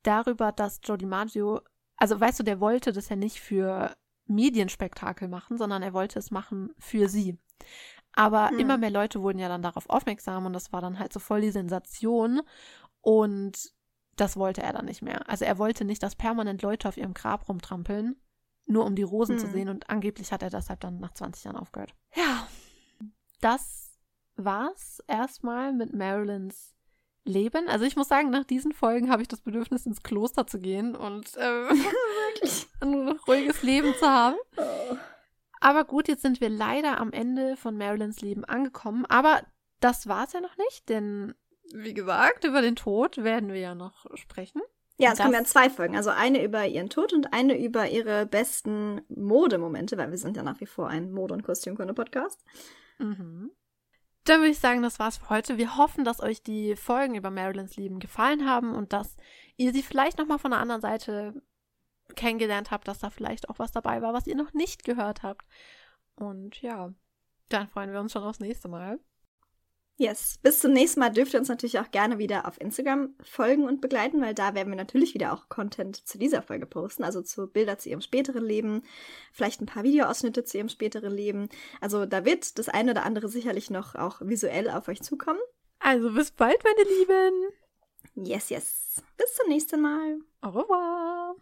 darüber, 0.03 0.51
dass 0.51 0.79
Joe 0.83 0.97
DiMaggio, 0.97 1.61
also 1.97 2.19
weißt 2.19 2.39
du, 2.39 2.43
der 2.43 2.59
wollte 2.59 2.93
das 2.93 3.09
ja 3.09 3.15
nicht 3.15 3.41
für 3.41 3.95
Medienspektakel 4.25 5.27
machen, 5.27 5.57
sondern 5.57 5.83
er 5.83 5.93
wollte 5.93 6.19
es 6.19 6.31
machen 6.31 6.73
für 6.79 7.09
sie. 7.09 7.37
Aber 8.13 8.51
mhm. 8.51 8.59
immer 8.59 8.77
mehr 8.77 8.91
Leute 8.91 9.21
wurden 9.21 9.39
ja 9.39 9.47
dann 9.47 9.61
darauf 9.61 9.89
aufmerksam 9.89 10.45
und 10.45 10.53
das 10.53 10.73
war 10.73 10.81
dann 10.81 10.99
halt 10.99 11.13
so 11.13 11.19
voll 11.19 11.41
die 11.41 11.51
Sensation. 11.51 12.41
Und 13.01 13.73
das 14.21 14.37
wollte 14.37 14.61
er 14.61 14.71
dann 14.71 14.85
nicht 14.85 15.01
mehr. 15.01 15.27
Also 15.27 15.45
er 15.45 15.57
wollte 15.57 15.83
nicht, 15.83 16.03
dass 16.03 16.15
permanent 16.15 16.61
Leute 16.61 16.87
auf 16.87 16.95
ihrem 16.95 17.15
Grab 17.15 17.49
rumtrampeln, 17.49 18.15
nur 18.67 18.85
um 18.85 18.95
die 18.95 19.01
Rosen 19.01 19.37
hm. 19.37 19.39
zu 19.39 19.51
sehen. 19.51 19.67
Und 19.67 19.89
angeblich 19.89 20.31
hat 20.31 20.43
er 20.43 20.51
deshalb 20.51 20.79
dann 20.81 20.99
nach 20.99 21.13
20 21.13 21.43
Jahren 21.43 21.57
aufgehört. 21.57 21.95
Ja, 22.15 22.47
das 23.41 23.97
war's 24.35 25.03
erstmal 25.07 25.73
mit 25.73 25.93
Marilyns 25.93 26.75
Leben. 27.23 27.67
Also 27.67 27.85
ich 27.85 27.95
muss 27.95 28.07
sagen, 28.07 28.29
nach 28.29 28.45
diesen 28.45 28.73
Folgen 28.73 29.11
habe 29.11 29.23
ich 29.23 29.27
das 29.27 29.41
Bedürfnis, 29.41 29.87
ins 29.87 30.03
Kloster 30.03 30.45
zu 30.45 30.59
gehen 30.59 30.95
und 30.95 31.35
äh, 31.37 31.69
ein 32.81 33.09
ruhiges 33.27 33.63
Leben 33.63 33.93
zu 33.95 34.07
haben. 34.07 34.37
Oh. 34.57 34.97
Aber 35.59 35.83
gut, 35.83 36.07
jetzt 36.07 36.21
sind 36.21 36.41
wir 36.41 36.49
leider 36.49 36.99
am 36.99 37.11
Ende 37.11 37.57
von 37.57 37.75
Marilyns 37.75 38.21
Leben 38.21 38.45
angekommen. 38.45 39.05
Aber 39.07 39.41
das 39.79 40.07
war's 40.07 40.33
ja 40.33 40.41
noch 40.41 40.57
nicht, 40.57 40.89
denn 40.89 41.33
wie 41.73 41.93
gesagt, 41.93 42.43
über 42.43 42.61
den 42.61 42.75
Tod 42.75 43.17
werden 43.23 43.51
wir 43.51 43.59
ja 43.59 43.75
noch 43.75 44.05
sprechen. 44.15 44.61
Ja, 44.97 45.13
es 45.13 45.19
kommen 45.19 45.33
ja 45.33 45.43
zwei 45.43 45.69
Folgen. 45.69 45.95
Also 45.95 46.11
eine 46.11 46.43
über 46.43 46.67
ihren 46.67 46.89
Tod 46.89 47.11
und 47.13 47.33
eine 47.33 47.57
über 47.57 47.89
ihre 47.89 48.27
besten 48.27 49.01
Modemomente, 49.09 49.97
weil 49.97 50.11
wir 50.11 50.17
sind 50.17 50.37
ja 50.37 50.43
nach 50.43 50.59
wie 50.59 50.67
vor 50.67 50.89
ein 50.89 51.11
Mode- 51.11 51.33
und 51.33 51.43
Kostümkunde-Podcast. 51.43 52.43
Mhm. 52.99 53.51
Dann 54.25 54.41
würde 54.41 54.51
ich 54.51 54.59
sagen, 54.59 54.83
das 54.83 54.99
war's 54.99 55.17
für 55.17 55.29
heute. 55.29 55.57
Wir 55.57 55.77
hoffen, 55.77 56.03
dass 56.03 56.21
euch 56.21 56.43
die 56.43 56.75
Folgen 56.75 57.15
über 57.15 57.31
Marilyns 57.31 57.75
Leben 57.75 57.99
gefallen 57.99 58.47
haben 58.47 58.75
und 58.75 58.93
dass 58.93 59.17
ihr 59.57 59.73
sie 59.73 59.81
vielleicht 59.81 60.19
nochmal 60.19 60.37
von 60.37 60.51
der 60.51 60.59
anderen 60.59 60.81
Seite 60.81 61.41
kennengelernt 62.15 62.69
habt, 62.69 62.87
dass 62.87 62.99
da 62.99 63.09
vielleicht 63.09 63.49
auch 63.49 63.57
was 63.57 63.71
dabei 63.71 64.03
war, 64.03 64.13
was 64.13 64.27
ihr 64.27 64.35
noch 64.35 64.53
nicht 64.53 64.83
gehört 64.83 65.23
habt. 65.23 65.47
Und 66.15 66.61
ja, 66.61 66.93
dann 67.49 67.67
freuen 67.67 67.91
wir 67.91 67.99
uns 67.99 68.11
schon 68.11 68.23
aufs 68.23 68.39
nächste 68.39 68.67
Mal. 68.67 68.99
Yes. 70.01 70.39
Bis 70.41 70.57
zum 70.57 70.73
nächsten 70.73 70.99
Mal 70.99 71.11
dürft 71.11 71.35
ihr 71.35 71.39
uns 71.39 71.47
natürlich 71.47 71.77
auch 71.77 71.91
gerne 71.91 72.17
wieder 72.17 72.47
auf 72.47 72.59
Instagram 72.59 73.13
folgen 73.21 73.65
und 73.65 73.81
begleiten, 73.81 74.19
weil 74.19 74.33
da 74.33 74.55
werden 74.55 74.69
wir 74.69 74.75
natürlich 74.75 75.13
wieder 75.13 75.31
auch 75.31 75.47
Content 75.47 75.95
zu 75.95 76.17
dieser 76.17 76.41
Folge 76.41 76.65
posten, 76.65 77.03
also 77.03 77.21
zu 77.21 77.45
Bilder 77.45 77.77
zu 77.77 77.89
ihrem 77.89 78.01
späteren 78.01 78.43
Leben, 78.43 78.81
vielleicht 79.31 79.61
ein 79.61 79.67
paar 79.67 79.83
Videoausschnitte 79.83 80.43
zu 80.43 80.57
ihrem 80.57 80.69
späteren 80.69 81.13
Leben. 81.13 81.49
Also 81.81 82.07
da 82.07 82.25
wird 82.25 82.57
das 82.57 82.67
eine 82.67 82.91
oder 82.91 83.05
andere 83.05 83.29
sicherlich 83.29 83.69
noch 83.69 83.93
auch 83.93 84.21
visuell 84.21 84.71
auf 84.71 84.87
euch 84.87 85.03
zukommen. 85.03 85.39
Also 85.77 86.11
bis 86.11 86.31
bald, 86.31 86.63
meine 86.63 86.89
Lieben. 86.97 88.27
Yes, 88.27 88.49
yes. 88.49 89.03
Bis 89.17 89.35
zum 89.35 89.49
nächsten 89.49 89.81
Mal. 89.81 90.17
Au 90.41 90.49
revoir. 90.49 91.35